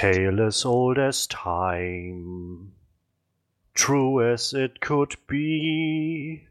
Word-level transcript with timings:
tale 0.00 0.40
as 0.40 0.64
old 0.64 0.98
as 0.98 1.26
time, 1.26 2.72
true 3.74 4.32
as 4.32 4.54
it 4.54 4.80
could 4.80 5.14
be. 5.26 6.46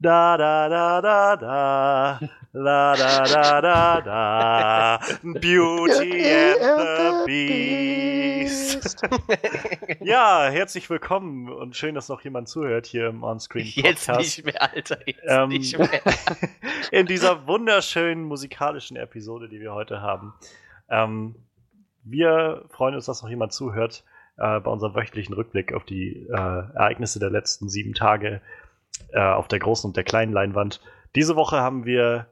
Da 0.00 0.36
da 0.36 0.68
da 0.68 1.00
da 1.00 1.36
da, 1.36 2.18
la 2.52 2.96
da 2.96 3.24
da 3.24 3.60
da 3.60 4.00
da, 4.00 4.98
Beauty 5.40 6.24
and 6.28 6.60
the 6.60 7.22
Beast. 7.24 9.00
ja, 10.00 10.48
herzlich 10.48 10.90
willkommen 10.90 11.48
und 11.48 11.76
schön, 11.76 11.94
dass 11.94 12.08
noch 12.08 12.22
jemand 12.22 12.48
zuhört 12.48 12.86
hier 12.86 13.10
im 13.10 13.22
Onscreen 13.22 13.64
Podcast. 13.76 14.08
Jetzt 14.08 14.18
nicht 14.18 14.44
mehr, 14.44 14.60
Alter, 14.60 14.98
jetzt 15.06 15.22
Ähm, 15.28 15.50
nicht 15.50 15.78
mehr. 15.78 15.88
in 16.90 17.06
dieser 17.06 17.46
wunderschönen 17.46 18.24
musikalischen 18.24 18.96
Episode, 18.96 19.48
die 19.48 19.60
wir 19.60 19.72
heute 19.72 20.00
haben. 20.00 20.34
Ähm, 20.90 21.36
wir 22.04 22.64
freuen 22.68 22.94
uns, 22.94 23.06
dass 23.06 23.22
noch 23.22 23.30
jemand 23.30 23.52
zuhört 23.52 24.04
äh, 24.36 24.60
bei 24.60 24.70
unserem 24.70 24.94
wöchentlichen 24.94 25.34
Rückblick 25.34 25.72
auf 25.72 25.84
die 25.84 26.26
äh, 26.28 26.32
Ereignisse 26.32 27.18
der 27.18 27.30
letzten 27.30 27.68
sieben 27.68 27.94
Tage 27.94 28.40
äh, 29.12 29.20
auf 29.20 29.48
der 29.48 29.58
großen 29.58 29.88
und 29.88 29.96
der 29.96 30.04
kleinen 30.04 30.32
Leinwand. 30.32 30.80
Diese 31.14 31.36
Woche 31.36 31.56
haben 31.56 31.84
wir 31.84 32.26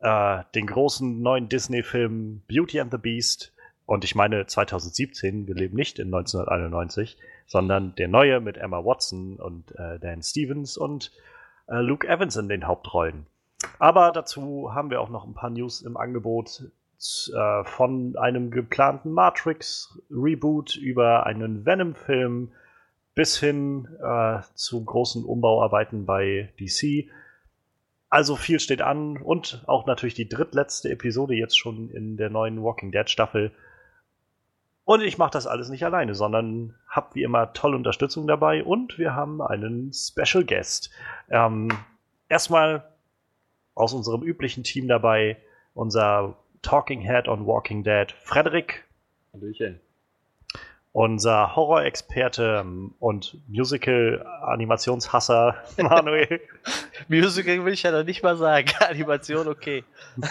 äh, 0.00 0.42
den 0.54 0.66
großen 0.66 1.20
neuen 1.22 1.48
Disney-Film 1.48 2.42
Beauty 2.48 2.80
and 2.80 2.90
the 2.90 2.98
Beast. 2.98 3.52
Und 3.86 4.04
ich 4.04 4.14
meine 4.14 4.46
2017, 4.46 5.46
wir 5.46 5.54
leben 5.54 5.76
nicht 5.76 5.98
in 5.98 6.12
1991, 6.12 7.16
sondern 7.46 7.94
der 7.94 8.08
neue 8.08 8.40
mit 8.40 8.56
Emma 8.56 8.84
Watson 8.84 9.36
und 9.36 9.72
äh, 9.78 10.00
Dan 10.00 10.22
Stevens 10.22 10.76
und 10.76 11.12
äh, 11.68 11.76
Luke 11.76 12.06
Evans 12.08 12.36
in 12.36 12.48
den 12.48 12.66
Hauptrollen. 12.66 13.26
Aber 13.78 14.10
dazu 14.10 14.74
haben 14.74 14.90
wir 14.90 15.00
auch 15.00 15.08
noch 15.08 15.24
ein 15.24 15.34
paar 15.34 15.50
News 15.50 15.82
im 15.82 15.96
Angebot 15.96 16.64
äh, 17.34 17.64
von 17.64 18.16
einem 18.16 18.50
geplanten 18.50 19.12
Matrix-Reboot 19.12 20.76
über 20.76 21.26
einen 21.26 21.66
Venom-Film 21.66 22.52
bis 23.14 23.38
hin 23.38 23.88
äh, 24.02 24.40
zu 24.54 24.84
großen 24.84 25.24
Umbauarbeiten 25.24 26.06
bei 26.06 26.52
DC. 26.60 27.10
Also 28.08 28.36
viel 28.36 28.60
steht 28.60 28.82
an 28.82 29.16
und 29.16 29.64
auch 29.66 29.86
natürlich 29.86 30.14
die 30.14 30.28
drittletzte 30.28 30.90
Episode 30.90 31.34
jetzt 31.34 31.58
schon 31.58 31.90
in 31.90 32.16
der 32.16 32.30
neuen 32.30 32.62
Walking 32.62 32.92
Dead 32.92 33.08
Staffel. 33.08 33.52
Und 34.84 35.00
ich 35.00 35.18
mache 35.18 35.32
das 35.32 35.46
alles 35.46 35.68
nicht 35.68 35.84
alleine, 35.84 36.14
sondern 36.14 36.74
habe 36.88 37.14
wie 37.14 37.24
immer 37.24 37.52
tolle 37.52 37.76
Unterstützung 37.76 38.26
dabei 38.26 38.62
und 38.62 38.98
wir 38.98 39.14
haben 39.14 39.42
einen 39.42 39.92
Special 39.92 40.44
Guest. 40.44 40.90
Ähm, 41.28 41.68
erstmal 42.28 42.88
aus 43.74 43.92
unserem 43.92 44.22
üblichen 44.22 44.62
Team 44.62 44.88
dabei 44.88 45.38
unser 45.74 46.36
Talking 46.62 47.00
Head 47.00 47.28
on 47.28 47.46
Walking 47.46 47.82
Dead, 47.84 48.10
Frederik, 48.12 48.84
Hallöchen. 49.32 49.80
unser 50.92 51.54
Horror-Experte 51.54 52.58
ähm, 52.60 52.94
und 52.98 53.38
Musical-Animationshasser 53.48 55.54
Manuel 55.76 56.40
Musical 57.08 57.64
will 57.64 57.74
ich 57.74 57.82
ja 57.82 57.92
noch 57.92 58.04
nicht 58.04 58.22
mal 58.22 58.36
sagen. 58.36 58.68
Animation, 58.88 59.48
okay. 59.48 59.84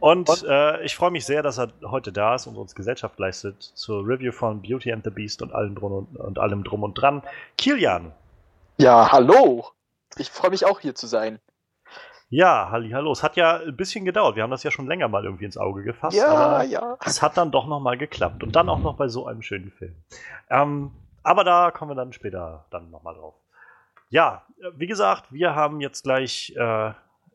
und 0.00 0.44
äh, 0.46 0.82
ich 0.84 0.94
freue 0.94 1.10
mich 1.10 1.24
sehr, 1.24 1.42
dass 1.42 1.58
er 1.58 1.72
heute 1.84 2.12
da 2.12 2.34
ist 2.34 2.46
und 2.46 2.56
uns 2.56 2.74
Gesellschaft 2.74 3.18
leistet 3.18 3.62
zur 3.62 4.06
Review 4.06 4.32
von 4.32 4.62
Beauty 4.62 4.92
and 4.92 5.04
the 5.04 5.10
Beast 5.10 5.42
und 5.42 5.54
allem 5.54 5.74
drum 5.74 5.92
und, 5.92 6.16
und 6.16 6.38
allem 6.38 6.64
drum 6.64 6.82
und 6.82 6.94
dran. 6.94 7.22
Kilian, 7.56 8.12
Ja, 8.78 9.10
hallo. 9.10 9.66
Ich 10.18 10.30
freue 10.30 10.50
mich 10.50 10.66
auch 10.66 10.80
hier 10.80 10.94
zu 10.94 11.06
sein. 11.06 11.38
Ja, 12.32 12.70
hallo. 12.70 13.12
Es 13.12 13.22
hat 13.22 13.36
ja 13.36 13.58
ein 13.58 13.76
bisschen 13.76 14.06
gedauert. 14.06 14.36
Wir 14.36 14.42
haben 14.42 14.50
das 14.50 14.62
ja 14.62 14.70
schon 14.70 14.86
länger 14.86 15.06
mal 15.06 15.22
irgendwie 15.22 15.44
ins 15.44 15.58
Auge 15.58 15.82
gefasst, 15.82 16.16
ja, 16.16 16.28
aber 16.28 16.64
ja. 16.64 16.96
es 17.04 17.20
hat 17.20 17.36
dann 17.36 17.50
doch 17.50 17.66
noch 17.66 17.78
mal 17.78 17.98
geklappt 17.98 18.42
und 18.42 18.56
dann 18.56 18.70
auch 18.70 18.78
noch 18.78 18.96
bei 18.96 19.08
so 19.08 19.26
einem 19.26 19.42
schönen 19.42 19.70
Film. 19.70 19.94
Ähm, 20.48 20.92
aber 21.22 21.44
da 21.44 21.70
kommen 21.70 21.90
wir 21.90 21.94
dann 21.94 22.14
später 22.14 22.64
dann 22.70 22.90
noch 22.90 23.02
mal 23.02 23.12
drauf. 23.14 23.34
Ja, 24.08 24.46
wie 24.74 24.86
gesagt, 24.86 25.30
wir 25.30 25.54
haben 25.54 25.82
jetzt 25.82 26.04
gleich 26.04 26.54
äh, 26.56 26.92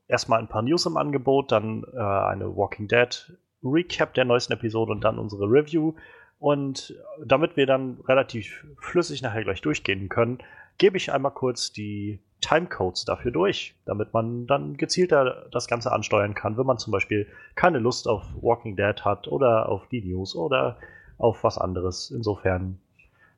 erstmal 0.07 0.39
ein 0.39 0.47
paar 0.47 0.63
News 0.63 0.88
im 0.88 0.97
Angebot, 0.97 1.51
dann 1.51 1.83
äh, 1.94 2.00
eine 2.00 2.57
Walking 2.57 2.88
Dead 2.88 3.38
Recap 3.63 4.16
der 4.16 4.25
neuesten 4.25 4.53
Episode 4.53 4.94
und 4.94 5.01
dann 5.01 5.19
unsere 5.19 5.45
Review. 5.45 5.94
Und 6.39 6.95
damit 7.23 7.55
wir 7.55 7.67
dann 7.67 8.00
relativ 8.07 8.66
flüssig 8.79 9.21
nachher 9.21 9.44
gleich 9.44 9.61
durchgehen 9.61 10.09
können, 10.09 10.39
gebe 10.79 10.97
ich 10.97 11.11
einmal 11.11 11.33
kurz 11.33 11.71
die 11.71 12.19
Timecodes 12.41 13.05
dafür 13.05 13.31
durch, 13.31 13.75
damit 13.85 14.13
man 14.13 14.47
dann 14.47 14.77
gezielter 14.77 15.47
das 15.51 15.67
Ganze 15.67 15.91
ansteuern 15.91 16.33
kann, 16.33 16.57
wenn 16.57 16.65
man 16.65 16.77
zum 16.77 16.91
Beispiel 16.91 17.27
keine 17.55 17.79
Lust 17.79 18.07
auf 18.07 18.23
Walking 18.41 18.75
Dead 18.75 19.03
hat 19.03 19.27
oder 19.27 19.69
auf 19.69 19.87
die 19.87 20.01
News 20.01 20.35
oder 20.35 20.77
auf 21.17 21.43
was 21.43 21.57
anderes. 21.57 22.11
Insofern 22.11 22.79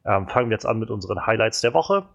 ähm, 0.05 0.27
fangen 0.27 0.49
wir 0.49 0.55
jetzt 0.55 0.65
an 0.65 0.79
mit 0.79 0.89
unseren 0.89 1.25
Highlights 1.25 1.61
der 1.61 1.73
Woche. 1.73 2.05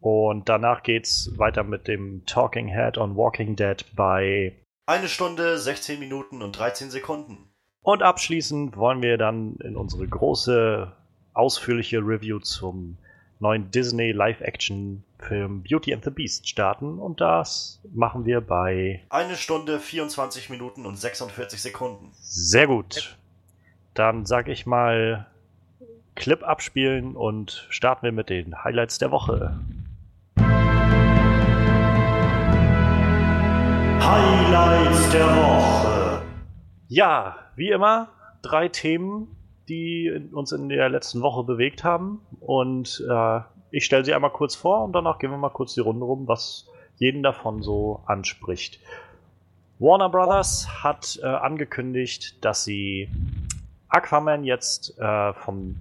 Und 0.00 0.48
danach 0.48 0.82
geht's 0.82 1.30
weiter 1.36 1.62
mit 1.62 1.86
dem 1.86 2.26
Talking 2.26 2.68
Head 2.68 2.98
on 2.98 3.16
Walking 3.16 3.54
Dead 3.54 3.84
bei 3.94 4.52
Eine 4.86 5.08
Stunde, 5.08 5.58
16 5.58 6.00
Minuten 6.00 6.42
und 6.42 6.58
13 6.58 6.90
Sekunden. 6.90 7.52
Und 7.82 8.02
abschließend 8.02 8.76
wollen 8.76 9.02
wir 9.02 9.16
dann 9.16 9.56
in 9.56 9.76
unsere 9.76 10.06
große, 10.06 10.92
ausführliche 11.34 11.98
Review 11.98 12.40
zum 12.40 12.98
neuen 13.42 13.70
Disney 13.72 14.12
Live-Action-Film 14.12 15.64
Beauty 15.64 15.92
and 15.92 16.04
the 16.04 16.10
Beast 16.10 16.48
starten. 16.48 16.98
Und 16.98 17.20
das 17.20 17.80
machen 17.92 18.24
wir 18.24 18.40
bei 18.40 19.02
Eine 19.10 19.36
Stunde, 19.36 19.80
24 19.80 20.48
Minuten 20.48 20.86
und 20.86 20.96
46 20.96 21.60
Sekunden. 21.60 22.12
sehr 22.20 22.68
gut. 22.68 23.18
Dann 23.94 24.24
sag 24.24 24.48
ich 24.48 24.64
mal 24.64 25.26
Clip 26.14 26.42
abspielen 26.42 27.16
und 27.16 27.66
starten 27.68 28.04
wir 28.04 28.12
mit 28.12 28.30
den 28.30 28.62
Highlights 28.64 28.98
der 28.98 29.10
Woche. 29.10 29.58
Highlights 34.00 35.10
der 35.10 35.26
Woche. 35.26 36.22
Ja, 36.88 37.36
wie 37.56 37.70
immer, 37.70 38.08
drei 38.42 38.68
Themen, 38.68 39.34
die 39.72 40.28
uns 40.32 40.52
in 40.52 40.68
der 40.68 40.88
letzten 40.88 41.22
Woche 41.22 41.44
bewegt 41.44 41.84
haben. 41.84 42.20
Und 42.40 43.04
äh, 43.08 43.40
ich 43.70 43.84
stelle 43.84 44.04
sie 44.04 44.14
einmal 44.14 44.30
kurz 44.30 44.54
vor 44.54 44.84
und 44.84 44.92
danach 44.92 45.18
gehen 45.18 45.30
wir 45.30 45.38
mal 45.38 45.50
kurz 45.50 45.74
die 45.74 45.80
Runde 45.80 46.04
rum, 46.04 46.28
was 46.28 46.68
jeden 46.96 47.22
davon 47.22 47.62
so 47.62 48.00
anspricht. 48.06 48.80
Warner 49.78 50.08
Brothers 50.08 50.68
hat 50.82 51.18
äh, 51.22 51.26
angekündigt, 51.26 52.44
dass 52.44 52.64
sie 52.64 53.08
Aquaman 53.88 54.44
jetzt 54.44 54.98
äh, 54.98 55.32
vom 55.32 55.76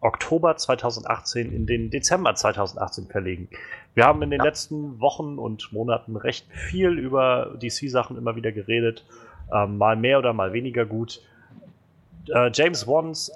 Oktober 0.00 0.56
2018 0.56 1.52
in 1.52 1.66
den 1.66 1.90
Dezember 1.90 2.34
2018 2.34 3.06
verlegen. 3.06 3.48
Wir 3.94 4.04
haben 4.04 4.22
in 4.22 4.30
den 4.30 4.40
letzten 4.40 5.00
Wochen 5.00 5.38
und 5.38 5.72
Monaten 5.72 6.16
recht 6.16 6.46
viel 6.52 6.98
über 6.98 7.56
DC-Sachen 7.60 8.16
immer 8.16 8.36
wieder 8.36 8.52
geredet, 8.52 9.04
ähm, 9.52 9.78
mal 9.78 9.96
mehr 9.96 10.18
oder 10.18 10.32
mal 10.32 10.52
weniger 10.52 10.84
gut. 10.84 11.20
Äh, 12.34 12.50
James 12.52 12.86
Wan's 12.86 13.30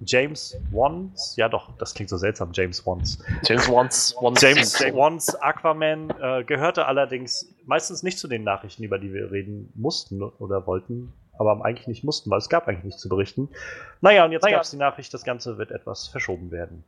James 0.00 0.56
Wan's, 0.70 1.34
ja 1.36 1.48
doch, 1.48 1.76
das 1.78 1.92
klingt 1.94 2.08
so 2.08 2.16
seltsam, 2.16 2.50
James 2.52 2.86
Wan's. 2.86 3.18
James 3.44 3.68
Wan's, 3.68 4.14
Wan's 4.20 4.40
James 4.40 4.80
Wan's 4.92 5.34
Aquaman 5.34 6.10
äh, 6.20 6.44
gehörte 6.44 6.86
allerdings 6.86 7.52
meistens 7.66 8.02
nicht 8.02 8.18
zu 8.18 8.28
den 8.28 8.44
Nachrichten, 8.44 8.84
über 8.84 8.98
die 8.98 9.12
wir 9.12 9.32
reden 9.32 9.72
mussten 9.74 10.22
oder 10.22 10.66
wollten, 10.66 11.12
aber 11.36 11.64
eigentlich 11.64 11.88
nicht 11.88 12.04
mussten, 12.04 12.30
weil 12.30 12.38
es 12.38 12.48
gab 12.48 12.68
eigentlich 12.68 12.84
nichts 12.84 13.00
zu 13.00 13.08
berichten. 13.08 13.48
Naja, 14.00 14.24
und 14.24 14.32
jetzt 14.32 14.42
Naja. 14.42 14.56
gab 14.56 14.64
es 14.64 14.70
die 14.70 14.76
Nachricht, 14.76 15.12
das 15.12 15.24
Ganze 15.24 15.58
wird 15.58 15.72
etwas 15.72 16.06
verschoben 16.06 16.52
werden. 16.52 16.84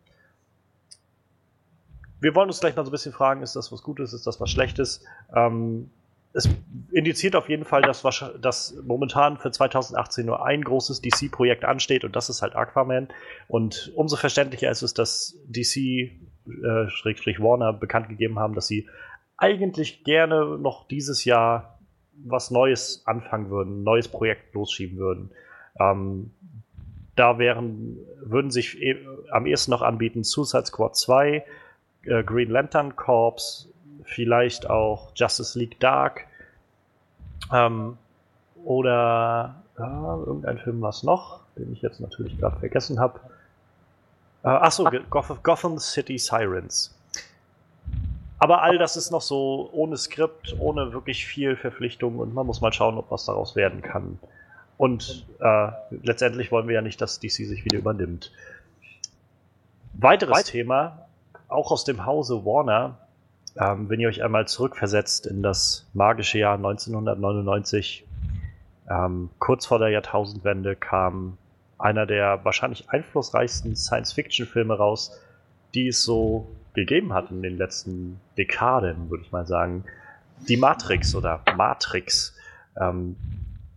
Wir 2.21 2.35
wollen 2.35 2.49
uns 2.49 2.61
gleich 2.61 2.77
mal 2.77 2.85
so 2.85 2.91
ein 2.91 2.93
bisschen 2.93 3.13
fragen, 3.13 3.43
ist 3.43 3.57
das 3.57 3.73
was 3.73 3.83
Gutes, 3.83 4.13
ist 4.13 4.27
das 4.27 4.41
was 4.41 4.51
Schlechtes? 4.51 5.05
Ähm, 5.35 5.91
es 6.33 6.49
indiziert 6.93 7.35
auf 7.35 7.49
jeden 7.49 7.65
Fall, 7.65 7.83
dass, 7.83 8.03
dass 8.41 8.75
momentan 8.85 9.37
für 9.37 9.51
2018 9.51 10.27
nur 10.27 10.45
ein 10.45 10.63
großes 10.63 11.03
DC-Projekt 11.03 11.65
ansteht 11.65 12.05
und 12.05 12.15
das 12.15 12.29
ist 12.31 12.43
halt 12.43 12.55
Aquaman. 12.55 13.09
Und 13.49 13.93
umso 13.95 14.17
verständlicher 14.17 14.71
ist 14.71 14.83
es, 14.83 14.95
dass 14.95 15.37
DC 15.49 15.77
äh, 15.77 16.13
bekannt 17.81 18.09
gegeben 18.09 18.39
haben, 18.39 18.55
dass 18.55 18.67
sie 18.67 18.89
eigentlich 19.37 20.05
gerne 20.05 20.59
noch 20.59 20.87
dieses 20.87 21.25
Jahr 21.25 21.79
was 22.23 22.51
Neues 22.51 23.03
anfangen 23.07 23.51
würden, 23.51 23.81
ein 23.81 23.85
neues 23.85 24.09
Projekt 24.09 24.55
losschieben 24.55 24.99
würden. 24.99 25.31
Ähm, 25.81 26.33
da 27.17 27.39
wären, 27.39 27.99
würden 28.23 28.51
sich 28.51 28.81
eh, 28.81 28.97
am 29.31 29.47
ehesten 29.47 29.71
noch 29.71 29.83
anbieten 29.83 30.23
Suicide 30.23 30.67
Squad 30.67 30.97
2, 30.97 31.45
äh, 32.05 32.23
Green 32.25 32.51
Lantern 32.51 32.95
Corps, 32.97 33.70
vielleicht 34.15 34.69
auch 34.69 35.13
Justice 35.15 35.59
League 35.59 35.79
Dark 35.81 36.27
ähm, 37.53 37.97
oder 38.65 39.55
ja, 39.79 40.17
irgendein 40.27 40.59
Film 40.59 40.81
was 40.83 41.03
noch, 41.03 41.41
den 41.57 41.73
ich 41.73 41.83
jetzt 41.83 42.01
natürlich 42.01 42.39
gerade 42.39 42.59
vergessen 42.59 43.01
habe. 43.01 43.21
Äh, 44.43 44.49
achso, 44.49 44.89
Gotham, 45.11 45.39
Gotham 45.43 45.79
City 45.79 46.19
Sirens. 46.19 46.95
Aber 48.39 48.63
all 48.63 48.79
das 48.79 48.97
ist 48.97 49.11
noch 49.11 49.21
so 49.21 49.69
ohne 49.73 49.97
Skript, 49.97 50.57
ohne 50.59 50.93
wirklich 50.93 51.27
viel 51.27 51.57
Verpflichtung 51.57 52.19
und 52.19 52.35
man 52.35 52.47
muss 52.47 52.63
mal 52.63 52.73
schauen, 52.73 52.97
ob 52.97 53.11
was 53.11 53.27
daraus 53.27 53.55
werden 53.55 53.83
kann. 53.83 54.19
Und 54.79 55.27
äh, 55.41 55.69
letztendlich 56.03 56.51
wollen 56.51 56.67
wir 56.67 56.77
ja 56.77 56.81
nicht, 56.81 57.03
dass 57.03 57.21
DC 57.21 57.33
sich 57.33 57.67
wieder 57.67 57.79
übernimmt. 57.79 58.33
Weiteres 59.93 60.39
Weit 60.39 60.47
Thema, 60.47 61.07
auch 61.49 61.71
aus 61.71 61.85
dem 61.85 62.07
Hause 62.07 62.47
Warner, 62.47 62.97
ähm, 63.59 63.89
wenn 63.89 64.01
ihr 64.01 64.09
euch 64.09 64.23
einmal 64.23 64.47
zurückversetzt 64.47 65.27
in 65.27 65.43
das 65.43 65.89
magische 65.93 66.39
Jahr 66.39 66.55
1999, 66.55 68.07
ähm, 68.89 69.31
kurz 69.39 69.67
vor 69.67 69.79
der 69.79 69.89
Jahrtausendwende 69.89 70.77
kam 70.77 71.39
einer 71.79 72.07
der 72.07 72.45
wahrscheinlich 72.45 72.91
einflussreichsten 72.91 73.75
Science-Fiction-Filme 73.75 74.77
raus, 74.77 75.19
die 75.75 75.89
es 75.89 76.05
so 76.05 76.49
gegeben 76.75 77.13
hat 77.13 77.31
in 77.31 77.43
den 77.43 77.57
letzten 77.57 78.21
Dekaden, 78.37 79.11
würde 79.11 79.25
ich 79.25 79.33
mal 79.33 79.47
sagen. 79.47 79.85
Die 80.49 80.57
Matrix 80.57 81.15
oder 81.15 81.43
Matrix. 81.57 82.37
Ähm, 82.81 83.17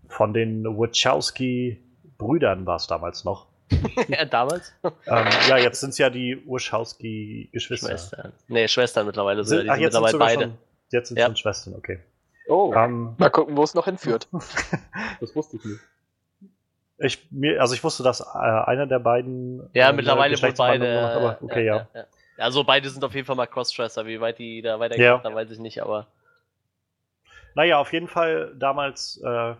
von 0.07 0.33
den 0.33 0.65
Wachowski-Brüdern 0.65 2.65
war 2.65 2.75
es 2.75 2.87
damals 2.87 3.23
noch. 3.23 3.47
ja, 4.07 4.25
damals? 4.25 4.73
Ähm, 4.83 5.25
ja, 5.49 5.57
jetzt 5.57 5.79
sind 5.79 5.91
es 5.91 5.97
ja 5.97 6.09
die 6.09 6.41
Wachowski-Geschwister. 6.45 7.89
Schwestern. 7.89 8.33
Nee, 8.47 8.67
Schwestern 8.67 9.05
mittlerweile. 9.05 9.43
Sind, 9.43 9.63
die 9.63 9.69
ach, 9.69 9.77
jetzt 9.77 9.93
mittlerweile 9.93 10.17
beide. 10.17 10.41
Schon, 10.43 10.57
jetzt 10.91 11.07
sind 11.09 11.17
es 11.19 11.27
ja. 11.27 11.35
Schwestern, 11.35 11.75
okay. 11.75 11.99
Oh, 12.47 12.73
ähm, 12.75 13.15
mal 13.17 13.29
gucken, 13.29 13.55
wo 13.55 13.63
es 13.63 13.73
noch 13.73 13.85
hinführt. 13.85 14.27
das 15.19 15.35
wusste 15.35 15.57
ich 15.57 15.65
nicht. 15.65 15.79
Ich, 16.99 17.31
mir, 17.31 17.59
also 17.59 17.73
ich 17.73 17.83
wusste, 17.83 18.03
dass 18.03 18.21
äh, 18.21 18.23
einer 18.37 18.85
der 18.85 18.99
beiden. 18.99 19.69
Ja, 19.73 19.89
äh, 19.89 19.93
mittlerweile 19.93 20.41
wohl 20.41 20.53
beide. 20.53 21.01
Macht, 21.01 21.15
aber 21.15 21.37
okay, 21.41 21.65
ja. 21.65 21.87
ja. 21.93 22.05
Also 22.37 22.63
beide 22.63 22.89
sind 22.89 23.03
auf 23.03 23.13
jeden 23.13 23.25
Fall 23.25 23.35
mal 23.35 23.47
Crossdresser. 23.47 24.05
Wie 24.05 24.19
weit 24.19 24.39
die 24.39 24.61
da 24.61 24.79
weitergehen, 24.79 25.05
ja. 25.05 25.17
da 25.17 25.33
weiß 25.33 25.49
ich 25.51 25.59
nicht, 25.59 25.81
aber. 25.81 26.07
Naja, 27.55 27.77
auf 27.77 27.93
jeden 27.93 28.07
Fall 28.07 28.53
damals 28.57 29.21
äh, 29.23 29.55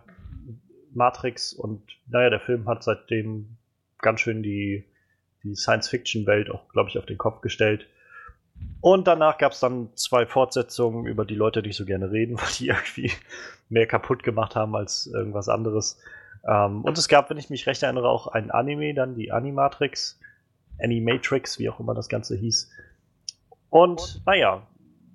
Matrix 0.94 1.52
und 1.52 1.82
naja, 2.08 2.30
der 2.30 2.40
Film 2.40 2.68
hat 2.68 2.82
seitdem 2.82 3.56
ganz 4.04 4.20
schön 4.20 4.44
die, 4.44 4.84
die 5.42 5.56
Science-Fiction-Welt 5.56 6.50
auch, 6.50 6.68
glaube 6.68 6.90
ich, 6.90 6.98
auf 6.98 7.06
den 7.06 7.18
Kopf 7.18 7.40
gestellt. 7.40 7.88
Und 8.80 9.08
danach 9.08 9.38
gab 9.38 9.52
es 9.52 9.60
dann 9.60 9.88
zwei 9.96 10.26
Fortsetzungen, 10.26 11.06
über 11.06 11.24
die 11.24 11.34
Leute 11.34 11.62
nicht 11.62 11.76
so 11.76 11.84
gerne 11.84 12.12
reden, 12.12 12.36
weil 12.40 12.50
die 12.58 12.68
irgendwie 12.68 13.10
mehr 13.68 13.86
kaputt 13.86 14.22
gemacht 14.22 14.54
haben 14.54 14.76
als 14.76 15.06
irgendwas 15.06 15.48
anderes. 15.48 15.98
Ähm, 16.46 16.84
und 16.84 16.96
es 16.96 17.08
gab, 17.08 17.30
wenn 17.30 17.38
ich 17.38 17.50
mich 17.50 17.66
recht 17.66 17.82
erinnere, 17.82 18.08
auch 18.08 18.28
ein 18.28 18.52
Anime, 18.52 18.94
dann 18.94 19.16
die 19.16 19.32
Animatrix, 19.32 20.20
Animatrix, 20.78 21.58
wie 21.58 21.68
auch 21.68 21.80
immer 21.80 21.94
das 21.94 22.08
Ganze 22.08 22.36
hieß. 22.36 22.70
Und 23.70 24.22
naja, 24.26 24.66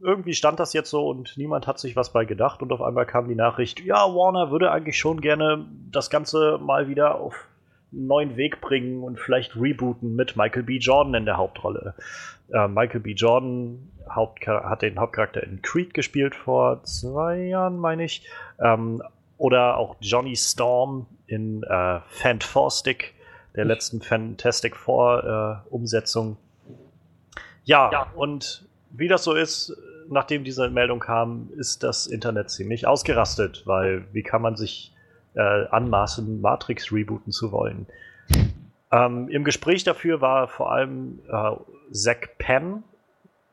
irgendwie 0.01 0.33
stand 0.33 0.59
das 0.59 0.74
jetzt 0.74 0.89
so 0.89 1.07
und 1.07 1.38
niemand 1.38 1.68
hat 1.68 1.80
sich 1.80 1.95
was 1.95 2.13
bei 2.13 2.25
gedacht 2.25 2.62
und 2.62 2.71
auf 2.71 2.81
einmal 2.81 3.06
kam 3.06 3.27
die 3.27 3.35
Nachricht, 3.35 3.81
ja, 3.81 3.97
Warner 3.97 4.51
würde 4.51 4.71
eigentlich 4.71 4.97
schon 4.97 5.21
gerne 5.21 5.65
das 5.92 6.09
Ganze 6.09 6.57
mal 6.57 6.88
wieder 6.88 7.15
auf 7.15 7.47
einen 7.91 8.07
neuen 8.07 8.38
Weg 8.38 8.62
bringen 8.62 9.03
und 9.03 9.19
vielleicht 9.19 9.56
rebooten 9.56 10.15
mit 10.15 10.36
Michael 10.36 10.63
B. 10.63 10.77
Jordan 10.77 11.13
in 11.15 11.25
der 11.25 11.38
Hauptrolle. 11.38 11.95
Äh, 12.51 12.68
Michael 12.68 13.01
B. 13.01 13.13
Jordan 13.13 13.91
hat 14.07 14.81
den 14.81 15.00
Hauptcharakter 15.00 15.44
in 15.44 15.62
Creed 15.62 15.94
gespielt 15.94 16.36
vor 16.36 16.83
zwei 16.83 17.44
Jahren, 17.44 17.77
meine 17.77 18.03
ich. 18.03 18.27
Ähm, 18.59 19.03
oder 19.38 19.77
auch 19.77 19.95
Johnny 20.01 20.36
Storm 20.36 21.06
in 21.27 21.63
äh, 21.63 22.00
Fantastic, 22.07 23.13
der 23.56 23.65
letzten 23.65 24.01
Fantastic 24.01 24.75
Four 24.75 25.63
äh, 25.68 25.74
Umsetzung. 25.74 26.38
Ja, 27.63 27.92
ja, 27.92 28.07
und 28.15 28.68
wie 28.89 29.07
das 29.07 29.24
so 29.24 29.33
ist, 29.33 29.75
nachdem 30.09 30.44
diese 30.44 30.69
Meldung 30.69 31.00
kam, 31.00 31.50
ist 31.57 31.83
das 31.83 32.07
Internet 32.07 32.50
ziemlich 32.50 32.88
ausgerastet, 32.88 33.63
weil 33.65 34.06
wie 34.12 34.24
kann 34.24 34.42
man 34.42 34.56
sich 34.56 34.94
äh, 35.36 35.68
anmaßen, 35.68 36.42
Matrix 36.42 36.92
rebooten 36.92 37.31
zu 37.31 37.52
wollen? 37.52 37.88
Ähm, 38.92 39.30
Im 39.30 39.44
Gespräch 39.44 39.84
dafür 39.84 40.20
war 40.20 40.48
vor 40.48 40.72
allem 40.72 41.20
äh, 41.31 41.52
Zack 41.92 42.40
Penn, 42.40 42.84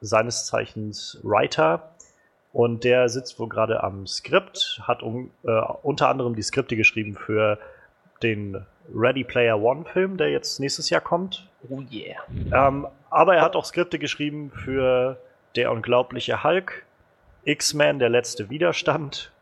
seines 0.01 0.47
Zeichens 0.47 1.21
Writer, 1.23 1.91
und 2.57 2.85
der 2.85 3.11
sitzt 3.11 3.39
wohl 3.39 3.51
gerade 3.51 3.83
am 3.83 4.07
Skript, 4.07 4.81
hat 4.85 5.03
um, 5.03 5.31
äh, 5.43 5.51
unter 5.83 6.09
anderem 6.09 6.35
die 6.35 6.43
Skripte 6.43 6.75
geschrieben 6.75 7.15
für 7.15 7.59
den 8.23 8.65
Ready 8.95 9.25
Player 9.25 9.61
One 9.61 9.85
Film, 9.85 10.17
der 10.17 10.31
jetzt 10.31 10.59
nächstes 10.59 10.89
Jahr 10.89 11.03
kommt. 11.03 11.51
Oh 11.69 11.83
yeah. 11.93 12.17
Ähm, 12.69 12.87
aber 13.11 13.37
er 13.37 13.43
hat 13.43 13.57
auch 13.57 13.67
Skripte 13.67 13.99
geschrieben 13.99 14.51
für 14.51 15.19
Der 15.55 15.71
unglaubliche 15.71 16.43
Hulk, 16.45 16.87
X-Men, 17.45 17.99
der 17.99 18.09
letzte 18.09 18.49
Widerstand 18.49 19.33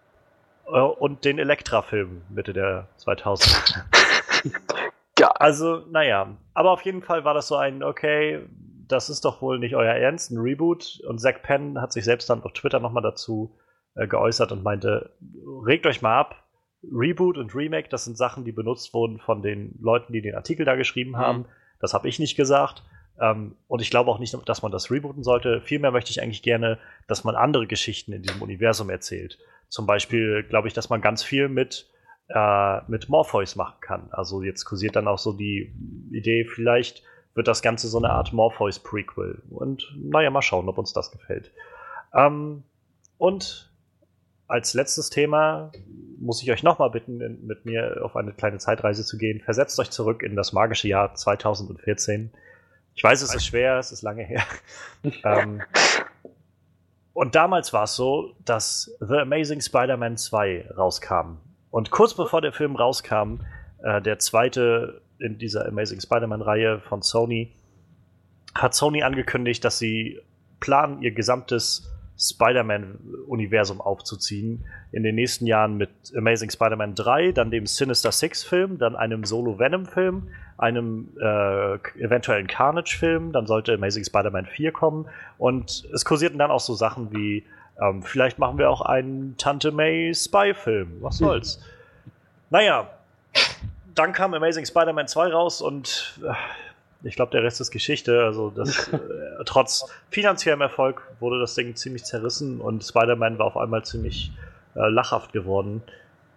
und 0.67 1.25
den 1.25 1.39
Elektra-Film 1.39 2.23
Mitte 2.31 2.53
der 2.53 2.89
2000. 2.97 3.85
ja. 5.19 5.29
Also, 5.31 5.85
naja. 5.91 6.37
Aber 6.55 6.71
auf 6.71 6.83
jeden 6.83 7.03
Fall 7.03 7.25
war 7.25 7.35
das 7.35 7.49
so 7.49 7.57
ein, 7.57 7.83
okay, 7.83 8.41
das 8.89 9.11
ist 9.11 9.25
doch 9.25 9.43
wohl 9.43 9.59
nicht 9.59 9.77
euer 9.77 9.95
Ernst, 9.95 10.31
ein 10.31 10.39
Reboot. 10.39 11.01
Und 11.07 11.21
Zack 11.21 11.43
Penn 11.43 11.81
hat 11.81 11.93
sich 11.93 12.05
selbst 12.05 12.29
dann 12.31 12.43
auf 12.43 12.53
Twitter 12.53 12.81
nochmal 12.81 13.03
dazu 13.03 13.57
äh, 13.95 14.07
geäußert 14.07 14.53
und 14.53 14.63
meinte, 14.63 15.11
regt 15.67 15.87
euch 15.87 16.03
mal 16.03 16.19
ab, 16.19 16.45
Reboot 16.93 17.39
und 17.39 17.55
Remake, 17.55 17.89
das 17.89 18.05
sind 18.05 18.19
Sachen, 18.19 18.45
die 18.45 18.53
benutzt 18.53 18.93
wurden 18.93 19.19
von 19.19 19.43
den 19.43 19.79
Leuten, 19.81 20.13
die 20.13 20.21
den 20.21 20.35
Artikel 20.35 20.67
da 20.67 20.75
geschrieben 20.75 21.13
mhm. 21.13 21.17
haben. 21.17 21.45
Das 21.81 21.95
habe 21.95 22.09
ich 22.09 22.19
nicht 22.19 22.37
gesagt. 22.37 22.83
Ähm, 23.21 23.57
und 23.69 23.81
ich 23.81 23.91
glaube 23.91 24.11
auch 24.11 24.19
nicht, 24.19 24.37
dass 24.47 24.63
man 24.63 24.73
das 24.73 24.91
rebooten 24.91 25.23
sollte. 25.23 25.61
Vielmehr 25.61 25.93
möchte 25.93 26.11
ich 26.11 26.23
eigentlich 26.23 26.43
gerne, 26.43 26.79
dass 27.07 27.25
man 27.25 27.37
andere 27.37 27.67
Geschichten 27.67 28.13
in 28.13 28.23
diesem 28.23 28.43
Universum 28.43 28.91
erzählt. 28.91 29.39
Zum 29.69 29.87
Beispiel 29.87 30.45
glaube 30.45 30.69
ich, 30.69 30.75
dass 30.75 30.91
man 30.91 31.01
ganz 31.01 31.23
viel 31.23 31.49
mit, 31.49 31.91
äh, 32.29 32.81
mit 32.89 33.09
Morpheus 33.09 33.57
machen 33.57 33.77
kann. 33.81 34.09
Also 34.13 34.43
jetzt 34.43 34.65
kursiert 34.65 34.97
dann 34.97 35.09
auch 35.09 35.19
so 35.19 35.33
die 35.33 35.75
Idee, 36.13 36.45
vielleicht 36.45 37.03
wird 37.35 37.49
das 37.49 37.63
Ganze 37.63 37.89
so 37.89 37.99
eine 37.99 38.11
Art 38.11 38.33
Morpheus-Prequel. 38.33 39.43
Und 39.51 39.93
naja, 39.97 40.31
mal 40.31 40.43
schauen, 40.43 40.69
ob 40.69 40.79
uns 40.79 40.93
das 40.93 41.11
gefällt. 41.11 41.53
Ähm, 42.15 42.63
und 43.19 43.73
als 44.47 44.75
letztes 44.75 45.11
Thema 45.11 45.73
muss 46.19 46.43
ich 46.43 46.51
euch 46.51 46.63
nochmal 46.63 46.91
bitten, 46.91 47.19
mit 47.47 47.65
mir 47.65 48.01
auf 48.03 48.17
eine 48.17 48.33
kleine 48.33 48.59
Zeitreise 48.59 49.05
zu 49.05 49.19
gehen. 49.19 49.41
Versetzt 49.41 49.79
euch 49.81 49.91
zurück 49.91 50.23
in 50.23 50.37
das 50.37 50.53
magische 50.53 50.89
Jahr 50.89 51.15
2014. 51.15 52.31
Ich 52.95 53.03
weiß, 53.03 53.23
es 53.23 53.35
ist 53.35 53.47
schwer, 53.47 53.79
es 53.79 53.91
ist 53.91 54.03
lange 54.03 54.23
her. 54.23 54.45
ähm, 55.25 55.63
und 57.15 57.35
damals 57.37 57.73
war 57.73 57.85
es 57.85 57.95
so, 57.95 58.35
dass 58.45 58.95
The 59.01 59.19
Amazing 59.19 59.61
Spider-Man 59.61 60.17
2 60.17 60.73
rauskam. 60.77 61.39
Und 61.71 61.91
kurz 61.91 62.15
bevor 62.15 62.43
der 62.43 62.53
Film 62.53 62.77
rauskam, 62.77 63.41
äh, 63.83 64.03
der 64.03 64.19
zweite 64.19 65.01
in 65.19 65.39
dieser 65.39 65.67
Amazing 65.67 66.01
Spider-Man-Reihe 66.01 66.81
von 66.81 67.03
Sony, 67.03 67.53
hat 68.55 68.75
Sony 68.75 69.03
angekündigt, 69.03 69.65
dass 69.65 69.79
sie 69.79 70.21
planen, 70.61 71.03
ihr 71.03 71.13
gesamtes 71.13 71.94
Spider-Man-Universum 72.19 73.81
aufzuziehen. 73.81 74.65
In 74.93 75.03
den 75.03 75.15
nächsten 75.15 75.47
Jahren 75.47 75.77
mit 75.77 75.91
Amazing 76.17 76.51
Spider-Man 76.51 76.95
3, 76.95 77.33
dann 77.33 77.51
dem 77.51 77.67
Sinister 77.67 78.13
Six-Film, 78.13 78.79
dann 78.79 78.95
einem 78.95 79.25
Solo-Venom-Film, 79.25 80.29
einem 80.57 81.09
äh, 81.21 81.75
eventuellen 81.99 82.47
Carnage-Film, 82.47 83.33
dann 83.33 83.47
sollte 83.47 83.75
Amazing 83.75 84.05
Spider-Man 84.05 84.47
4 84.47 84.73
kommen. 84.73 85.07
Und 85.39 85.89
es 85.93 86.05
kursierten 86.05 86.39
dann 86.39 86.51
auch 86.51 86.61
so 86.61 86.75
Sachen 86.75 87.13
wie, 87.13 87.45
ähm, 87.81 88.03
vielleicht 88.03 88.39
machen 88.39 88.59
wir 88.59 88.71
auch 88.71 88.83
einen 88.83 89.37
Tante 89.37 89.73
May 89.73 90.15
Spy-Film. 90.15 90.99
Was 91.01 91.19
soll's? 91.19 91.61
naja, 92.51 92.89
dann 93.95 94.13
kam 94.13 94.35
Amazing 94.35 94.65
Spider-Man 94.65 95.09
2 95.09 95.33
raus 95.33 95.61
und 95.61 96.21
äh, 96.25 96.33
ich 97.05 97.17
glaube, 97.17 97.33
der 97.33 97.43
Rest 97.43 97.61
ist 97.61 97.71
Geschichte. 97.71 98.25
Also 98.25 98.51
das, 98.51 98.89
äh, 98.93 98.99
trotz 99.45 99.87
finanziellem 100.11 100.63
Erfolg 100.63 101.03
wurde 101.21 101.39
das 101.39 101.55
Ding 101.55 101.77
ziemlich 101.77 102.05
zerrissen 102.05 102.61
und 102.61 102.83
Spider-Man 102.83 103.39
war 103.39 103.47
auf 103.47 103.57
einmal 103.57 103.85
ziemlich 103.85 104.33
äh, 104.75 104.89
lachhaft 104.89 105.33
geworden. 105.33 105.83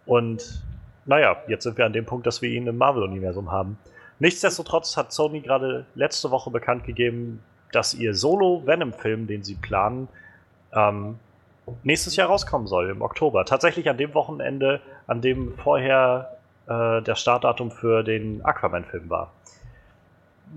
Und 0.05 0.63
naja, 1.05 1.38
jetzt 1.47 1.63
sind 1.63 1.77
wir 1.77 1.86
an 1.86 1.93
dem 1.93 2.05
Punkt, 2.05 2.27
dass 2.27 2.41
wir 2.41 2.50
ihn 2.50 2.67
im 2.67 2.77
Marvel-Universum 2.77 3.51
haben. 3.51 3.77
Nichtsdestotrotz 4.19 4.97
hat 4.97 5.13
Sony 5.13 5.41
gerade 5.41 5.86
letzte 5.95 6.31
Woche 6.31 6.50
bekannt 6.51 6.83
gegeben, 6.83 7.41
dass 7.71 7.93
ihr 7.93 8.13
Solo-Venom-Film, 8.13 9.27
den 9.27 9.43
sie 9.43 9.55
planen, 9.55 10.07
ähm, 10.74 11.19
nächstes 11.83 12.15
Jahr 12.15 12.29
rauskommen 12.29 12.67
soll, 12.67 12.89
im 12.89 13.01
Oktober. 13.01 13.45
Tatsächlich 13.45 13.89
an 13.89 13.97
dem 13.97 14.13
Wochenende, 14.13 14.81
an 15.05 15.21
dem 15.21 15.53
vorher 15.57 16.38
äh, 16.67 17.01
der 17.01 17.15
Startdatum 17.15 17.71
für 17.71 18.03
den 18.03 18.43
Aquaman-Film 18.43 19.09
war 19.09 19.31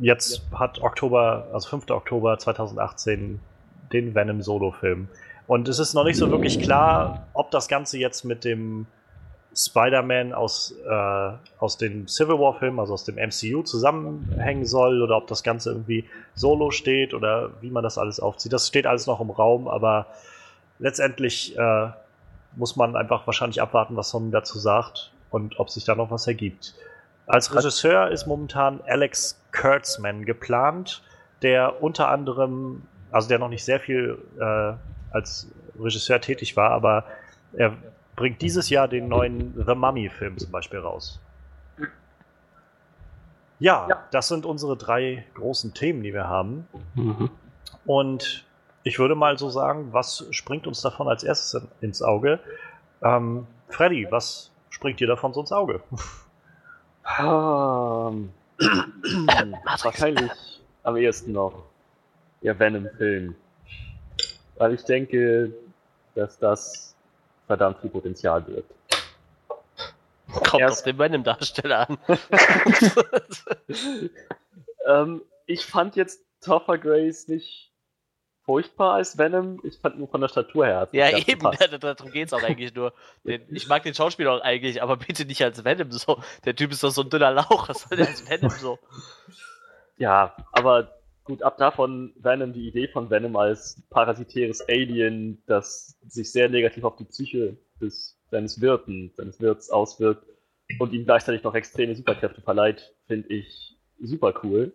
jetzt 0.00 0.42
hat 0.52 0.80
Oktober, 0.80 1.48
also 1.52 1.68
5. 1.68 1.90
Oktober 1.90 2.38
2018, 2.38 3.40
den 3.92 4.14
Venom 4.14 4.42
Solo-Film. 4.42 5.08
Und 5.46 5.68
es 5.68 5.78
ist 5.78 5.94
noch 5.94 6.04
nicht 6.04 6.16
so 6.16 6.30
wirklich 6.30 6.60
klar, 6.60 7.26
ob 7.32 7.50
das 7.50 7.68
Ganze 7.68 7.98
jetzt 7.98 8.24
mit 8.24 8.44
dem 8.44 8.86
Spider-Man 9.54 10.32
aus, 10.32 10.74
äh, 10.88 11.32
aus 11.58 11.76
dem 11.76 12.06
Civil 12.06 12.38
War-Film, 12.38 12.78
also 12.78 12.94
aus 12.94 13.04
dem 13.04 13.16
MCU, 13.16 13.62
zusammenhängen 13.62 14.64
soll 14.64 15.02
oder 15.02 15.16
ob 15.16 15.26
das 15.26 15.42
Ganze 15.42 15.70
irgendwie 15.70 16.04
solo 16.34 16.70
steht 16.70 17.14
oder 17.14 17.50
wie 17.60 17.70
man 17.70 17.82
das 17.82 17.98
alles 17.98 18.20
aufzieht. 18.20 18.52
Das 18.52 18.68
steht 18.68 18.86
alles 18.86 19.08
noch 19.08 19.20
im 19.20 19.30
Raum, 19.30 19.66
aber 19.66 20.06
letztendlich 20.78 21.58
äh, 21.58 21.88
muss 22.54 22.76
man 22.76 22.94
einfach 22.94 23.26
wahrscheinlich 23.26 23.60
abwarten, 23.60 23.96
was 23.96 24.10
Sony 24.10 24.30
dazu 24.30 24.58
sagt. 24.58 25.12
und 25.30 25.58
ob 25.60 25.70
sich 25.70 25.84
da 25.84 25.94
noch 25.94 26.10
was 26.10 26.26
ergibt. 26.26 26.74
Als 27.32 27.54
Regisseur 27.54 28.10
ist 28.10 28.26
momentan 28.26 28.80
Alex 28.86 29.40
Kurtzman 29.52 30.24
geplant, 30.24 31.02
der 31.42 31.82
unter 31.82 32.08
anderem, 32.08 32.82
also 33.10 33.28
der 33.28 33.38
noch 33.38 33.48
nicht 33.48 33.64
sehr 33.64 33.80
viel 33.80 34.18
äh, 34.38 34.72
als 35.14 35.48
Regisseur 35.78 36.20
tätig 36.20 36.56
war, 36.56 36.70
aber 36.70 37.04
er 37.52 37.74
bringt 38.16 38.42
dieses 38.42 38.68
Jahr 38.70 38.86
den 38.88 39.08
neuen 39.08 39.54
The 39.66 39.74
Mummy-Film 39.74 40.38
zum 40.38 40.50
Beispiel 40.50 40.78
raus. 40.80 41.18
Ja, 43.58 43.86
Ja. 43.88 44.04
das 44.10 44.28
sind 44.28 44.46
unsere 44.46 44.76
drei 44.76 45.24
großen 45.34 45.74
Themen, 45.74 46.02
die 46.02 46.14
wir 46.14 46.28
haben. 46.28 46.66
Mhm. 46.94 47.30
Und 47.86 48.44
ich 48.82 48.98
würde 48.98 49.14
mal 49.14 49.36
so 49.38 49.50
sagen, 49.50 49.92
was 49.92 50.26
springt 50.30 50.66
uns 50.66 50.80
davon 50.80 51.08
als 51.08 51.22
erstes 51.24 51.54
in- 51.62 51.68
ins 51.88 52.02
Auge? 52.02 52.40
Ähm, 53.02 53.46
Freddy, 53.68 54.06
was 54.10 54.50
springt 54.70 55.00
dir 55.00 55.06
davon 55.06 55.32
so 55.34 55.40
ins 55.40 55.52
Auge? 55.52 55.82
Ähm, 57.18 58.32
wahrscheinlich 59.82 60.60
am 60.82 60.96
ehesten 60.96 61.32
noch 61.32 61.64
der 62.42 62.58
Venom-Film. 62.58 63.34
Weil 64.56 64.74
ich 64.74 64.84
denke, 64.84 65.52
dass 66.14 66.38
das 66.38 66.94
verdammt 67.46 67.78
viel 67.80 67.90
Potenzial 67.90 68.46
wird. 68.46 68.64
Kommt 70.32 70.60
Erst- 70.60 70.80
auf 70.80 70.84
den 70.84 70.98
Venom-Darsteller 70.98 71.88
an. 71.88 71.98
ähm, 74.86 75.22
ich 75.46 75.66
fand 75.66 75.96
jetzt 75.96 76.22
Topher 76.40 76.78
Grace 76.78 77.28
nicht 77.28 77.69
furchtbar 78.50 78.94
als 78.94 79.16
Venom. 79.16 79.60
Ich 79.62 79.78
fand 79.78 79.96
nur 79.96 80.08
von 80.08 80.20
der 80.20 80.26
Statur 80.26 80.66
her. 80.66 80.88
ja, 80.90 81.16
eben, 81.16 81.40
darum 81.80 82.10
geht's 82.10 82.32
auch 82.32 82.42
eigentlich 82.42 82.74
nur. 82.74 82.92
Den, 83.24 83.42
ich 83.54 83.68
mag 83.68 83.84
den 83.84 83.94
Schauspieler 83.94 84.32
auch 84.32 84.40
eigentlich, 84.40 84.82
aber 84.82 84.96
bitte 84.96 85.24
nicht 85.24 85.40
als 85.44 85.64
Venom 85.64 85.92
so. 85.92 86.18
Der 86.44 86.56
Typ 86.56 86.72
ist 86.72 86.82
doch 86.82 86.90
so 86.90 87.02
ein 87.02 87.10
dünner 87.10 87.30
Lauch, 87.30 87.68
was 87.68 87.82
soll 87.82 87.96
der 87.96 88.08
als 88.08 88.28
Venom 88.28 88.50
so? 88.50 88.78
Ja, 89.98 90.34
aber 90.52 90.98
gut, 91.24 91.42
ab 91.42 91.58
davon 91.58 92.14
Venom, 92.16 92.54
die 92.54 92.66
Idee 92.66 92.88
von 92.88 93.10
Venom 93.10 93.36
als 93.36 93.82
parasitäres 93.90 94.66
Alien, 94.66 95.42
das 95.46 95.98
sich 96.08 96.32
sehr 96.32 96.48
negativ 96.48 96.84
auf 96.84 96.96
die 96.96 97.04
Psyche 97.04 97.58
des, 97.82 98.18
seines 98.30 98.62
Wirten, 98.62 99.12
seines 99.14 99.40
Wirts 99.40 99.68
auswirkt 99.68 100.24
und 100.78 100.94
ihm 100.94 101.04
gleichzeitig 101.04 101.42
noch 101.42 101.54
extreme 101.54 101.94
Superkräfte 101.94 102.40
verleiht, 102.40 102.94
finde 103.08 103.28
ich 103.28 103.76
super 104.00 104.32
cool. 104.42 104.72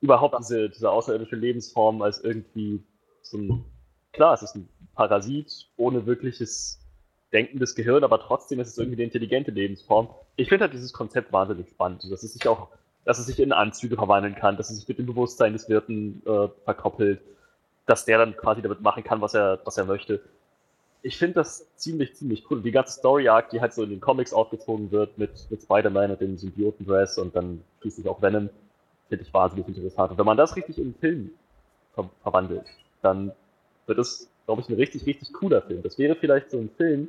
Überhaupt 0.00 0.38
diese, 0.38 0.70
diese 0.70 0.90
außerirdische 0.90 1.36
Lebensform 1.36 2.00
als 2.00 2.24
irgendwie 2.24 2.82
so 3.30 3.38
ein, 3.38 3.64
klar, 4.12 4.34
es 4.34 4.42
ist 4.42 4.54
ein 4.54 4.68
Parasit 4.94 5.68
ohne 5.76 6.06
wirkliches 6.06 6.80
denkendes 7.32 7.74
Gehirn, 7.74 8.04
aber 8.04 8.20
trotzdem 8.20 8.60
ist 8.60 8.68
es 8.68 8.78
irgendwie 8.78 8.96
eine 8.96 9.04
intelligente 9.04 9.50
Lebensform. 9.50 10.08
Ich 10.36 10.48
finde 10.48 10.64
halt 10.64 10.72
dieses 10.72 10.92
Konzept 10.92 11.32
wahnsinnig 11.32 11.68
spannend, 11.68 12.04
dass 12.10 12.22
es 12.22 12.32
sich 12.32 12.46
auch 12.48 12.68
dass 13.06 13.20
es 13.20 13.26
sich 13.26 13.38
in 13.40 13.52
Anzüge 13.52 13.94
verwandeln 13.94 14.34
kann, 14.34 14.56
dass 14.56 14.68
es 14.68 14.78
sich 14.78 14.88
mit 14.88 14.98
dem 14.98 15.06
Bewusstsein 15.06 15.52
des 15.52 15.68
Wirten 15.68 16.22
äh, 16.26 16.48
verkoppelt, 16.64 17.20
dass 17.86 18.04
der 18.04 18.18
dann 18.18 18.36
quasi 18.36 18.62
damit 18.62 18.80
machen 18.80 19.04
kann, 19.04 19.20
was 19.20 19.32
er, 19.32 19.60
was 19.64 19.78
er 19.78 19.84
möchte. 19.84 20.20
Ich 21.02 21.16
finde 21.16 21.34
das 21.34 21.68
ziemlich, 21.76 22.16
ziemlich 22.16 22.50
cool. 22.50 22.60
Die 22.62 22.72
ganze 22.72 22.98
Story-Arc, 22.98 23.50
die 23.50 23.60
halt 23.60 23.72
so 23.72 23.84
in 23.84 23.90
den 23.90 24.00
Comics 24.00 24.32
aufgezogen 24.32 24.90
wird 24.90 25.16
mit, 25.18 25.30
mit 25.50 25.62
Spider-Man 25.62 26.10
und 26.10 26.20
dem 26.20 26.36
Symbioten-Dress 26.36 27.18
und 27.18 27.36
dann 27.36 27.62
schließlich 27.80 28.08
auch 28.08 28.20
Venom, 28.20 28.50
finde 29.08 29.24
ich 29.24 29.32
wahnsinnig 29.32 29.68
interessant. 29.68 30.10
Und 30.10 30.18
wenn 30.18 30.26
man 30.26 30.36
das 30.36 30.56
richtig 30.56 30.78
in 30.78 30.86
einen 30.86 30.94
Film 30.96 31.30
ver 31.94 32.10
verwandelt, 32.22 32.66
dann 33.06 33.32
wird 33.86 33.98
es, 33.98 34.28
glaube 34.46 34.62
ich, 34.62 34.68
ein 34.68 34.74
richtig, 34.74 35.06
richtig 35.06 35.32
cooler 35.32 35.62
Film. 35.62 35.82
Das 35.82 35.98
wäre 35.98 36.16
vielleicht 36.16 36.50
so 36.50 36.58
ein 36.58 36.70
Film, 36.76 37.08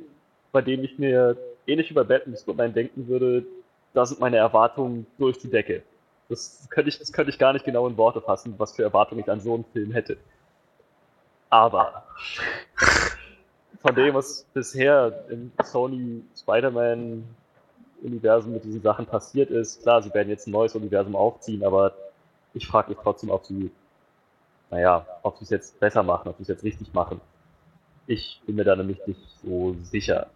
bei 0.52 0.62
dem 0.62 0.84
ich 0.84 0.98
mir 0.98 1.36
ähnlich 1.66 1.90
wie 1.90 1.94
bei 1.94 2.04
Batman 2.04 2.36
Superman 2.36 2.72
denken 2.72 3.08
würde, 3.08 3.44
da 3.92 4.06
sind 4.06 4.20
meine 4.20 4.36
Erwartungen 4.36 5.06
durch 5.18 5.38
die 5.38 5.50
Decke. 5.50 5.82
Das 6.28 6.68
könnte 6.70 6.90
ich, 6.90 6.98
das 6.98 7.12
könnte 7.12 7.30
ich 7.30 7.38
gar 7.38 7.52
nicht 7.52 7.64
genau 7.64 7.86
in 7.88 7.96
Worte 7.96 8.20
fassen, 8.20 8.54
was 8.58 8.76
für 8.76 8.82
Erwartungen 8.82 9.22
ich 9.22 9.30
an 9.30 9.40
so 9.40 9.54
einen 9.54 9.64
Film 9.72 9.92
hätte. 9.92 10.18
Aber 11.50 12.04
von 13.80 13.94
dem, 13.94 14.14
was 14.14 14.44
bisher 14.52 15.24
im 15.30 15.50
Sony 15.64 16.22
Spider-Man-Universum 16.36 18.52
mit 18.52 18.64
diesen 18.64 18.82
Sachen 18.82 19.06
passiert 19.06 19.48
ist, 19.50 19.80
klar, 19.82 20.02
sie 20.02 20.12
werden 20.12 20.28
jetzt 20.28 20.46
ein 20.46 20.52
neues 20.52 20.74
Universum 20.74 21.16
aufziehen, 21.16 21.64
aber 21.64 21.94
ich 22.54 22.66
frage 22.66 22.90
mich 22.90 22.98
trotzdem, 23.02 23.30
ob 23.30 23.46
sie, 23.46 23.70
naja, 24.70 25.06
ob 25.22 25.38
sie 25.38 25.44
es 25.44 25.50
jetzt 25.50 25.80
besser 25.80 26.02
machen, 26.02 26.28
ob 26.28 26.36
sie 26.36 26.42
es 26.42 26.48
jetzt 26.48 26.64
richtig 26.64 26.92
machen. 26.92 27.20
Ich 28.06 28.40
bin 28.46 28.56
mir 28.56 28.64
da 28.64 28.76
nämlich 28.76 29.06
nicht 29.06 29.20
so 29.42 29.76
sicher. 29.82 30.28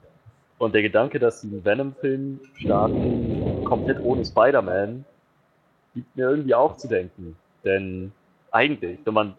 Und 0.58 0.74
der 0.74 0.82
Gedanke, 0.82 1.18
dass 1.18 1.40
sie 1.40 1.48
einen 1.48 1.64
Venom-Film 1.64 2.40
starten, 2.54 3.64
komplett 3.64 4.00
ohne 4.00 4.24
Spider-Man, 4.24 5.04
gibt 5.94 6.16
mir 6.16 6.30
irgendwie 6.30 6.54
auch 6.54 6.76
zu 6.76 6.88
denken. 6.88 7.36
Denn 7.64 8.12
eigentlich, 8.50 9.00
wenn 9.04 9.14
man, 9.14 9.34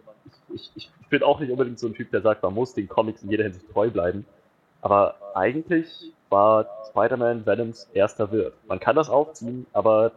ich, 0.53 0.71
ich, 0.75 0.91
ich 1.01 1.07
bin 1.09 1.23
auch 1.23 1.39
nicht 1.39 1.51
unbedingt 1.51 1.79
so 1.79 1.87
ein 1.87 1.93
Typ, 1.93 2.11
der 2.11 2.21
sagt, 2.21 2.43
man 2.43 2.53
muss 2.53 2.73
den 2.73 2.87
Comics 2.87 3.23
in 3.23 3.29
jeder 3.29 3.43
Hinsicht 3.43 3.71
treu 3.71 3.89
bleiben. 3.89 4.25
Aber 4.81 5.15
eigentlich 5.33 6.11
war 6.29 6.67
Spider-Man 6.89 7.45
Venoms 7.45 7.89
erster 7.93 8.31
Wirt. 8.31 8.55
Man 8.67 8.79
kann 8.79 8.95
das 8.95 9.09
aufziehen, 9.09 9.65
aber 9.71 10.11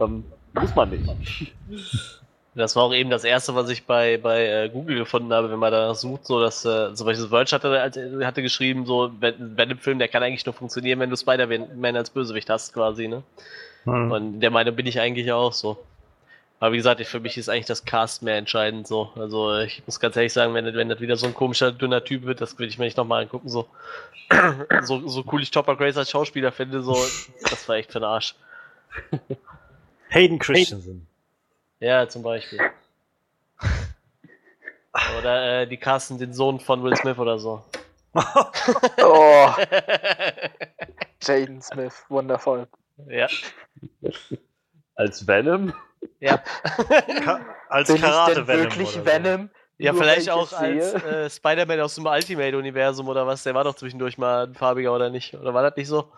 ähm, 0.00 0.24
muss 0.54 0.74
man 0.74 0.90
nicht. 0.90 1.54
Das 2.56 2.76
war 2.76 2.84
auch 2.84 2.94
eben 2.94 3.10
das 3.10 3.24
erste, 3.24 3.54
was 3.56 3.68
ich 3.68 3.84
bei, 3.84 4.16
bei 4.16 4.46
äh, 4.46 4.68
Google 4.68 4.98
gefunden 4.98 5.32
habe, 5.32 5.50
wenn 5.50 5.58
man 5.58 5.72
danach 5.72 5.96
sucht, 5.96 6.24
so 6.26 6.40
dass 6.40 6.64
äh, 6.64 6.94
zum 6.94 7.06
Beispiel 7.06 7.26
Verge 7.28 7.50
hatte, 7.50 7.80
als- 7.80 7.98
hatte 8.24 8.42
geschrieben, 8.42 8.86
so 8.86 9.10
wenn, 9.18 9.56
wenn 9.56 9.70
im 9.70 9.78
Film, 9.78 9.98
der 9.98 10.06
kann 10.08 10.22
eigentlich 10.22 10.46
nur 10.46 10.52
funktionieren, 10.52 11.00
wenn 11.00 11.10
du 11.10 11.16
Spider-Man 11.16 11.96
als 11.96 12.10
Bösewicht 12.10 12.48
hast, 12.50 12.72
quasi, 12.72 13.08
ne? 13.08 13.22
Hm. 13.84 14.10
Und 14.12 14.40
der 14.40 14.50
Meinung 14.50 14.76
bin 14.76 14.86
ich 14.86 15.00
eigentlich 15.00 15.32
auch 15.32 15.52
so. 15.52 15.78
Aber 16.60 16.72
wie 16.72 16.76
gesagt, 16.76 17.00
ich, 17.00 17.08
für 17.08 17.20
mich 17.20 17.36
ist 17.36 17.48
eigentlich 17.48 17.66
das 17.66 17.84
Cast 17.84 18.22
mehr 18.22 18.36
entscheidend 18.38 18.86
so. 18.86 19.10
Also 19.16 19.58
ich 19.58 19.82
muss 19.84 19.98
ganz 20.00 20.16
ehrlich 20.16 20.32
sagen, 20.32 20.54
wenn, 20.54 20.64
wenn 20.74 20.88
das 20.88 21.00
wieder 21.00 21.16
so 21.16 21.26
ein 21.26 21.34
komischer, 21.34 21.72
dünner 21.72 22.04
Typ 22.04 22.22
wird, 22.22 22.40
das 22.40 22.58
will 22.58 22.68
ich 22.68 22.78
mir 22.78 22.84
nicht 22.84 22.96
nochmal 22.96 23.22
angucken. 23.24 23.48
So. 23.48 23.66
so, 24.82 25.06
so 25.08 25.24
cool 25.32 25.42
ich 25.42 25.50
Topper 25.50 25.76
Grace 25.76 25.96
als 25.96 26.10
Schauspieler 26.10 26.52
finde, 26.52 26.82
so, 26.82 26.94
das 27.50 27.68
war 27.68 27.76
echt 27.76 27.92
für 27.92 27.98
den 27.98 28.04
Arsch. 28.04 28.34
Hayden 30.08 30.38
Christensen. 30.38 31.06
Ja, 31.80 32.08
zum 32.08 32.22
Beispiel. 32.22 32.58
Oder 35.18 35.62
äh, 35.62 35.66
die 35.66 35.76
casten 35.76 36.18
den 36.18 36.32
Sohn 36.32 36.60
von 36.60 36.82
Will 36.84 36.96
Smith 36.96 37.18
oder 37.18 37.38
so. 37.38 37.64
Oh, 39.02 39.48
Jaden 41.20 41.60
Smith, 41.60 42.04
wundervoll. 42.08 42.68
ja. 43.08 43.26
Als 44.94 45.26
Venom? 45.26 45.74
Ja. 46.20 46.38
Ka 47.24 47.40
als 47.68 47.88
Bin 47.88 47.96
ich 47.96 48.02
denn 48.02 48.10
Karate-Venom. 48.10 48.62
wirklich 48.62 48.96
oder 48.96 49.04
so. 49.04 49.04
Venom? 49.24 49.50
Ja, 49.78 49.92
Nur 49.92 50.02
vielleicht 50.02 50.30
auch 50.30 50.52
als 50.52 50.94
äh, 50.94 51.28
Spider-Man 51.28 51.80
aus 51.80 51.96
dem 51.96 52.06
Ultimate-Universum 52.06 53.08
oder 53.08 53.26
was. 53.26 53.42
Der 53.42 53.54
war 53.54 53.64
doch 53.64 53.74
zwischendurch 53.74 54.16
mal 54.16 54.46
ein 54.46 54.54
farbiger 54.54 54.94
oder 54.94 55.10
nicht? 55.10 55.34
Oder 55.34 55.52
war 55.52 55.64
das 55.64 55.76
nicht 55.76 55.88
so? 55.88 56.12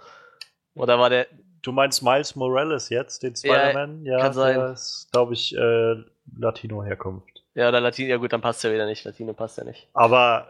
Oder 0.74 0.98
war 0.98 1.08
der. 1.08 1.26
Du 1.66 1.72
meinst 1.72 2.00
Miles 2.00 2.36
Morales 2.36 2.90
jetzt, 2.90 3.24
den 3.24 3.34
Ja, 3.34 3.36
Spider-Man? 3.38 4.04
Ja, 4.04 4.18
kann 4.20 4.32
sein. 4.32 4.56
der 4.56 4.72
ist, 4.72 5.08
glaube 5.10 5.34
ich, 5.34 5.52
äh, 5.56 5.96
Latino-Herkunft. 6.38 7.42
Ja, 7.54 7.68
oder 7.70 7.80
Latino. 7.80 8.08
Ja, 8.08 8.18
gut, 8.18 8.32
dann 8.32 8.40
passt 8.40 8.62
ja 8.62 8.72
wieder 8.72 8.86
nicht. 8.86 9.04
Latino 9.04 9.32
passt 9.32 9.58
ja 9.58 9.64
nicht. 9.64 9.88
Aber 9.92 10.46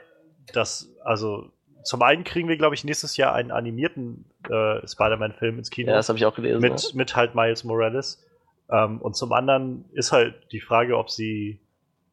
das, 0.53 0.91
also, 1.05 1.51
zum 1.85 2.03
einen 2.03 2.23
kriegen 2.23 2.49
wir, 2.49 2.59
glaube 2.59 2.75
ich, 2.75 2.85
nächstes 2.85 3.17
Jahr 3.17 3.33
einen 3.35 3.51
animierten 3.51 4.27
äh, 4.51 4.87
Spider-Man-Film 4.87 5.57
ins 5.57 5.71
Kino. 5.71 5.89
Ja, 5.91 5.97
das 5.97 6.11
habe 6.11 6.19
ich 6.19 6.27
auch 6.27 6.35
gelesen. 6.35 6.61
mit, 6.61 6.95
mit 6.95 7.17
halt 7.17 7.35
Miles 7.35 7.65
Morales. 7.65 8.23
Ähm, 8.71 9.01
und 9.01 9.17
zum 9.17 9.33
anderen 9.33 9.87
ist 9.93 10.13
halt 10.13 10.35
die 10.53 10.61
Frage, 10.61 10.99
ob 10.99 11.11
sie. 11.11 11.61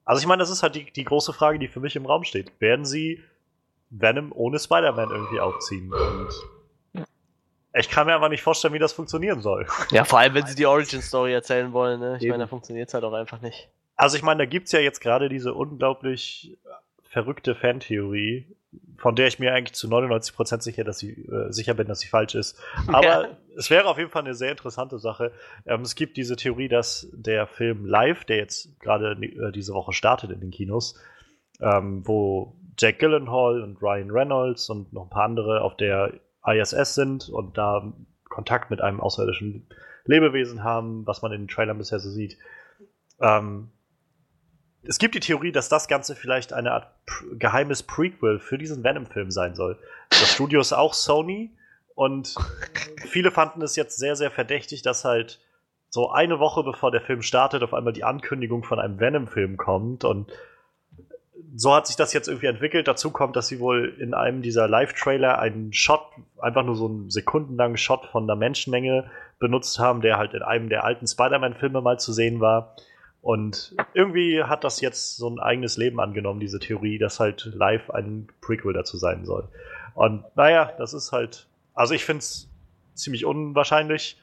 Also 0.05 0.21
ich 0.21 0.27
meine, 0.27 0.39
das 0.39 0.49
ist 0.49 0.63
halt 0.63 0.75
die, 0.75 0.89
die 0.93 1.03
große 1.03 1.33
Frage, 1.33 1.59
die 1.59 1.67
für 1.67 1.81
mich 1.81 1.97
im 1.97 2.05
Raum 2.05 2.23
steht. 2.23 2.53
Werden 2.61 2.85
sie 2.85 3.21
Venom 3.89 4.31
ohne 4.33 4.59
Spider-Man 4.59 5.09
irgendwie 5.09 5.41
aufziehen? 5.41 5.91
Und 5.91 6.29
ich 7.73 7.89
kann 7.89 8.05
mir 8.07 8.15
einfach 8.15 8.29
nicht 8.29 8.43
vorstellen, 8.43 8.73
wie 8.73 8.79
das 8.79 8.93
funktionieren 8.93 9.41
soll. 9.41 9.65
Ja, 9.91 10.03
vor 10.05 10.19
allem, 10.19 10.33
wenn 10.35 10.45
sie 10.45 10.55
die 10.55 10.65
Origin-Story 10.65 11.33
erzählen 11.33 11.73
wollen, 11.73 11.99
ne? 11.99 12.17
Ich 12.17 12.23
Eben. 12.23 12.31
meine, 12.31 12.43
da 12.43 12.47
funktioniert 12.47 12.87
es 12.89 12.93
halt 12.93 13.03
auch 13.03 13.13
einfach 13.13 13.41
nicht. 13.41 13.69
Also 13.95 14.15
ich 14.17 14.23
meine, 14.23 14.39
da 14.39 14.45
gibt's 14.45 14.71
ja 14.71 14.79
jetzt 14.79 15.01
gerade 15.01 15.29
diese 15.29 15.53
unglaublich 15.53 16.57
verrückte 17.03 17.53
Fantheorie, 17.55 18.47
von 18.97 19.15
der 19.15 19.27
ich 19.27 19.37
mir 19.37 19.53
eigentlich 19.53 19.73
zu 19.75 19.87
99% 19.87 20.61
sicher, 20.61 20.83
dass 20.83 20.97
sie, 20.97 21.11
äh, 21.11 21.51
sicher 21.51 21.75
bin, 21.75 21.87
dass 21.87 21.99
sie 21.99 22.07
falsch 22.07 22.33
ist. 22.33 22.59
Aber 22.87 23.03
Ja. 23.05 23.27
es 23.55 23.69
wäre 23.69 23.85
auf 23.87 23.97
jeden 23.99 24.09
Fall 24.09 24.23
eine 24.23 24.33
sehr 24.33 24.49
interessante 24.51 24.97
Sache. 24.97 25.31
Ähm, 25.67 25.81
es 25.81 25.93
gibt 25.95 26.17
diese 26.17 26.35
Theorie, 26.35 26.69
dass 26.69 27.07
der 27.13 27.45
Film 27.45 27.85
Live, 27.85 28.25
der 28.25 28.37
jetzt 28.37 28.79
gerade 28.79 29.11
äh, 29.11 29.51
diese 29.51 29.73
Woche 29.73 29.93
startet 29.93 30.31
in 30.31 30.39
den 30.39 30.49
Kinos, 30.51 30.99
ähm, 31.61 32.01
wo 32.07 32.55
Jack 32.79 32.97
Gyllenhaal 32.97 33.61
und 33.61 33.79
Ryan 33.81 34.09
Reynolds 34.09 34.69
und 34.71 34.91
noch 34.91 35.03
ein 35.03 35.09
paar 35.09 35.25
andere 35.25 35.61
auf 35.61 35.77
der 35.77 36.13
ISS 36.45 36.95
sind 36.95 37.29
und 37.29 37.57
da 37.57 37.93
Kontakt 38.29 38.69
mit 38.69 38.81
einem 38.81 38.99
außerirdischen 38.99 39.67
Lebewesen 40.05 40.63
haben, 40.63 41.05
was 41.05 41.21
man 41.21 41.31
in 41.31 41.43
den 41.43 41.47
Trailern 41.47 41.77
bisher 41.77 41.99
so 41.99 42.09
sieht. 42.09 42.37
Ähm, 43.19 43.71
es 44.85 44.97
gibt 44.97 45.15
die 45.15 45.21
Theorie, 45.21 45.51
dass 45.51 45.69
das 45.69 45.87
Ganze 45.87 46.15
vielleicht 46.15 46.51
eine 46.51 46.73
Art 46.73 46.87
geheimes 47.33 47.83
Prequel 47.83 48.39
für 48.39 48.57
diesen 48.57 48.83
Venom-Film 48.83 49.31
sein 49.31 49.55
soll. 49.55 49.79
Das 50.09 50.33
Studio 50.33 50.59
ist 50.59 50.73
auch 50.73 50.93
Sony 50.93 51.55
Und 51.95 52.35
viele 53.07 53.31
fanden 53.31 53.61
es 53.61 53.75
jetzt 53.75 53.97
sehr, 53.97 54.15
sehr 54.15 54.31
verdächtig, 54.31 54.81
dass 54.81 55.05
halt 55.05 55.39
so 55.89 56.11
eine 56.11 56.39
Woche 56.39 56.63
bevor 56.63 56.91
der 56.91 57.01
Film 57.01 57.21
startet, 57.21 57.63
auf 57.63 57.73
einmal 57.73 57.93
die 57.93 58.03
Ankündigung 58.03 58.63
von 58.63 58.79
einem 58.79 58.99
Venom-Film 58.99 59.57
kommt. 59.57 60.03
Und 60.03 60.31
so 61.55 61.73
hat 61.75 61.87
sich 61.87 61.95
das 61.95 62.13
jetzt 62.13 62.27
irgendwie 62.27 62.47
entwickelt. 62.47 62.87
Dazu 62.87 63.11
kommt, 63.11 63.35
dass 63.35 63.47
sie 63.47 63.59
wohl 63.59 63.95
in 63.99 64.13
einem 64.13 64.41
dieser 64.41 64.67
Live-Trailer 64.67 65.39
einen 65.39 65.73
Shot, 65.73 66.01
einfach 66.39 66.63
nur 66.63 66.75
so 66.75 66.87
einen 66.87 67.09
sekundenlangen 67.09 67.77
Shot 67.77 68.05
von 68.07 68.27
der 68.27 68.35
Menschenmenge 68.35 69.09
benutzt 69.39 69.77
haben, 69.79 70.01
der 70.01 70.17
halt 70.17 70.33
in 70.33 70.41
einem 70.41 70.69
der 70.69 70.83
alten 70.83 71.05
Spider-Man-Filme 71.07 71.81
mal 71.81 71.99
zu 71.99 72.11
sehen 72.13 72.39
war. 72.39 72.75
Und 73.21 73.75
irgendwie 73.93 74.43
hat 74.43 74.63
das 74.63 74.81
jetzt 74.81 75.15
so 75.15 75.29
ein 75.29 75.39
eigenes 75.39 75.77
Leben 75.77 75.99
angenommen, 75.99 76.39
diese 76.39 76.59
Theorie, 76.59 76.97
dass 76.97 77.19
halt 77.19 77.49
live 77.53 77.89
ein 77.91 78.27
Prequel 78.41 78.73
dazu 78.73 78.97
sein 78.97 79.25
soll. 79.25 79.47
Und 79.95 80.25
naja, 80.35 80.73
das 80.77 80.93
ist 80.93 81.11
halt, 81.11 81.47
also 81.73 81.93
ich 81.93 82.03
finde 82.03 82.19
es 82.19 82.49
ziemlich 82.95 83.25
unwahrscheinlich, 83.25 84.19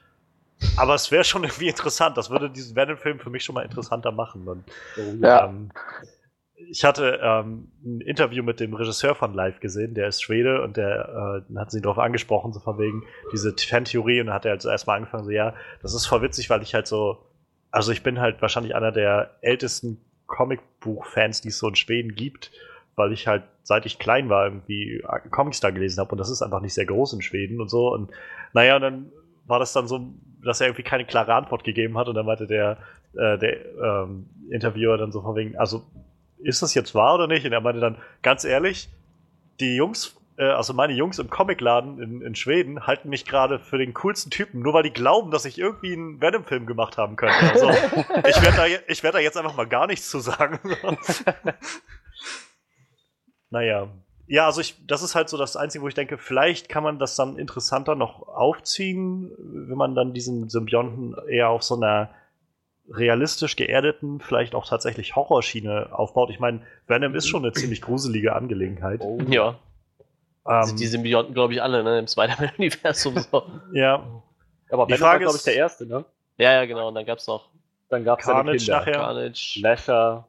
aber 0.76 0.94
es 0.94 1.10
wäre 1.10 1.24
schon 1.24 1.44
irgendwie 1.44 1.68
interessant. 1.68 2.16
Das 2.16 2.28
würde 2.28 2.50
diesen 2.50 2.76
Venom-Film 2.76 3.20
für 3.20 3.30
mich 3.30 3.44
schon 3.44 3.54
mal 3.54 3.62
interessanter 3.64 4.12
machen. 4.12 4.46
Und, 4.48 4.64
Ja. 5.22 5.46
ähm, 5.46 5.70
ich 6.68 6.84
hatte 6.84 7.20
ähm, 7.22 7.70
ein 7.84 8.00
Interview 8.00 8.42
mit 8.42 8.60
dem 8.60 8.74
Regisseur 8.74 9.14
von 9.14 9.34
Live 9.34 9.60
gesehen, 9.60 9.94
der 9.94 10.08
ist 10.08 10.22
Schwede 10.22 10.62
und 10.62 10.76
der 10.76 11.44
äh, 11.48 11.58
hat 11.58 11.70
sie 11.70 11.80
darauf 11.80 11.98
angesprochen, 11.98 12.52
so 12.52 12.60
von 12.60 12.78
wegen 12.78 13.04
diese 13.32 13.54
Fan-Theorie 13.56 14.20
und 14.20 14.26
dann 14.26 14.34
hat 14.34 14.44
er 14.44 14.52
halt 14.52 14.62
so 14.62 14.68
erstmal 14.68 14.96
angefangen, 14.96 15.24
so 15.24 15.30
ja, 15.30 15.54
das 15.82 15.94
ist 15.94 16.06
voll 16.06 16.22
witzig, 16.22 16.50
weil 16.50 16.62
ich 16.62 16.74
halt 16.74 16.86
so, 16.86 17.18
also 17.70 17.92
ich 17.92 18.02
bin 18.02 18.20
halt 18.20 18.42
wahrscheinlich 18.42 18.74
einer 18.74 18.92
der 18.92 19.36
ältesten 19.40 19.98
Comicbuch-Fans, 20.26 21.40
die 21.40 21.48
es 21.48 21.58
so 21.58 21.68
in 21.68 21.76
Schweden 21.76 22.14
gibt, 22.14 22.52
weil 22.94 23.12
ich 23.12 23.26
halt 23.26 23.44
seit 23.62 23.86
ich 23.86 23.98
klein 23.98 24.28
war 24.28 24.46
irgendwie 24.46 25.02
Comics 25.30 25.60
da 25.60 25.70
gelesen 25.70 26.00
habe 26.00 26.12
und 26.12 26.18
das 26.18 26.30
ist 26.30 26.42
einfach 26.42 26.60
nicht 26.60 26.74
sehr 26.74 26.86
groß 26.86 27.12
in 27.14 27.22
Schweden 27.22 27.60
und 27.60 27.70
so 27.70 27.92
und 27.92 28.10
naja, 28.52 28.76
und 28.76 28.82
dann 28.82 29.12
war 29.46 29.58
das 29.58 29.72
dann 29.72 29.86
so, 29.86 30.12
dass 30.44 30.60
er 30.60 30.68
irgendwie 30.68 30.82
keine 30.82 31.04
klare 31.04 31.34
Antwort 31.34 31.64
gegeben 31.64 31.98
hat 31.98 32.08
und 32.08 32.14
dann 32.14 32.26
meinte 32.26 32.46
der, 32.46 32.78
äh, 33.14 33.38
der 33.38 33.64
ähm, 33.82 34.28
Interviewer 34.50 34.96
dann 34.96 35.12
so 35.12 35.22
von 35.22 35.36
wegen, 35.36 35.56
also 35.56 35.84
ist 36.42 36.62
das 36.62 36.74
jetzt 36.74 36.94
wahr 36.94 37.14
oder 37.14 37.26
nicht? 37.26 37.44
Und 37.46 37.52
er 37.52 37.60
meinte 37.60 37.80
dann, 37.80 37.98
ganz 38.22 38.44
ehrlich, 38.44 38.88
die 39.60 39.76
Jungs, 39.76 40.16
äh, 40.36 40.44
also 40.44 40.72
meine 40.72 40.92
Jungs 40.94 41.18
im 41.18 41.30
Comicladen 41.30 42.00
in, 42.02 42.22
in 42.22 42.34
Schweden, 42.34 42.86
halten 42.86 43.08
mich 43.08 43.24
gerade 43.24 43.58
für 43.58 43.78
den 43.78 43.94
coolsten 43.94 44.30
Typen, 44.30 44.60
nur 44.62 44.72
weil 44.72 44.82
die 44.82 44.92
glauben, 44.92 45.30
dass 45.30 45.44
ich 45.44 45.58
irgendwie 45.58 45.92
einen 45.92 46.20
Venom-Film 46.20 46.66
gemacht 46.66 46.96
haben 46.96 47.16
könnte. 47.16 47.38
Also, 47.52 47.70
ich 48.28 48.42
werde 48.42 48.56
da, 48.56 48.66
ich 48.88 49.02
werd 49.02 49.14
da 49.14 49.18
jetzt 49.18 49.36
einfach 49.36 49.56
mal 49.56 49.68
gar 49.68 49.86
nichts 49.86 50.10
zu 50.10 50.18
sagen. 50.20 50.58
naja. 53.50 53.88
Ja, 54.26 54.46
also 54.46 54.60
ich, 54.60 54.76
das 54.86 55.02
ist 55.02 55.16
halt 55.16 55.28
so 55.28 55.36
das 55.36 55.56
Einzige, 55.56 55.82
wo 55.82 55.88
ich 55.88 55.94
denke, 55.94 56.16
vielleicht 56.16 56.68
kann 56.68 56.84
man 56.84 57.00
das 57.00 57.16
dann 57.16 57.36
interessanter 57.36 57.96
noch 57.96 58.28
aufziehen, 58.28 59.32
wenn 59.36 59.76
man 59.76 59.96
dann 59.96 60.12
diesen 60.12 60.48
Symbionten 60.48 61.16
eher 61.28 61.48
auf 61.48 61.64
so 61.64 61.74
einer 61.74 62.10
realistisch 62.90 63.56
geerdeten, 63.56 64.20
vielleicht 64.20 64.54
auch 64.54 64.66
tatsächlich 64.66 65.14
Horrorschiene 65.16 65.90
aufbaut. 65.92 66.30
Ich 66.30 66.40
meine, 66.40 66.62
Venom 66.86 67.14
ist 67.14 67.28
schon 67.28 67.44
eine 67.44 67.52
ziemlich 67.54 67.80
gruselige 67.82 68.34
Angelegenheit. 68.34 69.00
Oh. 69.02 69.18
Ja, 69.28 69.58
Ähm, 70.48 70.64
sind 70.64 70.80
die 70.80 70.86
Symbionten, 70.86 71.32
glaube 71.34 71.52
ich, 71.54 71.62
alle, 71.62 71.84
ne, 71.84 71.98
im 72.00 72.06
Spider-Man-Universum 72.08 73.18
so. 73.18 73.44
ja, 73.72 74.04
Aber 74.70 74.86
Die 74.86 74.92
Venom 74.94 74.98
Frage 75.00 75.00
war, 75.00 75.18
glaube 75.18 75.34
ist- 75.36 75.46
ich, 75.46 75.52
der 75.52 75.54
erste, 75.54 75.86
ne? 75.86 76.04
Ja, 76.38 76.52
ja, 76.54 76.64
genau, 76.64 76.88
und 76.88 76.94
dann 76.94 77.04
gab's 77.06 77.26
noch 77.26 77.48
Dann 77.90 78.02
gab 78.04 78.18
es 78.20 78.26
seine 78.26 78.36
Carnage 78.38 78.58
Kinder. 78.58 78.78
nachher. 78.78 78.92
Carnage, 78.92 79.58
Lasher. 79.62 80.26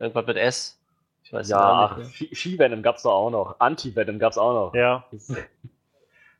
irgendwas 0.00 0.26
mit 0.26 0.36
S. 0.36 0.78
Ich 1.22 1.32
weiß 1.32 1.48
Ja. 1.48 1.96
Ski- 2.12 2.34
Ski-Venom 2.34 2.82
gab's 2.82 3.02
da 3.04 3.08
auch 3.10 3.30
noch. 3.30 3.56
Anti-Venom 3.60 4.18
gab's 4.18 4.36
auch 4.36 4.52
noch. 4.52 4.74
ja, 4.74 5.04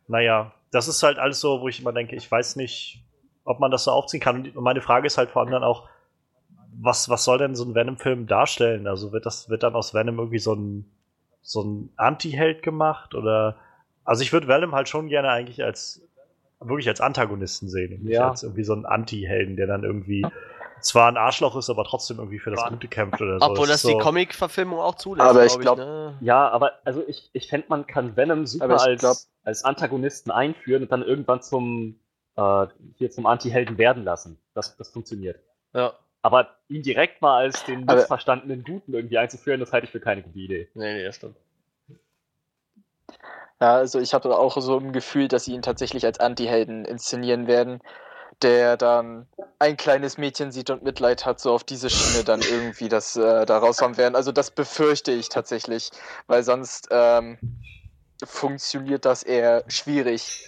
naja, 0.09 0.52
das 0.72 0.88
ist 0.88 1.02
halt 1.02 1.18
alles 1.18 1.40
so, 1.40 1.61
wo 1.61 1.68
ich 1.68 1.80
immer 1.80 1.92
denke, 1.92 2.16
ich 2.16 2.30
weiß 2.30 2.56
nicht, 2.56 3.03
ob 3.44 3.61
man 3.61 3.70
das 3.70 3.85
so 3.85 3.90
aufziehen 3.90 4.20
kann. 4.20 4.42
Und 4.54 4.62
meine 4.64 4.80
Frage 4.80 5.07
ist 5.07 5.18
halt 5.18 5.30
vor 5.30 5.42
allem 5.42 5.50
dann 5.50 5.64
auch, 5.64 5.88
was, 6.80 7.09
was 7.09 7.24
soll 7.24 7.38
denn 7.38 7.54
so 7.54 7.64
ein 7.64 7.74
Venom-Film 7.74 8.26
darstellen? 8.26 8.87
Also 8.87 9.12
wird 9.12 9.26
das, 9.26 9.48
wird 9.48 9.62
dann 9.62 9.74
aus 9.74 9.94
Venom 9.94 10.18
irgendwie 10.18 10.38
so 10.38 10.54
ein, 10.54 10.90
so 11.42 11.62
ein 11.62 11.90
Anti-Held 11.96 12.62
gemacht? 12.62 13.14
Oder 13.14 13.57
also 14.04 14.22
ich 14.22 14.33
würde 14.33 14.48
Venom 14.48 14.74
halt 14.74 14.88
schon 14.88 15.09
gerne 15.09 15.30
eigentlich 15.30 15.62
als 15.62 16.02
wirklich 16.61 16.88
als 16.88 17.00
Antagonisten 17.00 17.68
sehen 17.68 17.92
und 17.94 18.04
nicht 18.04 18.14
Ja. 18.14 18.30
als 18.30 18.42
irgendwie 18.42 18.64
so 18.64 18.72
einen 18.72 18.87
Anti-Helden, 18.87 19.57
der 19.57 19.66
dann 19.66 19.85
irgendwie 19.85 20.26
zwar 20.80 21.09
ein 21.09 21.16
Arschloch 21.16 21.57
ist, 21.57 21.70
aber 21.70 21.85
trotzdem 21.85 22.18
irgendwie 22.18 22.38
für 22.38 22.50
das 22.50 22.64
Gute 22.68 22.88
kämpft 22.88 23.20
oder 23.20 23.38
so. 23.38 23.46
Obwohl 23.46 23.66
das 23.66 23.76
ist 23.76 23.88
die 23.88 23.92
so, 23.92 23.98
Comic-Verfilmung 23.98 24.78
auch 24.80 24.94
zulässt, 24.96 25.28
Aber 25.28 25.44
ich 25.44 25.59
glaub 25.59 25.76
glaub- 25.76 25.78
ne? 25.78 26.16
Ja, 26.20 26.48
aber 26.48 26.72
also 26.85 27.02
ich, 27.07 27.30
ich 27.33 27.48
fände, 27.48 27.66
man 27.68 27.87
kann 27.87 28.16
Venom 28.16 28.46
super 28.46 28.80
als, 28.80 29.00
glaub- 29.00 29.16
als 29.44 29.64
Antagonisten 29.64 30.30
einführen 30.30 30.83
und 30.83 30.92
dann 30.92 31.02
irgendwann 31.02 31.42
zum, 31.42 31.98
äh, 32.37 32.66
hier 32.97 33.11
zum 33.11 33.27
Anti-Helden 33.27 33.79
werden 33.79 34.05
lassen. 34.05 34.38
Das, 34.55 34.77
das 34.77 34.90
funktioniert. 34.90 35.38
Ja, 35.73 35.92
Aber 36.23 36.49
ihn 36.68 36.83
direkt 36.83 37.20
mal 37.23 37.37
als 37.38 37.64
den 37.64 37.83
Aber- 37.88 37.97
missverstandenen 37.97 38.64
Guten 38.64 38.94
irgendwie 38.94 39.18
einzuführen, 39.18 39.61
das 39.61 39.73
halte 39.73 39.87
ich 39.87 39.90
für 39.92 40.01
keine 40.01 40.23
gute 40.23 40.38
Idee. 40.38 40.68
nee, 40.75 40.94
nee, 40.94 41.05
das 41.05 41.16
stimmt. 41.16 41.37
Ja, 43.61 43.77
also 43.77 44.01
ich 44.01 44.12
hatte 44.14 44.37
auch 44.37 44.61
so 44.61 44.79
ein 44.79 44.92
Gefühl, 44.92 45.29
dass 45.29 45.44
sie 45.44 45.53
ihn 45.55 45.62
tatsächlich 45.62 46.05
als 46.05 46.18
Anti-Helden 46.20 46.85
inszenieren 46.85 47.47
werden, 47.47 47.81
der 48.42 48.77
dann 48.77 49.29
ein 49.61 49.77
kleines 49.77 50.18
Mädchen 50.18 50.51
sieht 50.51 50.70
und 50.70 50.83
Mitleid 50.83 51.25
hat, 51.25 51.38
so 51.40 51.53
auf 51.53 51.62
diese 51.64 51.88
Schiene 51.88 52.25
dann 52.25 52.40
irgendwie 52.40 52.88
das 52.88 53.16
äh, 53.16 53.47
da 53.47 53.59
raushauen 53.59 53.97
werden. 53.97 54.16
Also 54.16 54.33
das 54.33 54.51
befürchte 54.51 55.12
ich 55.12 55.29
tatsächlich, 55.29 55.90
weil 56.27 56.42
sonst 56.42 56.88
ähm, 56.90 57.38
funktioniert 58.25 59.05
das 59.05 59.23
eher 59.23 59.64
schwierig. 59.68 60.40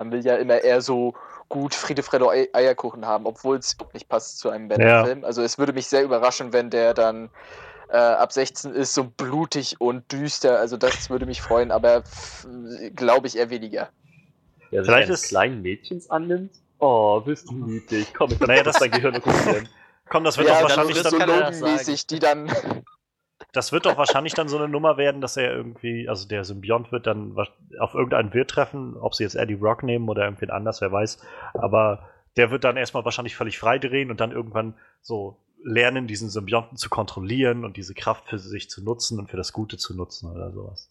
Man 0.00 0.12
will 0.12 0.24
ja 0.24 0.36
immer 0.36 0.62
eher 0.62 0.80
so 0.80 1.12
gut 1.50 1.74
Friede, 1.74 2.02
Freude, 2.02 2.26
Ei- 2.30 2.48
Eierkuchen 2.54 3.04
haben, 3.04 3.26
obwohl 3.26 3.58
es 3.58 3.76
nicht 3.92 4.08
passt 4.08 4.38
zu 4.38 4.48
einem 4.48 4.70
Venom-Film. 4.70 5.24
Also 5.26 5.42
es 5.42 5.58
würde 5.58 5.74
mich 5.74 5.88
sehr 5.88 6.02
überraschen, 6.02 6.54
wenn 6.54 6.70
der 6.70 6.94
dann 6.94 7.28
äh, 7.90 7.98
ab 7.98 8.32
16 8.32 8.72
ist, 8.72 8.94
so 8.94 9.04
blutig 9.04 9.78
und 9.78 10.10
düster. 10.10 10.58
Also 10.58 10.78
das 10.78 11.10
würde 11.10 11.26
mich 11.26 11.42
freuen, 11.42 11.70
aber 11.70 12.02
glaube 12.96 13.26
ich 13.26 13.36
eher 13.36 13.50
weniger. 13.50 13.90
Der 14.72 14.84
sich 14.84 14.90
Vielleicht 14.90 15.10
ist- 15.10 15.28
kleinen 15.28 15.60
Mädchens 15.60 16.08
annimmt. 16.10 16.54
Oh, 16.78 17.20
bist 17.20 17.50
du 17.50 17.54
niedlich. 17.54 18.14
Komm, 18.14 18.30
ich 18.32 18.40
Naja, 18.40 18.62
das 18.62 18.76
das- 18.78 18.80
dein 18.80 18.90
Gehirn 18.92 19.16
okupieren. 19.16 19.68
komm, 20.08 20.24
das 20.24 20.38
wird 20.38 20.48
ja, 20.48 20.54
doch 20.62 20.68
dann 20.68 20.78
wahrscheinlich 20.78 20.96
so 20.96 21.02
das 21.02 21.10
dann, 21.12 21.20
kann 21.20 21.28
er 21.28 21.40
das 21.50 21.60
Logan-mäßig, 21.60 22.06
die 22.06 22.18
dann. 22.20 22.50
Das 23.52 23.72
wird 23.72 23.86
doch 23.86 23.96
wahrscheinlich 23.96 24.34
dann 24.34 24.48
so 24.48 24.58
eine 24.58 24.68
Nummer 24.68 24.96
werden, 24.96 25.20
dass 25.20 25.36
er 25.36 25.52
irgendwie, 25.52 26.08
also 26.08 26.28
der 26.28 26.44
Symbiont 26.44 26.92
wird 26.92 27.06
dann 27.06 27.36
auf 27.78 27.94
irgendeinen 27.94 28.32
Wirt 28.34 28.50
treffen, 28.50 28.96
ob 28.96 29.14
sie 29.14 29.24
jetzt 29.24 29.34
Eddie 29.34 29.54
Rock 29.54 29.82
nehmen 29.82 30.08
oder 30.08 30.24
irgendwen 30.24 30.50
anders, 30.50 30.80
wer 30.80 30.92
weiß. 30.92 31.18
Aber 31.54 32.08
der 32.36 32.50
wird 32.50 32.64
dann 32.64 32.76
erstmal 32.76 33.04
wahrscheinlich 33.04 33.36
völlig 33.36 33.58
frei 33.58 33.78
drehen 33.78 34.10
und 34.10 34.20
dann 34.20 34.32
irgendwann 34.32 34.74
so 35.00 35.38
lernen, 35.62 36.06
diesen 36.06 36.30
Symbionten 36.30 36.76
zu 36.76 36.88
kontrollieren 36.88 37.64
und 37.64 37.76
diese 37.76 37.94
Kraft 37.94 38.28
für 38.28 38.38
sich 38.38 38.70
zu 38.70 38.82
nutzen 38.82 39.18
und 39.18 39.30
für 39.30 39.36
das 39.36 39.52
Gute 39.52 39.76
zu 39.76 39.94
nutzen 39.94 40.30
oder 40.30 40.52
sowas. 40.52 40.90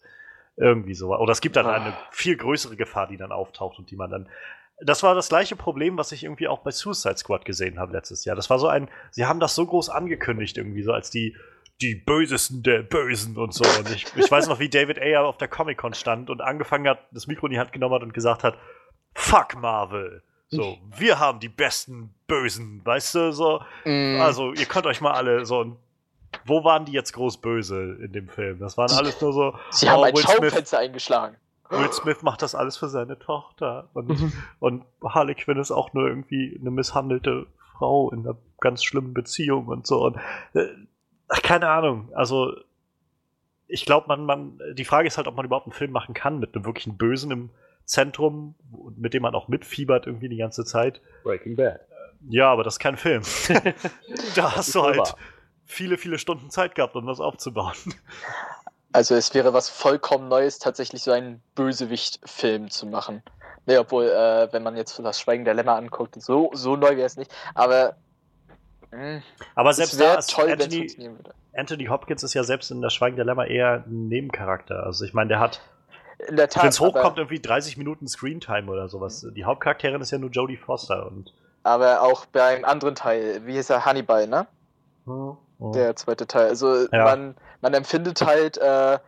Irgendwie 0.56 0.94
so. 0.94 1.16
Oder 1.16 1.32
es 1.32 1.40
gibt 1.40 1.56
dann 1.56 1.66
eine 1.66 1.94
viel 2.10 2.36
größere 2.36 2.76
Gefahr, 2.76 3.06
die 3.06 3.16
dann 3.16 3.32
auftaucht 3.32 3.78
und 3.78 3.90
die 3.90 3.96
man 3.96 4.10
dann. 4.10 4.28
Das 4.82 5.02
war 5.02 5.14
das 5.14 5.28
gleiche 5.28 5.56
Problem, 5.56 5.98
was 5.98 6.12
ich 6.12 6.24
irgendwie 6.24 6.48
auch 6.48 6.60
bei 6.60 6.70
Suicide 6.70 7.16
Squad 7.16 7.44
gesehen 7.44 7.78
habe 7.78 7.92
letztes 7.92 8.24
Jahr. 8.24 8.36
Das 8.36 8.48
war 8.48 8.58
so 8.58 8.66
ein, 8.66 8.88
sie 9.10 9.26
haben 9.26 9.40
das 9.40 9.54
so 9.54 9.66
groß 9.66 9.90
angekündigt, 9.90 10.56
irgendwie 10.56 10.82
so 10.82 10.92
als 10.92 11.10
die, 11.10 11.36
die 11.82 11.94
Bösesten 11.94 12.62
der 12.62 12.82
Bösen 12.82 13.36
und 13.36 13.54
so. 13.54 13.64
Und 13.78 13.90
ich, 13.90 14.06
ich 14.16 14.30
weiß 14.30 14.48
noch, 14.48 14.58
wie 14.58 14.68
David 14.68 14.98
Ayer 14.98 15.24
auf 15.24 15.38
der 15.38 15.48
Comic-Con 15.48 15.94
stand 15.94 16.30
und 16.30 16.40
angefangen 16.40 16.88
hat, 16.88 17.00
das 17.10 17.26
Mikro 17.26 17.46
in 17.46 17.52
die 17.52 17.58
Hand 17.58 17.72
genommen 17.72 17.94
hat 17.94 18.02
und 18.02 18.12
gesagt 18.14 18.44
hat, 18.44 18.58
fuck 19.14 19.56
Marvel. 19.56 20.22
So, 20.52 20.78
wir 20.96 21.20
haben 21.20 21.38
die 21.38 21.48
besten 21.48 22.12
Bösen, 22.26 22.80
weißt 22.84 23.14
du, 23.14 23.32
so. 23.32 23.60
Mm, 23.84 24.20
Also, 24.20 24.52
ihr 24.52 24.66
könnt 24.66 24.84
euch 24.86 25.00
mal 25.00 25.12
alle 25.12 25.46
so. 25.46 25.76
Wo 26.44 26.64
waren 26.64 26.84
die 26.84 26.92
jetzt 26.92 27.12
groß 27.12 27.38
böse 27.38 27.98
in 28.02 28.12
dem 28.12 28.28
Film? 28.28 28.58
Das 28.58 28.76
waren 28.76 28.90
alles 28.90 29.20
nur 29.20 29.32
so. 29.32 29.54
sie 29.70 29.88
haben 29.88 30.00
oh, 30.00 30.04
ein 30.04 30.14
Will 30.14 30.22
Smith. 30.22 30.50
Schaufenster 30.50 30.78
eingeschlagen. 30.78 31.36
Will 31.70 31.92
Smith 31.92 32.22
macht 32.22 32.42
das 32.42 32.56
alles 32.56 32.76
für 32.76 32.88
seine 32.88 33.16
Tochter. 33.18 33.88
Und, 33.94 34.32
und 34.58 34.84
Harley 35.04 35.36
Quinn 35.36 35.58
ist 35.58 35.70
auch 35.70 35.92
nur 35.92 36.08
irgendwie 36.08 36.56
eine 36.60 36.72
misshandelte 36.72 37.46
Frau 37.78 38.10
in 38.10 38.20
einer 38.20 38.36
ganz 38.60 38.82
schlimmen 38.82 39.14
Beziehung 39.14 39.68
und 39.68 39.86
so. 39.86 40.04
Und, 40.04 40.16
äh, 40.54 40.66
ach, 41.30 41.42
keine 41.42 41.68
Ahnung. 41.68 42.10
Also, 42.14 42.54
ich 43.66 43.84
glaube, 43.84 44.08
man, 44.08 44.26
man, 44.26 44.60
die 44.74 44.84
Frage 44.84 45.08
ist 45.08 45.16
halt, 45.16 45.28
ob 45.28 45.36
man 45.36 45.46
überhaupt 45.46 45.66
einen 45.66 45.72
Film 45.72 45.92
machen 45.92 46.14
kann 46.14 46.38
mit 46.38 46.54
einem 46.54 46.66
wirklichen 46.66 46.96
Bösen 46.96 47.30
im 47.30 47.50
Zentrum, 47.84 48.54
mit 48.96 49.14
dem 49.14 49.22
man 49.22 49.34
auch 49.34 49.48
mitfiebert 49.48 50.06
irgendwie 50.06 50.28
die 50.28 50.36
ganze 50.36 50.64
Zeit. 50.64 51.00
Breaking 51.24 51.56
Bad. 51.56 51.80
Ja, 52.28 52.50
aber 52.50 52.64
das 52.64 52.74
ist 52.74 52.78
kein 52.80 52.96
Film. 52.96 53.22
da 54.34 54.56
hast 54.56 54.74
du 54.74 54.82
halt 54.82 54.98
wahr. 54.98 55.16
viele, 55.64 55.96
viele 55.96 56.18
Stunden 56.18 56.50
Zeit 56.50 56.74
gehabt, 56.74 56.94
um 56.94 57.06
das 57.06 57.20
aufzubauen. 57.20 57.74
Also 58.92 59.14
es 59.14 59.32
wäre 59.34 59.52
was 59.52 59.68
vollkommen 59.68 60.28
Neues, 60.28 60.58
tatsächlich 60.58 61.02
so 61.02 61.12
einen 61.12 61.42
Bösewicht-Film 61.54 62.70
zu 62.70 62.86
machen. 62.86 63.22
Ne, 63.66 63.78
obwohl, 63.78 64.06
äh, 64.06 64.52
wenn 64.52 64.62
man 64.62 64.76
jetzt 64.76 64.98
das 64.98 65.20
Schweigen 65.20 65.44
der 65.44 65.54
Lämmer 65.54 65.76
anguckt, 65.76 66.20
so, 66.20 66.50
so 66.54 66.76
neu 66.76 66.96
wäre 66.96 67.06
es 67.06 67.16
nicht. 67.16 67.32
Aber 67.54 67.96
Aber 69.54 69.72
selbst 69.72 70.00
da 70.00 70.14
ist 70.14 70.30
toll, 70.30 70.50
Anthony. 70.50 70.88
Anthony 71.54 71.86
Hopkins 71.86 72.22
ist 72.22 72.34
ja 72.34 72.44
selbst 72.44 72.70
in 72.70 72.80
der 72.80 72.90
Schweigen 72.90 73.16
der 73.16 73.24
Lämmer 73.24 73.46
eher 73.46 73.84
ein 73.86 74.08
Nebencharakter. 74.08 74.84
Also 74.84 75.04
ich 75.04 75.14
meine, 75.14 75.28
der 75.28 75.40
hat 75.40 75.60
in 76.28 76.36
der 76.36 76.48
Tat. 76.48 76.62
Wenn 76.62 76.70
es 76.70 76.80
hochkommt, 76.80 77.18
irgendwie 77.18 77.40
30 77.40 77.76
Minuten 77.76 78.06
Screentime 78.06 78.70
oder 78.70 78.88
sowas. 78.88 79.26
Die 79.34 79.44
Hauptcharakterin 79.44 80.00
ist 80.00 80.10
ja 80.10 80.18
nur 80.18 80.30
Jodie 80.30 80.56
Foster 80.56 81.06
und. 81.06 81.32
Aber 81.62 82.02
auch 82.02 82.26
beim 82.26 82.64
anderen 82.64 82.94
Teil, 82.94 83.42
wie 83.44 83.52
hieß 83.52 83.70
er, 83.70 83.84
Hannibal, 83.84 84.26
ne? 84.26 84.46
Der 85.58 85.94
zweite 85.96 86.26
Teil. 86.26 86.48
Also 86.48 86.86
Ja. 86.90 87.04
man, 87.04 87.36
man 87.60 87.74
empfindet 87.74 88.22
halt 88.22 88.56
äh, 88.56 88.98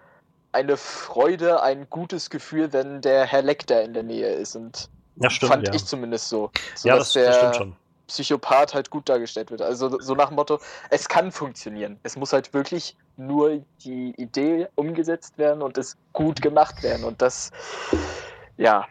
eine 0.53 0.77
Freude, 0.77 1.63
ein 1.63 1.89
gutes 1.89 2.29
Gefühl, 2.29 2.73
wenn 2.73 3.01
der 3.01 3.25
Herr 3.25 3.43
Lecter 3.43 3.83
in 3.83 3.95
der 3.95 4.03
Nähe 4.03 4.33
ist. 4.35 4.55
Und 4.55 4.91
ja, 5.17 5.31
stimmt. 5.31 5.53
fand 5.53 5.69
ja, 5.69 5.75
ich 5.75 5.85
zumindest 5.87 6.29
so. 6.29 6.51
so 6.75 6.89
ja 6.89 6.97
das, 6.97 7.13
das 7.13 7.37
stimmt 7.37 7.55
der 7.55 7.59
schon. 7.59 7.77
Psychopath 8.13 8.75
halt 8.75 8.91
gut 8.91 9.09
dargestellt 9.09 9.51
wird. 9.51 9.63
Also 9.63 9.99
so 10.01 10.15
nach 10.15 10.29
dem 10.29 10.37
Motto, 10.37 10.61
es 10.91 11.09
kann 11.09 11.33
funktionieren. 11.33 11.99
Es 12.03 12.17
muss 12.17 12.33
halt 12.33 12.53
wirklich 12.55 12.97
nur 13.17 13.65
die 13.85 14.15
Idee 14.17 14.69
umgesetzt 14.75 15.39
werden 15.39 15.63
und 15.63 15.79
es 15.79 15.97
gut 16.13 16.43
gemacht 16.43 16.83
werden. 16.83 17.05
Und 17.05 17.23
das, 17.23 17.51
ja, 18.57 18.87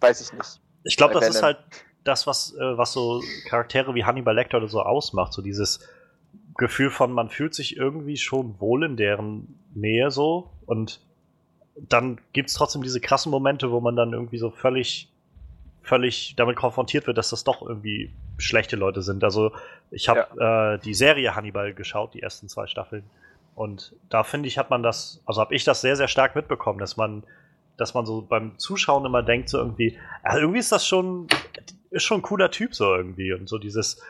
weiß 0.00 0.20
ich 0.20 0.32
nicht. 0.32 0.60
Ich 0.84 0.96
glaube, 0.96 1.14
das 1.14 1.28
ist 1.28 1.42
halt 1.42 1.58
das, 2.04 2.26
was, 2.26 2.54
äh, 2.54 2.78
was 2.78 2.92
so 2.92 3.22
Charaktere 3.48 3.94
wie 3.94 4.04
Hannibal 4.04 4.34
Lecter 4.34 4.58
oder 4.58 4.68
so 4.68 4.80
ausmacht. 4.80 5.32
So 5.32 5.42
dieses 5.42 5.80
Gefühl 6.56 6.90
von, 6.90 7.12
man 7.12 7.28
fühlt 7.28 7.54
sich 7.54 7.76
irgendwie 7.76 8.16
schon 8.16 8.60
wohl 8.60 8.84
in 8.84 8.96
deren 8.96 9.58
Nähe 9.74 10.10
so. 10.10 10.50
Und 10.66 11.00
dann 11.76 12.20
gibt 12.32 12.48
es 12.48 12.54
trotzdem 12.54 12.82
diese 12.82 13.00
krassen 13.00 13.30
Momente, 13.30 13.70
wo 13.70 13.80
man 13.80 13.96
dann 13.96 14.12
irgendwie 14.12 14.38
so 14.38 14.50
völlig, 14.50 15.09
völlig 15.90 16.34
damit 16.36 16.54
konfrontiert 16.54 17.08
wird, 17.08 17.18
dass 17.18 17.30
das 17.30 17.42
doch 17.42 17.62
irgendwie 17.62 18.12
schlechte 18.38 18.76
Leute 18.76 19.02
sind. 19.02 19.24
Also 19.24 19.50
ich 19.90 20.08
habe 20.08 20.20
äh, 20.38 20.78
die 20.84 20.94
Serie 20.94 21.34
Hannibal 21.34 21.74
geschaut, 21.74 22.14
die 22.14 22.22
ersten 22.22 22.48
zwei 22.48 22.68
Staffeln. 22.68 23.02
Und 23.56 23.92
da 24.08 24.22
finde 24.22 24.46
ich, 24.46 24.56
hat 24.56 24.70
man 24.70 24.84
das, 24.84 25.20
also 25.26 25.40
habe 25.40 25.52
ich 25.52 25.64
das 25.64 25.80
sehr, 25.80 25.96
sehr 25.96 26.06
stark 26.06 26.36
mitbekommen, 26.36 26.78
dass 26.78 26.96
man, 26.96 27.24
dass 27.76 27.92
man 27.92 28.06
so 28.06 28.22
beim 28.22 28.56
Zuschauen 28.56 29.04
immer 29.04 29.24
denkt, 29.24 29.48
so 29.48 29.58
irgendwie, 29.58 29.98
ja, 30.24 30.38
irgendwie 30.38 30.60
ist 30.60 30.70
das 30.70 30.86
schon, 30.86 31.26
ist 31.90 32.04
schon 32.04 32.20
ein 32.20 32.22
cooler 32.22 32.52
Typ 32.52 32.72
so 32.72 32.94
irgendwie. 32.94 33.32
Und 33.32 33.48
so 33.48 33.58
dieses, 33.58 34.00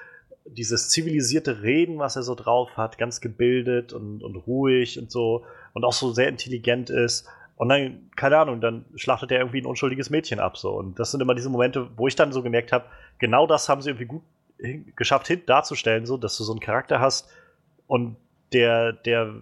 dieses 0.45 0.91
zivilisierte 0.91 1.63
Reden, 1.63 1.99
was 1.99 2.15
er 2.15 2.23
so 2.23 2.35
drauf 2.35 2.77
hat, 2.77 2.99
ganz 2.99 3.23
gebildet 3.23 3.95
und, 3.95 4.23
und 4.23 4.37
ruhig 4.37 4.99
und 4.99 5.11
so 5.11 5.47
und 5.73 5.85
auch 5.85 5.95
so 5.95 6.13
sehr 6.13 6.29
intelligent 6.29 6.91
ist. 6.91 7.27
Und 7.61 7.69
dann, 7.69 8.11
keine 8.17 8.39
Ahnung, 8.39 8.63
dann 8.63 8.87
schlachtet 8.95 9.31
er 9.33 9.41
irgendwie 9.41 9.61
ein 9.61 9.67
unschuldiges 9.67 10.09
Mädchen 10.09 10.41
ab. 10.41 10.57
So. 10.57 10.71
Und 10.71 10.99
das 10.99 11.11
sind 11.11 11.21
immer 11.21 11.35
diese 11.35 11.51
Momente, 11.51 11.91
wo 11.95 12.07
ich 12.07 12.17
dann 12.17 12.33
so 12.33 12.43
gemerkt 12.43 12.73
habe, 12.73 12.87
genau 13.19 13.47
das 13.47 13.69
haben 13.69 13.83
sie 13.83 13.91
irgendwie 13.91 14.07
gut 14.07 14.23
geschafft, 14.97 15.27
hin 15.27 15.43
darzustellen, 15.45 16.07
so, 16.07 16.17
dass 16.17 16.39
du 16.39 16.45
so 16.45 16.53
einen 16.53 16.61
Charakter 16.61 17.01
hast 17.01 17.29
und 17.87 18.17
der, 18.55 18.95
der 18.95 19.35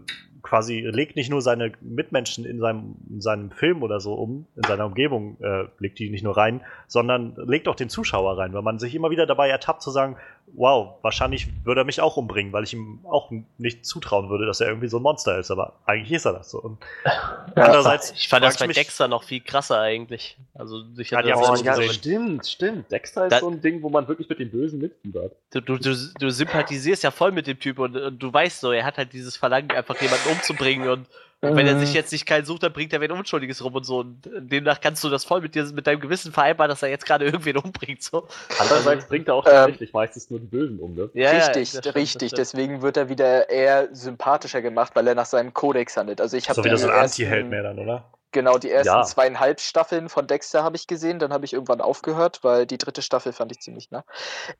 quasi 0.43 0.81
legt 0.81 1.15
nicht 1.15 1.31
nur 1.31 1.43
seine 1.43 1.71
Mitmenschen 1.81 2.45
in 2.45 2.59
seinem, 2.59 2.97
in 3.09 3.21
seinem 3.21 3.53
Film 3.53 3.85
oder 3.85 4.01
so 4.01 4.15
um, 4.15 4.47
in 4.57 4.65
seiner 4.65 4.87
Umgebung, 4.87 5.37
äh, 5.41 5.67
legt 5.79 6.01
die 6.01 6.11
nicht 6.11 6.25
nur 6.25 6.37
rein, 6.37 6.63
sondern 6.89 7.37
legt 7.37 7.69
auch 7.69 7.77
den 7.77 7.89
Zuschauer 7.89 8.37
rein, 8.37 8.53
weil 8.53 8.63
man 8.63 8.81
sich 8.81 8.97
immer 8.97 9.11
wieder 9.11 9.27
dabei 9.27 9.49
ertappt 9.49 9.81
zu 9.81 9.93
sagen, 9.93 10.17
wow, 10.55 10.97
wahrscheinlich 11.03 11.47
würde 11.65 11.83
er 11.83 11.85
mich 11.85 12.01
auch 12.01 12.17
umbringen, 12.17 12.53
weil 12.53 12.65
ich 12.65 12.73
ihm 12.73 13.01
auch 13.05 13.31
nicht 13.59 13.87
zutrauen 13.87 14.29
würde, 14.29 14.47
dass 14.47 14.61
er 14.61 14.69
irgendwie 14.69 14.89
so 14.89 14.99
ein 14.99 15.03
Monster 15.03 15.39
ist, 15.39 15.51
aber 15.51 15.75
eigentlich 15.87 16.13
ist 16.13 16.25
er 16.25 16.33
das 16.33 16.51
so. 16.51 16.61
Und 16.61 16.79
andererseits, 17.55 18.13
Ich 18.13 18.29
fand 18.29 18.45
das 18.45 18.59
bei 18.59 18.67
Dexter 18.67 19.09
noch 19.09 19.23
viel 19.23 19.41
krasser 19.41 19.81
eigentlich. 19.81 20.37
Also 20.55 20.83
ich 20.97 21.11
Ja, 21.11 21.19
hatte 21.19 21.29
die 21.29 21.33
das 21.35 21.49
Oh, 21.49 21.53
nicht 21.53 21.65
ja, 21.65 21.75
gesehen. 21.77 21.93
stimmt, 21.93 22.47
stimmt. 22.47 22.91
Dexter 22.91 23.27
ist 23.27 23.33
Da- 23.33 23.41
so 23.41 23.49
ein 23.51 23.61
Ding, 23.61 23.83
wo 23.83 23.89
man 23.91 24.09
wirklich 24.09 24.29
mit 24.29 24.39
dem 24.39 24.51
Bösen 24.51 24.81
mitfiebert. 24.81 25.33
du, 25.53 25.61
du, 25.61 25.79
du, 25.79 25.95
du 26.19 26.31
sympathisierst 26.31 27.03
ja 27.03 27.11
voll 27.11 27.33
mit 27.33 27.47
dem 27.47 27.59
Typ 27.59 27.79
und, 27.79 27.97
und 27.97 28.19
du 28.19 28.33
weißt 28.33 28.61
so, 28.61 28.73
er 28.73 28.85
hat 28.85 28.99
halt 28.99 29.13
dieses 29.13 29.37
Verlangen, 29.37 29.71
einfach 29.71 30.01
jemanden 30.01 30.29
umzubringen 30.31 30.89
und, 30.89 31.07
und 31.41 31.55
wenn 31.55 31.67
er 31.69 31.79
sich 31.79 31.95
jetzt 31.95 32.11
nicht 32.11 32.27
keinen 32.27 32.45
sucht, 32.45 32.65
dann 32.65 32.73
bringt 32.73 32.93
er 32.93 33.01
wen 33.01 33.13
Unschuldiges 33.13 33.63
rum 33.63 33.75
und 33.75 33.85
so. 33.85 33.99
Und 33.99 34.29
demnach 34.39 34.81
kannst 34.81 35.05
du 35.05 35.09
das 35.09 35.25
voll 35.25 35.41
mit 35.41 35.55
dir, 35.55 35.65
mit 35.67 35.87
deinem 35.87 36.01
Gewissen 36.01 36.33
vereinbaren, 36.33 36.69
dass 36.69 36.83
er 36.83 36.89
jetzt 36.89 37.07
gerade 37.07 37.25
irgendwen 37.27 37.57
umbringt. 37.57 38.03
So. 38.03 38.27
Andererseits 38.59 39.07
bringt 39.07 39.29
er 39.29 39.35
auch 39.35 39.47
Ähm, 39.47 39.53
tatsächlich 39.53 39.93
meistens 39.93 40.31
nur 40.31 40.41
die 40.41 40.47
Bösen 40.47 40.81
um, 40.81 40.95
ne? 40.95 41.11
Ja, 41.15 41.33
ja, 41.33 41.47
richtig, 41.47 41.69
stimmt, 41.69 41.95
richtig. 41.95 42.33
Deswegen 42.33 42.83
wird 42.83 42.97
er 42.97 43.09
wieder 43.09 43.49
eher 43.51 43.89
sympathischer 43.95 44.63
gemacht, 44.63 44.97
weil 44.97 45.07
er 45.07 45.15
nach 45.15 45.27
seinem 45.27 45.55
Kodex 45.55 45.97
handelt. 45.97 46.21
Also 46.21 46.37
ich 46.37 46.49
habe 46.49 46.57
so 46.57 46.65
wieder 46.65 46.77
so 46.77 46.89
ein 46.89 46.99
Anti-Held 46.99 47.49
mehr 47.49 47.63
dann, 47.63 47.79
oder? 47.79 48.05
Genau, 48.33 48.59
die 48.59 48.71
ersten 48.71 48.89
Ja. 48.89 49.05
zweieinhalb 49.05 49.61
Staffeln 49.61 50.09
von 50.09 50.27
Dexter 50.27 50.63
habe 50.63 50.77
ich 50.77 50.87
gesehen, 50.87 51.19
dann 51.19 51.33
habe 51.33 51.45
ich 51.47 51.55
irgendwann 51.55 51.81
aufgehört, 51.81 52.41
weil 52.43 52.67
die 52.67 52.77
dritte 52.77 53.01
Staffel 53.01 53.33
fand 53.33 53.53
ich 53.53 53.61
ziemlich 53.61 53.91
nah. 53.91 54.05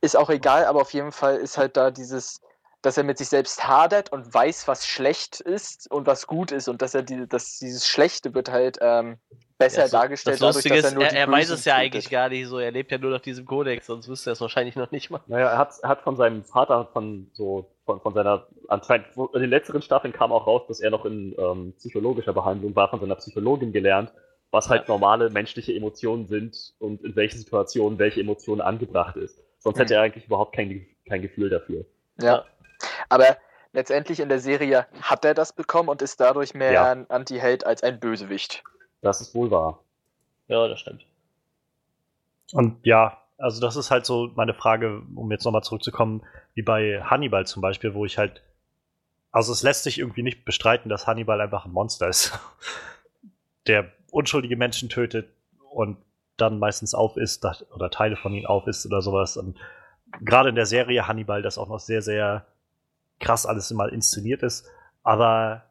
Ist 0.01 0.17
auch 0.17 0.29
egal, 0.29 0.65
aber 0.65 0.81
auf 0.81 0.91
jeden 0.93 1.11
Fall 1.11 1.35
ist 1.35 1.57
halt 1.57 1.77
da 1.77 1.91
dieses, 1.91 2.41
dass 2.81 2.97
er 2.97 3.03
mit 3.03 3.17
sich 3.17 3.27
selbst 3.29 3.67
hadert 3.67 4.11
und 4.11 4.33
weiß, 4.33 4.67
was 4.67 4.87
schlecht 4.87 5.41
ist 5.41 5.91
und 5.91 6.07
was 6.07 6.27
gut 6.27 6.51
ist 6.51 6.67
und 6.69 6.81
dass 6.81 6.93
er 6.95 7.03
die, 7.03 7.27
dass 7.27 7.57
dieses 7.59 7.85
Schlechte 7.87 8.33
wird 8.33 8.49
halt 8.49 8.77
ähm, 8.81 9.17
besser 9.57 9.81
Ja, 9.81 9.87
so- 9.87 9.97
dargestellt, 9.97 10.41
Das 10.41 10.55
Lustige 10.55 10.75
dadurch, 10.75 10.83
dass 10.83 10.91
ist, 10.91 10.93
er 10.93 10.95
nur 10.95 11.03
er, 11.03 11.09
die 11.11 11.17
er 11.17 11.31
weiß 11.31 11.49
es 11.49 11.65
ja 11.65 11.73
tötet. 11.75 11.85
eigentlich 11.85 12.09
gar 12.09 12.29
nicht 12.29 12.47
so. 12.47 12.59
Er 12.59 12.71
lebt 12.71 12.91
ja 12.91 12.97
nur 12.97 13.11
nach 13.11 13.19
diesem 13.21 13.45
Kodex, 13.45 13.85
sonst 13.87 14.07
wüsste 14.07 14.29
er 14.29 14.33
es 14.33 14.41
wahrscheinlich 14.41 14.75
noch 14.77 14.91
nicht 14.91 15.09
mal. 15.09 15.19
Naja, 15.27 15.49
er 15.49 15.57
hat, 15.57 15.73
er 15.81 15.89
hat 15.89 16.01
von 16.03 16.15
seinem 16.15 16.45
Vater, 16.45 16.87
von 16.93 17.29
so, 17.33 17.69
von, 17.85 17.99
von 17.99 18.13
seiner, 18.13 18.47
anscheinend, 18.69 19.07
in 19.33 19.41
den 19.41 19.49
letzteren 19.49 19.81
Staffeln 19.81 20.13
kam 20.13 20.31
auch 20.31 20.47
raus, 20.47 20.61
dass 20.69 20.79
er 20.79 20.89
noch 20.91 21.03
in 21.05 21.35
ähm, 21.37 21.73
psychologischer 21.77 22.31
Behandlung 22.33 22.75
war, 22.77 22.89
von 22.89 23.01
seiner 23.01 23.15
Psychologin 23.15 23.73
gelernt, 23.73 24.13
was 24.51 24.69
halt 24.69 24.87
normale 24.87 25.29
menschliche 25.29 25.73
Emotionen 25.75 26.27
sind 26.27 26.73
und 26.79 27.03
in 27.03 27.15
welchen 27.17 27.37
Situationen 27.39 27.99
welche 27.99 28.21
Emotion 28.21 28.61
angebracht 28.61 29.17
ist. 29.17 29.43
Sonst 29.57 29.75
Mhm. 29.75 29.81
hätte 29.81 29.93
er 29.95 30.01
eigentlich 30.03 30.25
überhaupt 30.27 30.55
kein, 30.55 30.87
kein 31.09 31.21
Gefühl 31.21 31.49
dafür. 31.49 31.83
Ja. 32.21 32.45
Aber 33.09 33.37
letztendlich 33.73 34.19
in 34.19 34.29
der 34.29 34.39
Serie 34.39 34.87
hat 35.01 35.25
er 35.25 35.33
das 35.33 35.53
bekommen 35.53 35.89
und 35.89 36.01
ist 36.01 36.19
dadurch 36.19 36.53
mehr 36.53 36.71
Ja. 36.73 36.91
ein 36.91 37.09
Anti-Held 37.09 37.65
als 37.65 37.83
ein 37.83 37.99
Bösewicht. 37.99 38.63
Das 39.01 39.21
ist 39.21 39.33
wohl 39.35 39.51
wahr. 39.51 39.79
Ja, 40.47 40.67
das 40.67 40.79
stimmt. 40.79 41.05
Und 42.53 42.83
ja, 42.85 43.17
also 43.37 43.61
das 43.61 43.75
ist 43.75 43.91
halt 43.91 44.05
so 44.05 44.31
meine 44.35 44.53
Frage, 44.53 45.01
um 45.15 45.31
jetzt 45.31 45.45
nochmal 45.45 45.63
zurückzukommen, 45.63 46.23
wie 46.55 46.61
bei 46.63 47.01
Hannibal 47.03 47.45
zum 47.45 47.61
Beispiel, 47.61 47.93
wo 47.93 48.05
ich 48.05 48.17
halt, 48.17 48.41
also 49.31 49.53
es 49.53 49.63
lässt 49.63 49.83
sich 49.83 49.99
irgendwie 49.99 50.23
nicht 50.23 50.45
bestreiten, 50.45 50.89
dass 50.89 51.07
Hannibal 51.07 51.39
einfach 51.39 51.65
ein 51.65 51.71
Monster 51.71 52.07
ist, 52.07 52.37
der 53.67 53.91
unschuldige 54.11 54.57
Menschen 54.57 54.89
tötet 54.89 55.29
und 55.71 55.97
dann 56.37 56.57
meistens 56.57 56.95
aufisst 56.95 57.45
oder 57.73 57.91
Teile 57.91 58.15
von 58.15 58.33
ihnen 58.33 58.47
aufisst 58.47 58.85
oder 58.85 59.01
sowas. 59.01 59.37
Und 59.37 59.57
gerade 60.21 60.49
in 60.49 60.55
der 60.55 60.65
Serie 60.65 61.07
Hannibal 61.07 61.41
das 61.41 61.57
auch 61.57 61.67
noch 61.67 61.79
sehr, 61.79 62.01
sehr 62.01 62.45
krass 63.19 63.45
alles 63.45 63.71
immer 63.71 63.91
inszeniert 63.91 64.43
ist. 64.43 64.67
Aber 65.03 65.63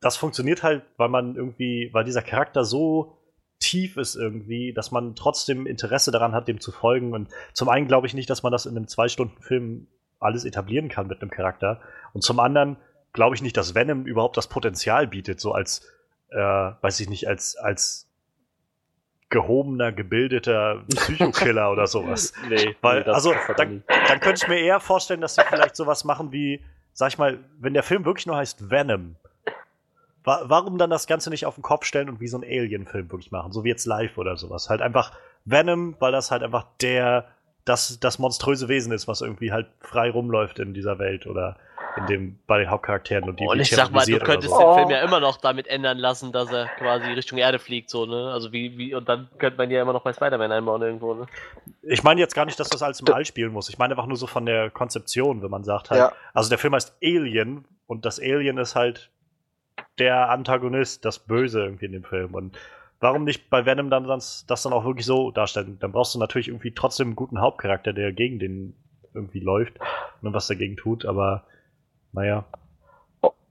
das 0.00 0.16
funktioniert 0.16 0.62
halt, 0.62 0.82
weil 0.96 1.08
man 1.08 1.36
irgendwie, 1.36 1.90
weil 1.92 2.04
dieser 2.04 2.22
Charakter 2.22 2.64
so 2.64 3.16
tief 3.58 3.96
ist 3.96 4.16
irgendwie, 4.16 4.72
dass 4.72 4.90
man 4.90 5.14
trotzdem 5.14 5.66
Interesse 5.66 6.10
daran 6.10 6.32
hat, 6.32 6.48
dem 6.48 6.60
zu 6.60 6.72
folgen. 6.72 7.14
Und 7.14 7.28
zum 7.54 7.68
einen 7.68 7.88
glaube 7.88 8.06
ich 8.06 8.14
nicht, 8.14 8.28
dass 8.28 8.42
man 8.42 8.52
das 8.52 8.66
in 8.66 8.76
einem 8.76 8.88
Zwei-Stunden-Film 8.88 9.86
alles 10.20 10.44
etablieren 10.44 10.88
kann 10.88 11.06
mit 11.06 11.22
einem 11.22 11.30
Charakter. 11.30 11.80
Und 12.12 12.22
zum 12.22 12.40
anderen 12.40 12.76
glaube 13.12 13.34
ich 13.34 13.42
nicht, 13.42 13.56
dass 13.56 13.74
Venom 13.74 14.04
überhaupt 14.04 14.36
das 14.36 14.48
Potenzial 14.48 15.06
bietet, 15.06 15.40
so 15.40 15.52
als, 15.52 15.86
äh, 16.30 16.36
weiß 16.38 17.00
ich 17.00 17.08
nicht, 17.08 17.26
als, 17.28 17.56
als 17.56 18.03
gehobener, 19.34 19.92
gebildeter 19.92 20.82
Psychokiller 20.88 21.70
oder 21.72 21.86
sowas. 21.86 22.32
Nee, 22.48 22.74
Weil, 22.80 23.00
nee, 23.00 23.04
das- 23.04 23.14
also, 23.16 23.34
dann, 23.56 23.82
dann 24.08 24.20
könnte 24.20 24.40
ich 24.44 24.48
mir 24.48 24.60
eher 24.60 24.80
vorstellen, 24.80 25.20
dass 25.20 25.34
sie 25.34 25.42
vielleicht 25.48 25.76
sowas 25.76 26.04
machen 26.04 26.32
wie, 26.32 26.62
sag 26.94 27.08
ich 27.08 27.18
mal, 27.18 27.38
wenn 27.60 27.74
der 27.74 27.82
Film 27.82 28.04
wirklich 28.06 28.26
nur 28.26 28.36
heißt 28.36 28.70
Venom, 28.70 29.16
wa 30.22 30.42
warum 30.44 30.78
dann 30.78 30.88
das 30.90 31.06
Ganze 31.06 31.28
nicht 31.30 31.44
auf 31.46 31.56
den 31.56 31.62
Kopf 31.62 31.84
stellen 31.84 32.08
und 32.08 32.20
wie 32.20 32.28
so 32.28 32.38
ein 32.38 32.44
Alien-Film 32.44 33.10
wirklich 33.10 33.30
machen, 33.30 33.52
so 33.52 33.64
wie 33.64 33.68
jetzt 33.68 33.84
live 33.84 34.16
oder 34.16 34.36
sowas. 34.36 34.70
Halt 34.70 34.80
einfach 34.80 35.12
Venom, 35.44 35.96
weil 35.98 36.12
das 36.12 36.30
halt 36.30 36.42
einfach 36.42 36.64
der, 36.80 37.26
das, 37.66 37.98
das 38.00 38.18
monströse 38.18 38.68
Wesen 38.68 38.92
ist, 38.92 39.08
was 39.08 39.20
irgendwie 39.20 39.52
halt 39.52 39.66
frei 39.80 40.10
rumläuft 40.10 40.58
in 40.60 40.72
dieser 40.72 40.98
Welt 40.98 41.26
oder 41.26 41.56
in 41.96 42.06
dem, 42.06 42.38
bei 42.46 42.58
den 42.58 42.70
Hauptcharakteren 42.70 43.28
und 43.28 43.38
die 43.38 43.46
Und 43.46 43.60
ich 43.60 43.70
sag 43.70 43.90
mal, 43.92 44.04
du 44.04 44.18
könntest 44.18 44.52
so. 44.52 44.58
den 44.58 44.66
Oh. 44.66 44.74
Film 44.76 44.90
ja 44.90 45.02
immer 45.02 45.20
noch 45.20 45.36
damit 45.36 45.66
ändern 45.68 45.98
lassen, 45.98 46.32
dass 46.32 46.50
er 46.52 46.66
quasi 46.78 47.06
Richtung 47.12 47.38
Erde 47.38 47.58
fliegt, 47.58 47.88
so, 47.90 48.04
ne? 48.06 48.30
Also 48.32 48.52
wie, 48.52 48.76
wie, 48.76 48.94
und 48.94 49.08
dann 49.08 49.28
könnte 49.38 49.58
man 49.58 49.70
ja 49.70 49.80
immer 49.82 49.92
noch 49.92 50.02
bei 50.02 50.12
Spider-Man 50.12 50.50
einbauen 50.50 50.82
irgendwo, 50.82 51.14
ne? 51.14 51.26
Ich 51.82 52.02
meine 52.02 52.20
jetzt 52.20 52.34
gar 52.34 52.46
nicht, 52.46 52.58
dass 52.58 52.68
das 52.68 52.82
alles 52.82 53.00
im 53.00 53.12
All 53.12 53.24
spielen 53.24 53.52
muss. 53.52 53.68
Ich 53.68 53.78
meine 53.78 53.92
einfach 53.94 54.06
nur 54.06 54.16
so 54.16 54.26
von 54.26 54.44
der 54.46 54.70
Konzeption, 54.70 55.42
wenn 55.42 55.50
man 55.50 55.62
sagt 55.64 55.90
halt, 55.90 56.00
Ja. 56.00 56.12
also 56.32 56.48
der 56.48 56.58
Film 56.58 56.74
heißt 56.74 56.96
Alien 57.02 57.64
und 57.86 58.04
das 58.04 58.18
Alien 58.20 58.58
ist 58.58 58.74
halt 58.74 59.10
der 59.98 60.30
Antagonist, 60.30 61.04
das 61.04 61.18
Böse 61.20 61.62
irgendwie 61.62 61.86
in 61.86 61.92
dem 61.92 62.04
Film. 62.04 62.34
Und 62.34 62.56
warum 63.00 63.24
nicht 63.24 63.50
bei 63.50 63.66
Venom 63.66 63.90
dann 63.90 64.04
das, 64.08 64.44
das 64.48 64.62
dann 64.62 64.72
auch 64.72 64.84
wirklich 64.84 65.06
so 65.06 65.30
darstellen? 65.30 65.78
Dann 65.80 65.92
brauchst 65.92 66.14
du 66.14 66.18
natürlich 66.18 66.48
irgendwie 66.48 66.72
trotzdem 66.72 67.08
einen 67.08 67.16
guten 67.16 67.40
Hauptcharakter, 67.40 67.92
der 67.92 68.12
gegen 68.12 68.38
den 68.38 68.74
irgendwie 69.14 69.40
läuft 69.40 69.74
und 70.22 70.32
was 70.34 70.48
dagegen 70.48 70.76
tut, 70.76 71.04
aber 71.06 71.44
naja. 72.14 72.44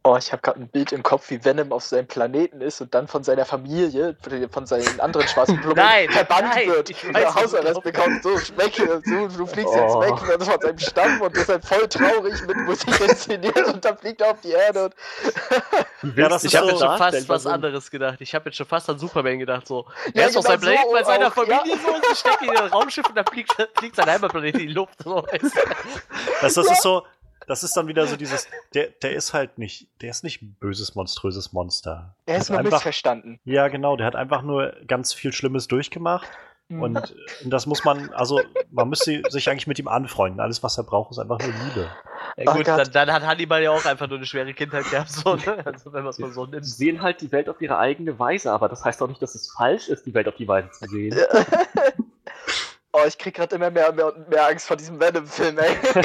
Oh, 0.06 0.18
ich 0.18 0.34
habe 0.34 0.42
gerade 0.42 0.60
ein 0.60 0.68
Bild 0.68 0.92
im 0.92 1.02
Kopf, 1.02 1.30
wie 1.30 1.46
Venom 1.46 1.72
auf 1.72 1.86
seinem 1.86 2.08
Planeten 2.08 2.60
ist 2.60 2.82
und 2.82 2.94
dann 2.94 3.08
von 3.08 3.24
seiner 3.24 3.46
Familie, 3.46 4.18
von 4.52 4.66
seinen 4.66 5.00
anderen 5.00 5.26
schwarzen 5.30 5.58
Blumen 5.62 5.78
Nein, 5.78 6.10
verbannt 6.12 6.50
nein, 6.54 6.68
wird, 6.68 6.90
ich 6.90 7.06
und 7.06 7.14
weiß, 7.14 7.22
der 7.24 7.36
Hausarrest 7.36 7.82
bekommt, 7.84 8.22
so 8.22 8.38
Schmecke, 8.38 9.02
so, 9.06 9.28
du 9.30 9.48
fliegst 9.48 9.74
jetzt 9.74 9.96
Oh. 9.96 10.02
weg 10.02 10.12
und 10.12 10.44
von 10.44 10.60
seinem 10.60 10.78
Stamm 10.78 11.22
und 11.22 11.38
ist 11.38 11.48
halt 11.48 11.64
voll 11.64 11.88
traurig 11.88 12.46
mit 12.46 12.58
Musik 12.58 13.00
inszeniert 13.00 13.66
und 13.74 13.86
dann 13.86 13.98
fliegt 13.98 14.20
er 14.20 14.32
auf 14.32 14.42
die 14.42 14.52
Erde 14.52 14.86
und 16.04 16.18
Ja, 16.18 16.28
das 16.28 16.44
Ich 16.44 16.54
habe 16.58 16.66
so 16.66 16.72
jetzt 16.72 16.82
schon 16.82 16.98
fast 16.98 17.30
was 17.30 17.46
anderes 17.48 17.90
gedacht. 17.90 18.20
Ich 18.20 18.36
habe 18.36 18.50
jetzt 18.50 18.58
schon 18.58 18.68
fast 18.68 18.90
an 18.90 19.00
Superman 19.00 19.40
gedacht. 19.40 19.68
So, 19.68 19.86
Ja, 20.14 20.24
er 20.24 20.28
ist 20.28 20.36
auf 20.36 20.44
genau 20.46 20.58
seinem 20.58 20.62
Planeten 20.62 20.84
so 20.90 20.92
bei 20.92 21.04
seiner 21.06 21.28
auch, 21.28 21.48
ja. 21.48 21.60
Familie 21.60 21.78
so 21.78 21.94
und 21.96 22.06
sie 22.06 22.16
stecken 22.18 22.46
in 22.50 22.58
ein 22.58 22.68
Raumschiff 22.68 23.08
und 23.08 23.16
dann 23.16 23.26
fliegt, 23.26 23.54
fliegt 23.78 23.96
sein 23.96 24.10
Heimatplanet 24.10 24.56
in 24.56 24.68
die 24.68 24.74
Luft. 24.74 25.02
So. 25.02 25.26
Das, 26.42 26.56
das 26.56 26.70
ist 26.70 26.82
so, 26.82 27.06
das 27.48 27.64
ist 27.64 27.76
dann 27.76 27.88
wieder 27.88 28.08
so 28.08 28.16
dieses, 28.16 28.48
der, 28.74 28.88
der 29.02 29.14
ist 29.14 29.34
halt 29.34 29.58
nicht, 29.58 29.88
der 30.02 30.10
ist 30.10 30.24
nicht 30.24 30.42
ein 30.42 30.56
böses, 30.60 30.96
monströses 30.96 31.54
Monster. 31.54 32.16
er 32.26 32.34
Der 32.34 32.42
ist 32.42 32.50
nur 32.50 32.60
einfach, 32.60 32.74
missverstanden. 32.74 33.40
Ja, 33.44 33.68
genau, 33.68 33.96
der 33.96 34.08
hat 34.08 34.16
einfach 34.16 34.42
nur 34.42 34.74
ganz 34.88 35.14
viel 35.14 35.34
Schlimmes 35.34 35.68
durchgemacht. 35.68 36.28
Mhm. 36.70 36.82
Und, 36.82 37.16
und 37.44 37.50
das 37.50 37.66
muss 37.66 37.84
man, 37.84 38.10
also 38.14 38.42
man 38.72 38.90
müsste 38.90 39.22
sich 39.30 39.50
eigentlich 39.50 39.68
mit 39.68 39.80
ihm 39.80 39.88
anfreunden. 39.88 40.40
Alles, 40.40 40.64
was 40.64 40.78
er 40.78 40.84
braucht, 40.84 41.12
ist 41.12 41.20
einfach 41.20 41.40
nur 41.40 41.50
Liebe. 41.50 41.90
Ja, 42.38 42.54
gut, 42.54 42.68
dann, 42.68 42.90
dann 42.92 43.12
hat 43.12 43.24
Hannibal 43.24 43.62
ja 43.62 43.72
auch 43.72 43.86
einfach 43.86 44.08
nur 44.08 44.18
eine 44.18 44.26
schwere 44.26 44.54
Kindheit 44.54 44.90
gehabt. 44.90 45.12
So, 45.12 45.36
ne? 45.36 45.64
Also, 45.66 45.94
wenn 45.94 46.04
man 46.04 46.10
es 46.12 46.20
mal 46.20 46.32
so 46.32 46.46
Sie 46.46 46.52
nimmt. 46.52 46.66
sehen 46.66 47.02
halt 47.02 47.22
die 47.22 47.32
Welt 47.32 47.50
auf 47.50 47.62
ihre 47.62 47.78
eigene 47.78 48.18
Weise, 48.18 48.52
aber 48.52 48.70
das 48.70 48.84
heißt 48.84 49.02
doch 49.02 49.08
nicht, 49.08 49.22
dass 49.22 49.36
es 49.36 49.52
falsch 49.52 49.90
ist, 49.90 50.06
die 50.06 50.14
Welt 50.14 50.28
auf 50.28 50.36
die 50.36 50.48
Weise 50.48 50.72
zu 50.72 50.88
sehen. 50.88 51.16
oh, 52.94 53.02
ich 53.06 53.18
krieg 53.18 53.36
gerade 53.36 53.56
immer 53.56 53.70
mehr 53.70 53.90
und 53.90 53.96
mehr, 53.98 54.16
und 54.16 54.30
mehr 54.30 54.48
Angst 54.48 54.68
vor 54.68 54.78
diesem 54.78 55.00
Venom-Film, 55.00 55.60
ey. 55.60 55.76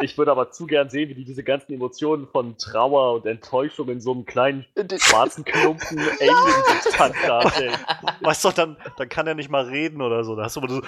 Ich 0.00 0.18
würde 0.18 0.30
aber 0.30 0.50
zu 0.50 0.66
gern 0.66 0.90
sehen, 0.90 1.08
wie 1.08 1.14
die 1.14 1.24
diese 1.24 1.42
ganzen 1.42 1.72
Emotionen 1.72 2.26
von 2.28 2.56
Trauer 2.58 3.14
und 3.14 3.26
Enttäuschung 3.26 3.88
in 3.88 4.00
so 4.00 4.12
einem 4.12 4.24
kleinen 4.26 4.66
Die- 4.76 4.98
schwarzen 5.00 5.44
Klumpen 5.44 5.98
Alien-Substanz 6.20 7.16
darstellen. 7.26 7.76
Weißt 8.20 8.44
du, 8.44 8.50
dann, 8.50 8.76
dann 8.98 9.08
kann 9.08 9.26
er 9.26 9.34
nicht 9.34 9.48
mal 9.50 9.64
reden 9.64 10.02
oder 10.02 10.24
so. 10.24 10.36
Da 10.36 10.44
hast 10.44 10.56
du 10.56 10.60
immer 10.60 10.68
so. 10.70 10.82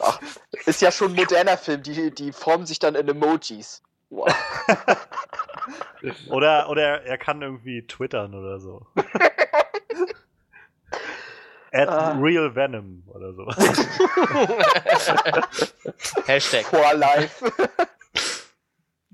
Ach, 0.00 0.20
ist 0.66 0.80
ja 0.82 0.90
schon 0.90 1.12
ein 1.12 1.16
moderner 1.16 1.56
Film, 1.58 1.82
die, 1.82 2.10
die 2.14 2.32
formen 2.32 2.66
sich 2.66 2.78
dann 2.78 2.94
in 2.94 3.08
Emojis. 3.08 3.82
Wow. 4.10 4.32
Oder, 6.28 6.68
oder 6.68 7.02
er 7.04 7.16
kann 7.16 7.40
irgendwie 7.40 7.86
twittern 7.86 8.34
oder 8.34 8.60
so. 8.60 8.86
At 11.76 11.88
Ah. 11.88 12.12
Real 12.20 12.54
Venom 12.54 13.02
oder 13.08 13.32
so. 13.34 13.46
Hashtag. 16.26 16.64
For 16.66 16.94
life. 16.94 17.44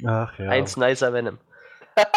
Ach 0.06 0.38
ja. 0.38 0.48
Eins 0.50 0.76
nicer 0.76 1.12
Venom. 1.12 1.38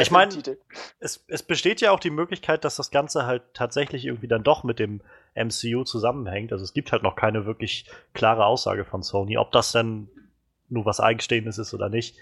Ich 0.00 0.10
mein- 0.10 0.30
Filmtitel. 0.30 0.58
Es, 1.00 1.24
es 1.28 1.42
besteht 1.42 1.80
ja 1.80 1.90
auch 1.90 2.00
die 2.00 2.10
Möglichkeit, 2.10 2.64
dass 2.64 2.76
das 2.76 2.90
Ganze 2.90 3.26
halt 3.26 3.42
tatsächlich 3.54 4.04
irgendwie 4.04 4.28
dann 4.28 4.42
doch 4.44 4.64
mit 4.64 4.78
dem 4.78 5.00
MCU 5.34 5.84
zusammenhängt. 5.84 6.52
Also 6.52 6.64
es 6.64 6.72
gibt 6.72 6.92
halt 6.92 7.02
noch 7.02 7.16
keine 7.16 7.46
wirklich 7.46 7.86
klare 8.14 8.46
Aussage 8.46 8.84
von 8.84 9.02
Sony, 9.02 9.38
ob 9.38 9.50
das 9.50 9.72
denn 9.72 10.08
nur 10.68 10.86
was 10.86 11.00
Eigenstehendes 11.00 11.58
ist 11.58 11.74
oder 11.74 11.88
nicht. 11.88 12.16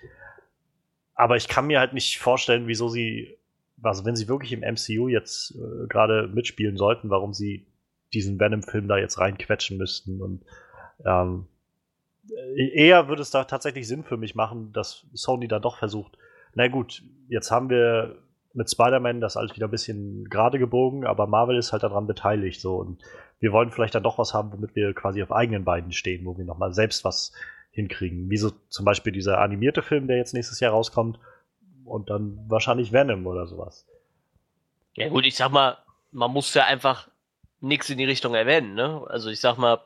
Aber 1.15 1.37
ich 1.37 1.49
kann 1.49 1.67
mir 1.67 1.81
halt 1.81 1.93
nicht 1.93 2.19
vorstellen, 2.19 2.67
wieso 2.67 2.89
sie, 2.89 3.37
also 3.83 4.05
wenn 4.05 4.17
sie 4.17 4.29
wirklich 4.29 4.53
im 4.53 4.61
MCU 4.61 5.09
jetzt 5.09 5.55
äh, 5.55 5.87
gerade 5.89 6.29
mitspielen 6.29 6.77
sollten, 6.77 7.11
warum 7.11 7.33
sie 7.33 7.67
diesen 8.13 8.41
Venom-Film 8.41 8.89
da 8.89 8.99
jetzt 8.99 9.19
reinquetschen 9.19 9.79
müssten. 9.79 10.21
Und 10.21 10.45
ähm, 11.05 11.47
äh, 12.31 12.69
eher 12.87 13.09
würde 13.09 13.23
es 13.23 13.31
da 13.31 13.45
tatsächlich 13.45 13.87
Sinn 13.87 14.05
für 14.05 14.17
mich 14.17 14.35
machen, 14.35 14.73
dass 14.73 15.07
Sony 15.15 15.49
da 15.49 15.59
doch 15.59 15.79
versucht, 15.79 16.19
na 16.55 16.69
gut, 16.69 17.03
jetzt 17.29 17.51
haben 17.51 17.71
wir 17.71 18.19
mit 18.53 18.69
Spider-Man 18.69 19.21
das 19.21 19.37
alles 19.37 19.55
wieder 19.55 19.69
ein 19.69 19.71
bisschen 19.71 20.25
gerade 20.25 20.59
gebogen, 20.59 21.05
aber 21.05 21.29
Marvel 21.29 21.57
ist 21.57 21.73
halt 21.73 21.85
daran 21.85 22.09
beteiligt 22.09 22.61
so 22.61 22.77
und 22.77 23.01
wir 23.39 23.53
wollen 23.53 23.71
vielleicht 23.71 23.95
dann 23.95 24.03
doch 24.03 24.19
was 24.19 24.35
haben, 24.35 24.53
womit 24.53 24.75
wir 24.75 24.93
quasi 24.93 25.23
auf 25.23 25.31
eigenen 25.31 25.65
Beinen 25.65 25.93
stehen, 25.93 26.27
wo 26.27 26.37
wir 26.37 26.45
nochmal 26.45 26.75
selbst 26.75 27.05
was 27.05 27.33
hinkriegen. 27.71 28.29
Wie 28.29 28.37
so 28.37 28.51
zum 28.69 28.85
Beispiel 28.85 29.13
dieser 29.13 29.39
animierte 29.39 29.83
Film, 29.83 30.09
der 30.09 30.17
jetzt 30.17 30.35
nächstes 30.35 30.59
Jahr 30.59 30.73
rauskommt 30.73 31.21
und 31.85 32.11
dann 32.11 32.39
wahrscheinlich 32.49 32.93
Venom 32.93 33.27
oder 33.27 33.47
sowas. 33.47 33.87
Ja 34.95 35.09
gut, 35.09 35.25
ich 35.27 35.37
sag 35.37 35.51
mal, 35.51 35.79
man 36.13 36.31
muss 36.31 36.53
ja 36.55 36.65
einfach 36.65 37.09
nichts 37.61 37.91
in 37.91 37.99
die 37.99 38.05
Richtung 38.05 38.35
erwähnen, 38.35 38.75
ne? 38.75 39.05
Also 39.09 39.31
ich 39.31 39.41
sag 39.41 39.57
mal, 39.57 39.81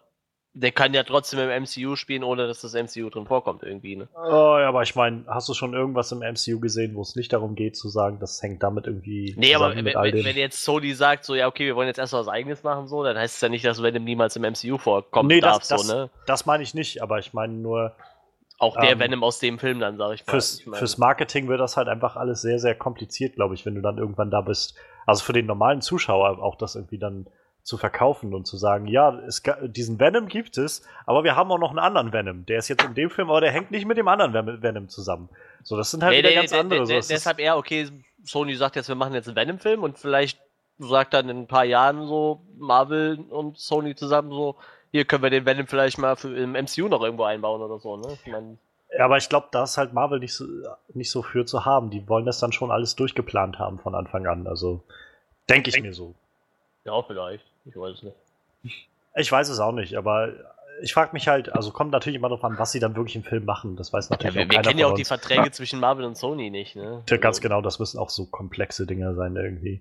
der 0.57 0.71
kann 0.71 0.95
ja 0.95 1.03
trotzdem 1.03 1.41
im 1.41 1.65
MCU 1.65 1.97
spielen, 1.97 2.23
ohne 2.23 2.47
dass 2.47 2.61
das 2.61 2.75
MCU 2.75 3.11
drin 3.11 3.27
vorkommt 3.27 3.65
irgendwie, 3.65 3.97
ne? 3.97 4.09
Oh, 4.15 4.57
ja, 4.57 4.69
aber 4.69 4.83
ich 4.83 4.95
meine, 4.95 5.25
hast 5.27 5.49
du 5.49 5.55
schon 5.55 5.75
irgendwas 5.75 6.13
im 6.13 6.21
MCU 6.21 6.61
gesehen, 6.61 6.95
wo 6.95 7.03
es 7.03 7.17
nicht 7.17 7.33
darum 7.33 7.57
geht 7.57 7.77
zu 7.77 7.89
sagen, 7.89 8.19
das 8.21 8.41
hängt 8.41 8.63
damit 8.63 8.87
irgendwie 8.87 9.35
Nee, 9.37 9.57
aber 9.57 9.75
wenn, 9.75 9.85
wenn, 9.85 10.37
jetzt 10.37 10.63
Sony 10.63 10.95
sagt, 10.95 11.25
so, 11.25 11.35
ja, 11.35 11.49
okay, 11.49 11.67
wir 11.67 11.75
wollen 11.75 11.89
jetzt 11.89 11.99
erst 11.99 12.13
was 12.13 12.29
eigenes 12.29 12.63
machen, 12.63 12.87
so, 12.87 13.03
dann 13.03 13.19
heißt 13.19 13.35
es 13.35 13.41
ja 13.41 13.49
nicht, 13.49 13.65
dass 13.65 13.83
Venom 13.83 14.05
niemals 14.05 14.37
im 14.37 14.43
MCU 14.43 14.79
vorkommen 14.79 15.29
Nee, 15.29 15.41
darf, 15.41 15.59
das, 15.59 15.69
das, 15.69 15.87
so, 15.89 15.93
ne? 15.93 16.11
das 16.27 16.47
meine 16.47 16.63
ich 16.63 16.73
nicht, 16.73 17.03
aber 17.03 17.19
ich 17.19 17.33
meine 17.33 17.55
nur, 17.55 17.97
Auch 18.59 18.77
der 18.77 18.93
ähm, 18.93 19.01
Venom 19.01 19.25
aus 19.25 19.39
dem 19.41 19.59
Film 19.59 19.81
dann, 19.81 19.97
sag 19.97 20.15
ich 20.15 20.27
mal. 20.27 20.31
fürs, 20.33 20.61
ich 20.61 20.67
mein, 20.67 20.79
fürs 20.79 20.97
Marketing 20.99 21.49
wird 21.49 21.61
das 21.61 21.77
halt 21.77 21.89
einfach 21.89 22.17
alles 22.17 22.41
sehr, 22.41 22.59
sehr 22.59 22.75
kompliziert, 22.75 23.35
glaube 23.35 23.55
ich, 23.55 23.67
wenn 23.67 23.75
du 23.75 23.81
dann 23.81 23.99
irgendwann 23.99 24.31
da 24.31 24.41
bist. 24.41 24.75
Also 25.07 25.25
für 25.25 25.33
den 25.33 25.47
normalen 25.47 25.81
Zuschauer 25.81 26.43
auch 26.43 26.57
das 26.57 26.77
irgendwie 26.77 26.99
dann 26.99 27.27
zu 27.63 27.79
verkaufen 27.79 28.35
und 28.35 28.47
zu 28.47 28.57
sagen, 28.59 28.87
ja, 28.87 29.19
es, 29.27 29.43
diesen 29.63 29.99
Venom 29.99 30.29
gibt 30.29 30.59
es, 30.59 30.87
aber 31.07 31.25
wir 31.25 31.35
haben 31.35 31.51
auch 31.51 31.59
noch 31.59 31.71
einen 31.71 31.79
anderen 31.79 32.13
Venom. 32.13 32.45
Der 32.45 32.59
ist 32.59 32.69
jetzt 32.69 32.85
in 32.85 32.95
dem 32.95 33.09
Film, 33.09 33.31
aber 33.31 33.41
der 33.41 33.51
hängt 33.51 33.71
nicht 33.71 33.87
mit 33.87 33.97
dem 33.97 34.07
anderen 34.07 34.35
Ven- 34.35 34.63
Venom 34.63 34.89
zusammen. 34.89 35.31
So, 35.63 35.77
das 35.77 35.91
sind 35.91 36.03
halt 36.03 36.13
nee, 36.13 36.19
wieder 36.19 36.29
nee, 36.29 36.35
ganz 36.37 36.53
nee, 36.53 36.59
andere. 36.59 36.87
so, 36.87 36.93
deshalb 36.93 37.39
eher, 37.39 37.57
okay, 37.57 37.89
Sony 38.23 38.55
sagt 38.55 38.77
jetzt, 38.77 38.89
wir 38.89 38.95
machen 38.95 39.15
jetzt 39.15 39.29
einen 39.29 39.37
Venom-Film 39.37 39.83
und 39.83 39.99
vielleicht 39.99 40.39
sagt 40.79 41.15
dann 41.15 41.29
in 41.29 41.39
ein 41.39 41.47
paar 41.47 41.65
Jahren 41.65 42.07
so 42.07 42.43
Marvel 42.59 43.19
und 43.31 43.59
Sony 43.59 43.95
zusammen 43.95 44.31
so, 44.31 44.57
hier 44.95 45.05
können 45.05 45.25
wir 45.25 45.31
den 45.31 45.45
Venom 45.45 45.67
vielleicht 45.67 45.99
mal 45.99 46.15
für, 46.15 46.33
im 46.37 46.53
MCU 46.53 46.87
noch 46.87 47.03
irgendwo 47.03 47.25
einbauen 47.25 47.61
oder 47.61 47.81
so, 47.81 47.97
ne? 47.97 48.17
Ich 48.25 48.31
mein, 48.31 48.59
Ja, 48.97 49.07
aber 49.07 49.17
ich 49.17 49.29
glaube, 49.29 49.49
da 49.51 49.65
ist 49.65 49.77
halt 49.77 49.93
Marvel 49.93 50.21
nicht 50.21 50.33
so, 50.35 50.45
nicht 50.93 51.11
so 51.11 51.23
für 51.25 51.45
zu 51.45 51.65
haben. 51.65 51.91
Die 51.91 52.09
wollen 52.09 52.25
das 52.27 52.39
dann 52.39 52.53
schon 52.53 52.71
alles 52.71 52.95
durchgeplant 52.95 53.59
haben 53.59 53.81
von 53.81 53.97
Anfang 53.97 54.25
an. 54.29 54.47
Also 54.47 54.85
denke 55.51 55.71
ich 55.71 55.83
mir 55.83 55.93
so. 55.93 56.15
ja, 56.85 57.03
vielleicht. 57.03 57.45
Ich 57.65 57.75
weiß 57.75 57.97
es 57.97 58.03
nicht. 58.05 58.87
Ich 59.17 59.33
weiß 59.33 59.49
es 59.49 59.59
auch 59.59 59.73
nicht, 59.73 59.97
aber 59.97 60.29
ich 60.81 60.95
frage 60.95 61.11
mich 61.13 61.27
halt, 61.27 61.53
also 61.53 61.73
kommt 61.73 61.91
natürlich 61.91 62.17
immer 62.17 62.29
darauf 62.29 62.45
an, 62.45 62.57
was 62.57 62.71
sie 62.71 62.79
dann 62.79 62.95
wirklich 62.95 63.17
im 63.17 63.25
Film 63.25 63.45
machen. 63.45 63.75
Das 63.75 63.93
weiß 63.93 64.11
Ja, 64.11 64.17
natürlich 64.17 64.35
wir 64.37 64.43
auch 64.43 64.49
wir 64.49 64.57
keiner 64.59 64.69
kennen 64.69 64.79
ja 64.79 64.87
auch 64.87 64.95
die. 64.95 65.05
Verträge 65.05 65.51
zwischen 65.51 65.81
Marvel 65.81 66.05
und 66.05 66.17
Sony 66.17 66.51
nicht, 66.51 66.77
ne? 66.77 67.03
Ja, 67.11 67.17
Ganz 67.17 67.39
Also, 67.39 67.43
genau, 67.43 67.63
das 67.63 67.81
müssen 67.81 67.99
auch 67.99 68.11
so 68.11 68.27
komplexe 68.27 68.87
Dinger 68.87 69.15
sein 69.17 69.35
irgendwie. 69.35 69.81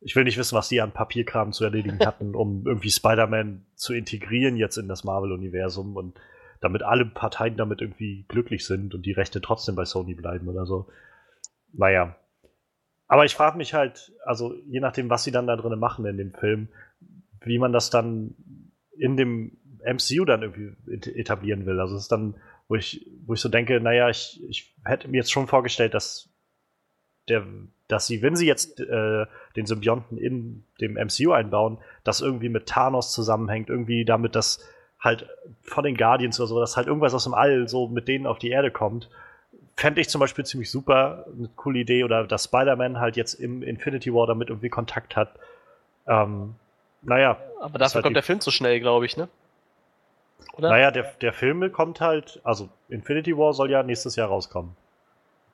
Ich 0.00 0.16
will 0.16 0.24
nicht 0.24 0.38
wissen, 0.38 0.56
was 0.56 0.68
die 0.68 0.80
an 0.80 0.92
Papierkram 0.92 1.52
zu 1.52 1.64
erledigen 1.64 1.98
hatten, 2.06 2.34
um 2.34 2.66
irgendwie 2.66 2.90
Spider-Man 2.90 3.66
zu 3.74 3.92
integrieren 3.94 4.56
jetzt 4.56 4.76
in 4.78 4.88
das 4.88 5.04
Marvel-Universum 5.04 5.96
und 5.96 6.18
damit 6.60 6.82
alle 6.82 7.06
Parteien 7.06 7.56
damit 7.56 7.80
irgendwie 7.80 8.24
glücklich 8.28 8.66
sind 8.66 8.94
und 8.94 9.06
die 9.06 9.12
Rechte 9.12 9.40
trotzdem 9.40 9.74
bei 9.76 9.84
Sony 9.84 10.14
bleiben 10.14 10.48
oder 10.48 10.66
so. 10.66 10.88
Naja. 11.72 12.16
Aber 13.06 13.24
ich 13.24 13.34
frage 13.34 13.56
mich 13.56 13.74
halt, 13.74 14.12
also 14.24 14.54
je 14.66 14.80
nachdem, 14.80 15.10
was 15.10 15.24
sie 15.24 15.32
dann 15.32 15.46
da 15.46 15.56
drin 15.56 15.78
machen 15.78 16.04
in 16.06 16.16
dem 16.16 16.32
Film, 16.32 16.68
wie 17.42 17.58
man 17.58 17.72
das 17.72 17.90
dann 17.90 18.34
in 18.96 19.16
dem 19.16 19.56
MCU 19.84 20.24
dann 20.24 20.42
irgendwie 20.42 20.76
et- 20.92 21.06
etablieren 21.08 21.66
will. 21.66 21.80
Also 21.80 21.96
es 21.96 22.02
ist 22.02 22.12
dann, 22.12 22.36
wo 22.68 22.74
ich, 22.76 23.10
wo 23.26 23.34
ich 23.34 23.40
so 23.40 23.48
denke, 23.48 23.80
naja, 23.80 24.08
ich, 24.10 24.42
ich 24.48 24.76
hätte 24.84 25.08
mir 25.08 25.16
jetzt 25.16 25.32
schon 25.32 25.48
vorgestellt, 25.48 25.94
dass 25.94 26.28
der, 27.28 27.46
dass 27.90 28.06
sie, 28.06 28.22
wenn 28.22 28.36
sie 28.36 28.46
jetzt 28.46 28.80
äh, 28.80 29.26
den 29.56 29.66
Symbionten 29.66 30.18
in 30.18 30.64
dem 30.80 30.94
MCU 30.94 31.32
einbauen, 31.32 31.78
das 32.04 32.20
irgendwie 32.20 32.48
mit 32.48 32.66
Thanos 32.66 33.12
zusammenhängt, 33.12 33.68
irgendwie 33.68 34.04
damit, 34.04 34.36
dass 34.36 34.64
halt 35.00 35.28
von 35.62 35.84
den 35.84 35.96
Guardians 35.96 36.38
oder 36.38 36.46
so, 36.46 36.60
dass 36.60 36.76
halt 36.76 36.86
irgendwas 36.86 37.14
aus 37.14 37.24
dem 37.24 37.34
All 37.34 37.68
so 37.68 37.88
mit 37.88 38.06
denen 38.08 38.26
auf 38.26 38.38
die 38.38 38.50
Erde 38.50 38.70
kommt. 38.70 39.08
Fände 39.76 40.00
ich 40.00 40.08
zum 40.08 40.20
Beispiel 40.20 40.44
ziemlich 40.44 40.70
super, 40.70 41.24
eine 41.36 41.48
coole 41.56 41.78
Idee, 41.78 42.04
oder 42.04 42.26
dass 42.26 42.44
Spider-Man 42.44 43.00
halt 43.00 43.16
jetzt 43.16 43.34
im 43.34 43.62
Infinity 43.62 44.12
War 44.12 44.26
damit 44.26 44.50
irgendwie 44.50 44.68
Kontakt 44.68 45.16
hat. 45.16 45.30
Ähm, 46.06 46.54
naja, 47.02 47.38
Aber 47.60 47.78
dafür 47.78 47.96
halt 47.96 48.04
kommt 48.04 48.16
der 48.16 48.22
Film 48.22 48.40
zu 48.40 48.50
schnell, 48.50 48.78
glaube 48.80 49.06
ich, 49.06 49.16
ne? 49.16 49.28
Oder? 50.54 50.70
naja, 50.70 50.90
der, 50.90 51.04
der 51.20 51.32
Film 51.32 51.72
kommt 51.72 52.00
halt, 52.00 52.40
also 52.44 52.68
Infinity 52.88 53.36
War 53.36 53.54
soll 53.54 53.70
ja 53.70 53.82
nächstes 53.82 54.16
Jahr 54.16 54.28
rauskommen. 54.28 54.76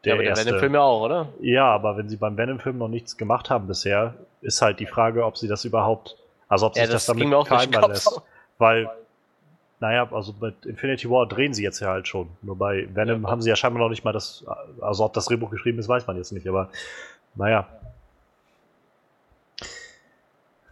Ja, 0.08 0.14
aber 0.14 0.22
der 0.22 0.30
erste. 0.30 0.46
Venom-Film 0.46 0.74
ja 0.74 0.80
auch, 0.80 1.02
oder? 1.02 1.28
Ja, 1.40 1.64
aber 1.66 1.96
wenn 1.96 2.08
sie 2.08 2.16
beim 2.16 2.36
Venom-Film 2.36 2.78
noch 2.78 2.88
nichts 2.88 3.16
gemacht 3.16 3.50
haben 3.50 3.66
bisher, 3.66 4.14
ist 4.40 4.62
halt 4.62 4.80
die 4.80 4.86
Frage, 4.86 5.24
ob 5.24 5.36
sie 5.36 5.48
das 5.48 5.64
überhaupt, 5.64 6.16
also 6.48 6.66
ob 6.66 6.76
Ja, 6.76 6.82
sich 6.84 6.92
das, 6.92 7.06
das 7.06 7.16
damit 7.16 7.30
Kopf. 7.80 7.88
lässt. 7.88 8.20
Weil, 8.58 8.88
naja, 9.80 10.08
also 10.12 10.34
mit 10.40 10.64
Infinity 10.66 11.10
War 11.10 11.26
drehen 11.26 11.52
sie 11.52 11.62
jetzt 11.62 11.80
ja 11.80 11.88
halt 11.88 12.08
schon. 12.08 12.28
Nur 12.42 12.56
bei 12.56 12.88
Venom 12.94 13.24
Ja. 13.24 13.30
haben 13.30 13.42
sie 13.42 13.50
ja 13.50 13.56
scheinbar 13.56 13.82
noch 13.82 13.90
nicht 13.90 14.04
mal 14.04 14.12
das, 14.12 14.44
also 14.80 15.04
ob 15.04 15.12
das 15.12 15.26
Drehbuch 15.26 15.50
geschrieben 15.50 15.78
ist, 15.78 15.88
weiß 15.88 16.06
man 16.06 16.16
jetzt 16.16 16.32
nicht, 16.32 16.48
aber 16.48 16.70
naja. 17.34 17.66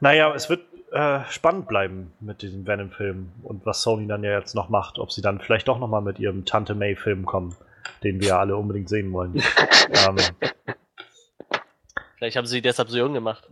Naja, 0.00 0.32
es 0.34 0.48
wird, 0.50 0.62
äh, 0.92 1.20
spannend 1.28 1.66
bleiben 1.66 2.12
mit 2.20 2.42
diesem 2.42 2.66
Venom-Film 2.66 3.32
und 3.42 3.66
was 3.66 3.82
Sony 3.82 4.06
dann 4.06 4.22
ja 4.22 4.38
jetzt 4.38 4.54
noch 4.54 4.68
macht. 4.68 4.98
Ob 4.98 5.10
sie 5.10 5.22
dann 5.22 5.40
vielleicht 5.40 5.66
doch 5.68 5.78
nochmal 5.78 6.02
mit 6.02 6.18
ihrem 6.20 6.44
Tante 6.44 6.74
May-Film 6.74 7.26
kommen, 7.26 7.56
den 8.02 8.20
wir 8.20 8.38
alle 8.38 8.56
unbedingt 8.56 8.88
sehen 8.88 9.12
wollen. 9.12 9.34
ähm, 10.06 10.16
Vielleicht 12.16 12.36
haben 12.36 12.46
sie 12.46 12.62
deshalb 12.62 12.88
so 12.88 12.98
jung 12.98 13.12
gemacht. 13.12 13.48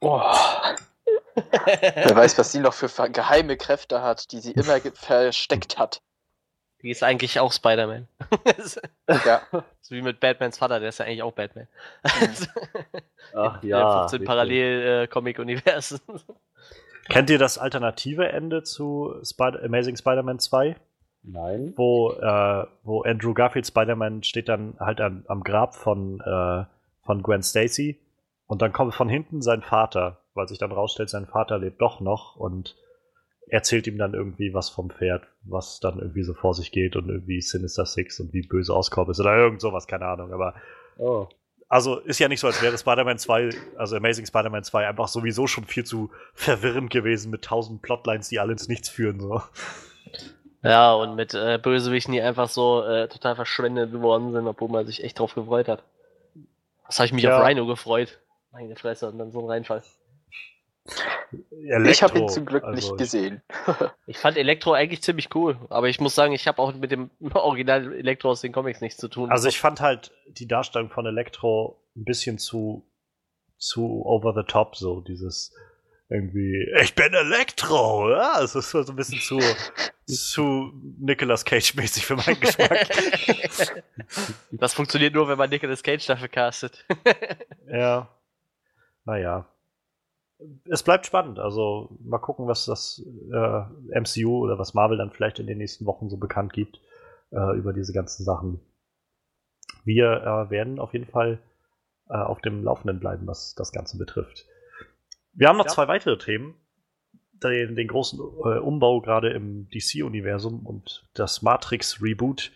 Boah. 0.00 0.76
Wer 1.34 2.16
weiß, 2.16 2.38
was 2.38 2.52
sie 2.52 2.60
noch 2.60 2.74
für 2.74 2.88
geheime 3.10 3.56
Kräfte 3.56 4.02
hat, 4.02 4.32
die 4.32 4.40
sie 4.40 4.52
immer 4.52 4.80
versteckt 4.80 5.78
hat. 5.78 6.02
Die 6.82 6.90
ist 6.90 7.02
eigentlich 7.02 7.38
auch 7.38 7.52
Spider-Man. 7.52 8.08
Ja. 9.26 9.42
so 9.82 9.94
wie 9.94 10.02
mit 10.02 10.20
Batmans 10.20 10.58
Vater, 10.58 10.80
der 10.80 10.88
ist 10.88 10.98
ja 10.98 11.04
eigentlich 11.04 11.22
auch 11.22 11.32
Batman. 11.32 11.68
Ach 13.34 13.62
In 13.62 13.68
ja. 13.68 13.98
15 14.00 14.18
richtig. 14.18 14.26
Parallel-Comic-Universen. 14.26 16.00
kennt 17.08 17.30
ihr 17.30 17.38
das 17.38 17.58
alternative 17.58 18.28
Ende 18.28 18.62
zu 18.62 19.14
Spider 19.22 19.62
Amazing 19.62 19.96
Spider-Man 19.96 20.38
2? 20.38 20.76
Nein. 21.24 21.72
wo, 21.76 22.12
äh, 22.12 22.66
wo 22.82 23.02
Andrew 23.02 23.32
Garfield 23.34 23.66
Spider-Man 23.66 24.22
steht 24.22 24.48
dann 24.48 24.74
halt 24.80 25.00
an, 25.00 25.24
am 25.28 25.44
Grab 25.44 25.74
von, 25.74 26.20
äh, 26.20 26.64
von 27.04 27.22
Gwen 27.22 27.42
Stacy 27.42 27.98
und 28.46 28.60
dann 28.60 28.72
kommt 28.72 28.94
von 28.94 29.08
hinten 29.08 29.40
sein 29.40 29.62
Vater, 29.62 30.18
weil 30.34 30.48
sich 30.48 30.58
dann 30.58 30.72
rausstellt, 30.72 31.10
sein 31.10 31.26
Vater 31.26 31.58
lebt 31.58 31.80
doch 31.80 32.00
noch 32.00 32.36
und 32.36 32.76
erzählt 33.46 33.86
ihm 33.86 33.98
dann 33.98 34.14
irgendwie 34.14 34.54
was 34.54 34.70
vom 34.70 34.90
Pferd, 34.90 35.22
was 35.42 35.78
dann 35.78 35.98
irgendwie 35.98 36.22
so 36.22 36.34
vor 36.34 36.54
sich 36.54 36.72
geht 36.72 36.96
und 36.96 37.08
irgendwie 37.08 37.40
Sinister 37.40 37.86
Six 37.86 38.18
und 38.18 38.32
wie 38.32 38.42
böse 38.42 38.74
Oscorp 38.74 39.08
ist 39.10 39.20
oder 39.20 39.36
irgend 39.36 39.60
sowas, 39.60 39.86
keine 39.86 40.06
Ahnung, 40.06 40.32
aber 40.32 40.54
Oh. 40.98 41.26
also 41.68 41.98
ist 41.98 42.18
ja 42.18 42.28
nicht 42.28 42.40
so, 42.40 42.46
als 42.46 42.62
wäre 42.62 42.76
Spider-Man 42.76 43.18
2, 43.18 43.50
also 43.76 43.96
Amazing 43.96 44.26
Spider-Man 44.26 44.64
2 44.64 44.88
einfach 44.88 45.08
sowieso 45.08 45.46
schon 45.46 45.64
viel 45.64 45.84
zu 45.84 46.10
verwirrend 46.34 46.90
gewesen 46.90 47.30
mit 47.30 47.42
tausend 47.42 47.82
Plotlines, 47.82 48.28
die 48.28 48.40
alle 48.40 48.52
ins 48.52 48.68
Nichts 48.68 48.88
führen, 48.88 49.20
so. 49.20 49.40
Ja, 50.62 50.94
und 50.94 51.16
mit 51.16 51.34
äh, 51.34 51.58
Bösewichten, 51.60 52.12
die 52.12 52.22
einfach 52.22 52.48
so 52.48 52.84
äh, 52.84 53.08
total 53.08 53.34
verschwendet 53.34 53.92
worden 54.00 54.32
sind, 54.32 54.46
obwohl 54.46 54.68
man 54.68 54.86
sich 54.86 55.02
echt 55.02 55.18
drauf 55.18 55.34
gefreut 55.34 55.68
hat. 55.68 55.82
Das 56.86 56.98
habe 56.98 57.06
ich 57.06 57.12
mich 57.12 57.24
Ja. 57.24 57.38
auf 57.40 57.46
Rhino 57.46 57.66
gefreut. 57.66 58.20
Meine 58.52 58.76
Fresse, 58.76 59.08
und 59.08 59.18
dann 59.18 59.32
so 59.32 59.40
ein 59.40 59.46
Reinfall. 59.50 59.82
Ich 60.84 62.02
habe 62.02 62.18
ihn 62.18 62.24
Elektro, 62.24 62.26
zum 62.26 62.44
Glück 62.44 62.64
also 62.64 62.74
nicht 62.76 62.98
gesehen. 62.98 63.42
Ich 64.06 64.18
fand 64.18 64.36
Elektro 64.36 64.72
eigentlich 64.72 65.02
ziemlich 65.02 65.34
cool, 65.34 65.56
aber 65.70 65.88
ich 65.88 66.00
muss 66.00 66.14
sagen, 66.14 66.32
ich 66.32 66.46
habe 66.46 66.60
auch 66.60 66.74
mit 66.74 66.90
dem 66.90 67.10
Original 67.34 67.92
Elektro 67.92 68.30
aus 68.30 68.40
den 68.42 68.52
Comics 68.52 68.80
nichts 68.80 68.98
zu 68.98 69.08
tun. 69.08 69.30
Also 69.30 69.48
ich 69.48 69.58
fand 69.58 69.80
halt 69.80 70.12
die 70.26 70.46
Darstellung 70.46 70.90
von 70.90 71.06
Elektro 71.06 71.80
ein 71.96 72.04
bisschen 72.04 72.38
zu 72.38 72.84
zu 73.58 74.04
over 74.04 74.34
the 74.34 74.42
top, 74.46 74.74
so 74.76 75.00
dieses 75.00 75.54
irgendwie, 76.12 76.68
ich 76.82 76.94
bin 76.94 77.12
Elektro, 77.14 78.10
ja, 78.10 78.42
es 78.42 78.54
ist 78.54 78.70
so 78.70 78.78
ein 78.80 78.96
bisschen 78.96 79.20
zu 79.20 79.40
zu 80.06 80.72
Nicolas 80.98 81.44
Cage 81.44 81.74
mäßig 81.74 82.04
für 82.04 82.16
meinen 82.16 82.40
Geschmack. 82.40 82.88
das 84.52 84.74
funktioniert 84.74 85.14
nur, 85.14 85.28
wenn 85.28 85.38
man 85.38 85.50
Nicolas 85.50 85.82
Cage 85.82 86.06
dafür 86.06 86.28
castet. 86.28 86.84
ja, 87.66 88.08
naja. 89.04 89.46
Es 90.68 90.82
bleibt 90.82 91.06
spannend, 91.06 91.38
also 91.38 91.96
mal 92.02 92.18
gucken, 92.18 92.48
was 92.48 92.66
das 92.66 93.00
äh, 93.32 94.00
MCU 94.00 94.38
oder 94.38 94.58
was 94.58 94.74
Marvel 94.74 94.98
dann 94.98 95.12
vielleicht 95.12 95.38
in 95.38 95.46
den 95.46 95.58
nächsten 95.58 95.86
Wochen 95.86 96.10
so 96.10 96.16
bekannt 96.16 96.52
gibt 96.52 96.80
äh, 97.30 97.56
über 97.56 97.72
diese 97.72 97.92
ganzen 97.92 98.24
Sachen. 98.24 98.60
Wir 99.84 100.10
äh, 100.10 100.50
werden 100.50 100.80
auf 100.80 100.92
jeden 100.94 101.06
Fall 101.06 101.38
äh, 102.08 102.16
auf 102.16 102.40
dem 102.40 102.64
Laufenden 102.64 102.98
bleiben, 102.98 103.26
was 103.28 103.54
das 103.54 103.70
Ganze 103.70 103.98
betrifft. 103.98 104.46
Wir 105.34 105.48
haben 105.48 105.56
noch 105.56 105.66
Ja. 105.66 105.72
zwei 105.72 105.88
weitere 105.88 106.18
Themen. 106.18 106.54
Den, 107.42 107.74
den 107.74 107.88
großen 107.88 108.20
äh, 108.20 108.58
Umbau 108.58 109.00
gerade 109.00 109.30
im 109.30 109.68
DC-Universum 109.70 110.64
und 110.64 111.08
das 111.14 111.42
Matrix-Reboot. 111.42 112.52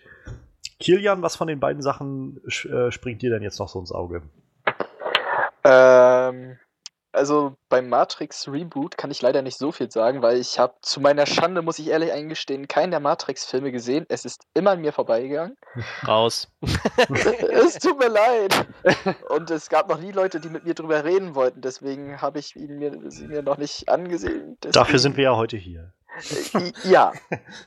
Kilian, 0.78 1.22
was 1.22 1.34
von 1.34 1.48
den 1.48 1.58
beiden 1.58 1.82
Sachen 1.82 2.40
äh, 2.46 2.92
springt 2.92 3.20
dir 3.22 3.30
denn 3.30 3.42
jetzt 3.42 3.58
noch 3.58 3.68
so 3.68 3.80
ins 3.80 3.90
Auge? 3.90 4.22
Ähm, 5.64 6.56
also 7.16 7.56
beim 7.68 7.88
Matrix 7.88 8.46
Reboot 8.46 8.96
kann 8.98 9.10
ich 9.10 9.22
leider 9.22 9.42
nicht 9.42 9.58
so 9.58 9.72
viel 9.72 9.90
sagen, 9.90 10.22
weil 10.22 10.38
ich 10.38 10.58
habe 10.58 10.74
zu 10.82 11.00
meiner 11.00 11.26
Schande, 11.26 11.62
muss 11.62 11.78
ich 11.78 11.88
ehrlich 11.88 12.12
eingestehen, 12.12 12.68
keinen 12.68 12.90
der 12.90 13.00
Matrix-Filme 13.00 13.72
gesehen. 13.72 14.06
Es 14.08 14.24
ist 14.24 14.42
immer 14.54 14.72
an 14.72 14.80
mir 14.82 14.92
vorbeigegangen. 14.92 15.56
Raus. 16.06 16.48
es 17.50 17.78
tut 17.78 17.98
mir 17.98 18.08
leid. 18.08 18.66
Und 19.30 19.50
es 19.50 19.68
gab 19.68 19.88
noch 19.88 19.98
nie 19.98 20.12
Leute, 20.12 20.40
die 20.40 20.48
mit 20.50 20.64
mir 20.64 20.74
drüber 20.74 21.04
reden 21.04 21.34
wollten. 21.34 21.60
Deswegen 21.60 22.20
habe 22.20 22.38
ich 22.38 22.54
ihn 22.56 22.78
mir, 22.78 22.92
sie 23.10 23.26
mir 23.26 23.42
noch 23.42 23.58
nicht 23.58 23.88
angesehen. 23.88 24.56
Dafür 24.60 24.82
Deswegen- 24.82 24.98
sind 24.98 25.16
wir 25.16 25.24
ja 25.24 25.36
heute 25.36 25.56
hier. 25.56 25.92
Äh, 26.54 26.72
Ja, 26.84 27.12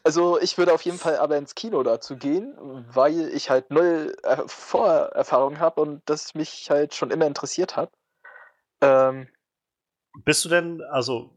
also 0.04 0.40
ich 0.40 0.58
würde 0.58 0.74
auf 0.74 0.82
jeden 0.84 0.98
Fall 0.98 1.18
aber 1.18 1.38
ins 1.38 1.54
Kino 1.56 1.84
dazu 1.84 2.16
gehen, 2.18 2.56
weil 2.92 3.30
ich 3.30 3.50
halt 3.50 3.70
null 3.72 4.16
äh, 4.24 4.38
Vorerfahrung 4.48 5.60
habe 5.60 5.82
und 5.82 6.02
das 6.06 6.34
mich 6.36 6.70
halt 6.70 6.94
schon 6.96 7.12
immer 7.12 7.28
interessiert 7.28 7.76
hat. 7.76 7.92
Ähm, 8.82 9.28
Bist 10.26 10.46
du 10.46 10.50
denn, 10.50 10.82
also 10.92 11.32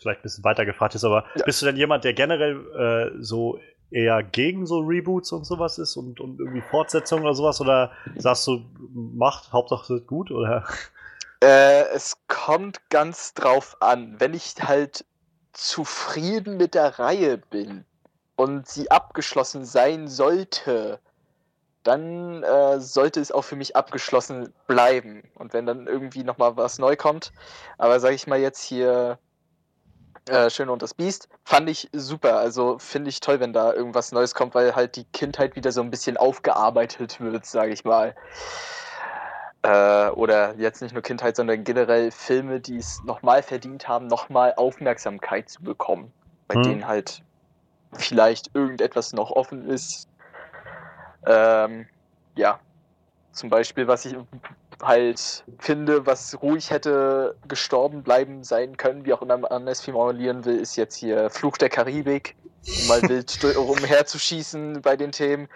vielleicht 0.00 0.20
ein 0.20 0.22
bisschen 0.22 0.44
weiter 0.44 0.64
gefragt 0.64 0.94
ist, 0.94 1.04
aber 1.04 1.24
Ja. 1.34 1.44
bist 1.44 1.62
du 1.62 1.66
denn 1.66 1.76
jemand, 1.76 2.04
der 2.04 2.14
generell 2.14 3.12
äh, 3.16 3.22
so 3.22 3.58
eher 3.90 4.22
gegen 4.22 4.66
so 4.66 4.78
Reboots 4.80 5.32
und 5.32 5.44
sowas 5.44 5.78
ist 5.78 5.96
und, 5.96 6.20
und 6.20 6.38
irgendwie 6.38 6.62
Fortsetzungen 6.62 7.24
oder 7.24 7.34
sowas? 7.34 7.60
Oder 7.60 7.92
sagst 8.16 8.46
du, 8.46 8.64
macht, 8.92 9.52
Hauptsache 9.52 9.82
es 9.82 9.90
wird 9.90 10.06
gut? 10.06 10.30
Oder? 10.30 10.64
äh, 11.42 11.82
es 11.88 12.16
kommt 12.28 12.88
ganz 12.90 13.34
drauf 13.34 13.76
an. 13.80 14.16
Wenn 14.18 14.34
ich 14.34 14.54
halt 14.60 15.04
zufrieden 15.52 16.56
mit 16.56 16.74
der 16.74 16.98
Reihe 16.98 17.38
bin 17.38 17.84
und 18.36 18.68
sie 18.68 18.90
abgeschlossen 18.90 19.64
sein 19.64 20.06
sollte, 20.08 21.00
dann 21.82 22.42
äh, 22.42 22.80
sollte 22.80 23.20
es 23.20 23.32
auch 23.32 23.42
für 23.44 23.56
mich 23.56 23.76
abgeschlossen 23.76 24.52
bleiben. 24.66 25.22
Und 25.34 25.52
wenn 25.54 25.66
dann 25.66 25.86
irgendwie 25.86 26.24
nochmal 26.24 26.56
was 26.56 26.78
neu 26.78 26.96
kommt, 26.96 27.32
aber 27.78 28.00
sag 28.00 28.12
ich 28.12 28.26
mal 28.26 28.38
jetzt 28.38 28.62
hier 28.62 29.18
äh, 30.28 30.50
Schön 30.50 30.68
und 30.68 30.82
das 30.82 30.94
Biest, 30.94 31.28
fand 31.44 31.68
ich 31.70 31.88
super. 31.92 32.38
Also 32.38 32.78
finde 32.78 33.10
ich 33.10 33.20
toll, 33.20 33.40
wenn 33.40 33.52
da 33.52 33.72
irgendwas 33.72 34.12
Neues 34.12 34.34
kommt, 34.34 34.54
weil 34.54 34.74
halt 34.74 34.96
die 34.96 35.04
Kindheit 35.04 35.56
wieder 35.56 35.72
so 35.72 35.80
ein 35.80 35.90
bisschen 35.90 36.16
aufgearbeitet 36.16 37.20
wird, 37.20 37.46
sage 37.46 37.72
ich 37.72 37.84
mal. 37.84 38.14
Äh, 39.62 40.08
oder 40.10 40.54
jetzt 40.56 40.82
nicht 40.82 40.92
nur 40.92 41.02
Kindheit, 41.02 41.36
sondern 41.36 41.64
generell 41.64 42.10
Filme, 42.10 42.60
die 42.60 42.76
es 42.76 43.02
nochmal 43.04 43.42
verdient 43.42 43.88
haben, 43.88 44.06
nochmal 44.06 44.54
Aufmerksamkeit 44.56 45.48
zu 45.48 45.62
bekommen. 45.62 46.12
Bei 46.48 46.54
Hm. 46.54 46.62
denen 46.62 46.86
halt 46.86 47.22
vielleicht 47.94 48.54
irgendetwas 48.54 49.12
noch 49.12 49.30
offen 49.30 49.68
ist. 49.68 50.09
Ähm, 51.26 51.86
ja, 52.36 52.60
zum 53.32 53.50
Beispiel, 53.50 53.86
was 53.86 54.04
ich 54.04 54.16
halt 54.82 55.44
finde, 55.58 56.06
was 56.06 56.40
ruhig 56.42 56.70
hätte 56.70 57.36
gestorben 57.48 58.02
bleiben 58.02 58.44
sein 58.44 58.76
können, 58.76 59.04
wie 59.04 59.12
auch 59.12 59.22
immer 59.22 59.36
man 59.36 59.68
es 59.68 59.82
formulieren 59.82 60.44
will, 60.44 60.58
ist 60.58 60.76
jetzt 60.76 60.96
hier 60.96 61.30
Fluch 61.30 61.58
der 61.58 61.68
Karibik, 61.68 62.34
um 62.66 62.88
mal 62.88 63.02
wild 63.02 63.38
rumherzuschießen 63.56 64.82
bei 64.82 64.96
den 64.96 65.12
Themen. 65.12 65.48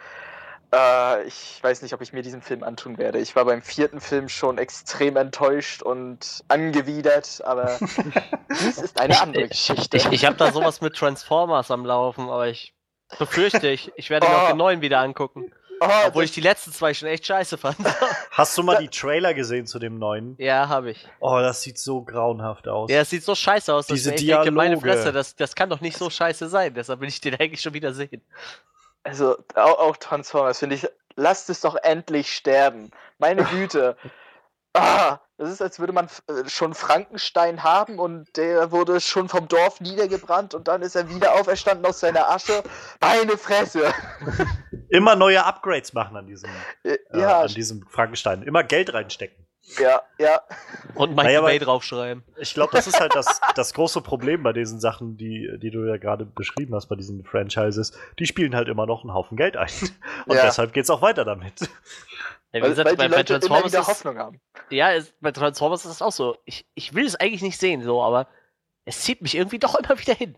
Äh, 0.74 1.24
ich 1.24 1.59
weiß 1.62 1.83
nicht, 1.83 1.94
ob 1.94 2.00
ich 2.00 2.12
mir 2.12 2.22
diesen 2.22 2.42
Film 2.42 2.62
antun 2.62 2.98
werde. 2.98 3.18
Ich 3.18 3.35
war 3.37 3.44
beim 3.44 3.62
vierten 3.62 4.00
Film 4.00 4.29
schon 4.29 4.59
extrem 4.59 5.16
enttäuscht 5.16 5.83
und 5.83 6.44
angewidert, 6.48 7.42
aber 7.44 7.79
dies 8.61 8.79
ist 8.79 9.00
eine 9.00 9.20
andere 9.20 9.48
Geschichte. 9.48 9.96
Ich, 9.96 10.07
ich 10.11 10.24
habe 10.24 10.37
da 10.37 10.53
sowas 10.53 10.81
mit 10.81 10.94
Transformers 10.94 11.70
am 11.70 11.87
Laufen, 11.87 12.29
aber 12.29 12.48
ich 12.48 12.74
befürchte, 13.19 13.69
ich, 13.69 13.93
ich 13.97 14.11
werde 14.11 14.27
mir 14.29 14.37
auch 14.37 14.45
Oh. 14.45 14.49
den 14.49 14.57
neuen 14.59 14.81
wieder 14.81 15.01
angucken. 15.01 15.53
Oh, 15.81 15.87
Obwohl 16.07 16.23
das- 16.23 16.31
ich 16.31 16.35
die 16.35 16.40
letzten 16.40 16.73
zwei 16.73 16.95
schon 16.95 17.09
echt 17.09 17.27
scheiße 17.27 17.59
fand. 17.59 17.77
Hast 18.31 18.57
du 18.57 18.62
mal 18.62 18.79
die 18.79 18.88
Trailer 18.88 19.35
gesehen 19.35 19.67
zu 19.67 19.79
dem 19.79 19.99
neuen? 19.99 20.35
ja, 20.38 20.69
habe 20.69 20.93
ich. 20.93 21.09
Oh, 21.21 21.38
das 21.40 21.62
sieht 21.62 21.79
so 21.79 22.03
grauenhaft 22.03 22.69
aus. 22.69 22.90
Ja, 22.90 23.01
es 23.01 23.11
sieht 23.11 23.25
so 23.25 23.35
scheiße 23.35 23.75
aus, 23.75 23.87
dass 23.88 23.97
Diese 23.97 24.14
ich 24.14 24.23
echt 24.23 24.31
denke, 24.31 24.51
meine 24.53 24.77
Dialoge. 24.77 24.88
Fresse, 24.93 25.12
das, 25.12 25.35
das 25.37 25.55
kann 25.55 25.69
doch 25.71 25.81
nicht 25.81 25.97
so 25.99 26.09
scheiße 26.11 26.49
sein. 26.49 26.75
Deshalb 26.75 27.01
will 27.01 27.09
ich 27.09 27.21
den 27.21 27.35
eigentlich 27.35 27.61
schon 27.61 27.75
wieder 27.75 27.93
sehen. 27.93 28.23
Also 29.03 29.37
auch, 29.55 29.79
auch 29.79 29.97
Transformers 29.97 30.61
finde 30.61 30.77
ich, 30.77 30.87
lasst 31.17 31.51
es 31.51 31.61
doch 31.61 31.77
endlich 31.83 32.35
sterben. 32.35 32.90
Meine 33.19 33.45
Güte. 33.45 33.97
Ah, 34.77 35.21
das 35.37 35.50
ist, 35.50 35.62
als 35.62 35.80
würde 35.80 35.92
man 35.92 36.06
äh, 36.28 36.48
schon 36.48 36.74
Frankenstein 36.74 37.64
haben 37.64 37.98
und 37.98 38.37
der 38.37 38.70
wurde 38.70 39.00
schon 39.00 39.28
vom 39.28 39.48
Dorf 39.48 39.80
niedergebrannt 39.80 40.54
und 40.54 40.68
dann 40.68 40.82
ist 40.82 40.94
er 40.94 41.08
wieder 41.08 41.35
auferstanden 41.35 41.85
aus 41.87 42.00
seiner 42.00 42.30
Asche. 42.30 42.62
Meine 43.00 43.37
Fresse. 43.37 43.92
Immer 44.88 45.16
neue 45.16 45.44
Upgrades 45.44 45.92
machen 45.92 46.16
an 46.16 46.26
diesem, 46.26 46.50
Äh, 46.85 46.94
äh, 47.10 47.20
ja, 47.20 47.40
an 47.40 47.48
diesem 47.48 47.85
Frankenstein. 47.88 48.42
Immer 48.42 48.62
Geld 48.62 48.94
reinstecken. 48.94 49.44
Ja, 49.79 50.02
ja. 50.19 50.40
Und 50.94 51.10
Michael 51.10 51.25
Naja, 51.27 51.40
Bay 51.40 51.58
draufschreiben. 51.58 52.23
Ich 52.37 52.54
glaube, 52.54 52.73
das 52.73 52.87
ist 52.87 53.00
halt 53.00 53.15
das, 53.15 53.40
das 53.56 53.73
große 53.75 54.02
Problem 54.02 54.42
bei 54.42 54.52
diesen 54.52 54.79
Sachen, 54.79 55.17
die, 55.17 55.50
die 55.58 55.71
du 55.71 55.85
ja 55.87 55.96
gerade 55.96 56.25
beschrieben 56.27 56.75
hast, 56.75 56.87
bei 56.87 56.96
diesen 56.96 57.25
Franchises. 57.25 57.92
Die 58.19 58.27
spielen 58.27 58.54
halt 58.54 58.69
immer 58.69 58.87
noch 58.87 59.02
einen 59.02 59.15
Haufen 59.15 59.37
Geld 59.37 59.56
ein. 59.56 59.71
Und 60.27 60.37
Ja. 60.37 60.44
deshalb 60.44 60.73
geht's 60.75 60.90
auch 60.90 61.02
weiter 61.02 61.25
damit. 61.25 61.60
Ja, 61.60 61.67
wie 62.52 62.62
Weil, 62.62 62.69
gesagt, 62.71 62.88
weil 62.90 62.96
bei, 62.96 63.04
die 63.06 63.10
bei 63.10 63.17
Leute 63.17 63.33
immer 63.35 63.40
Transformers 63.40 63.73
wieder 63.73 63.81
ist, 63.81 63.88
Hoffnung 63.88 64.19
haben. 64.19 64.40
ja, 64.71 64.92
es, 64.92 65.12
bei 65.21 65.33
Transformers 65.33 65.85
ist 65.85 65.90
das 65.90 66.02
auch 66.02 66.12
so. 66.12 66.37
Ich, 66.44 66.67
ich 66.75 66.94
will 66.94 67.06
es 67.06 67.17
eigentlich 67.17 67.42
nicht 67.42 67.58
sehen, 67.58 67.83
so, 67.83 68.02
aber 68.02 68.29
es 68.85 69.00
zieht 69.00 69.23
mich 69.23 69.35
irgendwie 69.35 69.58
doch 69.58 69.75
immer 69.75 69.98
wieder 69.98 70.15
hin. 70.15 70.37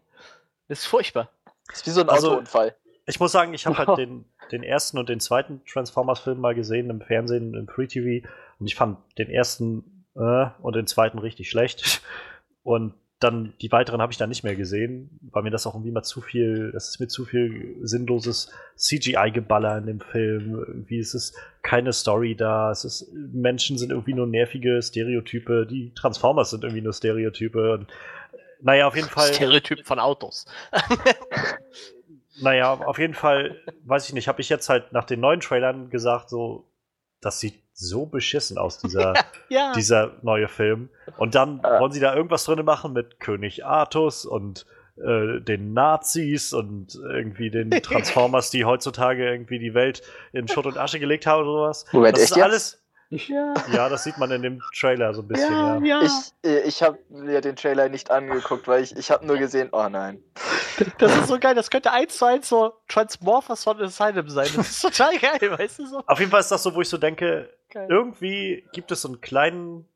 Das 0.68 0.79
ist 0.81 0.87
furchtbar. 0.87 1.31
Das 1.66 1.79
ist 1.81 1.87
wie 1.87 1.91
so 1.91 2.01
ein 2.01 2.09
Also- 2.09 2.31
Autounfall. 2.33 2.74
Ich 3.09 3.20
muss 3.20 3.31
sagen, 3.31 3.55
ich 3.55 3.66
habe 3.66 3.79
halt 3.79 3.99
den, 3.99 4.24
den 4.51 4.62
ersten 4.64 4.99
und 4.99 5.09
den 5.09 5.20
zweiten 5.20 5.64
Transformers-Film 5.66 6.41
mal 6.41 6.55
gesehen 6.57 6.91
im 6.91 7.01
Fernsehen, 7.01 7.55
im 7.55 7.68
Free 7.68 7.87
TV. 7.87 8.27
Und 8.59 8.67
ich 8.67 8.75
fand 8.75 8.99
den 9.19 9.29
ersten 9.29 10.05
äh, 10.15 10.47
und 10.61 10.77
den 10.77 10.87
zweiten 10.87 11.19
richtig 11.19 11.51
schlecht. 11.51 12.03
Und 12.63 12.95
dann 13.21 13.55
die 13.61 13.71
weiteren 13.71 14.03
habe 14.03 14.11
ich 14.11 14.19
dann 14.19 14.29
nicht 14.29 14.43
mehr 14.43 14.57
gesehen, 14.57 15.21
weil 15.31 15.45
mir 15.45 15.51
das 15.51 15.69
auch 15.69 15.75
irgendwie 15.75 15.93
mal 15.93 16.03
zu 16.03 16.21
viel, 16.21 16.73
das 16.73 16.89
ist 16.89 16.99
mir 16.99 17.07
zu 17.07 17.25
viel 17.25 17.77
sinnloses 17.83 18.53
CGI-Geballer 18.75 19.79
in 19.79 19.87
dem 19.87 20.01
Film. 20.01 20.65
Irgendwie 20.67 20.99
ist 20.99 21.15
es 21.15 21.33
keine 21.63 21.93
Story 21.93 22.35
da. 22.35 22.73
Es 22.73 22.85
ist, 22.85 23.09
Menschen 23.15 23.79
sind 23.79 23.91
irgendwie 23.91 24.15
nur 24.15 24.27
nervige 24.27 24.83
Stereotype. 24.83 25.67
Die 25.71 25.95
Transformers 25.95 26.51
sind 26.51 26.65
irgendwie 26.65 26.83
nur 26.83 26.93
Stereotype. 26.93 27.75
Und, 27.75 27.87
naja, 28.61 28.89
auf 28.89 28.97
jeden 28.97 29.09
Fall. 29.09 29.33
Stereotyp 29.33 29.87
von 29.87 30.01
Autos. 30.01 30.45
Naja, 32.41 32.75
auf 32.75 32.99
jeden 32.99 33.15
Fall, 33.15 33.63
weiß 33.85 34.09
ich 34.09 34.15
nicht, 34.15 34.29
habe 34.29 34.41
ich 34.41 34.49
jetzt 34.49 34.69
halt 34.69 34.93
nach 34.93 35.05
den 35.05 35.21
neuen 35.21 35.41
Trailern 35.41 35.89
gesagt, 35.89 36.29
so, 36.29 36.71
das 37.21 37.41
sieht 37.41 37.63
so 37.79 38.07
beschissen 38.07 38.57
aus, 38.59 38.79
dieser, 38.79 39.12
Ja. 39.51 39.72
dieser 39.72 40.12
neue 40.22 40.49
Film. 40.49 40.89
Und 41.18 41.35
dann 41.35 41.61
Ja. 41.62 41.79
wollen 41.81 41.93
sie 41.93 42.01
da 42.01 42.14
irgendwas 42.14 42.45
drin 42.45 42.64
machen 42.64 42.93
mit 42.95 43.20
König 43.20 43.64
Artus 43.66 44.24
und 44.24 44.66
äh, 44.97 45.41
den 45.43 45.74
Nazis 45.74 46.55
und 46.55 46.95
irgendwie 46.95 47.51
den 47.51 47.70
Transformers, 47.83 48.51
die 48.51 48.64
heutzutage 48.64 49.29
irgendwie 49.31 49.59
die 49.59 49.74
Welt 49.74 50.03
in 50.33 50.49
Schutt 50.49 50.64
und 50.66 50.79
Asche 50.79 50.99
gelegt 50.99 51.27
haben 51.27 51.43
oder 51.43 51.53
sowas. 51.53 51.85
Moment, 51.93 52.16
das 52.16 52.22
echt 52.22 52.31
ist 52.31 52.37
jetzt? 52.37 52.45
alles. 52.45 52.83
ja. 53.11 53.55
Ja, 53.74 53.89
das 53.91 54.05
sieht 54.05 54.16
man 54.16 54.31
in 54.31 54.41
dem 54.43 54.62
Trailer 54.74 55.12
so 55.12 55.20
ein 55.20 55.29
bisschen, 55.29 55.85
ja. 55.85 56.01
ja. 56.01 56.03
Ich, 56.03 56.51
äh, 56.51 56.61
ich 56.62 56.83
habe 56.83 56.99
mir 57.11 57.43
den 57.43 57.57
Trailer 57.57 57.91
nicht 57.91 58.11
angeguckt, 58.11 58.66
weil 58.66 58.83
ich, 58.83 58.97
ich 58.97 59.11
habe 59.11 59.27
nur 59.27 59.37
gesehen, 59.37 59.68
oh 59.72 59.87
nein. 59.91 60.22
Das 60.99 61.14
ist 61.16 61.29
so 61.29 61.39
geil, 61.39 61.55
das 61.55 61.70
könnte 61.70 61.93
eins 61.93 62.16
zu 62.16 62.24
eins 62.24 62.49
so 62.49 62.72
Transmorphers 62.89 63.64
von 63.64 63.81
Asylum 63.81 64.29
sein. 64.29 64.49
Das 64.57 64.70
ist 64.70 64.81
total 64.83 65.18
geil, 65.18 65.59
weißt 65.59 65.79
du 65.79 65.87
so? 65.87 66.03
Auf 66.07 66.18
jeden 66.18 66.31
Fall 66.31 66.41
ist 66.41 66.51
das 66.51 66.62
so, 66.62 66.74
wo 66.74 66.81
ich 66.81 66.89
so 66.89 66.97
denke, 66.99 67.49
Geil. 67.77 67.89
irgendwie 67.91 68.66
gibt 68.72 68.91
es 68.91 69.03
so 69.03 69.09
einen 69.09 69.20
kleinen, 69.20 69.87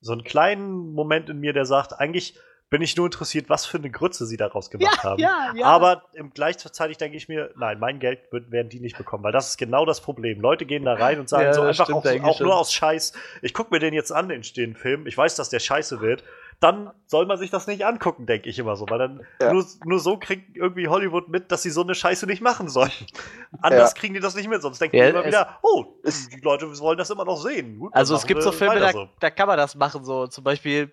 so 0.00 0.12
einen 0.12 0.24
kleinen 0.24 0.94
Moment 0.94 1.28
in 1.28 1.38
mir, 1.38 1.52
der 1.52 1.66
sagt, 1.66 1.92
eigentlich 2.00 2.38
bin 2.70 2.80
ich 2.80 2.96
nur 2.96 3.04
interessiert, 3.04 3.50
was 3.50 3.66
für 3.66 3.76
eine 3.76 3.90
Grütze 3.90 4.24
sie 4.24 4.38
daraus 4.38 4.70
gemacht 4.70 5.04
haben. 5.04 5.20
ja, 5.20 5.52
ja. 5.54 5.66
Aber 5.66 6.04
im 6.14 6.30
gleichzeitig 6.30 6.96
denke 6.96 7.18
ich 7.18 7.28
mir, 7.28 7.50
nein, 7.56 7.78
mein 7.78 7.98
Geld 7.98 8.20
wird, 8.30 8.50
werden 8.50 8.70
die 8.70 8.80
nicht 8.80 8.96
bekommen, 8.96 9.24
weil 9.24 9.32
das 9.32 9.48
ist 9.50 9.58
genau 9.58 9.84
das 9.84 10.00
Problem. 10.00 10.40
Leute 10.40 10.64
gehen 10.64 10.84
da 10.84 10.94
rein 10.94 11.20
und 11.20 11.28
sagen 11.28 11.44
Ja, 11.44 11.52
so 11.52 11.62
einfach 11.62 11.84
stimmt 11.84 12.06
auch, 12.06 12.24
auch 12.24 12.40
nur 12.40 12.56
aus 12.56 12.72
Scheiß, 12.72 13.12
ich 13.42 13.52
gucke 13.52 13.74
mir 13.74 13.80
den 13.80 13.92
jetzt 13.92 14.10
an, 14.10 14.30
den, 14.30 14.40
den 14.56 14.74
Film, 14.74 15.06
ich 15.06 15.16
weiß, 15.16 15.34
dass 15.34 15.50
der 15.50 15.60
scheiße 15.60 16.00
wird, 16.00 16.24
dann 16.60 16.90
soll 17.06 17.26
man 17.26 17.38
sich 17.38 17.50
das 17.50 17.66
nicht 17.68 17.86
angucken, 17.86 18.26
denke 18.26 18.48
ich 18.48 18.58
immer 18.58 18.74
so, 18.74 18.86
weil 18.88 18.98
dann 18.98 19.26
Ja. 19.40 19.52
nur, 19.52 19.64
nur 19.84 20.00
so 20.00 20.16
kriegt 20.16 20.56
irgendwie 20.56 20.88
Hollywood 20.88 21.28
mit, 21.28 21.52
dass 21.52 21.62
sie 21.62 21.70
so 21.70 21.82
eine 21.82 21.94
Scheiße 21.94 22.26
nicht 22.26 22.42
machen 22.42 22.68
sollen. 22.68 22.90
Anders 23.62 23.90
Ja. 23.94 24.00
kriegen 24.00 24.14
die 24.14 24.20
das 24.20 24.34
nicht 24.34 24.48
mit, 24.48 24.60
sonst 24.62 24.80
denken 24.80 24.96
Ja, 24.96 25.04
die 25.04 25.10
immer 25.10 25.24
wieder, 25.24 25.58
oh, 25.62 25.84
es- 26.02 26.28
die 26.28 26.40
Leute 26.40 26.66
wollen 26.80 26.98
das 26.98 27.10
immer 27.10 27.24
noch 27.24 27.36
sehen. 27.40 27.78
Gut, 27.78 27.94
Also 27.94 28.16
es 28.16 28.26
gibt 28.26 28.42
so 28.42 28.50
Filme, 28.50 28.74
weiter 28.80 28.92
da, 28.92 29.08
da 29.20 29.30
kann 29.30 29.46
man 29.46 29.56
das 29.56 29.76
machen, 29.76 30.04
so 30.04 30.26
zum 30.26 30.42
Beispiel 30.42 30.90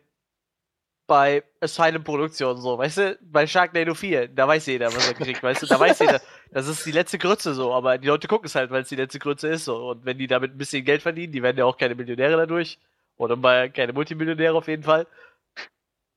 bei 1.07 1.43
Asylum 1.61 2.03
Produktion, 2.03 2.57
so, 2.57 2.79
weißt 2.79 2.97
du, 2.97 3.19
bei 3.21 3.45
Sharknado 3.45 3.93
4, 3.93 4.27
da 4.27 4.47
weiß 4.47 4.65
jeder, 4.65 4.87
was 4.87 5.05
er 5.07 5.13
kriegt, 5.13 5.43
weißt 5.43 5.61
du, 5.61 5.67
da 5.67 5.79
weiß 5.79 5.99
jeder, 5.99 6.19
das 6.51 6.67
ist 6.67 6.83
die 6.83 6.91
letzte 6.91 7.19
Grütze 7.19 7.53
so, 7.53 7.71
aber 7.73 7.99
die 7.99 8.07
Leute 8.07 8.27
gucken 8.27 8.47
es 8.47 8.55
halt, 8.55 8.71
weil 8.71 8.81
es 8.81 8.89
die 8.89 8.95
letzte 8.95 9.19
Grütze 9.19 9.47
ist 9.49 9.65
so 9.65 9.89
und 9.91 10.03
wenn 10.05 10.17
die 10.17 10.25
damit 10.25 10.53
ein 10.55 10.57
bisschen 10.57 10.83
Geld 10.83 11.03
verdienen, 11.03 11.31
die 11.31 11.43
werden 11.43 11.57
ja 11.57 11.65
auch 11.65 11.77
keine 11.77 11.93
Millionäre 11.93 12.37
dadurch 12.37 12.79
oder 13.17 13.35
mal 13.35 13.69
keine 13.69 13.93
Multimillionäre 13.93 14.55
auf 14.57 14.67
jeden 14.67 14.81
Fall, 14.81 15.05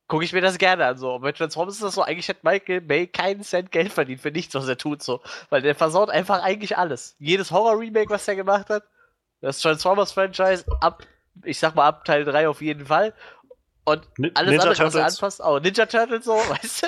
gucke 0.08 0.24
ich 0.24 0.32
mir 0.32 0.40
das 0.40 0.58
gerne 0.58 0.86
an 0.86 0.98
so. 0.98 1.14
Und 1.14 1.22
bei 1.22 1.32
Transformers 1.32 1.76
ist 1.76 1.82
das 1.82 1.94
so, 1.94 2.02
eigentlich 2.02 2.28
hat 2.28 2.42
Michael 2.42 2.80
Bay 2.80 3.06
keinen 3.06 3.42
Cent 3.42 3.70
Geld 3.70 3.92
verdient 3.92 4.20
für 4.20 4.30
nichts, 4.30 4.54
was 4.54 4.66
er 4.66 4.78
tut 4.78 5.02
so, 5.02 5.20
weil 5.50 5.62
der 5.62 5.74
versaut 5.74 6.10
einfach 6.10 6.42
eigentlich 6.42 6.76
alles. 6.76 7.14
Jedes 7.18 7.50
Horror-Remake, 7.50 8.10
was 8.10 8.26
er 8.26 8.34
gemacht 8.36 8.70
hat, 8.70 8.84
das 9.40 9.60
Transformers-Franchise 9.60 10.64
ab, 10.80 11.04
ich 11.44 11.58
sag 11.58 11.74
mal 11.74 11.86
ab 11.86 12.04
Teil 12.04 12.24
3 12.24 12.48
auf 12.48 12.60
jeden 12.62 12.86
Fall. 12.86 13.14
Und 13.84 14.06
alles 14.34 14.50
Ninja 14.50 14.64
andere, 14.64 14.86
was 14.86 14.94
er 14.94 15.06
anpasst, 15.06 15.42
auch 15.42 15.60
Ninja 15.60 15.86
Turtles 15.86 16.24
so, 16.24 16.32
weißt 16.48 16.82
du, 16.82 16.86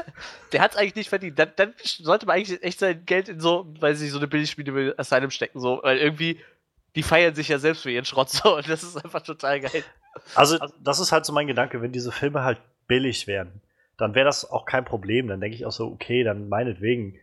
der 0.52 0.60
hat's 0.62 0.76
eigentlich 0.76 0.96
nicht 0.96 1.08
verdient. 1.08 1.38
Dann, 1.38 1.52
dann 1.56 1.74
sollte 1.82 2.26
man 2.26 2.36
eigentlich 2.36 2.62
echt 2.62 2.80
sein 2.80 3.04
Geld 3.06 3.28
in 3.28 3.40
so, 3.40 3.66
weiß 3.80 4.00
ich, 4.00 4.10
so 4.10 4.18
eine 4.18 4.28
Billigspiele 4.28 4.74
wie 4.74 4.98
Asylum 4.98 5.30
stecken, 5.30 5.60
so, 5.60 5.80
weil 5.82 5.98
irgendwie, 5.98 6.40
die 6.96 7.02
feiern 7.02 7.34
sich 7.34 7.48
ja 7.48 7.58
selbst 7.58 7.82
für 7.82 7.90
ihren 7.90 8.04
Schrott 8.04 8.30
so 8.30 8.56
und 8.56 8.68
das 8.68 8.82
ist 8.82 9.02
einfach 9.02 9.22
total 9.22 9.60
geil. 9.60 9.84
Also, 10.34 10.58
das 10.82 11.00
ist 11.00 11.12
halt 11.12 11.24
so 11.24 11.32
mein 11.32 11.46
Gedanke, 11.46 11.82
wenn 11.82 11.92
diese 11.92 12.12
Filme 12.12 12.44
halt 12.44 12.58
billig 12.86 13.26
werden, 13.26 13.60
dann 13.96 14.14
wäre 14.14 14.24
das 14.24 14.50
auch 14.50 14.64
kein 14.64 14.84
Problem. 14.84 15.28
Dann 15.28 15.40
denke 15.40 15.56
ich 15.56 15.66
auch 15.66 15.72
so, 15.72 15.86
okay, 15.86 16.24
dann 16.24 16.48
meinetwegen, 16.48 17.16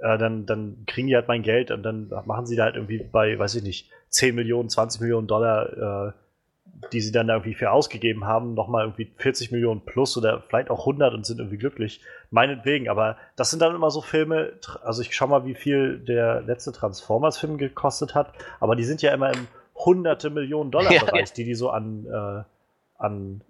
äh, 0.00 0.18
dann, 0.18 0.46
dann 0.46 0.84
kriegen 0.86 1.08
die 1.08 1.14
halt 1.14 1.28
mein 1.28 1.42
Geld 1.42 1.70
und 1.70 1.82
dann 1.82 2.10
machen 2.26 2.46
sie 2.46 2.56
da 2.56 2.64
halt 2.64 2.76
irgendwie 2.76 2.98
bei, 2.98 3.38
weiß 3.38 3.54
ich 3.56 3.62
nicht, 3.62 3.90
10 4.10 4.34
Millionen, 4.34 4.68
20 4.68 5.00
Millionen 5.00 5.26
Dollar, 5.26 6.08
äh, 6.08 6.12
die 6.92 7.00
sie 7.00 7.12
dann 7.12 7.28
irgendwie 7.28 7.54
für 7.54 7.70
ausgegeben 7.70 8.26
haben, 8.26 8.54
nochmal 8.54 8.84
irgendwie 8.84 9.10
40 9.16 9.52
Millionen 9.52 9.82
plus 9.82 10.16
oder 10.16 10.42
vielleicht 10.42 10.70
auch 10.70 10.80
100 10.80 11.14
und 11.14 11.24
sind 11.24 11.38
irgendwie 11.38 11.58
glücklich. 11.58 12.00
Meinetwegen, 12.30 12.88
aber 12.88 13.16
das 13.36 13.50
sind 13.50 13.62
dann 13.62 13.74
immer 13.74 13.90
so 13.90 14.02
Filme, 14.02 14.52
also 14.82 15.02
ich 15.02 15.14
schau 15.14 15.26
mal, 15.26 15.46
wie 15.46 15.54
viel 15.54 15.98
der 15.98 16.42
letzte 16.42 16.72
Transformers-Film 16.72 17.58
gekostet 17.58 18.14
hat, 18.14 18.32
aber 18.60 18.76
die 18.76 18.84
sind 18.84 19.02
ja 19.02 19.12
immer 19.12 19.32
im 19.32 19.46
hunderte 19.74 20.30
Millionen 20.30 20.70
Dollar 20.70 20.92
Ja. 20.92 21.04
Bereich, 21.04 21.32
die 21.32 21.44
die 21.44 21.54
so 21.54 21.70
an, 21.70 22.06
äh, 22.06 22.42
an 23.02 23.40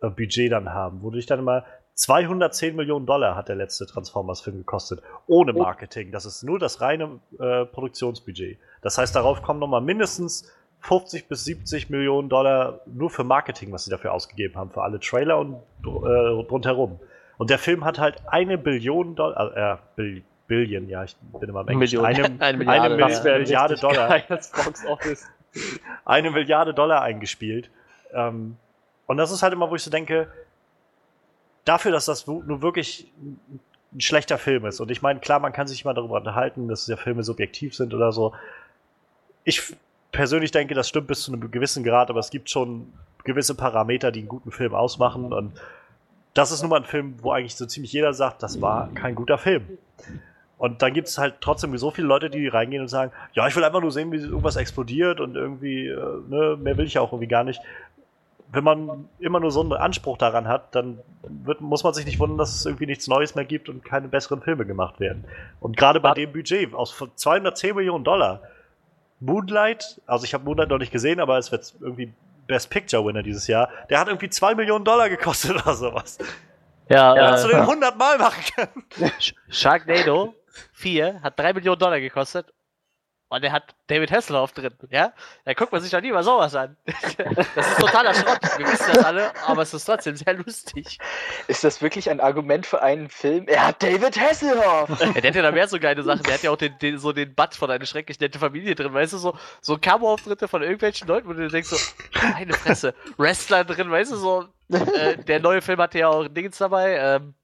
äh, 0.00 0.10
Budget 0.10 0.52
dann 0.52 0.72
haben, 0.72 1.02
wodurch 1.02 1.26
dann 1.26 1.38
immer 1.38 1.64
210 1.94 2.76
Millionen 2.76 3.06
Dollar 3.06 3.36
hat 3.36 3.48
der 3.48 3.56
letzte 3.56 3.86
Transformers-Film 3.86 4.58
gekostet, 4.58 5.02
ohne 5.26 5.54
Marketing. 5.54 6.12
Das 6.12 6.26
ist 6.26 6.42
nur 6.42 6.58
das 6.58 6.82
reine 6.82 7.20
äh, 7.38 7.64
Produktionsbudget. 7.64 8.58
Das 8.82 8.98
heißt, 8.98 9.16
darauf 9.16 9.42
kommen 9.42 9.60
nochmal 9.60 9.80
mindestens 9.80 10.52
50 10.80 11.26
bis 11.26 11.44
70 11.44 11.88
Millionen 11.88 12.28
Dollar 12.28 12.80
nur 12.86 13.08
für 13.08 13.24
Marketing, 13.24 13.72
was 13.72 13.84
sie 13.86 13.90
dafür 13.90 14.12
ausgegeben 14.12 14.56
haben, 14.56 14.70
für 14.70 14.82
alle 14.82 15.00
Trailer 15.00 15.38
und 15.38 15.56
äh, 15.84 15.88
rundherum. 15.88 17.00
Und 17.38 17.48
der 17.48 17.58
Film 17.58 17.84
hat 17.84 17.98
halt 17.98 18.22
eine 18.26 18.58
Billion 18.58 19.14
Dollar, 19.14 19.56
äh, 19.56 19.76
Bill, 19.96 20.22
Billion, 20.46 20.88
ja, 20.88 21.02
ich 21.02 21.16
bin 21.40 21.48
immer 21.48 21.62
im 21.62 21.68
Englischen. 21.68 22.02
Million. 22.02 22.24
Eine, 22.24 22.40
Eine 22.40 22.58
Milliarde, 22.58 22.94
eine 22.94 23.00
ja. 23.00 23.08
Das 23.08 23.24
Milliarde 23.24 23.76
Dollar 23.76 24.08
geiles 24.08 24.52
Box 24.52 24.86
Office. 24.86 25.26
Eine 26.04 26.30
Milliarde 26.30 26.74
Dollar 26.74 27.02
eingespielt. 27.02 27.70
Ähm, 28.12 28.56
und 29.06 29.16
das 29.16 29.30
ist 29.30 29.42
halt 29.42 29.52
immer, 29.52 29.70
wo 29.70 29.76
ich 29.76 29.82
so 29.82 29.90
denke, 29.90 30.28
dafür, 31.64 31.92
dass 31.92 32.06
das 32.06 32.26
nur 32.26 32.62
wirklich 32.62 33.12
ein 33.92 34.00
schlechter 34.00 34.38
Film 34.38 34.66
ist. 34.66 34.80
Und 34.80 34.90
ich 34.90 35.02
meine, 35.02 35.20
klar, 35.20 35.40
man 35.40 35.52
kann 35.52 35.66
sich 35.66 35.84
mal 35.84 35.94
darüber 35.94 36.16
unterhalten, 36.16 36.68
dass 36.68 36.86
ja 36.86 36.96
Filme 36.96 37.22
subjektiv 37.22 37.74
sind 37.74 37.94
oder 37.94 38.12
so. 38.12 38.34
Ich 39.44 39.76
persönlich 40.12 40.50
denke, 40.50 40.74
das 40.74 40.88
stimmt 40.88 41.06
bis 41.06 41.22
zu 41.22 41.32
einem 41.32 41.50
gewissen 41.50 41.84
Grad, 41.84 42.10
aber 42.10 42.20
es 42.20 42.30
gibt 42.30 42.50
schon 42.50 42.92
gewisse 43.24 43.54
Parameter, 43.54 44.12
die 44.12 44.20
einen 44.20 44.28
guten 44.28 44.50
Film 44.50 44.74
ausmachen. 44.74 45.32
Und 45.32 45.60
das 46.34 46.52
ist 46.52 46.62
nun 46.62 46.70
mal 46.70 46.80
ein 46.80 46.84
Film, 46.84 47.16
wo 47.22 47.32
eigentlich 47.32 47.56
so 47.56 47.66
ziemlich 47.66 47.92
jeder 47.92 48.12
sagt, 48.12 48.42
das 48.42 48.60
war 48.60 48.88
kein 48.94 49.14
guter 49.14 49.38
Film. 49.38 49.78
Und 50.58 50.80
dann 50.80 50.94
gibt 50.94 51.08
es 51.08 51.18
halt 51.18 51.34
trotzdem 51.42 51.76
so 51.76 51.90
viele 51.90 52.06
Leute, 52.06 52.30
die 52.30 52.48
reingehen 52.48 52.80
und 52.82 52.88
sagen, 52.88 53.12
ja, 53.34 53.46
ich 53.46 53.54
will 53.54 53.64
einfach 53.64 53.80
nur 53.82 53.92
sehen, 53.92 54.10
wie 54.12 54.16
irgendwas 54.16 54.56
explodiert 54.56 55.20
und 55.20 55.36
irgendwie, 55.36 55.88
äh, 55.88 55.96
ne, 56.28 56.56
mehr 56.58 56.78
will 56.78 56.86
ich 56.86 56.94
ja 56.94 57.02
auch 57.02 57.12
irgendwie 57.12 57.28
gar 57.28 57.44
nicht. 57.44 57.60
Wenn 58.52 58.64
man 58.64 59.08
immer 59.18 59.38
nur 59.40 59.50
so 59.50 59.60
einen 59.60 59.72
Anspruch 59.74 60.16
daran 60.16 60.48
hat, 60.48 60.74
dann 60.74 61.00
wird, 61.22 61.60
muss 61.60 61.84
man 61.84 61.92
sich 61.92 62.06
nicht 62.06 62.18
wundern, 62.20 62.38
dass 62.38 62.54
es 62.54 62.64
irgendwie 62.64 62.86
nichts 62.86 63.06
Neues 63.06 63.34
mehr 63.34 63.44
gibt 63.44 63.68
und 63.68 63.84
keine 63.84 64.08
besseren 64.08 64.40
Filme 64.40 64.64
gemacht 64.64 64.98
werden. 64.98 65.24
Und 65.60 65.76
gerade 65.76 66.00
bei 66.00 66.14
dem 66.14 66.32
Budget 66.32 66.72
aus 66.72 66.90
von 66.92 67.10
210 67.14 67.74
Millionen 67.76 68.04
Dollar, 68.04 68.40
Moonlight, 69.20 70.00
also 70.06 70.24
ich 70.24 70.34
habe 70.34 70.44
Moonlight 70.44 70.68
noch 70.68 70.78
nicht 70.78 70.92
gesehen, 70.92 71.20
aber 71.20 71.38
es 71.38 71.50
wird 71.52 71.74
irgendwie 71.80 72.12
Best 72.46 72.70
Picture 72.70 73.04
Winner 73.04 73.22
dieses 73.22 73.46
Jahr, 73.46 73.68
der 73.90 73.98
hat 73.98 74.08
irgendwie 74.08 74.30
2 74.30 74.54
Millionen 74.54 74.84
Dollar 74.84 75.08
gekostet 75.08 75.50
oder 75.62 75.74
sowas. 75.74 76.18
Ja, 77.14 77.30
Hättest 77.30 77.44
du 77.46 77.48
äh, 77.48 77.52
den 77.52 77.60
100 77.62 77.98
Mal 77.98 78.18
machen 78.18 78.42
können. 78.54 79.10
Sh- 79.20 79.34
Sharknado 79.48 80.34
4 80.72 81.20
hat 81.22 81.38
3 81.38 81.52
Millionen 81.54 81.78
Dollar 81.78 82.00
gekostet 82.00 82.52
Und 83.28 83.42
der 83.42 83.50
hat 83.50 83.74
David 83.88 84.12
Hasselhoff 84.12 84.52
drin, 84.52 84.72
ja? 84.90 85.12
Da 85.44 85.54
guckt 85.54 85.72
man 85.72 85.80
sich 85.80 85.90
doch 85.90 86.00
nie 86.00 86.12
mal 86.12 86.22
sowas 86.22 86.54
an. 86.54 86.76
Das 87.56 87.66
ist 87.68 87.80
totaler 87.80 88.14
Schrott. 88.14 88.38
Wir 88.56 88.66
wissen 88.66 88.92
das 88.94 89.04
alle, 89.04 89.32
aber 89.46 89.62
es 89.62 89.74
ist 89.74 89.84
trotzdem 89.84 90.14
sehr 90.16 90.34
lustig. 90.34 90.98
Ist 91.48 91.64
das 91.64 91.82
wirklich 91.82 92.08
ein 92.10 92.20
Argument 92.20 92.66
für 92.66 92.82
einen 92.82 93.08
Film? 93.08 93.48
Er 93.48 93.68
hat 93.68 93.82
David 93.82 94.20
Hasselhoff! 94.20 94.90
Ja, 95.00 95.12
der 95.12 95.28
hat 95.30 95.34
ja 95.34 95.42
da 95.42 95.50
mehr 95.50 95.66
so 95.66 95.78
geile 95.80 96.02
Sachen. 96.02 96.22
Der 96.22 96.34
hat 96.34 96.42
ja 96.42 96.50
auch 96.50 96.56
den, 96.56 96.78
den, 96.78 96.98
so 96.98 97.12
den 97.12 97.34
Butt 97.34 97.54
von 97.54 97.70
einer 97.70 97.86
schrecklich 97.86 98.20
nette 98.20 98.38
Familie 98.38 98.74
drin, 98.74 98.92
weißt 98.92 99.14
du, 99.14 99.18
so, 99.18 99.36
so 99.60 99.76
Cameo-Auftritte 99.78 100.46
von 100.46 100.62
irgendwelchen 100.62 101.08
Leuten, 101.08 101.28
wo 101.28 101.32
du 101.32 101.48
denkst 101.48 101.70
so, 101.70 101.76
meine 102.34 102.52
Fresse, 102.54 102.94
Wrestler 103.16 103.64
drin, 103.64 103.90
weißt 103.90 104.12
du, 104.12 104.16
so, 104.16 104.44
äh, 104.70 105.16
der 105.24 105.40
neue 105.40 105.62
Film 105.62 105.80
hatte 105.80 105.98
ja 105.98 106.08
auch 106.08 106.28
Dings 106.28 106.58
dabei, 106.58 106.96
ähm, 106.96 107.34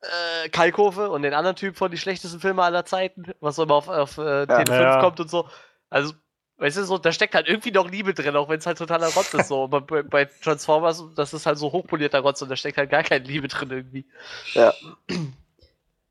äh, 0.00 0.48
Kalkofe 0.50 1.10
und 1.10 1.22
den 1.22 1.34
anderen 1.34 1.56
Typ 1.56 1.76
von 1.76 1.90
die 1.90 1.98
schlechtesten 1.98 2.40
Filme 2.40 2.62
aller 2.62 2.84
Zeiten, 2.84 3.24
was 3.40 3.56
so 3.56 3.64
immer 3.64 3.74
auf, 3.74 3.88
auf 3.88 4.18
äh, 4.18 4.46
Tele 4.46 4.66
5 4.66 4.78
Ja. 4.78 5.00
kommt 5.00 5.20
und 5.20 5.28
so. 5.30 5.48
Also, 5.90 6.12
weißt 6.58 6.76
du, 6.78 6.84
so, 6.84 6.98
da 6.98 7.12
steckt 7.12 7.34
halt 7.34 7.48
irgendwie 7.48 7.70
noch 7.72 7.90
Liebe 7.90 8.14
drin, 8.14 8.36
auch 8.36 8.48
wenn 8.48 8.58
es 8.58 8.66
halt 8.66 8.78
totaler 8.78 9.08
Rotz 9.08 9.34
ist. 9.34 9.48
So. 9.48 9.66
Bei, 9.68 10.02
bei 10.02 10.24
Transformers, 10.26 11.04
das 11.16 11.34
ist 11.34 11.46
halt 11.46 11.58
so 11.58 11.72
hochpolierter 11.72 12.20
Rotz 12.20 12.42
und 12.42 12.48
da 12.50 12.56
steckt 12.56 12.78
halt 12.78 12.90
gar 12.90 13.02
keine 13.02 13.24
Liebe 13.24 13.48
drin 13.48 13.70
irgendwie. 13.70 14.06
Ja. 14.54 14.72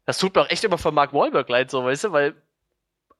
Das 0.05 0.17
tut 0.17 0.35
mir 0.35 0.41
auch 0.41 0.49
echt 0.49 0.63
immer 0.63 0.77
von 0.77 0.93
Mark 0.93 1.13
Wahlberg 1.13 1.49
leid, 1.49 1.69
so, 1.71 1.83
weißt 1.83 2.05
du, 2.05 2.11
weil 2.11 2.33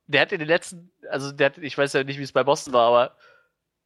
der 0.08 0.22
hat 0.22 0.32
in 0.32 0.40
den 0.40 0.48
letzten, 0.48 0.90
also 1.10 1.32
der 1.34 1.48
hat, 1.48 1.58
ich 1.58 1.78
weiß 1.78 1.92
ja 1.94 2.04
nicht, 2.04 2.18
wie 2.18 2.24
es 2.24 2.32
bei 2.32 2.44
Boston 2.44 2.74
war, 2.74 2.88
aber 2.88 3.12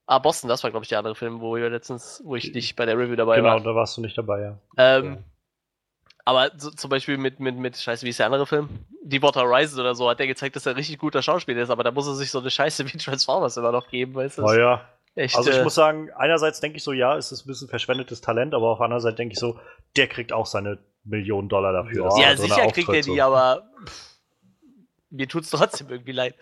Ah, 0.07 0.19
Boston, 0.19 0.49
das 0.49 0.61
war, 0.63 0.71
glaube 0.71 0.83
ich, 0.83 0.89
der 0.89 0.97
andere 0.97 1.15
Film, 1.15 1.39
wo 1.39 1.55
wir 1.55 1.69
letztens, 1.69 2.21
wo 2.25 2.35
ich 2.35 2.53
nicht 2.53 2.75
bei 2.75 2.85
der 2.85 2.97
Review 2.97 3.15
dabei 3.15 3.37
Genau, 3.37 3.49
war. 3.49 3.61
da 3.61 3.73
warst 3.75 3.95
du 3.95 4.01
nicht 4.01 4.17
dabei, 4.17 4.41
ja. 4.41 4.57
Ähm, 4.75 5.23
aber 6.25 6.51
so, 6.57 6.71
zum 6.71 6.89
Beispiel 6.89 7.17
mit, 7.17 7.39
mit, 7.39 7.57
mit, 7.57 7.77
scheiße, 7.77 8.05
wie 8.05 8.09
ist 8.09 8.19
der 8.19 8.27
andere 8.27 8.45
Film? 8.45 8.69
Deepwater 9.03 9.41
Horizon 9.41 9.79
oder 9.79 9.95
so, 9.95 10.09
hat 10.09 10.19
der 10.19 10.27
gezeigt, 10.27 10.55
dass 10.55 10.65
er 10.65 10.73
ein 10.73 10.75
richtig 10.75 10.99
guter 10.99 11.21
Schauspieler 11.21 11.61
ist, 11.61 11.69
aber 11.69 11.83
da 11.83 11.91
muss 11.91 12.07
er 12.07 12.15
sich 12.15 12.31
so 12.31 12.39
eine 12.39 12.51
Scheiße 12.51 12.85
wie 12.85 12.97
Transformers 12.97 13.57
immer 13.57 13.71
noch 13.71 13.87
geben, 13.87 14.13
weißt 14.13 14.37
du? 14.37 14.43
Ist 14.43 14.51
Naja, 14.51 14.85
echt, 15.15 15.35
also 15.35 15.49
ich 15.49 15.57
äh, 15.57 15.63
muss 15.63 15.75
sagen, 15.75 16.09
einerseits 16.15 16.59
denke 16.59 16.77
ich 16.77 16.83
so, 16.83 16.93
ja, 16.93 17.17
es 17.17 17.31
ist 17.31 17.45
ein 17.45 17.47
bisschen 17.47 17.67
verschwendetes 17.67 18.21
Talent, 18.21 18.53
aber 18.53 18.69
auf 18.69 18.77
der 18.77 18.85
anderen 18.85 19.01
Seite 19.01 19.17
denke 19.17 19.33
ich 19.33 19.39
so, 19.39 19.59
der 19.95 20.07
kriegt 20.07 20.31
auch 20.33 20.45
seine 20.45 20.77
Millionen 21.03 21.49
Dollar 21.49 21.73
dafür. 21.73 22.09
ja, 22.17 22.29
er 22.29 22.35
drin 22.35 22.49
sicher 22.49 22.67
kriegt 22.67 22.89
er 22.89 23.01
die, 23.01 23.17
so. 23.17 23.21
aber 23.21 23.63
pff, 23.85 24.11
mir 25.11 25.27
tut's 25.27 25.49
trotzdem 25.49 25.89
irgendwie 25.89 26.13
leid. 26.13 26.35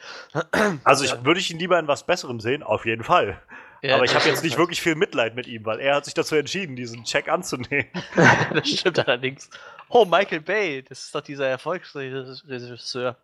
Also 0.83 1.03
ich 1.03 1.25
würde 1.25 1.39
ich 1.39 1.51
ihn 1.51 1.59
lieber 1.59 1.79
in 1.79 1.87
was 1.87 2.05
Besserem 2.05 2.39
sehen, 2.39 2.63
auf 2.63 2.85
jeden 2.85 3.03
Fall. 3.03 3.41
Ja, 3.81 3.95
aber 3.95 4.05
ich 4.05 4.13
habe 4.15 4.25
jetzt 4.25 4.43
nicht 4.43 4.57
wirklich 4.57 4.81
viel 4.81 4.95
Mitleid 4.95 5.35
mit 5.35 5.47
ihm, 5.47 5.65
weil 5.65 5.79
er 5.79 5.95
hat 5.95 6.05
sich 6.05 6.13
dazu 6.13 6.35
entschieden, 6.35 6.75
diesen 6.75 7.03
Check 7.03 7.29
anzunehmen. 7.29 7.87
das 8.53 8.69
stimmt 8.69 8.99
allerdings. 8.99 9.49
Oh, 9.89 10.05
Michael 10.05 10.41
Bay, 10.41 10.83
das 10.83 11.05
ist 11.05 11.15
doch 11.15 11.21
dieser 11.21 11.47
Erfolgsregisseur. 11.47 13.15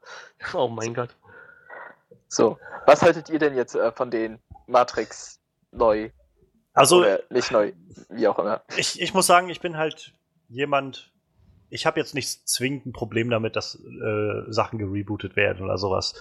Oh 0.54 0.68
mein 0.68 0.94
Gott. 0.94 1.10
So, 2.28 2.58
was 2.86 3.02
haltet 3.02 3.30
ihr 3.30 3.40
denn 3.40 3.56
jetzt 3.56 3.76
äh, 3.76 3.92
von 3.92 4.10
den 4.10 4.40
Matrix 4.68 5.40
neu? 5.72 6.10
Also 6.74 7.00
Oder 7.00 7.22
nicht 7.30 7.52
neu, 7.52 7.72
wie 8.10 8.28
auch 8.28 8.38
immer. 8.40 8.62
ich, 8.76 9.02
ich 9.02 9.14
muss 9.14 9.28
sagen, 9.28 9.50
ich 9.50 9.62
bin 9.62 9.78
halt 9.78 10.14
jemand, 10.50 11.14
ich 11.70 11.86
habe 11.86 12.00
jetzt 12.00 12.14
nicht 12.14 12.48
zwingend 12.48 12.86
ein 12.86 12.94
Problem 12.94 13.30
damit, 13.30 13.56
dass 13.56 13.76
äh, 13.76 14.52
Sachen 14.52 14.80
gerebootet 14.80 15.36
werden 15.36 15.64
oder 15.64 15.78
sowas. 15.78 16.16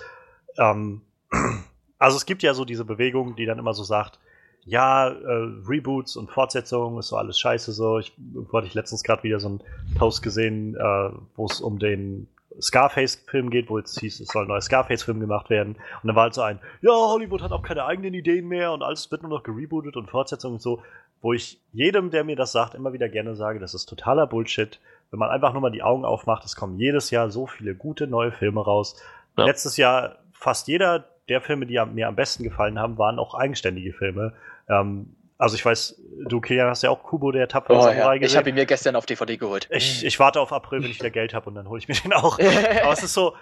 Ähm, 0.58 1.02
also 2.04 2.18
es 2.18 2.26
gibt 2.26 2.42
ja 2.42 2.52
so 2.52 2.66
diese 2.66 2.84
Bewegung, 2.84 3.34
die 3.34 3.46
dann 3.46 3.58
immer 3.58 3.72
so 3.72 3.82
sagt, 3.82 4.18
ja, 4.66 5.08
äh, 5.08 5.48
Reboots 5.66 6.16
und 6.16 6.30
Fortsetzungen 6.30 6.98
ist 6.98 7.08
so 7.08 7.16
alles 7.16 7.38
scheiße 7.38 7.72
so. 7.72 7.98
Ich 7.98 8.12
hatte 8.52 8.66
ich 8.66 8.74
letztens 8.74 9.02
gerade 9.02 9.22
wieder 9.22 9.40
so 9.40 9.48
einen 9.48 9.60
Post 9.96 10.22
gesehen, 10.22 10.74
äh, 10.74 11.10
wo 11.34 11.46
es 11.46 11.62
um 11.62 11.78
den 11.78 12.28
Scarface-Film 12.60 13.48
geht, 13.48 13.70
wo 13.70 13.78
jetzt 13.78 13.98
hieß, 13.98 14.20
es 14.20 14.28
soll 14.28 14.44
ein 14.44 14.48
neuer 14.48 14.60
Scarface-Film 14.60 15.18
gemacht 15.18 15.48
werden. 15.48 15.76
Und 16.02 16.06
dann 16.06 16.14
war 16.14 16.24
halt 16.24 16.34
so 16.34 16.42
ein, 16.42 16.60
ja, 16.82 16.92
Hollywood 16.92 17.40
hat 17.40 17.52
auch 17.52 17.62
keine 17.62 17.86
eigenen 17.86 18.12
Ideen 18.12 18.48
mehr 18.48 18.72
und 18.72 18.82
alles 18.82 19.10
wird 19.10 19.22
nur 19.22 19.30
noch 19.30 19.42
gerebootet 19.42 19.96
und 19.96 20.10
Fortsetzungen 20.10 20.56
und 20.56 20.62
so, 20.62 20.82
wo 21.22 21.32
ich 21.32 21.58
jedem, 21.72 22.10
der 22.10 22.24
mir 22.24 22.36
das 22.36 22.52
sagt, 22.52 22.74
immer 22.74 22.92
wieder 22.92 23.08
gerne 23.08 23.34
sage, 23.34 23.60
das 23.60 23.72
ist 23.72 23.86
totaler 23.86 24.26
Bullshit. 24.26 24.78
Wenn 25.10 25.20
man 25.20 25.30
einfach 25.30 25.54
nur 25.54 25.62
mal 25.62 25.70
die 25.70 25.82
Augen 25.82 26.04
aufmacht, 26.04 26.44
es 26.44 26.54
kommen 26.54 26.78
jedes 26.78 27.10
Jahr 27.10 27.30
so 27.30 27.46
viele 27.46 27.74
gute 27.74 28.06
neue 28.06 28.30
Filme 28.30 28.62
raus. 28.62 29.02
Ja. 29.38 29.46
Letztes 29.46 29.78
Jahr 29.78 30.18
fast 30.32 30.68
jeder 30.68 31.13
der 31.28 31.40
Filme, 31.40 31.66
die 31.66 31.80
mir 31.92 32.08
am 32.08 32.16
besten 32.16 32.42
gefallen 32.44 32.78
haben, 32.78 32.98
waren 32.98 33.18
auch 33.18 33.34
eigenständige 33.34 33.92
Filme. 33.92 34.34
Ähm, 34.68 35.14
also 35.38 35.56
ich 35.56 35.64
weiß, 35.64 36.00
du, 36.28 36.40
Kilian, 36.40 36.68
hast 36.68 36.82
ja 36.82 36.90
auch 36.90 37.02
Kubo, 37.02 37.32
der 37.32 37.48
tapfere 37.48 37.76
Oh, 37.76 37.80
Samurai 37.82 37.98
ja. 37.98 38.14
Ich 38.14 38.20
gesehen. 38.22 38.38
habe 38.38 38.48
ihn 38.50 38.54
mir 38.54 38.66
gestern 38.66 38.94
auf 38.96 39.04
DVD 39.06 39.36
geholt. 39.36 39.68
Ich, 39.70 40.04
ich 40.04 40.18
warte 40.20 40.40
auf 40.40 40.52
April, 40.52 40.82
wenn 40.82 40.90
ich 40.90 40.98
wieder 40.98 41.10
Geld 41.10 41.34
habe 41.34 41.48
und 41.48 41.54
dann 41.56 41.68
hole 41.68 41.78
ich 41.78 41.88
mir 41.88 41.94
den 41.94 42.12
auch. 42.12 42.38
Aber 42.82 42.92
es 42.92 43.02
ist 43.02 43.14
so, 43.14 43.34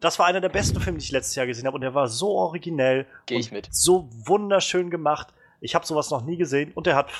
das 0.00 0.18
war 0.18 0.26
einer 0.26 0.40
der 0.40 0.48
besten 0.48 0.80
Filme, 0.80 0.98
die 0.98 1.04
ich 1.04 1.10
letztes 1.12 1.34
Jahr 1.34 1.46
gesehen 1.46 1.66
habe 1.66 1.74
und 1.74 1.80
der 1.80 1.94
war 1.94 2.08
so 2.08 2.28
originell 2.36 3.06
Geh 3.26 3.36
ich 3.36 3.50
mit. 3.50 3.68
so 3.72 4.08
wunderschön 4.26 4.90
gemacht. 4.90 5.28
Ich 5.60 5.74
habe 5.74 5.86
sowas 5.86 6.10
noch 6.10 6.22
nie 6.24 6.36
gesehen 6.36 6.72
und 6.74 6.86
der 6.86 6.94
hat 6.94 7.10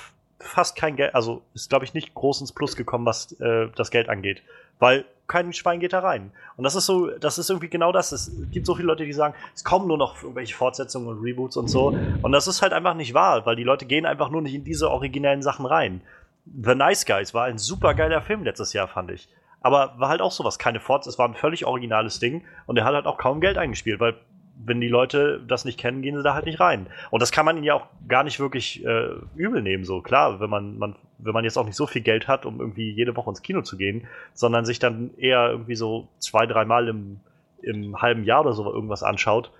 fast 0.45 0.77
kein 0.77 0.97
Geld, 0.97 1.15
also 1.15 1.43
ist 1.55 1.69
glaube 1.69 1.85
ich 1.85 1.95
nicht 1.95 2.15
groß 2.15 2.41
ins 2.41 2.53
Plus 2.53 2.77
gekommen, 2.77 3.07
was 3.07 3.33
äh, 3.41 3.69
das 3.75 3.91
Geld 3.91 4.09
angeht, 4.09 4.43
weil 4.79 5.05
kein 5.27 5.53
Schwein 5.53 5.81
geht 5.81 5.93
da 5.93 6.01
rein. 6.01 6.33
Und 6.57 6.65
das 6.65 6.75
ist 6.75 6.87
so, 6.87 7.11
das 7.11 7.39
ist 7.39 7.49
irgendwie 7.49 7.69
genau 7.69 7.93
das. 7.93 8.13
Es 8.13 8.31
gibt 8.51 8.67
so 8.67 8.75
viele 8.75 8.89
Leute, 8.89 9.07
die 9.07 9.13
sagen, 9.13 9.35
es 9.55 9.65
kommen 9.65 9.89
nur 9.89 9.97
noch 9.97 10.23
irgendwelche 10.23 10.55
Fortsetzungen 10.55 11.09
und 11.09 11.23
Reboots 11.23 11.57
und 11.57 11.69
so. 11.69 11.97
Und 12.23 12.33
das 12.33 12.47
ist 12.47 12.61
halt 12.61 12.73
einfach 12.73 12.95
nicht 12.95 13.15
wahr, 13.15 13.47
weil 13.47 13.57
die 13.57 13.65
Leute 13.65 13.87
gehen 13.87 14.05
einfach 14.05 14.29
nur 14.29 14.43
nicht 14.43 14.55
in 14.55 14.65
diese 14.65 14.91
originellen 14.91 15.43
Sachen 15.43 15.65
rein. 15.65 16.03
The 16.45 16.75
Nice 16.75 17.07
Guys 17.07 17.33
war 17.33 17.45
ein 17.45 17.57
super 17.57 17.95
geiler 17.95 18.21
Film 18.21 18.45
letztes 18.45 18.75
Jahr, 18.75 18.87
fand 18.87 19.11
ich. 19.11 19.29
Aber 19.63 19.95
war 19.97 20.11
halt 20.11 20.21
auch 20.21 20.33
sowas, 20.33 20.59
keine 20.59 20.79
Fortsetzung, 20.79 21.15
es 21.15 21.19
war 21.19 21.29
ein 21.29 21.35
völlig 21.35 21.65
originales 21.65 22.19
Ding 22.21 22.45
und 22.67 22.75
der 22.75 22.85
hat 22.85 22.95
halt 22.95 23.07
auch 23.07 23.17
kaum 23.17 23.41
Geld 23.41 23.57
eingespielt, 23.57 23.99
weil 23.99 24.17
wenn 24.57 24.81
die 24.81 24.89
Leute 24.89 25.41
das 25.47 25.65
nicht 25.65 25.79
kennen, 25.79 26.03
gehen 26.03 26.17
sie 26.17 26.23
da 26.23 26.35
halt 26.35 26.47
nicht 26.47 26.61
rein. 26.61 26.87
Und 27.11 27.21
das 27.21 27.33
kann 27.33 27.45
man 27.45 27.57
ihnen 27.57 27.65
ja 27.65 27.75
auch 27.75 27.87
gar 28.09 28.25
nicht 28.25 28.41
wirklich 28.41 28.85
äh, 28.85 29.11
übel 29.37 29.63
nehmen, 29.63 29.85
so 29.85 30.01
klar, 30.01 30.41
wenn 30.41 30.51
man, 30.51 30.79
man, 30.79 30.97
wenn 31.19 31.35
man 31.35 31.45
jetzt 31.45 31.57
auch 31.57 31.67
nicht 31.67 31.77
so 31.77 31.87
viel 31.87 32.03
Geld 32.03 32.29
hat, 32.29 32.47
um 32.47 32.61
irgendwie 32.61 32.91
jede 32.91 33.17
Woche 33.17 33.31
ins 33.31 33.43
Kino 33.43 33.63
zu 33.63 33.77
gehen, 33.77 34.07
sondern 34.33 34.65
sich 34.65 34.79
dann 34.79 35.11
eher 35.17 35.51
irgendwie 35.51 35.75
so 35.75 36.09
zwei, 36.19 36.47
dreimal 36.47 36.89
im, 36.89 37.21
im 37.63 38.01
halben 38.01 38.25
Jahr 38.25 38.41
oder 38.41 38.53
so 38.53 38.73
irgendwas 38.73 39.03
anschaut, 39.03 39.51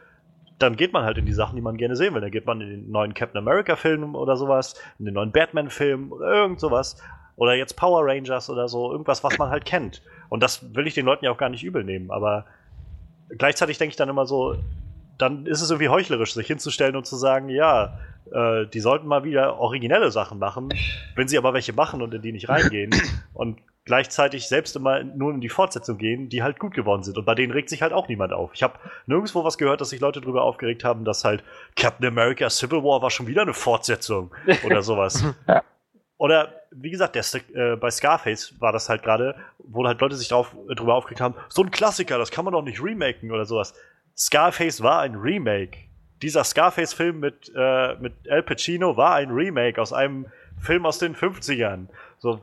dann 0.59 0.77
geht 0.77 0.93
man 0.93 1.05
halt 1.05 1.19
in 1.19 1.27
die 1.27 1.33
Sachen, 1.33 1.57
die 1.57 1.63
man 1.63 1.77
gerne 1.77 1.97
sehen 1.97 2.15
will. 2.15 2.21
Dann 2.21 2.31
geht 2.31 2.47
man 2.47 2.61
in 2.61 2.71
den 2.71 2.91
neuen 2.91 3.13
Captain 3.13 3.39
America-Film 3.39 4.15
oder 4.15 4.37
sowas, 4.37 4.81
in 4.99 5.05
den 5.05 5.15
neuen 5.15 5.33
Batman-Film 5.33 6.13
oder 6.13 6.33
irgend 6.33 6.61
sowas. 6.61 7.03
Oder 7.37 7.55
jetzt 7.55 7.75
Power 7.75 8.07
Rangers 8.07 8.49
oder 8.49 8.69
so, 8.69 8.93
irgendwas, 8.93 9.25
was 9.25 9.37
man 9.39 9.51
halt 9.51 9.65
kennt. 9.65 10.03
Und 10.29 10.43
das 10.43 10.75
will 10.75 10.87
ich 10.87 10.95
den 10.95 11.05
Leuten 11.05 11.25
ja 11.25 11.33
auch 11.33 11.37
gar 11.37 11.49
nicht 11.49 11.65
übel 11.65 11.83
nehmen, 11.83 12.13
aber 12.13 12.47
gleichzeitig 13.29 13.79
denke 13.79 13.91
ich 13.91 13.97
dann 13.97 14.09
immer 14.09 14.27
so, 14.27 14.57
dann 15.19 15.47
ist 15.47 15.61
es 15.61 15.71
irgendwie 15.71 15.89
heuchlerisch, 15.89 16.35
sich 16.35 16.47
hinzustellen 16.47 16.97
und 16.97 17.07
zu 17.07 17.17
sagen, 17.17 17.49
ja, 17.49 17.99
äh, 18.33 18.67
die 18.67 18.81
sollten 18.81 19.07
mal 19.07 19.25
wieder 19.25 19.59
originelle 19.59 20.11
Sachen 20.11 20.39
machen, 20.39 20.71
wenn 21.15 21.29
sie 21.29 21.39
aber 21.39 21.55
welche 21.55 21.73
machen 21.73 22.03
und 22.03 22.15
in 22.15 22.23
die 22.23 22.33
nicht 22.33 22.49
reingehen 22.49 22.91
und 23.35 23.59
gleichzeitig 23.85 24.49
selbst 24.49 24.77
immer 24.77 25.05
nur 25.05 25.33
in 25.33 25.41
die 25.41 25.51
Fortsetzung 25.51 25.99
gehen, 25.99 26.31
die 26.31 26.43
halt 26.43 26.59
gut 26.59 26.75
geworden 26.75 27.03
sind. 27.03 27.19
Und 27.19 27.27
bei 27.27 27.35
denen 27.35 27.53
regt 27.53 27.69
sich 27.69 27.83
halt 27.83 27.93
auch 27.93 28.09
niemand 28.09 28.33
auf. 28.33 28.51
Ich 28.55 28.63
habe 28.63 28.79
nirgendwo 29.07 29.45
was 29.45 29.59
gehört, 29.59 29.81
dass 29.81 29.91
sich 29.91 30.01
Leute 30.01 30.23
darüber 30.23 30.43
aufgeregt 30.43 30.85
haben, 30.85 31.05
dass 31.05 31.25
halt 31.25 31.45
Captain 31.77 32.07
America 32.07 32.49
Civil 32.49 32.83
War 32.83 33.03
war 33.03 33.11
schon 33.11 33.27
wieder 33.27 33.43
eine 33.43 33.53
Fortsetzung 33.53 34.35
oder 34.65 34.83
sowas. 34.83 35.23
Oder 36.17 36.63
wie 36.71 36.91
gesagt, 36.91 37.17
der, 37.17 37.25
äh, 37.55 37.77
bei 37.77 37.91
Scarface 37.91 38.55
war 38.61 38.73
das 38.73 38.89
halt 38.89 39.03
gerade, 39.03 39.35
wo 39.59 39.85
halt 39.87 40.01
Leute 40.01 40.15
sich 40.15 40.29
drauf, 40.29 40.57
äh, 40.71 40.75
drüber 40.75 40.95
aufgeregt 40.95 41.21
haben, 41.21 41.35
so 41.49 41.63
ein 41.63 41.71
Klassiker, 41.71 42.19
das 42.19 42.31
kann 42.31 42.45
man 42.45 42.53
doch 42.53 42.63
nicht 42.63 42.83
remaken 42.83 43.31
oder 43.31 43.45
sowas. 43.45 43.75
Scarface 44.17 44.83
war 44.83 45.01
ein 45.01 45.15
Remake. 45.17 45.79
Dieser 46.23 46.45
Scarface-Film 46.45 47.21
mit, 47.21 47.53
äh, 47.55 47.97
mit 47.97 48.15
Al 48.31 48.43
Pacino 48.43 48.97
war 48.97 49.15
ein 49.17 49.31
Remake 49.31 49.81
aus 49.81 49.93
einem 49.93 50.27
Film 50.61 50.87
aus 50.87 50.99
den 50.99 51.15
50ern. 51.15 51.87
So, 52.19 52.41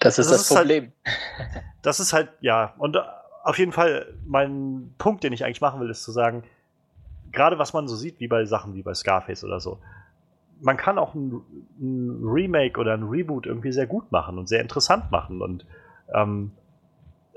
Das 0.00 0.18
ist 0.18 0.30
Das 0.30 0.38
das, 0.38 0.50
ist 0.50 0.56
halt- 0.56 0.66
Problem. 0.68 0.92
das 1.82 2.00
ist 2.00 2.12
halt, 2.12 2.30
ja, 2.40 2.74
und 2.78 2.96
äh, 2.96 3.00
auf 3.44 3.58
jeden 3.58 3.72
Fall, 3.72 4.12
mein 4.26 4.92
Punkt, 4.98 5.22
den 5.24 5.32
ich 5.32 5.44
eigentlich 5.44 5.60
machen 5.60 5.80
will, 5.80 5.90
ist 5.90 6.02
zu 6.02 6.12
sagen, 6.12 6.42
gerade 7.32 7.58
was 7.58 7.72
man 7.72 7.86
so 7.88 7.94
sieht, 7.96 8.18
wie 8.20 8.28
bei 8.28 8.44
Sachen 8.44 8.74
wie 8.74 8.82
bei 8.82 8.94
Scarface 8.94 9.44
oder 9.44 9.60
so, 9.60 9.78
man 10.60 10.76
kann 10.76 10.98
auch 10.98 11.14
ein, 11.14 11.40
ein 11.80 12.20
Remake 12.24 12.80
oder 12.80 12.94
ein 12.94 13.04
Reboot 13.04 13.46
irgendwie 13.46 13.70
sehr 13.72 13.86
gut 13.86 14.10
machen 14.10 14.38
und 14.38 14.48
sehr 14.48 14.60
interessant 14.60 15.10
machen. 15.12 15.40
Und 15.40 15.64
ähm, 16.12 16.50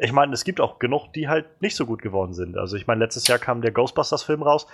ich 0.03 0.11
meine, 0.11 0.33
es 0.33 0.43
gibt 0.43 0.59
auch 0.59 0.79
genug, 0.79 1.13
die 1.13 1.27
halt 1.27 1.61
nicht 1.61 1.75
so 1.75 1.85
gut 1.85 2.01
geworden 2.01 2.33
sind. 2.33 2.57
Also 2.57 2.75
ich 2.75 2.87
meine, 2.87 3.03
letztes 3.03 3.27
Jahr 3.27 3.37
kam 3.37 3.61
der 3.61 3.71
Ghostbusters-Film 3.71 4.41
raus. 4.41 4.65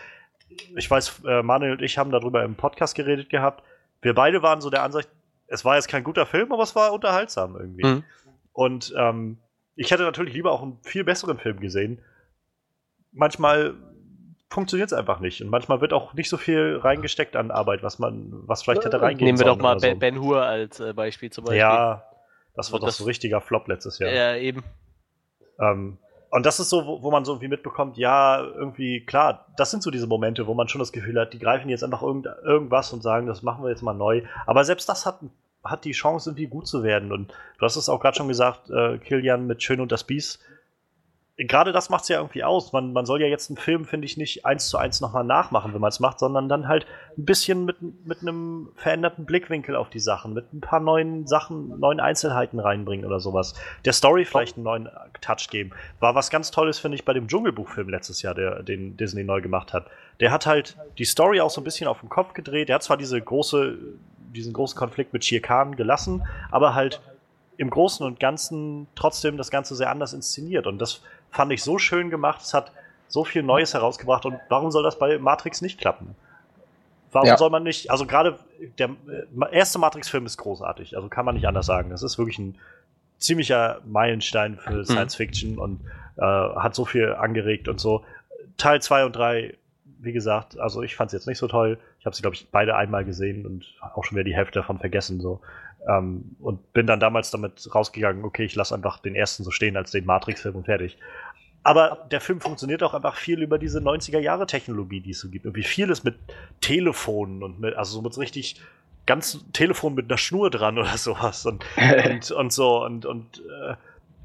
Ich 0.78 0.90
weiß, 0.90 1.22
äh, 1.28 1.44
Manuel 1.44 1.74
und 1.74 1.82
ich 1.82 1.98
haben 1.98 2.12
darüber 2.12 2.44
im 2.44 2.56
Podcast 2.56 2.96
geredet 2.96 3.30
gehabt. 3.30 3.62
Wir 4.02 4.14
beide 4.14 4.42
waren 4.42 4.62
so 4.62 4.70
der 4.70 4.84
Ansicht, 4.84 5.10
es 5.48 5.66
war 5.66 5.76
jetzt 5.76 5.90
kein 5.90 6.06
guter 6.06 6.26
Film, 6.26 6.54
aber 6.54 6.64
es 6.64 6.76
war 6.76 6.94
unterhaltsam 6.94 7.58
irgendwie. 7.60 7.86
Mhm. 7.86 8.04
Und 8.54 8.94
ähm, 8.98 9.40
ich 9.76 9.92
hätte 9.92 10.04
natürlich 10.04 10.34
lieber 10.34 10.54
auch 10.54 10.64
einen 10.64 10.80
viel 10.84 11.04
besseren 11.04 11.38
Film 11.38 11.60
gesehen. 11.60 12.02
Manchmal 13.12 13.74
funktioniert 14.50 14.94
es 14.94 14.98
einfach 14.98 15.20
nicht. 15.20 15.42
Und 15.42 15.50
manchmal 15.50 15.82
wird 15.82 15.92
auch 15.92 16.14
nicht 16.14 16.30
so 16.30 16.38
viel 16.38 16.80
reingesteckt 16.82 17.36
an 17.36 17.52
Arbeit, 17.52 17.84
was 17.84 18.00
man, 18.00 18.30
was 18.48 18.64
vielleicht 18.64 18.86
hätte 18.86 19.02
reingehen 19.02 19.26
Nehmen 19.26 19.40
wir 19.40 19.46
doch 19.46 19.58
mal 19.58 19.78
so. 19.78 19.94
Ben, 19.94 20.22
Hur 20.22 20.42
als 20.44 20.80
äh, 20.80 20.94
Beispiel 20.94 21.32
zum 21.32 21.44
Beispiel. 21.44 21.60
Ja, 21.60 22.06
das 22.56 22.72
war 22.72 22.80
doch 22.80 22.90
so 22.90 23.04
ein 23.04 23.08
richtiger 23.08 23.42
Flop 23.42 23.68
letztes 23.68 24.00
Jahr. 24.00 24.10
Ja, 24.10 24.36
eben. 24.38 24.64
Ähm, 25.60 25.98
Und 26.30 26.46
das 26.46 26.60
ist 26.60 26.70
so, 26.70 27.00
wo, 27.02 27.10
man 27.10 27.24
so 27.24 27.32
irgendwie 27.32 27.48
mitbekommt, 27.48 27.98
ja, 27.98 28.44
irgendwie, 28.44 29.06
klar, 29.06 29.46
das 29.56 29.72
sind 29.72 29.82
so 29.82 29.92
diese 29.92 30.08
Momente, 30.08 30.46
wo 30.46 30.54
man 30.54 30.68
schon 30.68 30.80
das 30.80 30.92
Gefühl 30.92 31.20
hat, 31.20 31.32
die 31.34 31.40
greifen 31.40 31.70
jetzt 31.70 31.84
einfach 31.84 32.02
irgend, 32.02 32.28
irgendwas 32.44 32.92
und 32.92 33.02
sagen, 33.02 33.28
das 33.28 33.44
machen 33.44 33.64
wir 33.64 33.70
jetzt 33.70 33.82
mal 33.82 33.94
neu. 33.94 34.24
Aber 34.46 34.64
selbst 34.66 34.90
das 34.90 35.06
hat, 35.06 35.20
hat 35.64 35.86
die 35.86 35.94
Chance, 35.94 36.30
irgendwie 36.30 36.48
gut 36.48 36.68
zu 36.68 36.84
werden. 36.84 37.12
Und 37.14 37.32
du 37.58 37.66
hast 37.66 37.78
es 37.78 37.88
auch 37.88 38.02
gerade 38.02 38.18
schon 38.18 38.28
gesagt, 38.28 38.70
äh, 38.70 38.98
Kilian 38.98 39.48
mit 39.48 39.64
Schön 39.64 39.80
und 39.80 39.92
das 39.92 40.04
Biest 40.04 40.40
gerade 41.38 41.72
das 41.72 41.90
macht 41.90 42.04
es 42.04 42.10
ja 42.10 42.18
irgendwie 42.18 42.44
aus. 42.44 42.74
Man, 42.74 42.94
man 42.94 43.06
soll 43.06 43.22
ja 43.22 43.28
jetzt 43.28 43.50
einen 43.50 43.58
Film, 43.58 43.86
finde 43.86 44.06
ich, 44.06 44.18
nicht 44.18 44.46
eins 44.46 44.70
zu 44.70 44.78
eins 44.80 45.02
nochmal 45.02 45.24
nachmachen, 45.24 45.72
wenn 45.74 45.82
man 45.82 45.90
es 45.90 46.00
macht, 46.00 46.18
sondern 46.18 46.50
dann 46.50 46.68
halt 46.68 46.88
ein 47.16 47.26
bisschen 47.26 47.64
mit, 47.64 47.78
mit 48.06 48.22
einem 48.22 48.70
veränderten 48.76 49.26
Blickwinkel 49.26 49.76
auf 49.76 49.90
die 49.92 50.00
Sachen, 50.00 50.34
mit 50.34 50.52
ein 50.52 50.62
paar 50.62 50.80
neuen 50.80 51.28
Sachen, 51.28 51.80
neuen 51.80 52.00
Einzelheiten 52.00 52.60
reinbringen 52.60 53.06
oder 53.06 53.20
sowas. 53.20 53.54
Der 53.86 53.94
Story 53.94 54.26
vielleicht 54.26 54.58
einen 54.58 54.64
neuen 54.64 54.90
Touch 55.22 55.50
geben. 55.52 55.72
War 56.00 56.16
was 56.16 56.32
ganz 56.32 56.50
Tolles, 56.50 56.80
finde 56.80 56.96
ich, 56.96 57.06
bei 57.06 57.14
dem 57.14 57.28
Dschungelbuchfilm 57.28 57.88
letztes 57.88 58.24
Jahr, 58.24 58.34
der, 58.34 58.64
den 58.64 58.98
Disney 58.98 59.24
neu 59.24 59.42
gemacht 59.42 59.74
hat. 59.74 59.86
Der 60.20 60.32
hat 60.32 60.48
halt 60.48 60.76
die 60.98 61.06
Story 61.06 61.40
auch 61.40 61.52
so 61.52 61.62
ein 61.62 61.66
bisschen 61.66 61.88
auf 61.88 62.00
den 62.00 62.10
Kopf 62.10 62.34
gedreht. 62.34 62.70
Der 62.70 62.76
hat 62.76 62.84
zwar 62.84 62.98
diese 62.98 63.22
große, 63.22 63.78
diesen 64.34 64.54
großen 64.54 64.78
Konflikt 64.78 65.14
mit 65.14 65.24
Shere 65.24 65.42
Khan 65.42 65.76
gelassen, 65.76 66.26
aber 66.50 66.74
halt 66.74 67.00
im 67.58 67.70
Großen 67.70 68.06
und 68.06 68.20
Ganzen 68.20 68.88
trotzdem 68.96 69.38
das 69.38 69.50
Ganze 69.50 69.76
sehr 69.76 69.90
anders 69.90 70.14
inszeniert. 70.14 70.68
Und 70.68 70.80
das 70.80 71.02
fand 71.38 71.52
ich 71.54 71.64
so 71.64 71.78
schön 71.78 72.10
gemacht. 72.10 72.42
Es 72.42 72.56
hat 72.56 72.72
so 73.08 73.24
viel 73.24 73.44
Neues 73.44 73.76
herausgebracht. 73.76 74.26
Und 74.26 74.40
warum 74.50 74.72
soll 74.72 74.82
das 74.84 74.98
bei 74.98 75.20
Matrix 75.20 75.62
nicht 75.62 75.80
klappen? 75.80 76.16
Warum 77.12 77.30
ja. 77.30 77.38
soll 77.38 77.52
man 77.52 77.64
nicht, 77.64 77.92
also 77.92 78.08
gerade 78.08 78.40
der 78.80 78.90
äh, 78.90 79.56
erste 79.56 79.78
Matrix-Film 79.80 80.26
ist 80.26 80.38
großartig, 80.38 80.98
also 80.98 81.08
kann 81.08 81.26
man 81.26 81.36
nicht 81.36 81.48
anders 81.48 81.68
sagen. 81.68 81.92
Das 81.92 82.02
ist 82.02 82.18
wirklich 82.18 82.40
ein 82.40 82.58
ziemlicher 83.20 83.82
Meilenstein 83.86 84.58
für 84.58 84.80
mhm. 84.80 84.86
Science 84.86 85.16
Fiction 85.16 85.58
und 85.60 85.82
äh, 86.18 86.22
hat 86.24 86.74
so 86.76 86.86
viel 86.86 87.14
angeregt 87.14 87.68
und 87.68 87.80
so. 87.80 88.04
Teil 88.58 88.82
2 88.82 89.06
und 89.06 89.16
3, 89.16 89.56
wie 90.00 90.14
gesagt, 90.14 90.60
also 90.60 90.82
ich 90.82 90.96
fand 90.96 91.10
es 91.10 91.14
jetzt 91.14 91.28
nicht 91.28 91.38
so 91.38 91.48
toll. 91.48 91.78
Ich 92.00 92.06
habe 92.08 92.16
sie, 92.16 92.24
glaube 92.24 92.36
ich, 92.36 92.50
beide 92.52 92.76
einmal 92.76 93.06
gesehen 93.06 93.46
und 93.46 93.64
auch 93.94 94.04
schon 94.04 94.18
wieder 94.18 94.26
die 94.26 94.36
Hälfte 94.36 94.60
davon 94.60 94.80
vergessen. 94.80 95.22
So. 95.22 95.40
Ähm, 95.88 96.36
und 96.40 96.74
bin 96.74 96.88
dann 96.88 97.00
damals 97.00 97.32
damit 97.32 97.74
rausgegangen, 97.74 98.26
okay, 98.26 98.44
ich 98.44 98.56
lasse 98.56 98.76
einfach 98.76 99.00
den 99.00 99.16
ersten 99.16 99.44
so 99.44 99.52
stehen 99.52 99.78
als 99.78 99.92
den 99.92 100.06
Matrix-Film 100.06 100.56
und 100.56 100.66
fertig. 100.66 100.98
Aber 101.68 102.08
der 102.10 102.22
Film 102.22 102.40
funktioniert 102.40 102.82
auch 102.82 102.94
einfach 102.94 103.18
viel 103.18 103.42
über 103.42 103.60
diese 103.60 103.80
90er-Jahre-Technologie, 103.80 105.02
die 105.02 105.12
es 105.12 105.20
so 105.20 105.28
gibt. 105.28 105.44
Irgendwie 105.44 105.64
vieles 105.66 106.02
mit 106.06 106.16
Telefonen 106.62 107.44
und 107.44 107.60
mit, 107.60 107.76
also 107.76 107.96
so 107.96 108.02
mit 108.02 108.18
richtig 108.18 108.62
ganz 109.06 109.44
Telefon 109.52 109.94
mit 109.94 110.10
einer 110.10 110.18
Schnur 110.18 110.50
dran 110.50 110.78
oder 110.78 110.98
sowas 110.98 111.46
und, 111.46 111.66
und, 112.06 112.32
und 112.38 112.54
so. 112.54 112.86
Und, 112.86 113.06
und 113.06 113.40
äh, 113.40 113.76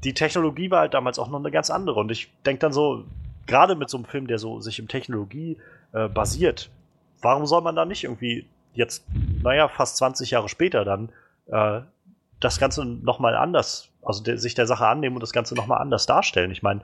die 0.05 0.13
Technologie 0.13 0.71
war 0.71 0.79
halt 0.79 0.93
damals 0.93 1.19
auch 1.19 1.27
noch 1.27 1.39
eine 1.39 1.51
ganz 1.51 1.69
andere. 1.69 1.99
Und 1.99 2.11
ich 2.11 2.31
denke 2.45 2.61
dann 2.61 2.71
so, 2.71 3.03
gerade 3.45 3.75
mit 3.75 3.89
so 3.89 3.97
einem 3.97 4.05
Film, 4.05 4.27
der 4.27 4.39
so 4.39 4.61
sich 4.61 4.79
im 4.79 4.87
Technologie 4.87 5.57
äh, 5.91 6.07
basiert, 6.07 6.69
warum 7.21 7.45
soll 7.45 7.61
man 7.61 7.75
da 7.75 7.83
nicht 7.83 8.05
irgendwie 8.05 8.47
jetzt, 8.73 9.03
naja, 9.41 9.67
fast 9.67 9.97
20 9.97 10.31
Jahre 10.31 10.47
später 10.47 10.85
dann 10.85 11.09
äh, 11.47 11.81
das 12.39 12.57
Ganze 12.57 12.85
nochmal 12.85 13.35
anders, 13.35 13.89
also 14.01 14.23
de 14.23 14.37
sich 14.37 14.55
der 14.55 14.65
Sache 14.65 14.87
annehmen 14.87 15.17
und 15.17 15.23
das 15.23 15.33
Ganze 15.33 15.55
nochmal 15.55 15.81
anders 15.81 16.05
darstellen. 16.05 16.49
Ich 16.49 16.63
meine, 16.63 16.79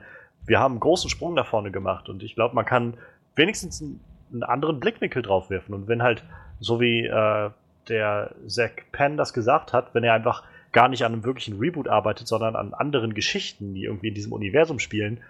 wir 0.46 0.58
haben 0.58 0.72
einen 0.72 0.80
großen 0.80 1.10
Sprung 1.10 1.34
nach 1.34 1.46
vorne 1.46 1.70
gemacht 1.70 2.08
und 2.08 2.22
ich 2.22 2.34
glaube, 2.34 2.54
man 2.54 2.64
kann 2.64 2.94
wenigstens 3.36 3.80
einen, 3.80 4.00
einen, 4.32 4.42
anderen 4.42 4.80
Blickwinkel 4.80 5.22
drauf 5.22 5.50
werfen. 5.50 5.74
Und 5.74 5.88
wenn 5.88 6.02
halt, 6.02 6.24
so 6.60 6.80
wie 6.80 7.06
äh, 7.06 7.50
der 7.88 8.34
Zack 8.46 8.92
Penn 8.92 9.16
das 9.16 9.32
gesagt 9.32 9.72
hat, 9.72 9.94
wenn 9.94 10.04
er 10.04 10.14
einfach 10.14 10.44
gar 10.72 10.88
nicht 10.88 11.04
an 11.04 11.12
einem 11.12 11.24
wirklichen 11.24 11.58
Reboot 11.58 11.88
arbeitet, 11.88 12.28
sondern 12.28 12.56
an 12.56 12.74
anderen 12.74 13.14
Geschichten, 13.14 13.74
die 13.74 13.84
irgendwie 13.84 14.08
in 14.08 14.14
diesem 14.14 14.32
Universum 14.32 14.78
spielen, 14.78 15.20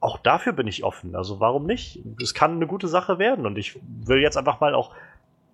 auch 0.00 0.18
dafür 0.18 0.52
bin 0.52 0.66
ich 0.66 0.84
offen. 0.84 1.14
Also 1.14 1.40
warum 1.40 1.66
nicht? 1.66 2.00
Es 2.22 2.34
kann 2.34 2.56
eine 2.56 2.66
gute 2.66 2.88
Sache 2.88 3.18
werden 3.18 3.46
und 3.46 3.58
ich 3.58 3.78
will 3.82 4.20
jetzt 4.20 4.36
einfach 4.36 4.60
mal 4.60 4.74
auch 4.74 4.94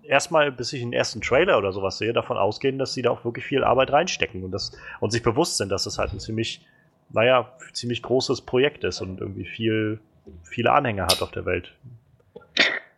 erstmal, 0.02 0.52
bis 0.52 0.72
ich 0.72 0.80
den 0.80 0.92
ersten 0.92 1.20
Trailer 1.20 1.58
oder 1.58 1.72
sowas 1.72 1.98
sehe, 1.98 2.12
davon 2.12 2.36
ausgehen, 2.36 2.78
dass 2.78 2.94
sie 2.94 3.02
da 3.02 3.10
auch 3.10 3.24
wirklich 3.24 3.44
viel 3.44 3.64
Arbeit 3.64 3.92
reinstecken 3.92 4.44
und, 4.44 4.52
das, 4.52 4.72
und 5.00 5.10
sich 5.10 5.22
bewusst 5.22 5.56
sind, 5.56 5.70
dass 5.70 5.84
das 5.84 5.98
halt 5.98 6.12
ein 6.12 6.20
ziemlich, 6.20 6.64
naja, 7.10 7.52
ziemlich 7.72 8.02
großes 8.02 8.42
Projekt 8.42 8.84
ist 8.84 9.00
und 9.00 9.20
irgendwie 9.20 9.44
viel, 9.44 10.00
viele 10.42 10.72
Anhänger 10.72 11.04
hat 11.04 11.22
auf 11.22 11.30
der 11.30 11.44
Welt. 11.46 11.72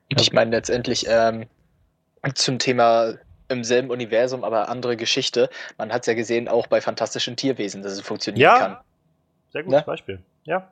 Ich 0.09 0.33
meine 0.33 0.51
letztendlich 0.51 1.07
ähm, 1.09 1.47
zum 2.35 2.59
Thema 2.59 3.15
im 3.49 3.65
selben 3.65 3.91
Universum, 3.91 4.45
aber 4.45 4.69
andere 4.69 4.97
Geschichte. 4.97 5.51
Man 5.77 5.93
hat 5.93 6.03
es 6.03 6.07
ja 6.07 6.15
gesehen, 6.15 6.49
auch 6.49 6.67
bei 6.67 6.81
fantastischen 6.81 7.37
Tierwesen, 7.37 7.83
dass 7.83 7.93
es 7.93 8.01
funktionieren 8.01 8.43
ja, 8.43 8.59
kann. 8.59 8.77
Sehr 9.51 9.63
gutes 9.63 9.81
ne? 9.81 9.85
Beispiel. 9.87 10.23
Ja. 10.45 10.71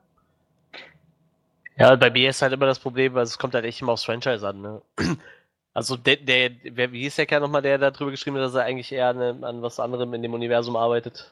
Ja, 1.78 1.95
bei 1.97 2.11
mir 2.11 2.30
ist 2.30 2.41
halt 2.41 2.53
immer 2.53 2.66
das 2.66 2.78
Problem, 2.78 3.14
weil 3.14 3.24
es 3.24 3.39
kommt 3.39 3.55
halt 3.55 3.64
echt 3.64 3.82
immer 3.82 3.93
aufs 3.93 4.05
Franchise 4.05 4.47
an. 4.47 4.61
Ne? 4.61 4.82
Also 5.74 5.95
der, 5.99 6.16
der, 6.16 6.53
wer, 6.62 6.91
wie 6.91 7.03
hieß 7.03 7.16
der 7.16 7.26
Kerl 7.26 7.43
nochmal, 7.43 7.61
der 7.61 7.76
da 7.76 7.91
drüber 7.91 8.11
geschrieben 8.11 8.39
hat, 8.39 8.45
dass 8.45 8.55
er 8.55 8.64
eigentlich 8.64 8.91
eher 8.91 9.09
an, 9.09 9.45
an 9.45 9.61
was 9.61 9.78
anderem 9.78 10.14
in 10.14 10.22
dem 10.22 10.32
Universum 10.32 10.74
arbeitet? 10.74 11.30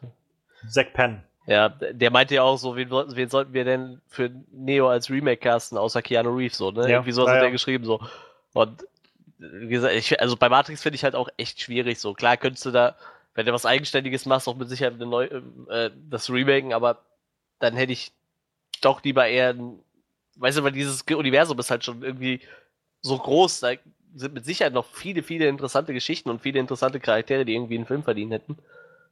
Zack 0.68 0.92
Penn. 0.92 1.22
Ja, 1.46 1.68
der 1.68 2.10
meinte 2.10 2.34
ja 2.34 2.42
auch 2.42 2.56
so, 2.56 2.74
wen, 2.74 2.90
wen 2.90 3.28
sollten 3.28 3.52
wir 3.52 3.64
denn 3.64 4.00
für 4.08 4.30
Neo 4.50 4.88
als 4.88 5.10
Remake 5.10 5.36
casten, 5.36 5.76
außer 5.76 6.00
Keanu 6.00 6.34
Reeves, 6.34 6.56
so, 6.56 6.70
ne? 6.70 6.82
Ja, 6.82 6.88
Irgendwie 6.88 7.12
so 7.12 7.28
hat 7.28 7.34
ja. 7.34 7.40
der 7.42 7.50
geschrieben, 7.50 7.84
so. 7.84 8.00
Und 8.54 8.86
wie 9.38 9.68
gesagt, 9.68 9.94
ich, 9.94 10.20
also 10.20 10.36
bei 10.36 10.48
Matrix 10.48 10.82
finde 10.82 10.96
ich 10.96 11.04
halt 11.04 11.14
auch 11.14 11.28
echt 11.36 11.60
schwierig, 11.60 12.00
so. 12.00 12.14
Klar 12.14 12.38
könntest 12.38 12.64
du 12.64 12.70
da, 12.70 12.96
wenn 13.34 13.44
du 13.44 13.52
was 13.52 13.66
Eigenständiges 13.66 14.24
machst, 14.24 14.48
auch 14.48 14.56
mit 14.56 14.70
Sicherheit 14.70 14.94
eine 14.94 15.06
neu, 15.06 15.24
äh, 15.68 15.90
das 16.08 16.30
Remaken, 16.30 16.72
aber 16.72 16.98
dann 17.58 17.76
hätte 17.76 17.92
ich 17.92 18.12
doch 18.80 19.02
lieber 19.02 19.26
eher 19.26 19.50
ein, 19.50 19.78
weißt 20.36 20.58
du, 20.58 20.64
weil 20.64 20.72
dieses 20.72 21.02
Universum 21.02 21.58
ist 21.58 21.70
halt 21.70 21.84
schon 21.84 22.02
irgendwie 22.02 22.40
so 23.02 23.18
groß, 23.18 23.60
da 23.60 23.72
sind 24.14 24.32
mit 24.32 24.46
Sicherheit 24.46 24.72
noch 24.72 24.86
viele, 24.86 25.22
viele 25.22 25.46
interessante 25.48 25.92
Geschichten 25.92 26.30
und 26.30 26.40
viele 26.40 26.58
interessante 26.58 27.00
Charaktere, 27.00 27.44
die 27.44 27.54
irgendwie 27.54 27.76
einen 27.76 27.86
Film 27.86 28.02
verdienen 28.02 28.30
hätten. 28.30 28.56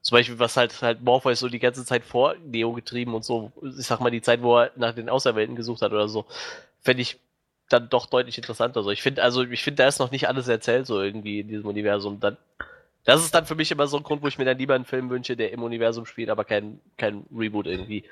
Zum 0.03 0.17
Beispiel, 0.17 0.39
was 0.39 0.57
halt, 0.57 0.83
halt 0.83 1.03
Morpheus 1.03 1.41
so 1.41 1.49
die 1.49 1.59
ganze 1.59 1.85
Zeit 1.85 2.05
vor 2.05 2.35
Neo 2.45 2.73
getrieben 2.73 3.15
und 3.15 3.25
so, 3.25 3.53
ich 3.63 3.87
sag 3.87 4.01
mal, 4.01 4.11
die 4.11 4.21
Zeit, 4.23 4.43
wo 4.43 4.59
er 4.59 4.73
nach 4.77 4.95
den 4.95 5.09
Auserwählten 5.09 5.57
gesucht 5.57 5.83
hat 5.83 5.93
oder 5.93 6.09
so, 6.09 6.27
fände 6.81 7.03
ich 7.03 7.19
dann 7.69 7.89
doch 7.89 8.07
deutlich 8.07 8.37
interessanter. 8.37 8.83
So, 8.83 8.91
ich 8.91 9.03
finde, 9.03 9.23
also, 9.23 9.43
ich 9.43 9.63
finde, 9.63 9.83
da 9.83 9.89
ist 9.89 10.01
noch 10.01 10.11
nicht 10.11 10.29
alles 10.29 10.49
erzählt, 10.49 10.87
so 10.87 11.01
irgendwie 11.01 11.41
in 11.41 11.49
diesem 11.49 11.67
Universum. 11.67 12.21
Dann, 12.21 12.37
das 13.05 13.25
ist 13.25 13.35
dann 13.35 13.47
für 13.47 13.55
mich 13.55 13.71
immer 13.71 13.87
so 13.87 13.97
ein 13.97 14.03
Grund, 14.03 14.23
wo 14.23 14.29
ich 14.29 14.39
mir 14.39 14.45
dann 14.45 14.59
lieber 14.59 14.75
einen 14.75 14.85
Film 14.85 15.09
wünsche, 15.09 15.37
der 15.37 15.53
im 15.53 15.63
Universum 15.63 16.05
spielt, 16.05 16.31
aber 16.31 16.45
kein, 16.45 16.81
kein 16.99 17.25
Reboot 17.35 17.67
irgendwie. 17.67 18.05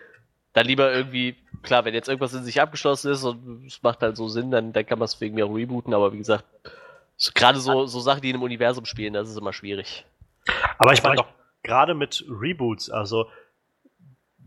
Dann 0.52 0.66
lieber 0.66 0.92
irgendwie, 0.92 1.36
klar, 1.62 1.84
wenn 1.84 1.94
jetzt 1.94 2.08
irgendwas 2.08 2.34
in 2.34 2.44
sich 2.44 2.60
abgeschlossen 2.60 3.12
ist 3.12 3.24
und 3.24 3.66
es 3.66 3.82
macht 3.82 4.00
halt 4.00 4.16
so 4.16 4.28
Sinn, 4.28 4.50
dann, 4.50 4.72
dann 4.72 4.86
kann 4.86 4.98
man 4.98 5.06
es 5.06 5.20
wegen 5.20 5.34
mir 5.34 5.46
auch 5.46 5.54
rebooten, 5.54 5.94
aber 5.94 6.12
wie 6.12 6.18
gesagt, 6.18 6.44
Gerade 7.34 7.60
so, 7.60 7.86
so 7.86 8.00
Sachen, 8.00 8.22
die 8.22 8.30
in 8.30 8.36
einem 8.36 8.44
Universum 8.44 8.86
spielen, 8.86 9.12
das 9.12 9.28
ist 9.28 9.36
immer 9.36 9.52
schwierig. 9.52 10.06
Aber 10.78 10.94
ich 10.94 11.02
meine 11.02 11.16
doch, 11.16 11.26
gerade 11.62 11.94
mit 11.94 12.24
Reboots, 12.28 12.90
also 12.90 13.26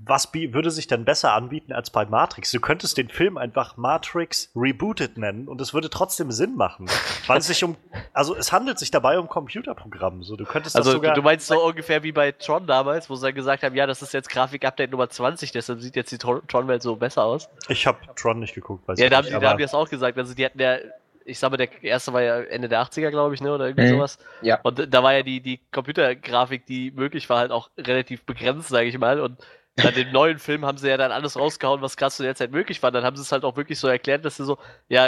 was 0.06 0.34
würde 0.34 0.72
sich 0.72 0.88
denn 0.88 1.06
besser 1.06 1.34
anbieten 1.34 1.72
als 1.72 1.90
bei 1.90 2.06
Matrix? 2.06 2.52
Du 2.52 2.60
könntest 2.60 2.98
den 2.98 3.10
Film 3.10 3.38
einfach 3.38 3.78
Matrix 3.78 4.52
Rebooted 4.56 5.18
nennen 5.18 5.48
und 5.48 5.62
es 5.62 5.74
würde 5.74 5.90
trotzdem 5.90 6.32
Sinn 6.32 6.56
machen, 6.56 6.88
weil 7.28 7.38
es 7.38 7.48
sich 7.48 7.64
um, 7.64 7.78
also 8.12 8.36
es 8.36 8.52
handelt 8.52 8.80
sich 8.80 8.92
dabei 8.92 9.18
um 9.18 9.30
Computerprogramm. 9.30 10.24
So, 10.24 10.36
du 10.36 10.46
könntest 10.46 10.76
also 10.76 10.92
sogar, 10.92 11.14
du 11.14 11.22
meinst 11.22 11.48
so 11.48 11.64
ungefähr 11.64 12.04
wie 12.04 12.12
bei 12.12 12.32
Tron 12.34 12.68
damals, 12.68 13.10
wo 13.10 13.16
sie 13.16 13.28
dann 13.28 13.36
gesagt 13.36 13.64
haben, 13.64 13.76
ja, 13.76 13.88
das 13.88 14.02
ist 14.02 14.14
jetzt 14.14 14.30
Grafik-Update 14.30 14.92
Nummer 14.92 15.10
20, 15.10 15.52
deshalb 15.52 15.80
sieht 15.80 15.96
jetzt 15.96 16.12
die 16.12 16.18
Tron-Welt 16.18 16.82
so 16.82 16.96
besser 16.96 17.24
aus. 17.24 17.50
Ich 17.70 17.88
habe 17.88 18.00
Tron 18.16 18.40
nicht 18.40 18.56
geguckt, 18.56 18.88
weiß 18.88 19.00
ja, 19.00 19.10
da 19.10 19.18
haben, 19.18 19.28
die, 19.28 19.32
da 19.32 19.50
haben 19.50 19.58
die 19.58 19.64
das 19.64 19.74
auch 19.74 19.90
gesagt. 19.90 20.18
Also 20.18 20.34
die 20.34 20.46
hatten 20.46 20.60
ja 20.60 20.78
ich 21.26 21.40
sag 21.40 21.52
mal, 21.52 21.58
der 21.58 21.84
erste 21.84 22.14
war 22.14 22.22
ja 22.22 22.42
Ende 22.42 22.70
der 22.70 22.82
80er, 22.82 23.10
glaube 23.10 23.36
ich, 23.36 23.42
ne? 23.42 23.54
Oder 23.54 23.68
irgendwie 23.68 23.88
mhm. 23.88 23.96
sowas. 23.96 24.18
Ja. 24.42 24.60
Und 24.64 24.94
da 24.94 25.04
war 25.04 25.14
ja 25.14 25.24
die, 25.24 25.42
die 25.42 25.60
Computergrafik, 25.72 26.66
die 26.66 26.92
möglich 26.92 27.30
war, 27.30 27.40
halt 27.40 27.52
auch 27.52 27.70
relativ 27.78 28.24
begrenzt, 28.26 28.70
sage 28.70 28.88
ich 28.88 28.98
mal. 28.98 29.20
Und 29.20 29.40
dann 29.76 29.96
im 29.96 30.12
neuen 30.12 30.38
Film 30.38 30.66
haben 30.66 30.78
sie 30.78 30.88
ja 30.88 30.98
dann 30.98 31.12
alles 31.12 31.36
rausgehauen, 31.36 31.82
was 31.82 31.98
gerade 31.98 32.14
zu 32.14 32.22
der 32.22 32.36
Zeit 32.36 32.52
möglich 32.52 32.84
war. 32.84 32.92
Dann 32.92 33.04
haben 33.04 33.16
sie 33.16 33.24
es 33.24 33.32
halt 33.32 33.44
auch 33.44 33.58
wirklich 33.58 33.80
so 33.80 33.88
erklärt, 33.88 34.24
dass 34.24 34.38
sie 34.38 34.46
so, 34.46 34.60
ja, 34.88 35.08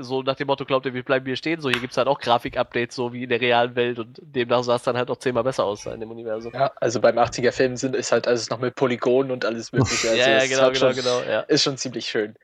so 0.00 0.22
nach 0.22 0.36
dem 0.36 0.46
Motto, 0.46 0.66
glaubt 0.66 0.84
ihr, 0.84 0.92
wir 0.92 1.02
bleiben 1.02 1.24
hier 1.24 1.36
stehen, 1.36 1.62
so 1.62 1.70
hier 1.70 1.80
gibt 1.80 1.92
es 1.92 1.96
halt 1.96 2.06
auch 2.06 2.20
Grafik-Updates, 2.20 2.94
so 2.94 3.14
wie 3.14 3.22
in 3.22 3.30
der 3.30 3.40
realen 3.40 3.74
Welt 3.76 3.98
und 3.98 4.20
demnach 4.20 4.62
sah 4.62 4.76
es 4.76 4.82
dann 4.82 4.98
halt 4.98 5.10
auch 5.10 5.16
zehnmal 5.16 5.42
besser 5.42 5.64
aus 5.64 5.86
in 5.86 6.00
dem 6.00 6.10
Universum. 6.10 6.52
Ja, 6.52 6.70
also 6.76 7.00
beim 7.00 7.16
80er-Film 7.18 7.78
sind 7.78 7.96
ist 7.96 8.12
halt 8.12 8.28
alles 8.28 8.50
noch 8.50 8.58
mit 8.58 8.74
Polygonen 8.74 9.32
und 9.32 9.44
alles 9.46 9.72
mögliche. 9.72 10.08
Also 10.14 10.20
ja, 10.20 10.38
ja, 10.38 10.46
genau, 10.46 10.70
genau, 10.70 10.74
schon, 10.74 10.94
genau. 10.94 11.22
Ja. 11.22 11.40
Ist 11.40 11.62
schon 11.62 11.78
ziemlich 11.78 12.06
schön. 12.06 12.34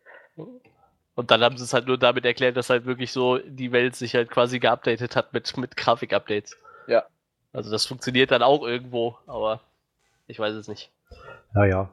Und 1.21 1.31
dann 1.31 1.43
haben 1.43 1.59
sie 1.59 1.65
es 1.65 1.75
halt 1.75 1.87
nur 1.87 1.99
damit 1.99 2.25
erklärt, 2.25 2.57
dass 2.57 2.71
halt 2.71 2.87
wirklich 2.87 3.13
so 3.13 3.37
die 3.37 3.73
Welt 3.73 3.95
sich 3.95 4.15
halt 4.15 4.31
quasi 4.31 4.59
geupdatet 4.59 5.17
hat 5.17 5.35
mit, 5.35 5.55
mit 5.59 5.77
Grafik-Updates. 5.77 6.57
Ja. 6.87 7.05
Also 7.53 7.71
das 7.71 7.85
funktioniert 7.85 8.31
dann 8.31 8.43
auch 8.43 8.67
irgendwo, 8.67 9.19
aber 9.27 9.61
ich 10.29 10.39
weiß 10.39 10.55
es 10.55 10.67
nicht. 10.67 10.91
Ja, 11.55 11.67
ja. 11.67 11.91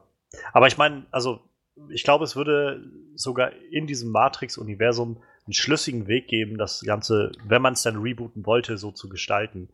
Aber 0.54 0.66
ich 0.66 0.78
meine, 0.78 1.04
also 1.10 1.42
ich 1.90 2.04
glaube, 2.04 2.24
es 2.24 2.36
würde 2.36 2.82
sogar 3.16 3.52
in 3.70 3.86
diesem 3.86 4.12
Matrix-Universum 4.12 5.22
einen 5.44 5.52
schlüssigen 5.52 6.06
Weg 6.06 6.28
geben, 6.28 6.56
das 6.56 6.80
Ganze, 6.80 7.32
wenn 7.44 7.60
man 7.60 7.74
es 7.74 7.82
dann 7.82 8.00
rebooten 8.00 8.46
wollte, 8.46 8.78
so 8.78 8.92
zu 8.92 9.10
gestalten. 9.10 9.68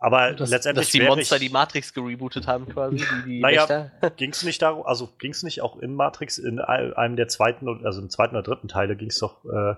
Aber 0.00 0.32
Dass, 0.32 0.50
letztendlich 0.50 0.86
dass 0.86 0.92
die 0.92 1.00
Monster 1.02 1.36
ich, 1.36 1.42
die 1.42 1.48
Matrix 1.48 1.92
gerebootet 1.92 2.46
haben, 2.46 2.66
quasi. 2.68 2.96
Die, 2.98 3.24
die 3.26 3.40
Naja, 3.40 3.90
ging 4.16 4.30
es 4.30 4.44
nicht 4.44 4.62
darum, 4.62 4.86
also 4.86 5.08
ging 5.18 5.32
es 5.32 5.42
nicht 5.42 5.60
auch 5.60 5.76
in 5.78 5.94
Matrix, 5.94 6.38
in 6.38 6.60
ein- 6.60 6.92
einem 6.94 7.16
der 7.16 7.28
zweiten, 7.28 7.84
also 7.84 8.00
im 8.00 8.08
zweiten 8.10 8.36
oder 8.36 8.44
dritten 8.44 8.68
Teile 8.68 8.94
ging 8.96 9.08
es 9.08 9.18
doch, 9.18 9.44
äh, 9.44 9.74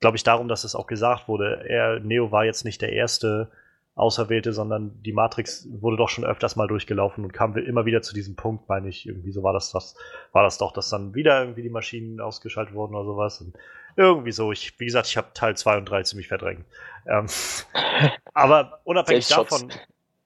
glaube 0.00 0.16
ich, 0.16 0.22
darum, 0.22 0.46
dass 0.48 0.62
es 0.62 0.76
auch 0.76 0.86
gesagt 0.86 1.26
wurde, 1.26 1.64
er, 1.68 1.98
Neo 1.98 2.30
war 2.30 2.44
jetzt 2.44 2.64
nicht 2.64 2.80
der 2.82 2.92
erste 2.92 3.50
Auserwählte, 3.96 4.52
sondern 4.52 5.02
die 5.02 5.12
Matrix 5.12 5.66
wurde 5.80 5.96
doch 5.96 6.08
schon 6.08 6.24
öfters 6.24 6.54
mal 6.54 6.68
durchgelaufen 6.68 7.24
und 7.24 7.32
kam 7.32 7.56
immer 7.56 7.84
wieder 7.84 8.00
zu 8.00 8.14
diesem 8.14 8.36
Punkt, 8.36 8.68
meine 8.68 8.88
ich, 8.88 9.08
irgendwie 9.08 9.32
so 9.32 9.42
war 9.42 9.52
das, 9.52 9.72
das 9.72 9.96
war 10.30 10.44
das 10.44 10.58
doch, 10.58 10.72
dass 10.72 10.88
dann 10.88 11.14
wieder 11.16 11.40
irgendwie 11.40 11.62
die 11.62 11.68
Maschinen 11.68 12.20
ausgeschaltet 12.20 12.74
wurden 12.76 12.94
oder 12.94 13.04
sowas. 13.06 13.40
Und 13.40 13.56
irgendwie 13.98 14.32
so, 14.32 14.52
ich, 14.52 14.78
wie 14.78 14.86
gesagt, 14.86 15.08
ich 15.08 15.16
habe 15.16 15.32
Teil 15.34 15.56
2 15.56 15.78
und 15.78 15.84
3 15.86 16.04
ziemlich 16.04 16.28
verdrängt. 16.28 16.64
Ähm, 17.06 17.26
aber 18.32 18.80
unabhängig 18.84 19.28
davon, 19.28 19.72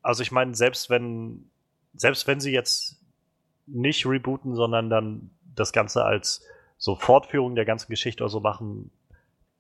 also 0.02 0.22
ich 0.22 0.30
meine, 0.30 0.54
selbst 0.54 0.90
wenn, 0.90 1.50
selbst 1.94 2.26
wenn 2.26 2.40
sie 2.40 2.52
jetzt 2.52 3.00
nicht 3.66 4.06
rebooten, 4.06 4.54
sondern 4.54 4.90
dann 4.90 5.30
das 5.54 5.72
Ganze 5.72 6.04
als 6.04 6.44
so 6.76 6.96
Fortführung 6.96 7.54
der 7.54 7.64
ganzen 7.64 7.90
Geschichte 7.90 8.22
oder 8.22 8.30
so 8.30 8.40
machen, 8.40 8.90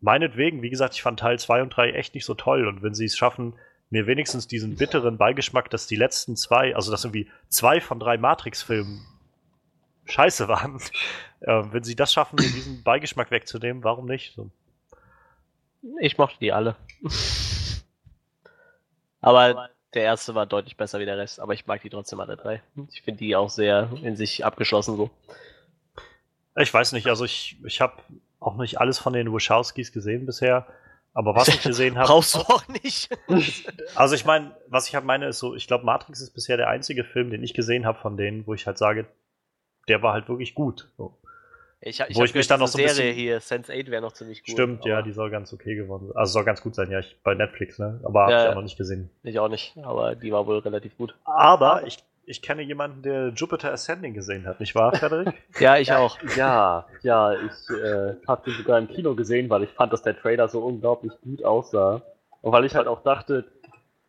meinetwegen, 0.00 0.60
wie 0.62 0.70
gesagt, 0.70 0.94
ich 0.94 1.02
fand 1.02 1.20
Teil 1.20 1.38
2 1.38 1.62
und 1.62 1.70
3 1.70 1.92
echt 1.92 2.14
nicht 2.14 2.24
so 2.24 2.34
toll. 2.34 2.66
Und 2.66 2.82
wenn 2.82 2.94
sie 2.94 3.06
es 3.06 3.16
schaffen, 3.16 3.54
mir 3.88 4.06
wenigstens 4.06 4.46
diesen 4.46 4.76
bitteren 4.76 5.18
Beigeschmack, 5.18 5.70
dass 5.70 5.86
die 5.86 5.96
letzten 5.96 6.34
zwei, 6.36 6.74
also 6.74 6.90
dass 6.90 7.04
irgendwie 7.04 7.30
zwei 7.48 7.80
von 7.80 8.00
drei 8.00 8.16
Matrix-Filmen 8.16 9.06
scheiße 10.06 10.48
waren, 10.48 10.80
äh, 11.40 11.62
wenn 11.70 11.84
sie 11.84 11.96
das 11.96 12.12
schaffen, 12.12 12.36
diesen 12.36 12.82
Beigeschmack 12.82 13.30
wegzunehmen, 13.30 13.84
warum 13.84 14.06
nicht? 14.06 14.34
So. 14.34 14.50
Ich 16.00 16.18
mochte 16.18 16.38
die 16.40 16.52
alle. 16.52 16.76
aber 19.20 19.70
der 19.94 20.04
erste 20.04 20.34
war 20.34 20.46
deutlich 20.46 20.76
besser 20.76 21.00
wie 21.00 21.04
der 21.04 21.18
Rest, 21.18 21.40
aber 21.40 21.52
ich 21.54 21.66
mag 21.66 21.82
die 21.82 21.90
trotzdem 21.90 22.20
alle 22.20 22.36
drei. 22.36 22.62
Ich 22.90 23.02
finde 23.02 23.18
die 23.18 23.36
auch 23.36 23.50
sehr 23.50 23.90
in 24.02 24.16
sich 24.16 24.44
abgeschlossen 24.44 24.96
so. 24.96 25.10
Ich 26.56 26.72
weiß 26.72 26.92
nicht, 26.92 27.06
also 27.06 27.24
ich, 27.24 27.56
ich 27.64 27.80
habe 27.80 28.02
auch 28.40 28.56
nicht 28.56 28.80
alles 28.80 28.98
von 28.98 29.12
den 29.12 29.32
Wachowskis 29.32 29.92
gesehen 29.92 30.26
bisher, 30.26 30.66
aber 31.14 31.34
was 31.34 31.48
ich 31.48 31.62
gesehen 31.62 31.96
habe, 31.96 32.06
Brauchst 32.08 32.34
du 32.34 32.40
auch 32.40 32.66
nicht. 32.68 33.10
also 33.94 34.14
ich 34.14 34.24
meine, 34.24 34.54
was 34.68 34.88
ich 34.88 34.94
halt 34.94 35.04
meine 35.04 35.28
ist 35.28 35.38
so, 35.38 35.54
ich 35.54 35.66
glaube 35.66 35.84
Matrix 35.84 36.20
ist 36.20 36.32
bisher 36.34 36.56
der 36.56 36.68
einzige 36.68 37.04
Film, 37.04 37.30
den 37.30 37.42
ich 37.42 37.54
gesehen 37.54 37.86
habe 37.86 37.98
von 37.98 38.16
denen, 38.16 38.46
wo 38.46 38.54
ich 38.54 38.66
halt 38.66 38.78
sage, 38.78 39.06
der 39.88 40.02
war 40.02 40.12
halt 40.12 40.28
wirklich 40.28 40.54
gut. 40.54 40.90
So. 40.96 41.16
Ich, 41.84 41.98
ich 42.08 42.16
Wo 42.16 42.22
ich 42.22 42.32
mich 42.34 42.46
dann 42.46 42.60
noch 42.60 42.68
so 42.68 42.78
ein 42.78 42.86
Serie 42.88 43.10
bisschen- 43.12 43.14
hier, 43.20 43.40
Sense8 43.40 43.90
wäre 43.90 44.02
noch 44.02 44.12
ziemlich 44.12 44.44
gut. 44.44 44.52
Stimmt, 44.52 44.84
ja, 44.84 45.02
die 45.02 45.10
soll 45.12 45.30
ganz 45.30 45.52
okay 45.52 45.74
geworden 45.74 46.06
sein. 46.08 46.16
Also 46.16 46.34
soll 46.34 46.44
ganz 46.44 46.62
gut 46.62 46.74
sein, 46.76 46.90
ja, 46.92 47.00
ich, 47.00 47.16
bei 47.24 47.34
Netflix, 47.34 47.78
ne? 47.80 48.00
Aber 48.04 48.22
habe 48.22 48.32
Ja, 48.32 48.38
ich 48.38 48.44
ja. 48.44 48.50
auch 48.50 48.54
noch 48.54 48.62
nicht 48.62 48.78
gesehen. 48.78 49.10
Ich 49.24 49.38
auch 49.40 49.48
nicht, 49.48 49.76
aber 49.82 50.14
die 50.14 50.30
war 50.30 50.46
wohl 50.46 50.58
relativ 50.60 50.96
gut. 50.96 51.16
Aber 51.24 51.84
ich, 51.84 51.98
ich 52.24 52.40
kenne 52.40 52.62
jemanden, 52.62 53.02
der 53.02 53.30
Jupiter 53.30 53.72
Ascending 53.72 54.14
gesehen 54.14 54.46
hat, 54.46 54.60
nicht 54.60 54.76
wahr, 54.76 54.94
Frederik? 54.94 55.34
Ja, 55.58 55.76
ich 55.76 55.92
auch. 55.92 56.16
Ja, 56.36 56.86
ja, 57.02 57.32
ich 57.34 57.70
äh, 57.76 58.14
habe 58.28 58.44
den 58.48 58.54
sogar 58.58 58.78
im 58.78 58.86
Kino 58.86 59.16
gesehen, 59.16 59.50
weil 59.50 59.64
ich 59.64 59.70
fand, 59.70 59.92
dass 59.92 60.02
der 60.02 60.16
Trailer 60.16 60.48
so 60.48 60.60
unglaublich 60.64 61.12
gut 61.20 61.44
aussah. 61.44 62.00
Und 62.42 62.52
weil 62.52 62.64
ich 62.64 62.76
halt 62.76 62.86
auch 62.86 63.02
dachte, 63.02 63.44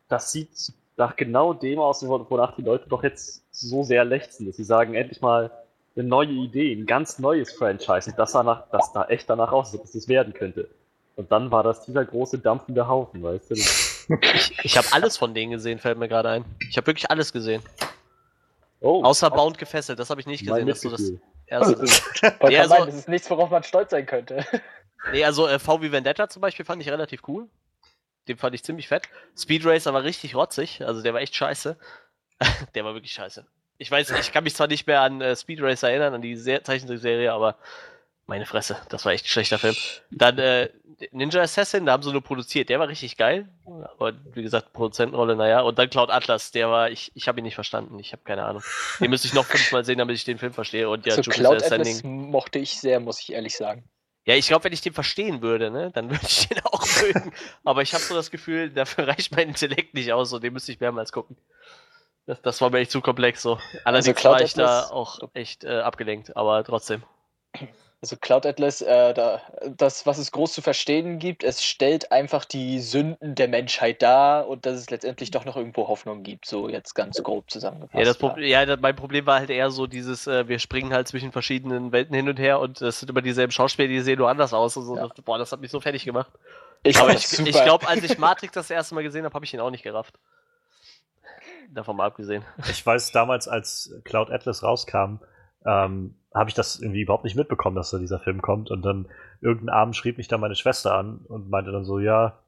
das 0.10 0.32
sieht 0.32 0.52
nach 0.96 1.16
genau 1.16 1.56
dem 1.56 1.80
aus, 1.80 2.08
wo- 2.08 2.30
wonach 2.30 2.56
die 2.56 2.62
Leute 2.62 2.88
doch 2.88 3.02
jetzt 3.02 3.44
so 3.52 3.82
sehr 3.82 4.06
lechzen, 4.06 4.46
dass 4.46 4.58
sie 4.58 4.64
sagen, 4.64 4.94
endlich 4.94 5.20
mal 5.22 5.50
eine 5.96 6.08
neue 6.08 6.30
Idee, 6.30 6.74
ein 6.74 6.86
ganz 6.86 7.20
neues 7.20 7.52
Franchise, 7.54 8.10
und 8.10 8.18
das, 8.20 8.32
danach, 8.32 8.64
das 8.72 8.92
da 8.94 9.06
echt 9.06 9.30
danach 9.30 9.52
aussieht, 9.52 9.84
dass 9.84 9.94
es 9.96 10.08
werden 10.08 10.34
könnte. 10.34 10.68
Und 11.16 11.32
dann 11.32 11.52
war 11.52 11.62
das 11.64 11.86
dieser 11.86 12.04
große 12.04 12.40
dampfende 12.40 12.88
Haufen, 12.88 13.22
weißt 13.22 13.52
du? 13.52 13.54
Ich, 13.56 14.60
ich 14.64 14.78
habe 14.78 14.88
alles 14.92 15.18
von 15.18 15.34
denen 15.36 15.52
gesehen, 15.52 15.78
fällt 15.80 15.98
mir 16.00 16.08
gerade 16.08 16.30
ein. 16.30 16.46
Ich 16.70 16.78
habe 16.78 16.88
wirklich 16.88 17.10
alles 17.12 17.32
gesehen. 17.32 17.62
Oh, 18.82 19.04
Außer 19.04 19.28
auch 19.32 19.36
Bound 19.36 19.58
gefesselt, 19.58 20.00
das 20.00 20.10
habe 20.10 20.20
ich 20.20 20.28
nicht 20.28 20.46
gesehen. 20.46 20.68
Das 20.68 20.84
ist 20.84 20.84
so 20.84 20.90
das 21.48 21.78
erste. 21.78 21.80
Wollte 22.42 22.54
Ja, 22.56 22.66
gerade 22.66 22.70
meinen, 22.70 22.80
so- 22.80 22.86
das 22.88 22.96
ist 22.96 23.10
nichts, 23.10 23.30
worauf 23.30 23.50
man 23.50 23.64
stolz 23.64 23.92
sein 23.92 24.06
könnte. 24.06 24.46
Nee, 25.12 25.26
also 25.26 25.50
äh, 25.50 25.60
VW 25.60 25.92
Vendetta 25.92 26.30
zum 26.30 26.42
Beispiel 26.42 26.64
fand 26.64 26.82
ich 26.82 26.88
relativ 26.90 27.24
cool. 27.28 27.50
Den 28.30 28.38
fand 28.38 28.56
ich 28.56 28.64
ziemlich 28.64 28.88
fett. 28.88 29.10
Speed 29.38 29.66
Racer 29.66 29.94
war 29.94 30.04
richtig 30.04 30.34
rotzig, 30.34 30.82
also 30.82 31.02
der 31.02 31.14
war 31.14 31.20
echt 31.20 31.36
scheiße. 31.36 31.76
der 32.74 32.86
war 32.86 32.94
wirklich 32.94 33.12
scheiße. 33.12 33.46
Ich 33.78 33.90
weiß, 33.90 34.12
ich 34.12 34.32
kann 34.32 34.44
mich 34.44 34.56
zwar 34.56 34.68
nicht 34.68 34.88
mehr 34.88 35.02
an 35.02 35.22
äh, 35.22 35.36
Speed 35.36 35.62
Racer 35.62 35.90
erinnern, 35.90 36.14
an 36.14 36.22
die 36.22 36.36
Se 36.36 36.62
Zeichentrickserie, 36.64 37.32
aber 37.32 37.58
meine 38.26 38.46
Fresse, 38.46 38.78
das 38.90 39.04
war 39.06 39.12
echt 39.12 39.26
ein 39.26 39.30
schlechter 39.30 39.60
Film. 39.60 39.76
Dann 40.12 40.38
äh, 40.38 40.70
Ninja 41.12 41.42
Assassin, 41.42 41.86
da 41.86 41.94
haben 41.94 42.04
sie 42.04 42.12
nur 42.12 42.22
produziert, 42.22 42.70
der 42.70 42.80
war 42.80 42.88
richtig 42.88 43.18
geil. 43.18 43.50
Aber 43.66 44.14
wie 44.34 44.44
gesagt, 44.44 44.74
Produzentenrolle, 44.74 45.36
naja. 45.36 45.62
Und 45.62 45.78
dann 45.78 45.90
Cloud 45.90 46.10
Atlas, 46.10 46.52
der 46.52 46.70
war, 46.70 46.90
ich, 46.90 47.12
ich 47.16 47.28
habe 47.28 47.40
ihn 47.40 47.44
nicht 47.44 47.56
verstanden, 47.56 48.00
ich 48.00 48.14
habe 48.14 48.24
keine 48.24 48.46
Ahnung. 48.46 48.64
Den 49.00 49.10
müsste 49.10 49.28
ich 49.28 49.34
noch 49.34 49.46
fünfmal 49.46 49.84
sehen, 49.84 49.98
damit 49.98 50.16
ich 50.16 50.24
den 50.24 50.38
Film 50.38 50.54
verstehe. 50.54 50.90
Und 50.90 51.06
ja, 51.06 51.16
so 51.16 51.22
Jupiter 51.22 51.42
Cloud 51.42 51.64
Ascending. 51.64 51.98
Atlas 51.98 52.04
mochte 52.04 52.60
ich 52.60 52.80
sehr, 52.80 53.00
muss 53.00 53.20
ich 53.20 53.34
ehrlich 53.34 53.56
sagen. 53.56 53.84
Ja, 54.26 54.36
ich 54.36 54.48
glaube, 54.48 54.64
wenn 54.64 54.74
ich 54.74 54.82
den 54.82 54.94
verstehen 54.94 55.42
würde, 55.42 55.70
ne, 55.70 55.92
dann 55.94 56.10
würde 56.10 56.26
ich 56.26 56.48
den 56.48 56.60
auch 56.64 56.86
mögen. 57.02 57.34
Aber 57.66 57.82
ich 57.82 57.94
habe 57.94 58.04
so 58.04 58.16
das 58.16 58.32
Gefühl, 58.32 58.70
dafür 58.70 59.08
reicht 59.10 59.36
mein 59.36 59.50
Intellekt 59.50 59.94
nicht 59.94 60.14
aus 60.14 60.32
und 60.32 60.44
den 60.44 60.54
müsste 60.54 60.72
ich 60.72 60.80
mehrmals 60.80 61.12
gucken. 61.12 61.36
Das, 62.26 62.42
das 62.42 62.62
war 62.62 62.70
mir 62.70 62.80
echt 62.80 62.92
zu 62.92 63.02
komplex 63.02 63.42
so. 63.42 63.60
Allerdings 63.84 64.18
Cloud 64.18 64.36
war 64.36 64.42
ich 64.42 64.54
da 64.54 64.80
Atlas- 64.80 64.92
auch 64.92 65.20
echt 65.34 65.64
äh, 65.64 65.80
abgelenkt, 65.80 66.36
aber 66.38 66.64
trotzdem. 66.64 67.04
Also 68.02 68.18
Cloud 68.18 68.46
Atlas, 68.46 68.82
äh, 68.82 69.14
da, 69.14 69.42
das, 69.78 70.06
was 70.06 70.18
es 70.18 70.34
groß 70.34 70.52
zu 70.52 70.62
verstehen 70.62 71.20
gibt, 71.20 71.42
es 71.42 71.64
stellt 71.64 72.12
einfach 72.12 72.44
die 72.44 72.82
Sünden 72.82 73.36
der 73.36 73.48
Menschheit 73.48 74.02
dar 74.02 74.50
und 74.50 74.66
dass 74.66 74.76
es 74.76 74.90
letztendlich 74.90 75.32
doch 75.32 75.46
noch 75.46 75.56
irgendwo 75.56 75.88
Hoffnung 75.88 76.22
gibt, 76.24 76.46
so 76.46 76.68
jetzt 76.68 76.96
ganz 76.96 77.24
grob 77.24 77.50
zusammengefasst. 77.50 77.98
Ja, 77.98 78.04
das 78.04 78.18
Problem, 78.18 78.50
ja, 78.50 78.66
das, 78.66 78.80
mein 78.82 78.98
Problem 78.98 79.26
war 79.26 79.40
halt 79.40 79.50
eher 79.50 79.72
so 79.72 79.88
dieses, 79.88 80.28
äh, 80.28 80.50
wir 80.50 80.60
springen 80.60 80.92
halt 80.92 81.08
zwischen 81.08 81.32
verschiedenen 81.32 81.94
Welten 81.94 82.14
hin 82.14 82.28
und 82.28 82.40
her 82.40 82.60
und 82.60 82.82
es 82.82 83.00
sind 83.00 83.10
immer 83.10 83.22
dieselben 83.22 83.52
Schauspieler, 83.52 83.88
die 83.88 84.02
sehen 84.02 84.20
nur 84.20 84.30
anders 84.30 84.54
aus 84.54 84.76
und 84.76 84.84
so. 84.84 84.98
Ja. 84.98 85.08
Boah, 85.24 85.38
das 85.38 85.54
hat 85.54 85.62
mich 85.62 85.72
so 85.72 85.80
fertig 85.80 86.04
gemacht. 86.04 86.32
Ich 86.84 87.00
ich, 87.00 87.40
ich 87.40 87.64
glaube, 87.64 87.88
als 87.88 88.04
ich 88.04 88.18
Matrix 88.18 88.52
das 88.54 88.70
erste 88.70 88.96
Mal 88.96 89.04
gesehen 89.04 89.24
habe, 89.24 89.34
habe 89.34 89.46
ich 89.46 89.54
ihn 89.54 89.62
auch 89.62 89.72
nicht 89.72 89.84
gerafft. 89.84 90.16
Davon 91.74 91.98
mal 91.98 92.06
abgesehen. 92.06 92.44
Ich 92.70 92.86
weiß 92.86 93.12
damals, 93.12 93.48
als 93.48 93.94
Cloud 94.04 94.30
Atlas 94.30 94.64
rauskam, 94.64 95.20
ähm, 95.66 96.16
habe 96.34 96.50
ich 96.50 96.56
das 96.56 96.80
irgendwie 96.80 97.02
überhaupt 97.02 97.24
nicht 97.24 97.36
mitbekommen, 97.36 97.76
dass 97.76 97.92
da 97.92 98.00
dieser 98.00 98.20
Film 98.20 98.42
kommt. 98.42 98.72
Und 98.72 98.84
dann 98.84 99.08
irgendeinen 99.42 99.70
Abend 99.70 99.96
schrieb 99.96 100.18
mich 100.18 100.28
dann 100.28 100.42
meine 100.42 100.56
Schwester 100.56 100.96
an 100.96 101.20
und 101.28 101.50
meinte 101.50 101.72
dann 101.72 101.86
so, 101.86 102.00
ja, 102.00 102.40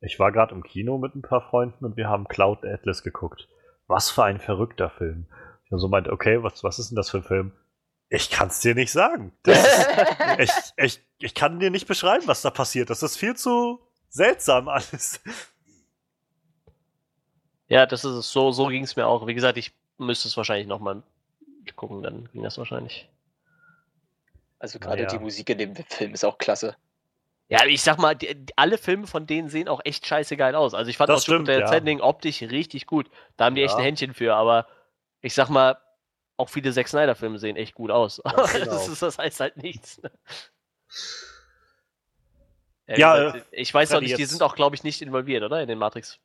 ich 0.00 0.18
war 0.18 0.32
gerade 0.32 0.54
im 0.54 0.62
Kino 0.62 0.98
mit 0.98 1.14
ein 1.14 1.22
paar 1.22 1.40
Freunden 1.40 1.84
und 1.84 1.96
wir 1.96 2.08
haben 2.08 2.28
Cloud 2.28 2.64
Atlas 2.64 3.02
geguckt. 3.02 3.48
Was 3.86 4.10
für 4.10 4.24
ein 4.24 4.38
verrückter 4.38 4.90
Film. 4.90 5.26
Ich 5.64 5.70
dann 5.70 5.78
so 5.78 5.88
meinte, 5.88 6.12
okay, 6.12 6.42
was, 6.42 6.62
was 6.62 6.78
ist 6.78 6.90
denn 6.90 6.96
das 6.96 7.10
für 7.10 7.18
ein 7.18 7.24
Film? 7.24 7.52
Ich 8.10 8.30
kann 8.30 8.48
es 8.48 8.60
dir 8.60 8.74
nicht 8.74 8.92
sagen. 8.92 9.32
Ist, 9.44 9.88
ich, 10.38 10.50
ich, 10.76 11.02
ich 11.18 11.34
kann 11.34 11.58
dir 11.58 11.70
nicht 11.70 11.88
beschreiben, 11.88 12.26
was 12.26 12.42
da 12.42 12.50
passiert. 12.50 12.90
Das 12.90 13.02
ist 13.02 13.16
viel 13.16 13.34
zu 13.36 13.80
seltsam 14.08 14.68
alles. 14.68 15.20
Ja, 17.68 17.86
das 17.86 18.04
ist 18.04 18.12
es. 18.14 18.32
So, 18.32 18.50
so 18.50 18.66
ging 18.66 18.84
es 18.84 18.96
mir 18.96 19.06
auch. 19.06 19.26
Wie 19.26 19.34
gesagt, 19.34 19.58
ich 19.58 19.72
müsste 19.98 20.28
es 20.28 20.36
wahrscheinlich 20.36 20.66
nochmal 20.66 21.02
gucken, 21.76 22.02
dann 22.02 22.28
ging 22.32 22.42
das 22.42 22.56
wahrscheinlich. 22.58 23.08
Also 24.58 24.78
gerade 24.78 25.02
Naja. 25.02 25.08
die 25.16 25.18
Musik 25.22 25.50
in 25.50 25.58
dem 25.58 25.76
Film 25.76 26.14
ist 26.14 26.24
auch 26.24 26.38
klasse. 26.38 26.76
Ja, 27.50 27.64
ich 27.66 27.82
sag 27.82 27.98
mal, 27.98 28.14
die, 28.14 28.34
die, 28.34 28.52
alle 28.56 28.76
Filme 28.78 29.06
von 29.06 29.26
denen 29.26 29.48
sehen 29.48 29.68
auch 29.68 29.80
echt 29.84 30.06
scheiße 30.06 30.36
geil 30.36 30.54
aus. 30.54 30.74
Also 30.74 30.90
ich 30.90 30.96
fand 30.96 31.08
Das 31.10 31.20
auch 31.20 31.24
stimmt, 31.24 31.48
Jupiter 31.48 31.82
ja. 31.86 32.02
Optisch 32.04 32.42
richtig 32.42 32.86
gut. 32.86 33.08
Da 33.36 33.44
haben 33.46 33.54
die 33.54 33.62
echt 33.62 33.72
Ja. 33.72 33.78
ein 33.78 33.84
Händchen 33.84 34.14
für, 34.14 34.34
aber 34.34 34.66
ich 35.20 35.34
sag 35.34 35.48
mal, 35.48 35.78
auch 36.36 36.48
viele 36.48 36.72
Zack 36.72 36.88
Snyder-Filme 36.88 37.38
sehen 37.38 37.56
echt 37.56 37.74
gut 37.74 37.90
aus. 37.90 38.20
Aber 38.24 38.46
genau. 38.52 38.64
das, 38.66 38.88
ist, 38.88 39.02
das 39.02 39.18
heißt 39.18 39.40
halt 39.40 39.56
nichts. 39.58 40.00
ne? 40.02 40.10
Ja, 42.86 42.96
Ja, 42.96 43.34
ich 43.50 43.72
weiß 43.72 43.90
noch 43.90 44.00
nicht, 44.00 44.16
die 44.16 44.20
jetzt- 44.22 44.30
sind 44.30 44.42
auch, 44.42 44.54
glaube 44.54 44.74
ich, 44.76 44.82
nicht 44.84 45.02
involviert, 45.02 45.42
oder? 45.42 45.60
In 45.60 45.68
den 45.68 45.78
Matrix. 45.78 46.18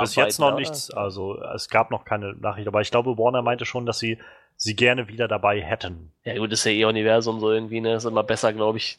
Bis 0.00 0.16
jetzt 0.16 0.38
noch 0.38 0.48
Arbeiten, 0.48 0.62
nichts. 0.62 0.90
Also 0.90 1.40
es 1.54 1.68
gab 1.68 1.90
noch 1.90 2.04
keine 2.04 2.34
Nachricht, 2.34 2.66
aber 2.68 2.80
ich 2.80 2.90
glaube, 2.90 3.16
Warner 3.16 3.42
meinte 3.42 3.64
schon, 3.64 3.86
dass 3.86 3.98
sie 3.98 4.18
sie 4.56 4.74
gerne 4.74 5.06
wieder 5.08 5.28
dabei 5.28 5.60
hätten. 5.60 6.12
Ja, 6.24 6.36
gut, 6.36 6.50
das 6.50 6.60
ist 6.60 6.64
ja 6.64 6.72
eh 6.72 6.84
Universum 6.84 7.38
so 7.38 7.52
irgendwie, 7.52 7.80
ne? 7.80 7.94
Ist 7.94 8.04
immer 8.04 8.24
besser, 8.24 8.52
glaube 8.52 8.78
ich. 8.78 8.98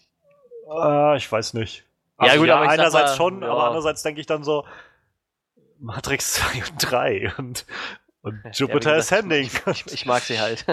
Äh, 0.71 1.17
ich 1.17 1.29
weiß 1.29 1.53
nicht. 1.53 1.83
Ja, 2.19 2.27
Also, 2.27 2.39
gut, 2.39 2.49
aber 2.49 2.63
ich 2.63 2.71
sag 2.71 2.79
einerseits 2.79 3.11
mal, 3.11 3.17
schon, 3.17 3.41
ja. 3.41 3.51
aber 3.51 3.63
andererseits 3.65 4.03
denke 4.03 4.21
ich 4.21 4.27
dann 4.27 4.43
so 4.43 4.65
Matrix 5.79 6.33
2 6.35 6.63
und 6.71 6.91
3 6.91 7.33
und, 7.37 7.65
und 8.21 8.41
Ja, 8.45 8.51
Jupiter 8.51 8.95
gesagt, 8.95 9.23
Ascending. 9.23 9.49
Ich, 9.71 9.85
ich 9.93 10.05
mag 10.05 10.23
sie 10.23 10.39
halt. 10.39 10.65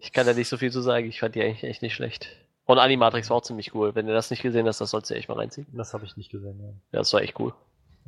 Ich 0.00 0.12
kann 0.12 0.26
da 0.26 0.32
nicht 0.32 0.48
so 0.48 0.56
viel 0.56 0.72
zu 0.72 0.80
sagen. 0.80 1.06
Ich 1.06 1.20
fand 1.20 1.36
die 1.36 1.42
eigentlich 1.42 1.62
echt 1.62 1.82
nicht 1.82 1.94
schlecht. 1.94 2.28
Und 2.64 2.78
Animatrix 2.78 3.30
war 3.30 3.36
auch 3.36 3.42
ziemlich 3.42 3.74
cool. 3.74 3.94
Wenn 3.94 4.06
du 4.06 4.12
das 4.14 4.30
nicht 4.30 4.42
gesehen 4.42 4.66
hast, 4.66 4.80
das 4.80 4.90
sollst 4.90 5.10
du 5.10 5.14
echt 5.14 5.28
mal 5.28 5.36
reinziehen. 5.36 5.66
Das 5.72 5.94
habe 5.94 6.04
ich 6.04 6.16
nicht 6.16 6.30
gesehen, 6.30 6.58
ja. 6.60 6.68
Ja, 6.92 6.98
das 7.00 7.12
war 7.12 7.22
echt 7.22 7.38
cool. 7.38 7.52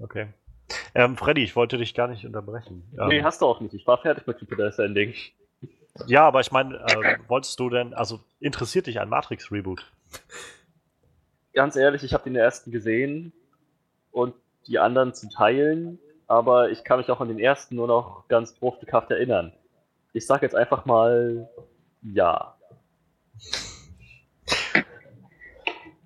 Okay. 0.00 0.28
Ähm, 0.94 1.16
Freddy, 1.16 1.42
ich 1.42 1.56
wollte 1.56 1.76
dich 1.76 1.94
gar 1.94 2.08
nicht 2.08 2.24
unterbrechen. 2.24 2.82
Ähm, 2.98 3.08
Nee, 3.08 3.22
hast 3.22 3.40
du 3.42 3.46
auch 3.46 3.60
nicht. 3.60 3.74
Ich 3.74 3.86
war 3.86 3.98
fertig 3.98 4.26
mit 4.26 4.40
Jupiter 4.40 4.64
Ascending. 4.66 5.14
ja, 6.06 6.26
aber 6.26 6.40
ich 6.40 6.50
meine, 6.52 6.76
äh, 6.76 7.16
wolltest 7.28 7.58
du 7.60 7.68
denn, 7.70 7.94
also 7.94 8.20
interessiert 8.40 8.86
dich 8.86 9.00
ein 9.00 9.08
Matrix-Reboot? 9.08 9.90
Ganz 11.52 11.76
ehrlich, 11.76 12.02
ich 12.02 12.14
habe 12.14 12.24
den 12.24 12.36
ersten 12.36 12.70
gesehen 12.70 13.32
und 14.10 14.34
die 14.66 14.78
anderen 14.78 15.12
zu 15.14 15.28
teilen. 15.28 15.98
aber 16.26 16.70
ich 16.70 16.84
kann 16.84 16.98
mich 16.98 17.10
auch 17.10 17.20
an 17.20 17.28
den 17.28 17.38
ersten 17.38 17.76
nur 17.76 17.86
noch 17.86 18.26
ganz 18.28 18.54
bruchstückhaft 18.54 19.10
erinnern. 19.10 19.52
Ich 20.14 20.26
sag 20.26 20.42
jetzt 20.42 20.54
einfach 20.54 20.84
mal 20.86 21.48
ja. 22.02 22.54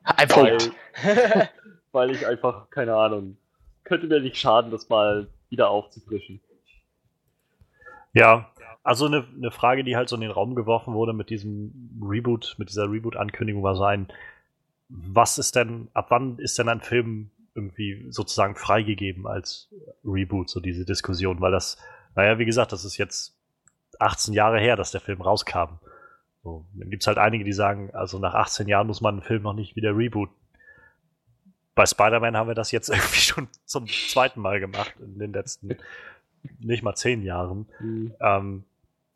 Ein 0.04 0.28
Weil, 0.30 0.56
Punkt. 0.59 0.72
weil 1.92 2.11
ich 2.11 2.26
einfach, 2.26 2.70
keine 2.70 2.94
Ahnung, 2.96 3.36
könnte 3.85 4.07
mir 4.07 4.20
nicht 4.20 4.37
schaden, 4.37 4.70
das 4.70 4.89
mal 4.89 5.29
wieder 5.49 5.70
aufzufrischen. 5.70 6.41
Ja, 8.12 8.51
also 8.83 9.07
eine, 9.07 9.26
eine 9.37 9.51
Frage, 9.51 9.85
die 9.85 9.97
halt 9.97 10.09
so 10.09 10.16
in 10.16 10.22
den 10.22 10.31
Raum 10.31 10.55
geworfen 10.55 10.95
wurde 10.95 11.12
mit 11.12 11.31
diesem 11.31 12.01
Reboot, 12.03 12.57
mit 12.59 12.70
dieser 12.70 12.91
Reboot-Ankündigung 12.91 13.62
war 13.62 13.76
so 13.76 13.85
ein, 13.85 14.09
was 14.89 15.39
ist 15.39 15.57
denn, 15.57 15.89
ab 15.93 16.07
wann 16.09 16.39
ist 16.39 16.59
denn 16.59 16.68
ein 16.68 16.81
Film 16.81 17.31
irgendwie 17.55 18.07
sozusagen 18.11 18.57
freigegeben 18.57 19.26
als 19.26 19.68
Reboot, 20.05 20.49
so 20.49 20.61
diese 20.61 20.85
Diskussion, 20.85 21.41
weil 21.41 21.53
das, 21.53 21.76
naja, 22.14 22.39
wie 22.39 22.45
gesagt, 22.47 22.72
das 22.72 22.85
ist 22.85 22.97
jetzt 22.97 23.37
18 23.99 24.33
Jahre 24.33 24.61
her, 24.61 24.76
dass 24.76 24.93
der 24.93 25.01
Film 25.01 25.20
rauskam. 25.20 25.81
So, 26.43 26.64
dann 26.74 26.89
gibt 26.89 27.03
es 27.03 27.07
halt 27.07 27.18
einige, 27.18 27.45
die 27.45 27.53
sagen, 27.53 27.91
also 27.93 28.18
nach 28.18 28.35
18 28.35 28.68
Jahren 28.68 28.87
muss 28.87 29.01
man 29.01 29.16
einen 29.16 29.22
Film 29.22 29.43
noch 29.43 29.55
nicht 29.55 29.76
wieder 29.76 29.97
rebooten. 29.97 30.35
Bei 31.79 31.87
Spider-Man 31.87 32.37
haben 32.37 32.49
wir 32.49 32.57
das 32.57 32.72
jetzt 32.72 32.89
irgendwie 32.91 33.20
schon 33.20 33.47
zum 33.64 33.87
zweiten 33.87 34.41
Mal 34.41 34.59
gemacht 34.59 34.95
in 34.99 35.20
den 35.20 35.33
letzten 35.33 35.76
nicht 36.59 36.83
mal 36.83 36.97
zehn 36.97 37.22
Jahren. 37.22 37.66
Ähm, 38.20 38.64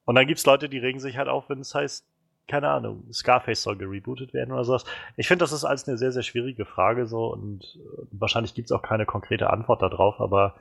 und 0.04 0.14
dann 0.14 0.26
gibt 0.28 0.38
es 0.38 0.46
Leute, 0.46 0.68
die 0.68 0.78
regen 0.78 1.00
sich 1.00 1.16
halt 1.16 1.26
auf, 1.26 1.48
wenn 1.48 1.58
es 1.58 1.74
heißt, 1.74 2.06
keine 2.46 2.68
Ahnung, 2.68 3.02
Scarface 3.12 3.64
soll 3.64 3.76
gerebootet 3.76 4.32
werden 4.32 4.52
oder 4.52 4.62
sowas. 4.62 4.84
Ich 5.16 5.26
finde, 5.26 5.42
das 5.42 5.50
ist 5.50 5.64
alles 5.64 5.88
eine 5.88 5.98
sehr, 5.98 6.12
sehr 6.12 6.22
schwierige 6.22 6.64
Frage 6.64 7.06
so 7.06 7.32
und 7.32 7.80
wahrscheinlich 8.12 8.54
gibt 8.54 8.66
es 8.66 8.72
auch 8.72 8.82
keine 8.82 9.06
konkrete 9.06 9.50
Antwort 9.50 9.82
darauf, 9.82 10.20
aber 10.20 10.54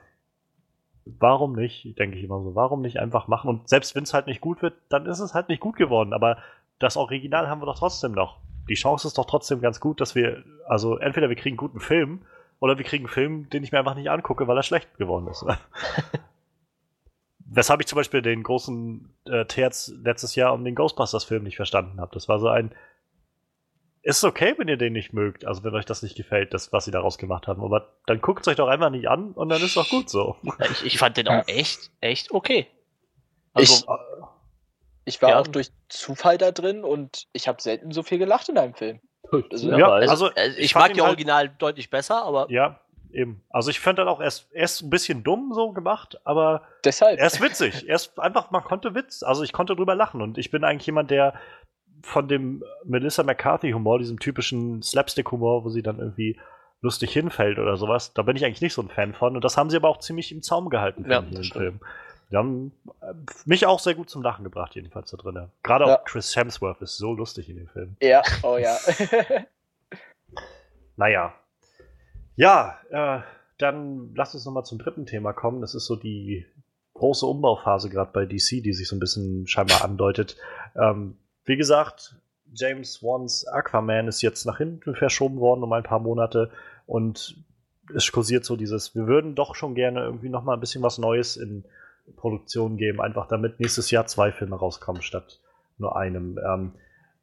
warum 1.04 1.52
nicht, 1.52 1.96
denke 2.00 2.18
ich 2.18 2.24
immer 2.24 2.42
so, 2.42 2.56
warum 2.56 2.80
nicht 2.80 2.98
einfach 2.98 3.28
machen? 3.28 3.48
Und 3.48 3.68
selbst 3.68 3.94
wenn 3.94 4.02
es 4.02 4.12
halt 4.12 4.26
nicht 4.26 4.40
gut 4.40 4.60
wird, 4.60 4.74
dann 4.88 5.06
ist 5.06 5.20
es 5.20 5.34
halt 5.34 5.48
nicht 5.48 5.60
gut 5.60 5.76
geworden, 5.76 6.12
aber 6.12 6.38
das 6.80 6.96
Original 6.96 7.48
haben 7.48 7.62
wir 7.62 7.66
doch 7.66 7.78
trotzdem 7.78 8.10
noch. 8.10 8.40
Die 8.68 8.74
Chance 8.74 9.08
ist 9.08 9.18
doch 9.18 9.26
trotzdem 9.26 9.60
ganz 9.60 9.80
gut, 9.80 10.00
dass 10.00 10.14
wir, 10.14 10.44
also 10.66 10.98
entweder 10.98 11.28
wir 11.28 11.36
kriegen 11.36 11.54
einen 11.54 11.68
guten 11.68 11.80
Film 11.80 12.22
oder 12.60 12.78
wir 12.78 12.84
kriegen 12.84 13.04
einen 13.04 13.12
Film, 13.12 13.50
den 13.50 13.64
ich 13.64 13.72
mir 13.72 13.78
einfach 13.78 13.96
nicht 13.96 14.10
angucke, 14.10 14.46
weil 14.46 14.56
er 14.56 14.62
schlecht 14.62 14.96
geworden 14.96 15.26
ist. 15.26 15.44
Weshalb 17.38 17.80
ich 17.80 17.86
zum 17.86 17.96
Beispiel 17.96 18.22
den 18.22 18.42
großen 18.42 19.12
äh, 19.26 19.44
Terz 19.44 19.92
letztes 20.02 20.36
Jahr 20.36 20.54
um 20.54 20.64
den 20.64 20.74
Ghostbusters-Film 20.74 21.42
nicht 21.42 21.56
verstanden 21.56 22.00
habe. 22.00 22.12
Das 22.14 22.28
war 22.28 22.38
so 22.38 22.48
ein. 22.48 22.72
Ist 24.00 24.24
okay, 24.24 24.54
wenn 24.56 24.68
ihr 24.68 24.78
den 24.78 24.94
nicht 24.94 25.12
mögt, 25.12 25.44
also 25.44 25.62
wenn 25.62 25.74
euch 25.74 25.84
das 25.84 26.02
nicht 26.02 26.16
gefällt, 26.16 26.54
das, 26.54 26.72
was 26.72 26.86
sie 26.86 26.90
daraus 26.90 27.18
gemacht 27.18 27.46
haben. 27.46 27.62
Aber 27.62 27.92
dann 28.06 28.20
guckt 28.20 28.42
es 28.42 28.48
euch 28.48 28.56
doch 28.56 28.68
einfach 28.68 28.90
nicht 28.90 29.08
an 29.08 29.32
und 29.32 29.48
dann 29.48 29.62
ist 29.62 29.76
doch 29.76 29.88
gut 29.88 30.08
so. 30.08 30.36
Ich, 30.70 30.86
ich 30.86 30.98
fand 30.98 31.16
den 31.16 31.28
auch 31.28 31.46
echt, 31.46 31.90
echt 32.00 32.32
okay. 32.32 32.66
Also, 33.52 33.74
Ich 33.74 33.84
war 35.22 35.30
Ja. 35.30 35.40
auch 35.40 35.46
durch 35.46 35.70
Zufall 35.88 36.38
da 36.38 36.50
drin 36.52 36.84
und 36.84 37.26
ich 37.32 37.48
habe 37.48 37.60
selten 37.60 37.90
so 37.92 38.02
viel 38.02 38.18
gelacht 38.18 38.48
in 38.48 38.58
einem 38.58 38.74
Film. 38.74 39.00
Also, 39.50 39.70
Ja, 39.70 39.88
also, 39.90 40.26
also, 40.26 40.30
ich, 40.36 40.58
ich 40.58 40.72
fand 40.72 40.86
mag 40.88 40.94
die 40.94 41.00
halt- 41.00 41.08
Original 41.10 41.48
deutlich 41.48 41.90
besser, 41.90 42.22
aber 42.22 42.50
Ja, 42.50 42.80
eben. 43.12 43.42
Also 43.50 43.70
ich 43.70 43.80
fand 43.80 43.98
dann 43.98 44.08
auch 44.08 44.20
erst, 44.20 44.52
erst 44.52 44.82
ein 44.82 44.90
bisschen 44.90 45.24
dumm 45.24 45.52
so 45.54 45.72
gemacht, 45.72 46.20
aber 46.24 46.62
Deshalb. 46.84 47.18
er 47.18 47.26
ist 47.26 47.40
witzig. 47.40 47.88
Er 47.88 47.96
ist 47.96 48.18
einfach, 48.18 48.50
man 48.50 48.62
konnte 48.64 48.94
Witz, 48.94 49.22
also 49.22 49.42
ich 49.42 49.52
konnte 49.52 49.74
drüber 49.76 49.94
lachen 49.94 50.20
und 50.22 50.38
ich 50.38 50.50
bin 50.50 50.64
eigentlich 50.64 50.86
jemand, 50.86 51.10
der 51.10 51.34
von 52.02 52.26
dem 52.28 52.62
Melissa 52.84 53.22
McCarthy-Humor, 53.22 53.98
diesem 54.00 54.18
typischen 54.18 54.82
Slapstick-Humor, 54.82 55.64
wo 55.64 55.68
sie 55.68 55.82
dann 55.82 55.98
irgendwie 56.00 56.38
lustig 56.80 57.12
hinfällt 57.12 57.60
oder 57.60 57.76
sowas, 57.76 58.12
da 58.12 58.22
bin 58.22 58.34
ich 58.34 58.44
eigentlich 58.44 58.60
nicht 58.60 58.74
so 58.74 58.82
ein 58.82 58.88
Fan 58.88 59.14
von 59.14 59.36
und 59.36 59.44
das 59.44 59.56
haben 59.56 59.70
sie 59.70 59.76
aber 59.76 59.88
auch 59.88 59.98
ziemlich 60.00 60.32
im 60.32 60.42
Zaum 60.42 60.68
gehalten, 60.68 61.08
Ja, 61.08 61.20
finde 61.22 61.40
ich, 61.40 61.54
in 61.54 61.60
das 61.60 61.62
dem 61.62 61.78
stimmt. 61.78 61.82
Die 62.32 62.36
haben 62.36 62.72
äh, 63.02 63.12
mich 63.44 63.66
auch 63.66 63.78
sehr 63.78 63.94
gut 63.94 64.08
zum 64.08 64.22
Lachen 64.22 64.42
gebracht, 64.42 64.74
jedenfalls 64.74 65.10
da 65.10 65.18
drin. 65.18 65.48
Gerade 65.62 65.84
Ja. 65.86 65.98
auch 65.98 66.04
Chris 66.04 66.34
Hemsworth 66.34 66.80
ist 66.80 66.96
so 66.96 67.12
lustig 67.12 67.48
in 67.50 67.56
dem 67.56 67.68
Film. 67.68 67.96
ja, 68.00 68.22
oh 68.42 68.56
ja. 68.56 68.76
Naja. 70.96 71.34
Ja, 72.36 72.78
äh, 72.90 73.20
dann 73.58 74.14
lass 74.14 74.34
uns 74.34 74.44
nochmal 74.44 74.64
zum 74.64 74.78
dritten 74.78 75.06
Thema 75.06 75.32
kommen. 75.32 75.60
Das 75.60 75.74
ist 75.74 75.86
so 75.86 75.96
die 75.96 76.46
große 76.94 77.26
Umbauphase 77.26 77.90
gerade 77.90 78.10
bei 78.12 78.24
DC, 78.26 78.62
die 78.62 78.72
sich 78.72 78.88
so 78.88 78.96
ein 78.96 79.00
bisschen 79.00 79.46
scheinbar 79.46 79.84
andeutet. 79.84 80.36
Ähm, 80.76 81.16
wie 81.44 81.56
gesagt, 81.56 82.16
James 82.54 83.02
Wans 83.02 83.46
Aquaman 83.46 84.08
ist 84.08 84.22
jetzt 84.22 84.44
nach 84.44 84.58
hinten 84.58 84.94
verschoben 84.94 85.38
worden 85.40 85.62
um 85.62 85.72
ein 85.72 85.82
paar 85.82 86.00
Monate 86.00 86.50
und 86.86 87.36
es 87.94 88.10
kursiert 88.12 88.44
so 88.44 88.56
dieses, 88.56 88.94
wir 88.94 89.06
würden 89.06 89.34
doch 89.34 89.54
schon 89.54 89.74
gerne 89.74 90.00
irgendwie 90.00 90.28
nochmal 90.28 90.56
ein 90.56 90.60
bisschen 90.60 90.82
was 90.82 90.98
Neues 90.98 91.36
in 91.36 91.64
Produktion 92.16 92.76
geben, 92.76 93.00
einfach 93.00 93.28
damit 93.28 93.60
nächstes 93.60 93.90
Jahr 93.90 94.06
zwei 94.06 94.32
Filme 94.32 94.56
rauskommen 94.56 95.02
statt 95.02 95.40
nur 95.78 95.96
einem. 95.96 96.38
Ähm, 96.38 96.72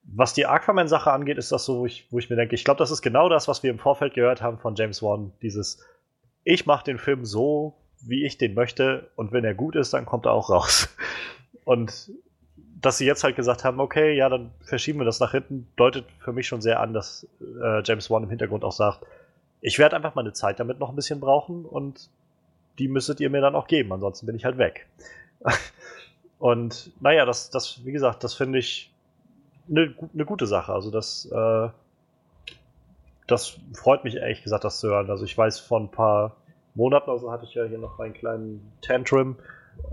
was 0.04 0.34
die 0.34 0.46
Aquaman-Sache 0.46 1.12
angeht, 1.12 1.38
ist 1.38 1.52
das 1.52 1.66
so, 1.66 1.80
wo 1.80 1.86
ich, 1.86 2.08
wo 2.12 2.20
ich 2.20 2.30
mir 2.30 2.36
denke, 2.36 2.56
ich 2.56 2.64
glaube, 2.64 2.80
das 2.80 2.92
ist 2.92 3.02
genau 3.02 3.30
das, 3.30 3.48
was 3.48 3.64
wir 3.64 3.70
im 3.70 3.80
Vorfeld 3.80 4.14
gehört 4.14 4.42
haben 4.42 4.58
von 4.58 4.76
James 4.76 5.04
Wan. 5.04 5.34
Dieses, 5.42 5.84
ich 6.44 6.66
mache 6.66 6.86
den 6.86 6.98
Film 6.98 7.26
so, 7.26 7.76
wie 8.02 8.26
ich 8.26 8.38
den 8.38 8.54
möchte, 8.54 9.12
und 9.16 9.32
wenn 9.32 9.44
er 9.44 9.54
gut 9.54 9.76
ist, 9.76 9.94
dann 9.94 10.06
kommt 10.06 10.26
er 10.26 10.34
auch 10.34 10.50
raus. 10.50 10.90
Und 11.66 12.12
dass 12.82 12.98
sie 12.98 13.06
jetzt 13.06 13.24
halt 13.24 13.36
gesagt 13.36 13.64
haben, 13.64 13.80
okay, 13.80 14.16
ja, 14.16 14.30
dann 14.30 14.52
verschieben 14.62 15.00
wir 15.00 15.06
das 15.06 15.20
nach 15.20 15.32
hinten, 15.32 15.68
deutet 15.76 16.06
für 16.20 16.34
mich 16.34 16.48
schon 16.48 16.62
sehr 16.62 16.80
an, 16.80 16.94
dass 16.94 17.28
äh, 17.42 17.84
James 17.84 18.10
Wan 18.10 18.24
im 18.24 18.30
Hintergrund 18.30 18.64
auch 18.64 18.72
sagt, 18.72 19.02
ich 19.62 19.78
werde 19.78 19.96
einfach 19.96 20.16
meine 20.16 20.34
Zeit 20.34 20.60
damit 20.60 20.80
noch 20.80 20.90
ein 20.90 20.96
bisschen 20.96 21.20
brauchen 21.20 21.66
und 21.66 22.10
die 22.80 22.88
müsstet 22.88 23.20
ihr 23.20 23.30
mir 23.30 23.42
dann 23.42 23.56
auch 23.56 23.68
geben, 23.68 23.92
ansonsten 23.94 24.26
bin 24.26 24.36
ich 24.36 24.46
halt 24.46 24.58
weg. 24.58 24.88
und 26.40 26.92
naja, 27.02 27.26
das, 27.26 27.50
das, 27.50 27.86
wie 27.86 27.92
gesagt, 27.92 28.24
das 28.24 28.34
finde 28.34 28.60
ich 28.60 28.92
eine, 29.70 29.94
eine 30.14 30.26
gute 30.26 30.48
Sache. 30.48 30.74
Also 30.74 30.90
das, 30.90 31.30
äh, 31.32 31.70
das 33.28 33.58
freut 33.74 34.04
mich 34.04 34.16
ehrlich 34.16 34.44
gesagt, 34.44 34.64
das 34.64 34.80
zu 34.80 34.90
hören. 34.90 35.10
Also 35.10 35.26
ich 35.26 35.38
weiß, 35.38 35.60
vor 35.60 35.80
ein 35.80 35.92
paar 35.92 36.36
Monaten 36.74 37.10
oder 37.10 37.20
so 37.20 37.32
hatte 37.32 37.46
ich 37.46 37.54
ja 37.54 37.66
hier 37.66 37.78
noch 37.78 38.00
einen 38.00 38.14
kleinen 38.14 38.72
Tantrum 38.82 39.36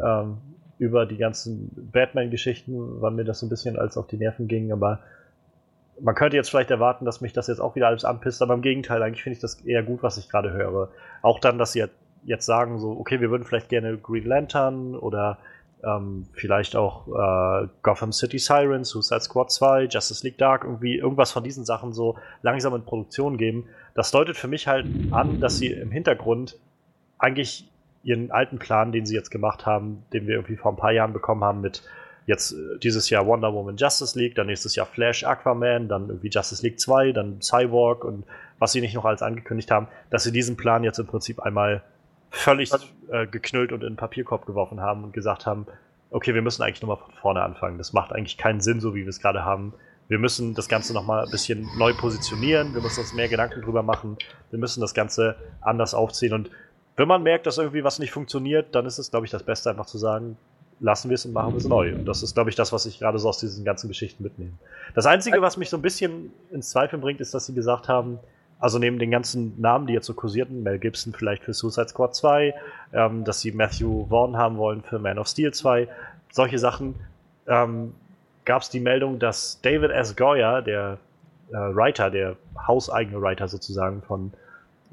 ähm, 0.03 0.39
über 0.79 1.07
die 1.07 1.17
ganzen 1.17 1.71
Batman-Geschichten, 1.93 3.01
weil 3.01 3.11
mir 3.11 3.25
das 3.25 3.41
so 3.41 3.47
ein 3.47 3.49
bisschen 3.49 3.79
als 3.79 3.97
auf 3.97 4.07
die 4.07 4.17
Nerven 4.17 4.47
ging, 4.49 4.73
aber 4.73 5.01
man 6.01 6.15
könnte 6.15 6.37
jetzt 6.37 6.51
vielleicht 6.51 6.71
erwarten, 6.71 7.05
dass 7.05 7.21
mich 7.21 7.33
das 7.33 7.47
jetzt 7.47 7.61
auch 7.61 7.75
wieder 7.75 7.87
alles 7.87 8.05
anpisst, 8.05 8.43
aber 8.43 8.55
im 8.55 8.63
Gegenteil, 8.63 9.03
eigentlich 9.03 9.23
finde 9.23 9.37
ich 9.37 9.41
das 9.41 9.63
eher 9.63 9.83
gut, 9.83 10.03
was 10.03 10.19
ich 10.19 10.29
gerade 10.29 10.53
höre. 10.53 10.91
Auch 11.23 11.41
dann, 11.41 11.59
dass 11.59 11.73
sie 11.73 11.87
jetzt 12.27 12.47
sagen, 12.47 12.79
so, 12.79 12.91
okay, 12.91 13.21
wir 13.21 13.31
würden 13.31 13.45
vielleicht 13.45 13.69
gerne 13.69 13.97
Green 13.97 14.27
Lantern 14.27 14.95
oder 14.95 15.39
ähm, 15.85 16.27
vielleicht 16.33 16.77
auch 16.77 17.07
äh, 17.09 17.69
Gotham 17.83 18.13
City 18.13 18.39
Sirens, 18.39 18.91
Suicide 18.91 19.21
Squad 19.21 19.51
2, 19.51 19.85
Justice 19.85 20.27
League 20.27 20.39
Dark, 20.39 20.65
irgendwie 20.65 20.97
irgendwas 20.97 21.33
von 21.33 21.45
diesen 21.45 21.65
Sachen 21.65 21.93
so 21.93 22.17
langsam 22.43 22.75
in 22.75 22.83
Produktion 22.83 23.37
geben. 23.37 23.65
Das 23.95 24.11
deutet 24.11 24.37
für 24.37 24.49
mich 24.49 24.69
halt 24.69 24.87
an, 25.13 25.41
dass 25.41 25.59
sie 25.59 25.69
im 25.69 25.91
Hintergrund 25.91 26.59
eigentlich 27.19 27.69
ihren 28.03 28.31
alten 28.31 28.59
Plan, 28.59 28.93
den 28.93 29.07
sie 29.07 29.15
jetzt 29.15 29.31
gemacht 29.31 29.67
haben, 29.67 30.05
den 30.13 30.27
wir 30.27 30.35
irgendwie 30.37 30.57
vor 30.57 30.73
ein 30.73 30.77
paar 30.77 30.93
Jahren 30.93 31.13
bekommen 31.13 31.45
haben 31.45 31.61
mit 31.61 31.83
jetzt 32.27 32.53
äh, 32.53 32.79
dieses 32.83 33.11
Jahr 33.11 33.27
Wonder 33.27 33.53
Woman 33.53 33.77
Justice 33.77 34.19
League, 34.19 34.35
dann 34.35 34.47
nächstes 34.47 34.75
Jahr 34.77 34.87
Flash 34.87 35.25
Aquaman, 35.25 35.89
dann 35.89 36.09
irgendwie 36.09 36.29
Justice 36.29 36.63
League 36.63 36.81
2, 36.81 37.13
dann 37.13 37.41
Cyborg 37.41 38.05
und 38.05 38.25
was 38.59 38.73
sie 38.73 38.81
nicht 38.81 38.95
noch 38.95 39.05
alles 39.05 39.23
angekündigt 39.23 39.71
haben, 39.71 39.89
dass 40.11 40.25
sie 40.25 40.33
diesen 40.33 40.57
Plan 40.57 40.83
jetzt 40.83 40.99
im 40.99 41.07
Prinzip 41.07 41.41
einmal 41.41 41.83
völlig 42.37 42.71
äh, 43.11 43.27
geknüllt 43.27 43.73
und 43.73 43.83
in 43.83 43.91
den 43.91 43.97
Papierkorb 43.97 44.47
geworfen 44.47 44.81
haben 44.81 45.05
und 45.05 45.13
gesagt 45.13 45.47
haben, 45.47 45.67
okay, 46.11 46.35
wir 46.35 46.43
müssen 46.43 46.63
eigentlich 46.63 46.83
nochmal 46.83 46.99
von 46.99 47.15
vorne 47.15 47.43
anfangen. 47.43 47.79
Das 47.79 47.93
macht 47.93 48.13
eigentlich 48.13 48.39
keinen 48.39 48.61
Sinn, 48.61 48.81
so 48.81 48.95
wie 48.95 49.03
wir 49.03 49.09
es 49.09 49.21
gerade 49.21 49.45
haben. 49.45 49.75
Wir 50.09 50.19
müssen 50.19 50.55
das 50.55 50.69
Ganze 50.69 50.95
nochmal 50.95 51.25
ein 51.25 51.31
bisschen 51.31 51.69
neu 51.79 51.93
positionieren, 51.93 52.75
wir 52.75 52.81
müssen 52.81 53.01
uns 53.01 53.13
mehr 53.13 53.29
Gedanken 53.29 53.61
drüber 53.63 53.83
machen, 53.83 54.17
wir 54.51 54.59
müssen 54.59 54.81
das 54.81 54.95
Ganze 54.95 55.35
anders 55.61 55.95
aufziehen 55.95 56.33
und 56.33 56.49
wenn 56.97 57.09
man 57.09 57.23
merkt, 57.23 57.47
dass 57.47 57.59
irgendwie 57.59 57.85
was 57.85 57.99
nicht 57.99 58.11
funktioniert, 58.11 58.75
dann 58.75 58.87
ist 58.87 58.99
es, 58.99 59.11
glaube 59.11 59.27
ich, 59.27 59.33
das 59.33 59.43
Beste, 59.43 59.69
einfach 59.69 59.87
zu 59.87 59.99
sagen, 59.99 60.37
lassen 60.81 61.11
wir 61.11 61.15
es 61.15 61.27
und 61.27 61.33
machen 61.33 61.53
wir 61.53 61.59
es 61.59 61.69
neu. 61.69 61.95
Und 61.95 62.07
das 62.07 62.23
ist, 62.23 62.35
glaube 62.35 62.51
ich, 62.51 62.57
das, 62.57 62.73
was 62.73 62.87
ich 62.87 62.99
gerade 62.99 63.19
so 63.19 63.29
aus 63.29 63.39
diesen 63.39 63.65
ganzen 63.65 63.89
Geschichten 63.89 64.23
mitnehme. 64.23 64.53
Das 64.95 65.07
Einzige, 65.07 65.43
was 65.43 65.57
mich 65.57 65.69
so 65.69 65.77
ein 65.77 65.83
bisschen 65.83 66.33
ins 66.51 66.71
Zweifel 66.71 66.99
bringt, 66.99 67.21
ist, 67.21 67.35
dass 67.35 67.47
sie 67.47 67.55
gesagt 67.55 67.89
haben, 67.89 68.19
also 68.59 68.79
neben 68.79 68.99
den 68.99 69.11
ganzen 69.11 69.61
Namen, 69.61 69.87
die 69.87 69.93
jetzt 69.93 70.07
so 70.07 70.15
kursierten, 70.15 70.63
Mel 70.63 70.79
Gibson 70.79 71.13
vielleicht 71.13 71.45
für 71.45 71.53
Suicide 71.53 71.89
Squad 71.89 72.15
2, 72.15 72.55
ähm, 72.93 73.25
dass 73.25 73.41
sie 73.41 73.53
Matthew 73.53 74.07
Vaughn 74.09 74.37
haben 74.37 74.57
wollen 74.57 74.83
für 74.83 74.99
Man 74.99 75.19
of 75.19 75.29
Steel 75.29 75.53
2, 75.53 75.89
solche 76.33 76.59
Sachen, 76.59 76.95
ähm, 77.47 77.93
gab 78.45 78.63
es 78.63 78.71
die 78.71 78.81
Meldung, 78.81 79.19
dass 79.19 79.61
David 79.61 79.91
S. 79.91 80.17
Goyer, 80.17 80.63
der 80.63 80.99
äh, 81.51 81.55
Writer, 81.55 82.11
der 82.11 82.37
hauseigene 82.67 83.21
Writer 83.21 83.49
sozusagen 83.49 84.03
von 84.03 84.33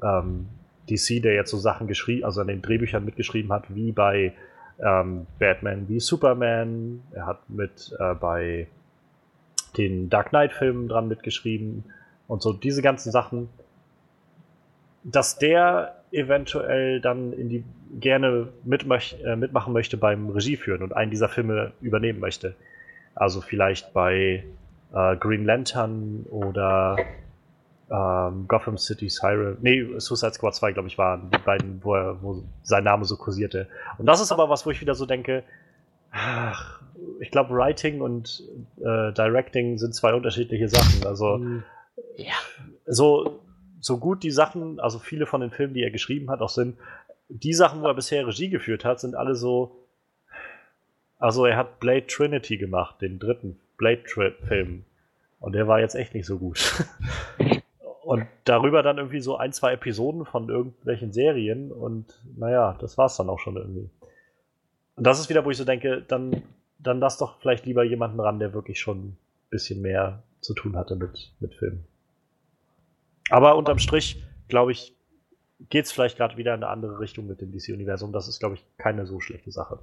ähm, 0.02 0.48
DC, 0.90 1.22
der 1.22 1.34
jetzt 1.34 1.50
so 1.50 1.56
Sachen 1.56 1.86
geschrieben, 1.86 2.24
also 2.24 2.40
an 2.40 2.48
den 2.48 2.60
Drehbüchern 2.60 3.04
mitgeschrieben 3.04 3.52
hat, 3.52 3.74
wie 3.74 3.92
bei 3.92 4.34
ähm, 4.78 5.26
Batman 5.38 5.88
wie 5.88 6.00
Superman. 6.00 7.02
Er 7.12 7.26
hat 7.26 7.48
mit 7.48 7.94
äh, 7.98 8.14
bei 8.14 8.66
den 9.76 10.10
Dark 10.10 10.30
Knight-Filmen 10.30 10.88
dran 10.88 11.08
mitgeschrieben 11.08 11.84
und 12.28 12.42
so 12.42 12.52
diese 12.52 12.82
ganzen 12.82 13.12
Sachen, 13.12 13.48
dass 15.02 15.38
der 15.38 15.96
eventuell 16.10 17.00
dann 17.00 17.32
in 17.32 17.48
die 17.48 17.64
gerne 18.00 18.48
mitmöch, 18.64 19.16
äh, 19.24 19.36
mitmachen 19.36 19.72
möchte 19.72 19.96
beim 19.96 20.30
Regie 20.30 20.56
führen 20.56 20.82
und 20.82 20.94
einen 20.94 21.10
dieser 21.10 21.28
Filme 21.28 21.72
übernehmen 21.80 22.20
möchte. 22.20 22.54
Also 23.14 23.40
vielleicht 23.40 23.92
bei 23.92 24.44
äh, 24.92 25.16
Green 25.16 25.44
Lantern 25.44 26.24
oder 26.30 26.96
ähm, 27.90 28.46
Gotham 28.48 28.78
City 28.78 29.08
Siren. 29.08 29.58
Nee, 29.60 29.86
Suicide 29.98 30.32
Squad 30.32 30.54
2, 30.54 30.72
glaube 30.72 30.88
ich, 30.88 30.98
waren 30.98 31.30
die 31.30 31.38
beiden, 31.38 31.84
wo, 31.84 31.94
er, 31.94 32.22
wo 32.22 32.42
sein 32.62 32.84
Name 32.84 33.04
so 33.04 33.16
kursierte. 33.16 33.68
Und 33.98 34.06
das 34.06 34.20
ist 34.20 34.32
aber 34.32 34.48
was, 34.48 34.64
wo 34.66 34.70
ich 34.70 34.80
wieder 34.80 34.94
so 34.94 35.06
denke, 35.06 35.44
ach, 36.10 36.80
ich 37.20 37.30
glaube, 37.30 37.54
Writing 37.54 38.00
und 38.00 38.42
äh, 38.78 39.12
Directing 39.12 39.78
sind 39.78 39.94
zwei 39.94 40.14
unterschiedliche 40.14 40.68
Sachen. 40.68 41.06
Also 41.06 41.38
Ja. 42.16 42.34
so, 42.86 43.40
so 43.80 43.98
gut 43.98 44.22
die 44.22 44.30
Sachen, 44.30 44.80
also 44.80 44.98
viele 44.98 45.26
von 45.26 45.40
den 45.40 45.50
Filmen, 45.50 45.74
die 45.74 45.82
er 45.82 45.90
geschrieben 45.90 46.30
hat, 46.30 46.40
auch 46.40 46.48
sind, 46.48 46.76
die 47.28 47.54
Sachen, 47.54 47.82
wo 47.82 47.86
er 47.86 47.94
bisher 47.94 48.26
Regie 48.26 48.48
geführt 48.48 48.84
hat, 48.84 49.00
sind 49.00 49.14
alle 49.14 49.34
so. 49.34 49.76
Also 51.18 51.46
er 51.46 51.56
hat 51.56 51.80
Blade 51.80 52.06
Trinity 52.06 52.58
gemacht, 52.58 53.00
den 53.00 53.18
dritten 53.18 53.58
Blade-Film. 53.76 54.84
Und 55.40 55.52
der 55.52 55.68
war 55.68 55.80
jetzt 55.80 55.94
echt 55.94 56.14
nicht 56.14 56.26
so 56.26 56.38
gut. 56.38 56.84
Und 58.04 58.26
darüber 58.44 58.82
dann 58.82 58.98
irgendwie 58.98 59.20
so 59.20 59.36
ein, 59.36 59.52
zwei 59.52 59.72
Episoden 59.72 60.26
von 60.26 60.50
irgendwelchen 60.50 61.12
Serien 61.14 61.72
und 61.72 62.20
naja, 62.36 62.76
das 62.78 62.98
war's 62.98 63.16
dann 63.16 63.30
auch 63.30 63.38
schon 63.38 63.56
irgendwie. 63.56 63.88
Und 64.96 65.06
das 65.06 65.18
ist 65.18 65.30
wieder, 65.30 65.46
wo 65.46 65.50
ich 65.50 65.56
so 65.56 65.64
denke, 65.64 66.02
dann, 66.06 66.42
dann 66.78 67.00
lass 67.00 67.16
doch 67.16 67.40
vielleicht 67.40 67.64
lieber 67.64 67.82
jemanden 67.82 68.20
ran, 68.20 68.38
der 68.38 68.52
wirklich 68.52 68.78
schon 68.78 68.98
ein 68.98 69.16
bisschen 69.48 69.80
mehr 69.80 70.22
zu 70.44 70.54
tun 70.54 70.76
hatte 70.76 70.96
mit, 70.96 71.32
mit 71.40 71.54
Filmen. 71.54 71.84
Aber 73.30 73.56
unterm 73.56 73.78
Strich, 73.78 74.22
glaube 74.48 74.72
ich, 74.72 74.94
geht's 75.70 75.92
vielleicht 75.92 76.16
gerade 76.16 76.36
wieder 76.36 76.54
in 76.54 76.62
eine 76.62 76.70
andere 76.70 77.00
Richtung 77.00 77.26
mit 77.26 77.40
dem 77.40 77.52
DC-Universum. 77.52 78.12
Das 78.12 78.28
ist, 78.28 78.38
glaube 78.38 78.56
ich, 78.56 78.64
keine 78.76 79.06
so 79.06 79.20
schlechte 79.20 79.50
Sache. 79.50 79.78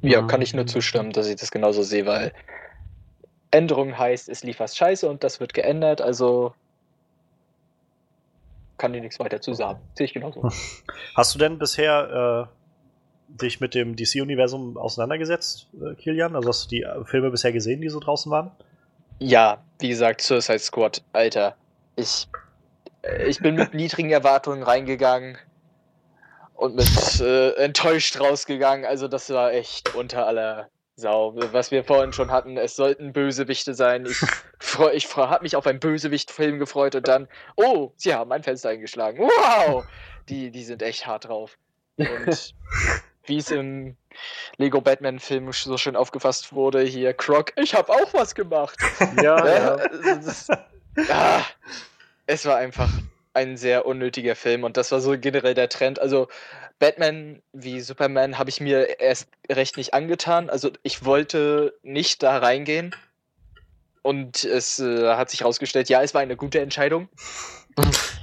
Ja, 0.00 0.22
kann 0.22 0.42
ich 0.42 0.54
nur 0.54 0.66
zustimmen, 0.66 1.12
dass 1.12 1.26
ich 1.26 1.36
das 1.36 1.50
genauso 1.50 1.82
sehe, 1.82 2.06
weil 2.06 2.32
Änderung 3.50 3.98
heißt, 3.98 4.28
es 4.28 4.44
lief 4.44 4.60
was 4.60 4.76
scheiße 4.76 5.08
und 5.08 5.24
das 5.24 5.40
wird 5.40 5.54
geändert, 5.54 6.00
also 6.00 6.54
kann 8.76 8.94
ich 8.94 9.02
nichts 9.02 9.18
weiter 9.18 9.40
zu 9.40 9.54
sagen. 9.54 9.80
Sehe 9.94 10.04
ich 10.06 10.14
genauso. 10.14 10.48
Hast 11.16 11.34
du 11.34 11.38
denn 11.38 11.58
bisher 11.58 12.48
äh, 12.48 12.57
dich 13.28 13.60
mit 13.60 13.74
dem 13.74 13.94
DC-Universum 13.96 14.76
auseinandergesetzt, 14.76 15.68
äh, 15.80 15.94
Kilian? 15.94 16.34
Also 16.34 16.48
hast 16.48 16.64
du 16.64 16.68
die 16.68 16.82
äh, 16.82 17.04
Filme 17.04 17.30
bisher 17.30 17.52
gesehen, 17.52 17.80
die 17.80 17.88
so 17.88 18.00
draußen 18.00 18.30
waren? 18.30 18.50
Ja, 19.18 19.62
wie 19.80 19.88
gesagt, 19.88 20.20
Suicide 20.20 20.58
Squad, 20.58 21.02
Alter. 21.12 21.56
Ich, 21.96 22.28
äh, 23.02 23.26
ich 23.26 23.40
bin 23.40 23.56
mit 23.56 23.74
niedrigen 23.74 24.10
Erwartungen 24.10 24.62
reingegangen 24.62 25.38
und 26.54 26.74
mit 26.74 27.20
äh, 27.20 27.50
enttäuscht 27.54 28.20
rausgegangen. 28.20 28.84
Also 28.84 29.08
das 29.08 29.30
war 29.30 29.52
echt 29.52 29.94
unter 29.94 30.26
aller 30.26 30.68
Sau. 30.96 31.34
Was 31.52 31.70
wir 31.70 31.84
vorhin 31.84 32.12
schon 32.12 32.32
hatten, 32.32 32.56
es 32.56 32.74
sollten 32.74 33.12
Bösewichte 33.12 33.74
sein. 33.74 34.04
Ich, 34.06 34.18
freu, 34.58 34.90
ich 34.92 35.16
habe 35.16 35.44
mich 35.44 35.54
auf 35.54 35.66
einen 35.66 35.78
Bösewicht-Film 35.78 36.58
gefreut 36.58 36.96
und 36.96 37.06
dann, 37.06 37.28
oh, 37.56 37.92
sie 37.96 38.14
haben 38.14 38.32
ein 38.32 38.42
Fenster 38.42 38.70
eingeschlagen. 38.70 39.18
Wow! 39.18 39.84
Die, 40.28 40.50
die 40.50 40.64
sind 40.64 40.82
echt 40.82 41.06
hart 41.06 41.26
drauf. 41.26 41.56
Und 41.96 42.54
wie 43.28 43.38
es 43.38 43.50
im 43.50 43.96
Lego 44.56 44.80
Batman-Film 44.80 45.52
so 45.52 45.76
schön 45.78 45.96
aufgefasst 45.96 46.52
wurde, 46.52 46.82
hier, 46.82 47.14
Croc, 47.14 47.52
ich 47.56 47.74
habe 47.74 47.92
auch 47.92 48.12
was 48.14 48.34
gemacht. 48.34 48.78
Ja, 49.22 49.46
ja. 49.46 49.76
Das, 49.76 50.48
ah, 51.10 51.42
es 52.26 52.44
war 52.46 52.56
einfach 52.56 52.90
ein 53.34 53.56
sehr 53.56 53.86
unnötiger 53.86 54.34
Film 54.34 54.64
und 54.64 54.76
das 54.76 54.90
war 54.90 55.00
so 55.00 55.16
generell 55.18 55.54
der 55.54 55.68
Trend. 55.68 56.00
Also 56.00 56.28
Batman 56.78 57.42
wie 57.52 57.80
Superman 57.80 58.38
habe 58.38 58.50
ich 58.50 58.60
mir 58.60 59.00
erst 59.00 59.28
recht 59.50 59.76
nicht 59.76 59.94
angetan. 59.94 60.50
Also 60.50 60.70
ich 60.82 61.04
wollte 61.04 61.74
nicht 61.82 62.22
da 62.22 62.38
reingehen 62.38 62.94
und 64.02 64.44
es 64.44 64.78
äh, 64.78 65.08
hat 65.14 65.30
sich 65.30 65.40
herausgestellt, 65.40 65.88
ja, 65.88 66.02
es 66.02 66.14
war 66.14 66.20
eine 66.20 66.36
gute 66.36 66.60
Entscheidung. 66.60 67.08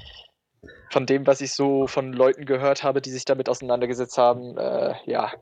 Von 0.95 1.05
dem, 1.05 1.27
was 1.27 1.41
ich 1.41 1.51
so 1.51 1.87
von 1.87 2.13
Leuten 2.13 2.45
gehört 2.45 2.83
habe, 2.83 3.01
die 3.01 3.11
sich 3.11 3.25
damit 3.25 3.49
auseinandergesetzt 3.49 4.17
haben, 4.17 4.57
äh, 4.57 4.93
ja. 5.05 5.33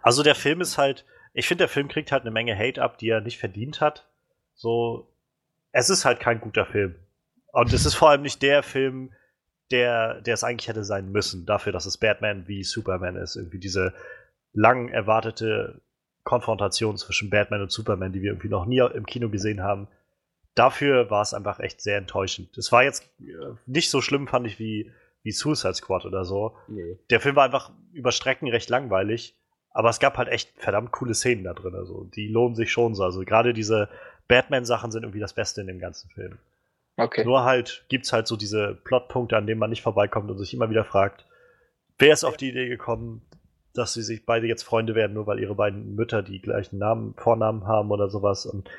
Also 0.00 0.22
der 0.22 0.34
Film 0.34 0.62
ist 0.62 0.78
halt, 0.78 1.04
ich 1.34 1.46
finde, 1.46 1.64
der 1.64 1.68
Film 1.68 1.88
kriegt 1.88 2.10
halt 2.10 2.22
eine 2.22 2.30
Menge 2.30 2.56
Hate 2.56 2.80
ab, 2.80 2.96
die 2.96 3.10
er 3.10 3.20
nicht 3.20 3.38
verdient 3.38 3.82
hat. 3.82 4.08
So, 4.54 5.12
es 5.72 5.90
ist 5.90 6.06
halt 6.06 6.20
kein 6.20 6.40
guter 6.40 6.64
Film. 6.64 6.94
Und 7.52 7.70
es 7.74 7.84
ist 7.84 7.96
vor 7.96 8.08
allem 8.08 8.22
nicht 8.22 8.40
der 8.40 8.62
Film, 8.62 9.12
der, 9.70 10.22
der 10.22 10.32
es 10.32 10.42
eigentlich 10.42 10.68
hätte 10.68 10.84
sein 10.84 11.12
müssen, 11.12 11.44
dafür, 11.44 11.72
dass 11.74 11.84
es 11.84 11.98
Batman 11.98 12.48
wie 12.48 12.64
Superman 12.64 13.16
ist. 13.16 13.36
Irgendwie 13.36 13.58
diese 13.58 13.92
lang 14.54 14.88
erwartete 14.88 15.82
Konfrontation 16.22 16.96
zwischen 16.96 17.28
Batman 17.28 17.60
und 17.60 17.72
Superman, 17.72 18.14
die 18.14 18.22
wir 18.22 18.30
irgendwie 18.30 18.48
noch 18.48 18.64
nie 18.64 18.78
im 18.78 19.04
Kino 19.04 19.28
gesehen 19.28 19.62
haben. 19.62 19.86
Dafür 20.54 21.10
war 21.10 21.22
es 21.22 21.34
einfach 21.34 21.58
echt 21.58 21.80
sehr 21.80 21.98
enttäuschend. 21.98 22.56
Es 22.56 22.70
war 22.70 22.84
jetzt 22.84 23.04
äh, 23.20 23.54
nicht 23.66 23.90
so 23.90 24.00
schlimm, 24.00 24.28
fand 24.28 24.46
ich, 24.46 24.58
wie, 24.58 24.90
wie 25.22 25.32
Suicide 25.32 25.74
Squad 25.74 26.04
oder 26.04 26.24
so. 26.24 26.56
Nee. 26.68 26.98
Der 27.10 27.20
Film 27.20 27.36
war 27.36 27.44
einfach 27.44 27.72
über 27.92 28.12
Strecken 28.12 28.48
recht 28.48 28.68
langweilig, 28.70 29.36
aber 29.70 29.88
es 29.88 29.98
gab 29.98 30.16
halt 30.16 30.28
echt 30.28 30.50
verdammt 30.56 30.92
coole 30.92 31.14
Szenen 31.14 31.44
da 31.44 31.54
drin. 31.54 31.74
Also 31.74 32.04
die 32.04 32.28
lohnen 32.28 32.54
sich 32.54 32.70
schon 32.70 32.94
so. 32.94 33.02
Also 33.02 33.24
gerade 33.24 33.52
diese 33.52 33.88
Batman-Sachen 34.28 34.92
sind 34.92 35.02
irgendwie 35.02 35.20
das 35.20 35.34
Beste 35.34 35.60
in 35.60 35.66
dem 35.66 35.80
ganzen 35.80 36.08
Film. 36.10 36.38
Okay. 36.96 37.24
Nur 37.24 37.44
halt 37.44 37.84
gibt's 37.88 38.12
halt 38.12 38.28
so 38.28 38.36
diese 38.36 38.74
Plotpunkte, 38.84 39.36
an 39.36 39.46
denen 39.46 39.58
man 39.58 39.70
nicht 39.70 39.82
vorbeikommt 39.82 40.30
und 40.30 40.38
sich 40.38 40.54
immer 40.54 40.70
wieder 40.70 40.84
fragt, 40.84 41.26
wer 41.98 42.12
ist 42.12 42.24
auf 42.24 42.36
die 42.36 42.50
Idee 42.50 42.68
gekommen, 42.68 43.22
dass 43.74 43.94
sie 43.94 44.02
sich 44.02 44.24
beide 44.24 44.46
jetzt 44.46 44.62
Freunde 44.62 44.94
werden, 44.94 45.14
nur 45.14 45.26
weil 45.26 45.40
ihre 45.40 45.56
beiden 45.56 45.96
Mütter 45.96 46.22
die 46.22 46.40
gleichen 46.40 46.78
Namen, 46.78 47.14
Vornamen 47.16 47.66
haben 47.66 47.90
oder 47.90 48.08
sowas. 48.08 48.46
Und 48.46 48.70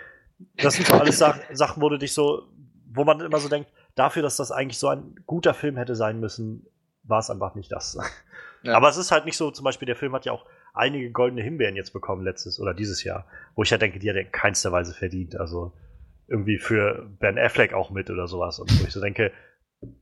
das 0.57 0.75
sind 0.75 0.88
so 0.88 0.93
alles 0.95 1.17
Sach 1.17 1.39
Sachen, 1.53 1.81
wo 1.81 1.89
du 1.89 1.97
dich 1.97 2.13
so, 2.13 2.43
wo 2.91 3.03
man 3.03 3.21
immer 3.21 3.39
so 3.39 3.49
denkt, 3.49 3.69
dafür, 3.95 4.21
dass 4.21 4.38
das 4.38 4.51
eigentlich 4.51 4.77
so 4.77 4.89
ein 4.89 5.15
guter 5.25 5.53
Film 5.53 5.77
hätte 5.77 5.95
sein 5.95 6.19
müssen, 6.19 6.67
war 7.03 7.19
es 7.19 7.29
einfach 7.29 7.55
nicht 7.55 7.71
das. 7.71 7.97
Ja. 8.63 8.73
Aber 8.73 8.89
es 8.89 8.97
ist 8.97 9.11
halt 9.11 9.25
nicht 9.25 9.38
so, 9.38 9.51
zum 9.51 9.63
Beispiel, 9.63 9.86
der 9.86 9.95
Film 9.95 10.13
hat 10.13 10.25
ja 10.25 10.31
auch 10.31 10.45
einige 10.73 11.11
goldene 11.11 11.43
Himbeeren 11.43 11.75
jetzt 11.75 11.93
bekommen 11.93 12.23
letztes 12.23 12.59
oder 12.59 12.73
dieses 12.73 13.03
Jahr, 13.03 13.27
wo 13.53 13.61
ich 13.61 13.69
ja 13.69 13.77
denke, 13.77 13.99
die 13.99 14.09
hat 14.09 14.15
er 14.15 14.23
in 14.23 14.31
keinster 14.31 14.71
Weise 14.71 14.93
verdient. 14.93 15.39
Also 15.39 15.73
irgendwie 16.27 16.57
für 16.57 17.07
Ben 17.19 17.38
Affleck 17.38 17.73
auch 17.73 17.91
mit 17.91 18.09
oder 18.09 18.27
sowas. 18.27 18.59
Und 18.59 18.71
wo 18.79 18.86
ich 18.86 18.91
so 18.91 19.01
denke, 19.01 19.31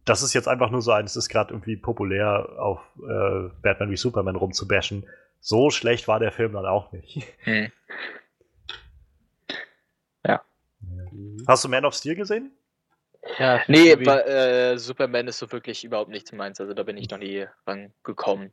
das 0.06 0.24
ist 0.24 0.34
jetzt 0.34 0.48
einfach 0.48 0.70
nur 0.70 0.82
so 0.82 0.92
ein, 0.92 1.04
es 1.04 1.16
ist 1.16 1.30
gerade 1.30 1.54
irgendwie 1.54 1.76
populär, 1.76 2.56
auf 2.58 2.80
äh, 3.00 3.50
Batman 3.62 3.92
wie 3.92 3.98
Superman 3.98 4.38
rumzubashen. 4.38 5.06
So 5.40 5.70
schlecht 5.70 6.08
war 6.08 6.20
der 6.20 6.32
Film 6.32 6.54
dann 6.54 6.66
auch 6.66 6.94
nicht. 6.94 7.22
Hm. 7.44 7.70
Hast 11.48 11.64
du 11.64 11.70
Man 11.70 11.86
of 11.86 11.94
Steel 11.94 12.16
gesehen? 12.16 12.52
Ja, 13.40 13.62
Nee, 13.68 13.94
aber, 13.94 14.28
äh, 14.28 14.78
Superman 14.78 15.28
ist 15.28 15.40
so 15.40 15.52
wirklich 15.52 15.84
überhaupt 15.84 16.10
nichts 16.10 16.32
meins. 16.34 16.60
Also 16.60 16.74
da 16.74 16.84
bin 16.84 16.98
ich 16.98 17.10
noch 17.10 17.18
nie 17.18 17.46
rangekommen. 17.66 18.52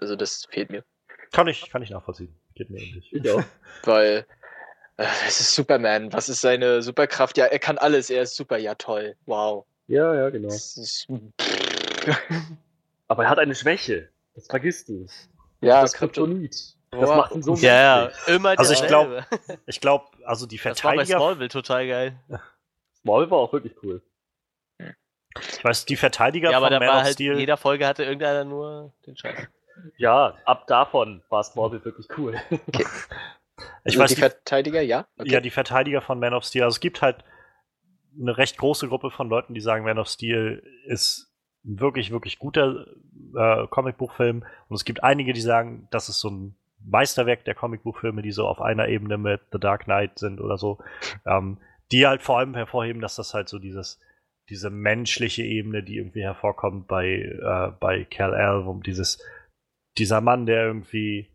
Also 0.00 0.16
das 0.16 0.46
fehlt 0.50 0.70
mir. 0.70 0.84
Kann 1.32 1.48
ich, 1.48 1.70
kann 1.70 1.82
ich 1.82 1.90
nachvollziehen. 1.90 2.34
Geht 2.54 2.70
mir 2.70 2.80
ähnlich. 2.80 3.12
Ich 3.12 3.30
auch. 3.30 3.42
Weil 3.84 4.26
äh, 4.96 5.06
es 5.26 5.40
ist 5.40 5.54
Superman. 5.54 6.12
Was 6.12 6.28
ist 6.28 6.40
seine 6.40 6.82
Superkraft? 6.82 7.36
Ja, 7.36 7.46
er 7.46 7.58
kann 7.58 7.78
alles. 7.78 8.10
Er 8.10 8.22
ist 8.22 8.36
super. 8.36 8.58
Ja, 8.58 8.74
toll. 8.74 9.16
Wow. 9.26 9.66
Ja, 9.86 10.14
ja, 10.14 10.30
genau. 10.30 10.48
Ist, 10.48 11.06
Aber 13.08 13.24
er 13.24 13.30
hat 13.30 13.38
eine 13.38 13.54
Schwäche. 13.54 14.08
Das 14.34 14.46
vergisst 14.46 14.88
du. 14.88 15.06
ja, 15.60 15.82
das 15.82 15.92
Krypton. 15.92 16.30
Kryptonit. 16.30 16.76
Das 16.92 17.08
Wow. 17.08 17.16
macht 17.16 17.32
ihn 17.34 17.42
so 17.42 17.54
Ja, 17.54 17.74
ja, 17.74 18.04
menschlich. 18.04 18.28
immer 18.36 18.58
Also 18.58 18.72
ich 18.74 18.80
derselbe. 18.80 19.26
Ich 19.66 19.80
glaube, 19.80 20.06
also 20.26 20.46
die 20.46 20.56
Das 20.58 20.84
war 20.84 20.92
bei 20.94 21.04
Verteidiger, 21.04 21.18
Smallville 21.18 21.48
total 21.48 21.88
geil. 21.88 22.20
Small 23.00 23.30
war 23.30 23.38
auch 23.38 23.52
wirklich 23.52 23.74
cool. 23.82 24.02
ich 24.78 25.64
weiß, 25.64 25.86
die 25.86 25.96
Verteidiger 25.96 26.50
Ja, 26.50 26.58
aber 26.58 26.66
von 26.66 26.72
da 26.74 26.78
Man 26.80 26.88
war 26.88 26.96
of 26.98 27.04
halt, 27.04 27.14
Steel, 27.14 27.38
jeder 27.38 27.56
Folge 27.56 27.86
hatte 27.86 28.04
irgendeiner 28.04 28.44
nur 28.44 28.92
den 29.06 29.16
Scheiß. 29.16 29.48
Ja, 29.96 30.36
ab 30.44 30.66
davon 30.66 31.22
war 31.30 31.42
Smallville 31.42 31.84
wirklich 31.84 32.06
cool. 32.18 32.38
ich 32.50 32.86
Also 33.84 33.98
weiß, 34.00 34.10
die 34.10 34.14
die, 34.16 34.20
Verteidiger, 34.20 34.82
ja? 34.82 35.06
ja, 35.24 35.40
die 35.40 35.50
Verteidiger 35.50 36.02
von 36.02 36.20
Man 36.20 36.34
of 36.34 36.44
Steel, 36.44 36.64
also 36.64 36.74
es 36.76 36.80
gibt 36.80 37.00
halt 37.00 37.24
eine 38.20 38.36
recht 38.36 38.58
große 38.58 38.88
Gruppe 38.88 39.10
von 39.10 39.30
Leuten, 39.30 39.54
die 39.54 39.62
sagen, 39.62 39.84
Man 39.84 39.98
of 39.98 40.08
Steel 40.08 40.62
ist 40.84 41.32
ein 41.64 41.80
wirklich, 41.80 42.10
wirklich 42.10 42.38
guter 42.38 42.86
äh, 43.34 43.66
Comicbuchfilm 43.68 44.44
und 44.68 44.76
es 44.76 44.84
gibt 44.84 45.02
einige, 45.02 45.32
die 45.32 45.40
sagen, 45.40 45.88
das 45.90 46.10
ist 46.10 46.20
so 46.20 46.28
ein 46.28 46.56
Meisterwerk 46.84 47.44
der 47.44 47.54
Comicbuchfilme, 47.54 48.22
die 48.22 48.32
so 48.32 48.46
auf 48.46 48.60
einer 48.60 48.88
Ebene 48.88 49.18
mit 49.18 49.40
The 49.52 49.58
Dark 49.58 49.84
Knight 49.84 50.18
sind 50.18 50.40
oder 50.40 50.58
so, 50.58 50.78
ähm, 51.26 51.58
die 51.90 52.06
halt 52.06 52.22
vor 52.22 52.38
allem 52.38 52.54
hervorheben, 52.54 53.02
dass 53.02 53.16
das 53.16 53.34
halt 53.34 53.48
so 53.48 53.58
dieses 53.58 54.00
diese 54.48 54.70
menschliche 54.70 55.42
Ebene, 55.42 55.82
die 55.82 55.96
irgendwie 55.96 56.22
hervorkommt 56.22 56.88
bei, 56.88 57.06
äh, 57.06 57.72
bei 57.80 58.04
Cal 58.04 58.34
El, 58.34 58.66
um 58.66 58.82
dieses, 58.82 59.18
dieser 59.98 60.20
Mann, 60.20 60.46
der 60.46 60.66
irgendwie 60.66 61.28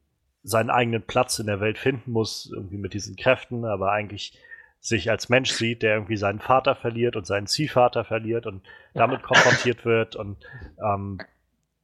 seinen 0.43 0.69
eigenen 0.69 1.01
Platz 1.01 1.39
in 1.39 1.47
der 1.47 1.59
Welt 1.59 1.77
finden 1.77 2.11
muss, 2.11 2.51
irgendwie 2.53 2.77
mit 2.77 2.93
diesen 2.93 3.15
Kräften, 3.15 3.65
aber 3.65 3.91
eigentlich 3.91 4.37
sich 4.79 5.09
als 5.09 5.29
Mensch 5.29 5.51
sieht, 5.51 5.81
der 5.81 5.95
irgendwie 5.95 6.17
seinen 6.17 6.39
Vater 6.39 6.75
verliert 6.75 7.15
und 7.15 7.25
seinen 7.25 7.47
Ziehvater 7.47 8.05
verliert 8.05 8.45
und 8.45 8.61
damit 8.93 9.23
konfrontiert 9.23 9.83
wird 9.83 10.15
und 10.15 10.37
ähm, 10.79 11.17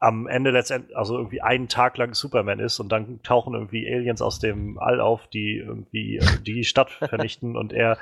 am 0.03 0.27
Ende 0.27 0.51
letztendlich, 0.51 0.97
also 0.97 1.15
irgendwie 1.17 1.41
einen 1.41 1.69
Tag 1.69 1.97
lang 1.97 2.13
Superman 2.13 2.59
ist 2.59 2.81
und 2.81 2.89
dann 2.89 3.23
tauchen 3.23 3.53
irgendwie 3.53 3.87
Aliens 3.87 4.21
aus 4.21 4.37
dem 4.37 4.77
All 4.77 4.99
auf, 4.99 5.27
die 5.27 5.55
irgendwie 5.57 6.17
äh, 6.17 6.25
die 6.45 6.65
Stadt 6.65 6.91
vernichten 7.09 7.55
und 7.55 7.71
er, 7.71 7.97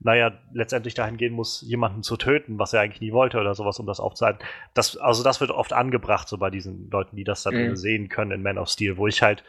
naja, 0.00 0.32
letztendlich 0.54 0.94
dahin 0.94 1.18
gehen 1.18 1.34
muss, 1.34 1.60
jemanden 1.60 2.02
zu 2.02 2.16
töten, 2.16 2.58
was 2.58 2.72
er 2.72 2.80
eigentlich 2.80 3.02
nie 3.02 3.12
wollte 3.12 3.38
oder 3.38 3.54
sowas, 3.54 3.78
um 3.78 3.86
das 3.86 4.00
aufzuhalten. 4.00 4.42
Das, 4.72 4.96
also 4.96 5.22
das 5.22 5.42
wird 5.42 5.50
oft 5.50 5.74
angebracht, 5.74 6.26
so 6.26 6.38
bei 6.38 6.48
diesen 6.48 6.88
Leuten, 6.90 7.16
die 7.16 7.24
das 7.24 7.42
dann 7.42 7.54
Mhm. 7.54 7.76
sehen 7.76 8.08
können 8.08 8.30
in 8.30 8.42
Man 8.42 8.56
of 8.56 8.70
Steel, 8.70 8.96
wo 8.96 9.06
ich 9.06 9.22
halt, 9.22 9.44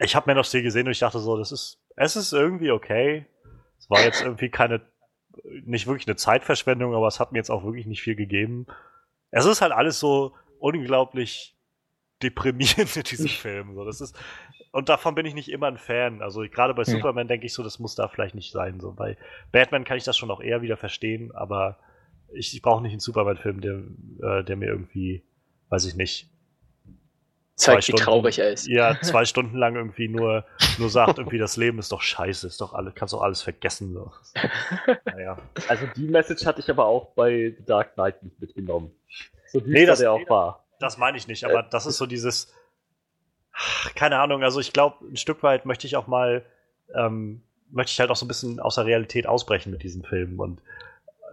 ich 0.00 0.16
habe 0.16 0.28
Man 0.28 0.38
of 0.38 0.46
Steel 0.46 0.62
gesehen 0.62 0.86
und 0.86 0.92
ich 0.92 0.98
dachte 0.98 1.20
so, 1.20 1.38
das 1.38 1.52
ist, 1.52 1.84
es 1.94 2.16
ist 2.16 2.32
irgendwie 2.32 2.72
okay. 2.72 3.26
Es 3.78 3.88
war 3.88 4.02
jetzt 4.02 4.22
irgendwie 4.22 4.48
keine, 4.48 4.80
nicht 5.64 5.86
wirklich 5.86 6.08
eine 6.08 6.16
Zeitverschwendung, 6.16 6.96
aber 6.96 7.06
es 7.06 7.20
hat 7.20 7.30
mir 7.30 7.38
jetzt 7.38 7.50
auch 7.50 7.62
wirklich 7.62 7.86
nicht 7.86 8.02
viel 8.02 8.16
gegeben. 8.16 8.66
Es 9.30 9.46
ist 9.46 9.62
halt 9.62 9.72
alles 9.72 10.00
so 10.00 10.34
unglaublich 10.58 11.56
deprimierend 12.22 12.96
in 12.96 13.02
diesem 13.02 13.28
Film. 13.28 13.74
So, 13.74 13.84
das 13.84 14.00
ist, 14.00 14.16
und 14.72 14.88
davon 14.88 15.14
bin 15.14 15.26
ich 15.26 15.34
nicht 15.34 15.50
immer 15.50 15.66
ein 15.66 15.76
Fan. 15.78 16.22
Also 16.22 16.40
gerade 16.50 16.74
bei 16.74 16.84
Hm. 16.84 16.92
Superman 16.94 17.28
denke 17.28 17.46
ich 17.46 17.52
so, 17.52 17.62
das 17.62 17.78
muss 17.78 17.94
da 17.94 18.08
vielleicht 18.08 18.34
nicht 18.34 18.52
sein. 18.52 18.80
So 18.80 18.92
bei 18.92 19.16
Batman 19.52 19.84
kann 19.84 19.96
ich 19.98 20.04
das 20.04 20.16
schon 20.16 20.30
auch 20.30 20.40
eher 20.40 20.62
wieder 20.62 20.76
verstehen, 20.76 21.32
aber 21.34 21.78
ich, 22.32 22.54
ich 22.54 22.62
brauche 22.62 22.82
nicht 22.82 22.92
einen 22.92 23.00
Superman-Film, 23.00 23.60
der, 23.60 23.82
äh, 24.40 24.44
der 24.44 24.56
mir 24.56 24.66
irgendwie, 24.68 25.22
weiß 25.68 25.84
ich 25.86 25.94
nicht, 25.94 26.28
Zeigt, 27.54 27.78
wie 27.88 27.92
Stunden- 27.92 28.02
traurig 28.04 28.38
er 28.38 28.50
ist. 28.50 28.66
ja, 28.66 28.98
zwei 29.02 29.24
Stunden 29.24 29.56
lang 29.56 29.76
irgendwie 29.76 30.08
nur, 30.08 30.44
nur 30.78 30.90
sagt, 30.90 31.16
irgendwie 31.18 31.38
das 31.38 31.56
Leben 31.56 31.78
ist 31.78 31.90
doch 31.92 32.02
scheiße, 32.02 32.46
ist 32.46 32.60
doch 32.60 32.74
alles, 32.74 32.94
kannst 32.94 33.14
doch 33.14 33.22
alles 33.22 33.40
vergessen. 33.42 33.94
So. 33.94 34.12
Naja. 35.06 35.38
Also 35.68 35.86
die 35.96 36.06
Message 36.08 36.44
hatte 36.44 36.60
ich 36.60 36.68
aber 36.68 36.84
auch 36.86 37.14
bei 37.14 37.54
The 37.56 37.64
Dark 37.64 37.94
Knight 37.94 38.22
nicht 38.22 38.38
mitgenommen. 38.40 38.90
So 39.48 39.60
Nee, 39.64 39.86
das- 39.86 39.98
der 40.00 40.12
auch 40.12 40.28
war. 40.28 40.64
Das 40.78 40.98
meine 40.98 41.16
ich 41.16 41.26
nicht, 41.26 41.44
aber 41.44 41.62
das 41.62 41.86
ist 41.86 41.96
so 41.96 42.04
dieses, 42.06 42.52
ach, 43.52 43.94
keine 43.94 44.18
Ahnung, 44.18 44.42
also 44.44 44.60
ich 44.60 44.72
glaube, 44.72 45.04
ein 45.06 45.16
Stück 45.16 45.42
weit 45.42 45.64
möchte 45.64 45.86
ich 45.86 45.96
auch 45.96 46.06
mal, 46.06 46.44
ähm, 46.94 47.42
möchte 47.70 47.92
ich 47.92 48.00
halt 48.00 48.10
auch 48.10 48.16
so 48.16 48.26
ein 48.26 48.28
bisschen 48.28 48.60
aus 48.60 48.74
der 48.74 48.84
Realität 48.84 49.26
ausbrechen 49.26 49.70
mit 49.72 49.82
diesen 49.82 50.04
Filmen 50.04 50.38
und 50.38 50.60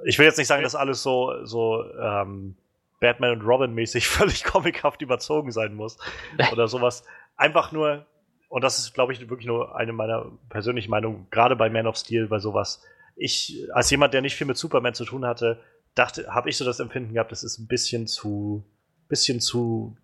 ich 0.05 0.17
will 0.19 0.25
jetzt 0.25 0.37
nicht 0.37 0.47
sagen, 0.47 0.63
dass 0.63 0.75
alles 0.75 1.03
so, 1.03 1.45
so 1.45 1.83
ähm, 1.99 2.55
Batman 2.99 3.31
und 3.31 3.41
Robin 3.45 3.73
mäßig 3.73 4.07
völlig 4.09 4.43
comichaft 4.45 5.01
überzogen 5.01 5.51
sein 5.51 5.75
muss 5.75 5.97
oder 6.51 6.67
sowas. 6.67 7.03
Einfach 7.35 7.71
nur, 7.73 8.05
und 8.49 8.63
das 8.63 8.79
ist, 8.79 8.93
glaube 8.93 9.11
ich, 9.13 9.19
wirklich 9.29 9.47
nur 9.47 9.75
eine 9.75 9.91
meiner 9.93 10.31
persönlichen 10.49 10.89
Meinungen, 10.89 11.27
gerade 11.31 11.55
bei 11.55 11.69
Man 11.69 11.87
of 11.87 11.97
Steel, 11.97 12.27
bei 12.27 12.39
sowas. 12.39 12.81
Ich, 13.15 13.67
als 13.73 13.89
jemand, 13.91 14.13
der 14.13 14.21
nicht 14.21 14.35
viel 14.35 14.47
mit 14.47 14.57
Superman 14.57 14.93
zu 14.93 15.05
tun 15.05 15.25
hatte, 15.25 15.59
dachte, 15.95 16.27
habe 16.27 16.49
ich 16.49 16.57
so 16.57 16.65
das 16.65 16.79
Empfinden 16.79 17.13
gehabt, 17.13 17.31
das 17.31 17.43
ist 17.43 17.59
ein 17.59 17.67
bisschen 17.67 18.07
zu, 18.07 18.63
bisschen 19.07 19.39
zu, 19.39 19.95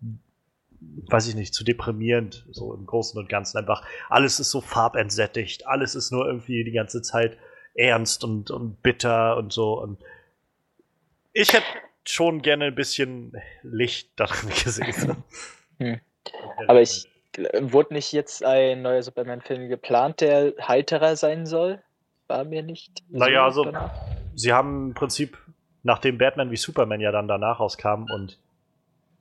weiß 0.80 1.28
ich 1.28 1.34
nicht, 1.34 1.54
zu 1.54 1.64
deprimierend, 1.64 2.46
so 2.50 2.74
im 2.74 2.86
Großen 2.86 3.18
und 3.18 3.28
Ganzen. 3.28 3.58
Einfach, 3.58 3.84
alles 4.08 4.40
ist 4.40 4.50
so 4.50 4.60
farbentsättigt, 4.60 5.66
alles 5.66 5.94
ist 5.94 6.10
nur 6.10 6.26
irgendwie 6.26 6.64
die 6.64 6.72
ganze 6.72 7.02
Zeit 7.02 7.36
ernst 7.74 8.24
und, 8.24 8.50
und 8.50 8.82
bitter 8.82 9.36
und 9.36 9.52
so. 9.52 9.80
Und 9.80 9.98
ich 11.32 11.52
hätte 11.52 11.66
schon 12.04 12.42
gerne 12.42 12.66
ein 12.66 12.74
bisschen 12.74 13.32
Licht 13.62 14.10
darin 14.16 14.50
gesehen. 14.64 15.24
Hm. 15.78 16.00
Aber 16.66 16.80
ich 16.80 17.08
wurde 17.60 17.94
nicht 17.94 18.12
jetzt 18.12 18.44
ein 18.44 18.82
neuer 18.82 19.02
Superman-Film 19.02 19.68
geplant, 19.68 20.20
der 20.20 20.54
heiterer 20.66 21.16
sein 21.16 21.46
soll? 21.46 21.82
War 22.26 22.44
mir 22.44 22.62
nicht. 22.62 23.02
Naja, 23.08 23.44
also- 23.44 23.64
danach. 23.64 23.92
sie 24.34 24.52
haben 24.52 24.88
im 24.88 24.94
Prinzip, 24.94 25.38
nachdem 25.82 26.18
Batman 26.18 26.50
wie 26.50 26.56
Superman 26.56 27.00
ja 27.00 27.12
dann 27.12 27.28
danach 27.28 27.60
rauskam 27.60 28.04
und 28.08 28.38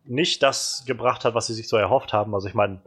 nicht 0.05 0.41
das 0.43 0.83
gebracht 0.87 1.25
hat, 1.25 1.35
was 1.35 1.47
sie 1.47 1.53
sich 1.53 1.67
so 1.67 1.77
erhofft 1.77 2.13
haben. 2.13 2.33
Also 2.33 2.47
ich 2.47 2.53
meine, 2.55 2.81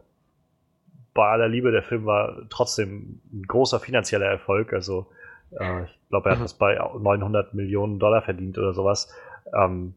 bei 1.13 1.27
aller 1.27 1.47
Liebe, 1.47 1.71
der 1.71 1.83
Film 1.83 2.05
war 2.05 2.37
trotzdem 2.49 3.21
ein 3.31 3.43
großer 3.43 3.79
finanzieller 3.79 4.25
Erfolg. 4.25 4.73
Also 4.73 5.07
äh, 5.51 5.83
ich 5.83 6.09
glaube, 6.09 6.29
er 6.29 6.33
hat 6.33 6.39
Mhm. 6.39 6.45
es 6.45 6.53
bei 6.53 6.75
900 6.75 7.53
Millionen 7.53 7.99
Dollar 7.99 8.21
verdient 8.21 8.57
oder 8.57 8.73
sowas. 8.73 9.13
Ähm, 9.53 9.95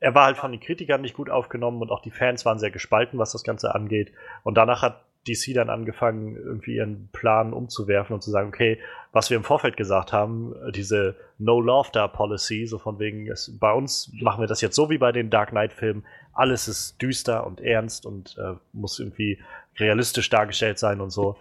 er 0.00 0.14
war 0.14 0.26
halt 0.26 0.36
von 0.36 0.50
den 0.52 0.60
Kritikern 0.60 1.00
nicht 1.00 1.14
gut 1.14 1.30
aufgenommen 1.30 1.80
und 1.80 1.90
auch 1.90 2.02
die 2.02 2.10
Fans 2.10 2.44
waren 2.44 2.58
sehr 2.58 2.70
gespalten, 2.70 3.18
was 3.18 3.32
das 3.32 3.44
Ganze 3.44 3.74
angeht. 3.74 4.12
Und 4.42 4.56
danach 4.56 4.82
hat 4.82 5.00
DC 5.28 5.54
dann 5.54 5.70
angefangen, 5.70 6.36
irgendwie 6.36 6.76
ihren 6.76 7.08
Plan 7.12 7.52
umzuwerfen 7.52 8.14
und 8.14 8.22
zu 8.22 8.30
sagen, 8.30 8.48
okay, 8.48 8.78
was 9.12 9.30
wir 9.30 9.36
im 9.36 9.44
Vorfeld 9.44 9.76
gesagt 9.76 10.12
haben, 10.12 10.54
diese 10.74 11.16
No-Laughter-Policy, 11.38 12.66
so 12.66 12.78
von 12.78 12.98
wegen, 12.98 13.28
es, 13.30 13.56
bei 13.58 13.72
uns 13.72 14.10
machen 14.20 14.42
wir 14.42 14.48
das 14.48 14.60
jetzt 14.60 14.74
so 14.74 14.90
wie 14.90 14.98
bei 14.98 15.12
den 15.12 15.30
Dark 15.30 15.50
Knight-Filmen, 15.50 16.04
alles 16.32 16.66
ist 16.66 17.00
düster 17.00 17.46
und 17.46 17.60
ernst 17.60 18.06
und 18.06 18.36
äh, 18.38 18.54
muss 18.72 18.98
irgendwie 18.98 19.38
realistisch 19.78 20.28
dargestellt 20.30 20.78
sein 20.78 21.00
und 21.00 21.10
so. 21.10 21.36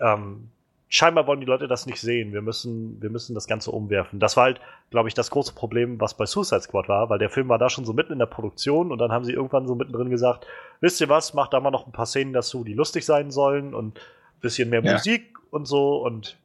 Ähm, 0.00 0.50
scheinbar 0.88 1.26
wollen 1.26 1.40
die 1.40 1.46
Leute 1.46 1.66
das 1.66 1.86
nicht 1.86 2.00
sehen. 2.00 2.32
Wir 2.32 2.42
müssen, 2.42 3.00
wir 3.02 3.10
müssen 3.10 3.34
das 3.34 3.46
Ganze 3.46 3.70
umwerfen. 3.70 4.20
Das 4.20 4.36
war 4.36 4.44
halt, 4.44 4.60
glaube 4.90 5.08
ich, 5.08 5.14
das 5.14 5.30
große 5.30 5.54
Problem, 5.54 6.00
was 6.00 6.14
bei 6.14 6.26
Suicide 6.26 6.60
Squad 6.60 6.88
war, 6.88 7.10
weil 7.10 7.18
der 7.18 7.30
Film 7.30 7.48
war 7.48 7.58
da 7.58 7.68
schon 7.68 7.84
so 7.84 7.92
mitten 7.92 8.12
in 8.12 8.18
der 8.18 8.26
Produktion 8.26 8.92
und 8.92 8.98
dann 8.98 9.10
haben 9.10 9.24
sie 9.24 9.32
irgendwann 9.32 9.66
so 9.66 9.74
mittendrin 9.74 10.10
gesagt, 10.10 10.46
wisst 10.80 11.00
ihr 11.00 11.08
was, 11.08 11.34
macht 11.34 11.52
da 11.52 11.60
mal 11.60 11.70
noch 11.70 11.86
ein 11.86 11.92
paar 11.92 12.06
Szenen 12.06 12.32
dazu, 12.32 12.64
die 12.64 12.74
lustig 12.74 13.04
sein 13.04 13.30
sollen 13.30 13.74
und 13.74 13.98
ein 13.98 14.40
bisschen 14.40 14.70
mehr 14.70 14.84
Ja. 14.84 14.92
Musik 14.92 15.36
und 15.50 15.66
so 15.66 15.98
und 16.04 16.36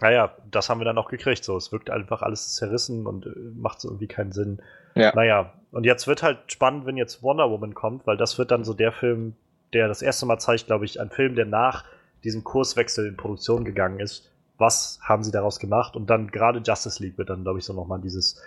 naja, 0.00 0.34
das 0.50 0.68
haben 0.68 0.80
wir 0.80 0.84
dann 0.84 0.98
auch 0.98 1.08
gekriegt. 1.08 1.44
So, 1.44 1.56
es 1.56 1.72
wirkt 1.72 1.90
einfach 1.90 2.22
alles 2.22 2.54
zerrissen 2.54 3.06
und 3.06 3.26
äh, 3.26 3.30
macht 3.56 3.80
so 3.80 3.88
irgendwie 3.88 4.06
keinen 4.06 4.32
Sinn. 4.32 4.60
Ja. 4.94 5.12
Naja, 5.14 5.52
und 5.72 5.84
jetzt 5.84 6.06
wird 6.06 6.22
halt 6.22 6.38
spannend, 6.48 6.86
wenn 6.86 6.96
jetzt 6.96 7.22
Wonder 7.22 7.50
Woman 7.50 7.74
kommt, 7.74 8.06
weil 8.06 8.16
das 8.16 8.38
wird 8.38 8.50
dann 8.50 8.64
so 8.64 8.74
der 8.74 8.92
Film, 8.92 9.34
der 9.72 9.88
das 9.88 10.02
erste 10.02 10.26
Mal 10.26 10.38
zeigt, 10.38 10.66
glaube 10.66 10.84
ich, 10.84 11.00
ein 11.00 11.10
Film, 11.10 11.34
der 11.34 11.46
nach 11.46 11.84
diesem 12.24 12.44
Kurswechsel 12.44 13.06
in 13.06 13.16
Produktion 13.16 13.64
gegangen 13.64 14.00
ist. 14.00 14.30
Was 14.58 14.98
haben 15.02 15.22
sie 15.22 15.30
daraus 15.30 15.58
gemacht? 15.58 15.96
Und 15.96 16.10
dann 16.10 16.30
gerade 16.30 16.60
Justice 16.64 17.02
League 17.02 17.16
wird 17.16 17.30
dann, 17.30 17.42
glaube 17.42 17.58
ich, 17.58 17.64
so 17.64 17.72
nochmal 17.72 18.00
dieses 18.00 18.40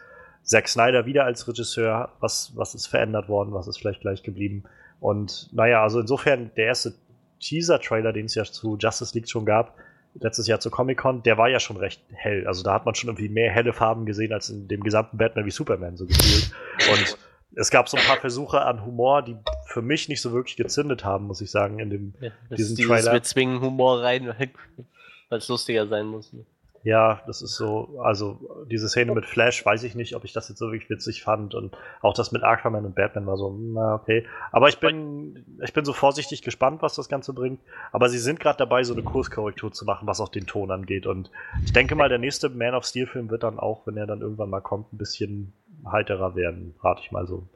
Zack 0.44 0.68
Snyder 0.68 1.06
wieder 1.06 1.26
als 1.26 1.48
Regisseur. 1.48 2.12
Was, 2.20 2.52
was 2.56 2.76
ist 2.76 2.88
verändert 2.88 3.30
worden? 3.30 3.54
Was 3.54 3.68
ist 3.68 3.78
vielleicht 3.78 4.02
gleich 4.02 4.24
geblieben? 4.24 4.64
Und 5.00 5.50
naja, 5.54 5.82
also 5.82 6.00
insofern 6.00 6.52
der 6.56 6.66
erste 6.66 6.94
Teaser-Trailer, 7.40 8.14
den 8.14 8.26
es 8.26 8.36
ja 8.36 8.44
zu 8.44 8.78
Justice 8.78 9.14
League 9.18 9.30
schon 9.30 9.46
gab, 9.46 9.76
letztes 10.20 10.48
Jahr 10.48 10.60
zur 10.60 10.72
Comic-Con, 10.72 11.24
der 11.24 11.38
war 11.38 11.50
ja 11.50 11.60
schon 11.60 11.78
recht 11.78 12.02
hell. 12.12 12.46
Also 12.48 12.64
da 12.64 12.74
hat 12.74 12.86
man 12.86 12.96
schon 12.96 13.10
irgendwie 13.10 13.30
mehr 13.30 13.52
helle 13.52 13.74
Farben 13.74 14.06
gesehen 14.06 14.34
als 14.34 14.50
in 14.50 14.68
dem 14.68 14.84
gesamten 14.84 15.18
Batman 15.18 15.46
wie 15.46 15.52
Superman 15.52 15.98
so 15.98 16.06
gefühlt. 16.06 16.52
Und 16.92 17.18
es 17.56 17.70
gab 17.70 17.89
so 17.89 17.97
ein 17.97 18.04
paar 18.04 18.18
Versuche 18.18 18.62
an 18.62 18.86
Humor, 18.86 19.22
die 19.22 19.36
für 19.68 19.82
mich 19.82 20.10
nicht 20.10 20.22
so 20.22 20.32
wirklich 20.34 20.58
gezündet 20.58 21.04
haben, 21.06 21.28
muss 21.28 21.41
ich 21.41 21.51
sagen, 21.51 21.80
in 21.80 21.89
dem 21.89 22.14
Ja, 22.20 22.32
diesen 22.56 22.78
Trailer. 22.78 23.14
wir 23.14 23.24
zwingen 23.24 23.62
Humor 23.62 24.01
rein, 24.01 24.28
weil 25.30 25.38
es 25.38 25.47
lustiger 25.47 25.88
sein 25.88 26.08
muss. 26.08 26.34
ne? 26.34 26.45
Ja, 26.86 27.22
das 27.28 27.41
ist 27.41 27.56
so, 27.56 27.97
also 28.04 28.66
diese 28.70 28.89
Szene 28.89 29.14
mit 29.14 29.26
Flash, 29.26 29.66
weiß 29.66 29.84
ich 29.84 29.95
nicht, 29.95 30.18
ob 30.18 30.26
ich 30.26 30.34
das 30.34 30.49
jetzt 30.49 30.60
so 30.60 30.66
wirklich 30.70 30.89
witzig 30.89 31.24
fand 31.24 31.56
und 31.56 31.78
auch 32.01 32.14
das 32.14 32.34
mit 32.34 32.43
Aquaman 32.43 32.84
und 32.86 32.93
Batman 32.93 33.26
war 33.26 33.38
so, 33.38 33.58
na 33.58 33.93
okay. 33.95 34.26
Aber 34.51 34.68
ich 34.68 34.80
bin, 34.80 35.45
ich 35.64 35.72
bin 35.72 35.86
so 35.86 35.93
vorsichtig 35.93 36.41
gespannt, 36.41 36.82
was 36.82 36.95
das 36.95 37.08
Ganze 37.08 37.32
bringt. 37.32 37.62
Aber 37.93 38.10
sie 38.10 38.18
sind 38.20 38.41
gerade 38.41 38.58
dabei, 38.58 38.84
so 38.84 38.91
eine 38.91 39.01
Kurskorrektur 39.01 39.72
zu 39.72 39.86
machen, 39.86 40.10
was 40.10 40.20
auch 40.20 40.28
den 40.28 40.45
Ton 40.45 40.72
angeht. 40.72 41.06
Und 41.08 41.32
ich 41.64 41.72
denke 41.72 41.95
mal, 41.95 42.10
der 42.10 42.18
nächste 42.18 42.49
Man 42.49 42.76
of 42.76 42.84
Steel 42.84 43.08
Film 43.08 43.30
wird 43.30 43.43
dann 43.43 43.60
auch, 43.60 43.88
wenn 43.88 43.95
er 43.95 44.06
dann 44.06 44.20
irgendwann 44.20 44.49
mal 44.49 44.60
kommt, 44.60 44.91
ein 44.91 44.97
bisschen 44.97 45.54
heiterer 45.92 46.36
werden, 46.36 46.76
rate 46.82 47.02
ich 47.04 47.12
mal 47.12 47.28
so. 47.28 47.48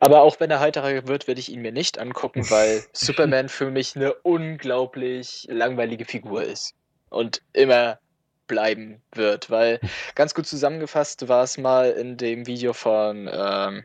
Aber 0.00 0.22
auch 0.22 0.40
wenn 0.40 0.50
er 0.50 0.60
heiterer 0.60 1.06
wird, 1.08 1.26
werde 1.26 1.40
ich 1.40 1.50
ihn 1.50 1.62
mir 1.62 1.72
nicht 1.72 1.98
angucken, 1.98 2.42
weil 2.50 2.82
Superman 2.92 3.48
für 3.48 3.70
mich 3.70 3.96
eine 3.96 4.14
unglaublich 4.14 5.46
langweilige 5.50 6.04
Figur 6.04 6.42
ist. 6.42 6.74
Und 7.08 7.40
immer 7.52 7.98
bleiben 8.46 9.02
wird. 9.12 9.50
Weil 9.50 9.80
ganz 10.14 10.34
gut 10.34 10.46
zusammengefasst 10.46 11.28
war 11.28 11.42
es 11.44 11.58
mal 11.58 11.90
in 11.90 12.16
dem 12.16 12.46
Video 12.46 12.72
von 12.72 13.28
ähm, 13.32 13.84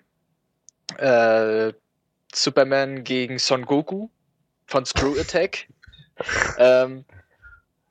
äh, 0.98 1.74
Superman 2.34 3.04
gegen 3.04 3.40
Son 3.40 3.66
Goku 3.66 4.10
von 4.66 4.86
Screw 4.86 5.20
Attack. 5.20 5.68
ähm, 6.58 7.06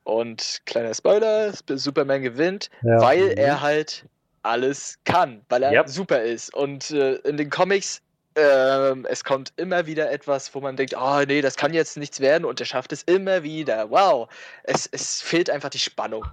und 0.05 0.63
kleiner 0.67 0.95
Spoiler, 0.95 1.53
Superman 1.53 2.23
gewinnt, 2.23 2.71
Ja. 2.83 3.01
weil 3.01 3.39
er 3.39 3.61
halt 3.61 4.07
alles 4.43 4.99
kann, 5.05 5.45
weil 5.49 5.63
er 5.63 5.73
Yep. 5.73 5.89
super 5.89 6.23
ist. 6.23 6.55
Und 6.55 6.91
äh, 6.91 7.15
in 7.17 7.37
den 7.37 7.51
Comics, 7.51 8.03
ähm, 8.37 9.07
es 9.09 9.25
kommt 9.25 9.53
immer 9.57 9.87
wieder 9.87 10.11
etwas, 10.11 10.55
wo 10.55 10.61
man 10.61 10.77
denkt, 10.77 10.95
oh 10.97 11.21
nee, 11.27 11.41
das 11.43 11.57
kann 11.57 11.75
jetzt 11.75 11.97
nichts 11.97 12.21
werden 12.21 12.45
und 12.45 12.61
er 12.61 12.67
schafft 12.67 12.93
es 12.93 13.03
immer 13.03 13.43
wieder. 13.43 13.91
Wow. 13.91 14.29
Es, 14.65 14.87
es 14.87 15.21
fehlt 15.21 15.51
einfach 15.51 15.71
die 15.71 15.79
Spannung. 15.79 16.25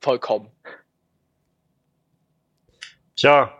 Vollkommen. 0.00 0.50
Tja, 3.16 3.52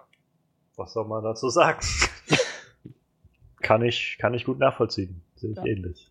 was 0.77 0.93
soll 0.93 1.07
man 1.07 1.23
dazu 1.23 1.51
sagen? 1.51 1.79
kann 3.63 3.83
ich, 3.83 4.17
kann 4.19 4.35
ich 4.35 4.45
gut 4.45 4.59
nachvollziehen. 4.59 5.23
Sehe 5.37 5.51
ich 5.51 5.57
Ja. 5.57 5.65
ähnlich. 5.67 6.11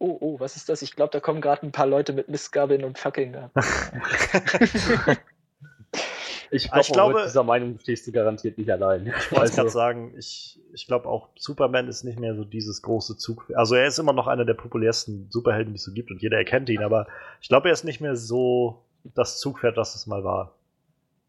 Oh, 0.00 0.16
oh, 0.20 0.40
was 0.40 0.54
ist 0.56 0.68
das? 0.68 0.82
Ich 0.82 0.94
glaube, 0.94 1.10
da 1.10 1.18
kommen 1.20 1.40
gerade 1.40 1.66
ein 1.66 1.72
paar 1.72 1.86
Leute 1.86 2.12
mit 2.12 2.28
Mistgabeln 2.28 2.84
und 2.84 2.98
Fackeln 2.98 3.34
an. 3.34 3.50
Ich, 6.50 6.72
Ah, 6.72 6.80
ich 6.80 6.86
glaub, 6.92 7.08
glaube- 7.10 7.14
mit 7.20 7.28
dieser 7.28 7.44
Meinung 7.44 7.78
stehst 7.78 8.06
du 8.06 8.12
garantiert 8.12 8.56
nicht 8.58 8.70
allein. 8.70 9.06
Ich 9.18 9.32
wollte 9.32 9.52
gerade 9.54 9.70
sagen, 9.70 10.14
ich, 10.18 10.58
ich 10.72 10.86
glaube 10.86 11.08
auch, 11.08 11.28
Superman 11.36 11.88
ist 11.88 12.04
nicht 12.04 12.18
mehr 12.18 12.34
so 12.34 12.44
dieses 12.44 12.82
große 12.82 13.16
Zug. 13.16 13.50
Also 13.54 13.74
er 13.74 13.86
ist 13.86 13.98
immer 13.98 14.12
noch 14.12 14.26
einer 14.26 14.44
der 14.44 14.54
populärsten 14.54 15.28
Superhelden, 15.30 15.72
die 15.74 15.76
es 15.78 15.84
so 15.84 15.92
gibt 15.92 16.10
und 16.10 16.22
jeder 16.22 16.38
erkennt 16.38 16.68
ihn, 16.70 16.82
aber 16.82 17.06
ich 17.40 17.48
glaube, 17.48 17.68
er 17.68 17.72
ist 17.72 17.84
nicht 17.84 18.00
mehr 18.00 18.16
so 18.16 18.82
das 19.14 19.38
Zugpferd, 19.38 19.76
was 19.76 19.94
es 19.94 20.06
mal 20.06 20.24
war. 20.24 20.54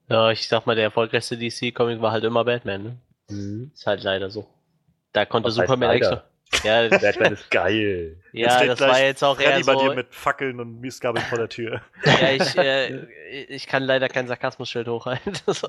Ja, 0.07 0.31
ich 0.31 0.47
sag 0.47 0.65
mal, 0.65 0.75
der 0.75 0.85
erfolgreichste 0.85 1.37
DC-Comic 1.37 2.01
war 2.01 2.11
halt 2.11 2.23
immer 2.23 2.43
Batman, 2.45 2.83
ne? 2.83 2.97
Mhm. 3.29 3.71
Ist 3.73 3.85
halt 3.85 4.03
leider 4.03 4.29
so. 4.29 4.47
Da 5.13 5.25
konnte 5.25 5.47
Was 5.47 5.55
Superman 5.55 5.91
extra. 5.97 6.23
Ja, 6.63 6.87
Batman 6.89 7.33
ist 7.33 7.49
geil. 7.51 8.21
ja 8.31 8.65
das 8.65 8.79
war 8.79 8.99
jetzt 8.99 9.23
auch 9.23 9.39
eher 9.39 9.59
bei 9.63 9.75
dir 9.75 9.89
so. 9.89 9.93
mit 9.93 10.13
Fackeln 10.13 10.59
und 10.59 10.79
Mistgabeln 10.81 11.23
vor 11.25 11.37
der 11.37 11.49
Tür. 11.49 11.81
Ja, 12.03 12.31
ich, 12.31 12.57
äh, 12.57 13.05
ich 13.45 13.67
kann 13.67 13.83
leider 13.83 14.09
kein 14.09 14.27
Sarkasmusschild 14.27 14.87
hochhalten. 14.87 15.33
Das 15.45 15.61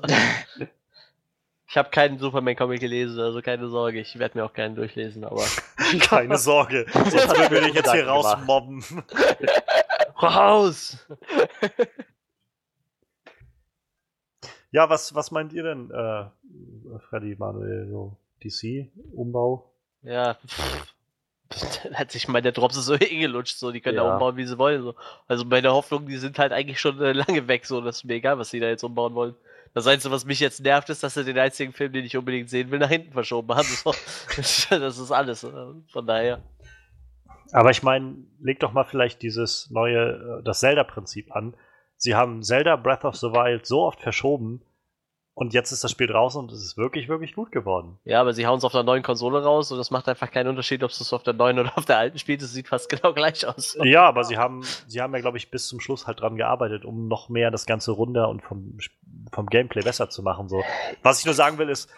ich 1.67 1.77
habe 1.77 1.89
keinen 1.89 2.19
Superman-Comic 2.19 2.81
gelesen, 2.81 3.17
also 3.21 3.41
keine 3.41 3.69
Sorge. 3.69 4.01
Ich 4.01 4.19
werde 4.19 4.37
mir 4.37 4.43
auch 4.43 4.51
keinen 4.51 4.75
durchlesen, 4.75 5.23
aber. 5.23 5.45
Keine 6.01 6.37
Sorge, 6.37 6.85
sonst 6.91 7.15
würden 7.15 7.49
wir 7.49 7.61
dich 7.61 7.75
jetzt 7.75 7.93
hier 7.93 8.07
rausmobben. 8.07 8.83
Raus! 10.21 11.07
Ja, 14.71 14.89
was, 14.89 15.15
was 15.15 15.31
meint 15.31 15.53
ihr 15.53 15.63
denn, 15.63 15.91
äh, 15.91 16.25
Freddy, 17.09 17.35
Manuel, 17.37 17.87
so 17.89 18.17
DC-Umbau? 18.43 19.70
Ja, 20.03 20.35
pff. 20.35 20.93
Dann 21.83 21.95
hat 21.99 22.11
sich 22.11 22.27
meine 22.27 22.51
Drops 22.51 22.75
so 22.75 22.95
hingelutscht, 22.97 23.57
so, 23.57 23.71
die 23.71 23.81
können 23.81 23.97
ja. 23.97 24.05
Ja. 24.05 24.13
umbauen, 24.13 24.37
wie 24.37 24.45
sie 24.45 24.57
wollen. 24.57 24.81
So. 24.83 24.95
Also 25.27 25.45
meine 25.45 25.71
Hoffnungen, 25.71 26.07
die 26.07 26.17
sind 26.17 26.39
halt 26.39 26.53
eigentlich 26.53 26.79
schon 26.79 26.99
äh, 27.01 27.11
lange 27.13 27.47
weg, 27.47 27.65
so, 27.65 27.81
das 27.81 27.97
ist 27.97 28.03
mir 28.05 28.13
egal, 28.15 28.37
was 28.37 28.49
die 28.51 28.59
da 28.59 28.67
jetzt 28.67 28.83
umbauen 28.83 29.13
wollen. 29.13 29.35
Das 29.73 29.87
Einzige, 29.87 30.13
was 30.13 30.25
mich 30.25 30.39
jetzt 30.41 30.61
nervt, 30.61 30.89
ist, 30.89 31.01
dass 31.01 31.13
sie 31.13 31.23
den 31.23 31.37
einzigen 31.37 31.71
Film, 31.71 31.93
den 31.93 32.03
ich 32.03 32.17
unbedingt 32.17 32.49
sehen 32.49 32.71
will, 32.71 32.79
nach 32.79 32.89
hinten 32.89 33.13
verschoben 33.13 33.53
haben. 33.55 33.67
So. 33.67 33.93
Das 34.69 34.97
ist 34.97 35.11
alles. 35.11 35.43
äh, 35.43 35.49
Von 35.91 36.07
daher. 36.07 36.41
Aber 37.53 37.69
ich 37.69 37.83
meine, 37.83 38.15
leg 38.39 38.59
doch 38.59 38.73
mal 38.73 38.83
vielleicht 38.83 39.21
dieses 39.21 39.69
neue, 39.71 40.39
äh, 40.39 40.43
das 40.43 40.59
Zelda-Prinzip 40.59 41.33
an. 41.35 41.55
Sie 41.97 42.15
haben 42.15 42.43
Zelda 42.43 42.75
Breath 42.77 43.05
of 43.05 43.15
the 43.15 43.27
Wild 43.27 43.65
so 43.65 43.83
oft 43.83 44.01
verschoben 44.01 44.61
und 45.33 45.53
jetzt 45.53 45.71
ist 45.71 45.83
das 45.83 45.91
Spiel 45.91 46.07
draußen 46.07 46.39
und 46.39 46.51
es 46.51 46.63
ist 46.63 46.77
wirklich, 46.77 47.07
wirklich 47.07 47.33
gut 47.33 47.51
geworden. 47.51 47.97
Ja, 48.03 48.19
aber 48.19 48.33
sie 48.33 48.45
hauen 48.45 48.57
es 48.57 48.65
auf 48.65 48.73
der 48.73 48.83
neuen 48.83 49.01
Konsole 49.01 49.41
raus 49.41 49.71
und 49.71 49.77
das 49.77 49.89
macht 49.89 50.09
einfach 50.09 50.29
keinen 50.29 50.49
Unterschied, 50.49 50.83
ob 50.83 50.91
du 50.91 50.97
es 51.01 51.13
auf 51.13 51.23
der 51.23 51.33
neuen 51.33 51.57
oder 51.57 51.71
auf 51.77 51.85
der 51.85 51.97
alten 51.97 52.19
spielst. 52.19 52.45
Es 52.45 52.53
sieht 52.53 52.67
fast 52.67 52.89
genau 52.89 53.13
gleich 53.13 53.47
aus. 53.47 53.77
Ja, 53.83 54.03
aber 54.03 54.23
sie 54.23 54.37
haben, 54.37 54.63
sie 54.87 55.01
haben 55.01 55.13
ja, 55.13 55.21
glaube 55.21 55.37
ich, 55.37 55.49
bis 55.49 55.67
zum 55.67 55.79
Schluss 55.79 56.05
halt 56.05 56.19
dran 56.19 56.35
gearbeitet, 56.35 56.83
um 56.83 57.07
noch 57.07 57.29
mehr 57.29 57.49
das 57.49 57.65
Ganze 57.65 57.91
runder 57.91 58.27
und 58.29 58.41
vom, 58.41 58.77
vom 59.31 59.47
Gameplay 59.47 59.81
besser 59.81 60.09
zu 60.09 60.21
machen. 60.21 60.49
So. 60.49 60.63
Was 61.01 61.19
ich 61.19 61.25
nur 61.25 61.33
sagen 61.33 61.57
will, 61.57 61.69
ist, 61.69 61.89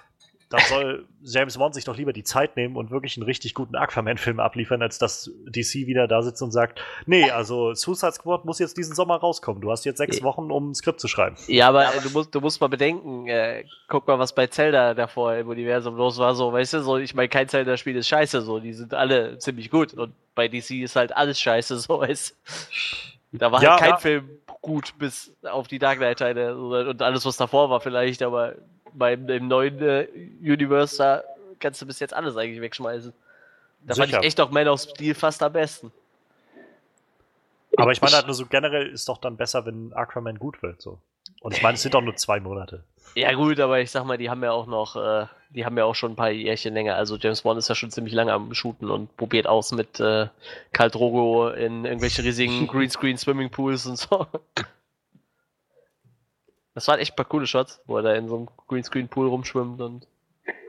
dann 0.53 0.61
soll 0.69 1.07
James 1.23 1.57
Bond 1.57 1.73
sich 1.73 1.83
doch 1.83 1.97
lieber 1.97 2.13
die 2.13 2.23
Zeit 2.23 2.55
nehmen 2.55 2.75
und 2.77 2.91
wirklich 2.91 3.17
einen 3.17 3.25
richtig 3.25 3.53
guten 3.55 3.75
Aquaman-Film 3.75 4.39
abliefern, 4.39 4.81
als 4.81 4.99
dass 4.99 5.31
DC 5.47 5.87
wieder 5.87 6.07
da 6.07 6.21
sitzt 6.21 6.41
und 6.43 6.51
sagt, 6.51 6.79
nee, 7.05 7.29
also 7.31 7.73
Suicide 7.73 8.11
Squad 8.13 8.45
muss 8.45 8.59
jetzt 8.59 8.77
diesen 8.77 8.93
Sommer 8.95 9.15
rauskommen. 9.17 9.61
Du 9.61 9.71
hast 9.71 9.83
jetzt 9.85 9.97
sechs 9.97 10.19
Ja. 10.19 10.23
Wochen, 10.23 10.51
um 10.51 10.69
ein 10.71 10.75
Skript 10.75 10.99
zu 10.99 11.07
schreiben. 11.07 11.35
Ja, 11.47 11.69
aber 11.69 11.85
äh, 11.95 12.01
du 12.01 12.09
musst, 12.11 12.35
du 12.35 12.39
musst 12.41 12.61
mal 12.61 12.67
bedenken, 12.67 13.27
äh, 13.27 13.63
guck 13.87 14.07
mal, 14.07 14.19
was 14.19 14.33
bei 14.35 14.47
Zelda 14.47 14.93
davor 14.93 15.35
im 15.35 15.47
Universum 15.47 15.95
los 15.95 16.17
war, 16.19 16.35
so, 16.35 16.53
weißt 16.53 16.73
du, 16.75 16.83
so, 16.83 16.97
ich 16.97 17.15
meine, 17.15 17.29
kein 17.29 17.47
Zelda-Spiel 17.49 17.95
ist 17.95 18.07
scheiße, 18.07 18.41
so, 18.41 18.59
die 18.59 18.73
sind 18.73 18.93
alle 18.93 19.39
ziemlich 19.39 19.71
gut 19.71 19.93
und 19.95 20.13
bei 20.35 20.47
DC 20.47 20.71
ist 20.81 20.95
halt 20.95 21.15
alles 21.17 21.39
scheiße, 21.39 21.77
so, 21.79 21.99
weißt. 21.99 22.37
Da 23.33 23.51
war 23.51 23.63
Ja, 23.63 23.71
halt 23.71 23.79
kein 23.79 23.89
ja. 23.89 23.97
Film 23.97 24.29
gut 24.61 24.93
bis 24.99 25.35
auf 25.43 25.67
die 25.67 25.79
Dark 25.79 25.97
Knight-Teile 25.97 26.55
und 26.55 27.01
alles, 27.01 27.25
was 27.25 27.37
davor 27.37 27.69
war 27.71 27.81
vielleicht, 27.81 28.21
aber 28.21 28.53
beim 28.93 29.27
im 29.29 29.47
neuen 29.47 29.81
äh, 29.81 30.07
Universe, 30.41 30.97
da 30.97 31.23
kannst 31.59 31.81
du 31.81 31.85
bis 31.85 31.99
jetzt 31.99 32.13
alles 32.13 32.37
eigentlich 32.37 32.61
wegschmeißen. 32.61 33.13
Da 33.85 33.95
fand 33.95 34.07
Sicher. 34.07 34.19
ich 34.19 34.27
echt 34.27 34.41
auch 34.41 34.51
Man 34.51 34.67
of 34.67 34.79
Steel 34.79 35.13
fast 35.15 35.43
am 35.43 35.53
besten. 35.53 35.91
Aber 37.77 37.91
ich 37.91 38.01
meine 38.01 38.15
halt 38.15 38.27
nur 38.27 38.35
so 38.35 38.45
generell 38.45 38.87
ist 38.87 39.09
doch 39.09 39.17
dann 39.17 39.35
besser, 39.35 39.65
wenn 39.65 39.93
Aquaman 39.93 40.37
gut 40.37 40.61
wird. 40.61 40.81
So. 40.81 40.99
Und 41.41 41.55
ich 41.55 41.63
meine, 41.63 41.75
es 41.75 41.81
sind 41.81 41.93
doch 41.93 42.01
nur 42.01 42.15
zwei 42.15 42.39
Monate. 42.39 42.83
Ja 43.15 43.33
gut, 43.33 43.59
aber 43.59 43.79
ich 43.79 43.91
sag 43.91 44.05
mal, 44.05 44.17
die 44.17 44.29
haben 44.29 44.43
ja 44.43 44.51
auch 44.51 44.65
noch, 44.65 44.95
äh, 44.95 45.27
die 45.49 45.65
haben 45.65 45.77
ja 45.77 45.85
auch 45.85 45.95
schon 45.95 46.13
ein 46.13 46.15
paar 46.15 46.31
Jährchen 46.31 46.73
länger. 46.73 46.95
Also 46.95 47.17
James 47.17 47.41
Bond 47.41 47.59
ist 47.59 47.69
ja 47.69 47.75
schon 47.75 47.91
ziemlich 47.91 48.13
lange 48.13 48.33
am 48.33 48.53
Shooten 48.53 48.89
und 48.89 49.15
probiert 49.17 49.47
aus 49.47 49.71
mit 49.71 49.99
äh, 49.99 50.27
Karl 50.71 50.89
Drogo 50.89 51.49
in 51.49 51.85
irgendwelche 51.85 52.23
riesigen 52.23 52.67
Greenscreen 52.69 53.17
Swimmingpools 53.17 53.85
und 53.85 53.97
so. 53.97 54.27
Das 56.75 56.87
waren 56.87 56.99
echt 56.99 57.13
ein 57.13 57.15
paar 57.15 57.25
coole 57.25 57.45
Shots, 57.47 57.81
wo 57.85 57.97
er 57.97 58.03
da 58.03 58.13
in 58.15 58.27
so 58.27 58.35
einem 58.35 58.49
Greenscreen 58.67 59.07
Pool 59.07 59.27
rumschwimmt 59.27 59.79
und 59.81 60.07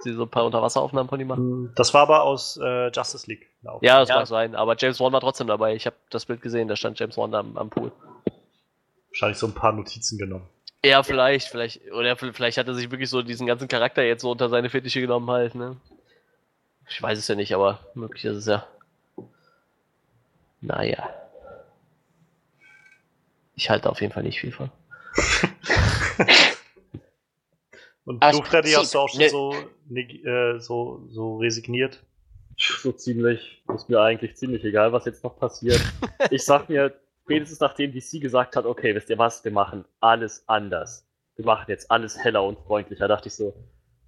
sie 0.00 0.12
so 0.12 0.22
ein 0.24 0.28
paar 0.30 0.44
Unterwasseraufnahmen 0.44 1.08
von 1.08 1.18
ihm 1.18 1.28
machen. 1.28 1.72
Das 1.76 1.94
war 1.94 2.02
aber 2.02 2.22
aus 2.22 2.58
äh, 2.62 2.88
Justice 2.92 3.26
League. 3.26 3.48
Ja, 3.80 4.00
das 4.00 4.08
Ja. 4.10 4.16
mag 4.16 4.26
sein, 4.26 4.54
aber 4.54 4.76
James 4.78 4.98
Bond 4.98 5.12
war 5.14 5.20
trotzdem 5.20 5.46
dabei. 5.46 5.74
Ich 5.74 5.86
habe 5.86 5.96
das 6.10 6.26
Bild 6.26 6.42
gesehen, 6.42 6.68
da 6.68 6.76
stand 6.76 6.98
James 6.98 7.16
Bond 7.16 7.34
am, 7.34 7.56
am 7.56 7.70
Pool. 7.70 7.90
Wahrscheinlich 9.08 9.38
so 9.38 9.46
ein 9.46 9.54
paar 9.54 9.72
Notizen 9.72 10.18
genommen. 10.18 10.46
Ja, 10.84 11.02
vielleicht, 11.02 11.48
vielleicht, 11.48 11.90
oder 11.92 12.14
vielleicht 12.16 12.58
hat 12.58 12.68
er 12.68 12.74
sich 12.74 12.90
wirklich 12.90 13.08
so 13.08 13.22
diesen 13.22 13.46
ganzen 13.46 13.68
Charakter 13.68 14.02
jetzt 14.02 14.20
so 14.20 14.30
unter 14.30 14.50
seine 14.50 14.68
Fittiche 14.68 15.00
genommen 15.00 15.30
halt, 15.30 15.54
ne? 15.54 15.76
Ich 16.90 17.00
weiß 17.00 17.18
es 17.18 17.26
ja 17.26 17.34
nicht, 17.34 17.54
aber 17.54 17.78
möglich 17.94 18.26
ist 18.26 18.36
es 18.36 18.46
ja. 18.46 18.66
Naja. 20.60 21.08
Ich 23.54 23.70
halte 23.70 23.88
auf 23.88 24.02
jeden 24.02 24.12
Fall 24.12 24.24
nicht 24.24 24.40
viel 24.40 24.52
von. 24.52 24.70
Und 28.04 28.22
du, 28.22 28.42
Freddy, 28.42 28.70
hast 28.70 28.94
du 28.94 28.98
auch 28.98 29.08
schon 29.08 29.20
ne- 29.20 29.30
so, 29.30 29.54
äh, 29.94 30.58
so, 30.60 31.06
so 31.08 31.38
resigniert? 31.38 32.04
So 32.58 32.92
ziemlich, 32.92 33.62
ist 33.74 33.88
mir 33.88 34.00
eigentlich 34.00 34.36
ziemlich 34.36 34.62
egal, 34.64 34.92
was 34.92 35.06
jetzt 35.06 35.24
noch 35.24 35.38
passiert. 35.38 35.80
Ich 36.30 36.44
sag 36.44 36.68
mir, 36.68 36.94
spätestens 37.22 37.60
nachdem 37.60 37.92
DC 37.92 38.20
gesagt 38.20 38.56
hat, 38.56 38.66
okay, 38.66 38.94
wisst 38.94 39.10
ihr 39.10 39.18
was, 39.18 39.44
wir 39.44 39.52
machen 39.52 39.84
alles 40.00 40.44
anders. 40.48 41.06
Wir 41.36 41.44
machen 41.44 41.64
jetzt 41.68 41.90
alles 41.90 42.16
heller 42.18 42.44
und 42.44 42.58
freundlicher, 42.60 43.08
dachte 43.08 43.28
ich 43.28 43.34
so, 43.34 43.54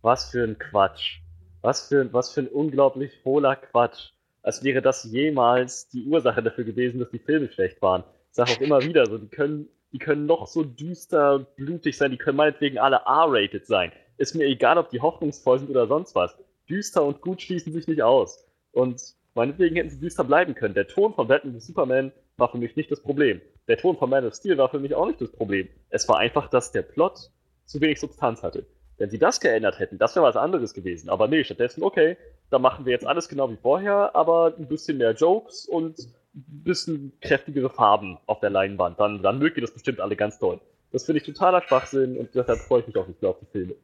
was 0.02 0.30
für 0.30 0.44
ein 0.44 0.58
Quatsch. 0.58 1.18
Was 1.62 1.88
für, 1.88 2.12
was 2.12 2.32
für 2.32 2.42
ein 2.42 2.48
unglaublich 2.48 3.12
hohler 3.24 3.56
Quatsch. 3.56 4.10
Als 4.42 4.62
wäre 4.62 4.80
das 4.80 5.04
jemals 5.04 5.88
die 5.88 6.04
Ursache 6.04 6.42
dafür 6.42 6.64
gewesen, 6.64 7.00
dass 7.00 7.10
die 7.10 7.18
Filme 7.18 7.50
schlecht 7.50 7.82
waren. 7.82 8.04
Ich 8.30 8.36
sage 8.36 8.52
auch 8.52 8.60
immer 8.60 8.80
wieder 8.82 9.06
so, 9.06 9.18
die 9.18 9.28
können, 9.28 9.68
die 9.92 9.98
können 9.98 10.26
noch 10.26 10.46
so 10.46 10.64
düster 10.64 11.38
blutig 11.56 11.96
sein, 11.96 12.10
die 12.10 12.16
können 12.18 12.36
meinetwegen 12.36 12.78
alle 12.78 12.96
R-rated 12.96 13.66
sein. 13.66 13.92
Ist 14.18 14.34
mir 14.34 14.46
egal, 14.46 14.78
ob 14.78 14.90
die 14.90 15.00
hoffnungsvoll 15.00 15.58
sind 15.58 15.70
oder 15.70 15.86
sonst 15.86 16.14
was. 16.14 16.36
Düster 16.68 17.04
und 17.04 17.20
gut 17.20 17.42
schließen 17.42 17.72
sich 17.72 17.86
nicht 17.86 18.02
aus. 18.02 18.44
Und 18.72 19.00
meinetwegen 19.34 19.76
hätten 19.76 19.90
sie 19.90 20.00
düster 20.00 20.24
bleiben 20.24 20.54
können. 20.54 20.74
Der 20.74 20.88
Ton 20.88 21.14
von 21.14 21.28
Batman 21.28 21.58
vs. 21.58 21.68
Superman 21.68 22.12
war 22.36 22.50
für 22.50 22.58
mich 22.58 22.76
nicht 22.76 22.90
das 22.90 23.00
Problem. 23.00 23.40
Der 23.68 23.76
Ton 23.78 23.96
von 23.96 24.10
Man 24.10 24.26
of 24.26 24.34
Steel 24.34 24.58
war 24.58 24.68
für 24.68 24.78
mich 24.78 24.94
auch 24.94 25.06
nicht 25.06 25.20
das 25.20 25.30
Problem. 25.30 25.68
Es 25.90 26.08
war 26.08 26.18
einfach, 26.18 26.48
dass 26.48 26.72
der 26.72 26.82
Plot 26.82 27.30
zu 27.64 27.80
wenig 27.80 28.00
Substanz 28.00 28.42
hatte. 28.42 28.66
Wenn 28.98 29.10
sie 29.10 29.18
das 29.18 29.40
geändert 29.40 29.78
hätten, 29.78 29.98
das 29.98 30.14
wäre 30.14 30.24
was 30.24 30.36
anderes 30.36 30.72
gewesen. 30.72 31.10
Aber 31.10 31.28
nee, 31.28 31.44
stattdessen, 31.44 31.82
okay, 31.82 32.16
dann 32.50 32.62
machen 32.62 32.86
wir 32.86 32.92
jetzt 32.92 33.06
alles 33.06 33.28
genau 33.28 33.50
wie 33.50 33.56
vorher, 33.56 34.14
aber 34.14 34.54
ein 34.56 34.68
bisschen 34.68 34.98
mehr 34.98 35.12
Jokes 35.12 35.66
und 35.66 36.08
bisschen 36.36 37.12
kräftigere 37.20 37.70
Farben 37.70 38.18
auf 38.26 38.40
der 38.40 38.50
Leinwand. 38.50 39.00
Dann, 39.00 39.22
dann 39.22 39.38
mögt 39.38 39.56
ihr 39.56 39.62
das 39.62 39.72
bestimmt 39.72 40.00
alle 40.00 40.16
ganz 40.16 40.38
toll. 40.38 40.60
Das 40.92 41.04
finde 41.04 41.20
ich 41.20 41.26
totaler 41.26 41.62
Schwachsinn 41.62 42.16
und 42.16 42.34
deshalb 42.34 42.60
freue 42.60 42.80
ich 42.80 42.86
mich 42.86 42.96
auch 42.96 43.06
nicht 43.06 43.20
mehr 43.20 43.30
auf 43.30 43.38
die 43.40 43.46
Filme. 43.46 43.74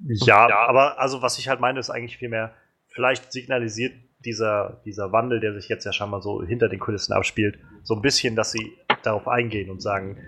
Ja, 0.00 0.48
aber 0.66 0.98
also 0.98 1.22
was 1.22 1.38
ich 1.38 1.48
halt 1.48 1.60
meine, 1.60 1.80
ist 1.80 1.90
eigentlich 1.90 2.18
vielmehr, 2.18 2.54
vielleicht 2.86 3.32
signalisiert 3.32 3.94
dieser, 4.24 4.80
dieser 4.84 5.12
Wandel, 5.12 5.40
der 5.40 5.54
sich 5.54 5.68
jetzt 5.68 5.84
ja 5.84 5.92
schon 5.92 6.10
mal 6.10 6.22
so 6.22 6.42
hinter 6.42 6.68
den 6.68 6.78
Kulissen 6.78 7.12
abspielt, 7.12 7.58
so 7.82 7.94
ein 7.94 8.02
bisschen, 8.02 8.36
dass 8.36 8.52
sie 8.52 8.72
darauf 9.02 9.28
eingehen 9.28 9.70
und 9.70 9.82
sagen, 9.82 10.18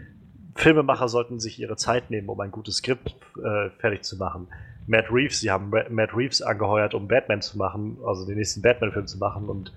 Filmemacher 0.57 1.09
sollten 1.09 1.41
sich 1.41 1.59
ihre 1.59 1.77
Zeit 1.77 2.11
nehmen, 2.11 2.29
um 2.29 2.41
ein 2.41 2.51
gutes 2.51 2.77
Skript 2.77 3.15
äh, 3.43 3.71
fertig 3.79 4.03
zu 4.03 4.17
machen. 4.17 4.49
Matt 4.87 5.07
Reeves, 5.11 5.41
sie 5.41 5.51
haben 5.51 5.71
Matt 5.71 6.17
Reeves 6.17 6.43
angeheuert, 6.43 6.95
um 6.95 7.07
Batman 7.07 7.43
zu 7.43 7.59
machen, 7.59 7.99
also 8.05 8.27
den 8.27 8.37
nächsten 8.37 8.61
Batman-Film 8.63 9.07
zu 9.07 9.19
machen 9.19 9.49
und 9.49 9.73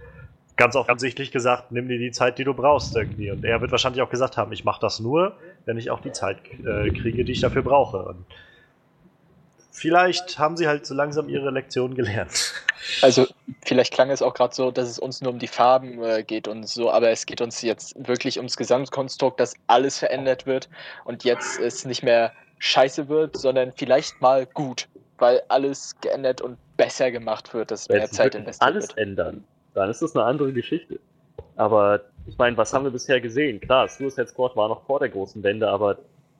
ganz 0.56 0.76
offensichtlich 0.76 1.32
gesagt, 1.32 1.72
nimm 1.72 1.88
dir 1.88 1.98
die 1.98 2.12
Zeit, 2.12 2.38
die 2.38 2.44
du 2.44 2.54
brauchst 2.54 2.96
irgendwie. 2.96 3.32
Und 3.32 3.44
er 3.44 3.62
wird 3.62 3.72
wahrscheinlich 3.72 4.02
auch 4.02 4.10
gesagt 4.10 4.38
haben, 4.38 4.52
ich 4.52 4.64
mache 4.64 4.82
das 4.82 5.00
nur, 5.00 5.36
wenn 5.66 5.78
ich 5.78 5.90
auch 5.90 6.00
die 6.00 6.12
Zeit 6.12 6.38
äh, 6.66 6.90
kriege, 6.92 7.26
die 7.26 7.32
ich 7.32 7.42
dafür 7.42 7.64
brauche. 7.64 8.04
Und 8.04 8.26
vielleicht 9.72 10.38
haben 10.38 10.56
sie 10.56 10.68
halt 10.68 10.86
so 10.86 10.94
langsam 10.94 11.30
ihre 11.30 11.50
Lektion 11.52 11.96
gelernt. 11.96 12.54
Also 13.02 13.26
vielleicht 13.64 13.94
klang 13.94 14.10
es 14.10 14.22
auch 14.22 14.34
gerade 14.34 14.54
so, 14.54 14.70
dass 14.70 14.90
es 14.90 15.00
uns 15.00 15.22
nur 15.22 15.32
um 15.32 15.40
die 15.40 15.48
Farben 15.48 16.04
äh, 16.04 16.22
geht 16.22 16.50
und 16.50 16.68
so, 16.68 16.92
aber 16.92 17.12
es 17.12 17.26
geht 17.26 17.40
uns 17.40 17.62
jetzt 17.62 17.96
wirklich 18.08 18.36
ums 18.38 18.58
Gesamtkonstrukt, 18.58 19.40
dass 19.40 19.54
alles 19.68 20.00
verändert 20.00 20.46
wird 20.46 20.68
und 21.06 21.24
jetzt 21.24 21.62
es 21.62 21.86
nicht 21.86 22.04
mehr 22.04 22.34
scheiße 22.60 23.08
wird, 23.08 23.38
sondern 23.38 23.72
vielleicht 23.72 24.20
mal 24.22 24.46
gut, 24.46 24.90
weil 25.18 25.42
alles 25.48 25.96
geändert 26.02 26.42
und 26.42 26.58
besser 26.76 27.12
gemacht 27.12 27.54
wird, 27.54 27.72
dass 27.72 27.88
mehr 27.88 28.10
Zeit 28.10 28.36
investiert 28.36 28.68
alles 28.68 28.90
wird. 28.90 28.98
ändern, 28.98 29.44
dann 29.74 29.90
ist 29.90 30.02
das 30.02 30.16
eine 30.16 30.26
andere 30.26 30.54
Geschichte. 30.54 31.00
Aber 31.56 32.02
ich 32.26 32.38
meine, 32.38 32.58
was 32.58 32.74
haben 32.74 32.84
wir 32.86 32.92
bisher 32.92 33.20
gesehen? 33.22 33.60
Klar, 33.60 33.88
Suicide 33.88 34.28
Squad 34.28 34.56
war 34.56 34.70
noch 34.70 34.86
vor 34.86 35.00
der 35.00 35.10
großen 35.10 35.44
Wende, 35.44 35.68
aber 35.70 35.98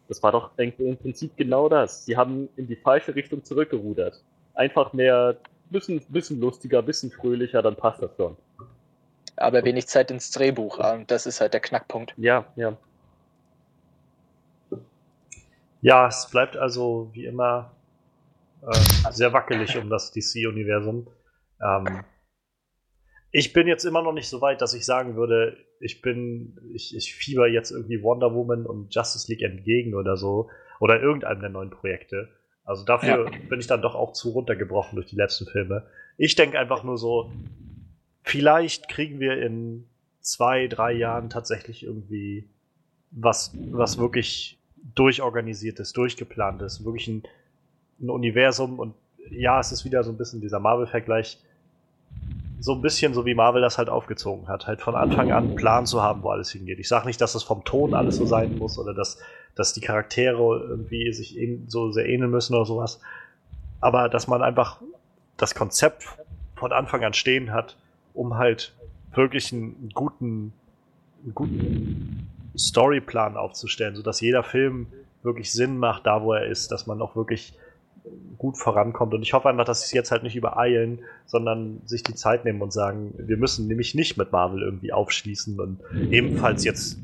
das 0.08 0.22
war 0.22 0.32
doch 0.32 0.52
im 0.58 0.98
Prinzip 0.98 1.36
genau 1.38 1.70
das. 1.70 2.06
Sie 2.06 2.18
haben 2.18 2.50
in 2.56 2.68
die 2.68 2.76
falsche 2.76 3.16
Richtung 3.16 3.44
zurückgerudert. 3.44 4.22
Einfach 4.54 4.94
mehr, 4.94 5.38
bisschen, 5.70 6.02
bisschen 6.10 6.40
lustiger, 6.40 6.82
bisschen 6.82 7.12
fröhlicher, 7.12 7.62
dann 7.62 7.76
passt 7.76 8.02
das 8.02 8.16
schon. 8.16 8.38
Aber 9.36 9.64
wenig 9.64 9.88
Zeit 9.88 10.12
ins 10.12 10.32
Drehbuch, 10.32 10.78
und 10.78 11.10
das 11.10 11.26
ist 11.26 11.42
halt 11.42 11.54
der 11.54 11.62
Knackpunkt. 11.62 12.14
Ja, 12.18 12.46
ja. 12.56 12.78
Ja, 15.82 16.08
es 16.08 16.30
bleibt 16.32 16.56
also 16.56 17.10
wie 17.14 17.26
immer 17.26 17.72
äh, 18.62 19.12
sehr 19.12 19.34
wackelig 19.34 19.78
um 19.78 19.90
das 19.90 20.12
DC-Universum. 20.12 21.08
Ähm, 21.62 22.04
ich 23.36 23.52
bin 23.52 23.68
jetzt 23.68 23.84
immer 23.84 24.04
noch 24.04 24.14
nicht 24.14 24.30
so 24.30 24.42
weit, 24.42 24.62
dass 24.62 24.76
ich 24.76 24.86
sagen 24.86 25.16
würde, 25.16 25.58
ich 25.80 26.02
bin, 26.02 26.56
ich, 26.72 26.96
ich 26.96 27.16
fieber 27.16 27.48
jetzt 27.48 27.72
irgendwie 27.72 28.04
Wonder 28.04 28.34
Woman 28.34 28.68
und 28.68 28.94
Justice 28.94 29.30
League 29.30 29.42
entgegen 29.42 29.96
oder 29.96 30.18
so. 30.18 30.50
Oder 30.80 31.02
irgendeinem 31.02 31.40
der 31.40 31.50
neuen 31.50 31.72
Projekte. 31.72 32.30
Also 32.64 32.86
dafür 32.86 33.26
ja. 33.26 33.38
bin 33.50 33.60
ich 33.60 33.66
dann 33.66 33.82
doch 33.82 33.96
auch 33.96 34.14
zu 34.14 34.30
runtergebrochen 34.30 34.96
durch 34.96 35.08
die 35.08 35.16
letzten 35.16 35.48
Filme. 35.48 35.88
Ich 36.18 36.36
denke 36.36 36.60
einfach 36.60 36.84
nur 36.84 36.98
so, 36.98 37.32
vielleicht 38.22 38.88
kriegen 38.88 39.20
wir 39.20 39.42
in 39.42 39.88
zwei, 40.22 40.68
drei 40.68 40.94
Jahren 40.94 41.32
tatsächlich 41.32 41.84
irgendwie 41.84 42.48
was, 43.10 43.52
was 43.72 43.98
wirklich 43.98 44.60
durchorganisiert 44.94 45.80
ist, 45.80 45.98
durchgeplant 45.98 46.62
ist, 46.62 46.86
wirklich 46.86 47.08
ein, 47.08 47.24
ein 48.00 48.12
Universum 48.12 48.78
und 48.78 48.94
ja, 49.32 49.60
es 49.60 49.72
ist 49.72 49.86
wieder 49.86 50.04
so 50.04 50.12
ein 50.12 50.18
bisschen 50.18 50.42
dieser 50.42 50.60
Marvel-Vergleich, 50.60 51.40
so 52.64 52.72
ein 52.72 52.82
bisschen 52.82 53.14
so 53.14 53.26
wie 53.26 53.36
Marvel 53.36 53.62
das 53.62 53.78
halt 53.78 53.90
aufgezogen 53.90 54.48
hat, 54.48 54.68
halt 54.68 54.80
von 54.80 54.96
Anfang 54.96 55.34
an 55.34 55.48
einen 55.48 55.56
Plan 55.58 55.86
zu 55.86 56.02
haben, 56.02 56.24
wo 56.24 56.30
alles 56.30 56.50
hingeht. 56.50 56.80
Ich 56.80 56.88
sage 56.88 57.06
nicht, 57.06 57.20
dass 57.20 57.34
das 57.34 57.44
vom 57.44 57.66
Ton 57.66 57.94
alles 57.94 58.16
so 58.16 58.26
sein 58.26 58.58
muss 58.58 58.80
oder 58.80 58.94
dass, 58.94 59.20
dass 59.54 59.74
die 59.74 59.82
Charaktere 59.82 60.66
irgendwie 60.70 61.12
sich 61.12 61.38
so 61.68 61.92
sehr 61.92 62.08
ähneln 62.08 62.32
müssen 62.32 62.56
oder 62.56 62.66
sowas, 62.66 63.02
aber 63.82 64.08
dass 64.08 64.28
man 64.28 64.42
einfach 64.42 64.80
das 65.36 65.56
Konzept 65.56 66.06
von 66.56 66.72
Anfang 66.72 67.04
an 67.04 67.14
stehen 67.14 67.52
hat, 67.52 67.76
um 68.14 68.36
halt 68.36 68.74
wirklich 69.14 69.52
einen 69.52 69.92
guten, 69.94 70.54
einen 71.22 71.36
guten 71.36 72.30
Storyplan 72.58 73.36
aufzustellen, 73.36 73.98
sodass 73.98 74.22
jeder 74.22 74.42
Film 74.42 74.88
wirklich 75.22 75.52
Sinn 75.52 75.80
macht, 75.80 76.06
da 76.06 76.24
wo 76.24 76.32
er 76.32 76.46
ist, 76.46 76.72
dass 76.72 76.88
man 76.88 77.02
auch 77.02 77.18
wirklich 77.18 77.56
gut 78.38 78.58
vorankommt. 78.58 79.14
Und 79.14 79.22
ich 79.22 79.34
hoffe 79.34 79.50
einfach, 79.50 79.66
dass 79.66 79.82
sie 79.82 79.86
es 79.86 79.92
jetzt 79.94 80.12
halt 80.12 80.24
nicht 80.24 80.36
übereilen, 80.36 81.00
sondern 81.26 81.82
sich 81.86 82.04
die 82.04 82.16
Zeit 82.16 82.46
nehmen 82.46 82.62
und 82.62 82.74
sagen, 82.74 83.14
wir 83.18 83.38
müssen 83.38 83.68
nämlich 83.68 83.96
nicht 83.96 84.18
mit 84.18 84.32
Marvel 84.32 84.62
irgendwie 84.62 84.92
aufschließen 84.92 85.60
und 85.60 85.80
ebenfalls 86.12 86.66
jetzt 86.66 86.98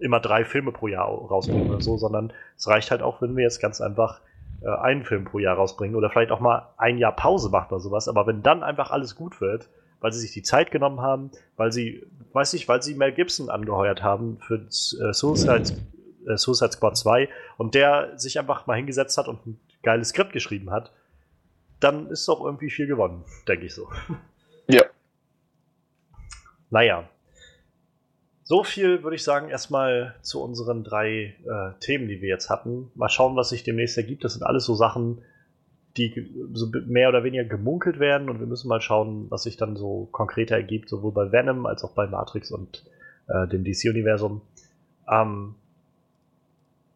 immer 0.00 0.20
drei 0.20 0.44
Filme 0.44 0.72
pro 0.72 0.88
Jahr 0.88 1.08
rausbringen 1.08 1.68
oder 1.68 1.80
so, 1.80 1.96
sondern 1.98 2.32
es 2.56 2.68
reicht 2.68 2.90
halt 2.90 3.02
auch, 3.02 3.20
wenn 3.20 3.36
wir 3.36 3.42
jetzt 3.42 3.60
ganz 3.60 3.80
einfach 3.80 4.20
äh, 4.62 4.68
einen 4.68 5.04
Film 5.04 5.24
pro 5.24 5.38
Jahr 5.38 5.56
rausbringen 5.56 5.96
oder 5.96 6.10
vielleicht 6.10 6.30
auch 6.30 6.40
mal 6.40 6.68
ein 6.76 6.98
Jahr 6.98 7.14
Pause 7.14 7.50
machen 7.50 7.68
oder 7.72 7.80
sowas. 7.80 8.08
Aber 8.08 8.26
wenn 8.26 8.42
dann 8.42 8.62
einfach 8.62 8.90
alles 8.90 9.14
gut 9.14 9.40
wird, 9.40 9.68
weil 10.00 10.12
sie 10.12 10.20
sich 10.20 10.32
die 10.32 10.42
Zeit 10.42 10.70
genommen 10.70 11.00
haben, 11.00 11.30
weil 11.56 11.72
sie, 11.72 12.06
weiß 12.32 12.54
ich, 12.54 12.68
weil 12.68 12.82
sie 12.82 12.94
Mel 12.94 13.12
Gibson 13.12 13.50
angeheuert 13.50 14.02
haben 14.02 14.38
für 14.40 14.56
äh, 14.56 15.12
Suicide, 15.12 15.74
äh, 16.26 16.36
Suicide 16.36 16.72
Squad 16.72 16.96
2 16.96 17.28
und 17.56 17.74
der 17.74 18.12
sich 18.16 18.38
einfach 18.38 18.66
mal 18.66 18.76
hingesetzt 18.76 19.18
hat 19.18 19.28
und 19.28 19.44
ein 19.46 19.60
geiles 19.82 20.10
Skript 20.10 20.32
geschrieben 20.32 20.70
hat, 20.70 20.92
dann 21.80 22.08
ist 22.10 22.26
doch 22.28 22.44
irgendwie 22.44 22.70
viel 22.70 22.86
gewonnen, 22.86 23.24
denke 23.46 23.66
ich 23.66 23.74
so. 23.74 23.88
Ja. 24.70 24.82
Naja. 26.68 27.08
So 28.42 28.64
viel 28.64 29.02
würde 29.02 29.16
ich 29.16 29.24
sagen, 29.24 29.48
erstmal 29.48 30.14
zu 30.20 30.42
unseren 30.42 30.84
drei 30.84 31.36
äh, 31.46 31.80
Themen, 31.80 32.06
die 32.06 32.20
wir 32.20 32.28
jetzt 32.28 32.50
hatten. 32.50 32.90
Mal 32.94 33.08
schauen, 33.08 33.34
was 33.34 33.48
sich 33.48 33.64
demnächst 33.64 33.96
ergibt. 33.96 34.24
Das 34.24 34.34
sind 34.34 34.42
alles 34.42 34.66
so 34.66 34.74
Sachen, 34.74 35.22
die 35.96 36.30
so 36.52 36.70
mehr 36.86 37.08
oder 37.08 37.24
weniger 37.24 37.44
gemunkelt 37.44 37.98
werden 37.98 38.28
und 38.28 38.40
wir 38.40 38.46
müssen 38.46 38.68
mal 38.68 38.80
schauen, 38.80 39.30
was 39.30 39.42
sich 39.42 39.56
dann 39.56 39.76
so 39.76 40.08
konkreter 40.12 40.56
ergibt, 40.56 40.88
sowohl 40.88 41.12
bei 41.12 41.32
Venom 41.32 41.66
als 41.66 41.82
auch 41.82 41.92
bei 41.92 42.06
Matrix 42.06 42.50
und 42.50 42.84
äh, 43.28 43.48
dem 43.48 43.64
DC-Universum. 43.64 44.42
Ähm, 45.10 45.54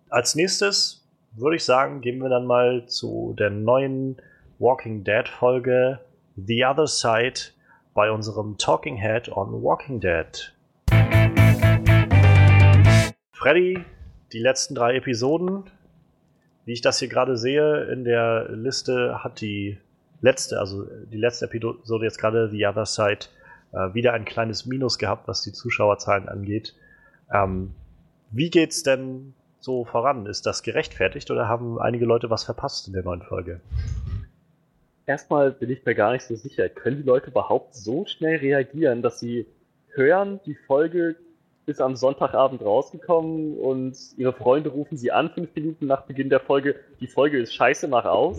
als 0.08 0.34
nächstes 0.34 1.01
würde 1.34 1.56
ich 1.56 1.64
sagen, 1.64 2.00
gehen 2.00 2.18
wir 2.20 2.28
dann 2.28 2.46
mal 2.46 2.86
zu 2.86 3.34
der 3.38 3.50
neuen 3.50 4.16
Walking 4.58 5.02
Dead 5.02 5.26
Folge 5.28 6.00
The 6.36 6.64
Other 6.64 6.86
Side 6.86 7.52
bei 7.94 8.10
unserem 8.10 8.58
Talking 8.58 8.96
Head 8.96 9.30
on 9.30 9.62
Walking 9.62 10.00
Dead. 10.00 10.54
Freddy, 13.32 13.84
die 14.32 14.38
letzten 14.38 14.74
drei 14.74 14.96
Episoden, 14.96 15.64
wie 16.64 16.72
ich 16.72 16.80
das 16.80 16.98
hier 16.98 17.08
gerade 17.08 17.36
sehe, 17.36 17.84
in 17.84 18.04
der 18.04 18.48
Liste 18.50 19.24
hat 19.24 19.40
die 19.40 19.78
letzte, 20.20 20.60
also 20.60 20.84
die 21.10 21.18
letzte 21.18 21.46
Episode 21.46 22.04
jetzt 22.04 22.18
gerade 22.18 22.50
The 22.50 22.66
Other 22.66 22.86
Side, 22.86 23.26
äh, 23.72 23.94
wieder 23.94 24.12
ein 24.12 24.24
kleines 24.24 24.66
Minus 24.66 24.98
gehabt, 24.98 25.26
was 25.28 25.42
die 25.42 25.52
Zuschauerzahlen 25.52 26.28
angeht. 26.28 26.74
Ähm, 27.32 27.74
wie 28.30 28.50
geht's 28.50 28.82
denn 28.82 29.34
so 29.64 29.84
voran? 29.84 30.26
Ist 30.26 30.46
das 30.46 30.62
gerechtfertigt 30.62 31.30
oder 31.30 31.48
haben 31.48 31.78
einige 31.78 32.04
Leute 32.04 32.30
was 32.30 32.44
verpasst 32.44 32.86
in 32.86 32.92
der 32.92 33.02
neuen 33.02 33.22
Folge? 33.22 33.60
Erstmal 35.06 35.50
bin 35.50 35.70
ich 35.70 35.84
mir 35.84 35.94
gar 35.94 36.12
nicht 36.12 36.24
so 36.24 36.36
sicher. 36.36 36.68
Können 36.68 36.98
die 36.98 37.02
Leute 37.02 37.30
überhaupt 37.30 37.74
so 37.74 38.06
schnell 38.06 38.36
reagieren, 38.36 39.02
dass 39.02 39.18
sie 39.18 39.46
hören, 39.94 40.40
die 40.46 40.54
Folge 40.54 41.16
ist 41.66 41.80
am 41.80 41.96
Sonntagabend 41.96 42.62
rausgekommen 42.62 43.56
und 43.56 43.96
ihre 44.16 44.32
Freunde 44.32 44.70
rufen 44.70 44.96
sie 44.96 45.12
an, 45.12 45.30
fünf 45.30 45.54
Minuten 45.54 45.86
nach 45.86 46.02
Beginn 46.02 46.28
der 46.28 46.40
Folge, 46.40 46.76
die 47.00 47.06
Folge 47.06 47.38
ist 47.38 47.54
scheiße, 47.54 47.88
mach 47.88 48.04
aus. 48.04 48.38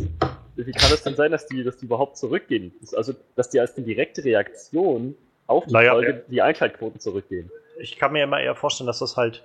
Wie 0.55 0.71
kann 0.71 0.91
es 0.93 1.03
denn 1.03 1.15
sein, 1.15 1.31
dass 1.31 1.47
die, 1.47 1.63
dass 1.63 1.77
die 1.77 1.85
überhaupt 1.85 2.17
zurückgehen? 2.17 2.73
Also, 2.95 3.13
dass 3.35 3.49
die 3.49 3.59
als 3.59 3.75
eine 3.75 3.85
direkte 3.85 4.23
Reaktion 4.23 5.15
auf 5.47 5.65
die 5.65 5.73
naja, 5.73 5.93
Folge 5.93 6.23
die 6.27 6.41
Einschaltquoten 6.41 6.99
zurückgehen? 6.99 7.49
Ich 7.79 7.97
kann 7.97 8.11
mir 8.11 8.23
immer 8.23 8.39
eher 8.39 8.55
vorstellen, 8.55 8.87
dass 8.87 8.99
das 8.99 9.17
halt 9.17 9.43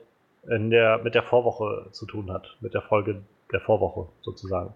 in 0.50 0.70
der, 0.70 0.98
mit 0.98 1.14
der 1.14 1.22
Vorwoche 1.22 1.86
zu 1.92 2.06
tun 2.06 2.30
hat, 2.32 2.56
mit 2.60 2.74
der 2.74 2.82
Folge 2.82 3.22
der 3.52 3.60
Vorwoche 3.60 4.08
sozusagen. 4.22 4.74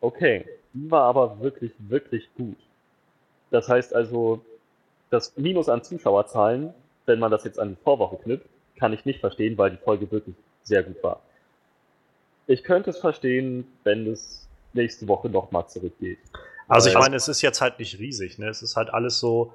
Okay, 0.00 0.44
die 0.72 0.90
war 0.90 1.04
aber 1.04 1.40
wirklich, 1.40 1.72
wirklich 1.78 2.28
gut. 2.36 2.56
Das 3.50 3.68
heißt 3.68 3.94
also, 3.94 4.44
das 5.10 5.36
Minus 5.36 5.68
an 5.68 5.82
Zuschauerzahlen 5.82 6.74
wenn 7.06 7.18
man 7.18 7.30
das 7.30 7.44
jetzt 7.44 7.58
an 7.58 7.70
die 7.70 7.82
Vorwoche 7.82 8.16
knüpft, 8.16 8.46
kann 8.78 8.92
ich 8.92 9.04
nicht 9.04 9.20
verstehen, 9.20 9.56
weil 9.58 9.70
die 9.70 9.76
Folge 9.76 10.10
wirklich 10.10 10.34
sehr 10.62 10.82
gut 10.82 11.02
war. 11.02 11.20
Ich 12.46 12.64
könnte 12.64 12.90
es 12.90 12.98
verstehen, 12.98 13.66
wenn 13.84 14.06
es 14.06 14.46
nächste 14.72 15.08
Woche 15.08 15.28
nochmal 15.28 15.66
zurückgeht. 15.68 16.18
Also 16.68 16.88
ich 16.88 16.94
meine, 16.94 17.16
es 17.16 17.28
ist 17.28 17.42
jetzt 17.42 17.60
halt 17.60 17.78
nicht 17.78 17.98
riesig, 17.98 18.38
ne? 18.38 18.48
Es 18.48 18.62
ist 18.62 18.76
halt 18.76 18.92
alles 18.92 19.18
so, 19.18 19.52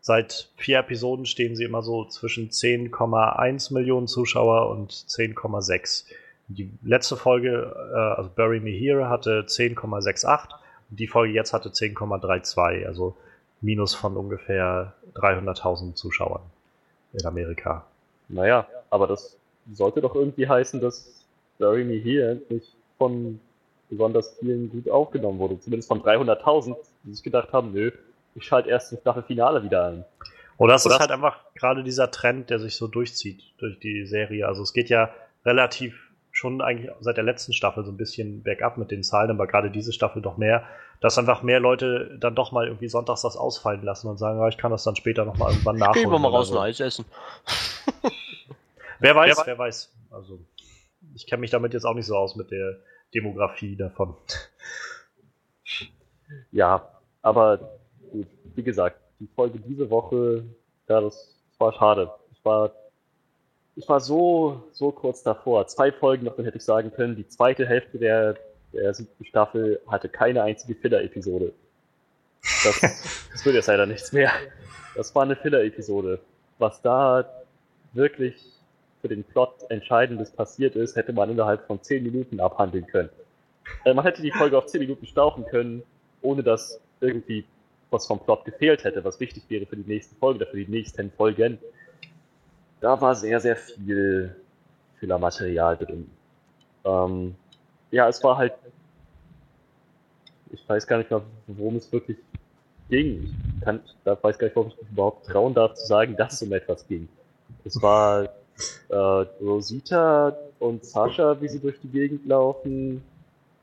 seit 0.00 0.48
vier 0.56 0.78
Episoden 0.78 1.26
stehen 1.26 1.56
sie 1.56 1.64
immer 1.64 1.82
so 1.82 2.04
zwischen 2.06 2.50
10,1 2.50 3.72
Millionen 3.72 4.06
Zuschauer 4.06 4.70
und 4.70 4.92
10,6. 4.92 6.04
Die 6.48 6.70
letzte 6.82 7.16
Folge, 7.16 7.74
äh, 7.94 8.18
also 8.18 8.30
Bury 8.34 8.60
Me 8.60 8.70
Here, 8.70 9.08
hatte 9.08 9.44
10,68 9.46 10.48
und 10.90 10.98
die 10.98 11.06
Folge 11.06 11.32
jetzt 11.32 11.52
hatte 11.52 11.68
10,32, 11.68 12.86
also 12.86 13.14
Minus 13.60 13.94
von 13.94 14.16
ungefähr 14.16 14.94
300.000 15.14 15.94
Zuschauern 15.94 16.42
in 17.12 17.26
Amerika. 17.26 17.84
Naja, 18.28 18.66
aber 18.88 19.06
das 19.06 19.36
sollte 19.72 20.00
doch 20.00 20.14
irgendwie 20.14 20.48
heißen, 20.48 20.80
dass 20.80 21.24
Bury 21.58 21.84
Me 21.84 21.94
Here 21.94 22.40
nicht 22.48 22.74
von 22.96 23.38
besonders 23.90 24.36
vielen 24.38 24.70
gut 24.70 24.88
aufgenommen 24.88 25.38
wurde. 25.38 25.60
Zumindest 25.60 25.88
von 25.88 26.00
300.000, 26.00 26.76
die 27.04 27.12
sich 27.12 27.22
gedacht 27.22 27.52
haben, 27.52 27.72
nö, 27.72 27.90
ich 28.34 28.44
schalte 28.44 28.68
erst 28.70 29.04
nach 29.04 29.14
dem 29.14 29.24
Finale 29.24 29.62
wieder 29.62 29.86
ein. 29.86 30.04
Oder 30.56 30.74
es 30.74 30.84
ist 30.84 30.98
halt 30.98 31.10
einfach 31.10 31.38
gerade 31.54 31.82
dieser 31.82 32.10
Trend, 32.10 32.50
der 32.50 32.58
sich 32.58 32.76
so 32.76 32.86
durchzieht 32.86 33.42
durch 33.58 33.78
die 33.80 34.06
Serie. 34.06 34.46
Also 34.46 34.62
es 34.62 34.74
geht 34.74 34.90
ja 34.90 35.10
relativ 35.44 36.10
schon 36.32 36.60
eigentlich 36.60 36.90
seit 37.00 37.16
der 37.16 37.24
letzten 37.24 37.52
Staffel 37.52 37.84
so 37.84 37.90
ein 37.90 37.96
bisschen 37.96 38.42
bergab 38.42 38.76
mit 38.76 38.90
den 38.90 39.02
Zahlen, 39.02 39.30
aber 39.30 39.46
gerade 39.46 39.70
diese 39.70 39.92
Staffel 39.92 40.22
doch 40.22 40.36
mehr, 40.36 40.64
dass 41.00 41.18
einfach 41.18 41.42
mehr 41.42 41.60
Leute 41.60 42.16
dann 42.20 42.34
doch 42.34 42.52
mal 42.52 42.66
irgendwie 42.66 42.88
sonntags 42.88 43.22
das 43.22 43.36
ausfallen 43.36 43.82
lassen 43.82 44.08
und 44.08 44.18
sagen, 44.18 44.38
ja, 44.38 44.48
ich 44.48 44.58
kann 44.58 44.70
das 44.70 44.84
dann 44.84 44.96
später 44.96 45.24
noch 45.24 45.38
mal 45.38 45.50
irgendwann 45.50 45.76
nachholen. 45.76 46.02
Gehen 46.02 46.12
wir 46.12 46.18
mal 46.18 46.28
raus 46.28 46.48
so. 46.48 46.58
ein 46.58 46.68
Eis 46.68 46.80
essen. 46.80 47.06
wer 49.00 49.16
weiß, 49.16 49.38
wer, 49.38 49.46
wer 49.46 49.58
weiß. 49.58 49.92
Also 50.10 50.40
ich 51.14 51.26
kenne 51.26 51.40
mich 51.40 51.50
damit 51.50 51.72
jetzt 51.72 51.84
auch 51.84 51.94
nicht 51.94 52.06
so 52.06 52.16
aus 52.16 52.36
mit 52.36 52.50
der 52.50 52.76
Demografie 53.14 53.76
davon. 53.76 54.14
Ja, 56.52 56.88
aber 57.22 57.79
gut, 58.10 58.26
wie 58.54 58.62
gesagt, 58.62 59.00
die 59.18 59.28
Folge 59.34 59.58
diese 59.58 59.88
Woche, 59.90 60.44
ja, 60.88 61.00
das 61.00 61.36
war 61.58 61.72
schade. 61.72 62.10
Ich 62.32 62.44
war 62.44 62.72
ich 63.76 63.88
war 63.88 64.00
so, 64.00 64.62
so 64.72 64.90
kurz 64.90 65.22
davor. 65.22 65.66
Zwei 65.66 65.92
Folgen 65.92 66.26
noch, 66.26 66.36
dann 66.36 66.44
hätte 66.44 66.58
ich 66.58 66.64
sagen 66.64 66.92
können, 66.92 67.16
die 67.16 67.26
zweite 67.28 67.66
Hälfte 67.66 67.98
der, 67.98 68.36
der 68.72 68.92
siebten 68.94 69.24
Staffel 69.24 69.80
hatte 69.86 70.08
keine 70.08 70.42
einzige 70.42 70.74
Filler-Episode. 70.74 71.52
Das, 72.64 72.80
das 73.32 73.44
wird 73.44 73.54
jetzt 73.54 73.68
leider 73.68 73.86
nichts 73.86 74.12
mehr. 74.12 74.32
Das 74.96 75.14
war 75.14 75.22
eine 75.22 75.36
Filler-Episode. 75.36 76.20
Was 76.58 76.82
da 76.82 77.24
wirklich 77.92 78.36
für 79.00 79.08
den 79.08 79.24
Plot 79.24 79.54
Entscheidendes 79.70 80.30
passiert 80.30 80.76
ist, 80.76 80.96
hätte 80.96 81.12
man 81.12 81.30
innerhalb 81.30 81.66
von 81.66 81.82
10 81.82 82.02
Minuten 82.02 82.38
abhandeln 82.38 82.86
können. 82.86 83.08
Äh, 83.84 83.94
man 83.94 84.04
hätte 84.04 84.20
die 84.20 84.32
Folge 84.32 84.58
auf 84.58 84.66
10 84.66 84.80
Minuten 84.80 85.06
stauchen 85.06 85.46
können, 85.46 85.82
ohne 86.20 86.42
dass 86.42 86.80
irgendwie 87.00 87.46
was 87.90 88.06
vom 88.06 88.20
Plot 88.20 88.44
gefehlt 88.44 88.84
hätte, 88.84 89.04
was 89.04 89.18
wichtig 89.20 89.44
wäre 89.48 89.66
für 89.66 89.76
die 89.76 89.88
nächste 89.88 90.14
Folge 90.16 90.46
für 90.46 90.56
die 90.56 90.70
nächsten 90.70 91.10
Folgen. 91.10 91.58
Da 92.80 93.00
war 93.00 93.14
sehr, 93.14 93.40
sehr 93.40 93.56
viel 93.56 94.34
Fehlermaterial 94.98 95.76
drin. 95.76 96.10
Ähm, 96.84 97.34
ja, 97.90 98.08
es 98.08 98.22
war 98.22 98.36
halt. 98.36 98.54
Ich 100.52 100.68
weiß 100.68 100.86
gar 100.86 100.98
nicht 100.98 101.10
mehr, 101.10 101.22
worum 101.46 101.76
es 101.76 101.92
wirklich 101.92 102.18
ging. 102.88 103.34
Ich 103.56 103.64
kann, 103.64 103.80
da 104.04 104.18
weiß 104.20 104.38
gar 104.38 104.46
nicht, 104.48 104.56
ob 104.56 104.68
ich 104.68 104.76
mich 104.76 104.90
überhaupt 104.90 105.26
trauen 105.26 105.54
darf 105.54 105.74
zu 105.74 105.86
sagen, 105.86 106.16
dass 106.16 106.34
es 106.34 106.42
um 106.42 106.52
etwas 106.52 106.86
ging. 106.88 107.08
Es 107.64 107.80
war 107.80 108.28
äh, 108.88 108.94
Rosita 108.94 110.36
und 110.58 110.84
Sascha, 110.84 111.40
wie 111.40 111.48
sie 111.48 111.60
durch 111.60 111.80
die 111.80 111.88
Gegend 111.88 112.26
laufen, 112.26 113.02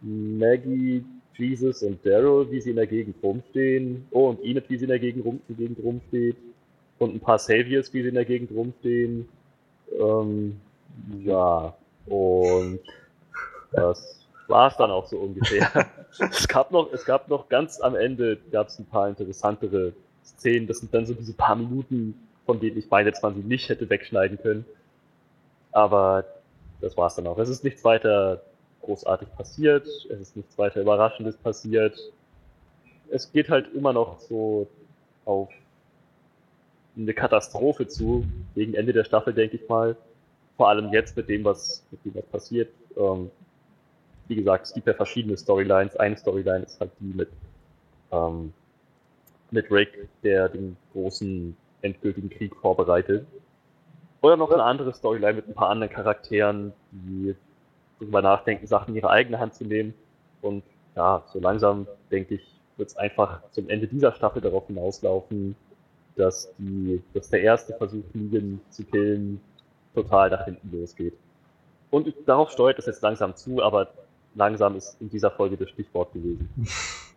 Maggie, 0.02 1.04
Jesus 1.38 1.84
und 1.84 2.06
Daryl, 2.06 2.50
wie 2.52 2.62
sie 2.62 2.72
in 2.72 2.76
der 2.76 2.88
Gegend 2.88 3.16
rumstehen, 3.22 4.08
oh, 4.12 4.30
und 4.30 4.44
Enid, 4.44 4.70
wie 4.70 4.78
sie 4.78 4.86
in 4.86 4.90
der 4.90 5.00
Gegend, 5.00 5.26
rum, 5.26 5.40
in 5.48 5.56
der 5.56 5.68
Gegend 5.68 5.84
rumsteht, 5.84 6.38
und 7.00 7.16
ein 7.16 7.20
paar 7.20 7.40
Saviors, 7.40 7.94
wie 7.94 8.02
sie 8.02 8.10
in 8.10 8.16
der 8.16 8.26
Gegend 8.26 8.52
rumstehen. 8.52 9.30
Ähm, 10.00 10.60
ja, 11.24 11.76
und 12.08 12.80
das 13.72 14.26
war 14.48 14.70
es 14.70 14.78
dann 14.78 14.92
auch 14.92 15.06
so 15.06 15.18
ungefähr. 15.18 15.88
es 16.20 16.48
gab 16.48 16.72
noch, 16.72 16.92
es 16.92 17.06
gab 17.06 17.30
noch 17.30 17.50
ganz 17.50 17.80
am 17.80 17.96
Ende 17.96 18.38
gab 18.52 18.68
es 18.68 18.80
ein 18.80 18.86
paar 18.86 19.10
interessantere 19.10 19.94
Szenen. 20.24 20.68
Das 20.68 20.80
sind 20.80 20.94
dann 20.94 21.06
so 21.06 21.14
diese 21.14 21.34
paar 21.34 21.56
Minuten, 21.56 22.16
von 22.46 22.60
denen 22.60 22.78
ich 22.78 22.90
meine, 22.90 23.12
dass 23.12 23.22
man 23.22 23.36
sie 23.36 23.42
nicht 23.42 23.70
hätte 23.70 23.90
wegschneiden 23.90 24.40
können. 24.42 24.66
Aber 25.72 26.26
das 26.82 26.98
war 26.98 27.08
es 27.08 27.16
dann 27.16 27.28
auch. 27.28 27.38
Es 27.38 27.50
ist 27.50 27.64
nichts 27.64 27.84
weiter 27.84 28.42
großartig 28.82 29.30
passiert. 29.36 29.88
Es 29.88 30.20
ist 30.20 30.36
nichts 30.36 30.58
weiter 30.58 30.82
Überraschendes 30.82 31.38
passiert. 31.38 31.98
Es 33.10 33.32
geht 33.32 33.50
halt 33.50 33.74
immer 33.74 33.94
noch 33.94 34.20
so 34.20 34.68
auf 35.26 35.50
eine 36.96 37.14
Katastrophe 37.14 37.88
zu, 37.88 38.26
gegen 38.56 38.74
Ende 38.74 38.94
der 38.94 39.04
Staffel, 39.04 39.34
denke 39.34 39.58
ich 39.58 39.70
mal. 39.70 39.96
Vor 40.56 40.70
allem 40.70 40.92
jetzt 40.92 41.16
mit 41.16 41.30
dem, 41.30 41.44
was, 41.44 41.86
mit 41.92 42.04
dem, 42.04 42.16
was 42.16 42.26
passiert. 42.26 42.70
Ähm, 42.98 43.30
wie 44.28 44.36
gesagt, 44.36 44.66
es 44.66 44.74
gibt 44.74 44.88
ja 44.88 44.94
verschiedene 44.94 45.38
Storylines. 45.38 45.96
Eine 45.96 46.18
Storyline 46.18 46.66
ist 46.66 46.80
halt 46.80 46.92
die 47.00 47.14
mit, 47.14 47.30
ähm, 48.12 48.52
mit 49.52 49.72
Rick, 49.72 50.10
der 50.24 50.50
den 50.50 50.76
großen 50.94 51.56
endgültigen 51.82 52.30
Krieg 52.30 52.56
vorbereitet. 52.56 53.26
Oder 54.22 54.36
noch 54.36 54.52
eine 54.52 54.64
andere 54.64 54.94
Storyline 54.94 55.34
mit 55.34 55.48
ein 55.48 55.54
paar 55.54 55.70
anderen 55.70 55.94
Charakteren, 55.94 56.74
die 56.92 57.36
darüber 58.00 58.22
nachdenken, 58.22 58.68
Sachen 58.68 58.92
in 58.92 58.98
ihre 58.98 59.10
eigene 59.10 59.40
Hand 59.40 59.56
zu 59.56 59.66
nehmen. 59.66 59.94
Und 60.42 60.64
ja, 60.96 61.24
so 61.28 61.40
langsam, 61.40 61.88
denke 62.12 62.36
ich, 62.36 62.56
wird 62.78 62.90
es 62.90 62.98
einfach 62.98 63.42
zum 63.52 63.70
Ende 63.70 63.88
dieser 63.88 64.14
Staffel 64.14 64.42
darauf 64.42 64.68
hinauslaufen, 64.68 65.56
dass, 66.16 66.54
die, 66.58 67.02
dass 67.14 67.30
der 67.30 67.42
erste 67.42 67.74
Versuch, 67.74 68.04
Negan 68.14 68.60
zu 68.70 68.84
killen, 68.84 69.42
total 69.94 70.30
nach 70.30 70.46
hinten 70.46 70.72
losgeht. 70.72 71.14
Und 71.90 72.14
darauf 72.26 72.52
steuert 72.52 72.80
es 72.80 72.86
jetzt 72.86 73.02
langsam 73.02 73.36
zu, 73.36 73.64
aber 73.64 73.90
langsam 74.36 74.76
ist 74.76 75.00
in 75.02 75.10
dieser 75.10 75.32
Folge 75.32 75.58
das 75.58 75.70
Stichwort 75.70 76.14
gewesen. 76.14 76.50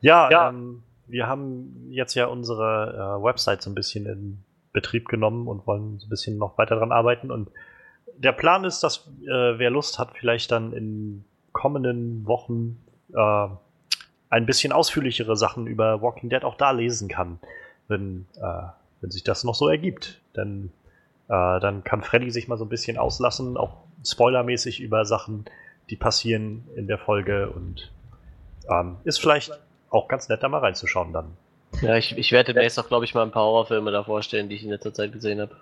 Ja, 0.00 0.30
ja. 0.30 0.48
Ähm, 0.50 0.82
wir 1.06 1.26
haben 1.26 1.88
jetzt 1.90 2.14
ja 2.14 2.26
unsere 2.26 3.18
äh, 3.18 3.24
Website 3.24 3.62
so 3.62 3.70
ein 3.70 3.74
bisschen 3.74 4.06
in 4.06 4.38
Betrieb 4.72 5.08
genommen 5.08 5.48
und 5.48 5.66
wollen 5.66 5.98
so 5.98 6.06
ein 6.06 6.10
bisschen 6.10 6.38
noch 6.38 6.58
weiter 6.58 6.76
dran 6.76 6.92
arbeiten. 6.92 7.30
Und 7.30 7.50
der 8.18 8.32
Plan 8.32 8.64
ist, 8.64 8.80
dass 8.82 9.08
äh, 9.22 9.58
wer 9.58 9.70
Lust 9.70 9.98
hat, 9.98 10.10
vielleicht 10.18 10.50
dann 10.50 10.72
in 10.72 11.24
kommenden 11.52 12.26
Wochen 12.26 12.78
äh, 13.14 13.48
ein 14.28 14.46
bisschen 14.46 14.72
ausführlichere 14.72 15.36
Sachen 15.36 15.66
über 15.66 16.02
Walking 16.02 16.28
Dead 16.28 16.44
auch 16.44 16.56
da 16.56 16.72
lesen 16.72 17.08
kann, 17.08 17.38
wenn, 17.88 18.26
äh, 18.36 18.62
wenn 19.00 19.10
sich 19.10 19.24
das 19.24 19.44
noch 19.44 19.54
so 19.54 19.68
ergibt. 19.68 20.20
Denn 20.36 20.72
äh, 21.28 21.60
dann 21.60 21.84
kann 21.84 22.02
Freddy 22.02 22.30
sich 22.30 22.48
mal 22.48 22.58
so 22.58 22.64
ein 22.64 22.68
bisschen 22.68 22.98
auslassen, 22.98 23.56
auch 23.56 23.76
spoilermäßig 24.04 24.80
über 24.80 25.04
Sachen, 25.04 25.46
die 25.90 25.96
passieren 25.96 26.64
in 26.74 26.88
der 26.88 26.98
Folge 26.98 27.50
und 27.50 27.92
ähm, 28.68 28.96
ist 29.04 29.20
vielleicht 29.20 29.52
auch 29.90 30.08
ganz 30.08 30.28
nett, 30.28 30.42
da 30.42 30.48
mal 30.48 30.58
reinzuschauen 30.58 31.12
dann. 31.12 31.36
Ja, 31.80 31.96
ich, 31.96 32.16
ich 32.16 32.32
werde 32.32 32.52
demnächst 32.52 32.78
auch, 32.78 32.88
glaube 32.88 33.04
ich, 33.04 33.14
mal 33.14 33.22
ein 33.22 33.30
paar 33.30 33.44
Horrorfilme 33.44 33.90
da 33.90 34.02
vorstellen, 34.02 34.48
die 34.48 34.56
ich 34.56 34.64
in 34.64 34.70
letzter 34.70 34.94
Zeit 34.94 35.12
gesehen 35.12 35.40
habe. 35.40 35.56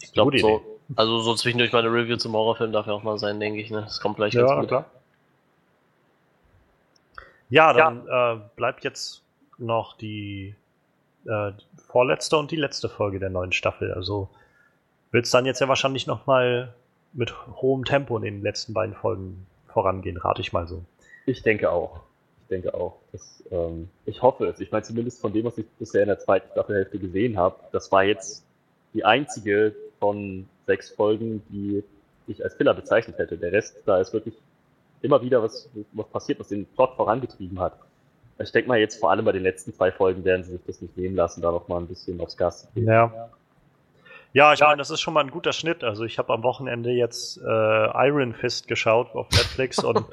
Ich 0.00 0.12
glaube, 0.12 0.38
so, 0.38 0.62
also 0.96 1.20
so 1.20 1.34
zwischendurch 1.34 1.72
meine 1.72 1.88
Review 1.88 2.16
zum 2.16 2.32
Horrorfilm 2.32 2.72
darf 2.72 2.86
ja 2.86 2.92
auch 2.92 3.02
mal 3.02 3.18
sein, 3.18 3.40
denke 3.40 3.60
ich. 3.60 3.70
Ne? 3.70 3.82
Das 3.82 4.00
kommt 4.00 4.16
vielleicht 4.16 4.34
ja, 4.34 4.42
ganz 4.42 4.60
gut. 4.60 4.68
Klar. 4.68 4.84
Ja, 7.48 7.72
dann 7.72 8.06
ja. 8.06 8.34
Äh, 8.34 8.40
bleibt 8.56 8.84
jetzt 8.84 9.22
noch 9.58 9.96
die 9.96 10.54
äh, 11.26 11.52
vorletzte 11.88 12.36
und 12.36 12.50
die 12.50 12.56
letzte 12.56 12.88
Folge 12.88 13.18
der 13.18 13.30
neuen 13.30 13.52
Staffel. 13.52 13.92
Also 13.92 14.28
wird 15.10 15.26
es 15.26 15.30
dann 15.30 15.46
jetzt 15.46 15.60
ja 15.60 15.68
wahrscheinlich 15.68 16.06
noch 16.06 16.26
mal 16.26 16.72
mit 17.12 17.34
hohem 17.56 17.84
Tempo 17.84 18.16
in 18.16 18.22
den 18.22 18.42
letzten 18.42 18.72
beiden 18.72 18.94
Folgen 18.94 19.46
vorangehen, 19.68 20.16
rate 20.16 20.40
ich 20.40 20.52
mal 20.52 20.66
so. 20.66 20.84
Ich 21.26 21.42
denke 21.42 21.70
auch. 21.70 22.00
Ich 22.42 22.48
denke 22.48 22.74
auch. 22.74 22.96
Das, 23.12 23.42
ähm, 23.50 23.88
ich 24.06 24.22
hoffe 24.22 24.46
es. 24.46 24.60
Ich 24.60 24.70
meine, 24.70 24.82
zumindest 24.82 25.20
von 25.20 25.32
dem, 25.32 25.44
was 25.44 25.58
ich 25.58 25.66
bisher 25.78 26.02
in 26.02 26.08
der 26.08 26.18
zweiten 26.18 26.50
Staffelhälfte 26.52 26.98
gesehen 26.98 27.36
habe, 27.36 27.56
das 27.72 27.90
war 27.92 28.04
jetzt 28.04 28.44
die 28.94 29.04
einzige 29.04 29.74
von 30.00 30.48
sechs 30.66 30.90
Folgen, 30.90 31.42
die 31.50 31.84
ich 32.26 32.42
als 32.42 32.54
Filler 32.54 32.74
bezeichnet 32.74 33.18
hätte. 33.18 33.36
Der 33.36 33.52
Rest, 33.52 33.76
da 33.86 34.00
ist 34.00 34.12
wirklich 34.12 34.34
immer 35.02 35.22
wieder 35.22 35.42
was, 35.42 35.68
was 35.92 36.06
passiert, 36.08 36.40
was 36.40 36.48
den 36.48 36.66
Plot 36.66 36.96
vorangetrieben 36.96 37.60
hat. 37.60 37.74
Ich 38.38 38.52
denke 38.52 38.68
mal, 38.68 38.78
jetzt 38.78 38.98
vor 38.98 39.10
allem 39.10 39.24
bei 39.24 39.32
den 39.32 39.42
letzten 39.42 39.74
zwei 39.74 39.92
Folgen 39.92 40.24
werden 40.24 40.42
sie 40.42 40.52
sich 40.52 40.60
das 40.66 40.80
nicht 40.80 40.96
nehmen 40.96 41.14
lassen, 41.14 41.42
da 41.42 41.52
noch 41.52 41.68
mal 41.68 41.78
ein 41.78 41.86
bisschen 41.86 42.20
aufs 42.20 42.36
Gas 42.36 42.62
zu 42.62 42.68
gehen. 42.74 42.86
Ja. 42.86 43.30
Ja, 44.32 44.52
ich 44.52 44.60
ja. 44.60 44.68
meine, 44.68 44.78
das 44.78 44.90
ist 44.90 45.00
schon 45.00 45.12
mal 45.12 45.24
ein 45.24 45.30
guter 45.30 45.52
Schnitt. 45.52 45.82
Also 45.82 46.04
ich 46.04 46.18
habe 46.18 46.32
am 46.32 46.42
Wochenende 46.42 46.90
jetzt 46.90 47.38
äh, 47.38 47.44
Iron 47.44 48.32
Fist 48.32 48.68
geschaut 48.68 49.14
auf 49.14 49.28
Netflix 49.30 49.82
und 49.82 50.04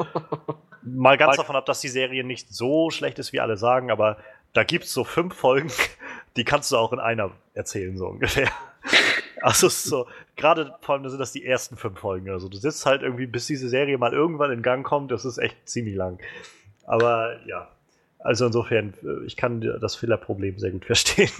mal 0.81 1.17
ganz 1.17 1.37
davon 1.37 1.55
ab, 1.55 1.65
dass 1.67 1.81
die 1.81 1.87
Serie 1.87 2.23
nicht 2.23 2.53
so 2.53 2.89
schlecht 2.89 3.19
ist, 3.19 3.31
wie 3.31 3.39
alle 3.39 3.57
sagen, 3.57 3.91
aber 3.91 4.17
da 4.53 4.63
gibt's 4.63 4.91
so 4.91 5.03
fünf 5.03 5.35
Folgen, 5.35 5.71
die 6.35 6.43
kannst 6.43 6.71
du 6.71 6.77
auch 6.77 6.93
in 6.93 6.99
einer 6.99 7.31
erzählen, 7.53 7.95
so 7.97 8.07
ungefähr. 8.07 8.49
Also 9.41 9.69
so, 9.69 10.07
gerade 10.35 10.75
vor 10.81 10.95
allem 10.95 11.07
sind 11.09 11.19
das 11.19 11.31
die 11.31 11.45
ersten 11.45 11.77
fünf 11.77 11.99
Folgen. 11.99 12.29
Also 12.29 12.49
du 12.49 12.57
sitzt 12.57 12.85
halt 12.85 13.01
irgendwie, 13.01 13.27
bis 13.27 13.47
diese 13.47 13.69
Serie 13.69 13.97
mal 13.97 14.13
irgendwann 14.13 14.51
in 14.51 14.61
Gang 14.61 14.85
kommt, 14.85 15.11
das 15.11 15.25
ist 15.25 15.37
echt 15.37 15.57
ziemlich 15.69 15.95
lang. 15.95 16.19
Aber 16.85 17.37
ja, 17.45 17.69
also 18.19 18.45
insofern, 18.45 18.93
ich 19.25 19.37
kann 19.37 19.61
das 19.61 19.95
Fehlerproblem 19.95 20.59
sehr 20.59 20.71
gut 20.71 20.85
verstehen. 20.85 21.31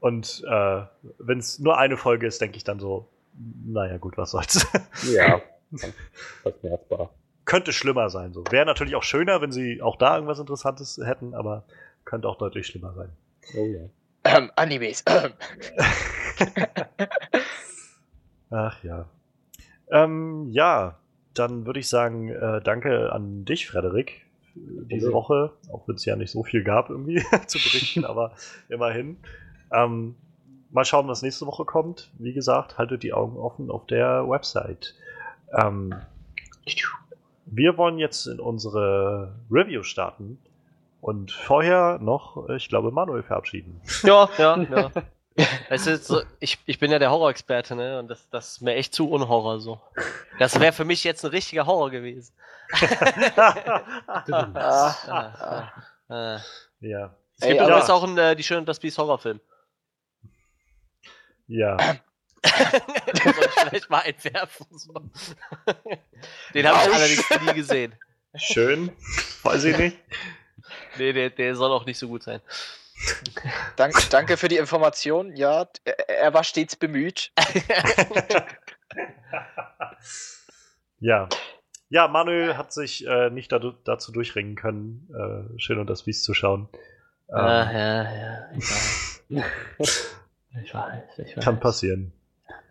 Und 0.00 0.42
äh, 0.48 0.82
wenn 1.18 1.38
es 1.38 1.58
nur 1.58 1.78
eine 1.78 1.96
Folge 1.96 2.26
ist, 2.26 2.40
denke 2.40 2.56
ich 2.56 2.64
dann 2.64 2.80
so, 2.80 3.08
naja, 3.66 3.98
gut, 3.98 4.16
was 4.16 4.32
soll's. 4.32 4.66
Ja, 5.12 5.40
verknärbar. 6.42 7.10
Könnte 7.44 7.72
schlimmer 7.72 8.10
sein. 8.10 8.32
So. 8.32 8.44
Wäre 8.50 8.66
natürlich 8.66 8.96
auch 8.96 9.02
schöner, 9.02 9.40
wenn 9.40 9.52
sie 9.52 9.82
auch 9.82 9.96
da 9.96 10.14
irgendwas 10.14 10.38
Interessantes 10.38 11.00
hätten, 11.02 11.34
aber 11.34 11.64
könnte 12.04 12.28
auch 12.28 12.36
deutlich 12.36 12.66
schlimmer 12.66 12.92
sein. 12.94 13.10
Oh 13.56 13.66
ja. 13.66 13.88
Ähm, 14.24 14.50
Animes. 14.56 15.04
Ähm. 15.06 15.32
Ach 18.50 18.82
ja. 18.82 19.08
Ähm, 19.90 20.48
ja, 20.50 20.98
dann 21.34 21.66
würde 21.66 21.80
ich 21.80 21.88
sagen, 21.88 22.28
äh, 22.28 22.60
danke 22.62 23.12
an 23.12 23.44
dich, 23.44 23.66
Frederik, 23.66 24.26
diese 24.54 25.08
okay. 25.08 25.14
Woche, 25.14 25.52
auch 25.72 25.86
wenn 25.86 25.96
es 25.96 26.04
ja 26.04 26.16
nicht 26.16 26.30
so 26.30 26.42
viel 26.42 26.62
gab 26.62 26.90
irgendwie 26.90 27.22
zu 27.46 27.58
berichten, 27.58 28.04
aber 28.04 28.32
immerhin. 28.68 29.16
Ähm, 29.72 30.16
mal 30.70 30.84
schauen, 30.84 31.08
was 31.08 31.22
nächste 31.22 31.46
Woche 31.46 31.64
kommt. 31.64 32.10
Wie 32.18 32.32
gesagt, 32.32 32.78
haltet 32.78 33.02
die 33.02 33.12
Augen 33.12 33.36
offen 33.36 33.70
auf 33.70 33.86
der 33.86 34.28
Website. 34.28 34.94
Ähm, 35.52 35.94
wir 37.46 37.76
wollen 37.76 37.98
jetzt 37.98 38.26
in 38.26 38.38
unsere 38.38 39.34
Review 39.50 39.82
starten 39.82 40.38
und 41.00 41.32
vorher 41.32 41.98
noch, 42.00 42.48
ich 42.50 42.68
glaube, 42.68 42.90
Manuel 42.90 43.22
verabschieden. 43.22 43.80
Ja, 44.02 44.28
ja, 44.38 44.56
ja. 44.62 44.90
Es 45.70 45.86
ist 45.86 46.06
so, 46.06 46.22
ich, 46.38 46.58
ich 46.66 46.78
bin 46.78 46.90
ja 46.90 46.98
der 46.98 47.10
Horror-Experte, 47.10 47.74
ne? 47.74 47.98
Und 47.98 48.08
das, 48.08 48.28
das 48.28 48.48
ist 48.52 48.62
mir 48.62 48.74
echt 48.74 48.92
zu 48.92 49.08
unhorror 49.08 49.60
so. 49.60 49.80
Das 50.38 50.60
wäre 50.60 50.72
für 50.72 50.84
mich 50.84 51.02
jetzt 51.02 51.24
ein 51.24 51.30
richtiger 51.30 51.64
Horror 51.64 51.90
gewesen. 51.90 52.34
ah, 53.36 54.94
ah, 55.08 55.72
ah. 56.08 56.40
Ja. 56.80 57.14
Es 57.36 57.46
gibt 57.46 57.58
Ey, 57.60 57.64
übrigens 57.64 57.88
auch 57.88 58.02
ein, 58.02 58.18
äh, 58.18 58.36
die 58.36 58.42
Schöne 58.42 58.66
das 58.66 58.80
Biest 58.80 58.98
Horrorfilm. 58.98 59.40
Ja. 61.46 61.76
Den 61.76 63.32
soll 63.34 63.44
ich 63.44 63.50
vielleicht 63.50 63.90
mal 63.90 64.02
entwerfen. 64.02 64.66
So. 64.76 64.92
Den 66.52 66.68
habe 66.68 66.78
ich 66.86 66.94
allerdings 66.94 67.30
nie 67.46 67.54
gesehen. 67.54 67.94
Schön. 68.34 68.92
Weiß 69.42 69.64
ich 69.64 69.78
nicht. 69.78 69.96
Nee, 70.98 71.12
der, 71.12 71.30
der 71.30 71.54
soll 71.56 71.72
auch 71.72 71.86
nicht 71.86 71.98
so 71.98 72.08
gut 72.08 72.22
sein. 72.22 72.40
Dank, 73.76 73.94
danke 74.10 74.36
für 74.36 74.48
die 74.48 74.58
Information. 74.58 75.34
Ja, 75.34 75.66
er, 75.84 76.34
war 76.34 76.44
stets 76.44 76.76
bemüht. 76.76 77.32
ja. 81.00 81.28
Ja, 81.88 82.08
Manuel 82.08 82.56
hat 82.56 82.72
sich 82.72 83.06
äh, 83.06 83.30
nicht 83.30 83.50
da, 83.52 83.58
dazu 83.84 84.12
durchringen 84.12 84.54
können, 84.54 85.08
äh, 85.12 85.58
Schön 85.58 85.78
und 85.78 85.88
das 85.88 86.04
Biest 86.04 86.24
zu 86.24 86.34
schauen. 86.34 86.68
Ah, 87.28 87.62
Ähm, 87.62 87.76
ja, 87.76 88.02
ja, 88.14 88.50
ich 88.56 88.70
weiß. 88.70 89.22
ich 90.62 90.74
weiß, 90.74 91.18
ich 91.18 91.36
weiß. 91.36 91.44
kann 91.44 91.58
passieren. 91.58 92.12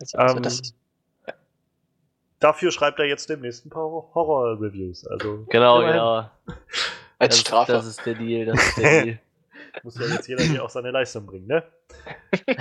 Also, 0.00 0.18
Ähm, 0.18 0.42
das, 0.42 0.74
Dafür 2.40 2.72
schreibt 2.72 2.98
er 2.98 3.04
jetzt 3.04 3.28
demnächst 3.28 3.66
ein 3.66 3.70
paar 3.70 3.84
Horror-Reviews. 3.84 5.06
Also 5.06 5.44
Genau, 5.50 5.80
immerhin 5.80 5.96
ja. 5.96 6.30
als 7.20 7.36
Das, 7.36 7.40
Strafe. 7.40 7.72
das 7.72 7.86
ist 7.86 8.04
der 8.04 8.14
Deal, 8.14 8.46
das 8.46 8.60
ist 8.68 8.76
der 8.78 9.02
Deal. 9.04 9.18
muss 9.84 9.96
ja 9.98 10.06
jetzt 10.06 10.26
jeder 10.26 10.42
hier 10.42 10.64
auch 10.64 10.70
seine 10.70 10.90
Leistung 10.90 11.26
bringen, 11.26 11.46
ne? 11.46 11.62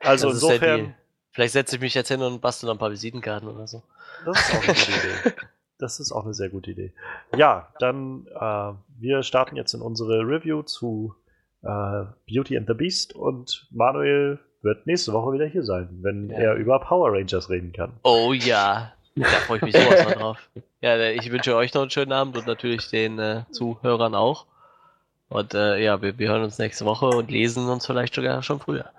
Also 0.00 0.28
das 0.28 0.36
insofern. 0.42 0.94
Vielleicht 1.32 1.52
setze 1.52 1.76
ich 1.76 1.82
mich 1.82 1.94
jetzt 1.94 2.08
hin 2.08 2.20
und 2.22 2.40
bastel 2.40 2.66
noch 2.66 2.74
ein 2.74 2.78
paar 2.78 2.90
Visitenkarten 2.90 3.48
oder 3.48 3.66
so. 3.66 3.82
das 4.24 4.38
ist 4.40 4.54
auch 4.54 4.62
eine 4.62 4.74
gute 4.74 4.90
Idee. 4.90 5.36
Das 5.78 6.00
ist 6.00 6.12
auch 6.12 6.24
eine 6.24 6.34
sehr 6.34 6.48
gute 6.48 6.70
Idee. 6.72 6.92
Ja, 7.36 7.72
dann 7.78 8.26
äh, 8.34 8.72
wir 9.00 9.22
starten 9.22 9.54
jetzt 9.56 9.74
in 9.74 9.80
unsere 9.80 10.20
Review 10.20 10.62
zu 10.62 11.14
äh, 11.62 12.04
Beauty 12.28 12.56
and 12.56 12.66
the 12.66 12.74
Beast 12.74 13.14
und 13.14 13.68
Manuel 13.70 14.40
wird 14.62 14.86
nächste 14.88 15.12
Woche 15.12 15.32
wieder 15.32 15.46
hier 15.46 15.62
sein, 15.62 15.88
wenn 16.02 16.30
Ja. 16.30 16.38
er 16.38 16.54
über 16.54 16.80
Power 16.80 17.12
Rangers 17.12 17.48
reden 17.50 17.72
kann. 17.72 17.92
Oh 18.02 18.32
ja, 18.32 18.92
da 19.22 19.28
freue 19.28 19.58
ich 19.58 19.62
mich 19.62 19.76
sowas 19.76 20.02
von 20.02 20.12
drauf. 20.12 20.50
Ja, 20.80 20.94
äh, 20.94 21.14
ich 21.14 21.30
wünsche 21.30 21.56
euch 21.56 21.74
noch 21.74 21.82
einen 21.82 21.90
schönen 21.90 22.12
Abend 22.12 22.36
und 22.36 22.46
natürlich 22.46 22.88
den 22.88 23.18
äh, 23.18 23.42
Zuhörern 23.50 24.14
auch. 24.14 24.46
Und 25.28 25.54
äh, 25.54 25.82
ja, 25.82 26.00
wir, 26.00 26.18
wir 26.18 26.28
hören 26.28 26.42
uns 26.42 26.58
nächste 26.58 26.84
Woche 26.84 27.06
und 27.06 27.30
lesen 27.30 27.68
uns 27.68 27.86
vielleicht 27.86 28.14
sogar 28.14 28.42
schon 28.42 28.60
früher. 28.60 28.90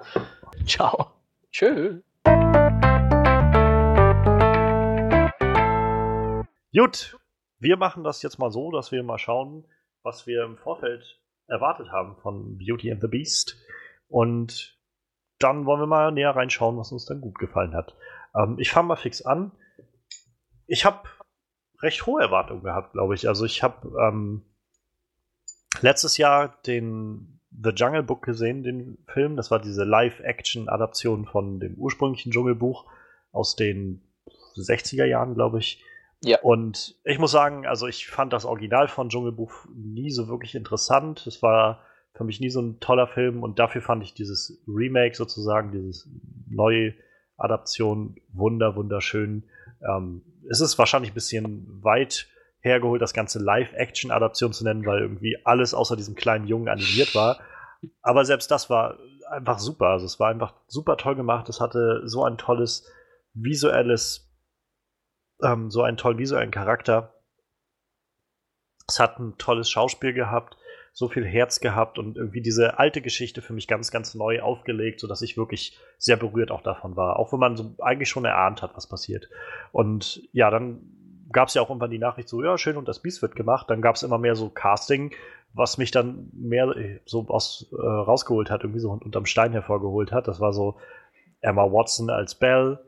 Ciao. 0.66 1.12
Tschö. 1.52 2.02
Gut, 6.76 7.18
wir 7.60 7.78
machen 7.78 8.04
das 8.04 8.22
jetzt 8.22 8.38
mal 8.38 8.52
so, 8.52 8.72
dass 8.72 8.92
wir 8.92 9.02
mal 9.04 9.18
schauen, 9.18 9.66
was 10.04 10.28
wir 10.28 10.44
im 10.44 10.58
Vorfeld 10.58 11.20
erwartet 11.48 11.92
haben 11.92 12.16
von 12.18 12.58
Beauty 12.58 12.92
and 12.92 13.02
the 13.02 13.08
Beast. 13.08 13.58
Und 14.08 14.78
dann 15.40 15.66
wollen 15.66 15.82
wir 15.82 15.88
mal 15.88 16.12
näher 16.12 16.36
reinschauen, 16.36 16.78
was 16.78 16.92
uns 16.92 17.06
dann 17.06 17.22
gut 17.22 17.40
gefallen 17.40 17.74
hat. 17.74 17.96
Ähm, 18.36 18.58
ich 18.60 18.70
fange 18.70 18.90
mal 18.90 18.96
fix 18.96 19.22
an. 19.24 19.52
Ich 20.70 20.86
habe 20.86 21.10
recht 21.82 22.06
hohe 22.06 22.22
Erwartungen 22.22 22.64
gehabt, 22.64 22.94
glaube 22.94 23.16
ich. 23.16 23.28
Also 23.28 23.46
ich 23.46 23.64
habe 23.64 23.92
ähm, 24.02 24.44
letztes 25.82 26.18
Jahr 26.18 26.62
den 26.66 27.42
The 27.52 27.72
Jungle 27.72 28.04
Book 28.04 28.22
gesehen, 28.24 28.64
den 28.64 29.00
Film. 29.08 29.36
Das 29.36 29.50
war 29.52 29.60
diese 29.60 29.84
Live-Action-Adaption 29.84 31.26
von 31.26 31.60
dem 31.60 31.76
ursprünglichen 31.76 32.32
Dschungelbuch 32.32 32.86
aus 33.32 33.56
den 33.56 34.02
60er 34.56 35.06
Jahren, 35.06 35.34
glaube 35.34 35.60
ich. 35.60 35.84
Ja. 36.24 36.40
Und 36.42 37.00
ich 37.04 37.18
muss 37.18 37.32
sagen, 37.32 37.66
also 37.66 37.88
ich 37.88 38.08
fand 38.08 38.34
das 38.34 38.46
Original 38.46 38.88
von 38.88 39.10
Dschungelbuch 39.10 39.66
nie 39.74 40.12
so 40.12 40.28
wirklich 40.28 40.54
interessant. 40.54 41.26
Es 41.26 41.42
war 41.42 41.82
für 42.14 42.24
mich 42.26 42.40
nie 42.40 42.50
so 42.50 42.62
ein 42.62 42.80
toller 42.80 43.08
Film 43.08 43.42
und 43.42 43.58
dafür 43.58 43.82
fand 43.82 44.04
ich 44.04 44.14
dieses 44.14 44.62
Remake 44.68 45.16
sozusagen, 45.16 45.72
dieses 45.72 46.10
neue 46.48 46.94
Adaption 47.38 48.18
wunder, 48.34 48.76
wunderschön. 48.76 49.46
Ähm, 49.82 50.22
es 50.50 50.62
ist 50.62 50.78
wahrscheinlich 50.78 51.12
ein 51.12 51.16
bisschen 51.16 51.84
weit 51.84 52.28
hergeholt, 52.62 53.02
das 53.02 53.14
ganze 53.14 53.40
Live-Action-Adaption 53.40 54.52
zu 54.52 54.64
nennen, 54.64 54.86
weil 54.86 55.00
irgendwie 55.00 55.38
alles 55.46 55.74
außer 55.74 55.96
diesem 55.96 56.16
kleinen 56.16 56.48
Jungen 56.48 56.68
animiert 56.68 57.16
war. 57.16 57.40
Aber 58.02 58.26
selbst 58.26 58.52
das 58.52 58.70
war 58.70 58.98
einfach 59.30 59.60
super. 59.60 59.88
Also 59.88 60.06
es 60.06 60.20
war 60.20 60.30
einfach 60.30 60.54
super 60.68 60.98
toll 60.98 61.16
gemacht. 61.16 61.48
Es 61.48 61.62
hatte 61.62 62.02
so 62.06 62.26
ein 62.26 62.38
tolles 62.38 62.86
visuelles 63.34 64.30
ähm, 65.42 65.70
so 65.72 65.84
einen 65.84 65.98
tollen 65.98 66.18
visuellen 66.18 66.52
Charakter. 66.52 67.14
Es 68.88 69.00
hat 69.00 69.20
ein 69.20 69.38
tolles 69.38 69.70
Schauspiel 69.70 70.14
gehabt, 70.14 70.58
so 71.00 71.08
viel 71.08 71.26
Herz 71.26 71.62
gehabt 71.62 71.98
und 71.98 72.18
irgendwie 72.18 72.42
diese 72.42 72.78
alte 72.78 73.02
Geschichte 73.02 73.42
für 73.42 73.54
mich 73.54 73.70
ganz, 73.70 73.90
ganz 73.90 74.16
neu 74.16 74.42
aufgelegt, 74.42 75.00
sodass 75.00 75.22
ich 75.22 75.38
wirklich 75.38 75.80
sehr 75.98 76.18
berührt 76.18 76.52
auch 76.52 76.62
davon 76.62 76.98
war. 76.98 77.18
Auch 77.18 77.32
wenn 77.32 77.40
man 77.40 77.56
so 77.56 77.74
eigentlich 77.80 78.10
schon 78.10 78.26
erahnt 78.26 78.62
hat, 78.62 78.76
was 78.76 78.86
passiert. 78.86 79.30
Und 79.72 80.22
ja, 80.34 80.52
dann 80.52 80.82
gab 81.32 81.48
es 81.48 81.54
ja 81.54 81.62
auch 81.62 81.70
irgendwann 81.70 81.90
die 81.90 82.00
Nachricht 82.00 82.28
so, 82.28 82.44
ja, 82.44 82.58
schön 82.58 82.76
und 82.76 82.90
das 82.90 83.02
Biest 83.02 83.22
wird 83.22 83.38
gemacht. 83.38 83.70
Dann 83.70 83.82
gab 83.82 83.96
es 83.96 84.04
immer 84.04 84.18
mehr 84.18 84.36
so 84.36 84.50
Casting, 84.50 85.14
was 85.54 85.78
mich 85.78 85.92
dann 85.92 86.32
mehr 86.34 86.68
äh, 86.76 87.00
so 87.06 87.26
aus, 87.30 87.72
äh, 87.72 87.82
rausgeholt 87.82 88.52
hat, 88.52 88.64
irgendwie 88.64 88.82
so 88.82 88.92
unterm 88.92 89.26
Stein 89.26 89.54
hervorgeholt 89.54 90.12
hat. 90.12 90.28
Das 90.28 90.42
war 90.42 90.52
so 90.52 90.76
Emma 91.40 91.64
Watson 91.72 92.10
als 92.10 92.36
Belle, 92.36 92.84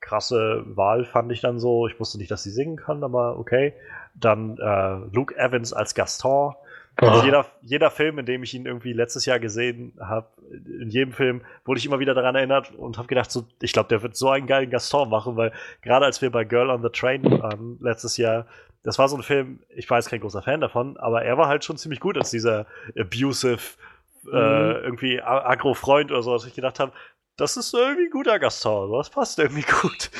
krasse 0.00 0.64
Wahl 0.66 1.06
fand 1.06 1.32
ich 1.32 1.40
dann 1.40 1.58
so. 1.58 1.86
Ich 1.86 1.98
wusste 1.98 2.18
nicht, 2.18 2.30
dass 2.30 2.42
sie 2.42 2.50
singen 2.50 2.76
kann, 2.76 3.02
aber 3.02 3.38
okay. 3.38 3.72
Dann 4.14 4.58
äh, 4.58 4.96
Luke 5.14 5.34
Evans 5.34 5.72
als 5.72 5.94
Gaston. 5.94 6.54
Also 6.96 7.24
jeder, 7.24 7.46
jeder 7.62 7.90
Film, 7.90 8.18
in 8.20 8.26
dem 8.26 8.42
ich 8.42 8.54
ihn 8.54 8.66
irgendwie 8.66 8.92
letztes 8.92 9.26
Jahr 9.26 9.40
gesehen 9.40 9.94
habe, 10.00 10.28
in 10.80 10.90
jedem 10.90 11.12
Film 11.12 11.40
wurde 11.64 11.78
ich 11.78 11.86
immer 11.86 11.98
wieder 11.98 12.14
daran 12.14 12.34
erinnert 12.36 12.72
und 12.74 12.98
habe 12.98 13.08
gedacht, 13.08 13.30
so, 13.30 13.44
ich 13.60 13.72
glaube, 13.72 13.88
der 13.88 14.02
wird 14.02 14.16
so 14.16 14.30
einen 14.30 14.46
geilen 14.46 14.70
Gaston 14.70 15.08
machen, 15.10 15.36
weil 15.36 15.52
gerade 15.82 16.04
als 16.06 16.22
wir 16.22 16.30
bei 16.30 16.44
Girl 16.44 16.70
on 16.70 16.82
the 16.82 16.90
Train 16.90 17.24
waren 17.40 17.78
letztes 17.80 18.16
Jahr, 18.16 18.46
das 18.84 18.98
war 18.98 19.08
so 19.08 19.16
ein 19.16 19.22
Film, 19.22 19.60
ich 19.74 19.88
war 19.90 19.98
jetzt 19.98 20.08
kein 20.10 20.20
großer 20.20 20.42
Fan 20.42 20.60
davon, 20.60 20.96
aber 20.98 21.22
er 21.22 21.36
war 21.38 21.48
halt 21.48 21.64
schon 21.64 21.76
ziemlich 21.76 22.00
gut 22.00 22.16
als 22.16 22.30
dieser 22.30 22.66
abusive, 22.98 23.58
äh, 24.32 24.72
irgendwie 24.82 25.20
a- 25.20 25.44
Agro-Freund 25.48 26.10
oder 26.12 26.22
so, 26.22 26.32
dass 26.32 26.46
ich 26.46 26.54
gedacht 26.54 26.78
habe, 26.80 26.92
das 27.36 27.56
ist 27.56 27.74
irgendwie 27.74 28.04
ein 28.04 28.10
guter 28.10 28.38
Gaston, 28.38 28.92
das 28.92 29.10
passt 29.10 29.38
irgendwie 29.38 29.64
gut. 29.82 30.10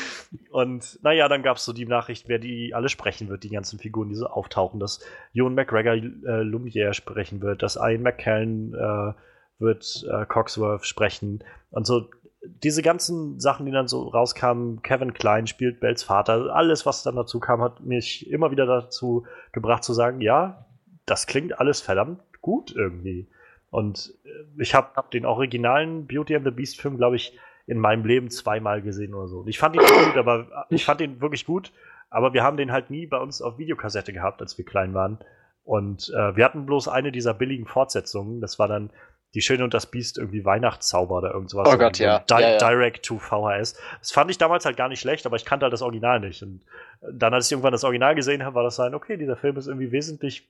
Und 0.50 0.98
naja, 1.02 1.28
dann 1.28 1.42
gab 1.42 1.56
es 1.56 1.64
so 1.64 1.72
die 1.72 1.86
Nachricht, 1.86 2.28
wer 2.28 2.38
die 2.38 2.74
alle 2.74 2.88
sprechen 2.88 3.28
wird, 3.28 3.44
die 3.44 3.50
ganzen 3.50 3.78
Figuren, 3.78 4.08
die 4.08 4.14
so 4.14 4.26
auftauchen, 4.26 4.80
dass 4.80 5.00
Ewan 5.32 5.54
McGregor 5.54 5.94
äh, 5.94 6.42
Lumiere 6.42 6.94
sprechen 6.94 7.40
wird, 7.40 7.62
dass 7.62 7.76
Ian 7.76 8.02
McKellen 8.02 8.74
äh, 8.74 9.12
wird 9.58 10.04
äh, 10.10 10.26
Coxworth 10.26 10.86
sprechen 10.86 11.44
und 11.70 11.86
so 11.86 12.08
diese 12.46 12.82
ganzen 12.82 13.40
Sachen, 13.40 13.66
die 13.66 13.72
dann 13.72 13.88
so 13.88 14.08
rauskamen, 14.08 14.82
Kevin 14.82 15.14
Klein 15.14 15.46
spielt 15.46 15.80
Bells 15.80 16.02
Vater, 16.02 16.54
alles, 16.54 16.84
was 16.86 17.02
dann 17.02 17.16
dazu 17.16 17.40
kam, 17.40 17.62
hat 17.62 17.80
mich 17.80 18.30
immer 18.30 18.50
wieder 18.50 18.66
dazu 18.66 19.26
gebracht 19.52 19.84
zu 19.84 19.94
sagen, 19.94 20.20
ja, 20.20 20.66
das 21.06 21.26
klingt 21.26 21.58
alles 21.58 21.80
verdammt 21.80 22.20
gut 22.40 22.74
irgendwie. 22.74 23.28
Und 23.74 24.14
äh, 24.24 24.62
ich 24.62 24.72
habe 24.72 25.02
den 25.12 25.26
originalen 25.26 26.06
Beauty 26.06 26.36
and 26.36 26.44
the 26.44 26.52
Beast 26.52 26.80
Film, 26.80 26.96
glaube 26.96 27.16
ich, 27.16 27.36
in 27.66 27.80
meinem 27.80 28.04
Leben 28.04 28.30
zweimal 28.30 28.80
gesehen 28.82 29.14
oder 29.14 29.26
so. 29.26 29.40
Und 29.40 29.48
ich 29.48 29.58
fand 29.58 29.74
ihn 29.74 29.82
gut, 29.82 30.16
aber 30.16 30.66
ich 30.70 30.84
fand 30.84 31.00
ihn 31.00 31.20
wirklich 31.20 31.44
gut, 31.44 31.72
aber 32.08 32.32
wir 32.34 32.44
haben 32.44 32.56
den 32.56 32.70
halt 32.70 32.90
nie 32.90 33.06
bei 33.06 33.18
uns 33.18 33.42
auf 33.42 33.58
Videokassette 33.58 34.12
gehabt, 34.12 34.40
als 34.40 34.56
wir 34.56 34.64
klein 34.64 34.94
waren. 34.94 35.18
Und 35.64 36.08
äh, 36.16 36.36
wir 36.36 36.44
hatten 36.44 36.66
bloß 36.66 36.86
eine 36.86 37.10
dieser 37.10 37.34
billigen 37.34 37.66
Fortsetzungen. 37.66 38.40
Das 38.40 38.60
war 38.60 38.68
dann 38.68 38.90
die 39.34 39.40
Schöne 39.40 39.64
und 39.64 39.74
das 39.74 39.86
Biest 39.86 40.18
irgendwie 40.18 40.44
Weihnachtszauber 40.44 41.16
oder 41.16 41.32
irgendwas. 41.32 41.66
Oh 41.66 41.76
Gott, 41.76 41.98
ja. 41.98 42.20
Di 42.20 42.34
Ja, 42.34 42.50
ja. 42.50 42.58
Direct 42.58 43.04
to 43.04 43.18
VHS. 43.18 43.76
Das 43.98 44.12
fand 44.12 44.30
ich 44.30 44.38
damals 44.38 44.66
halt 44.66 44.76
gar 44.76 44.88
nicht 44.88 45.00
schlecht, 45.00 45.26
aber 45.26 45.34
ich 45.34 45.44
kannte 45.44 45.64
halt 45.64 45.72
das 45.72 45.82
Original 45.82 46.20
nicht. 46.20 46.44
Und 46.44 46.64
dann, 47.00 47.34
als 47.34 47.46
ich 47.46 47.52
irgendwann 47.52 47.72
das 47.72 47.82
Original 47.82 48.14
gesehen 48.14 48.44
habe, 48.44 48.54
war 48.54 48.62
das 48.62 48.76
sein, 48.76 48.94
okay, 48.94 49.16
dieser 49.16 49.34
Film 49.34 49.56
ist 49.56 49.66
irgendwie 49.66 49.90
wesentlich 49.90 50.48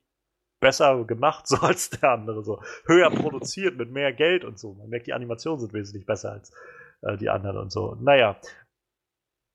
besser 0.65 1.05
gemacht, 1.05 1.47
so 1.47 1.57
als 1.57 1.91
der 1.91 2.09
andere, 2.11 2.43
so 2.43 2.59
höher 2.87 3.11
produziert, 3.11 3.77
mit 3.77 3.91
mehr 3.91 4.11
Geld 4.13 4.43
und 4.43 4.57
so. 4.57 4.73
Man 4.73 4.89
merkt, 4.89 5.05
die 5.05 5.13
Animationen 5.13 5.59
sind 5.59 5.73
wesentlich 5.73 6.07
besser 6.07 6.31
als 6.31 6.51
äh, 7.03 7.17
die 7.17 7.29
anderen 7.29 7.57
und 7.57 7.71
so. 7.71 7.95
Naja. 8.01 8.37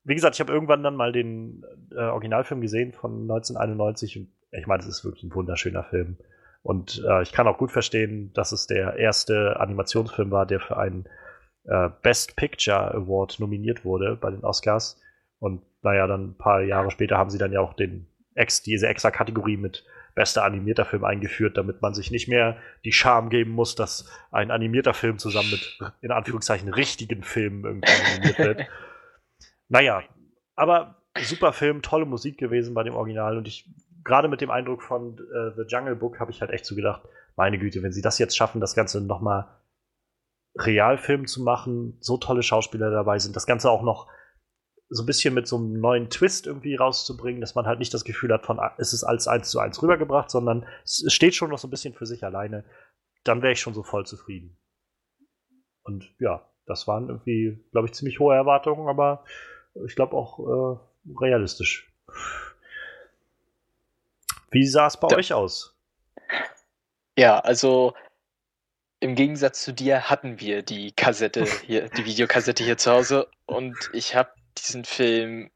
Wie 0.04 0.14
gesagt, 0.14 0.36
ich 0.36 0.40
habe 0.40 0.52
irgendwann 0.52 0.82
dann 0.82 0.96
mal 0.96 1.12
den 1.12 1.64
äh, 1.90 2.00
Originalfilm 2.00 2.60
gesehen 2.60 2.92
von 2.92 3.22
1991 3.22 4.18
und 4.18 4.28
ich 4.52 4.66
meine, 4.66 4.82
es 4.82 4.88
ist 4.88 5.04
wirklich 5.04 5.24
ein 5.24 5.34
wunderschöner 5.34 5.84
Film. 5.84 6.16
Und 6.62 7.02
äh, 7.06 7.22
ich 7.22 7.32
kann 7.32 7.48
auch 7.48 7.58
gut 7.58 7.72
verstehen, 7.72 8.32
dass 8.32 8.52
es 8.52 8.66
der 8.66 8.96
erste 8.96 9.58
Animationsfilm 9.58 10.30
war, 10.30 10.46
der 10.46 10.60
für 10.60 10.76
einen 10.76 11.06
äh, 11.64 11.90
Best 12.02 12.36
Picture 12.36 12.94
Award 12.94 13.40
nominiert 13.40 13.84
wurde 13.84 14.16
bei 14.16 14.30
den 14.30 14.44
Oscars. 14.44 15.00
Und 15.38 15.62
naja, 15.82 16.06
dann 16.06 16.30
ein 16.30 16.38
paar 16.38 16.62
Jahre 16.62 16.90
später 16.90 17.18
haben 17.18 17.30
sie 17.30 17.38
dann 17.38 17.52
ja 17.52 17.60
auch 17.60 17.74
den 17.74 18.06
ex, 18.34 18.62
diese 18.62 18.88
extra 18.88 19.10
Kategorie 19.10 19.56
mit 19.56 19.84
bester 20.14 20.44
animierter 20.44 20.84
Film 20.84 21.04
eingeführt, 21.04 21.56
damit 21.56 21.82
man 21.82 21.94
sich 21.94 22.10
nicht 22.10 22.28
mehr 22.28 22.56
die 22.84 22.92
Scham 22.92 23.30
geben 23.30 23.52
muss, 23.52 23.74
dass 23.74 24.10
ein 24.30 24.50
animierter 24.50 24.94
Film 24.94 25.18
zusammen 25.18 25.50
mit 25.50 25.78
in 26.00 26.10
Anführungszeichen 26.10 26.72
richtigen 26.72 27.22
Filmen 27.22 27.64
irgendwie 27.64 27.92
animiert 27.92 28.38
wird. 28.38 28.66
naja, 29.68 30.02
aber 30.56 30.96
super 31.18 31.52
Film, 31.52 31.82
tolle 31.82 32.06
Musik 32.06 32.38
gewesen 32.38 32.74
bei 32.74 32.82
dem 32.82 32.94
Original 32.94 33.36
und 33.36 33.48
ich 33.48 33.68
gerade 34.04 34.28
mit 34.28 34.40
dem 34.40 34.50
Eindruck 34.50 34.82
von 34.82 35.18
äh, 35.18 35.54
The 35.56 35.64
Jungle 35.68 35.96
Book 35.96 36.20
habe 36.20 36.30
ich 36.30 36.40
halt 36.40 36.50
echt 36.50 36.64
so 36.64 36.74
gedacht, 36.74 37.02
meine 37.36 37.58
Güte, 37.58 37.82
wenn 37.82 37.92
sie 37.92 38.02
das 38.02 38.18
jetzt 38.18 38.36
schaffen, 38.36 38.60
das 38.60 38.74
Ganze 38.74 39.00
nochmal 39.00 39.46
Realfilm 40.58 41.26
zu 41.26 41.42
machen, 41.42 41.96
so 42.00 42.16
tolle 42.16 42.42
Schauspieler 42.42 42.90
dabei 42.90 43.18
sind, 43.18 43.36
das 43.36 43.46
Ganze 43.46 43.70
auch 43.70 43.82
noch 43.82 44.08
so 44.92 45.04
ein 45.04 45.06
bisschen 45.06 45.34
mit 45.34 45.46
so 45.46 45.56
einem 45.56 45.80
neuen 45.80 46.10
Twist 46.10 46.46
irgendwie 46.48 46.74
rauszubringen, 46.74 47.40
dass 47.40 47.54
man 47.54 47.66
halt 47.66 47.78
nicht 47.78 47.94
das 47.94 48.04
Gefühl 48.04 48.32
hat, 48.32 48.44
von 48.44 48.60
es 48.76 48.92
ist 48.92 49.04
als 49.04 49.28
eins 49.28 49.48
zu 49.50 49.60
eins 49.60 49.80
rübergebracht, 49.82 50.30
sondern 50.30 50.66
es 50.84 51.04
steht 51.12 51.34
schon 51.36 51.50
noch 51.50 51.58
so 51.58 51.68
ein 51.68 51.70
bisschen 51.70 51.94
für 51.94 52.06
sich 52.06 52.24
alleine, 52.24 52.64
dann 53.22 53.40
wäre 53.40 53.52
ich 53.52 53.60
schon 53.60 53.72
so 53.74 53.84
voll 53.84 54.04
zufrieden. 54.04 54.56
Und 55.84 56.12
ja, 56.18 56.44
das 56.66 56.88
waren 56.88 57.08
irgendwie, 57.08 57.64
glaube 57.70 57.86
ich, 57.86 57.94
ziemlich 57.94 58.18
hohe 58.18 58.34
Erwartungen, 58.34 58.88
aber 58.88 59.24
ich 59.86 59.94
glaube 59.94 60.16
auch 60.16 60.38
äh, 60.40 61.12
realistisch. 61.20 61.92
Wie 64.50 64.66
sah 64.66 64.86
es 64.88 64.98
bei 64.98 65.08
Da- 65.08 65.16
euch 65.16 65.32
aus? 65.32 65.76
Ja, 67.16 67.38
also 67.38 67.94
im 68.98 69.14
Gegensatz 69.14 69.62
zu 69.62 69.72
dir 69.72 70.10
hatten 70.10 70.40
wir 70.40 70.62
die 70.62 70.92
Kassette 70.92 71.44
hier, 71.66 71.88
die 71.88 72.04
Videokassette 72.04 72.64
hier 72.64 72.76
zu 72.76 72.90
Hause 72.90 73.28
und 73.46 73.76
ich 73.92 74.14
habe 74.16 74.30
diesen 74.59 74.85
Film 74.85 75.51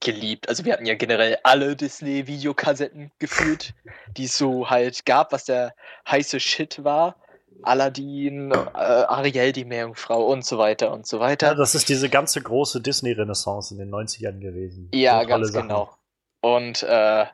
geliebt. 0.00 0.48
Also 0.48 0.64
wir 0.64 0.72
hatten 0.72 0.86
ja 0.86 0.94
generell 0.94 1.38
alle 1.44 1.76
Disney-Videokassetten 1.76 3.12
gefühlt, 3.18 3.74
die 4.16 4.24
es 4.24 4.36
so 4.36 4.68
halt 4.68 5.06
gab, 5.06 5.32
was 5.32 5.44
der 5.44 5.74
heiße 6.08 6.40
Shit 6.40 6.82
war. 6.84 7.16
Aladdin, 7.62 8.50
äh, 8.50 8.56
Ariel, 8.76 9.52
die 9.52 9.64
Meerjungfrau 9.64 10.26
und 10.26 10.44
so 10.44 10.58
weiter 10.58 10.92
und 10.92 11.06
so 11.06 11.18
Ja, 11.18 11.22
weiter. 11.22 11.54
das 11.54 11.74
ist 11.74 11.88
diese 11.88 12.08
ganze 12.08 12.40
große 12.42 12.80
Disney-Renaissance 12.80 13.72
in 13.74 13.78
den 13.78 13.90
90ern 13.90 14.40
gewesen. 14.40 14.90
Ja, 14.92 15.22
ganz 15.24 15.52
genau. 15.52 15.94
Und 16.40 16.82
äh, 16.82 17.26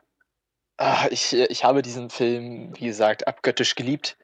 ah, 0.77 1.07
ich, 1.09 1.33
ich 1.33 1.63
habe 1.63 1.81
diesen 1.81 2.11
Film, 2.11 2.73
wie 2.77 2.85
gesagt, 2.85 3.27
abgöttisch 3.27 3.73
geliebt. 3.75 4.17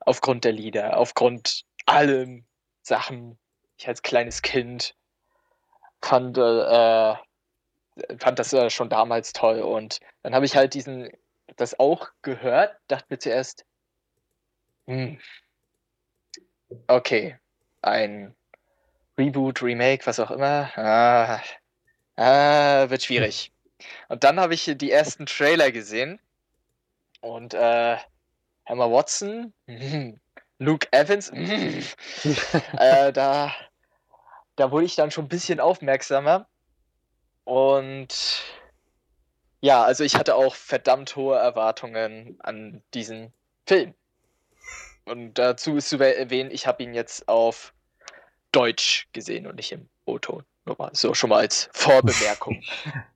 Aufgrund 0.00 0.44
der 0.44 0.52
Lieder, 0.52 0.96
aufgrund 0.98 1.64
allem 1.86 2.46
Sachen. 2.82 3.38
Ich 3.76 3.88
als 3.88 4.02
kleines 4.02 4.42
Kind 4.42 4.94
fand, 6.04 6.38
äh, 6.38 7.14
fand 8.18 8.38
das 8.38 8.52
äh, 8.52 8.70
schon 8.70 8.88
damals 8.88 9.32
toll. 9.32 9.60
Und 9.60 10.00
dann 10.22 10.34
habe 10.34 10.46
ich 10.46 10.56
halt 10.56 10.74
diesen, 10.74 11.10
das 11.56 11.78
auch 11.78 12.08
gehört, 12.22 12.76
dachte 12.88 13.06
mir 13.10 13.18
zuerst, 13.18 13.64
hm, 14.86 15.18
okay, 16.88 17.38
ein 17.82 18.34
Reboot, 19.18 19.62
Remake, 19.62 20.06
was 20.06 20.20
auch 20.20 20.30
immer. 20.30 20.70
Ah, 20.76 21.40
Ah, 22.16 22.88
wird 22.90 23.02
schwierig. 23.02 23.52
Und 24.08 24.24
dann 24.24 24.38
habe 24.38 24.54
ich 24.54 24.72
die 24.76 24.90
ersten 24.90 25.26
Trailer 25.26 25.72
gesehen 25.72 26.20
und 27.20 27.54
äh, 27.54 27.96
Emma 28.66 28.90
Watson, 28.90 29.52
mhm, 29.66 30.20
Luke 30.58 30.86
Evans, 30.92 31.32
mhm, 31.32 31.82
äh, 32.78 33.12
da, 33.12 33.52
da 34.56 34.70
wurde 34.70 34.86
ich 34.86 34.96
dann 34.96 35.10
schon 35.10 35.26
ein 35.26 35.28
bisschen 35.28 35.60
aufmerksamer. 35.60 36.46
Und 37.44 38.42
ja, 39.60 39.82
also 39.82 40.04
ich 40.04 40.16
hatte 40.16 40.34
auch 40.34 40.54
verdammt 40.54 41.16
hohe 41.16 41.36
Erwartungen 41.36 42.36
an 42.40 42.82
diesen 42.94 43.32
Film. 43.66 43.94
Und 45.04 45.34
dazu 45.34 45.76
ist 45.76 45.88
zu 45.88 45.98
erwähnen, 45.98 46.50
ich 46.50 46.66
habe 46.66 46.82
ihn 46.82 46.94
jetzt 46.94 47.28
auf 47.28 47.74
Deutsch 48.52 49.08
gesehen 49.12 49.46
und 49.46 49.56
nicht 49.56 49.72
im 49.72 49.88
O-Ton. 50.06 50.44
Nur 50.64 50.76
mal 50.78 50.90
so 50.94 51.12
schon 51.12 51.30
mal 51.30 51.40
als 51.40 51.68
Vorbemerkung. 51.72 52.62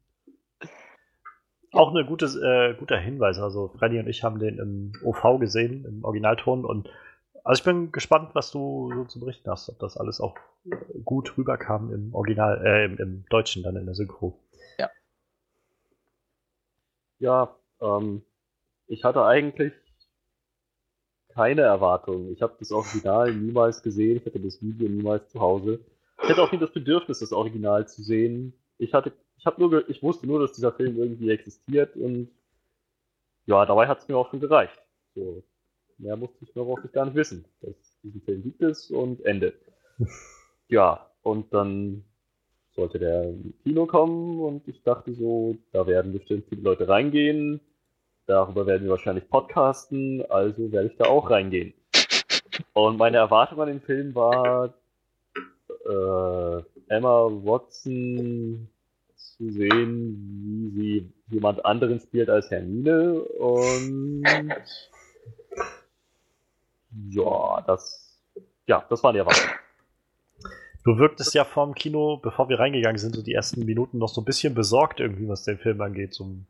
Auch 1.72 1.94
ein 1.94 2.06
gutes, 2.06 2.36
äh, 2.36 2.74
guter 2.74 2.98
Hinweis. 2.98 3.38
Also 3.38 3.68
Freddy 3.78 3.98
und 3.98 4.08
ich 4.08 4.24
haben 4.24 4.38
den 4.38 4.58
im 4.58 4.92
OV 5.04 5.38
gesehen, 5.38 5.84
im 5.84 6.04
Originalton. 6.04 6.64
Und 6.64 6.88
also 7.48 7.60
ich 7.60 7.64
bin 7.64 7.92
gespannt, 7.92 8.34
was 8.34 8.50
du 8.50 8.90
so 8.94 9.04
zu 9.06 9.20
berichten 9.20 9.50
hast, 9.50 9.68
ob 9.70 9.78
das 9.78 9.96
alles 9.96 10.20
auch 10.20 10.36
gut 11.04 11.36
rüberkam 11.38 11.92
im 11.92 12.14
Original, 12.14 12.64
äh, 12.64 12.84
im, 12.84 12.98
im 12.98 13.24
Deutschen 13.30 13.62
dann 13.62 13.76
in 13.76 13.86
der 13.86 13.94
Synchro. 13.94 14.38
Ja, 17.18 17.56
ähm, 17.80 18.22
ich 18.86 19.04
hatte 19.04 19.24
eigentlich 19.24 19.72
keine 21.34 21.62
Erwartungen. 21.62 22.32
Ich 22.32 22.42
habe 22.42 22.56
das 22.58 22.72
Original 22.72 23.32
niemals 23.34 23.82
gesehen, 23.82 24.18
ich 24.18 24.26
hatte 24.26 24.40
das 24.40 24.60
Video 24.62 24.88
niemals 24.88 25.28
zu 25.30 25.40
Hause. 25.40 25.80
Ich 26.22 26.28
hatte 26.28 26.42
auch 26.42 26.52
nie 26.52 26.58
das 26.58 26.72
Bedürfnis, 26.72 27.20
das 27.20 27.32
Original 27.32 27.86
zu 27.88 28.02
sehen. 28.02 28.52
Ich 28.78 28.92
hatte, 28.92 29.12
ich 29.38 29.46
habe 29.46 29.60
nur, 29.60 29.70
ge- 29.70 29.84
ich 29.88 30.02
wusste 30.02 30.26
nur, 30.26 30.40
dass 30.40 30.52
dieser 30.52 30.72
Film 30.72 30.98
irgendwie 30.98 31.30
existiert 31.30 31.96
und 31.96 32.28
ja, 33.46 33.64
dabei 33.64 33.86
hat 33.88 34.00
es 34.00 34.08
mir 34.08 34.16
auch 34.16 34.30
schon 34.30 34.40
gereicht. 34.40 34.78
So, 35.14 35.42
mehr 35.98 36.16
musste 36.16 36.44
ich 36.44 36.54
noch 36.54 36.76
gar 36.92 37.04
nicht 37.06 37.14
wissen. 37.14 37.44
Dass 37.60 37.74
diesen 38.02 38.22
Film 38.22 38.42
gibt 38.42 38.62
es 38.62 38.90
und 38.90 39.24
Ende. 39.24 39.54
Ja, 40.70 41.10
und 41.22 41.54
dann 41.54 42.04
sollte 42.76 42.98
der 42.98 43.30
im 43.30 43.54
Kino 43.62 43.86
kommen 43.86 44.38
und 44.38 44.68
ich 44.68 44.82
dachte 44.82 45.14
so, 45.14 45.56
da 45.72 45.86
werden 45.86 46.12
bestimmt 46.12 46.44
viele 46.50 46.60
Leute 46.60 46.86
reingehen. 46.86 47.60
Darüber 48.26 48.66
werden 48.66 48.82
wir 48.84 48.90
wahrscheinlich 48.90 49.28
podcasten, 49.30 50.22
also 50.30 50.70
werde 50.70 50.88
ich 50.88 50.96
da 50.98 51.06
auch 51.06 51.30
reingehen. 51.30 51.72
Und 52.74 52.98
meine 52.98 53.16
Erwartung 53.16 53.62
an 53.62 53.68
den 53.68 53.80
Film 53.80 54.14
war, 54.14 54.74
äh, 55.86 56.62
Emma 56.88 57.24
Watson 57.24 58.68
zu 59.16 59.50
sehen, 59.50 60.72
wie 60.74 60.80
sie 60.80 61.12
jemand 61.30 61.64
anderen 61.64 61.98
spielt 62.00 62.28
als 62.28 62.50
Hermine 62.50 63.22
und 63.22 64.24
ja, 66.90 67.62
das 67.66 68.08
ja, 68.68 68.84
das 68.88 69.02
waren 69.02 69.14
die 69.14 69.20
Erwartungen. 69.20 69.50
Du 70.84 70.98
wirktest 70.98 71.34
ja 71.34 71.44
vorm 71.44 71.74
Kino, 71.74 72.18
bevor 72.18 72.48
wir 72.48 72.60
reingegangen 72.60 72.98
sind, 72.98 73.16
so 73.16 73.22
die 73.22 73.34
ersten 73.34 73.64
Minuten 73.64 73.98
noch 73.98 74.08
so 74.08 74.20
ein 74.20 74.24
bisschen 74.24 74.54
besorgt 74.54 75.00
irgendwie, 75.00 75.28
was 75.28 75.42
den 75.42 75.58
Film 75.58 75.80
angeht. 75.80 76.14
Zum, 76.14 76.46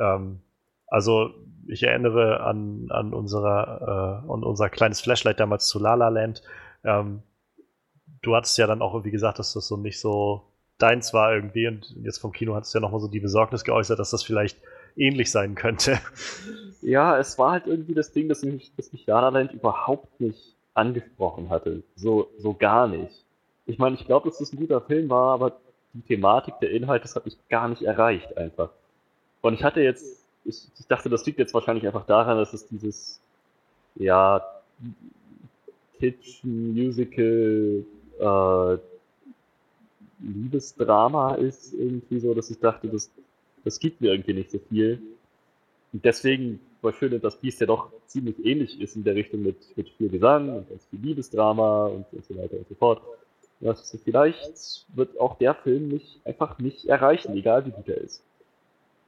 ähm, 0.00 0.40
also 0.86 1.30
ich 1.66 1.82
erinnere 1.82 2.40
an, 2.40 2.88
an, 2.90 3.14
unserer, 3.14 4.22
äh, 4.26 4.32
an 4.32 4.42
unser 4.42 4.68
kleines 4.68 5.00
Flashlight 5.00 5.38
damals 5.38 5.66
zu 5.68 5.78
La 5.78 5.94
La 5.94 6.08
Land. 6.08 6.42
Ähm, 6.82 7.22
du 8.22 8.34
hattest 8.34 8.58
ja 8.58 8.66
dann 8.66 8.82
auch 8.82 8.94
irgendwie 8.94 9.12
gesagt, 9.12 9.38
dass 9.38 9.52
das 9.52 9.66
so 9.66 9.76
nicht 9.76 10.00
so 10.00 10.42
deins 10.78 11.14
war 11.14 11.34
irgendwie 11.34 11.68
und 11.68 11.94
jetzt 12.02 12.18
vom 12.18 12.32
Kino 12.32 12.54
hattest 12.54 12.74
du 12.74 12.78
ja 12.78 12.82
nochmal 12.82 13.00
so 13.00 13.08
die 13.08 13.20
Besorgnis 13.20 13.64
geäußert, 13.64 13.98
dass 13.98 14.10
das 14.10 14.24
vielleicht 14.24 14.58
ähnlich 14.96 15.30
sein 15.30 15.54
könnte. 15.54 15.98
Ja, 16.82 17.18
es 17.18 17.38
war 17.38 17.52
halt 17.52 17.66
irgendwie 17.66 17.94
das 17.94 18.12
Ding, 18.12 18.28
dass 18.28 18.42
mich, 18.42 18.72
dass 18.76 18.92
mich 18.92 19.06
La 19.06 19.20
La 19.20 19.30
Land 19.30 19.52
überhaupt 19.52 20.20
nicht 20.20 20.54
angesprochen 20.74 21.48
hatte. 21.50 21.82
So, 21.96 22.28
so 22.38 22.52
gar 22.54 22.88
nicht. 22.88 23.24
Ich 23.66 23.78
meine, 23.78 23.96
ich 23.96 24.04
glaube, 24.04 24.28
dass 24.28 24.38
das 24.38 24.52
ein 24.52 24.58
guter 24.58 24.80
Film 24.80 25.08
war, 25.08 25.32
aber 25.32 25.56
die 25.94 26.02
Thematik, 26.02 26.54
der 26.60 26.70
Inhalt, 26.70 27.04
das 27.04 27.16
hat 27.16 27.24
mich 27.24 27.36
gar 27.48 27.68
nicht 27.68 27.82
erreicht 27.82 28.36
einfach. 28.36 28.70
Und 29.40 29.54
ich 29.54 29.64
hatte 29.64 29.80
jetzt, 29.80 30.26
ich, 30.44 30.68
ich 30.78 30.86
dachte, 30.86 31.08
das 31.08 31.24
liegt 31.24 31.38
jetzt 31.38 31.54
wahrscheinlich 31.54 31.86
einfach 31.86 32.06
daran, 32.06 32.36
dass 32.36 32.52
es 32.52 32.66
dieses, 32.66 33.20
ja, 33.94 34.42
Kitsch, 35.98 36.42
Musical, 36.42 37.84
äh, 38.18 38.78
Liebesdrama 40.20 41.34
ist 41.34 41.74
irgendwie 41.74 42.18
so, 42.20 42.34
dass 42.34 42.50
ich 42.50 42.58
dachte, 42.58 42.88
das, 42.88 43.10
das 43.64 43.78
gibt 43.78 44.00
mir 44.00 44.12
irgendwie 44.12 44.34
nicht 44.34 44.50
so 44.50 44.58
viel. 44.58 45.00
Und 45.92 46.04
deswegen 46.04 46.60
war 46.82 46.92
schön, 46.92 47.18
dass 47.20 47.36
Beast 47.36 47.60
ja 47.60 47.66
doch 47.66 47.90
ziemlich 48.06 48.44
ähnlich 48.44 48.80
ist 48.80 48.96
in 48.96 49.04
der 49.04 49.14
Richtung 49.14 49.42
mit, 49.42 49.56
mit 49.76 49.88
viel 49.90 50.08
Gesang 50.08 50.54
und 50.54 50.68
ganz 50.68 50.84
viel 50.86 51.00
Liebesdrama 51.00 51.86
und, 51.86 52.06
und 52.12 52.24
so 52.24 52.36
weiter 52.36 52.56
und 52.56 52.68
so 52.68 52.74
fort. 52.74 53.02
Ja, 53.60 53.70
also 53.70 53.98
vielleicht 53.98 54.84
wird 54.94 55.18
auch 55.18 55.38
der 55.38 55.54
Film 55.54 55.88
mich 55.88 56.20
einfach 56.24 56.58
nicht 56.58 56.86
erreichen, 56.86 57.36
egal 57.36 57.64
wie 57.64 57.70
gut 57.70 57.88
er 57.88 57.98
ist. 57.98 58.22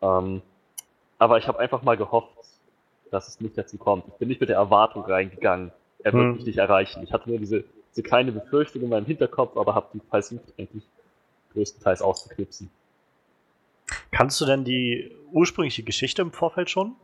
Ähm, 0.00 0.42
aber 1.18 1.38
ich 1.38 1.48
habe 1.48 1.58
einfach 1.58 1.82
mal 1.82 1.96
gehofft, 1.96 2.30
dass 3.10 3.28
es 3.28 3.40
nicht 3.40 3.56
dazu 3.58 3.76
kommt. 3.76 4.04
Ich 4.08 4.14
bin 4.14 4.28
nicht 4.28 4.40
mit 4.40 4.48
der 4.48 4.56
Erwartung 4.56 5.04
reingegangen, 5.04 5.72
er 6.02 6.12
wird 6.12 6.22
Hm. 6.22 6.32
mich 6.36 6.46
nicht 6.46 6.58
erreichen. 6.58 7.02
Ich 7.02 7.12
hatte 7.12 7.28
nur 7.28 7.38
diese, 7.38 7.64
diese 7.90 8.02
kleine 8.02 8.32
Befürchtung 8.32 8.82
in 8.82 8.88
meinem 8.88 9.06
Hinterkopf, 9.06 9.56
aber 9.56 9.74
habe 9.74 9.88
die 9.94 10.00
versucht, 10.08 10.54
eigentlich 10.58 10.84
größtenteils 11.52 12.02
auszuknipsen. 12.02 12.70
Kannst 14.16 14.40
du 14.40 14.46
denn 14.46 14.64
die 14.64 15.14
ursprüngliche 15.32 15.82
Geschichte 15.82 16.22
im 16.22 16.32
Vorfeld 16.32 16.70
schon? 16.70 16.94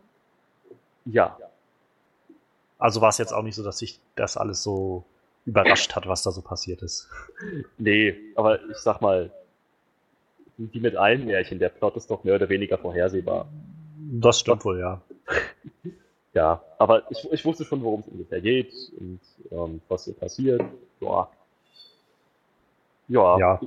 Ja, 1.05 1.37
Also 2.79 3.01
war 3.01 3.09
es 3.11 3.19
jetzt 3.19 3.33
auch 3.33 3.43
nicht 3.43 3.57
so, 3.57 3.63
dass 3.65 3.79
sich 3.79 3.99
das 4.17 4.37
alles 4.37 4.63
so 4.63 5.05
überrascht 5.45 5.95
hat, 5.97 6.07
was 6.07 6.23
da 6.23 6.31
so 6.31 6.41
passiert 6.43 6.83
ist. 6.83 7.09
nee, 7.79 8.15
aber 8.37 8.65
ich 8.71 8.77
sag 8.79 9.01
mal, 9.01 9.31
wie 10.57 10.81
mit 10.81 10.97
allen 10.97 11.27
Märchen, 11.27 11.59
der 11.59 11.71
Plot 11.71 11.97
ist 11.97 12.11
doch 12.11 12.23
mehr 12.25 12.37
oder 12.37 12.49
weniger 12.49 12.79
vorhersehbar. 12.79 13.49
Das 14.21 14.41
stimmt 14.41 14.65
wohl, 14.65 14.79
ja. 14.81 15.01
Ja, 16.35 16.63
aber 16.79 17.11
ich, 17.11 17.31
ich 17.31 17.45
wusste 17.45 17.63
schon, 17.63 17.83
worum 17.83 18.01
es 18.01 18.09
ungefähr 18.09 18.41
geht 18.41 18.73
und 18.99 19.21
ähm, 19.51 19.83
was 19.89 20.05
so 20.07 20.15
passiert. 20.15 20.63
Ja. 21.01 21.29
Ja. 23.09 23.39
Ja. 23.39 23.61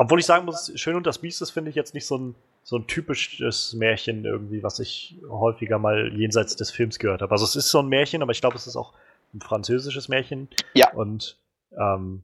Obwohl 0.00 0.20
ich 0.20 0.26
sagen 0.26 0.44
muss, 0.44 0.70
Schön 0.76 0.94
und 0.94 1.08
das 1.08 1.18
Biest 1.18 1.42
ist, 1.42 1.50
finde 1.50 1.70
ich, 1.70 1.74
jetzt 1.74 1.92
nicht 1.92 2.06
so 2.06 2.16
ein, 2.16 2.36
so 2.62 2.76
ein 2.76 2.86
typisches 2.86 3.74
Märchen 3.74 4.24
irgendwie, 4.24 4.62
was 4.62 4.78
ich 4.78 5.16
häufiger 5.28 5.80
mal 5.80 6.12
jenseits 6.16 6.54
des 6.54 6.70
Films 6.70 7.00
gehört 7.00 7.20
habe. 7.20 7.32
Also 7.32 7.44
es 7.44 7.56
ist 7.56 7.68
so 7.68 7.80
ein 7.80 7.88
Märchen, 7.88 8.22
aber 8.22 8.30
ich 8.30 8.40
glaube, 8.40 8.54
es 8.54 8.68
ist 8.68 8.76
auch 8.76 8.92
ein 9.34 9.40
französisches 9.40 10.08
Märchen. 10.08 10.46
Ja. 10.74 10.92
Und 10.92 11.36
ähm, 11.76 12.22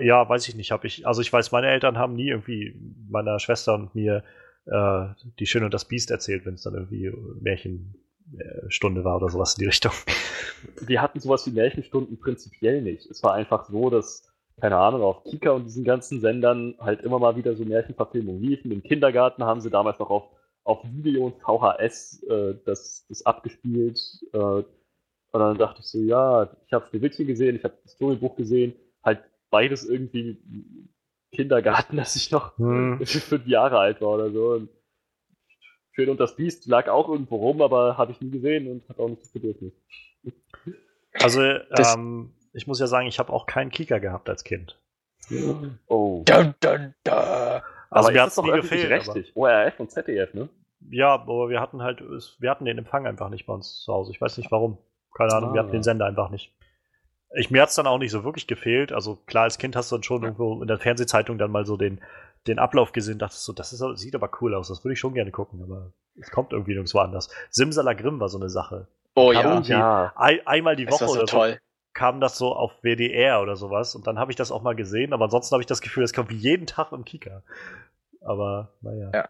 Ja, 0.00 0.28
weiß 0.28 0.48
ich 0.48 0.54
nicht. 0.54 0.70
Hab 0.70 0.84
ich, 0.84 1.06
also 1.06 1.22
ich 1.22 1.32
weiß, 1.32 1.50
meine 1.50 1.68
Eltern 1.68 1.96
haben 1.96 2.14
nie 2.14 2.28
irgendwie 2.28 2.76
meiner 3.08 3.38
Schwester 3.38 3.72
und 3.72 3.94
mir 3.94 4.22
äh, 4.66 5.06
die 5.38 5.46
Schöne 5.46 5.64
und 5.64 5.72
das 5.74 5.86
Biest 5.86 6.10
erzählt, 6.10 6.44
wenn 6.44 6.54
es 6.54 6.62
dann 6.62 6.74
irgendwie 6.74 7.10
Märchenstunde 7.40 9.02
war 9.02 9.16
oder 9.16 9.30
sowas 9.30 9.54
in 9.54 9.60
die 9.60 9.66
Richtung. 9.66 9.92
Wir 10.80 11.00
hatten 11.00 11.20
sowas 11.20 11.46
wie 11.46 11.52
Märchenstunden 11.52 12.18
prinzipiell 12.18 12.82
nicht. 12.82 13.06
Es 13.06 13.22
war 13.22 13.32
einfach 13.32 13.64
so, 13.70 13.88
dass, 13.88 14.24
keine 14.60 14.76
Ahnung, 14.76 15.02
auf 15.02 15.24
Kika 15.24 15.50
und 15.50 15.64
diesen 15.64 15.84
ganzen 15.84 16.20
Sendern 16.20 16.74
halt 16.78 17.02
immer 17.02 17.18
mal 17.18 17.36
wieder 17.36 17.54
so 17.54 17.64
Märchenverfilmungen 17.64 18.42
liefen. 18.42 18.72
Im 18.72 18.82
Kindergarten 18.82 19.44
haben 19.44 19.60
sie 19.60 19.70
damals 19.70 19.98
noch 19.98 20.10
auf, 20.10 20.24
auf 20.64 20.80
Video 20.84 21.26
und 21.26 21.40
VHS 21.40 22.22
äh, 22.24 22.54
das, 22.64 23.06
das 23.08 23.24
abgespielt. 23.26 24.00
Äh, 24.32 24.38
und 24.38 24.64
dann 25.32 25.58
dachte 25.58 25.80
ich 25.80 25.86
so, 25.86 25.98
ja, 25.98 26.50
ich 26.66 26.72
habe 26.72 26.86
Schneewittchen 26.86 27.26
gesehen, 27.26 27.56
ich 27.56 27.64
habe 27.64 27.74
das 27.82 27.92
Storybuch 27.92 28.36
gesehen, 28.36 28.74
halt 29.02 29.22
beides 29.50 29.84
irgendwie 29.84 30.38
Kindergarten, 31.32 31.96
dass 31.98 32.16
ich 32.16 32.30
noch 32.30 32.56
hm. 32.56 33.00
fünf 33.04 33.46
Jahre 33.46 33.78
alt 33.78 34.00
war 34.00 34.10
oder 34.10 34.30
so. 34.30 34.52
Und 34.52 34.70
Schön 35.96 36.10
und 36.10 36.20
das 36.20 36.36
Biest 36.36 36.66
lag 36.66 36.88
auch 36.88 37.08
irgendwo 37.08 37.36
rum, 37.36 37.62
aber 37.62 37.96
habe 37.96 38.12
ich 38.12 38.20
nie 38.20 38.30
gesehen 38.30 38.70
und 38.70 38.86
hat 38.86 38.98
auch 38.98 39.08
nicht 39.08 39.22
das 39.22 39.30
Bedürfnis. 39.30 39.72
Also, 41.14 41.40
ähm, 41.40 42.34
ich 42.56 42.66
muss 42.66 42.80
ja 42.80 42.86
sagen, 42.86 43.06
ich 43.06 43.18
habe 43.18 43.32
auch 43.32 43.46
keinen 43.46 43.70
Kika 43.70 43.98
gehabt 43.98 44.30
als 44.30 44.42
Kind. 44.42 44.78
Oh. 45.88 46.22
Dun, 46.24 46.54
dun, 46.60 46.94
dun. 47.04 47.14
Also, 47.90 48.10
mir 48.10 48.22
hat 48.22 48.28
es 48.28 48.42
nie 48.42 48.50
gefehlt. 48.50 48.90
Rechtlich. 48.90 49.36
ORF 49.36 49.78
und 49.78 49.90
ZDF, 49.90 50.32
ne? 50.32 50.48
Ja, 50.88 51.14
aber 51.14 51.50
wir 51.50 51.60
hatten 51.60 51.82
halt, 51.82 52.02
wir 52.38 52.50
hatten 52.50 52.64
den 52.64 52.78
Empfang 52.78 53.06
einfach 53.06 53.28
nicht 53.28 53.46
bei 53.46 53.52
uns 53.52 53.82
zu 53.82 53.92
Hause. 53.92 54.12
Ich 54.12 54.20
weiß 54.20 54.38
nicht 54.38 54.50
warum. 54.50 54.78
Keine 55.14 55.34
Ahnung, 55.34 55.50
ah. 55.50 55.54
wir 55.54 55.60
hatten 55.60 55.72
den 55.72 55.82
Sender 55.82 56.06
einfach 56.06 56.30
nicht. 56.30 56.54
Ich, 57.34 57.50
mir 57.50 57.60
hat 57.60 57.68
es 57.68 57.74
dann 57.74 57.86
auch 57.86 57.98
nicht 57.98 58.10
so 58.10 58.24
wirklich 58.24 58.46
gefehlt. 58.46 58.92
Also 58.92 59.16
klar, 59.26 59.44
als 59.44 59.58
Kind 59.58 59.76
hast 59.76 59.92
du 59.92 59.96
dann 59.96 60.02
schon 60.02 60.22
irgendwo 60.22 60.62
in 60.62 60.68
der 60.68 60.78
Fernsehzeitung 60.78 61.36
dann 61.38 61.50
mal 61.50 61.66
so 61.66 61.76
den, 61.76 62.00
den 62.46 62.58
Ablauf 62.58 62.92
gesehen, 62.92 63.18
dachtest 63.18 63.44
so, 63.44 63.52
das 63.52 63.72
ist, 63.72 63.82
sieht 63.98 64.14
aber 64.14 64.30
cool 64.40 64.54
aus, 64.54 64.68
das 64.68 64.84
würde 64.84 64.94
ich 64.94 65.00
schon 65.00 65.14
gerne 65.14 65.32
gucken, 65.32 65.62
aber 65.62 65.92
es 66.18 66.30
kommt 66.30 66.52
irgendwie 66.52 66.72
nirgendwo 66.72 67.00
anders. 67.00 67.28
Simsalagrim 67.50 68.20
war 68.20 68.28
so 68.28 68.38
eine 68.38 68.48
Sache. 68.48 68.88
Oh 69.14 69.32
ja. 69.32 69.60
ja. 69.60 70.12
Ein, 70.14 70.46
einmal 70.46 70.76
die 70.76 70.88
Woche 70.88 71.06
so 71.06 71.12
oder 71.12 71.26
toll. 71.26 71.58
Kam 71.96 72.20
das 72.20 72.36
so 72.36 72.54
auf 72.54 72.72
WDR 72.82 73.40
oder 73.40 73.56
sowas 73.56 73.94
und 73.94 74.06
dann 74.06 74.18
habe 74.18 74.30
ich 74.30 74.36
das 74.36 74.52
auch 74.52 74.62
mal 74.62 74.76
gesehen, 74.76 75.12
aber 75.12 75.24
ansonsten 75.24 75.54
habe 75.54 75.62
ich 75.62 75.66
das 75.66 75.80
Gefühl, 75.80 76.04
es 76.04 76.12
kommt 76.12 76.30
wie 76.30 76.36
jeden 76.36 76.66
Tag 76.66 76.92
im 76.92 77.04
Kika. 77.04 77.42
Aber 78.20 78.74
naja. 78.82 79.10
Ja. 79.14 79.28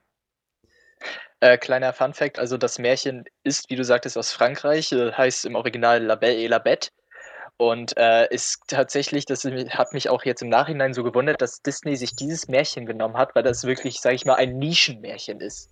Äh, 1.41 1.59
kleiner 1.59 1.93
Fun 1.93 2.13
Fact, 2.13 2.39
also 2.39 2.57
das 2.59 2.79
Märchen 2.79 3.25
ist, 3.45 3.71
wie 3.71 3.77
du 3.77 3.85
sagtest, 3.85 4.19
aus 4.19 4.33
Frankreich, 4.33 4.91
äh, 4.91 5.13
heißt 5.13 5.45
im 5.45 5.55
Original 5.55 6.03
La 6.03 6.17
Belle 6.17 6.43
et 6.43 6.51
la 6.51 6.59
Bête 6.59 6.91
und 7.57 7.97
äh, 7.97 8.27
ist 8.35 8.63
tatsächlich, 8.67 9.27
das 9.27 9.45
hat 9.45 9.93
mich 9.93 10.09
auch 10.09 10.25
jetzt 10.25 10.43
im 10.43 10.49
Nachhinein 10.49 10.93
so 10.93 11.05
gewundert, 11.05 11.41
dass 11.41 11.63
Disney 11.63 11.95
sich 11.95 12.17
dieses 12.17 12.49
Märchen 12.49 12.85
genommen 12.85 13.17
hat, 13.17 13.37
weil 13.37 13.45
das 13.45 13.65
wirklich, 13.65 14.01
sage 14.01 14.17
ich 14.17 14.25
mal, 14.25 14.35
ein 14.35 14.59
Nischenmärchen 14.59 15.41
ist. 15.41 15.71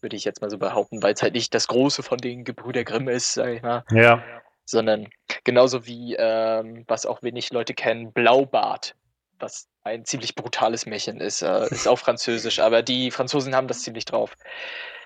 Würde 0.00 0.14
ich 0.14 0.24
jetzt 0.24 0.42
mal 0.42 0.50
so 0.50 0.58
behaupten, 0.58 1.02
weil 1.02 1.14
es 1.14 1.22
halt 1.22 1.34
nicht 1.34 1.54
das 1.54 1.66
große 1.66 2.02
von 2.04 2.18
den 2.18 2.44
Gebrüder 2.44 2.84
Grimm 2.84 3.08
ist, 3.08 3.34
sage 3.34 3.56
ich 3.56 3.62
mal. 3.62 3.84
Ja. 3.90 4.22
Sondern 4.66 5.08
genauso 5.44 5.86
wie, 5.86 6.16
ähm, 6.18 6.84
was 6.86 7.06
auch 7.06 7.22
wenig 7.22 7.52
Leute 7.52 7.72
kennen, 7.72 8.12
Blaubart, 8.12 8.94
was 9.38 9.68
ein 9.84 10.04
ziemlich 10.04 10.34
brutales 10.34 10.84
Märchen 10.84 11.20
ist. 11.20 11.42
Äh, 11.42 11.68
ist 11.68 11.88
auch 11.88 11.98
französisch, 11.98 12.58
aber 12.58 12.82
die 12.82 13.10
Franzosen 13.10 13.54
haben 13.54 13.68
das 13.68 13.82
ziemlich 13.82 14.04
drauf. 14.04 14.36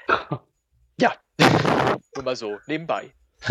Ja, 1.00 1.14
nur 2.14 2.24
mal 2.24 2.36
so, 2.36 2.58
nebenbei. 2.66 3.10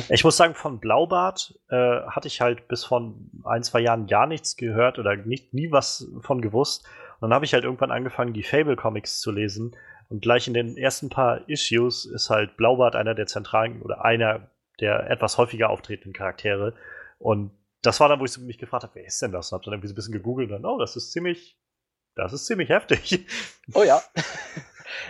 Ich 0.09 0.23
muss 0.23 0.37
sagen, 0.37 0.53
von 0.53 0.79
Blaubart 0.79 1.55
äh, 1.69 1.75
hatte 1.75 2.27
ich 2.27 2.41
halt 2.41 2.67
bis 2.67 2.85
vor 2.85 3.15
ein, 3.45 3.63
zwei 3.63 3.79
Jahren 3.79 4.05
gar 4.05 4.27
nichts 4.27 4.55
gehört 4.55 4.99
oder 4.99 5.15
nicht, 5.15 5.53
nie 5.53 5.71
was 5.71 6.07
von 6.21 6.41
gewusst. 6.41 6.85
Und 7.19 7.29
dann 7.29 7.33
habe 7.33 7.45
ich 7.45 7.53
halt 7.53 7.63
irgendwann 7.63 7.91
angefangen, 7.91 8.33
die 8.33 8.43
Fable-Comics 8.43 9.19
zu 9.19 9.31
lesen. 9.31 9.75
Und 10.09 10.21
gleich 10.21 10.47
in 10.47 10.53
den 10.53 10.77
ersten 10.77 11.09
paar 11.09 11.47
Issues 11.49 12.05
ist 12.05 12.29
halt 12.29 12.55
Blaubart 12.55 12.95
einer 12.95 13.15
der 13.15 13.25
zentralen 13.25 13.81
oder 13.81 14.05
einer 14.05 14.51
der 14.81 15.09
etwas 15.09 15.37
häufiger 15.37 15.69
auftretenden 15.69 16.13
Charaktere. 16.13 16.75
Und 17.17 17.51
das 17.81 17.99
war 17.99 18.09
dann, 18.09 18.19
wo 18.19 18.25
ich 18.25 18.37
mich 18.37 18.57
gefragt 18.57 18.83
habe, 18.83 18.95
wer 18.95 19.05
ist 19.05 19.21
denn 19.21 19.31
das? 19.31 19.51
Und 19.51 19.57
habe 19.57 19.65
dann 19.65 19.73
irgendwie 19.73 19.87
so 19.87 19.93
ein 19.93 19.95
bisschen 19.95 20.13
gegoogelt 20.13 20.49
und 20.51 20.61
dann, 20.61 20.71
oh, 20.71 20.79
das 20.79 20.95
ist 20.95 21.11
ziemlich, 21.11 21.57
das 22.15 22.33
ist 22.33 22.45
ziemlich 22.45 22.69
heftig. 22.69 23.25
Oh 23.73 23.83
ja. 23.83 24.01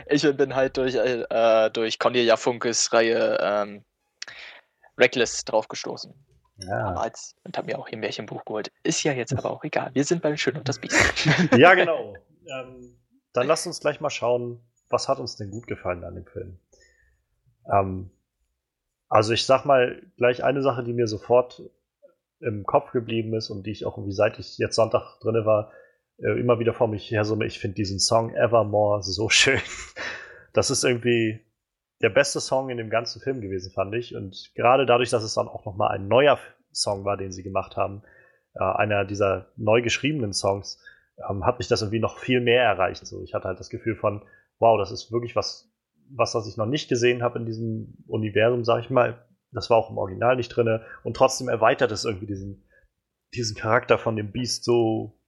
Ich 0.08 0.24
bin 0.36 0.56
halt 0.56 0.76
durch, 0.76 0.96
äh, 0.96 1.70
durch 1.72 2.00
Cornelia 2.00 2.36
Funkes 2.36 2.92
Reihe 2.92 3.38
ähm, 3.42 3.86
Reckless 4.98 5.46
draufgestoßen. 5.46 6.14
Ja. 6.58 6.84
Damals 6.84 7.36
und 7.46 7.58
habe 7.58 7.68
mir 7.68 7.80
auch 7.80 7.88
hier 7.88 7.98
ein 7.98 8.02
Märchenbuch 8.02 8.44
geholt. 8.44 8.72
Ist 8.84 9.04
ja 9.04 9.14
jetzt 9.14 9.34
aber 9.34 9.50
auch 9.50 9.64
egal. 9.64 9.92
Wir 9.94 10.04
sind 10.04 10.22
beim 10.22 10.36
Schön 10.36 10.58
und 10.58 10.68
das 10.68 10.80
Biest. 10.80 11.26
ja, 11.58 11.74
genau. 11.74 12.14
Ähm, 12.46 12.98
dann 13.32 13.48
lasst 13.48 13.66
uns 13.68 13.80
gleich 13.80 14.02
mal 14.02 14.10
schauen, 14.10 14.62
was 14.90 15.08
hat 15.08 15.20
uns 15.20 15.38
denn 15.38 15.52
gut 15.52 15.68
gefallen 15.68 16.04
an 16.04 16.16
dem 16.16 16.26
Film. 16.26 16.60
Ähm, 17.72 18.12
also 19.10 19.34
ich 19.34 19.46
sag 19.46 19.66
mal 19.66 20.02
gleich 20.18 20.44
eine 20.44 20.62
Sache, 20.62 20.84
die 20.84 20.94
mir 20.94 21.08
sofort 21.08 21.62
im 22.40 22.64
Kopf 22.64 22.92
geblieben 22.92 23.34
ist 23.34 23.50
und 23.50 23.66
die 23.66 23.72
ich 23.72 23.86
auch 23.86 23.98
irgendwie 23.98 24.14
seit 24.14 24.40
ich 24.40 24.58
jetzt 24.58 24.76
Sonntag 24.76 25.20
drinne 25.20 25.46
war, 25.46 25.72
äh, 26.20 26.40
immer 26.40 26.60
wieder 26.60 26.74
vor 26.74 26.88
mich 26.88 27.12
her 27.12 27.26
so, 27.26 27.40
ich 27.42 27.60
finde 27.60 27.76
diesen 27.76 28.00
Song 28.00 28.34
Evermore 28.34 29.04
so 29.04 29.30
schön. 29.30 29.60
Das 30.54 30.70
ist 30.70 30.84
irgendwie, 30.84 31.42
der 32.02 32.10
beste 32.10 32.40
Song 32.40 32.70
in 32.70 32.78
dem 32.78 32.90
ganzen 32.90 33.22
Film 33.22 33.42
gewesen, 33.42 33.72
fand 33.72 33.94
ich. 33.96 34.16
Und 34.16 34.52
gerade 34.56 34.86
dadurch, 34.86 35.10
dass 35.10 35.24
es 35.24 35.34
dann 35.34 35.48
auch 35.48 35.66
nochmal 35.66 35.92
ein 35.92 36.08
neuer 36.08 36.40
Song 36.72 37.04
war, 37.04 37.18
den 37.18 37.32
sie 37.32 37.44
gemacht 37.44 37.76
haben, 37.76 38.04
äh, 38.56 38.64
einer 38.64 39.06
dieser 39.06 39.52
neu 39.58 39.82
geschriebenen 39.82 40.34
Songs, 40.34 40.82
ähm, 41.30 41.46
hat 41.46 41.60
mich 41.60 41.68
das 41.68 41.82
irgendwie 41.82 42.00
noch 42.00 42.18
viel 42.18 42.40
mehr 42.42 42.64
erreicht. 42.64 43.06
So, 43.06 43.22
ich 43.24 43.34
hatte 43.34 43.48
halt 43.48 43.60
das 43.60 43.70
Gefühl 43.70 43.96
von, 43.96 44.24
wow, 44.60 44.78
das 44.78 44.92
ist 44.92 45.12
wirklich 45.12 45.36
was, 45.36 45.69
was, 46.10 46.36
was 46.36 46.48
ich 46.48 46.58
noch 46.58 46.66
nicht 46.66 46.90
gesehen 46.90 47.24
habe 47.24 47.40
in 47.40 47.46
diesem 47.46 47.98
Universum, 48.08 48.64
sag 48.64 48.84
ich 48.84 48.90
mal. 48.90 49.26
Das 49.52 49.70
war 49.70 49.78
auch 49.78 49.90
im 49.90 49.98
Original 49.98 50.36
nicht 50.36 50.50
drinne 50.50 50.86
und 51.04 51.16
trotzdem 51.16 51.50
erweitert 51.50 51.92
es 51.92 52.06
irgendwie 52.06 52.28
diesen, 52.28 52.68
diesen 53.34 53.56
Charakter 53.56 53.98
von 53.98 54.16
dem 54.16 54.32
Beast 54.32 54.64
so 54.64 55.20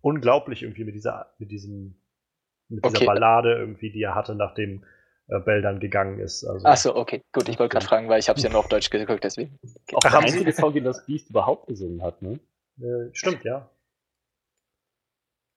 unglaublich 0.00 0.62
irgendwie 0.62 0.84
mit 0.84 0.94
dieser, 0.94 1.34
mit 1.38 1.50
diesem, 1.50 2.00
mit 2.68 2.84
dieser 2.84 2.96
okay. 2.96 3.06
Ballade 3.06 3.54
irgendwie, 3.54 3.90
die 3.90 4.02
er 4.02 4.14
hatte, 4.14 4.34
nachdem 4.34 4.84
äh, 5.28 5.40
Bell 5.40 5.62
dann 5.62 5.80
gegangen 5.80 6.20
ist. 6.20 6.44
Also, 6.44 6.66
Achso, 6.66 6.96
okay, 6.96 7.22
gut, 7.32 7.48
ich 7.48 7.58
wollte 7.58 7.72
gerade 7.72 7.86
fragen, 7.86 8.08
weil 8.08 8.18
ich 8.18 8.28
habe 8.28 8.36
es 8.36 8.42
ja 8.42 8.50
nur 8.50 8.60
auf 8.60 8.68
Deutsch 8.68 8.90
geguckt, 8.90 9.24
deswegen. 9.24 9.58
Okay. 9.62 9.96
Auch 9.96 10.00
der 10.00 10.18
einzige 10.18 10.52
Song, 10.54 10.72
den 10.72 10.84
das 10.84 11.04
Beast 11.06 11.30
überhaupt 11.30 11.68
gesungen 11.68 12.02
hat, 12.02 12.22
ne? 12.22 12.38
Äh, 12.80 13.10
stimmt, 13.12 13.44
ja. 13.44 13.70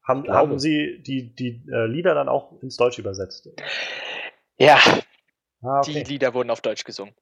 Haben, 0.04 0.28
haben 0.30 0.60
Sie 0.60 1.02
die, 1.06 1.36
die 1.36 1.64
äh, 1.72 1.86
Lieder 1.86 2.16
dann 2.16 2.28
auch 2.28 2.62
ins 2.62 2.76
Deutsch 2.76 2.98
übersetzt? 2.98 3.50
Ja, 4.62 4.80
ah, 5.62 5.80
okay. 5.80 5.94
die 5.94 6.04
Lieder 6.04 6.34
wurden 6.34 6.50
auf 6.50 6.62
Deutsch 6.62 6.84
gesungen. 6.84 7.14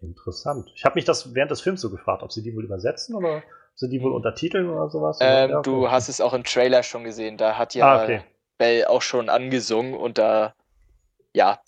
Interessant. 0.00 0.70
Ich 0.74 0.84
habe 0.84 0.94
mich 0.94 1.04
das 1.04 1.34
während 1.34 1.50
des 1.50 1.60
Films 1.60 1.80
so 1.80 1.90
gefragt, 1.90 2.22
ob 2.22 2.32
sie 2.32 2.42
die 2.42 2.54
wohl 2.54 2.64
übersetzen 2.64 3.14
oder 3.14 3.42
sind 3.74 3.90
die 3.90 4.02
wohl 4.02 4.12
untertiteln 4.12 4.68
oder 4.68 4.88
sowas? 4.88 5.18
Ähm, 5.20 5.50
ja. 5.50 5.62
Du 5.62 5.90
hast 5.90 6.08
es 6.08 6.20
auch 6.20 6.32
im 6.32 6.44
Trailer 6.44 6.82
schon 6.82 7.04
gesehen. 7.04 7.36
Da 7.36 7.58
hat 7.58 7.74
ja 7.74 7.86
ah, 7.86 8.02
okay. 8.04 8.22
Bell 8.58 8.84
auch 8.86 9.02
schon 9.02 9.28
angesungen 9.28 9.94
und 9.94 10.18
da, 10.18 10.54
ja, 11.32 11.60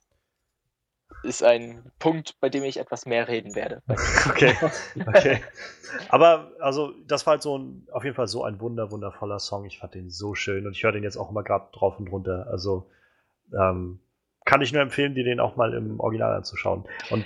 ist 1.22 1.42
ein 1.42 1.90
Punkt, 1.98 2.38
bei 2.40 2.48
dem 2.48 2.64
ich 2.64 2.78
etwas 2.78 3.06
mehr 3.06 3.28
reden 3.28 3.54
werde. 3.54 3.82
Okay, 4.28 4.56
okay. 5.06 5.42
Aber 6.08 6.52
also, 6.60 6.92
das 7.06 7.26
war 7.26 7.32
halt 7.32 7.42
so 7.42 7.58
ein, 7.58 7.86
auf 7.92 8.04
jeden 8.04 8.16
Fall 8.16 8.28
so 8.28 8.44
ein 8.44 8.60
wunder, 8.60 8.90
wundervoller 8.90 9.38
Song. 9.38 9.64
Ich 9.64 9.78
fand 9.78 9.94
den 9.94 10.10
so 10.10 10.34
schön 10.34 10.66
und 10.66 10.72
ich 10.72 10.82
höre 10.82 10.92
den 10.92 11.02
jetzt 11.02 11.16
auch 11.16 11.30
immer 11.30 11.42
gerade 11.42 11.66
drauf 11.72 11.98
und 11.98 12.08
runter. 12.08 12.46
Also, 12.50 12.88
ähm, 13.58 14.00
kann 14.44 14.62
ich 14.62 14.72
nur 14.72 14.82
empfehlen, 14.82 15.14
dir 15.14 15.24
den 15.24 15.40
auch 15.40 15.56
mal 15.56 15.74
im 15.74 16.00
Original 16.00 16.34
anzuschauen. 16.34 16.84
Und 17.10 17.24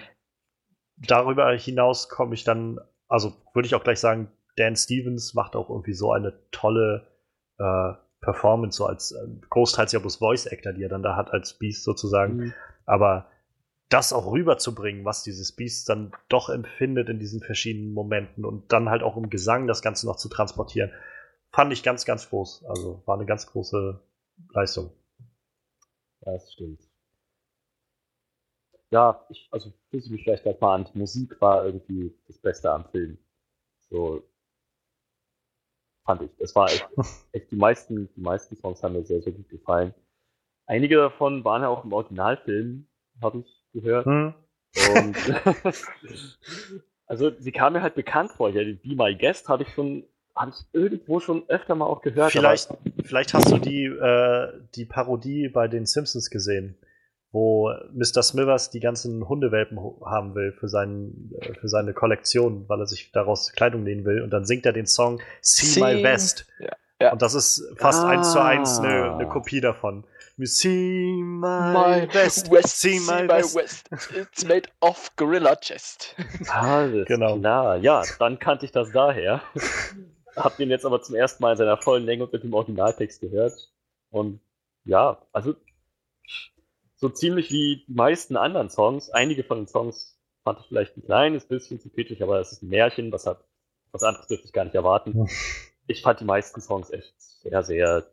darüber 0.96 1.50
hinaus 1.52 2.08
komme 2.08 2.34
ich 2.34 2.44
dann, 2.44 2.78
also 3.08 3.34
würde 3.54 3.66
ich 3.66 3.74
auch 3.74 3.84
gleich 3.84 4.00
sagen, 4.00 4.30
Dan 4.56 4.76
Stevens 4.76 5.34
macht 5.34 5.56
auch 5.56 5.70
irgendwie 5.70 5.94
so 5.94 6.12
eine 6.12 6.34
tolle 6.50 7.06
äh, 7.58 7.92
Performance, 8.20 8.76
so 8.76 8.86
als 8.86 9.12
äh, 9.12 9.26
großteils 9.50 9.92
ja 9.92 9.98
bloß 9.98 10.16
Voice 10.16 10.46
Actor, 10.46 10.72
die 10.72 10.82
er 10.82 10.88
dann 10.88 11.02
da 11.02 11.16
hat 11.16 11.30
als 11.32 11.54
Beast 11.54 11.84
sozusagen. 11.84 12.36
Mhm. 12.36 12.54
Aber 12.84 13.30
das 13.88 14.12
auch 14.12 14.32
rüberzubringen, 14.32 15.04
was 15.04 15.22
dieses 15.22 15.52
Beast 15.54 15.88
dann 15.88 16.12
doch 16.28 16.48
empfindet 16.48 17.08
in 17.08 17.18
diesen 17.18 17.40
verschiedenen 17.40 17.92
Momenten 17.92 18.44
und 18.44 18.72
dann 18.72 18.88
halt 18.88 19.02
auch 19.02 19.16
im 19.16 19.30
Gesang 19.30 19.66
das 19.66 19.82
Ganze 19.82 20.06
noch 20.06 20.16
zu 20.16 20.28
transportieren, 20.28 20.90
fand 21.52 21.72
ich 21.72 21.82
ganz, 21.82 22.04
ganz 22.04 22.28
groß. 22.28 22.64
Also 22.68 23.02
war 23.06 23.16
eine 23.16 23.26
ganz 23.26 23.46
große 23.46 24.00
Leistung. 24.52 24.90
Ja, 26.26 26.32
das 26.32 26.52
stimmt. 26.52 26.80
Ja, 28.90 29.24
ich, 29.30 29.48
also 29.50 29.72
schließe 29.88 30.12
mich 30.12 30.24
vielleicht 30.24 30.42
gleich 30.42 30.60
mal 30.60 30.74
an. 30.74 30.88
Die 30.92 30.98
Musik 30.98 31.40
war 31.40 31.64
irgendwie 31.64 32.14
das 32.26 32.38
Beste 32.38 32.70
am 32.70 32.84
Film. 32.90 33.18
So, 33.88 34.22
fand 36.04 36.22
ich. 36.22 36.30
Es 36.38 36.54
war 36.54 36.66
echt, 36.66 36.88
echt, 37.32 37.50
die 37.50 37.56
meisten, 37.56 38.12
die 38.14 38.20
meisten 38.20 38.56
Songs 38.56 38.82
haben 38.82 38.94
mir 38.94 39.04
sehr, 39.04 39.22
sehr 39.22 39.32
gut 39.32 39.48
gefallen. 39.48 39.94
Einige 40.66 40.96
davon 40.96 41.44
waren 41.44 41.62
ja 41.62 41.68
auch 41.68 41.84
im 41.84 41.92
Originalfilm, 41.92 42.88
habe 43.22 43.38
ich 43.38 43.64
gehört. 43.72 44.06
Hm. 44.06 44.34
Und 44.94 45.16
also 47.06 47.30
sie 47.38 47.52
kam 47.52 47.74
mir 47.74 47.82
halt 47.82 47.94
bekannt 47.94 48.32
vor. 48.32 48.50
Ja, 48.50 48.62
Be 48.62 48.96
My 48.96 49.14
Guest 49.16 49.48
habe 49.48 49.62
ich 49.62 49.68
schon 49.70 50.04
habe 50.36 50.50
ich 50.50 50.66
irgendwo 50.72 51.18
schon 51.20 51.44
öfter 51.48 51.74
mal 51.74 51.86
auch 51.86 52.02
gehört. 52.02 52.30
Vielleicht, 52.32 52.68
vielleicht 53.04 53.32
hast 53.34 53.50
du 53.50 53.58
die, 53.58 53.84
äh, 53.86 54.48
die 54.74 54.84
Parodie 54.84 55.48
bei 55.48 55.66
den 55.66 55.86
Simpsons 55.86 56.28
gesehen, 56.30 56.76
wo 57.32 57.70
Mr. 57.92 58.22
Smithers 58.22 58.70
die 58.70 58.80
ganzen 58.80 59.28
Hundewelpen 59.28 59.78
haben 60.04 60.34
will 60.34 60.52
für, 60.52 60.68
seinen, 60.68 61.32
äh, 61.40 61.54
für 61.54 61.68
seine 61.68 61.92
Kollektion, 61.94 62.68
weil 62.68 62.80
er 62.80 62.86
sich 62.86 63.10
daraus 63.12 63.52
Kleidung 63.52 63.82
nähen 63.82 64.04
will. 64.04 64.20
Und 64.22 64.30
dann 64.30 64.44
singt 64.44 64.66
er 64.66 64.72
den 64.72 64.86
Song 64.86 65.20
See, 65.40 65.80
My 65.80 65.94
See- 65.96 66.02
Vest. 66.02 66.46
Ja, 66.58 66.68
ja. 67.00 67.12
Und 67.12 67.22
das 67.22 67.34
ist 67.34 67.64
fast 67.76 68.04
Ah. 68.04 68.08
eins 68.08 68.32
zu 68.32 68.40
eins 68.40 68.78
eine, 68.78 69.14
eine 69.14 69.28
Kopie 69.28 69.60
davon. 69.60 70.04
See 70.38 71.22
my, 71.22 71.72
My 71.72 72.06
vest, 72.10 72.50
West, 72.50 72.78
see 72.80 73.00
my 73.00 73.26
vest. 73.26 73.56
West. 73.56 73.90
It's 74.14 74.44
made 74.44 74.68
of 74.82 75.10
Gorilla 75.16 75.56
Chest. 75.56 76.14
Alles 76.50 77.06
Genau. 77.08 77.38
klar. 77.38 77.76
Ja, 77.78 78.02
dann 78.18 78.38
kannte 78.38 78.66
ich 78.66 78.72
das 78.72 78.92
daher. 78.92 79.40
Hab 80.36 80.56
den 80.56 80.70
jetzt 80.70 80.84
aber 80.84 81.02
zum 81.02 81.14
ersten 81.14 81.42
Mal 81.42 81.52
in 81.52 81.58
seiner 81.58 81.78
vollen 81.78 82.04
Länge 82.04 82.24
und 82.24 82.32
mit 82.32 82.42
dem 82.42 82.54
Originaltext 82.54 83.20
gehört. 83.20 83.72
Und 84.10 84.40
ja, 84.84 85.22
also 85.32 85.54
so 86.96 87.08
ziemlich 87.08 87.50
wie 87.50 87.84
die 87.86 87.92
meisten 87.92 88.36
anderen 88.36 88.70
Songs. 88.70 89.10
Einige 89.10 89.44
von 89.44 89.58
den 89.58 89.66
Songs 89.66 90.18
fand 90.44 90.60
ich 90.60 90.66
vielleicht 90.66 90.96
ein 90.96 91.04
kleines 91.04 91.46
bisschen 91.46 91.80
zu 91.80 91.90
kitschig, 91.90 92.22
aber 92.22 92.40
es 92.40 92.52
ist 92.52 92.62
ein 92.62 92.68
Märchen, 92.68 93.10
was 93.12 93.26
hat 93.26 93.44
was 93.92 94.02
anderes 94.02 94.26
dürfte 94.26 94.46
ich 94.46 94.52
gar 94.52 94.64
nicht 94.64 94.74
erwarten. 94.74 95.28
Ich 95.86 96.02
fand 96.02 96.20
die 96.20 96.24
meisten 96.24 96.60
Songs 96.60 96.90
echt 96.90 97.14
sehr, 97.16 97.62
sehr, 97.62 98.06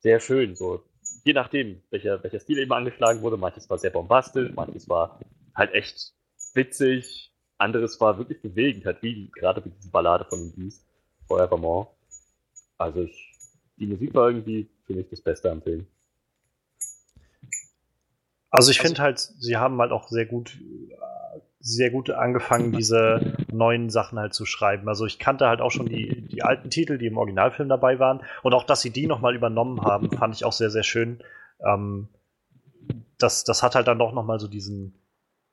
sehr 0.00 0.20
schön. 0.20 0.56
So, 0.56 0.82
je 1.24 1.32
nachdem, 1.32 1.82
welcher, 1.90 2.22
welcher 2.22 2.40
Stil 2.40 2.58
eben 2.58 2.72
angeschlagen 2.72 3.22
wurde. 3.22 3.36
Manches 3.36 3.70
war 3.70 3.78
sehr 3.78 3.90
bombastisch, 3.90 4.52
manches 4.52 4.88
war 4.88 5.20
halt 5.54 5.72
echt 5.72 6.12
witzig, 6.54 7.32
anderes 7.56 8.00
war 8.00 8.18
wirklich 8.18 8.42
bewegend, 8.42 8.84
halt 8.84 9.02
wie 9.02 9.30
gerade 9.30 9.64
wie 9.64 9.70
diese 9.70 9.90
Ballade 9.90 10.24
von 10.24 10.40
den 10.40 10.54
Beast, 10.54 10.86
Forevermore. 11.30 11.86
Also 12.76 13.02
ich, 13.02 13.32
die 13.76 13.86
Musik 13.86 14.12
war 14.14 14.28
irgendwie 14.28 14.68
für 14.84 14.94
mich 14.94 15.08
das 15.08 15.20
Beste 15.20 15.50
am 15.50 15.62
Film. 15.62 15.86
Also 18.50 18.72
ich 18.72 18.80
finde 18.80 19.00
halt, 19.00 19.20
sie 19.20 19.56
haben 19.56 19.80
halt 19.80 19.92
auch 19.92 20.08
sehr 20.08 20.26
gut, 20.26 20.58
sehr 21.60 21.90
gut 21.90 22.10
angefangen, 22.10 22.72
diese 22.76 23.36
neuen 23.52 23.90
Sachen 23.90 24.18
halt 24.18 24.34
zu 24.34 24.44
schreiben. 24.44 24.88
Also 24.88 25.06
ich 25.06 25.20
kannte 25.20 25.46
halt 25.46 25.60
auch 25.60 25.70
schon 25.70 25.86
die, 25.86 26.22
die 26.26 26.42
alten 26.42 26.68
Titel, 26.68 26.98
die 26.98 27.06
im 27.06 27.16
Originalfilm 27.16 27.68
dabei 27.68 28.00
waren. 28.00 28.22
Und 28.42 28.52
auch, 28.52 28.64
dass 28.64 28.80
sie 28.80 28.90
die 28.90 29.06
nochmal 29.06 29.36
übernommen 29.36 29.82
haben, 29.82 30.10
fand 30.10 30.34
ich 30.34 30.44
auch 30.44 30.52
sehr, 30.52 30.70
sehr 30.70 30.82
schön. 30.82 31.22
Ähm, 31.64 32.08
das, 33.18 33.44
das 33.44 33.62
hat 33.62 33.76
halt 33.76 33.86
dann 33.86 34.00
doch 34.00 34.12
nochmal 34.12 34.40
so 34.40 34.48
diesen, 34.48 34.99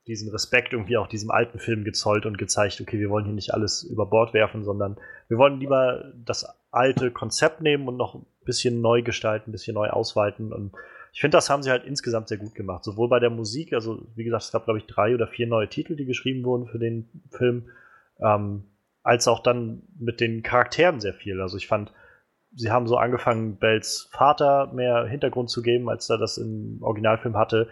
diesen 0.08 0.30
Respekt 0.30 0.72
irgendwie 0.72 0.96
auch 0.96 1.06
diesem 1.06 1.30
alten 1.30 1.58
Film 1.58 1.84
gezollt 1.84 2.24
und 2.26 2.38
gezeigt, 2.38 2.80
okay, 2.80 2.98
wir 2.98 3.10
wollen 3.10 3.26
hier 3.26 3.34
nicht 3.34 3.52
alles 3.52 3.82
über 3.82 4.06
Bord 4.06 4.32
werfen, 4.32 4.64
sondern 4.64 4.96
wir 5.28 5.36
wollen 5.36 5.60
lieber 5.60 6.12
das 6.24 6.46
alte 6.70 7.10
Konzept 7.10 7.60
nehmen 7.60 7.86
und 7.86 7.96
noch 7.96 8.14
ein 8.14 8.26
bisschen 8.44 8.80
neu 8.80 9.02
gestalten, 9.02 9.50
ein 9.50 9.52
bisschen 9.52 9.74
neu 9.74 9.90
ausweiten. 9.90 10.52
Und 10.52 10.72
ich 11.12 11.20
finde, 11.20 11.36
das 11.36 11.50
haben 11.50 11.62
sie 11.62 11.70
halt 11.70 11.84
insgesamt 11.84 12.28
sehr 12.28 12.38
gut 12.38 12.54
gemacht. 12.54 12.84
Sowohl 12.84 13.08
bei 13.08 13.20
der 13.20 13.28
Musik, 13.28 13.74
also 13.74 14.06
wie 14.16 14.24
gesagt, 14.24 14.44
es 14.44 14.52
gab, 14.52 14.64
glaube 14.64 14.78
ich, 14.78 14.86
drei 14.86 15.14
oder 15.14 15.28
vier 15.28 15.46
neue 15.46 15.68
Titel, 15.68 15.94
die 15.94 16.06
geschrieben 16.06 16.42
wurden 16.44 16.66
für 16.66 16.78
den 16.78 17.08
Film, 17.30 17.68
ähm, 18.20 18.64
als 19.02 19.28
auch 19.28 19.42
dann 19.42 19.82
mit 19.98 20.20
den 20.20 20.42
Charakteren 20.42 21.00
sehr 21.00 21.14
viel. 21.14 21.40
Also 21.42 21.58
ich 21.58 21.68
fand, 21.68 21.92
sie 22.54 22.70
haben 22.70 22.86
so 22.86 22.96
angefangen, 22.96 23.58
Bells 23.58 24.08
Vater 24.10 24.72
mehr 24.72 25.04
Hintergrund 25.04 25.50
zu 25.50 25.60
geben, 25.60 25.90
als 25.90 26.08
er 26.08 26.16
das 26.16 26.38
im 26.38 26.78
Originalfilm 26.80 27.36
hatte. 27.36 27.68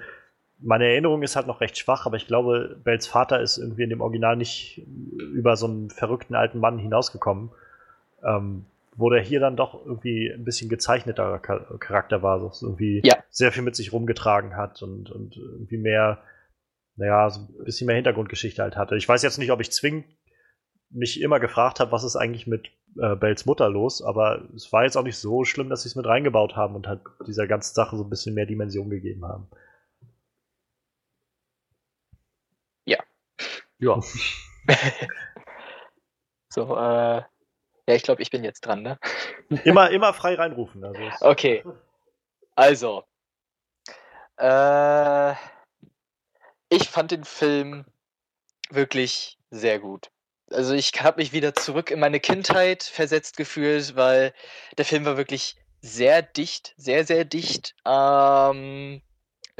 Meine 0.59 0.87
Erinnerung 0.87 1.23
ist 1.23 1.37
halt 1.37 1.47
noch 1.47 1.61
recht 1.61 1.77
schwach, 1.77 2.07
aber 2.07 2.16
ich 2.16 2.27
glaube, 2.27 2.78
Bells 2.83 3.07
Vater 3.07 3.41
ist 3.41 3.59
irgendwie 3.59 3.83
in 3.83 3.91
dem 3.91 4.01
Original 4.01 4.37
nicht 4.37 4.83
über 5.19 5.57
so 5.57 5.66
einen 5.66 5.91
verrückten 5.91 6.35
alten 6.35 6.59
Mann 6.61 6.78
hinausgekommen. 6.78 7.51
Ähm, 8.24 8.65
wo 8.99 9.11
der 9.11 9.20
hier 9.20 9.41
dann 9.41 9.57
doch 9.57 9.85
irgendwie 9.85 10.31
ein 10.33 10.45
bisschen 10.45 10.70
gezeichneter 10.70 11.39
Char- 11.45 11.78
Charakter 11.78 12.23
war, 12.23 12.41
so 12.55 12.66
irgendwie 12.66 13.03
Ja. 13.05 13.16
sehr 13.28 13.53
viel 13.53 13.62
mit 13.62 13.77
sich 13.77 13.93
rumgetragen 13.93 14.57
hat 14.57 14.83
und, 14.83 15.11
und 15.11 15.37
irgendwie 15.37 15.77
mehr, 15.77 16.23
naja, 16.97 17.28
so 17.28 17.41
ein 17.41 17.65
bisschen 17.66 17.87
mehr 17.87 17.97
Hintergrundgeschichte 17.97 18.62
halt 18.62 18.74
hatte. 18.77 18.97
Ich 18.97 19.07
weiß 19.07 19.23
jetzt 19.23 19.39
nicht, 19.39 19.51
ob 19.53 19.61
ich 19.61 19.70
zwingend 19.70 20.07
mich 20.89 21.20
immer 21.20 21.41
gefragt 21.41 21.78
habe, 21.78 21.93
was 21.93 22.05
ist 22.05 22.16
eigentlich 22.16 22.47
mit 22.47 22.70
äh, 22.99 23.16
Bells 23.16 23.45
Mutter 23.45 23.69
los, 23.69 24.01
aber 24.03 24.49
es 24.57 24.73
war 24.73 24.85
jetzt 24.85 24.97
auch 24.97 25.03
nicht 25.05 25.19
so 25.19 25.45
schlimm, 25.45 25.69
dass 25.69 25.83
sie 25.83 25.91
es 25.91 25.97
mit 25.97 26.07
reingebaut 26.07 26.57
haben 26.57 26.74
und 26.74 26.87
halt 26.87 27.01
dieser 27.27 27.47
ganzen 27.47 27.74
Sache 27.74 27.97
so 27.99 28.03
ein 28.05 28.09
bisschen 28.09 28.35
mehr 28.35 28.47
Dimension 28.47 28.89
gegeben 28.89 29.27
haben. 29.27 29.47
Ja, 33.78 34.01
So, 36.57 36.74
äh, 36.74 37.23
ja, 37.89 37.94
ich 37.94 38.03
glaube, 38.03 38.23
ich 38.23 38.31
bin 38.31 38.43
jetzt 38.43 38.62
dran, 38.62 38.82
ne? 38.82 38.98
Immer, 39.65 39.90
immer 39.90 40.15
frei 40.15 40.35
reinrufen. 40.35 40.82
Also 40.82 41.03
Okay. 41.20 41.62
Also, 42.55 43.05
äh, 44.39 45.35
ich 46.70 46.89
fand 46.89 47.11
den 47.11 47.24
Film 47.24 47.85
wirklich 48.70 49.39
sehr 49.51 49.78
gut. 49.78 50.11
Also 50.51 50.73
ich 50.74 50.93
habe 51.03 51.20
mich 51.20 51.32
wieder 51.32 51.55
zurück 51.55 51.90
in 51.90 52.01
meine 52.01 52.20
Kindheit 52.20 52.82
versetzt 52.82 53.36
gefühlt, 53.36 53.94
weil 53.94 54.32
der 54.78 54.86
Film 54.86 55.05
war 55.05 55.19
wirklich 55.19 55.57
sehr 55.81 56.23
dicht, 56.23 56.73
sehr, 56.78 57.05
sehr 57.05 57.24
dicht 57.24 57.74
am 57.85 59.03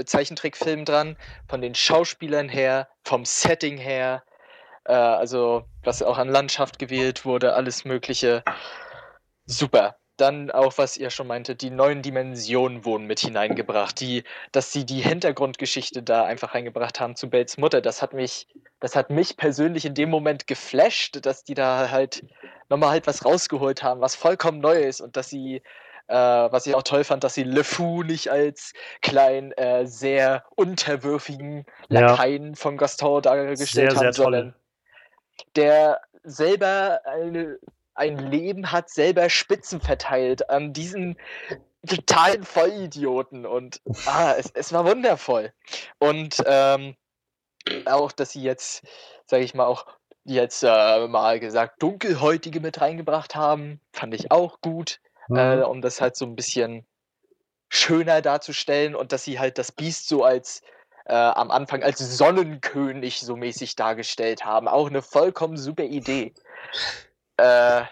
Zeichentrickfilm 0.05 0.85
dran, 0.85 1.16
von 1.48 1.60
den 1.60 1.74
Schauspielern 1.74 2.48
her, 2.48 2.89
vom 3.05 3.24
Setting 3.24 3.78
her, 3.78 4.23
äh, 4.85 4.93
also 4.93 5.64
was 5.82 6.02
auch 6.02 6.18
an 6.18 6.28
Landschaft 6.28 6.78
gewählt 6.78 7.24
wurde, 7.24 7.55
alles 7.55 7.85
Mögliche. 7.85 8.43
Super. 9.47 9.97
Dann 10.18 10.51
auch, 10.51 10.78
was 10.78 10.97
ihr 10.97 11.10
schon 11.10 11.27
meinte, 11.27 11.55
die 11.55 11.68
neuen 11.68 12.01
Dimensionen 12.01 12.86
wurden 12.86 13.06
mit 13.06 13.20
hineingebracht. 13.20 14.01
Die, 14.01 14.24
dass 14.51 14.73
sie 14.73 14.86
die 14.86 15.02
Hintergrundgeschichte 15.02 16.02
da 16.02 16.24
einfach 16.24 16.55
reingebracht 16.55 17.01
haben 17.01 17.16
zu 17.16 17.28
Bells 17.28 17.59
Mutter, 17.59 17.82
das 17.82 18.01
hat 18.01 18.14
mich, 18.14 18.48
das 18.81 18.97
hat 18.97 19.10
mich 19.10 19.36
persönlich 19.36 19.85
in 19.85 19.93
dem 19.93 20.09
Moment 20.09 20.47
geflasht, 20.47 21.18
dass 21.27 21.44
die 21.44 21.52
da 21.52 21.90
halt 21.90 22.24
nochmal 22.70 22.90
halt 22.90 23.06
was 23.06 23.27
rausgeholt 23.27 23.82
haben, 23.82 24.01
was 24.01 24.16
vollkommen 24.16 24.60
neu 24.60 24.81
ist 24.81 25.02
und 25.02 25.18
dass 25.18 25.28
sie, 25.28 25.60
äh, 26.09 26.15
was 26.15 26.66
ich 26.66 26.74
auch 26.74 26.83
toll 26.83 27.05
fand, 27.05 27.24
dass 27.24 27.35
sie 27.35 27.43
Le 27.43 27.65
Fou 27.65 28.03
nicht 28.03 28.31
als 28.31 28.73
kleinen, 29.03 29.53
äh, 29.53 29.87
sehr 29.87 30.45
unterwürfigen 30.55 31.65
Ja. 31.89 32.01
Lakaien 32.01 32.55
von 32.55 32.77
Gaston 32.77 33.23
dargestellt 33.23 33.69
Sehr, 33.69 33.89
haben, 33.91 33.99
sehr 33.99 34.12
sondern 34.12 34.55
der 35.55 36.01
selber 36.23 37.01
eine, 37.05 37.59
ein 37.95 38.19
Leben 38.19 38.73
hat, 38.73 38.91
selber 38.91 39.28
Spitzen 39.31 39.81
verteilt 39.81 40.51
an 40.51 40.73
diesen 40.73 41.16
totalen 41.87 42.45
Vollidioten 42.45 43.47
und 43.47 43.81
ah, 44.07 44.35
es, 44.37 44.51
es 44.55 44.73
war 44.73 44.85
wundervoll. 44.85 45.53
Und 45.99 46.43
ähm, 46.47 46.97
auch, 47.85 48.12
dass 48.12 48.33
sie 48.33 48.43
jetzt, 48.43 48.85
sage 49.27 49.45
ich 49.45 49.55
mal, 49.55 49.66
auch 49.66 49.87
jetzt 50.24 50.65
äh, 50.65 51.07
mal 51.07 51.39
gesagt, 51.39 51.83
Dunkelhäutige 51.83 52.61
mit 52.61 52.81
reingebracht 52.81 53.37
haben, 53.37 53.81
fand 53.93 54.15
ich 54.15 54.33
auch 54.33 54.61
gut, 54.61 55.01
äh, 55.31 55.59
um 55.62 55.81
das 55.82 56.01
halt 56.01 56.16
so 56.16 56.24
ein 56.24 56.36
bisschen 56.36 56.86
schöner 57.69 58.23
darzustellen 58.23 58.94
und 58.94 59.12
dass 59.12 59.24
sie 59.24 59.39
halt 59.39 59.59
das 59.59 59.73
Biest 59.73 60.09
so 60.09 60.24
als 60.24 60.62
äh, 61.07 61.15
am 61.15 61.51
Anfang 61.51 61.82
als 61.82 61.98
Sonnenkönig 61.98 63.20
so 63.20 63.36
mäßig 63.36 63.77
dargestellt 63.77 64.44
haben. 64.44 64.69
Auch 64.69 64.89
eine 64.89 65.03
vollkommen 65.03 65.57
super 65.57 65.85
Idee. 65.85 66.32
Äh, 67.36 67.82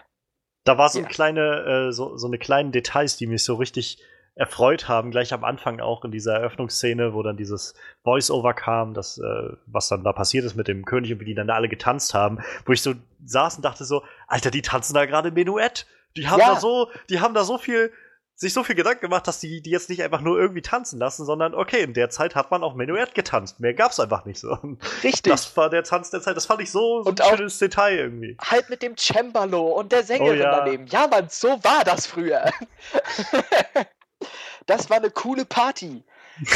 Da 0.67 0.77
war 0.77 0.89
so, 0.89 0.99
Ja. 0.99 1.05
eine 1.05 1.13
kleine, 1.13 1.87
äh, 1.89 1.91
so, 1.91 2.17
so 2.17 2.27
eine 2.27 2.37
kleinen 2.39 2.71
Details, 2.71 3.17
die 3.17 3.27
mich 3.27 3.43
so 3.43 3.55
richtig 3.55 4.01
erfreut 4.37 4.89
haben, 4.89 5.11
gleich 5.11 5.31
am 5.31 5.43
Anfang 5.45 5.79
auch 5.79 6.03
in 6.03 6.11
dieser 6.11 6.33
Eröffnungsszene, 6.33 7.13
wo 7.13 7.23
dann 7.23 7.37
dieses 7.37 7.73
Voice-Over 8.03 8.53
kam, 8.53 8.93
das, 8.93 9.17
äh, 9.17 9.55
was 9.65 9.87
dann 9.87 10.03
da 10.03 10.11
passiert 10.11 10.43
ist 10.43 10.55
mit 10.55 10.67
dem 10.67 10.83
König 10.83 11.13
und 11.13 11.19
wie 11.21 11.25
die 11.25 11.35
dann 11.35 11.47
da 11.47 11.53
alle 11.55 11.69
getanzt 11.69 12.13
haben, 12.13 12.39
wo 12.65 12.73
ich 12.73 12.81
so 12.81 12.95
saß 13.25 13.57
und 13.57 13.63
dachte 13.63 13.85
so, 13.85 14.03
Alter, 14.27 14.51
die 14.51 14.61
tanzen 14.61 14.93
da 14.93 15.05
gerade 15.05 15.31
Menuett. 15.31 15.85
Die 16.17 16.27
haben 16.27 16.39
Ja. 16.39 16.53
da 16.55 16.59
so, 16.59 16.89
die 17.09 17.19
haben 17.19 17.33
da 17.33 17.43
so 17.43 17.57
viel, 17.57 17.91
sich 18.37 18.53
so 18.53 18.63
viel 18.65 18.75
Gedanken 18.75 19.01
gemacht, 19.01 19.27
dass 19.27 19.39
die 19.39 19.61
die 19.61 19.69
jetzt 19.69 19.89
nicht 19.89 20.03
einfach 20.03 20.19
nur 20.21 20.37
irgendwie 20.37 20.61
tanzen 20.61 20.99
lassen, 20.99 21.25
sondern 21.25 21.53
okay, 21.55 21.81
in 21.83 21.93
der 21.93 22.09
Zeit 22.09 22.35
hat 22.35 22.51
man 22.51 22.63
auch 22.63 22.73
Menuett 22.75 23.15
getanzt. 23.15 23.59
Mehr 23.61 23.73
gab's 23.73 23.99
einfach 23.99 24.25
nicht 24.25 24.39
so. 24.39 24.57
Richtig. 25.03 25.31
das 25.31 25.55
war 25.55 25.69
der 25.69 25.83
Tanz 25.83 26.09
der 26.09 26.21
Zeit. 26.21 26.35
Das 26.35 26.45
fand 26.45 26.61
ich 26.61 26.69
so, 26.71 26.97
Und 26.97 27.21
ein 27.21 27.37
schönes 27.37 27.57
Detail 27.59 27.95
irgendwie. 27.97 28.37
halt 28.41 28.69
mit 28.69 28.81
dem 28.81 28.97
Cembalo 28.97 29.61
und 29.67 29.91
der 29.93 30.03
Sängerin 30.03 30.39
Oh 30.39 30.43
ja. 30.43 30.57
daneben. 30.59 30.87
Ja, 30.87 31.07
Mann, 31.07 31.27
so 31.29 31.47
war 31.63 31.83
das 31.85 32.07
früher. 32.07 32.51
das 34.65 34.89
war 34.89 34.97
eine 34.97 35.11
coole 35.11 35.45
Party. 35.45 36.03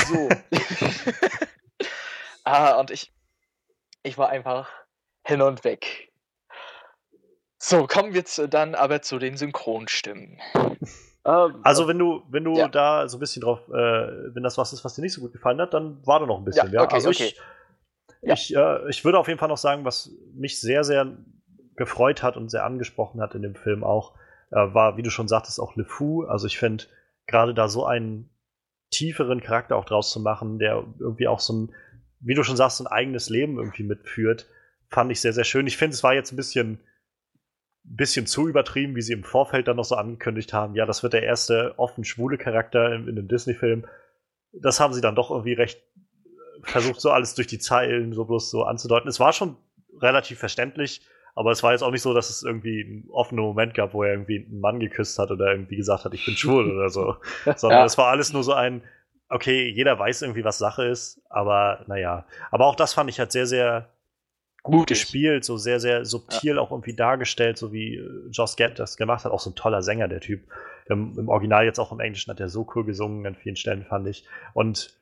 So. 0.08 0.30
ah, 2.44 2.74
und 2.80 2.92
ich, 2.92 3.14
ich 4.04 4.18
war 4.18 4.30
einfach 4.30 4.70
hin 5.24 5.42
und 5.42 5.64
weg. 5.64 6.09
So, 7.62 7.88
kommen 7.88 8.14
wir 8.14 8.24
zu, 8.26 8.48
dann 8.48 8.74
aber 8.74 9.02
zu 9.02 9.20
den 9.20 9.36
Synchronstimmen. 9.36 10.38
ähm, 11.26 11.56
Also 11.64 11.88
wenn 11.90 12.00
du, 12.00 12.24
wenn 12.30 12.46
du 12.46 12.56
Ja. 12.58 12.70
da 12.70 13.08
so 13.10 13.18
ein 13.18 13.20
bisschen 13.20 13.42
drauf, 13.42 13.60
äh, 13.68 14.34
wenn 14.34 14.44
das 14.44 14.58
was 14.58 14.72
ist, 14.72 14.86
was 14.86 14.96
dir 14.96 15.02
nicht 15.02 15.14
so 15.14 15.20
gut 15.22 15.34
gefallen 15.34 15.60
hat, 15.60 15.74
dann 15.74 16.00
warte 16.06 16.26
noch 16.26 16.38
ein 16.38 16.46
bisschen. 16.46 16.68
Ja, 16.68 16.74
Ja, 16.80 16.82
okay, 16.84 16.96
also 16.96 17.10
okay. 17.10 17.24
ich, 17.26 17.38
Ja. 18.22 18.34
ich, 18.34 18.56
äh, 18.56 18.90
ich 18.90 19.04
würde 19.04 19.20
auf 19.20 19.28
jeden 19.28 19.40
Fall 19.40 19.50
noch 19.50 19.58
sagen, 19.58 19.84
was 19.84 20.10
mich 20.34 20.62
sehr, 20.62 20.86
sehr 20.86 21.18
gefreut 21.76 22.24
hat 22.24 22.38
und 22.38 22.50
sehr 22.50 22.64
angesprochen 22.64 23.22
hat 23.22 23.36
in 23.36 23.42
dem 23.42 23.56
Film 23.56 23.84
auch, 23.84 24.16
äh, 24.52 24.56
war, 24.56 24.96
wie 24.96 25.04
du 25.04 25.10
schon 25.10 25.28
sagtest, 25.28 25.60
auch 25.60 25.76
LeFou. 25.76 26.24
Also 26.24 26.48
ich 26.48 26.58
finde, 26.58 26.86
gerade 27.28 27.54
da 27.54 27.68
so 27.68 27.86
einen 27.86 28.30
tieferen 28.90 29.42
Charakter 29.42 29.76
auch 29.76 29.86
draus 29.86 30.12
zu 30.12 30.22
machen, 30.22 30.60
der 30.60 30.84
irgendwie 31.00 31.28
auch 31.28 31.40
so 31.42 31.54
ein, 31.54 31.76
wie 32.22 32.36
du 32.36 32.44
schon 32.44 32.56
sagst, 32.58 32.80
ein 32.80 32.88
eigenes 32.88 33.30
Leben 33.30 33.58
irgendwie 33.58 33.84
mitführt, 33.84 34.48
fand 34.90 35.12
ich 35.12 35.20
sehr, 35.20 35.34
sehr 35.34 35.44
schön. 35.44 35.68
Ich 35.68 35.78
finde, 35.78 35.94
es 35.94 36.04
war 36.04 36.14
jetzt 36.14 36.32
ein 36.32 36.38
bisschen, 36.38 36.80
bisschen 37.96 38.26
zu 38.28 38.48
übertrieben, 38.48 38.96
wie 38.96 39.02
sie 39.02 39.14
im 39.14 39.24
Vorfeld 39.24 39.68
dann 39.68 39.78
noch 39.78 39.86
so 39.86 39.96
angekündigt 39.96 40.54
haben. 40.54 40.76
Ja, 40.76 40.86
das 40.86 41.02
wird 41.04 41.14
der 41.14 41.24
erste 41.24 41.74
offen 41.78 42.04
schwule 42.04 42.38
Charakter 42.38 42.94
in, 42.94 43.08
in 43.08 43.18
einem 43.18 43.28
Disney-Film. 43.28 43.86
Das 44.54 44.80
haben 44.80 44.94
sie 44.94 45.02
dann 45.02 45.16
doch 45.16 45.32
irgendwie 45.32 45.54
recht 45.54 45.80
äh, 45.80 46.70
versucht, 46.72 47.02
so 47.02 47.12
alles 47.12 47.36
durch 47.36 47.48
die 47.48 47.60
Zeilen 47.60 48.14
so 48.14 48.26
bloß 48.26 48.52
so 48.52 48.64
anzudeuten. 48.64 49.10
Es 49.10 49.20
war 49.20 49.34
schon 49.34 49.58
relativ 50.02 50.40
verständlich, 50.40 51.02
aber 51.36 51.52
es 51.52 51.64
war 51.64 51.72
jetzt 51.72 51.82
auch 51.84 51.92
nicht 51.92 52.02
so, 52.02 52.14
dass 52.14 52.30
es 52.30 52.44
irgendwie 52.44 52.84
einen 52.84 53.10
offenen 53.12 53.44
Moment 53.44 53.74
gab, 53.74 53.94
wo 53.94 54.04
er 54.04 54.12
irgendwie 54.12 54.46
einen 54.50 54.60
Mann 54.60 54.80
geküsst 54.80 55.18
hat 55.20 55.32
oder 55.32 55.52
irgendwie 55.52 55.78
gesagt 55.78 56.06
hat, 56.06 56.14
ich 56.14 56.26
bin 56.26 56.36
schwul 56.38 56.72
oder 56.72 56.90
so. 56.90 57.16
Sondern 57.56 57.80
Ja. 57.82 57.86
es 57.86 57.98
war 57.98 58.08
alles 58.08 58.34
nur 58.34 58.44
so 58.44 58.54
ein, 58.54 58.84
okay, 59.30 59.68
jeder 59.70 59.98
weiß 59.98 60.22
irgendwie, 60.24 60.44
was 60.44 60.58
Sache 60.58 60.86
ist, 60.86 61.22
aber 61.30 61.84
naja. 61.88 62.26
Aber 62.52 62.66
auch 62.66 62.76
das 62.76 62.94
fand 62.94 63.10
ich 63.10 63.20
halt 63.20 63.32
sehr, 63.32 63.46
sehr 63.48 63.90
gut 64.64 64.88
gespielt, 64.88 65.46
so 65.46 65.58
sehr, 65.58 65.80
sehr 65.80 66.06
subtil 66.06 66.60
auch 66.60 66.72
irgendwie 66.72 66.96
dargestellt, 66.96 67.58
so 67.58 67.72
wie 67.72 67.96
äh, 67.96 68.30
Joss 68.32 68.56
Gad 68.56 68.80
das 68.80 68.98
gemacht 68.98 69.26
hat. 69.26 69.32
Auch 69.32 69.40
so 69.40 69.52
ein 69.52 69.56
toller 69.56 69.82
Sänger, 69.82 70.08
der 70.08 70.20
Typ. 70.20 70.42
Im, 70.88 71.18
Im 71.18 71.30
Original 71.30 71.66
jetzt 71.66 71.80
auch 71.80 71.92
im 71.92 72.00
Englischen 72.00 72.32
hat 72.32 72.40
er 72.40 72.50
so 72.50 72.68
cool 72.76 72.84
gesungen 72.84 73.26
an 73.26 73.36
vielen 73.36 73.56
Stellen, 73.56 73.86
fand 73.86 74.08
ich. 74.08 74.26
Und 74.54 74.98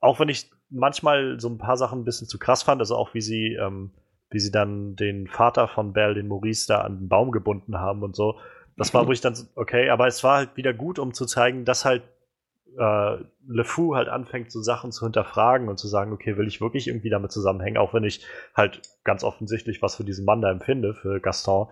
auch 0.00 0.20
wenn 0.20 0.28
ich 0.28 0.50
manchmal 0.70 1.40
so 1.40 1.48
ein 1.48 1.58
paar 1.58 1.76
Sachen 1.76 2.00
ein 2.00 2.04
bisschen 2.04 2.28
zu 2.28 2.38
krass 2.38 2.62
fand, 2.62 2.80
also 2.80 2.96
auch 2.96 3.14
wie 3.14 3.20
sie, 3.20 3.54
ähm, 3.54 3.90
wie 4.30 4.40
sie 4.40 4.50
dann 4.50 4.96
den 4.96 5.26
Vater 5.26 5.68
von 5.68 5.92
Belle, 5.92 6.14
den 6.14 6.28
Maurice, 6.28 6.66
da 6.66 6.82
an 6.82 6.98
den 6.98 7.08
Baum 7.08 7.30
gebunden 7.30 7.78
haben 7.78 8.02
und 8.02 8.14
so. 8.14 8.38
Das 8.76 8.92
war, 8.94 9.06
wo 9.06 9.12
ich 9.12 9.20
dann, 9.20 9.34
okay, 9.54 9.90
aber 9.90 10.06
es 10.06 10.22
war 10.22 10.38
halt 10.38 10.56
wieder 10.56 10.74
gut, 10.74 10.98
um 10.98 11.14
zu 11.14 11.26
zeigen, 11.26 11.64
dass 11.64 11.84
halt 11.84 12.02
äh, 12.76 13.18
LeFou 13.46 13.94
halt 13.94 14.08
anfängt, 14.08 14.52
so 14.52 14.60
Sachen 14.60 14.92
zu 14.92 15.04
hinterfragen 15.04 15.68
und 15.68 15.78
zu 15.78 15.88
sagen, 15.88 16.12
okay, 16.12 16.36
will 16.36 16.46
ich 16.46 16.60
wirklich 16.60 16.88
irgendwie 16.88 17.10
damit 17.10 17.32
zusammenhängen, 17.32 17.78
auch 17.78 17.94
wenn 17.94 18.04
ich 18.04 18.24
halt 18.54 18.82
ganz 19.04 19.24
offensichtlich 19.24 19.82
was 19.82 19.96
für 19.96 20.04
diesen 20.04 20.24
Mann 20.24 20.40
da 20.42 20.50
empfinde, 20.50 20.94
für 20.94 21.20
Gaston. 21.20 21.68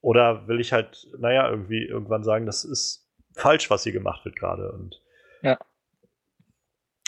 Oder 0.00 0.48
will 0.48 0.60
ich 0.60 0.72
halt, 0.72 1.06
naja, 1.18 1.48
irgendwie 1.48 1.84
irgendwann 1.84 2.24
sagen, 2.24 2.46
das 2.46 2.64
ist 2.64 3.08
falsch, 3.34 3.70
was 3.70 3.84
hier 3.84 3.92
gemacht 3.92 4.24
wird 4.24 4.36
gerade. 4.36 4.72
Und 4.72 5.00
Ja. 5.42 5.58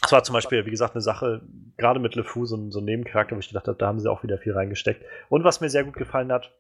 das 0.01 0.13
war 0.13 0.23
zum 0.23 0.35
Beispiel, 0.35 0.65
wie 0.65 0.71
gesagt, 0.71 0.95
eine 0.95 1.03
Sache, 1.03 1.43
gerade 1.77 1.99
mit 1.99 2.15
LeFou, 2.15 2.47
so 2.47 2.71
so 2.71 2.81
ein 2.81 2.85
Nebencharakter, 2.85 3.35
wo 3.35 3.41
ich 3.41 3.49
gedacht 3.49 3.67
habe, 3.67 3.79
da 3.79 3.87
haben 3.87 3.99
sie 4.01 4.11
auch 4.11 4.23
wieder 4.23 4.39
viel 4.39 4.53
reingesteckt. 4.53 5.05
Und 5.29 5.45
was 5.45 5.61
mir 5.61 5.69
sehr 5.71 5.85
gut 5.85 5.97
gefallen 5.97 6.31
hat, 6.33 6.53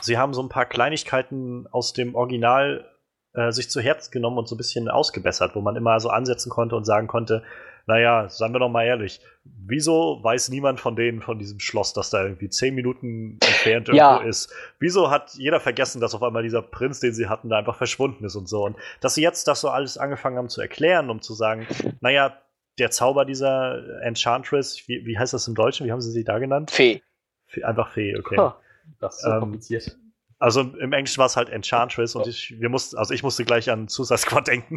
sie 0.00 0.18
haben 0.18 0.34
so 0.34 0.42
ein 0.42 0.48
paar 0.48 0.66
Kleinigkeiten 0.66 1.66
aus 1.70 1.92
dem 1.92 2.14
Original 2.14 2.88
äh, 3.34 3.50
sich 3.52 3.70
zu 3.70 3.80
Herzen 3.80 4.10
genommen 4.10 4.38
und 4.38 4.48
so 4.48 4.54
ein 4.54 4.58
bisschen 4.58 4.88
ausgebessert, 4.88 5.54
wo 5.54 5.60
man 5.60 5.76
immer 5.76 5.98
so 6.00 6.08
ansetzen 6.10 6.50
konnte 6.50 6.76
und 6.76 6.84
sagen 6.84 7.06
konnte, 7.06 7.42
naja, 7.86 8.28
seien 8.28 8.52
wir 8.52 8.60
doch 8.60 8.68
mal 8.68 8.84
ehrlich, 8.84 9.20
wieso 9.44 10.20
weiß 10.22 10.50
niemand 10.50 10.78
von 10.78 10.94
denen 10.94 11.20
von 11.20 11.40
diesem 11.40 11.58
Schloss, 11.58 11.92
das 11.92 12.10
da 12.10 12.22
irgendwie 12.22 12.48
zehn 12.48 12.76
Minuten 12.76 13.38
entfernt 13.44 13.88
irgendwo 13.88 13.96
Ja. 13.98 14.16
ist? 14.18 14.52
Wieso 14.78 15.10
hat 15.10 15.34
jeder 15.34 15.58
vergessen, 15.58 16.00
dass 16.00 16.14
auf 16.14 16.22
einmal 16.22 16.44
dieser 16.44 16.62
Prinz, 16.62 17.00
den 17.00 17.12
sie 17.12 17.26
hatten, 17.28 17.48
da 17.48 17.58
einfach 17.58 17.74
verschwunden 17.74 18.24
ist 18.24 18.36
und 18.36 18.48
so? 18.48 18.64
Und 18.64 18.76
dass 19.00 19.14
sie 19.14 19.22
jetzt 19.22 19.48
das 19.48 19.60
so 19.60 19.68
alles 19.68 19.98
angefangen 19.98 20.36
haben 20.38 20.48
zu 20.48 20.60
erklären, 20.60 21.10
um 21.10 21.20
zu 21.22 21.34
sagen, 21.34 21.66
naja, 22.00 22.38
der 22.78 22.92
Zauber 22.92 23.24
dieser 23.24 24.00
Enchantress, 24.02 24.86
wie, 24.86 25.04
wie 25.04 25.18
heißt 25.18 25.34
das 25.34 25.48
im 25.48 25.56
Deutschen? 25.56 25.84
Wie 25.86 25.90
haben 25.90 26.00
sie 26.00 26.12
sie 26.12 26.22
da 26.24 26.38
genannt? 26.38 26.70
Fee. 26.70 27.02
Fe- 27.46 27.66
Einfach 27.66 27.90
Fee, 27.90 28.16
okay. 28.16 28.36
Ha, 28.38 28.60
das 29.00 29.16
ist 29.16 29.22
so 29.24 29.30
Ähm, 29.32 29.40
kompliziert. 29.40 29.98
Also 30.42 30.62
im 30.62 30.92
Englischen 30.92 31.18
war 31.18 31.26
es 31.26 31.36
halt 31.36 31.50
Enchantress 31.50 32.16
und 32.16 32.26
ich, 32.26 32.56
wir 32.58 32.68
mussten, 32.68 32.98
also 32.98 33.14
ich 33.14 33.22
musste 33.22 33.44
gleich 33.44 33.70
an 33.70 33.86
Suicide 33.86 34.18
Squad 34.18 34.48
denken. 34.48 34.76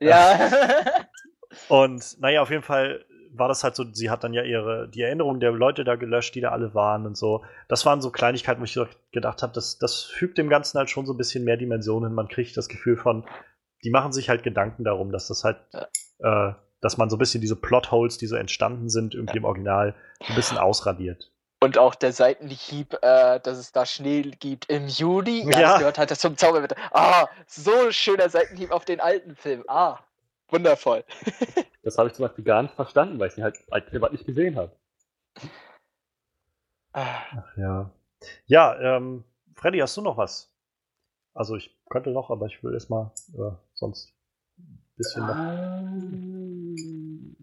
Ja. 0.00 0.50
Und 1.68 2.18
naja, 2.20 2.40
auf 2.40 2.48
jeden 2.48 2.62
Fall 2.62 3.04
war 3.34 3.48
das 3.48 3.64
halt 3.64 3.76
so, 3.76 3.84
sie 3.92 4.08
hat 4.08 4.24
dann 4.24 4.32
ja 4.32 4.44
ihre, 4.44 4.88
die 4.88 5.02
Erinnerungen 5.02 5.40
der 5.40 5.52
Leute 5.52 5.84
da 5.84 5.96
gelöscht, 5.96 6.34
die 6.34 6.40
da 6.40 6.52
alle 6.52 6.72
waren 6.72 7.04
und 7.04 7.18
so. 7.18 7.44
Das 7.68 7.84
waren 7.84 8.00
so 8.00 8.10
Kleinigkeiten, 8.10 8.62
wo 8.62 8.64
ich 8.64 8.78
gedacht 9.12 9.42
habe, 9.42 9.52
das, 9.52 9.78
das 9.78 10.04
fügt 10.04 10.38
dem 10.38 10.48
Ganzen 10.48 10.78
halt 10.78 10.88
schon 10.88 11.04
so 11.04 11.12
ein 11.12 11.18
bisschen 11.18 11.44
mehr 11.44 11.58
Dimensionen. 11.58 12.14
Man 12.14 12.28
kriegt 12.28 12.56
das 12.56 12.68
Gefühl 12.68 12.96
von, 12.96 13.26
die 13.84 13.90
machen 13.90 14.12
sich 14.12 14.30
halt 14.30 14.42
Gedanken 14.42 14.84
darum, 14.84 15.12
dass 15.12 15.28
das 15.28 15.44
halt, 15.44 15.58
äh, 16.20 16.52
dass 16.80 16.96
man 16.96 17.10
so 17.10 17.16
ein 17.16 17.18
bisschen 17.18 17.42
diese 17.42 17.56
Plotholes, 17.56 18.16
die 18.16 18.26
so 18.26 18.36
entstanden 18.36 18.88
sind, 18.88 19.14
irgendwie 19.14 19.36
im 19.36 19.44
Original, 19.44 19.94
ein 20.26 20.34
bisschen 20.34 20.56
ausradiert. 20.56 21.30
Und 21.64 21.78
auch 21.78 21.94
der 21.94 22.12
Seitenhieb, 22.12 22.92
äh, 23.00 23.40
dass 23.40 23.56
es 23.56 23.72
da 23.72 23.86
Schnee 23.86 24.20
gibt 24.22 24.66
im 24.70 24.86
Juli. 24.86 25.44
Ja, 25.50 25.50
Ja. 25.50 25.60
das 25.70 25.78
gehört 25.78 25.96
halt 25.98 26.10
das 26.10 26.18
zum 26.18 26.36
Zauberwetter. 26.36 26.76
Ah, 26.92 27.26
so 27.46 27.72
ein 27.86 27.92
schöner 27.92 28.28
Seitenhieb 28.28 28.70
auf 28.70 28.84
den 28.84 29.00
alten 29.00 29.34
Film. 29.34 29.64
Ah, 29.66 29.98
wundervoll. 30.48 31.04
Das 31.82 31.96
habe 31.98 32.08
ich 32.08 32.14
zum 32.14 32.24
Beispiel 32.26 32.44
gar 32.44 32.62
nicht 32.62 32.74
verstanden, 32.74 33.18
weil 33.18 33.28
ich 33.28 33.36
ihn 33.36 33.44
halt 33.44 33.58
als 33.70 33.84
privat 33.90 34.12
nicht 34.12 34.24
gesehen 34.24 34.56
habe. 34.56 34.74
Ah, 36.94 37.20
Ach 37.36 37.56
ja. 37.58 37.90
Ja, 38.46 38.96
ähm, 38.96 39.22
Freddy, 39.54 39.78
hast 39.80 39.94
du 39.98 40.00
noch 40.02 40.16
was? 40.16 40.50
Also 41.34 41.56
ich 41.56 41.76
könnte 41.90 42.08
noch, 42.10 42.30
aber 42.30 42.46
ich 42.46 42.62
will 42.64 42.72
erstmal 42.72 43.10
äh, 43.34 43.50
sonst 43.74 44.14
ein 44.58 44.78
bisschen 44.96 45.26
noch. 45.26 45.36
Ähm, 46.74 47.36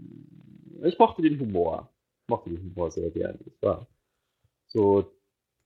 Ich 0.83 0.97
mochte 0.97 1.21
den 1.21 1.39
Humor. 1.39 1.87
Ich 2.23 2.29
mochte 2.29 2.49
den 2.49 2.63
Humor 2.63 2.89
sehr 2.89 3.11
gerne. 3.11 3.37
Es 3.45 3.61
war 3.61 3.85
so 4.71 5.11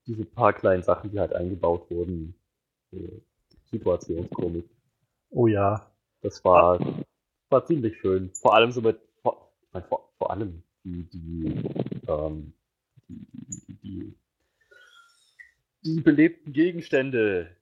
diese 0.08 0.26
paar 0.26 0.54
kleinen 0.54 0.84
Sachen, 0.84 1.12
die 1.12 1.20
halt 1.20 1.34
eingebaut 1.34 1.90
wurden. 1.90 2.36
So 2.92 3.22
Situationskomik. 3.66 4.66
Oh 5.30 5.48
ja. 5.48 5.92
Das 6.22 6.44
war, 6.44 6.80
war 7.50 7.66
ziemlich 7.66 7.98
schön. 8.00 8.32
Vor 8.42 8.56
allem 8.56 8.72
so 8.72 8.82
mit, 8.82 9.00
vor, 9.22 9.52
vor, 9.90 10.10
vor 10.18 10.32
allem 10.32 10.64
die, 10.84 11.04
die, 11.04 11.64
ähm, 12.08 12.54
die, 13.08 13.76
die, 13.84 14.16
die, 15.84 16.02
belebten 16.02 16.54
Gegenstände 16.54 17.56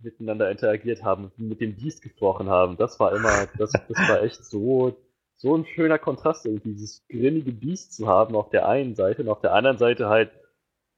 miteinander 0.00 0.50
interagiert 0.50 1.02
haben, 1.02 1.32
mit 1.36 1.60
dem 1.60 1.76
Biest 1.76 2.02
gesprochen 2.02 2.48
haben. 2.48 2.76
Das 2.76 2.98
war 2.98 3.14
immer, 3.14 3.46
das, 3.58 3.72
das 3.72 4.08
war 4.08 4.22
echt 4.22 4.44
so, 4.44 4.96
so 5.36 5.56
ein 5.56 5.66
schöner 5.66 5.98
Kontrast, 5.98 6.46
irgendwie 6.46 6.72
dieses 6.72 7.06
grinnige 7.08 7.52
Biest 7.52 7.94
zu 7.94 8.08
haben 8.08 8.34
auf 8.34 8.50
der 8.50 8.68
einen 8.68 8.94
Seite 8.94 9.22
und 9.22 9.28
auf 9.28 9.40
der 9.40 9.54
anderen 9.54 9.78
Seite 9.78 10.08
halt 10.08 10.30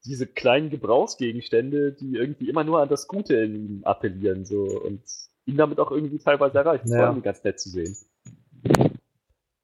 diese 0.04 0.26
kleinen 0.26 0.70
Gebrauchsgegenstände, 0.70 1.92
die 1.92 2.16
irgendwie 2.16 2.48
immer 2.48 2.64
nur 2.64 2.80
an 2.80 2.88
das 2.88 3.06
Gute 3.06 3.36
in 3.36 3.54
ihm 3.54 3.84
appellieren, 3.84 4.44
so 4.44 4.62
und 4.62 5.02
ihn 5.46 5.56
damit 5.56 5.78
auch 5.78 5.90
irgendwie 5.90 6.18
teilweise 6.18 6.58
erreichen. 6.58 6.88
Das 6.88 6.98
war 6.98 7.06
irgendwie 7.08 7.24
ganz 7.24 7.44
nett 7.44 7.60
zu 7.60 7.68
sehen. 7.68 7.96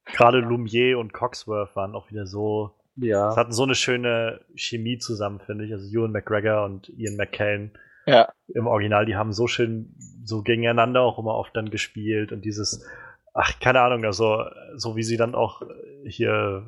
Gerade 0.04 0.38
Lumiere 0.38 0.98
und 0.98 1.12
Coxworth 1.12 1.74
waren 1.76 1.94
auch 1.94 2.10
wieder 2.10 2.26
so. 2.26 2.72
Ja. 2.96 3.30
Es 3.30 3.36
hatten 3.36 3.52
so 3.52 3.64
eine 3.64 3.74
schöne 3.74 4.40
Chemie 4.54 4.98
zusammen, 4.98 5.40
finde 5.40 5.66
ich. 5.66 5.72
Also 5.72 5.86
Ewan 5.86 6.12
McGregor 6.12 6.64
und 6.64 6.88
Ian 6.96 7.16
McKellen 7.16 7.72
ja. 8.06 8.32
im 8.48 8.66
Original, 8.66 9.04
die 9.04 9.16
haben 9.16 9.32
so 9.32 9.46
schön 9.46 9.94
so 10.24 10.42
gegeneinander 10.42 11.02
auch 11.02 11.18
immer 11.18 11.34
oft 11.34 11.54
dann 11.56 11.70
gespielt 11.70 12.32
und 12.32 12.44
dieses, 12.44 12.86
ach, 13.34 13.58
keine 13.60 13.80
Ahnung, 13.80 14.04
also 14.04 14.44
so 14.76 14.96
wie 14.96 15.02
sie 15.02 15.16
dann 15.16 15.34
auch 15.34 15.62
hier 16.04 16.66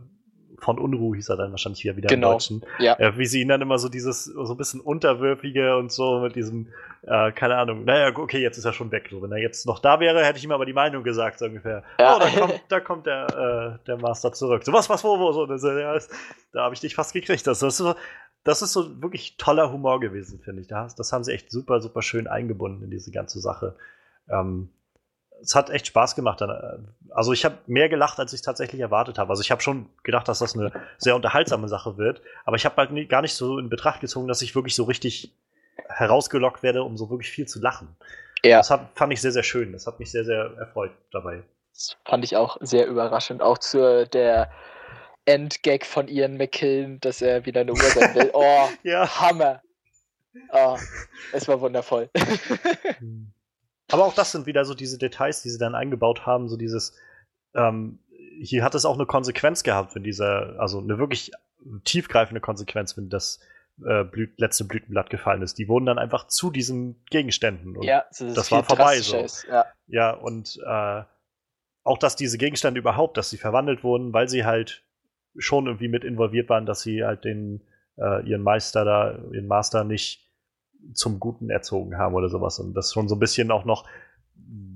von 0.61 0.79
Unruh 0.79 1.15
hieß 1.15 1.29
er 1.29 1.37
dann 1.37 1.51
wahrscheinlich 1.51 1.85
wieder 1.85 1.97
wieder 1.97 2.09
Genau. 2.09 2.29
im 2.29 2.33
Deutschen. 2.35 2.63
Ja. 2.79 2.99
Äh, 2.99 3.17
wie 3.17 3.27
sie 3.27 3.41
ihn 3.41 3.49
dann 3.49 3.61
immer 3.61 3.79
so 3.79 3.89
dieses, 3.89 4.25
so 4.25 4.51
ein 4.51 4.57
bisschen 4.57 4.81
unterwürfige 4.81 5.77
und 5.77 5.93
so 5.93 6.21
mit 6.21 6.35
diesem, 6.37 6.69
äh, 7.03 7.33
keine 7.33 7.57
Ahnung, 7.57 7.85
naja, 7.85 8.17
okay, 8.17 8.41
jetzt 8.41 8.59
ist 8.59 8.65
er 8.65 8.73
schon 8.73 8.91
weg. 8.91 9.09
So, 9.11 9.23
wenn 9.23 9.33
er 9.33 9.39
jetzt 9.39 9.67
noch 9.67 9.79
da 9.79 10.01
wäre, 10.01 10.25
hätte 10.25 10.39
ich 10.39 10.45
ihm 10.45 10.53
aber 10.53 10.67
die 10.67 10.73
Meinung 10.73 11.05
gesagt, 11.05 11.39
so 11.39 11.47
ungefähr. 11.47 11.85
Ja. 12.01 12.17
Oh, 12.17 12.19
da 12.19 12.31
kommt, 12.31 12.63
da 12.69 12.81
kommt 12.81 13.07
der, 13.07 13.79
äh, 13.81 13.85
der 13.87 13.97
Master 13.99 14.33
zurück. 14.33 14.65
So, 14.65 14.73
was, 14.73 14.91
was, 14.91 15.05
wo, 15.05 15.19
wo, 15.19 15.33
so, 15.33 15.47
das, 15.47 15.63
ja, 15.63 15.99
da 16.53 16.63
habe 16.65 16.75
ich 16.75 16.81
dich 16.81 16.95
fast 16.95 17.13
gekriegt. 17.13 17.47
Das, 17.47 17.61
das, 17.61 17.75
ist 17.75 17.79
so, 17.79 17.95
das 18.45 18.63
ist 18.63 18.73
so 18.73 19.03
wirklich 19.03 19.37
toller 19.37 19.73
Humor 19.73 20.01
gewesen, 20.01 20.41
finde 20.41 20.63
ich. 20.63 20.69
Das, 20.69 20.95
das 20.95 21.13
haben 21.13 21.25
sie 21.25 21.33
echt 21.33 21.51
super, 21.51 21.81
super 21.81 22.03
schön 22.03 22.27
eingebunden 22.27 22.85
in 22.85 22.91
diese 22.91 23.11
ganze 23.11 23.41
Sache. 23.41 23.77
Ähm, 24.29 24.71
es 25.41 25.55
hat 25.55 25.71
echt 25.71 25.87
Spaß 25.87 26.15
gemacht. 26.17 26.41
Äh, 26.43 26.47
Also 27.11 27.33
ich 27.33 27.45
habe 27.45 27.59
mehr 27.67 27.89
gelacht, 27.89 28.19
als 28.19 28.33
ich 28.33 28.43
tatsächlich 28.43 28.81
erwartet 28.81 29.19
habe. 29.19 29.31
Also 29.31 29.43
ich 29.43 29.51
habe 29.51 29.63
schon 29.63 29.89
gedacht, 30.03 30.29
dass 30.29 30.39
das 30.41 30.55
eine 30.55 30.73
sehr 30.99 31.15
unterhaltsame 31.17 31.69
Sache 31.69 31.97
wird, 31.97 32.21
aber 32.45 32.57
ich 32.57 32.65
habe 32.65 32.77
halt 32.77 32.91
nie, 32.91 33.07
gar 33.07 33.23
nicht 33.23 33.35
so 33.35 33.59
in 33.59 33.69
Betracht 33.69 34.01
gezogen, 34.01 34.29
dass 34.29 34.43
ich 34.43 34.55
wirklich 34.55 34.75
so 34.75 34.85
richtig 34.85 35.33
herausgelockt 35.89 36.63
werde, 36.63 36.83
um 36.83 36.97
so 36.97 37.09
wirklich 37.11 37.31
viel 37.31 37.47
zu 37.47 37.61
lachen. 37.61 37.97
Ja, 38.45 38.59
Das 38.59 38.71
hat, 38.71 38.89
fand 38.95 39.13
ich 39.13 39.21
sehr, 39.21 39.33
sehr 39.33 39.43
schön. 39.43 39.73
Das 39.73 39.87
hat 39.87 39.99
mich 39.99 40.11
sehr, 40.11 40.25
sehr 40.25 40.53
erfreut 40.59 40.91
dabei. 41.13 41.43
das 41.73 41.97
fand 42.05 42.25
ich 42.25 42.37
auch 42.37 42.57
sehr 42.61 42.87
überraschend. 42.87 43.43
Auch 43.43 43.59
zu 43.59 44.07
der 44.07 44.51
Endgag 45.25 45.85
von 45.85 46.09
Ian 46.09 46.37
McKellen, 46.37 47.01
dass 47.01 47.21
er 47.23 47.45
wieder 47.47 47.61
eine 47.63 47.73
Uhr 47.73 47.79
sein 47.81 48.15
will. 48.15 48.31
Oh, 48.35 48.69
Ja. 48.83 49.09
Hammer. 49.21 49.61
Oh, 50.53 50.77
es 51.33 51.49
war 51.49 51.61
wundervoll. 51.61 52.11
Aber 53.91 54.05
auch 54.05 54.15
das 54.15 54.33
sind 54.33 54.47
wieder 54.47 54.65
so 54.65 54.75
diese 54.75 54.99
Details, 54.99 55.43
die 55.43 55.51
sie 55.51 55.59
dann 55.59 55.75
eingebaut 55.75 56.27
haben, 56.27 56.49
so 56.49 56.57
dieses, 56.57 56.97
ähm, 57.55 57.99
hier 58.41 58.63
hat 58.63 58.75
es 58.75 58.85
auch 58.85 58.95
eine 58.95 59.07
Konsequenz 59.07 59.63
gehabt, 59.63 59.95
wenn 59.95 60.05
dieser, 60.05 60.59
also 60.59 60.79
eine 60.81 60.99
wirklich 60.99 61.33
tiefgreifende 61.85 62.41
Konsequenz, 62.41 62.97
wenn 62.97 63.09
das 63.09 63.41
äh, 63.85 64.05
Blüt 64.05 64.39
letzte 64.39 64.65
Blütenblatt 64.65 65.11
gefallen 65.11 65.43
ist. 65.43 65.59
Die 65.59 65.69
wurden 65.69 65.87
dann 65.87 65.99
einfach 65.99 66.27
zu 66.27 66.51
diesen 66.51 67.03
Gegenständen. 67.11 67.77
Und 67.77 67.85
ja, 67.85 68.05
das, 68.11 68.35
das 68.35 68.53
war 68.53 68.65
vorbei 68.65 68.99
so. 69.01 69.19
Ist, 69.19 69.47
ja. 69.49 69.67
ja, 69.87 70.11
und 70.13 70.59
äh, 70.65 71.03
auch, 71.85 71.99
dass 71.99 72.17
diese 72.17 72.39
Gegenstände 72.39 72.81
überhaupt, 72.81 73.17
dass 73.17 73.31
sie 73.31 73.39
verwandelt 73.39 73.83
wurden, 73.83 74.13
weil 74.13 74.29
sie 74.29 74.45
halt 74.45 74.85
schon 75.37 75.67
irgendwie 75.67 75.89
mit 75.89 76.05
involviert 76.05 76.49
waren, 76.49 76.67
dass 76.67 76.83
sie 76.83 77.05
halt 77.05 77.25
den, 77.25 77.63
äh, 77.97 78.29
ihren 78.29 78.43
Meister 78.43 78.85
da, 78.85 79.19
ihren 79.33 79.47
Master 79.47 79.85
nicht 79.85 80.28
zum 80.93 81.21
Guten 81.21 81.51
erzogen 81.51 81.99
haben 81.99 82.15
oder 82.15 82.29
sowas. 82.29 82.59
Und 82.59 82.75
das 82.75 82.93
schon 82.93 83.09
so 83.09 83.17
ein 83.17 83.21
bisschen 83.21 83.51
auch 83.51 83.65
noch, 83.65 83.85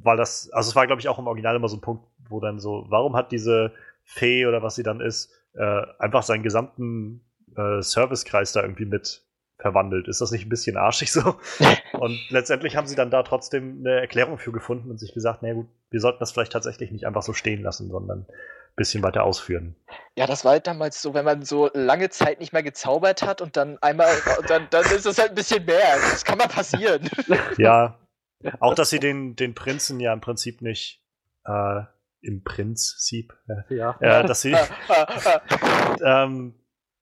weil 0.03 0.17
das, 0.17 0.51
also 0.53 0.71
es 0.71 0.77
war, 0.77 0.87
glaube 0.87 1.01
ich, 1.01 1.09
auch 1.09 1.19
im 1.19 1.27
Original 1.27 1.57
immer 1.57 1.69
so 1.69 1.77
ein 1.77 1.81
Punkt, 1.81 2.05
wo 2.29 2.41
dann 2.41 2.59
so, 2.59 2.87
warum 2.89 3.17
hat 3.17 3.33
diese 3.33 3.73
Fee 4.05 4.47
oder 4.47 4.63
was 4.63 4.75
sie 4.75 4.83
dann 4.83 5.01
ist, 5.01 5.33
äh, 5.55 5.83
einfach 5.99 6.23
seinen 6.23 6.43
gesamten 6.43 7.25
äh, 7.57 7.83
Servicekreis 7.83 8.53
da 8.53 8.63
irgendwie 8.63 8.87
mit 8.87 9.25
verwandelt. 9.59 10.09
Ist 10.09 10.21
das 10.21 10.33
nicht 10.33 10.47
ein 10.47 10.49
bisschen 10.49 10.77
arschig 10.77 11.13
so? 11.13 11.37
und 11.93 12.19
letztendlich 12.31 12.77
haben 12.77 12.87
sie 12.87 12.97
dann 12.97 13.11
da 13.11 13.23
trotzdem 13.23 13.79
eine 13.81 14.01
Erklärung 14.01 14.39
für 14.39 14.53
gefunden 14.53 14.91
und 14.91 14.99
sich 14.99 15.15
gesagt, 15.15 15.41
na 15.43 15.53
gut, 15.53 15.69
wir 15.91 16.01
sollten 16.01 16.19
das 16.19 16.33
vielleicht 16.33 16.53
tatsächlich 16.53 16.91
nicht 16.91 17.07
einfach 17.07 17.23
so 17.23 17.33
stehen 17.33 17.63
lassen, 17.63 17.89
sondern 17.91 18.27
bisschen 18.77 19.03
weiter 19.03 19.25
ausführen. 19.25 19.77
Ja, 20.17 20.27
das 20.27 20.45
war 20.45 20.53
halt 20.53 20.67
damals 20.67 21.03
so, 21.03 21.15
wenn 21.15 21.25
man 21.25 21.43
so 21.43 21.71
lange 21.75 22.11
Zeit 22.11 22.41
nicht 22.41 22.53
mehr 22.53 22.63
gezaubert 22.63 23.23
hat 23.23 23.41
und 23.41 23.57
dann 23.57 23.79
einmal, 23.83 24.13
dann, 24.49 24.67
dann 24.71 24.85
ist 24.85 25.07
es 25.07 25.19
halt 25.19 25.31
ein 25.31 25.35
bisschen 25.35 25.65
mehr. 25.65 25.97
Das 26.11 26.25
kann 26.25 26.39
mal 26.39 26.49
passieren. 26.49 27.09
Ja, 27.59 27.99
auch 28.59 28.75
dass 28.75 28.91
sie 28.91 28.99
den, 28.99 29.37
den 29.37 29.55
Prinzen 29.55 30.01
ja 30.01 30.13
im 30.13 30.21
Prinzip 30.21 30.63
nicht 30.63 31.01
äh, 31.45 31.83
im 32.23 32.43
Prinzip, 32.43 33.33
äh, 33.49 33.75
ja. 33.77 33.97
äh, 34.01 34.27
dass 34.27 34.43
sie 34.43 34.57
ähm, 36.05 36.55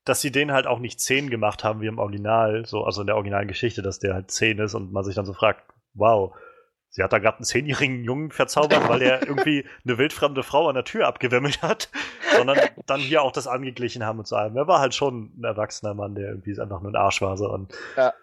dass 0.03 0.21
sie 0.21 0.31
den 0.31 0.51
halt 0.51 0.67
auch 0.67 0.79
nicht 0.79 0.99
10 0.99 1.29
gemacht 1.29 1.63
haben 1.63 1.81
wie 1.81 1.87
im 1.87 1.99
Original, 1.99 2.65
so, 2.65 2.83
also 2.83 3.01
in 3.01 3.07
der 3.07 3.15
originalen 3.15 3.47
Geschichte, 3.47 3.81
dass 3.81 3.99
der 3.99 4.13
halt 4.13 4.31
10 4.31 4.59
ist 4.59 4.73
und 4.73 4.91
man 4.91 5.03
sich 5.03 5.15
dann 5.15 5.25
so 5.25 5.33
fragt, 5.33 5.63
wow, 5.93 6.35
sie 6.91 7.01
hat 7.01 7.13
da 7.13 7.19
gerade 7.19 7.37
einen 7.37 7.45
zehnjährigen 7.45 8.03
Jungen 8.03 8.31
verzaubert, 8.31 8.87
weil 8.87 9.01
er 9.01 9.25
irgendwie 9.25 9.65
eine 9.85 9.97
wildfremde 9.97 10.43
Frau 10.43 10.67
an 10.67 10.75
der 10.75 10.83
Tür 10.83 11.07
abgewimmelt 11.07 11.61
hat, 11.61 11.89
sondern 12.35 12.59
dann 12.85 12.99
hier 12.99 13.23
auch 13.23 13.31
das 13.31 13.47
angeglichen 13.47 14.05
haben 14.05 14.19
und 14.19 14.27
so 14.27 14.35
allem. 14.35 14.55
Er 14.55 14.67
war 14.67 14.79
halt 14.79 14.93
schon 14.93 15.31
ein 15.37 15.43
erwachsener 15.43 15.93
Mann, 15.93 16.15
der 16.15 16.29
irgendwie 16.29 16.59
einfach 16.59 16.81
nur 16.81 16.91
ein 16.91 16.97
Arsch 16.97 17.21
war. 17.21 17.37
So. 17.37 17.49
Und, 17.49 17.73
ja. 17.95 18.13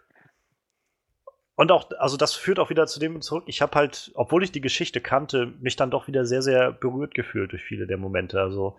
und 1.57 1.73
auch, 1.73 1.91
also 1.99 2.19
das 2.19 2.35
führt 2.35 2.59
auch 2.59 2.69
wieder 2.69 2.87
zu 2.87 3.01
dem 3.01 3.23
zurück. 3.23 3.45
Ich 3.47 3.63
habe 3.63 3.75
halt, 3.75 4.13
obwohl 4.15 4.45
ich 4.45 4.53
die 4.53 4.61
Geschichte 4.61 5.01
kannte, 5.01 5.55
mich 5.61 5.77
dann 5.77 5.91
doch 5.91 6.07
wieder 6.07 6.27
sehr, 6.27 6.43
sehr 6.43 6.71
berührt 6.71 7.15
gefühlt 7.15 7.53
durch 7.53 7.65
viele 7.65 7.87
der 7.87 7.97
Momente. 7.97 8.39
Also 8.39 8.77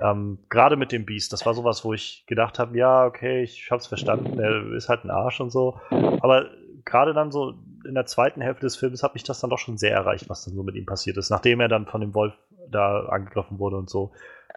ähm, 0.00 0.38
Gerade 0.48 0.76
mit 0.76 0.92
dem 0.92 1.04
Beast, 1.04 1.32
das 1.32 1.44
war 1.44 1.54
sowas, 1.54 1.84
wo 1.84 1.92
ich 1.92 2.24
gedacht 2.26 2.58
habe, 2.60 2.78
ja, 2.78 3.04
okay, 3.04 3.42
ich 3.42 3.70
hab's 3.70 3.88
verstanden, 3.88 4.38
er 4.38 4.72
ist 4.72 4.88
halt 4.88 5.04
ein 5.04 5.10
Arsch 5.10 5.40
und 5.40 5.50
so. 5.50 5.80
Aber 5.90 6.46
gerade 6.84 7.12
dann 7.12 7.30
so 7.30 7.54
in 7.84 7.94
der 7.94 8.06
zweiten 8.06 8.40
Hälfte 8.40 8.66
des 8.66 8.76
Films 8.76 9.02
hat 9.02 9.14
mich 9.14 9.24
das 9.24 9.40
dann 9.40 9.50
doch 9.50 9.58
schon 9.58 9.78
sehr 9.78 9.92
erreicht, 9.92 10.28
was 10.28 10.44
dann 10.44 10.54
so 10.54 10.62
mit 10.62 10.74
ihm 10.74 10.86
passiert 10.86 11.16
ist, 11.16 11.30
nachdem 11.30 11.60
er 11.60 11.68
dann 11.68 11.86
von 11.86 12.00
dem 12.00 12.14
Wolf 12.14 12.34
da 12.68 13.06
angegriffen 13.06 13.58
wurde 13.58 13.76
und 13.76 13.90
so. 13.90 14.12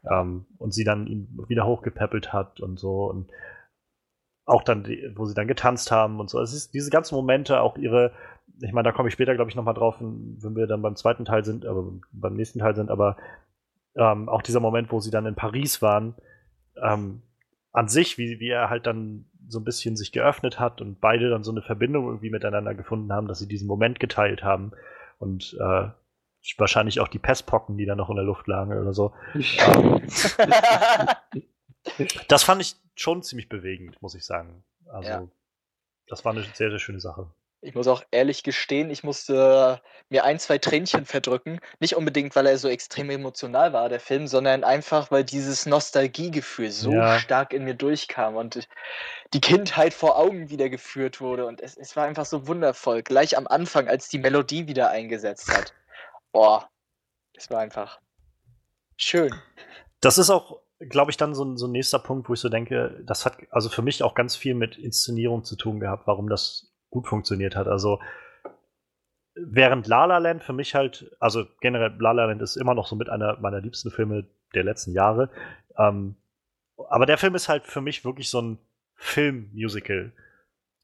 Ähm, 0.09 0.45
und 0.57 0.73
sie 0.73 0.83
dann 0.83 1.07
ihn 1.07 1.27
wieder 1.47 1.65
hochgepäppelt 1.65 2.33
hat 2.33 2.59
und 2.59 2.79
so. 2.79 3.05
Und 3.05 3.31
auch 4.45 4.63
dann, 4.63 4.83
die, 4.83 5.11
wo 5.15 5.25
sie 5.25 5.33
dann 5.33 5.47
getanzt 5.47 5.91
haben 5.91 6.19
und 6.19 6.29
so. 6.29 6.39
Es 6.39 6.53
ist 6.53 6.73
diese 6.73 6.91
ganzen 6.91 7.15
Momente, 7.15 7.61
auch 7.61 7.77
ihre, 7.77 8.11
ich 8.61 8.71
meine, 8.71 8.85
da 8.85 8.91
komme 8.91 9.09
ich 9.09 9.13
später, 9.13 9.35
glaube 9.35 9.49
ich, 9.49 9.55
nochmal 9.55 9.73
drauf, 9.73 9.95
wenn 9.99 10.55
wir 10.55 10.67
dann 10.67 10.81
beim 10.81 10.95
zweiten 10.95 11.25
Teil 11.25 11.43
sind, 11.43 11.65
aber 11.65 11.91
beim 12.11 12.35
nächsten 12.35 12.59
Teil 12.59 12.75
sind, 12.75 12.91
aber 12.91 13.17
ähm, 13.95 14.29
auch 14.29 14.41
dieser 14.41 14.59
Moment, 14.59 14.91
wo 14.91 14.99
sie 14.99 15.11
dann 15.11 15.25
in 15.25 15.35
Paris 15.35 15.81
waren, 15.81 16.15
ähm, 16.81 17.21
an 17.71 17.87
sich, 17.87 18.17
wie, 18.17 18.39
wie 18.39 18.49
er 18.49 18.69
halt 18.69 18.85
dann 18.85 19.25
so 19.47 19.59
ein 19.59 19.63
bisschen 19.63 19.95
sich 19.95 20.11
geöffnet 20.11 20.59
hat 20.59 20.81
und 20.81 20.99
beide 20.99 21.29
dann 21.29 21.43
so 21.43 21.51
eine 21.51 21.61
Verbindung 21.61 22.07
irgendwie 22.07 22.29
miteinander 22.29 22.73
gefunden 22.73 23.11
haben, 23.11 23.27
dass 23.27 23.39
sie 23.39 23.47
diesen 23.47 23.67
Moment 23.67 23.99
geteilt 23.99 24.43
haben 24.43 24.71
und 25.19 25.57
äh, 25.59 25.89
wahrscheinlich 26.57 26.99
auch 26.99 27.07
die 27.07 27.19
Pestpocken, 27.19 27.77
die 27.77 27.85
da 27.85 27.95
noch 27.95 28.09
in 28.09 28.15
der 28.15 28.25
Luft 28.25 28.47
lagen 28.47 28.77
oder 28.77 28.93
so. 28.93 29.13
Das 32.27 32.43
fand 32.43 32.61
ich 32.61 32.75
schon 32.95 33.21
ziemlich 33.21 33.47
bewegend, 33.47 34.01
muss 34.01 34.15
ich 34.15 34.25
sagen. 34.25 34.63
Also, 34.87 35.09
ja. 35.09 35.27
das 36.07 36.25
war 36.25 36.33
eine 36.33 36.41
sehr, 36.41 36.69
sehr 36.69 36.79
schöne 36.79 36.99
Sache. 36.99 37.29
Ich 37.65 37.73
muss 37.73 37.87
auch 37.87 38.03
ehrlich 38.11 38.43
gestehen, 38.43 38.91
ich 38.91 39.03
musste 39.03 39.81
mir 40.09 40.23
ein, 40.23 40.37
zwei 40.37 40.59
Tränchen 40.59 41.05
verdrücken. 41.05 41.59
Nicht 41.79 41.95
unbedingt, 41.95 42.35
weil 42.35 42.45
er 42.45 42.59
so 42.59 42.69
extrem 42.69 43.09
emotional 43.09 43.73
war, 43.73 43.89
der 43.89 43.99
Film, 43.99 44.27
sondern 44.27 44.63
einfach, 44.63 45.09
weil 45.09 45.23
dieses 45.23 45.65
Nostalgiegefühl 45.65 46.69
so 46.69 46.91
ja. 46.91 47.17
stark 47.17 47.53
in 47.53 47.63
mir 47.63 47.73
durchkam 47.73 48.35
und 48.35 48.67
die 49.33 49.41
Kindheit 49.41 49.95
vor 49.95 50.17
Augen 50.19 50.49
wieder 50.49 50.69
geführt 50.69 51.21
wurde. 51.21 51.47
Und 51.47 51.59
es, 51.59 51.75
es 51.75 51.95
war 51.95 52.05
einfach 52.05 52.25
so 52.25 52.47
wundervoll. 52.47 53.01
Gleich 53.01 53.35
am 53.35 53.47
Anfang, 53.47 53.87
als 53.87 54.09
die 54.09 54.19
Melodie 54.19 54.67
wieder 54.67 54.91
eingesetzt 54.91 55.51
hat. 55.51 55.73
Boah, 56.31 56.69
es 57.33 57.49
war 57.49 57.61
einfach 57.61 57.99
schön. 58.95 59.33
Das 60.01 60.19
ist 60.19 60.29
auch, 60.29 60.61
glaube 60.77 61.09
ich, 61.09 61.17
dann 61.17 61.33
so 61.33 61.43
ein, 61.43 61.57
so 61.57 61.65
ein 61.65 61.71
nächster 61.71 61.97
Punkt, 61.97 62.29
wo 62.29 62.33
ich 62.33 62.39
so 62.39 62.49
denke, 62.49 63.01
das 63.03 63.25
hat 63.25 63.37
also 63.49 63.69
für 63.69 63.81
mich 63.81 64.03
auch 64.03 64.13
ganz 64.13 64.35
viel 64.35 64.53
mit 64.53 64.77
Inszenierung 64.77 65.43
zu 65.43 65.55
tun 65.55 65.79
gehabt, 65.79 66.05
warum 66.05 66.29
das 66.29 66.74
gut 66.95 67.07
funktioniert 67.07 67.55
hat. 67.55 67.67
Also 67.67 67.99
während 69.35 69.85
La 69.87 70.05
La 70.05 70.17
Land 70.17 70.43
für 70.43 70.53
mich 70.53 70.73
halt, 70.75 71.13
also 71.19 71.45
generell 71.59 71.93
La 71.99 72.13
La 72.13 72.25
Land 72.25 72.41
ist 72.41 72.55
immer 72.55 72.73
noch 72.73 72.87
so 72.87 72.95
mit 72.95 73.09
einer 73.09 73.37
meiner 73.39 73.59
liebsten 73.59 73.91
Filme 73.91 74.25
der 74.53 74.63
letzten 74.63 74.93
Jahre. 74.93 75.29
Ähm, 75.77 76.15
aber 76.89 77.05
der 77.05 77.17
Film 77.17 77.35
ist 77.35 77.49
halt 77.49 77.65
für 77.65 77.81
mich 77.81 78.05
wirklich 78.05 78.29
so 78.29 78.41
ein 78.41 78.57
Film-Musical, 78.95 80.13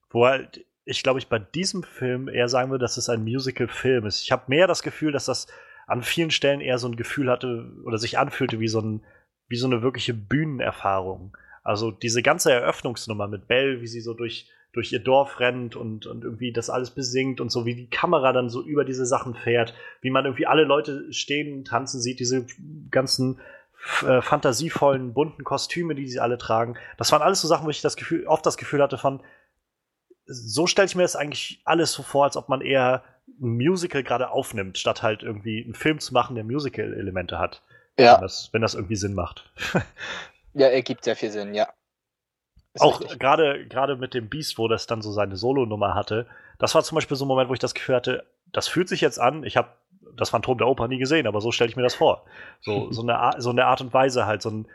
wo 0.09 0.25
halt 0.25 0.65
ich 0.83 1.01
glaube 1.01 1.19
ich 1.19 1.29
bei 1.29 1.39
diesem 1.39 1.83
Film 1.83 2.27
eher 2.27 2.49
sagen 2.49 2.71
würde, 2.71 2.83
dass 2.83 2.97
es 2.97 3.07
ein 3.07 3.23
Musical-Film 3.23 4.05
ist. 4.05 4.21
Ich 4.21 4.31
habe 4.31 4.43
mehr 4.47 4.67
das 4.67 4.83
Gefühl, 4.83 5.13
dass 5.13 5.25
das 5.25 5.47
an 5.87 6.03
vielen 6.03 6.31
Stellen 6.31 6.59
eher 6.59 6.77
so 6.77 6.87
ein 6.87 6.97
Gefühl 6.97 7.29
hatte 7.31 7.71
oder 7.85 7.97
sich 7.97 8.19
anfühlte 8.19 8.59
wie 8.59 8.67
so 8.67 8.81
ein 8.81 9.01
wie 9.47 9.57
so 9.57 9.67
eine 9.67 9.81
wirkliche 9.81 10.13
Bühnenerfahrung. 10.13 11.37
Also 11.63 11.91
diese 11.91 12.21
ganze 12.21 12.51
Eröffnungsnummer 12.51 13.27
mit 13.27 13.47
Belle, 13.47 13.81
wie 13.81 13.87
sie 13.87 14.01
so 14.01 14.13
durch 14.13 14.49
durch 14.73 14.91
ihr 14.91 14.99
Dorf 14.99 15.39
rennt 15.39 15.75
und, 15.75 16.05
und 16.05 16.23
irgendwie 16.23 16.53
das 16.53 16.69
alles 16.69 16.91
besingt 16.91 17.41
und 17.41 17.51
so, 17.51 17.65
wie 17.65 17.75
die 17.75 17.89
Kamera 17.89 18.31
dann 18.31 18.49
so 18.49 18.63
über 18.63 18.85
diese 18.85 19.05
Sachen 19.05 19.35
fährt, 19.35 19.73
wie 20.01 20.11
man 20.11 20.25
irgendwie 20.25 20.47
alle 20.47 20.63
Leute 20.63 21.11
stehen 21.11 21.53
und 21.53 21.67
tanzen 21.67 22.01
sieht, 22.01 22.19
diese 22.19 22.45
ganzen 22.89 23.39
äh, 24.05 24.21
fantasievollen, 24.21 25.13
bunten 25.13 25.43
Kostüme, 25.43 25.95
die 25.95 26.07
sie 26.07 26.19
alle 26.19 26.37
tragen. 26.37 26.77
Das 26.97 27.11
waren 27.11 27.21
alles 27.21 27.41
so 27.41 27.47
Sachen, 27.47 27.65
wo 27.65 27.69
ich 27.69 27.81
das 27.81 27.97
Gefühl, 27.97 28.27
oft 28.27 28.45
das 28.45 28.57
Gefühl 28.57 28.81
hatte 28.81 28.97
von, 28.97 29.21
so 30.25 30.67
stelle 30.67 30.85
ich 30.85 30.95
mir 30.95 31.01
das 31.01 31.15
eigentlich 31.15 31.61
alles 31.65 31.91
so 31.91 32.03
vor, 32.03 32.25
als 32.25 32.37
ob 32.37 32.47
man 32.47 32.61
eher 32.61 33.03
ein 33.27 33.57
Musical 33.57 34.03
gerade 34.03 34.29
aufnimmt, 34.29 34.77
statt 34.77 35.03
halt 35.03 35.23
irgendwie 35.23 35.63
einen 35.63 35.73
Film 35.73 35.99
zu 35.99 36.13
machen, 36.13 36.35
der 36.35 36.45
Musical-Elemente 36.45 37.39
hat. 37.39 37.61
Ja. 37.99 38.15
Wenn 38.15 38.21
das, 38.21 38.49
wenn 38.53 38.61
das 38.61 38.75
irgendwie 38.75 38.95
Sinn 38.95 39.13
macht. 39.13 39.51
ja, 40.53 40.67
ergibt 40.67 41.03
sehr 41.03 41.15
viel 41.15 41.31
Sinn, 41.31 41.53
ja. 41.53 41.67
Ist 42.73 42.81
auch 42.81 43.01
gerade 43.17 43.67
gerade 43.67 43.97
mit 43.97 44.13
dem 44.13 44.29
Beast, 44.29 44.57
wo 44.57 44.67
das 44.67 44.87
dann 44.87 45.01
so 45.01 45.11
seine 45.11 45.35
Solo-Nummer 45.35 45.93
hatte, 45.93 46.27
das 46.61 46.75
war 46.75 46.83
zum 46.83 46.95
Beispiel 46.95 47.17
so 47.17 47.25
ein 47.25 47.27
Moment, 47.27 47.49
wo 47.49 47.53
ich 47.53 47.59
das 47.59 47.73
Gefühl 47.73 47.95
hatte, 47.95 48.23
das 48.51 48.67
fühlt 48.67 48.87
sich 48.87 49.01
jetzt 49.01 49.19
an, 49.19 49.43
ich 49.43 49.57
habe 49.57 49.69
das 50.15 50.29
Phantom 50.29 50.57
der 50.57 50.67
Oper 50.67 50.87
nie 50.87 50.99
gesehen, 50.99 51.25
aber 51.25 51.41
so 51.41 51.51
stelle 51.51 51.69
ich 51.69 51.75
mir 51.75 51.81
das 51.81 51.95
vor. 51.95 52.23
So, 52.61 52.91
so, 52.91 53.01
eine, 53.01 53.41
so 53.41 53.49
eine 53.49 53.65
Art 53.65 53.81
und 53.81 53.93
Weise 53.93 54.25
halt, 54.25 54.41
so 54.41 54.51
ein, 54.51 54.67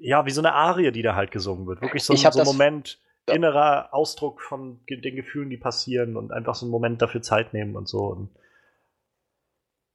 ja, 0.00 0.24
wie 0.26 0.30
so 0.30 0.40
eine 0.40 0.54
Arie, 0.54 0.90
die 0.90 1.02
da 1.02 1.14
halt 1.14 1.30
gesungen 1.30 1.66
wird. 1.66 1.82
Wirklich 1.82 2.04
so, 2.04 2.14
ein, 2.14 2.32
so 2.32 2.40
ein 2.40 2.46
Moment, 2.46 2.98
innerer 3.26 3.92
Ausdruck 3.92 4.40
von 4.40 4.80
den 4.88 5.16
Gefühlen, 5.16 5.50
die 5.50 5.58
passieren 5.58 6.16
und 6.16 6.32
einfach 6.32 6.54
so 6.54 6.64
einen 6.64 6.70
Moment 6.70 7.02
dafür 7.02 7.20
Zeit 7.20 7.52
nehmen 7.52 7.76
und 7.76 7.86
so. 7.86 7.98
Und 7.98 8.30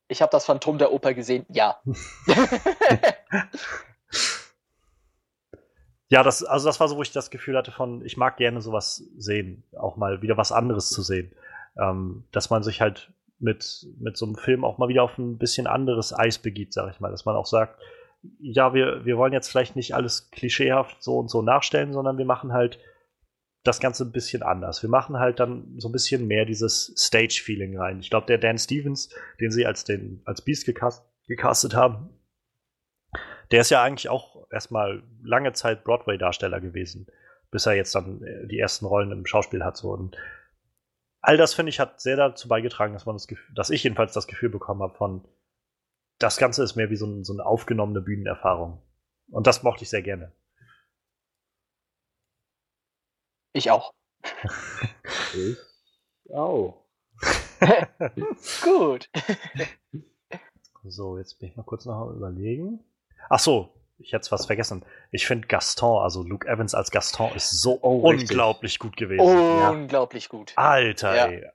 ich 0.07 0.21
habe 0.21 0.29
das 0.29 0.45
Phantom 0.45 0.77
der 0.77 0.93
Oper 0.93 1.15
gesehen, 1.15 1.45
ja. 1.49 1.81
Ja, 6.13 6.21
das, 6.21 6.43
also 6.43 6.67
das 6.67 6.79
war 6.79 6.87
so, 6.87 6.97
wo 6.97 7.01
ich 7.01 7.11
das 7.11 7.31
Gefühl 7.31 7.57
hatte 7.57 7.71
von, 7.71 8.05
ich 8.05 8.17
mag 8.17 8.37
gerne 8.37 8.61
sowas 8.61 9.03
sehen, 9.17 9.63
auch 9.75 9.97
mal 9.97 10.21
wieder 10.21 10.37
was 10.37 10.51
anderes 10.51 10.91
zu 10.91 11.01
sehen. 11.01 11.31
Ähm, 11.75 12.25
dass 12.31 12.51
man 12.51 12.61
sich 12.61 12.81
halt 12.81 13.11
mit, 13.39 13.87
mit 13.99 14.15
so 14.15 14.27
einem 14.27 14.35
Film 14.35 14.63
auch 14.63 14.77
mal 14.77 14.89
wieder 14.89 15.01
auf 15.01 15.17
ein 15.17 15.39
bisschen 15.39 15.65
anderes 15.65 16.13
Eis 16.13 16.37
begibt, 16.37 16.73
sag 16.73 16.93
ich 16.93 16.99
mal. 16.99 17.09
Dass 17.09 17.25
man 17.25 17.35
auch 17.35 17.47
sagt, 17.47 17.81
ja, 18.39 18.75
wir, 18.75 19.03
wir 19.05 19.17
wollen 19.17 19.33
jetzt 19.33 19.49
vielleicht 19.49 19.75
nicht 19.75 19.95
alles 19.95 20.29
klischeehaft 20.29 21.01
so 21.01 21.17
und 21.17 21.31
so 21.31 21.41
nachstellen, 21.41 21.93
sondern 21.93 22.19
wir 22.19 22.25
machen 22.25 22.53
halt 22.53 22.77
das 23.63 23.79
Ganze 23.79 24.03
ein 24.03 24.11
bisschen 24.11 24.43
anders. 24.43 24.83
Wir 24.83 24.91
machen 24.91 25.17
halt 25.17 25.39
dann 25.39 25.73
so 25.79 25.89
ein 25.89 25.93
bisschen 25.93 26.27
mehr 26.27 26.45
dieses 26.45 26.93
Stage-Feeling 26.95 27.75
rein. 27.75 28.01
Ich 28.01 28.11
glaube, 28.11 28.27
der 28.27 28.37
Dan 28.37 28.59
Stevens, 28.59 29.09
den 29.39 29.49
sie 29.49 29.65
als, 29.65 29.83
den, 29.83 30.21
als 30.25 30.43
Beast 30.43 30.67
gecast, 30.67 31.03
gecastet 31.25 31.73
haben, 31.73 32.11
der 33.53 33.61
ist 33.61 33.69
ja 33.69 33.83
eigentlich 33.83 34.09
auch 34.09 34.47
erstmal 34.49 35.03
lange 35.21 35.53
Zeit 35.53 35.83
Broadway-Darsteller 35.83 36.59
gewesen, 36.59 37.05
bis 37.51 37.67
er 37.67 37.73
jetzt 37.73 37.93
dann 37.93 38.23
äh, 38.23 38.47
die 38.47 38.57
ersten 38.57 38.87
Rollen 38.87 39.11
im 39.11 39.27
Schauspiel 39.27 39.63
hat. 39.63 39.77
So. 39.77 39.91
Und 39.91 40.17
all 41.21 41.37
das, 41.37 41.53
finde 41.53 41.69
ich, 41.69 41.79
hat 41.79 42.01
sehr 42.01 42.15
dazu 42.15 42.47
beigetragen, 42.47 42.93
dass 42.93 43.05
man 43.05 43.13
das 43.13 43.27
Gefühl, 43.27 43.53
dass 43.53 43.69
ich 43.69 43.83
jedenfalls 43.83 44.11
das 44.11 44.25
Gefühl 44.25 44.49
bekommen 44.49 44.81
habe 44.81 44.95
von, 44.95 45.27
das 46.17 46.37
Ganze 46.37 46.63
ist 46.63 46.75
mehr 46.75 46.89
wie 46.89 46.95
so, 46.95 47.05
ein, 47.05 47.23
so 47.23 47.31
eine 47.31 47.45
aufgenommene 47.45 48.01
Bühnenerfahrung. 48.01 48.81
Und 49.29 49.45
das 49.45 49.61
mochte 49.61 49.83
ich 49.83 49.89
sehr 49.91 50.01
gerne. 50.01 50.31
Ich 53.53 53.69
auch. 53.69 53.93
Ich 55.35 56.33
auch. 56.33 56.87
Gut. 58.63 59.11
So, 60.85 61.19
jetzt 61.19 61.37
bin 61.37 61.49
ich 61.49 61.55
mal 61.55 61.61
kurz 61.61 61.85
noch 61.85 62.01
am 62.01 62.15
überlegen. 62.15 62.83
Ach 63.29 63.39
so, 63.39 63.73
ich 63.97 64.13
hätte 64.13 64.31
was 64.31 64.45
vergessen. 64.45 64.83
Ich 65.11 65.25
finde 65.27 65.47
Gaston, 65.47 66.01
also 66.01 66.23
Luke 66.23 66.47
Evans 66.47 66.73
als 66.75 66.91
Gaston, 66.91 67.31
ist 67.35 67.49
so 67.51 67.79
Oh, 67.81 68.07
richtig. 68.09 68.29
unglaublich 68.31 68.79
gut 68.79 68.97
gewesen. 68.97 69.25
Ja. 69.27 69.69
Unglaublich 69.69 70.29
gut. 70.29 70.53
Alter, 70.55 71.15
Ja. 71.15 71.25
ey. 71.27 71.45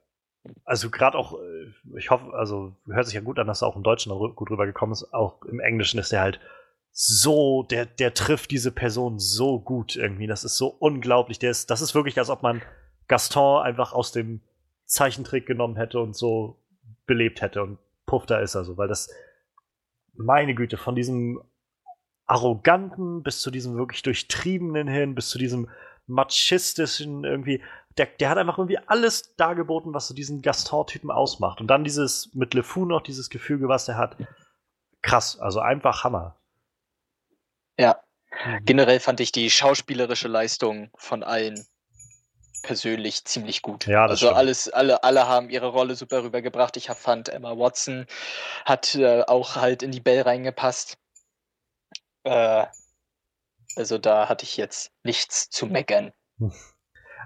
Also 0.64 0.88
gerade 0.88 1.18
auch, 1.18 1.34
äh, 1.34 1.98
ich 1.98 2.10
hoffe, 2.10 2.32
also 2.32 2.74
hört 2.86 3.04
sich 3.06 3.14
ja 3.14 3.20
gut 3.20 3.38
an, 3.38 3.46
dass 3.48 3.62
er 3.62 3.68
auch 3.68 3.76
im 3.76 3.82
Deutschen 3.82 4.12
gut 4.34 4.50
rübergekommen 4.50 4.92
ist. 4.92 5.12
Auch 5.12 5.42
im 5.44 5.60
Englischen 5.60 5.98
ist 5.98 6.10
der 6.12 6.20
halt 6.22 6.40
so, 6.90 7.64
der, 7.64 7.84
der 7.86 8.14
trifft 8.14 8.50
diese 8.50 8.72
Person 8.72 9.18
so 9.18 9.60
gut 9.60 9.94
irgendwie. 9.96 10.26
Das 10.26 10.44
ist 10.44 10.56
so 10.56 10.68
unglaublich. 10.68 11.38
Der 11.38 11.50
ist, 11.50 11.70
das 11.70 11.80
ist 11.82 11.94
wirklich, 11.94 12.18
als 12.18 12.30
ob 12.30 12.42
man 12.42 12.62
Gaston 13.08 13.62
einfach 13.62 13.92
aus 13.92 14.10
dem 14.12 14.40
Zeichentrick 14.86 15.44
genommen 15.46 15.76
hätte 15.76 16.00
und 16.00 16.16
so 16.16 16.56
belebt 17.06 17.42
hätte. 17.42 17.62
Und 17.62 17.78
puff, 18.06 18.24
da 18.24 18.38
ist 18.38 18.54
er 18.54 18.64
so, 18.64 18.78
weil 18.78 18.88
das, 18.88 19.10
meine 20.14 20.54
Güte, 20.54 20.76
von 20.78 20.94
diesem 20.94 21.42
arroganten 22.28 23.22
bis 23.22 23.40
zu 23.40 23.50
diesem 23.50 23.76
wirklich 23.76 24.02
durchtriebenen 24.02 24.86
hin, 24.86 25.14
bis 25.14 25.30
zu 25.30 25.38
diesem 25.38 25.68
machistischen 26.06 27.24
irgendwie, 27.24 27.62
der, 27.96 28.06
der 28.06 28.30
hat 28.30 28.38
einfach 28.38 28.58
irgendwie 28.58 28.78
alles 28.78 29.34
dargeboten, 29.36 29.92
was 29.94 30.08
so 30.08 30.14
diesen 30.14 30.42
Gaston-Typen 30.42 31.10
ausmacht. 31.10 31.60
Und 31.60 31.66
dann 31.68 31.84
dieses 31.84 32.32
mit 32.34 32.54
LeFou 32.54 32.84
noch 32.84 33.02
dieses 33.02 33.30
Gefüge, 33.30 33.68
was 33.68 33.86
der 33.86 33.96
hat. 33.96 34.16
Krass, 35.02 35.38
also 35.38 35.60
einfach 35.60 36.04
Hammer. 36.04 36.36
Ja. 37.78 38.00
Generell 38.62 39.00
fand 39.00 39.20
ich 39.20 39.32
die 39.32 39.50
schauspielerische 39.50 40.28
Leistung 40.28 40.90
von 40.96 41.22
allen 41.22 41.66
persönlich 42.62 43.24
ziemlich 43.24 43.62
gut. 43.62 43.86
Ja, 43.86 44.02
das 44.02 44.12
also 44.12 44.26
stimmt. 44.26 44.38
alles, 44.38 44.68
alle, 44.68 45.02
alle 45.02 45.26
haben 45.26 45.48
ihre 45.48 45.68
Rolle 45.68 45.94
super 45.94 46.22
rübergebracht. 46.22 46.76
Ich 46.76 46.88
fand 46.88 47.30
Emma 47.30 47.56
Watson 47.56 48.06
hat 48.64 48.94
äh, 48.96 49.22
auch 49.22 49.56
halt 49.56 49.82
in 49.82 49.92
die 49.92 50.00
Bell 50.00 50.22
reingepasst. 50.22 50.98
Äh, 52.28 52.66
also 53.76 53.98
da 53.98 54.28
hatte 54.28 54.44
ich 54.44 54.56
jetzt 54.56 54.92
nichts 55.02 55.50
zu 55.50 55.66
meckern. 55.66 56.12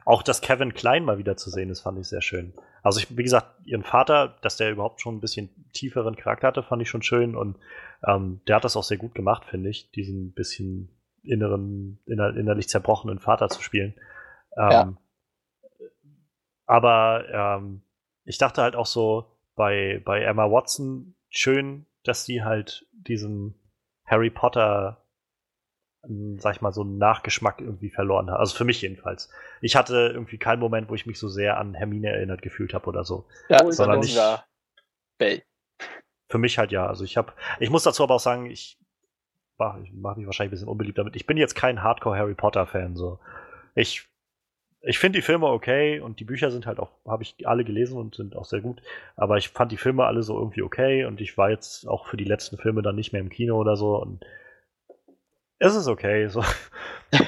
Auch 0.05 0.23
dass 0.23 0.41
Kevin 0.41 0.75
Klein 0.75 1.05
mal 1.05 1.19
wieder 1.19 1.37
zu 1.37 1.51
sehen 1.51 1.71
ist, 1.71 1.83
fand 1.83 1.99
ich 1.99 2.09
sehr 2.09 2.23
schön. 2.23 2.55
Also 2.83 2.99
ich, 2.99 3.17
wie 3.17 3.23
gesagt, 3.23 3.65
ihren 3.65 3.85
Vater, 3.85 4.37
dass 4.43 4.57
der 4.57 4.73
überhaupt 4.73 5.01
schon 5.01 5.17
ein 5.17 5.21
bisschen 5.21 5.71
tieferen 5.73 6.17
Charakter 6.17 6.49
hatte, 6.49 6.63
fand 6.65 6.83
ich 6.83 6.91
schon 6.91 7.03
schön 7.03 7.37
und 7.37 7.57
ähm, 8.05 8.41
der 8.49 8.57
hat 8.57 8.65
das 8.65 8.77
auch 8.77 8.83
sehr 8.83 8.97
gut 8.97 9.15
gemacht, 9.15 9.45
finde 9.45 9.71
ich, 9.71 9.93
diesen 9.93 10.33
bisschen 10.33 10.89
inneren, 11.23 12.01
inner, 12.07 12.37
innerlich 12.37 12.69
zerbrochenen 12.69 13.21
Vater 13.21 13.49
zu 13.49 13.63
spielen. 13.63 13.95
Ähm, 14.57 14.71
Ja. 14.71 14.97
Aber 16.67 17.59
ähm, 17.61 17.83
ich 18.25 18.39
dachte 18.39 18.63
halt 18.63 18.75
auch 18.75 18.87
so 18.87 19.37
bei, 19.55 20.03
bei 20.05 20.23
Emma 20.23 20.51
Watson 20.51 21.15
schön, 21.29 21.87
dass 22.03 22.25
die 22.25 22.43
halt 22.43 22.87
diesen 22.93 23.62
Harry 24.13 24.31
Potter, 24.31 25.05
ähm, 26.05 26.39
sag 26.39 26.55
ich 26.57 26.61
mal, 26.61 26.73
so 26.73 26.83
einen 26.83 26.99
Nachgeschmack 26.99 27.61
irgendwie 27.61 27.91
verloren 27.91 28.31
hat. 28.31 28.39
Also 28.39 28.57
für 28.57 28.65
mich 28.65 28.81
jedenfalls. 28.83 29.31
Ich 29.61 29.75
hatte 29.75 30.11
irgendwie 30.13 30.39
keinen 30.39 30.61
Moment, 30.61 30.89
wo 30.89 30.95
ich 30.95 31.07
mich 31.07 31.19
so 31.19 31.29
sehr 31.29 31.59
an 31.59 31.75
Hermine 31.75 32.11
erinnert 32.11 32.43
gefühlt 32.43 32.75
habe 32.75 32.87
oder 32.87 33.05
so. 33.05 33.27
Ja, 33.49 33.63
Oh, 33.65 33.71
sondern 33.71 34.03
war 34.03 34.47
Bell. 35.19 35.43
Für 36.31 36.39
mich 36.39 36.59
halt 36.59 36.73
ja. 36.73 36.87
Also 36.87 37.05
ich 37.05 37.17
habe, 37.17 37.33
ich 37.61 37.71
muss 37.71 37.83
dazu 37.83 38.03
aber 38.03 38.15
auch 38.15 38.21
sagen, 38.21 38.47
ich, 38.47 38.79
mach- 39.59 39.79
ich 39.79 39.93
mache 39.93 40.19
mich 40.19 40.27
wahrscheinlich 40.27 40.51
ein 40.51 40.57
bisschen 40.57 40.69
unbeliebt 40.69 40.99
damit. 40.99 41.17
Ich 41.17 41.27
bin 41.27 41.37
jetzt 41.37 41.55
kein 41.55 41.83
Hardcore 41.83 42.17
Harry 42.17 42.35
Potter 42.35 42.67
Fan. 42.67 42.97
So, 42.97 43.19
ich, 43.75 44.09
ich 44.83 44.99
finde 44.99 45.19
die 45.19 45.23
Filme 45.23 45.47
okay 45.47 46.01
und 46.01 46.19
die 46.21 46.25
Bücher 46.25 46.51
sind 46.51 46.67
halt 46.67 46.81
auch, 46.81 46.91
habe 47.07 47.23
ich 47.23 47.47
alle 47.47 47.65
gelesen 47.65 47.99
und 47.99 48.17
sind 48.17 48.37
auch 48.37 48.45
sehr 48.45 48.61
gut. 48.61 48.83
Aber 49.17 49.37
ich 49.37 49.49
fand 49.49 49.73
die 49.73 49.77
Filme 49.77 50.05
alle 50.05 50.23
so 50.23 50.39
irgendwie 50.39 50.63
okay 50.63 51.05
und 51.05 51.21
ich 51.21 51.39
war 51.39 51.51
jetzt 51.51 51.87
auch 51.87 52.07
für 52.07 52.17
die 52.17 52.25
letzten 52.25 52.59
Filme 52.59 52.83
dann 52.83 52.97
nicht 52.97 53.13
mehr 53.13 53.21
im 53.21 53.31
Kino 53.31 53.57
oder 53.59 53.77
so 53.77 54.01
und 54.01 54.25
es 55.59 55.77
ist 55.77 55.87
okay. 55.87 56.29
So. 56.29 56.43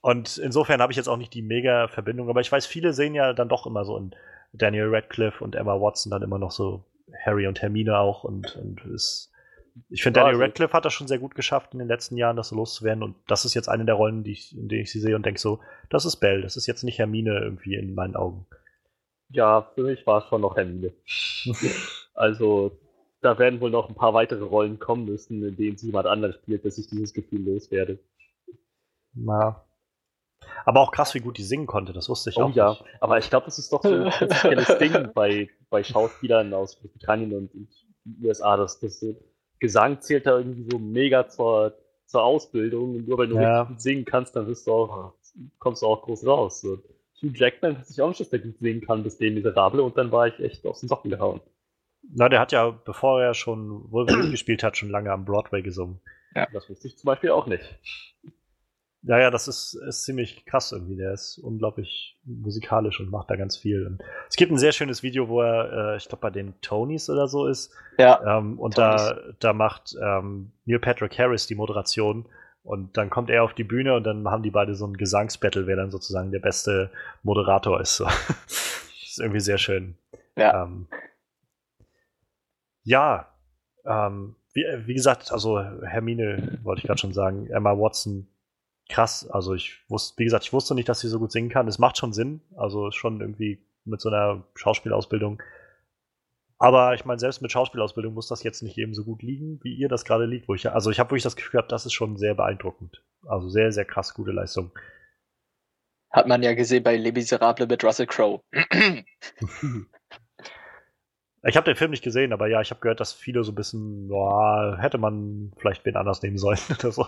Und 0.00 0.38
insofern 0.38 0.80
habe 0.80 0.92
ich 0.92 0.96
jetzt 0.96 1.08
auch 1.08 1.16
nicht 1.16 1.34
die 1.34 1.42
mega 1.42 1.88
Verbindung, 1.88 2.28
aber 2.28 2.40
ich 2.40 2.52
weiß, 2.52 2.64
viele 2.64 2.92
sehen 2.92 3.16
ja 3.16 3.32
dann 3.32 3.48
doch 3.48 3.66
immer 3.66 3.84
so 3.84 3.96
in 3.96 4.14
Daniel 4.52 4.86
Radcliffe 4.88 5.42
und 5.42 5.56
Emma 5.56 5.80
Watson 5.80 6.10
dann 6.10 6.22
immer 6.22 6.38
noch 6.38 6.52
so 6.52 6.84
Harry 7.24 7.48
und 7.48 7.60
Hermine 7.60 7.98
auch 7.98 8.22
und, 8.22 8.54
und 8.54 8.84
ist, 8.86 9.32
ich 9.88 10.02
finde, 10.02 10.20
Daniel 10.20 10.34
also- 10.34 10.44
Radcliffe 10.44 10.72
hat 10.72 10.84
das 10.84 10.92
schon 10.92 11.06
sehr 11.08 11.18
gut 11.18 11.34
geschafft 11.34 11.72
in 11.72 11.78
den 11.78 11.88
letzten 11.88 12.16
Jahren, 12.16 12.36
das 12.36 12.48
so 12.48 12.56
loszuwerden 12.56 13.02
und 13.02 13.16
das 13.28 13.44
ist 13.44 13.54
jetzt 13.54 13.68
eine 13.68 13.84
der 13.84 13.94
Rollen, 13.94 14.24
die 14.24 14.32
ich, 14.32 14.56
in 14.56 14.68
denen 14.68 14.82
ich 14.82 14.92
sie 14.92 15.00
sehe 15.00 15.16
und 15.16 15.24
denke 15.26 15.40
so, 15.40 15.60
das 15.90 16.04
ist 16.04 16.16
Belle, 16.16 16.42
das 16.42 16.56
ist 16.56 16.66
jetzt 16.66 16.82
nicht 16.82 16.98
Hermine 16.98 17.38
irgendwie 17.38 17.74
in 17.74 17.94
meinen 17.94 18.16
Augen. 18.16 18.46
Ja, 19.28 19.62
für 19.74 19.82
mich 19.82 20.06
war 20.06 20.22
es 20.22 20.28
schon 20.28 20.40
noch 20.40 20.56
Hermine. 20.56 20.92
also, 22.14 22.78
da 23.20 23.38
werden 23.38 23.60
wohl 23.60 23.70
noch 23.70 23.88
ein 23.88 23.94
paar 23.96 24.14
weitere 24.14 24.44
Rollen 24.44 24.78
kommen 24.78 25.04
müssen, 25.04 25.42
in 25.42 25.56
denen 25.56 25.76
sie 25.76 25.86
jemand 25.86 26.06
anders 26.06 26.36
spielt, 26.36 26.62
bis 26.62 26.78
ich 26.78 26.86
dieses 26.86 27.12
Gefühl 27.12 27.44
loswerde. 27.44 27.98
Ja. 29.14 29.64
Aber 30.64 30.80
auch 30.80 30.92
krass, 30.92 31.14
wie 31.14 31.20
gut 31.20 31.38
die 31.38 31.42
singen 31.42 31.66
konnte, 31.66 31.92
das 31.92 32.08
wusste 32.08 32.30
ich 32.30 32.36
Oh 32.36 32.42
auch 32.44 32.54
ja, 32.54 32.70
nicht. 32.70 32.84
aber 33.00 33.18
ich 33.18 33.28
glaube, 33.30 33.46
das 33.46 33.58
ist 33.58 33.72
doch 33.72 33.82
so 33.82 33.92
ein 33.92 34.10
prinzipielles 34.10 34.66
Ding 34.78 35.10
bei, 35.14 35.48
bei 35.70 35.82
Schauspielern 35.82 36.52
aus 36.54 36.78
Großbritannien 36.78 37.32
und 37.34 37.52
den 37.54 37.68
USA, 38.22 38.56
dass 38.56 38.78
das 38.78 39.00
so, 39.00 39.16
Gesang 39.58 40.00
zählt 40.00 40.26
da 40.26 40.38
irgendwie 40.38 40.66
so 40.70 40.78
mega 40.78 41.28
zur, 41.28 41.74
zur 42.06 42.22
Ausbildung 42.22 42.96
und 42.96 43.08
nur 43.08 43.18
wenn 43.18 43.30
du 43.30 43.36
Ja. 43.36 43.62
richtig 43.62 43.68
gut 43.76 43.80
singen 43.80 44.04
kannst, 44.04 44.36
dann 44.36 44.46
bist 44.46 44.66
du 44.66 44.72
auch, 44.72 45.14
kommst 45.58 45.82
du 45.82 45.86
auch 45.86 46.02
groß 46.02 46.26
raus. 46.26 46.60
So. 46.60 46.78
Hugh 47.22 47.32
Jackman 47.34 47.78
hat 47.78 47.86
sich 47.86 48.00
auch 48.00 48.08
nicht, 48.08 48.20
dass 48.20 48.30
der 48.30 48.40
gut 48.40 48.58
singen 48.58 48.82
kann, 48.82 49.02
bis 49.02 49.18
den 49.18 49.34
Miserable 49.34 49.82
und 49.82 49.96
dann 49.96 50.12
war 50.12 50.26
ich 50.28 50.38
echt 50.40 50.66
aus 50.66 50.80
den 50.80 50.88
Socken 50.88 51.10
gehauen. 51.10 51.40
Na, 52.14 52.28
der 52.28 52.40
hat 52.40 52.52
ja, 52.52 52.70
bevor 52.70 53.20
er 53.22 53.34
schon 53.34 53.90
Wolverine 53.90 54.30
gespielt 54.30 54.62
hat, 54.62 54.76
schon 54.76 54.90
lange 54.90 55.10
am 55.10 55.24
Broadway 55.24 55.62
gesungen. 55.62 56.00
Das 56.52 56.68
wusste 56.68 56.86
ich 56.88 56.98
zum 56.98 57.06
Beispiel 57.08 57.30
auch 57.30 57.46
nicht. 57.46 57.78
Ja, 59.06 59.20
ja, 59.20 59.30
das 59.30 59.46
ist, 59.46 59.74
ist 59.74 60.02
ziemlich 60.02 60.44
krass 60.46 60.72
irgendwie. 60.72 60.96
Der 60.96 61.12
ist 61.12 61.38
unglaublich 61.38 62.18
musikalisch 62.24 62.98
und 62.98 63.10
macht 63.10 63.30
da 63.30 63.36
ganz 63.36 63.56
viel. 63.56 63.86
Und 63.86 64.02
es 64.28 64.34
gibt 64.34 64.50
ein 64.50 64.58
sehr 64.58 64.72
schönes 64.72 65.04
Video, 65.04 65.28
wo 65.28 65.42
er, 65.42 65.92
äh, 65.92 65.96
ich 65.96 66.08
glaube, 66.08 66.22
bei 66.22 66.30
den 66.30 66.60
Tonys 66.60 67.08
oder 67.08 67.28
so 67.28 67.46
ist. 67.46 67.72
Ja, 67.98 68.38
Ähm, 68.38 68.58
und 68.58 68.76
da, 68.76 69.16
da 69.38 69.52
macht 69.52 69.94
ähm, 70.02 70.50
Neil 70.64 70.80
Patrick 70.80 71.16
Harris 71.18 71.46
die 71.46 71.54
Moderation. 71.54 72.26
Und 72.64 72.96
dann 72.96 73.08
kommt 73.08 73.30
er 73.30 73.44
auf 73.44 73.54
die 73.54 73.62
Bühne 73.62 73.94
und 73.94 74.02
dann 74.02 74.28
haben 74.28 74.42
die 74.42 74.50
beide 74.50 74.74
so 74.74 74.84
ein 74.88 74.96
Gesangsbattle, 74.96 75.68
wer 75.68 75.76
dann 75.76 75.92
sozusagen 75.92 76.32
der 76.32 76.40
beste 76.40 76.90
Moderator 77.22 77.80
ist. 77.80 77.96
So. 77.96 78.04
das 78.06 78.82
ist 79.06 79.20
irgendwie 79.20 79.40
sehr 79.40 79.58
schön. 79.58 79.96
Ja. 80.36 80.64
Ähm, 80.64 80.88
ja, 82.82 83.28
ähm, 83.84 84.34
wie, 84.52 84.64
wie 84.86 84.94
gesagt, 84.94 85.30
also 85.30 85.60
Hermine 85.60 86.58
wollte 86.64 86.80
ich 86.80 86.86
gerade 86.86 86.98
schon 86.98 87.12
sagen, 87.12 87.46
Emma 87.46 87.78
Watson, 87.78 88.26
krass. 88.88 89.28
Also 89.28 89.54
ich 89.54 89.82
wusste, 89.88 90.18
wie 90.18 90.24
gesagt, 90.24 90.44
ich 90.44 90.52
wusste 90.52 90.74
nicht, 90.74 90.88
dass 90.88 91.00
sie 91.00 91.08
so 91.08 91.18
gut 91.18 91.32
singen 91.32 91.48
kann. 91.48 91.68
Es 91.68 91.78
macht 91.78 91.98
schon 91.98 92.12
Sinn, 92.12 92.40
also 92.56 92.90
schon 92.90 93.20
irgendwie 93.20 93.64
mit 93.84 94.00
so 94.00 94.08
einer 94.08 94.44
Schauspielausbildung. 94.54 95.42
Aber 96.58 96.94
ich 96.94 97.04
meine, 97.04 97.18
selbst 97.18 97.42
mit 97.42 97.52
Schauspielausbildung 97.52 98.14
muss 98.14 98.28
das 98.28 98.42
jetzt 98.42 98.62
nicht 98.62 98.76
jedem 98.76 98.94
so 98.94 99.04
gut 99.04 99.22
liegen, 99.22 99.60
wie 99.62 99.74
ihr 99.74 99.88
das 99.88 100.04
gerade 100.04 100.24
liegt. 100.24 100.48
Wo 100.48 100.54
ich, 100.54 100.70
also 100.70 100.90
ich 100.90 100.98
habe 100.98 101.10
wirklich 101.10 101.22
das 101.22 101.36
Gefühl 101.36 101.52
gehabt, 101.52 101.72
das 101.72 101.84
ist 101.84 101.92
schon 101.92 102.16
sehr 102.16 102.34
beeindruckend. 102.34 103.02
Also 103.26 103.48
sehr, 103.48 103.72
sehr 103.72 103.84
krass 103.84 104.14
gute 104.14 104.32
Leistung. 104.32 104.72
hat 106.10 106.26
man 106.26 106.42
ja 106.42 106.54
gesehen 106.54 106.82
bei 106.82 106.96
Les 106.96 107.12
Miserables 107.12 107.68
mit 107.68 107.84
Russell 107.84 108.06
Crowe. 108.06 108.42
Ich 111.48 111.56
habe 111.56 111.64
den 111.64 111.76
Film 111.76 111.92
nicht 111.92 112.02
gesehen, 112.02 112.32
aber 112.32 112.48
ja, 112.48 112.60
ich 112.60 112.70
habe 112.70 112.80
gehört, 112.80 112.98
dass 112.98 113.12
viele 113.12 113.44
so 113.44 113.52
ein 113.52 113.54
bisschen, 113.54 114.08
boah, 114.08 114.76
hätte 114.80 114.98
man 114.98 115.52
vielleicht 115.58 115.84
wen 115.84 115.94
anders 115.96 116.20
nehmen 116.22 116.38
sollen 116.38 116.58
oder 116.76 116.90
so, 116.90 117.06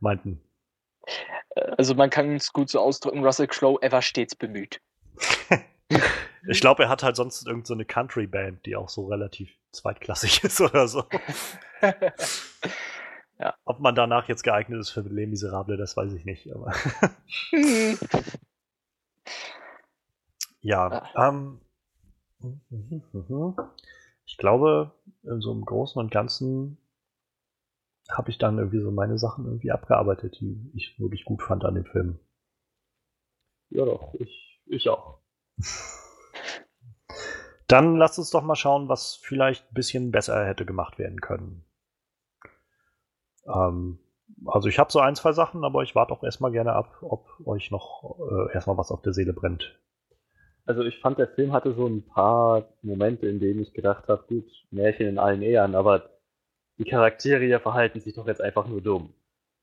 meinten. 0.00 0.42
Also 1.76 1.94
man 1.94 2.10
kann 2.10 2.36
es 2.36 2.52
gut 2.52 2.70
so 2.70 2.80
ausdrücken, 2.80 3.24
Russell 3.24 3.46
Crowe, 3.46 3.78
er 3.80 3.92
war 3.92 4.02
stets 4.02 4.34
bemüht. 4.34 4.80
Ich 6.48 6.60
glaube, 6.60 6.84
er 6.84 6.88
hat 6.88 7.02
halt 7.02 7.16
sonst 7.16 7.46
irgendeine 7.46 7.66
so 7.66 7.74
eine 7.74 7.84
Country-Band, 7.84 8.64
die 8.64 8.76
auch 8.76 8.88
so 8.88 9.06
relativ 9.06 9.50
zweitklassig 9.72 10.44
ist 10.44 10.60
oder 10.60 10.88
so. 10.88 11.04
Ob 13.64 13.80
man 13.80 13.94
danach 13.94 14.28
jetzt 14.28 14.42
geeignet 14.42 14.80
ist 14.80 14.90
für 14.90 15.00
Les 15.00 15.26
Miserable, 15.26 15.76
das 15.76 15.96
weiß 15.96 16.12
ich 16.12 16.24
nicht. 16.24 16.52
Aber 16.54 16.72
ja, 20.60 21.08
ähm, 21.16 21.60
ich 24.26 24.36
glaube, 24.36 24.92
in 25.22 25.40
so 25.40 25.52
im 25.52 25.64
Großen 25.64 25.98
und 25.98 26.10
Ganzen 26.10 26.76
habe 28.16 28.30
ich 28.30 28.38
dann 28.38 28.58
irgendwie 28.58 28.80
so 28.80 28.90
meine 28.90 29.18
Sachen 29.18 29.44
irgendwie 29.44 29.70
abgearbeitet, 29.70 30.38
die 30.40 30.70
ich 30.74 30.98
wirklich 30.98 31.24
gut 31.24 31.42
fand 31.42 31.64
an 31.64 31.74
dem 31.74 31.86
Film. 31.86 32.18
Ja 33.70 33.84
doch, 33.84 34.14
ich, 34.14 34.60
ich 34.66 34.88
auch. 34.88 35.20
Dann 37.68 37.96
lasst 37.96 38.18
uns 38.18 38.30
doch 38.30 38.42
mal 38.42 38.56
schauen, 38.56 38.88
was 38.88 39.14
vielleicht 39.14 39.70
ein 39.70 39.74
bisschen 39.74 40.10
besser 40.10 40.44
hätte 40.44 40.66
gemacht 40.66 40.98
werden 40.98 41.20
können. 41.20 41.64
Ähm, 43.46 44.00
also 44.46 44.68
ich 44.68 44.78
habe 44.78 44.90
so 44.90 44.98
ein, 44.98 45.14
zwei 45.14 45.32
Sachen, 45.32 45.64
aber 45.64 45.82
ich 45.82 45.94
warte 45.94 46.12
auch 46.12 46.24
erstmal 46.24 46.50
gerne 46.50 46.72
ab, 46.72 46.98
ob 47.02 47.28
euch 47.46 47.70
noch 47.70 48.18
äh, 48.18 48.52
erstmal 48.52 48.76
was 48.76 48.90
auf 48.90 49.02
der 49.02 49.12
Seele 49.12 49.32
brennt. 49.32 49.78
Also 50.64 50.82
ich 50.82 50.98
fand, 50.98 51.18
der 51.18 51.28
Film 51.28 51.52
hatte 51.52 51.74
so 51.74 51.86
ein 51.86 52.06
paar 52.06 52.68
Momente, 52.82 53.26
in 53.28 53.40
denen 53.40 53.60
ich 53.60 53.72
gedacht 53.72 54.08
habe, 54.08 54.24
gut, 54.28 54.50
Märchen 54.70 55.06
in 55.06 55.18
allen 55.18 55.42
Ehren, 55.42 55.74
aber 55.74 56.10
die 56.80 56.90
Charaktere 56.90 57.44
hier 57.44 57.60
verhalten 57.60 58.00
sich 58.00 58.14
doch 58.14 58.26
jetzt 58.26 58.40
einfach 58.40 58.66
nur 58.66 58.80
dumm. 58.80 59.12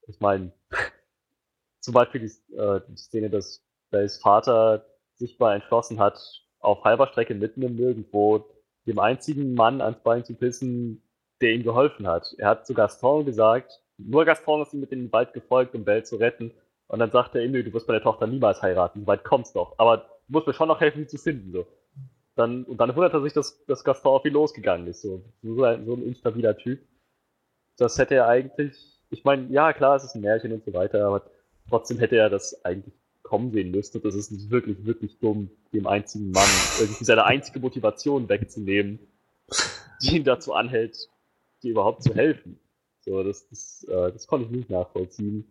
Ich 0.07 0.19
meine, 0.19 0.51
zum 1.79 1.95
Beispiel 1.95 2.21
die, 2.21 2.55
äh, 2.55 2.79
die 2.87 2.95
Szene, 2.95 3.31
dass 3.31 3.65
Bells 3.89 4.19
Vater 4.19 4.85
sich 5.15 5.39
mal 5.39 5.55
entschlossen 5.55 5.99
hat, 5.99 6.19
auf 6.59 6.83
halber 6.83 7.07
Strecke 7.07 7.33
mitten 7.33 7.63
im 7.63 7.75
Nirgendwo 7.75 8.45
dem 8.85 8.99
einzigen 8.99 9.55
Mann 9.55 9.81
ans 9.81 10.03
Bein 10.03 10.25
zu 10.25 10.35
pissen, 10.35 11.01
der 11.41 11.53
ihm 11.53 11.63
geholfen 11.63 12.07
hat. 12.07 12.35
Er 12.37 12.49
hat 12.49 12.67
zu 12.67 12.75
Gaston 12.75 13.25
gesagt, 13.25 13.81
nur 13.97 14.23
Gaston 14.25 14.61
ist 14.61 14.73
ihm 14.73 14.81
mit 14.81 14.91
in 14.91 14.99
den 14.99 15.11
Wald 15.11 15.33
gefolgt, 15.33 15.73
um 15.73 15.85
Belle 15.85 16.03
zu 16.03 16.17
retten. 16.17 16.53
Und 16.85 16.99
dann 16.99 17.09
sagt 17.09 17.33
er 17.33 17.43
ihm, 17.43 17.51
du 17.51 17.73
wirst 17.73 17.87
meine 17.87 18.01
Tochter 18.01 18.27
niemals 18.27 18.61
heiraten, 18.61 19.01
so 19.01 19.07
weit 19.07 19.23
kommst 19.23 19.55
doch. 19.55 19.73
Aber 19.79 19.97
du 19.97 20.33
musst 20.33 20.45
mir 20.45 20.53
schon 20.53 20.67
noch 20.67 20.81
helfen, 20.81 20.99
sie 20.99 21.07
zu 21.07 21.17
finden. 21.17 21.51
So. 21.51 21.65
Dann, 22.35 22.63
und 22.65 22.77
dann 22.77 22.95
wundert 22.95 23.13
er 23.13 23.21
sich, 23.21 23.33
dass, 23.33 23.65
dass 23.65 23.83
Gaston 23.83 24.13
auf 24.13 24.25
ihn 24.25 24.33
losgegangen 24.33 24.85
ist. 24.85 25.01
So, 25.01 25.23
so, 25.41 25.63
ein, 25.63 25.83
so 25.87 25.95
ein 25.95 26.03
instabiler 26.03 26.55
Typ. 26.55 26.79
Das 27.77 27.97
hätte 27.97 28.15
er 28.15 28.27
eigentlich, 28.27 29.01
ich 29.09 29.23
meine, 29.23 29.47
ja 29.51 29.73
klar, 29.73 29.95
es 29.95 30.03
ist 30.03 30.15
ein 30.15 30.21
Märchen 30.21 30.51
und 30.51 30.65
so 30.65 30.73
weiter, 30.73 31.05
aber 31.05 31.23
trotzdem 31.69 31.99
hätte 31.99 32.17
er 32.17 32.29
das 32.29 32.65
eigentlich 32.65 32.93
kommen 33.23 33.51
sehen 33.51 33.71
müsste. 33.71 33.99
Das 33.99 34.15
ist 34.15 34.49
wirklich, 34.49 34.85
wirklich 34.85 35.19
dumm, 35.19 35.51
dem 35.73 35.85
einzigen 35.85 36.31
Mann 36.31 36.47
irgendwie 36.79 37.03
seine 37.03 37.25
einzige 37.25 37.59
Motivation 37.59 38.29
wegzunehmen, 38.29 38.99
die 40.01 40.17
ihn 40.17 40.23
dazu 40.23 40.53
anhält, 40.53 41.09
dir 41.61 41.71
überhaupt 41.71 42.03
zu 42.03 42.15
helfen. 42.15 42.59
So, 43.01 43.23
das, 43.23 43.47
das, 43.49 43.83
äh, 43.89 44.11
das 44.11 44.27
konnte 44.27 44.45
ich 44.45 44.51
nicht 44.51 44.69
nachvollziehen. 44.69 45.45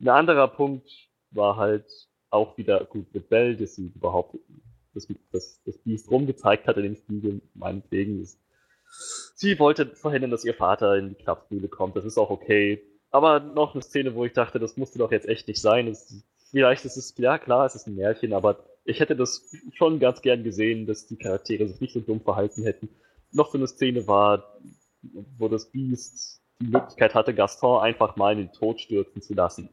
Ein 0.00 0.08
anderer 0.08 0.48
Punkt 0.48 0.88
war 1.30 1.56
halt 1.56 1.86
auch 2.30 2.56
wieder 2.56 2.84
gut 2.84 3.12
mit 3.12 3.28
Bell, 3.28 3.56
dass 3.56 3.74
sie 3.74 3.92
überhaupt 3.94 4.36
das, 4.94 5.08
das, 5.32 5.62
das 5.64 5.78
Biest 5.78 6.10
rumgezeigt 6.10 6.66
hat 6.66 6.76
in 6.76 6.84
dem 6.84 6.96
Spiegel, 6.96 7.40
meinetwegen. 7.54 8.20
Ist, 8.20 8.40
sie 9.34 9.58
wollte 9.58 9.86
verhindern, 9.94 10.30
dass 10.30 10.44
ihr 10.44 10.54
Vater 10.54 10.96
in 10.96 11.10
die 11.10 11.14
Klappmühle 11.14 11.68
kommt, 11.68 11.96
das 11.96 12.04
ist 12.04 12.18
auch 12.18 12.30
okay. 12.30 12.82
Aber 13.10 13.40
noch 13.40 13.74
eine 13.74 13.82
Szene, 13.82 14.14
wo 14.14 14.24
ich 14.24 14.32
dachte, 14.32 14.58
das 14.58 14.76
musste 14.76 14.98
doch 14.98 15.10
jetzt 15.12 15.28
echt 15.28 15.48
nicht 15.48 15.60
sein. 15.60 15.86
Das, 15.86 16.22
vielleicht 16.50 16.84
ist 16.84 16.96
es, 16.96 17.14
ja 17.16 17.38
klar, 17.38 17.66
es 17.66 17.74
ist 17.74 17.86
ein 17.86 17.94
Märchen, 17.94 18.32
aber 18.32 18.64
ich 18.84 19.00
hätte 19.00 19.16
das 19.16 19.50
schon 19.74 19.98
ganz 19.98 20.22
gern 20.22 20.44
gesehen, 20.44 20.86
dass 20.86 21.06
die 21.06 21.16
Charaktere 21.16 21.68
sich 21.68 21.80
nicht 21.80 21.92
so 21.92 22.00
dumm 22.00 22.20
verhalten 22.20 22.62
hätten. 22.64 22.88
Noch 23.32 23.50
so 23.50 23.58
eine 23.58 23.66
Szene 23.66 24.06
war, 24.06 24.58
wo 25.38 25.48
das 25.48 25.70
Biest 25.70 26.40
die 26.60 26.68
Möglichkeit 26.68 27.14
hatte, 27.14 27.34
Gaston 27.34 27.80
einfach 27.82 28.16
mal 28.16 28.32
in 28.32 28.38
den 28.38 28.52
Tod 28.52 28.80
stürzen 28.80 29.22
zu 29.22 29.34
lassen. 29.34 29.68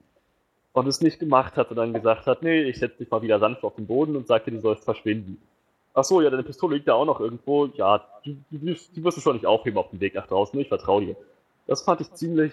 Und 0.74 0.88
es 0.88 1.02
nicht 1.02 1.20
gemacht 1.20 1.56
hat 1.56 1.70
und 1.70 1.78
dann 1.78 1.94
gesagt 1.94 2.28
hat, 2.28 2.44
nee, 2.44 2.64
ich 2.64 2.78
setze 2.78 2.98
dich 2.98 3.10
mal 3.10 3.22
wieder 3.22 3.40
sanft 3.40 3.64
auf 3.64 3.76
den 3.76 3.88
Boden 3.88 4.16
und 4.16 4.28
sagte, 4.28 4.52
du 4.52 4.60
sollst 4.60 4.84
verschwinden. 4.84 5.42
Ach 5.97 6.03
so, 6.03 6.22
ja, 6.22 6.30
deine 6.30 6.43
Pistole 6.43 6.76
liegt 6.76 6.88
da 6.88 6.93
auch 6.93 7.05
noch 7.05 7.19
irgendwo. 7.22 7.67
Ja, 7.67 8.05
die, 8.26 8.38
die, 8.51 8.57
die 8.95 9.03
wirst 9.03 9.17
du 9.17 9.22
schon 9.22 9.35
nicht 9.38 9.45
aufheben 9.45 9.77
auf 9.80 9.89
dem 9.89 9.99
Weg 10.01 10.13
nach 10.13 10.27
draußen, 10.27 10.59
ich 10.59 10.67
vertraue 10.67 11.05
dir. 11.05 11.15
Das 11.67 11.81
fand 11.81 12.01
ich 12.01 12.11
ziemlich, 12.13 12.51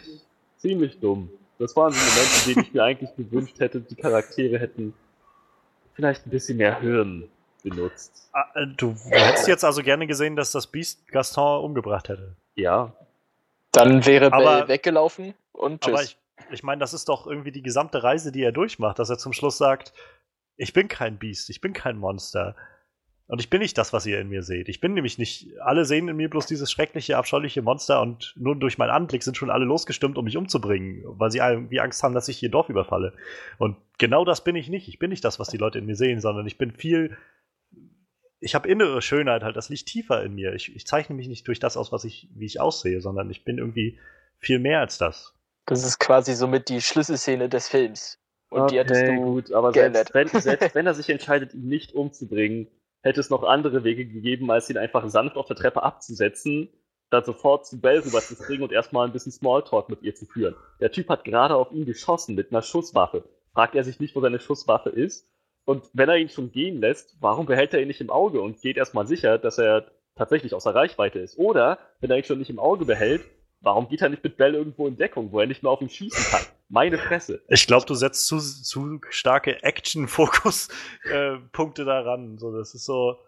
ziemlich 0.58 1.00
dumm. 1.00 1.28
Das 1.58 1.76
waren 1.76 1.92
so 1.92 1.98
Momente, 1.98 2.48
in 2.48 2.54
denen 2.54 2.66
ich 2.66 2.72
mir 2.72 2.82
eigentlich 2.84 3.14
gewünscht 3.16 3.58
hätte, 3.60 3.80
die 3.80 3.94
Charaktere 3.96 4.58
hätten 4.58 4.94
vielleicht 5.94 6.26
ein 6.26 6.30
bisschen 6.30 6.56
mehr 6.56 6.80
Hirn 6.80 7.28
benutzt. 7.62 8.28
Ah, 8.32 8.44
äh, 8.54 8.66
du 8.76 8.94
hättest 9.10 9.48
jetzt 9.48 9.64
also 9.64 9.82
gerne 9.82 10.06
gesehen, 10.06 10.36
dass 10.36 10.52
das 10.52 10.66
Biest 10.68 11.06
Gaston 11.08 11.64
umgebracht 11.64 12.08
hätte. 12.08 12.34
Ja. 12.54 12.92
Dann 13.72 14.04
wäre 14.06 14.30
Bell 14.30 14.46
Aber- 14.46 14.68
weggelaufen 14.68 15.34
und 15.52 15.84
Aber 15.86 15.98
tschüss. 15.98 16.16
ich, 16.38 16.52
ich 16.52 16.62
meine, 16.62 16.80
das 16.80 16.94
ist 16.94 17.08
doch 17.08 17.26
irgendwie 17.26 17.52
die 17.52 17.62
gesamte 17.62 18.02
Reise, 18.02 18.32
die 18.32 18.42
er 18.42 18.52
durchmacht, 18.52 18.98
dass 18.98 19.10
er 19.10 19.18
zum 19.18 19.32
Schluss 19.32 19.58
sagt, 19.58 19.92
ich 20.56 20.72
bin 20.72 20.88
kein 20.88 21.18
Biest, 21.18 21.50
ich 21.50 21.60
bin 21.60 21.72
kein 21.72 21.96
Monster. 21.98 22.54
Und 23.32 23.40
ich 23.40 23.48
bin 23.48 23.62
nicht 23.62 23.78
das, 23.78 23.94
was 23.94 24.04
ihr 24.04 24.20
in 24.20 24.28
mir 24.28 24.42
seht. 24.42 24.68
Ich 24.68 24.82
bin 24.82 24.92
nämlich 24.92 25.16
nicht, 25.16 25.58
alle 25.58 25.86
sehen 25.86 26.06
in 26.06 26.16
mir 26.16 26.28
bloß 26.28 26.44
dieses 26.44 26.70
schreckliche, 26.70 27.16
abscheuliche 27.16 27.62
Monster 27.62 28.02
und 28.02 28.34
nur 28.36 28.56
durch 28.56 28.76
meinen 28.76 28.90
Anblick 28.90 29.22
sind 29.22 29.38
schon 29.38 29.48
alle 29.48 29.64
losgestimmt, 29.64 30.18
um 30.18 30.26
mich 30.26 30.36
umzubringen, 30.36 31.02
weil 31.06 31.30
sie 31.30 31.38
irgendwie 31.38 31.80
Angst 31.80 32.02
haben, 32.02 32.12
dass 32.12 32.28
ich 32.28 32.42
ihr 32.42 32.50
Dorf 32.50 32.68
überfalle. 32.68 33.14
Und 33.56 33.78
genau 33.96 34.26
das 34.26 34.44
bin 34.44 34.54
ich 34.54 34.68
nicht. 34.68 34.86
Ich 34.86 34.98
bin 34.98 35.08
nicht 35.08 35.24
das, 35.24 35.38
was 35.38 35.48
die 35.48 35.56
Leute 35.56 35.78
in 35.78 35.86
mir 35.86 35.96
sehen, 35.96 36.20
sondern 36.20 36.46
ich 36.46 36.58
bin 36.58 36.72
viel, 36.72 37.16
ich 38.38 38.54
habe 38.54 38.68
innere 38.68 39.00
Schönheit 39.00 39.42
halt, 39.42 39.56
das 39.56 39.70
liegt 39.70 39.86
tiefer 39.86 40.22
in 40.22 40.34
mir. 40.34 40.52
Ich, 40.52 40.76
ich 40.76 40.86
zeichne 40.86 41.16
mich 41.16 41.26
nicht 41.26 41.48
durch 41.48 41.58
das 41.58 41.78
aus, 41.78 41.90
was 41.90 42.04
ich, 42.04 42.28
wie 42.34 42.44
ich 42.44 42.60
aussehe, 42.60 43.00
sondern 43.00 43.30
ich 43.30 43.46
bin 43.46 43.56
irgendwie 43.56 43.98
viel 44.40 44.58
mehr 44.58 44.80
als 44.80 44.98
das. 44.98 45.34
Das 45.64 45.86
ist 45.86 45.98
quasi 45.98 46.34
somit 46.34 46.68
die 46.68 46.82
Schlüsselszene 46.82 47.48
des 47.48 47.70
Films. 47.70 48.18
Und 48.50 48.70
die 48.72 48.78
hättest 48.78 49.00
okay, 49.00 49.16
du 49.16 49.22
gut, 49.22 49.52
aber 49.52 49.72
geändert. 49.72 50.10
selbst 50.12 50.34
wenn, 50.34 50.42
selbst 50.42 50.74
wenn 50.74 50.86
er 50.86 50.92
sich 50.92 51.08
entscheidet, 51.08 51.54
ihn 51.54 51.68
nicht 51.68 51.94
umzubringen, 51.94 52.68
hätte 53.02 53.20
es 53.20 53.30
noch 53.30 53.42
andere 53.42 53.84
Wege 53.84 54.06
gegeben, 54.06 54.50
als 54.50 54.70
ihn 54.70 54.78
einfach 54.78 55.08
sanft 55.08 55.36
auf 55.36 55.46
der 55.46 55.56
Treppe 55.56 55.82
abzusetzen, 55.82 56.68
dann 57.10 57.24
sofort 57.24 57.66
zu 57.66 57.80
Bell 57.80 57.98
rüberzubringen 58.00 58.62
und 58.62 58.72
erstmal 58.72 59.06
ein 59.06 59.12
bisschen 59.12 59.32
Smalltalk 59.32 59.88
mit 59.88 60.02
ihr 60.02 60.14
zu 60.14 60.24
führen. 60.24 60.56
Der 60.80 60.90
Typ 60.90 61.08
hat 61.08 61.24
gerade 61.24 61.56
auf 61.56 61.70
ihn 61.72 61.84
geschossen 61.84 62.34
mit 62.34 62.50
einer 62.50 62.62
Schusswaffe. 62.62 63.24
Fragt 63.52 63.74
er 63.74 63.84
sich 63.84 64.00
nicht, 64.00 64.16
wo 64.16 64.20
seine 64.20 64.40
Schusswaffe 64.40 64.88
ist? 64.88 65.28
Und 65.64 65.90
wenn 65.92 66.08
er 66.08 66.16
ihn 66.16 66.30
schon 66.30 66.50
gehen 66.50 66.80
lässt, 66.80 67.16
warum 67.20 67.46
behält 67.46 67.74
er 67.74 67.82
ihn 67.82 67.88
nicht 67.88 68.00
im 68.00 68.10
Auge 68.10 68.40
und 68.40 68.60
geht 68.62 68.76
erstmal 68.76 69.06
sicher, 69.06 69.38
dass 69.38 69.58
er 69.58 69.86
tatsächlich 70.16 70.54
außer 70.54 70.74
Reichweite 70.74 71.18
ist? 71.18 71.38
Oder, 71.38 71.78
wenn 72.00 72.10
er 72.10 72.16
ihn 72.16 72.24
schon 72.24 72.38
nicht 72.38 72.50
im 72.50 72.58
Auge 72.58 72.84
behält, 72.84 73.22
warum 73.62 73.88
geht 73.88 74.02
er 74.02 74.10
nicht 74.10 74.22
mit 74.22 74.36
Bell 74.36 74.54
irgendwo 74.54 74.86
in 74.86 74.96
Deckung, 74.96 75.32
wo 75.32 75.40
er 75.40 75.46
nicht 75.46 75.62
mehr 75.62 75.72
auf 75.72 75.80
ihn 75.80 75.88
schießen 75.88 76.30
kann? 76.30 76.42
Meine 76.68 76.98
Fresse. 76.98 77.40
Ich 77.48 77.66
glaube, 77.66 77.86
du 77.86 77.94
setzt 77.94 78.26
zu, 78.26 78.38
zu 78.38 79.00
starke 79.10 79.62
Action-Fokus-Punkte 79.62 81.84
daran. 81.84 82.38
So, 82.38 82.56
das 82.56 82.74
ist 82.74 82.84
so. 82.84 83.18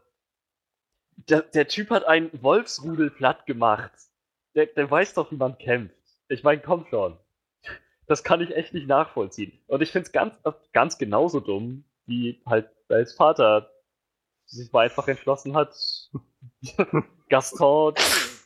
Der, 1.28 1.42
der 1.42 1.68
Typ 1.68 1.90
hat 1.90 2.04
einen 2.04 2.30
Wolfsrudel 2.42 3.10
platt 3.10 3.46
gemacht. 3.46 3.92
Der, 4.54 4.66
der 4.66 4.90
weiß 4.90 5.14
doch, 5.14 5.30
wie 5.30 5.36
man 5.36 5.56
kämpft. 5.58 5.94
Ich 6.28 6.42
meine, 6.42 6.60
komm 6.60 6.86
schon. 6.90 7.16
Das 8.06 8.24
kann 8.24 8.40
ich 8.40 8.54
echt 8.54 8.74
nicht 8.74 8.86
nachvollziehen. 8.86 9.58
Und 9.66 9.82
ich 9.82 9.92
finde 9.92 10.06
es 10.06 10.12
ganz, 10.12 10.34
ganz 10.72 10.98
genauso 10.98 11.40
dumm, 11.40 11.84
wie 12.06 12.42
halt 12.44 12.68
Bells 12.88 13.14
Vater 13.14 13.70
sich 14.46 14.72
mal 14.72 14.84
einfach 14.84 15.08
entschlossen 15.08 15.56
hat, 15.56 15.74
Gaston 17.28 17.94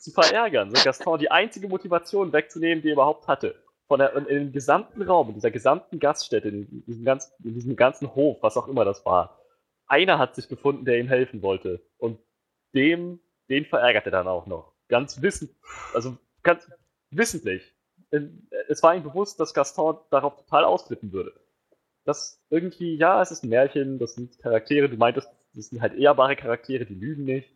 zu 0.01 0.11
verärgern. 0.11 0.75
So 0.75 0.83
Gaston 0.83 1.19
die 1.19 1.31
einzige 1.31 1.69
Motivation 1.69 2.33
wegzunehmen, 2.33 2.83
die 2.83 2.89
er 2.89 2.95
überhaupt 2.95 3.29
hatte. 3.29 3.55
Von 3.87 4.01
der, 4.01 4.15
in, 4.17 4.27
in 4.27 4.37
dem 4.37 4.53
gesamten 4.53 5.03
Raum, 5.03 5.29
in 5.29 5.35
dieser 5.35 5.51
gesamten 5.51 5.99
Gaststätte, 5.99 6.49
in 6.49 6.85
diesem, 6.87 7.05
ganzen, 7.05 7.33
in 7.43 7.55
diesem 7.55 7.77
ganzen 7.77 8.15
Hof, 8.15 8.39
was 8.43 8.57
auch 8.57 8.69
immer 8.69 8.85
das 8.85 9.05
war. 9.07 9.41
Einer 9.87 10.19
hat 10.19 10.35
sich 10.35 10.49
gefunden, 10.49 10.85
der 10.85 10.99
ihm 10.99 11.09
helfen 11.09 11.43
wollte. 11.43 11.81
Und 11.97 12.19
dem, 12.75 13.21
den 13.49 13.65
verärgert 13.65 14.07
er 14.07 14.13
dann 14.13 14.29
auch 14.29 14.47
noch. 14.47 14.75
Ganz 14.89 15.23
wissend, 15.23 15.51
also 15.95 16.17
ganz 16.43 16.71
wissentlich. 17.11 17.75
Es 18.69 18.83
war 18.83 18.95
ihm 18.95 19.03
bewusst, 19.03 19.41
dass 19.41 19.55
Gaston 19.55 19.99
darauf 20.11 20.37
total 20.37 20.65
ausflippen 20.65 21.13
würde. 21.13 21.33
Das 22.05 22.43
irgendwie, 22.49 22.97
ja, 22.97 23.21
es 23.21 23.31
ist 23.31 23.45
ein 23.45 23.51
Märchen, 23.51 23.99
das 23.99 24.15
sind 24.15 24.39
Charaktere, 24.39 24.89
du 24.89 24.97
meintest, 24.97 25.29
das 25.55 25.69
sind 25.69 25.83
halt 25.83 25.95
ehrbare 25.95 26.37
Charaktere, 26.37 26.87
die 26.87 26.95
lügen 26.95 27.25
nicht. 27.25 27.55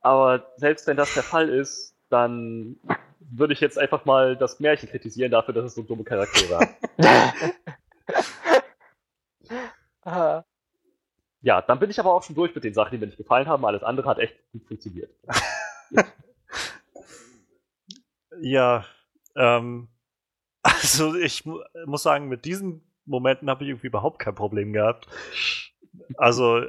Aber 0.00 0.46
selbst 0.56 0.86
wenn 0.86 0.96
das 0.96 1.12
der 1.14 1.22
Fall 1.22 1.48
ist, 1.48 1.94
dann 2.08 2.76
würde 3.18 3.52
ich 3.52 3.60
jetzt 3.60 3.78
einfach 3.78 4.04
mal 4.04 4.36
das 4.36 4.60
Märchen 4.60 4.88
kritisieren 4.88 5.30
dafür, 5.30 5.54
dass 5.54 5.66
es 5.66 5.74
so 5.74 5.82
dumme 5.82 6.04
Charaktere 6.04 6.58
hat. 10.04 10.46
Ja, 11.42 11.62
dann 11.62 11.78
bin 11.78 11.90
ich 11.90 12.00
aber 12.00 12.12
auch 12.12 12.22
schon 12.22 12.36
durch 12.36 12.54
mit 12.54 12.64
den 12.64 12.74
Sachen, 12.74 12.92
die 12.92 12.98
mir 12.98 13.06
nicht 13.06 13.18
gefallen 13.18 13.46
haben. 13.46 13.64
Alles 13.64 13.82
andere 13.82 14.08
hat 14.08 14.18
echt 14.18 14.36
gut 14.52 14.66
funktioniert. 14.66 15.10
Ja, 18.40 18.84
ähm, 19.36 19.88
also 20.62 21.14
ich 21.14 21.44
mu 21.44 21.60
muss 21.86 22.02
sagen, 22.02 22.28
mit 22.28 22.44
diesen 22.44 22.82
Momenten 23.04 23.50
habe 23.50 23.64
ich 23.64 23.70
irgendwie 23.70 23.88
überhaupt 23.88 24.18
kein 24.18 24.34
Problem 24.34 24.72
gehabt. 24.72 25.06
Also, 26.16 26.62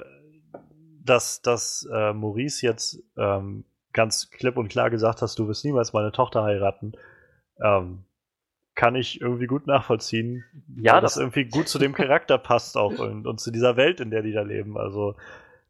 dass, 1.06 1.42
dass 1.42 1.88
äh, 1.92 2.14
Maurice 2.14 2.66
jetzt 2.66 3.04
ähm, 3.18 3.64
ganz 3.94 4.30
klipp 4.32 4.58
und 4.58 4.70
klar 4.70 4.90
gesagt 4.90 5.22
hast, 5.22 5.38
du 5.40 5.48
wirst 5.48 5.66
niemals 5.66 5.94
meine 5.94 6.12
Tochter 6.12 6.44
heiraten, 6.44 6.94
ähm, 7.62 8.04
kann 8.76 8.96
ich 8.96 9.20
irgendwie 9.22 9.48
gut 9.48 9.68
nachvollziehen. 9.68 10.44
Ja, 10.78 10.94
weil 10.96 11.02
das 11.02 11.14
das- 11.16 11.22
irgendwie 11.22 11.46
gut 11.46 11.68
zu 11.68 11.78
dem 11.78 11.94
Charakter 11.94 12.38
passt 12.38 12.78
auch 12.78 12.98
und, 13.00 13.28
und 13.28 13.40
zu 13.40 13.52
dieser 13.52 13.76
Welt, 13.78 14.00
in 14.00 14.12
der 14.12 14.22
die 14.22 14.32
da 14.32 14.42
leben. 14.44 14.78
Also 14.78 15.16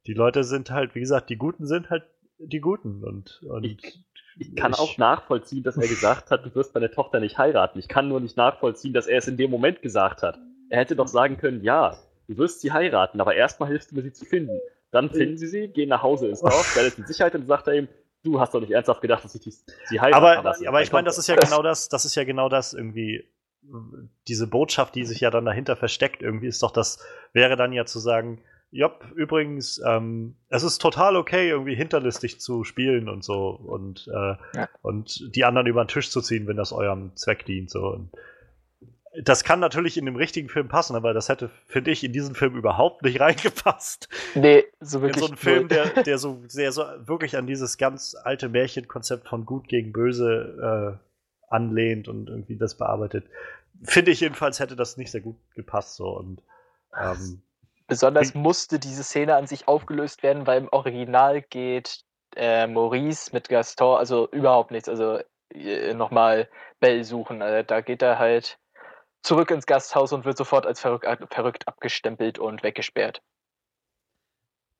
die 0.08 0.14
Leute 0.14 0.44
sind 0.44 0.70
halt, 0.72 0.96
wie 0.96 1.00
gesagt, 1.00 1.30
die 1.30 1.38
Guten 1.38 1.66
sind 1.66 1.90
halt 1.90 2.04
die 2.38 2.60
Guten 2.60 3.04
und, 3.04 3.42
und 3.44 3.64
Ich- 3.66 4.00
Ich 4.38 4.56
kann 4.56 4.74
auch 4.74 4.98
nachvollziehen, 4.98 5.62
dass 5.64 5.78
er 5.78 5.88
gesagt 5.88 6.32
hat, 6.32 6.46
du 6.46 6.56
wirst 6.56 6.74
meine 6.74 6.90
Tochter 6.90 7.20
nicht 7.20 7.38
heiraten. 7.38 7.78
Ich 7.80 7.88
kann 7.88 8.08
nur 8.08 8.20
nicht 8.22 8.38
nachvollziehen, 8.38 8.94
dass 8.94 9.08
er 9.08 9.18
es 9.18 9.28
in 9.28 9.36
dem 9.38 9.52
Moment 9.52 9.82
gesagt 9.82 10.24
hat. 10.24 10.40
Er 10.70 10.80
hätte 10.80 10.96
doch 10.96 11.08
sagen 11.10 11.38
können, 11.38 11.62
ja, 11.64 11.98
du 12.28 12.38
wirst 12.38 12.62
sie 12.62 12.72
heiraten, 12.72 13.20
aber 13.20 13.36
erstmal 13.36 13.68
hilfst 13.70 13.92
du 13.92 13.96
mir, 13.96 14.04
sie 14.04 14.14
zu 14.14 14.24
finden. 14.26 14.58
Dann 14.92 15.10
finden 15.10 15.38
sie 15.38 15.48
sie, 15.48 15.68
gehen 15.70 15.90
nach 15.90 16.04
Hause 16.04 16.28
ins 16.28 16.42
Dorf, 16.42 16.76
ist 16.86 17.00
in 17.00 17.06
Sicherheit 17.08 17.34
und 17.36 17.42
dann 17.42 17.48
sagt 17.48 17.68
er 17.68 17.76
ihm, 17.76 17.88
du 18.24 18.40
hast 18.40 18.54
doch 18.54 18.60
nicht 18.62 18.72
ernsthaft 18.72 19.02
gedacht, 19.02 19.24
dass 19.24 19.34
ich 19.36 19.42
die, 19.42 19.52
sie 19.52 20.00
heirate. 20.00 20.16
aber, 20.16 20.56
aber 20.68 20.82
ich 20.82 20.92
meine, 20.92 21.06
das 21.06 21.18
ist 21.18 21.28
ja 21.28 21.36
genau 21.40 21.64
das, 21.64 21.90
das 21.90 22.06
ist 22.06 22.16
ja 22.16 22.24
genau 22.24 22.50
das 22.50 22.74
irgendwie. 22.74 23.26
diese 24.28 24.48
Botschaft, 24.48 24.96
die 24.96 25.06
sich 25.06 25.22
ja 25.22 25.30
dann 25.30 25.46
dahinter 25.46 25.76
versteckt, 25.76 26.22
irgendwie 26.22 26.48
ist 26.48 26.62
doch 26.64 26.72
das, 26.72 27.00
wäre 27.34 27.56
dann 27.56 27.74
ja 27.74 27.86
zu 27.86 28.00
sagen, 28.00 28.42
Jopp, 28.74 29.04
übrigens, 29.16 29.82
ähm, 29.86 30.36
es 30.48 30.64
ist 30.64 30.80
total 30.80 31.18
okay, 31.18 31.50
irgendwie 31.50 31.76
hinterlistig 31.76 32.40
zu 32.40 32.64
spielen 32.64 33.10
und 33.10 33.22
so 33.24 33.50
und, 33.50 34.08
äh, 34.08 34.36
Ja. 34.58 34.70
und 34.82 35.36
die 35.36 35.44
anderen 35.44 35.68
über 35.68 35.84
den 35.84 35.90
Tisch 35.90 36.10
zu 36.10 36.22
ziehen, 36.22 36.48
wenn 36.48 36.56
das 36.56 36.72
eurem 36.72 37.14
Zweck 37.16 37.46
dient. 37.46 37.70
So. 37.70 37.82
Und 37.88 38.12
das 39.24 39.44
kann 39.44 39.60
natürlich 39.60 39.98
in 39.98 40.06
dem 40.06 40.16
richtigen 40.16 40.48
Film 40.48 40.70
passen, 40.70 40.96
aber 40.96 41.14
das 41.14 41.28
hätte, 41.28 41.50
finde 41.68 41.92
ich, 41.92 42.04
in 42.04 42.14
diesen 42.14 42.36
Film 42.36 42.56
überhaupt 42.56 43.04
nicht 43.04 43.20
reingepasst. 43.20 44.08
Nee, 44.36 44.66
so 44.80 45.00
In 45.00 45.04
wirklich. 45.04 45.20
so 45.20 45.28
einen 45.28 45.38
Film, 45.38 45.68
der, 45.68 46.04
der 46.04 46.18
so 46.18 46.42
sehr 46.48 46.72
so 46.72 46.84
wirklich 47.00 47.38
an 47.38 47.48
dieses 47.48 47.78
ganz 47.78 48.16
alte 48.24 48.50
Märchenkonzept 48.50 49.28
von 49.28 49.46
Gut 49.46 49.68
gegen 49.68 49.92
Böse 49.92 51.00
äh, 51.00 51.54
anlehnt 51.54 52.08
und 52.08 52.30
irgendwie 52.30 52.58
das 52.58 52.76
bearbeitet. 52.78 53.26
Finde 53.84 54.12
ich 54.12 54.22
jedenfalls 54.22 54.60
hätte 54.60 54.76
das 54.76 54.98
nicht 54.98 55.12
sehr 55.12 55.22
gut 55.22 55.38
gepasst 55.56 55.96
so 55.96 56.18
und 56.18 56.42
ähm, 56.98 57.42
Besonders 57.88 58.34
musste 58.34 58.80
diese 58.80 59.04
Szene 59.04 59.36
an 59.36 59.48
sich 59.48 59.68
aufgelöst 59.68 60.24
werden, 60.24 60.48
weil 60.48 60.62
im 60.62 60.70
Original 60.72 61.42
geht 61.42 62.06
äh, 62.38 62.66
Maurice 62.66 63.32
mit 63.34 63.50
Gaston 63.50 63.98
also 63.98 64.30
überhaupt 64.32 64.72
nichts. 64.72 64.88
Also 64.88 65.20
äh, 65.54 65.94
nochmal 65.94 66.48
Bell 66.80 67.04
suchen. 67.04 67.42
Also, 67.42 67.64
da 67.68 67.82
geht 67.82 68.02
er 68.02 68.18
halt 68.18 68.60
zurück 69.22 69.52
ins 69.52 69.66
Gasthaus 69.66 70.14
und 70.14 70.26
wird 70.26 70.38
sofort 70.38 70.66
als 70.66 70.80
verrückt, 70.80 71.08
verrückt 71.34 71.68
abgestempelt 71.68 72.40
und 72.40 72.64
weggesperrt. 72.64 73.22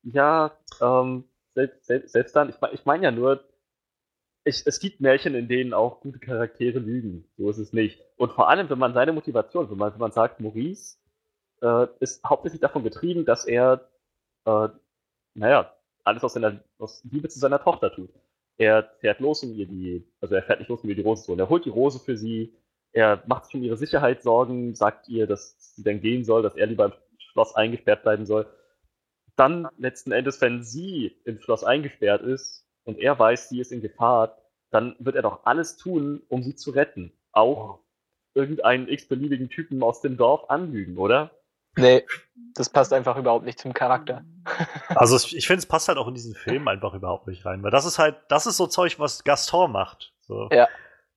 Ja, 0.02 0.56
ähm, 0.80 1.24
selbst, 1.54 1.84
selbst, 1.86 2.12
selbst 2.12 2.34
dann, 2.34 2.48
ich 2.48 2.60
meine 2.60 2.74
ich 2.74 2.84
mein 2.84 3.02
ja 3.02 3.10
nur, 3.10 3.44
ich, 4.44 4.66
es 4.66 4.80
gibt 4.80 5.00
Märchen, 5.00 5.34
in 5.34 5.48
denen 5.48 5.72
auch 5.72 6.00
gute 6.00 6.18
Charaktere 6.18 6.80
lügen. 6.80 7.28
So 7.36 7.48
ist 7.50 7.58
es 7.58 7.72
nicht. 7.72 8.00
Und 8.16 8.32
vor 8.32 8.48
allem, 8.48 8.68
wenn 8.68 8.78
man 8.78 8.94
seine 8.94 9.12
Motivation, 9.12 9.70
wenn 9.70 9.78
man, 9.78 9.92
wenn 9.92 10.00
man 10.00 10.12
sagt, 10.12 10.40
Maurice 10.40 10.98
äh, 11.60 11.86
ist 12.00 12.24
hauptsächlich 12.24 12.60
davon 12.60 12.82
getrieben, 12.82 13.24
dass 13.24 13.44
er, 13.44 13.88
äh, 14.44 14.68
naja, 15.34 15.72
alles 16.04 16.24
aus, 16.24 16.32
seiner, 16.32 16.60
aus 16.78 17.04
Liebe 17.04 17.28
zu 17.28 17.38
seiner 17.38 17.62
Tochter 17.62 17.94
tut. 17.94 18.10
Er 18.58 18.90
fährt 18.98 19.20
los, 19.20 19.44
um 19.44 19.54
ihr 19.54 19.66
die, 19.66 20.04
also 20.20 20.34
er 20.34 20.42
fährt 20.42 20.58
nicht 20.58 20.68
los, 20.68 20.82
um 20.82 20.90
ihr 20.90 20.96
die 20.96 21.02
Rose 21.02 21.22
zu 21.22 21.28
holen. 21.28 21.38
Er 21.38 21.48
holt 21.48 21.64
die 21.64 21.70
Rose 21.70 22.00
für 22.00 22.16
sie, 22.16 22.52
er 22.92 23.22
macht 23.26 23.46
sich 23.46 23.54
um 23.54 23.62
ihre 23.62 23.76
Sicherheit 23.76 24.22
Sorgen, 24.22 24.74
sagt 24.74 25.08
ihr, 25.08 25.26
dass 25.26 25.56
sie 25.74 25.82
dann 25.82 26.00
gehen 26.00 26.24
soll, 26.24 26.42
dass 26.42 26.56
er 26.56 26.66
lieber 26.66 26.86
im 26.86 26.92
Schloss 27.18 27.54
eingesperrt 27.54 28.02
bleiben 28.02 28.26
soll 28.26 28.46
dann 29.36 29.68
letzten 29.78 30.12
Endes, 30.12 30.40
wenn 30.40 30.62
sie 30.62 31.16
im 31.24 31.40
Schloss 31.40 31.64
eingesperrt 31.64 32.22
ist 32.22 32.66
und 32.84 32.98
er 32.98 33.18
weiß, 33.18 33.48
sie 33.48 33.60
ist 33.60 33.72
in 33.72 33.80
Gefahr, 33.80 34.38
dann 34.70 34.96
wird 34.98 35.16
er 35.16 35.22
doch 35.22 35.44
alles 35.44 35.76
tun, 35.76 36.22
um 36.28 36.42
sie 36.42 36.54
zu 36.54 36.70
retten. 36.70 37.12
Auch 37.32 37.80
irgendeinen 38.34 38.88
x-beliebigen 38.88 39.48
Typen 39.48 39.82
aus 39.82 40.00
dem 40.00 40.16
Dorf 40.16 40.48
anlügen, 40.50 40.96
oder? 40.96 41.30
Nee, 41.76 42.04
das 42.54 42.68
passt 42.68 42.92
einfach 42.92 43.16
überhaupt 43.16 43.46
nicht 43.46 43.58
zum 43.58 43.72
Charakter. 43.72 44.24
also 44.88 45.16
ich 45.16 45.46
finde, 45.46 45.60
es 45.60 45.66
passt 45.66 45.88
halt 45.88 45.98
auch 45.98 46.08
in 46.08 46.14
diesen 46.14 46.34
Film 46.34 46.68
einfach 46.68 46.92
überhaupt 46.94 47.26
nicht 47.26 47.46
rein, 47.46 47.62
weil 47.62 47.70
das 47.70 47.86
ist 47.86 47.98
halt, 47.98 48.16
das 48.28 48.46
ist 48.46 48.58
so 48.58 48.66
Zeug, 48.66 48.98
was 48.98 49.24
Gaston 49.24 49.72
macht. 49.72 50.12
So, 50.20 50.48
Ja. 50.52 50.68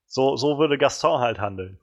So, 0.07 0.35
so 0.35 0.57
würde 0.57 0.77
Gaston 0.77 1.19
halt 1.19 1.39
handeln. 1.39 1.77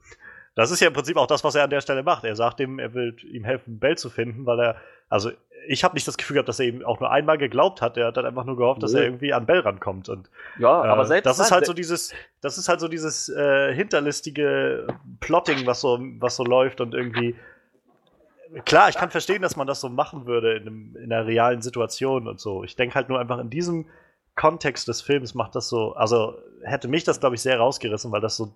Das 0.55 0.69
ist 0.69 0.79
ja 0.79 0.87
im 0.87 0.93
Prinzip 0.93 1.17
auch 1.17 1.27
das, 1.27 1.43
was 1.43 1.55
er 1.55 1.63
an 1.63 1.69
der 1.69 1.81
Stelle 1.81 2.03
macht. 2.03 2.23
Er 2.23 2.35
sagt 2.35 2.59
ihm, 2.59 2.77
er 2.79 2.93
will 2.93 3.15
ihm 3.23 3.43
helfen, 3.43 3.79
Bell 3.79 3.97
zu 3.97 4.09
finden, 4.09 4.45
weil 4.45 4.59
er, 4.59 4.75
also 5.09 5.31
ich 5.67 5.83
habe 5.83 5.95
nicht 5.95 6.07
das 6.07 6.17
Gefühl 6.17 6.35
gehabt, 6.35 6.49
dass 6.49 6.59
er 6.59 6.67
ihm 6.67 6.85
auch 6.85 6.99
nur 6.99 7.11
einmal 7.11 7.37
geglaubt 7.37 7.81
hat. 7.81 7.97
Er 7.97 8.07
hat 8.07 8.17
dann 8.17 8.25
einfach 8.25 8.43
nur 8.43 8.57
gehofft, 8.57 8.83
dass 8.83 8.93
Nö. 8.93 8.99
er 8.99 9.05
irgendwie 9.05 9.33
an 9.33 9.45
Bell 9.45 9.59
rankommt. 9.59 10.09
Und 10.09 10.29
Ja, 10.59 10.85
äh, 10.85 10.89
aber 10.89 11.05
selbst 11.05 11.25
das 11.25 11.39
ist 11.39 11.51
halt 11.51 11.65
so 11.65 11.73
dieses, 11.73 12.13
das 12.41 12.57
ist 12.57 12.69
halt 12.69 12.79
so 12.79 12.87
dieses 12.87 13.29
äh, 13.29 13.73
hinterlistige 13.73 14.87
Plotting, 15.19 15.65
was 15.65 15.81
so, 15.81 15.99
was 16.19 16.35
so 16.35 16.43
läuft 16.43 16.81
und 16.81 16.93
irgendwie. 16.93 17.35
Klar, 18.65 18.89
ich 18.89 18.95
kann 18.95 19.09
verstehen, 19.09 19.41
dass 19.41 19.55
man 19.55 19.65
das 19.65 19.81
so 19.81 19.89
machen 19.89 20.27
würde 20.27 20.53
in, 20.53 20.67
einem, 20.67 20.95
in 20.97 21.11
einer 21.11 21.25
realen 21.25 21.63
Situation 21.63 22.27
und 22.27 22.39
so. 22.39 22.63
Ich 22.63 22.75
denke 22.75 22.93
halt 22.93 23.09
nur 23.09 23.19
einfach 23.19 23.39
in 23.39 23.49
diesem 23.49 23.87
Kontext 24.35 24.87
des 24.87 25.01
Films 25.01 25.33
macht 25.35 25.55
das 25.55 25.69
so, 25.69 25.93
also 25.93 26.35
hätte 26.63 26.87
mich 26.87 27.03
das, 27.03 27.19
glaube 27.19 27.35
ich, 27.35 27.41
sehr 27.41 27.57
rausgerissen, 27.59 28.11
weil 28.11 28.21
das 28.21 28.35
so 28.37 28.55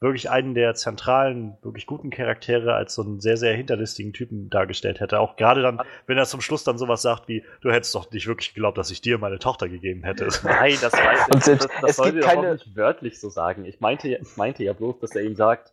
wirklich 0.00 0.30
einen 0.30 0.54
der 0.54 0.74
zentralen, 0.74 1.58
wirklich 1.62 1.86
guten 1.86 2.10
Charaktere 2.10 2.74
als 2.74 2.94
so 2.94 3.02
einen 3.02 3.18
sehr, 3.20 3.36
sehr 3.36 3.52
hinterlistigen 3.56 4.12
Typen 4.12 4.48
dargestellt 4.48 5.00
hätte. 5.00 5.18
Auch 5.18 5.34
gerade 5.34 5.60
dann, 5.60 5.82
wenn 6.06 6.16
er 6.16 6.24
zum 6.24 6.40
Schluss 6.40 6.62
dann 6.62 6.78
sowas 6.78 7.02
sagt 7.02 7.26
wie, 7.26 7.44
du 7.62 7.72
hättest 7.72 7.96
doch 7.96 8.08
nicht 8.12 8.28
wirklich 8.28 8.54
geglaubt, 8.54 8.78
dass 8.78 8.92
ich 8.92 9.00
dir 9.00 9.18
meine 9.18 9.40
Tochter 9.40 9.68
gegeben 9.68 10.04
hätte. 10.04 10.28
Nein, 10.44 10.76
das, 10.80 10.92
weiß 10.92 11.24
Und 11.26 11.34
das, 11.34 11.44
selbst- 11.46 11.68
das, 11.68 11.80
das 11.80 11.90
es 11.90 11.96
sollte 11.96 12.20
keine- 12.20 12.52
nicht 12.52 12.76
wörtlich 12.76 13.18
so 13.20 13.28
sagen. 13.28 13.64
Ich 13.64 13.80
meinte, 13.80 14.08
ja- 14.08 14.18
ich 14.20 14.36
meinte 14.36 14.62
ja 14.62 14.72
bloß, 14.72 15.00
dass 15.00 15.16
er 15.16 15.22
ihm 15.22 15.34
sagt, 15.34 15.72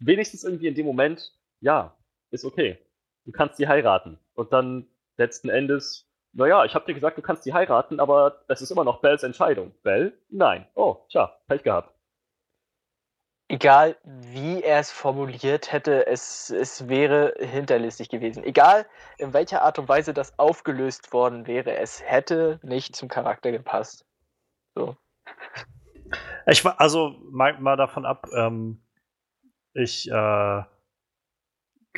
wenigstens 0.00 0.44
irgendwie 0.44 0.66
in 0.66 0.74
dem 0.74 0.84
Moment, 0.84 1.32
ja, 1.60 1.96
ist 2.30 2.44
okay. 2.44 2.76
Du 3.24 3.32
kannst 3.32 3.56
sie 3.56 3.66
heiraten. 3.68 4.18
Und 4.34 4.52
dann 4.52 4.86
letzten 5.16 5.48
Endes, 5.48 6.05
naja, 6.36 6.66
ich 6.66 6.74
habe 6.74 6.84
dir 6.84 6.92
gesagt, 6.92 7.16
du 7.16 7.22
kannst 7.22 7.44
sie 7.44 7.54
heiraten, 7.54 7.98
aber 7.98 8.42
es 8.48 8.60
ist 8.60 8.70
immer 8.70 8.84
noch 8.84 9.00
Bells 9.00 9.22
Entscheidung. 9.22 9.72
Bell? 9.82 10.12
Nein. 10.28 10.66
Oh, 10.74 11.06
tja, 11.08 11.34
Pech 11.48 11.62
gehabt. 11.62 11.94
Egal 13.48 13.96
wie 14.02 14.62
er 14.62 14.80
es 14.80 14.90
formuliert 14.90 15.72
hätte, 15.72 16.06
es, 16.06 16.50
es 16.50 16.88
wäre 16.88 17.34
hinterlistig 17.38 18.10
gewesen. 18.10 18.44
Egal 18.44 18.86
in 19.18 19.32
welcher 19.32 19.62
Art 19.62 19.78
und 19.78 19.88
Weise 19.88 20.12
das 20.12 20.38
aufgelöst 20.38 21.12
worden 21.12 21.46
wäre, 21.46 21.76
es 21.76 22.02
hätte 22.02 22.60
nicht 22.62 22.96
zum 22.96 23.08
Charakter 23.08 23.50
gepasst. 23.50 24.04
So. 24.74 24.96
Ich 26.46 26.64
war, 26.64 26.80
also 26.80 27.16
mal, 27.30 27.58
mal 27.60 27.76
davon 27.76 28.04
ab, 28.04 28.28
ähm, 28.36 28.82
ich 29.72 30.10
äh, 30.10 30.62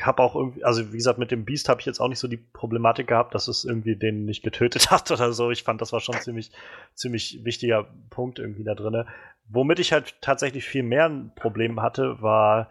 habe 0.03 0.23
auch 0.23 0.35
irgendwie, 0.35 0.65
also 0.65 0.93
wie 0.93 0.97
gesagt, 0.97 1.19
mit 1.19 1.31
dem 1.31 1.45
Beast 1.45 1.69
habe 1.69 1.81
ich 1.81 1.87
jetzt 1.87 2.01
auch 2.01 2.09
nicht 2.09 2.19
so 2.19 2.29
die 2.29 2.37
Problematik 2.37 3.09
gehabt, 3.09 3.35
dass 3.35 3.49
es 3.49 3.65
irgendwie 3.65 3.97
den 3.97 4.25
nicht 4.25 4.43
getötet 4.43 4.91
hat 4.91 5.11
oder 5.11 5.33
so. 5.33 5.51
Ich 5.51 5.63
fand, 5.63 5.81
das 5.81 5.93
war 5.93 6.01
schon 6.01 6.21
ziemlich, 6.21 6.53
ziemlich 6.95 7.41
wichtiger 7.45 7.87
Punkt 8.11 8.39
irgendwie 8.39 8.65
da 8.65 8.75
drin. 8.75 9.05
Womit 9.49 9.79
ich 9.79 9.93
halt 9.93 10.17
tatsächlich 10.21 10.65
viel 10.65 10.83
mehr 10.83 11.07
ein 11.07 11.33
Problem 11.35 11.81
hatte, 11.81 12.21
war, 12.21 12.71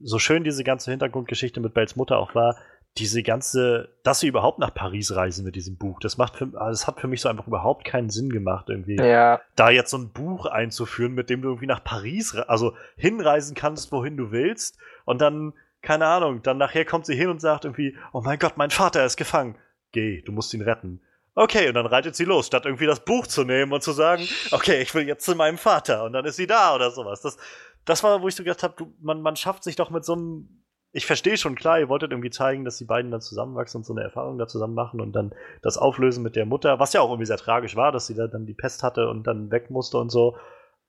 so 0.00 0.18
schön 0.18 0.44
diese 0.44 0.64
ganze 0.64 0.90
Hintergrundgeschichte 0.90 1.60
mit 1.60 1.74
Bells 1.74 1.96
Mutter 1.96 2.18
auch 2.18 2.34
war, 2.34 2.56
diese 2.96 3.22
ganze, 3.22 3.90
dass 4.02 4.20
sie 4.20 4.26
überhaupt 4.26 4.58
nach 4.58 4.74
Paris 4.74 5.14
reisen 5.14 5.44
mit 5.44 5.54
diesem 5.54 5.76
Buch, 5.76 6.00
das 6.00 6.18
macht 6.18 6.36
für, 6.36 6.44
also 6.54 6.70
das 6.70 6.86
hat 6.86 7.00
für 7.00 7.06
mich 7.06 7.20
so 7.20 7.28
einfach 7.28 7.46
überhaupt 7.46 7.84
keinen 7.84 8.10
Sinn 8.10 8.30
gemacht 8.30 8.68
irgendwie 8.68 8.96
Ja, 8.96 9.40
da 9.56 9.70
jetzt 9.70 9.90
so 9.90 9.98
ein 9.98 10.10
Buch 10.10 10.46
einzuführen, 10.46 11.12
mit 11.12 11.30
dem 11.30 11.42
du 11.42 11.48
irgendwie 11.48 11.66
nach 11.66 11.84
Paris, 11.84 12.34
also 12.34 12.74
hinreisen 12.96 13.54
kannst, 13.54 13.92
wohin 13.92 14.16
du 14.16 14.30
willst, 14.32 14.78
und 15.04 15.20
dann, 15.20 15.52
keine 15.82 16.06
Ahnung, 16.06 16.42
dann 16.42 16.58
nachher 16.58 16.84
kommt 16.84 17.06
sie 17.06 17.14
hin 17.14 17.28
und 17.28 17.40
sagt 17.40 17.64
irgendwie, 17.64 17.96
oh 18.12 18.20
mein 18.20 18.38
Gott, 18.38 18.56
mein 18.56 18.70
Vater 18.70 19.04
ist 19.04 19.16
gefangen. 19.16 19.56
Geh, 19.92 20.22
du 20.22 20.32
musst 20.32 20.52
ihn 20.54 20.62
retten. 20.62 21.00
Okay, 21.34 21.68
und 21.68 21.74
dann 21.74 21.86
reitet 21.86 22.16
sie 22.16 22.24
los, 22.24 22.48
statt 22.48 22.64
irgendwie 22.66 22.86
das 22.86 23.04
Buch 23.04 23.26
zu 23.28 23.44
nehmen 23.44 23.72
und 23.72 23.80
zu 23.80 23.92
sagen, 23.92 24.26
okay, 24.50 24.82
ich 24.82 24.92
will 24.94 25.06
jetzt 25.06 25.24
zu 25.24 25.36
meinem 25.36 25.56
Vater, 25.56 26.02
und 26.02 26.12
dann 26.12 26.24
ist 26.24 26.34
sie 26.34 26.48
da 26.48 26.74
oder 26.74 26.90
sowas. 26.90 27.20
Das, 27.22 27.36
das 27.84 28.02
war, 28.02 28.20
wo 28.20 28.26
ich 28.26 28.34
so 28.34 28.42
gedacht 28.42 28.64
habe, 28.64 28.88
man, 29.00 29.22
man 29.22 29.36
schafft 29.36 29.62
sich 29.62 29.76
doch 29.76 29.90
mit 29.90 30.04
so 30.04 30.14
einem. 30.14 30.64
Ich 30.90 31.06
verstehe 31.06 31.36
schon, 31.36 31.54
klar, 31.54 31.78
ihr 31.78 31.88
wolltet 31.88 32.10
irgendwie 32.10 32.30
zeigen, 32.30 32.64
dass 32.64 32.78
die 32.78 32.86
beiden 32.86 33.10
dann 33.10 33.20
zusammenwachsen 33.20 33.78
und 33.78 33.84
so 33.84 33.92
eine 33.92 34.02
Erfahrung 34.02 34.38
da 34.38 34.48
zusammen 34.48 34.74
machen 34.74 35.00
und 35.00 35.12
dann 35.12 35.32
das 35.62 35.78
Auflösen 35.78 36.24
mit 36.24 36.34
der 36.34 36.46
Mutter, 36.46 36.80
was 36.80 36.92
ja 36.92 37.02
auch 37.02 37.10
irgendwie 37.10 37.26
sehr 37.26 37.36
tragisch 37.36 37.76
war, 37.76 37.92
dass 37.92 38.06
sie 38.06 38.14
da 38.14 38.26
dann 38.26 38.46
die 38.46 38.54
Pest 38.54 38.82
hatte 38.82 39.08
und 39.08 39.26
dann 39.26 39.52
weg 39.52 39.70
musste 39.70 39.98
und 39.98 40.10
so. 40.10 40.36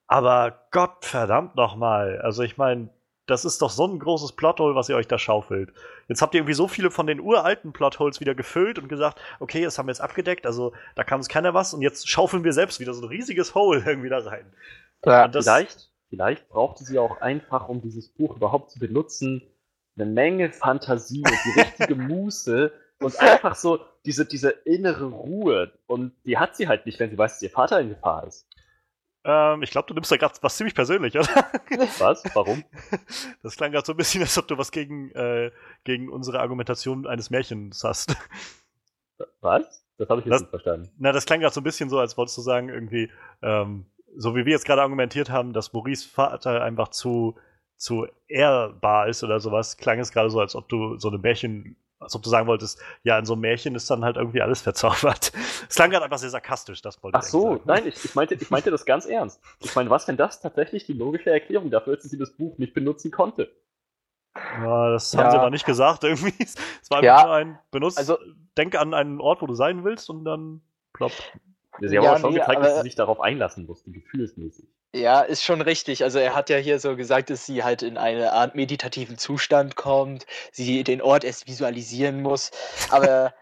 Aber 0.08 0.68
Gott 0.72 1.06
verdammt 1.06 1.56
nochmal. 1.56 2.20
Also 2.22 2.42
ich 2.42 2.58
meine, 2.58 2.90
das 3.30 3.46
ist 3.46 3.62
doch 3.62 3.70
so 3.70 3.86
ein 3.86 4.00
großes 4.00 4.34
Plothole, 4.34 4.76
was 4.76 4.90
ihr 4.90 4.96
euch 4.96 5.08
da 5.08 5.18
schaufelt. 5.18 5.72
Jetzt 6.08 6.22
habt 6.22 6.34
ihr 6.34 6.40
irgendwie 6.40 6.54
so 6.54 6.68
viele 6.68 6.92
von 6.92 7.08
den 7.08 7.20
uralten 7.20 7.74
Plotholes 7.74 8.20
wieder 8.20 8.36
gefüllt 8.36 8.80
und 8.80 8.90
gesagt, 8.90 9.20
okay, 9.40 9.64
das 9.64 9.78
haben 9.78 9.88
wir 9.88 9.92
jetzt 9.92 10.02
abgedeckt, 10.02 10.46
also 10.46 10.74
da 10.96 11.04
kam 11.04 11.20
uns 11.20 11.30
keiner 11.30 11.54
was 11.54 11.74
und 11.74 11.82
jetzt 11.82 12.10
schaufeln 12.10 12.44
wir 12.44 12.54
selbst 12.54 12.80
wieder 12.80 12.94
so 12.94 13.02
ein 13.02 13.10
riesiges 13.10 13.56
Hole 13.56 13.84
irgendwie 13.86 14.10
da 14.10 14.20
rein. 14.20 14.46
ja. 15.06 15.28
Das, 15.28 15.46
vielleicht, 15.46 15.92
vielleicht 16.10 16.50
brauchte 16.50 16.84
sie 16.84 16.98
auch 16.98 17.22
einfach, 17.22 17.70
um 17.70 17.82
dieses 17.82 18.10
Buch 18.10 18.36
überhaupt 18.36 18.72
zu 18.72 18.80
benutzen, 18.80 19.44
eine 19.96 20.10
Menge 20.10 20.52
Fantasie 20.52 21.24
und 21.24 21.38
die 21.46 21.60
richtige 21.60 21.96
Muße 21.96 22.72
und 23.00 23.20
einfach 23.20 23.56
so 23.56 23.80
diese, 24.06 24.26
diese 24.26 24.50
innere 24.50 25.06
Ruhe. 25.06 25.72
Und 25.88 26.14
die 26.26 26.38
hat 26.38 26.56
sie 26.56 26.68
halt 26.68 26.86
nicht, 26.86 27.00
wenn 27.00 27.10
sie 27.10 27.18
weiß, 27.18 27.34
dass 27.34 27.42
ihr 27.42 27.50
Vater 27.50 27.80
in 27.80 27.90
Gefahr 27.90 28.26
ist. 28.28 28.48
Ähm, 29.24 29.62
ich 29.64 29.72
glaube, 29.72 29.88
du 29.88 29.94
nimmst 29.94 30.12
da 30.12 30.18
gerade 30.18 30.36
was 30.42 30.56
ziemlich 30.58 30.74
persönlich, 30.76 31.16
oder? 31.18 31.28
Was? 32.00 32.24
Warum? 32.34 32.64
Das 33.44 33.56
klang 33.56 33.72
gerade 33.72 33.86
so 33.86 33.94
ein 33.94 33.98
bisschen, 33.98 34.22
als 34.22 34.38
ob 34.38 34.48
du 34.48 34.58
was 34.58 34.72
gegen, 34.72 35.12
äh, 35.12 35.52
gegen 35.84 36.10
unsere 36.10 36.40
Argumentation 36.40 37.06
eines 37.08 37.30
Märchens 37.30 37.84
hast. 37.84 38.16
Was? 39.42 39.86
Das 39.98 40.10
habe 40.10 40.22
ich 40.22 40.26
jetzt 40.26 40.34
Das- 40.34 40.42
nicht 40.42 40.50
verstanden. 40.50 40.90
Na, 40.98 41.12
das 41.12 41.26
klang 41.26 41.42
gerade 41.42 41.54
so 41.54 41.62
ein 41.62 41.66
bisschen 41.66 41.90
so, 41.90 42.00
als 42.00 42.18
wolltest 42.18 42.38
du 42.38 42.42
sagen, 42.42 42.70
irgendwie, 42.70 43.12
ähm, 43.42 43.86
so 44.16 44.36
wie 44.36 44.46
wir 44.46 44.54
jetzt 44.54 44.66
gerade 44.66 44.82
argumentiert 44.82 45.30
haben, 45.30 45.54
dass 45.54 45.74
Maurice 45.74 46.08
Vater 46.08 46.62
einfach 46.64 46.88
zu, 46.90 47.38
zu 47.78 48.08
ehrbar 48.28 49.08
ist 49.08 49.24
oder 49.24 49.40
sowas, 49.40 49.78
klang 49.78 50.00
es 50.00 50.12
gerade 50.12 50.30
so, 50.30 50.40
als 50.40 50.56
ob 50.56 50.68
du 50.70 50.98
so 50.98 51.10
eine 51.10 51.18
Märchen, 51.18 51.76
als 52.00 52.16
ob 52.16 52.24
du 52.24 52.30
sagen 52.30 52.48
wolltest, 52.48 52.80
ja, 53.04 53.20
in 53.20 53.26
so 53.26 53.34
einem 53.34 53.42
Märchen 53.42 53.76
ist 53.76 53.90
dann 53.90 54.04
halt 54.06 54.16
irgendwie 54.18 54.42
alles 54.42 54.62
verzaubert. 54.62 55.32
Es 55.70 55.76
klang 55.76 55.92
gerade 55.92 56.06
einfach 56.06 56.18
sehr 56.18 56.30
sarkastisch, 56.30 56.82
das 56.82 57.02
wollte 57.04 57.18
Ach 57.20 57.24
ich 57.24 57.30
so, 57.30 57.48
eigentlich 57.50 57.58
sagen. 57.60 57.68
nein, 57.68 57.88
ich, 57.88 58.06
ich, 58.06 58.16
meinte, 58.16 58.34
ich 58.36 58.50
meinte 58.50 58.72
das 58.72 58.86
ganz 58.86 59.06
ernst. 59.06 59.40
Ich 59.60 59.76
meine, 59.76 59.90
was, 59.90 60.08
wenn 60.08 60.18
das 60.18 60.40
tatsächlich 60.42 60.86
die 60.86 60.94
logische 60.94 61.30
Erklärung 61.30 61.70
dafür 61.70 61.94
ist, 61.94 62.04
dass 62.06 62.12
sie 62.12 62.18
das 62.18 62.32
Buch 62.32 62.58
nicht 62.58 62.74
benutzen 62.74 63.12
konnte? 63.12 63.52
Ja, 64.36 64.92
das 64.92 65.16
haben 65.16 65.30
sie 65.30 65.36
Ja. 65.36 65.42
aber 65.42 65.50
nicht 65.52 65.66
gesagt 65.66 66.04
irgendwie. 66.06 66.34
Es 66.40 66.56
war 66.90 67.00
einfach 67.00 67.04
Ja. 67.22 67.24
nur 67.26 67.34
ein 67.36 67.60
benutzt. 67.72 67.98
Also- 67.98 68.18
denk 68.58 68.76
an 68.76 68.94
einen 68.94 69.22
Ort, 69.22 69.42
wo 69.42 69.46
du 69.48 69.54
sein 69.54 69.84
willst 69.84 70.10
und 70.10 70.26
dann 70.26 70.62
plopp. 70.94 71.12
Sie 71.80 71.96
haben 71.98 72.04
Ja, 72.04 72.12
aber 72.12 72.20
schon 72.20 72.34
nee, 72.34 72.40
gezeigt, 72.40 72.62
dass 72.64 72.76
sie 72.78 72.82
sich 72.84 72.96
darauf 72.96 73.22
einlassen 73.22 73.66
mussten, 73.66 73.94
gefühlsmäßig. 73.94 74.68
Ja, 74.94 75.22
ist 75.22 75.44
schon 75.44 75.62
richtig. 75.62 76.04
Also 76.04 76.18
er 76.18 76.34
hat 76.36 76.50
ja 76.50 76.58
hier 76.58 76.80
so 76.80 76.96
gesagt, 76.96 77.30
dass 77.30 77.46
sie 77.46 77.64
halt 77.64 77.84
in 77.84 77.98
eine 77.98 78.34
Art 78.34 78.56
meditativen 78.56 79.18
Zustand 79.20 79.76
kommt, 79.76 80.26
sie 80.52 80.84
den 80.84 81.02
Ort 81.02 81.24
erst 81.24 81.48
visualisieren 81.48 82.22
muss. 82.24 82.50
Aber 82.90 83.34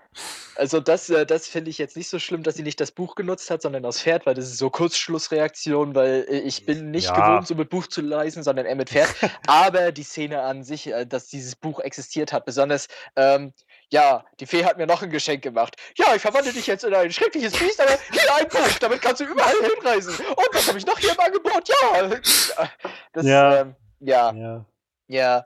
also 0.56 0.80
das, 0.80 1.10
äh, 1.10 1.26
das 1.26 1.48
finde 1.48 1.70
ich 1.70 1.78
jetzt 1.78 1.96
nicht 1.96 2.10
so 2.10 2.20
schlimm, 2.20 2.44
dass 2.44 2.56
sie 2.56 2.64
nicht 2.64 2.82
das 2.82 2.92
Buch 2.92 3.16
genutzt 3.16 3.50
hat, 3.52 3.62
sondern 3.62 3.84
das 3.84 4.02
Pferd, 4.02 4.26
weil 4.26 4.34
das 4.34 4.46
ist 4.46 4.58
so 4.58 4.70
Kurzschlussreaktion, 4.72 5.94
weil 5.96 6.26
äh, 6.28 6.40
ich 6.40 6.66
bin 6.66 6.92
nicht 6.92 7.06
Ja. 7.08 7.14
gewohnt, 7.14 7.48
so 7.48 7.56
mit 7.56 7.70
Buch 7.70 7.88
zu 7.88 8.02
lesen, 8.02 8.44
sondern 8.44 8.66
eher 8.66 8.76
mit 8.76 8.90
Pferd. 8.90 9.14
Aber 9.46 9.92
die 9.92 10.04
Szene 10.04 10.42
an 10.42 10.64
sich, 10.64 10.88
äh, 10.88 11.06
dass 11.06 11.28
dieses 11.28 11.56
Buch 11.56 11.80
existiert 11.80 12.34
hat, 12.34 12.46
besonders 12.46 12.88
ähm, 13.16 13.54
ja, 13.92 14.26
die 14.40 14.46
Fee 14.46 14.66
hat 14.66 14.78
mir 14.78 14.86
noch 14.86 15.02
ein 15.02 15.10
Geschenk 15.10 15.42
gemacht. 15.42 15.76
Ja, 15.98 16.14
ich 16.16 16.22
verwandle 16.22 16.52
dich 16.52 16.68
jetzt 16.68 16.84
in 16.84 16.94
ein 16.94 17.12
schreckliches 17.12 17.54
Biest, 17.54 17.80
aber 17.80 17.98
hier 18.12 18.36
ein 18.36 18.48
Buch, 18.50 18.80
damit 18.80 19.02
kannst 19.02 19.22
du 19.22 19.26
überall 19.26 19.54
hinreisen. 19.62 20.14
Und 20.26 20.48
was 20.54 20.68
habe 20.68 20.78
ich 20.78 20.86
noch 20.86 21.00
hier 21.00 21.12
im 21.14 21.20
Angebot? 21.20 21.70
Ja. 21.70 22.68
Das, 23.14 23.26
Ja. 23.26 23.62
Ähm, 23.62 23.76
ja, 24.00 24.32
Ja. 24.34 24.66
ja. 25.08 25.46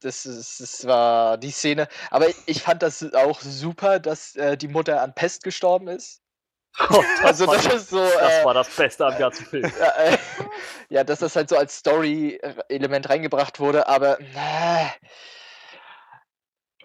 Das, 0.00 0.26
ist, 0.26 0.60
das 0.60 0.86
war 0.86 1.38
die 1.38 1.50
Szene. 1.50 1.88
Aber 2.10 2.26
ich 2.46 2.62
fand 2.62 2.82
das 2.82 3.02
auch 3.14 3.40
super, 3.40 3.98
dass 3.98 4.36
äh, 4.36 4.56
die 4.56 4.68
Mutter 4.68 5.02
an 5.02 5.14
Pest 5.14 5.42
gestorben 5.42 5.88
ist. 5.88 6.20
Oh, 6.90 7.02
Also 7.24 7.46
war, 7.48 7.56
das 7.56 7.66
ist 7.66 7.90
so. 7.90 7.98
das 7.98 8.32
äh, 8.34 8.44
war 8.44 8.54
das 8.54 8.68
Beste 8.68 9.04
am 9.06 9.18
ganzen 9.18 9.46
Film. 9.46 9.72
ja, 9.80 9.88
äh, 9.96 10.18
ja, 10.90 11.02
dass 11.02 11.18
das 11.20 11.34
halt 11.34 11.48
so 11.48 11.56
als 11.56 11.76
Story-Element 11.78 13.08
reingebracht 13.08 13.58
wurde, 13.58 13.88
aber 13.88 14.20
äh, 14.20 14.86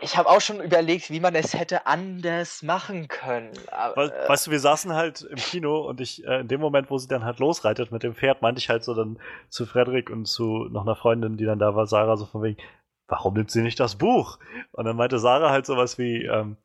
ich 0.04 0.18
habe 0.18 0.30
auch 0.30 0.42
schon 0.42 0.60
überlegt, 0.62 1.10
wie 1.10 1.20
man 1.20 1.34
es 1.36 1.54
hätte 1.54 1.88
anders 1.88 2.62
machen 2.62 3.08
können. 3.08 3.52
Aber, 3.72 4.06
äh, 4.06 4.30
weißt 4.30 4.48
du, 4.48 4.52
wir 4.52 4.60
saßen 4.60 4.94
halt 4.94 5.22
im 5.22 5.38
Kino 5.38 5.88
und 5.88 6.02
ich, 6.02 6.26
äh, 6.26 6.42
in 6.42 6.48
dem 6.48 6.62
Moment, 6.62 6.90
wo 6.92 6.98
sie 6.98 7.08
dann 7.08 7.24
halt 7.24 7.40
losreitet 7.40 7.92
mit 7.92 8.04
dem 8.04 8.14
Pferd, 8.14 8.42
meinte 8.42 8.60
ich 8.60 8.70
halt 8.70 8.84
so 8.84 8.94
dann 8.94 9.20
zu 9.50 9.66
Frederik 9.66 10.10
und 10.10 10.26
zu 10.26 10.68
noch 10.70 10.84
einer 10.84 10.96
Freundin, 10.96 11.38
die 11.38 11.46
dann 11.46 11.60
da 11.60 11.76
war, 11.76 11.88
Sarah, 11.88 12.18
so 12.18 12.26
von 12.26 12.44
wegen, 12.44 12.62
warum 13.08 13.34
nimmt 13.34 13.52
sie 13.52 13.62
nicht 13.62 13.80
das 13.80 13.96
Buch? 13.96 14.40
Und 14.72 14.86
dann 14.86 14.96
meinte 14.96 15.20
Sarah 15.20 15.52
halt 15.52 15.66
sowas 15.66 15.98
wie, 15.98 16.26
ähm, 16.26 16.58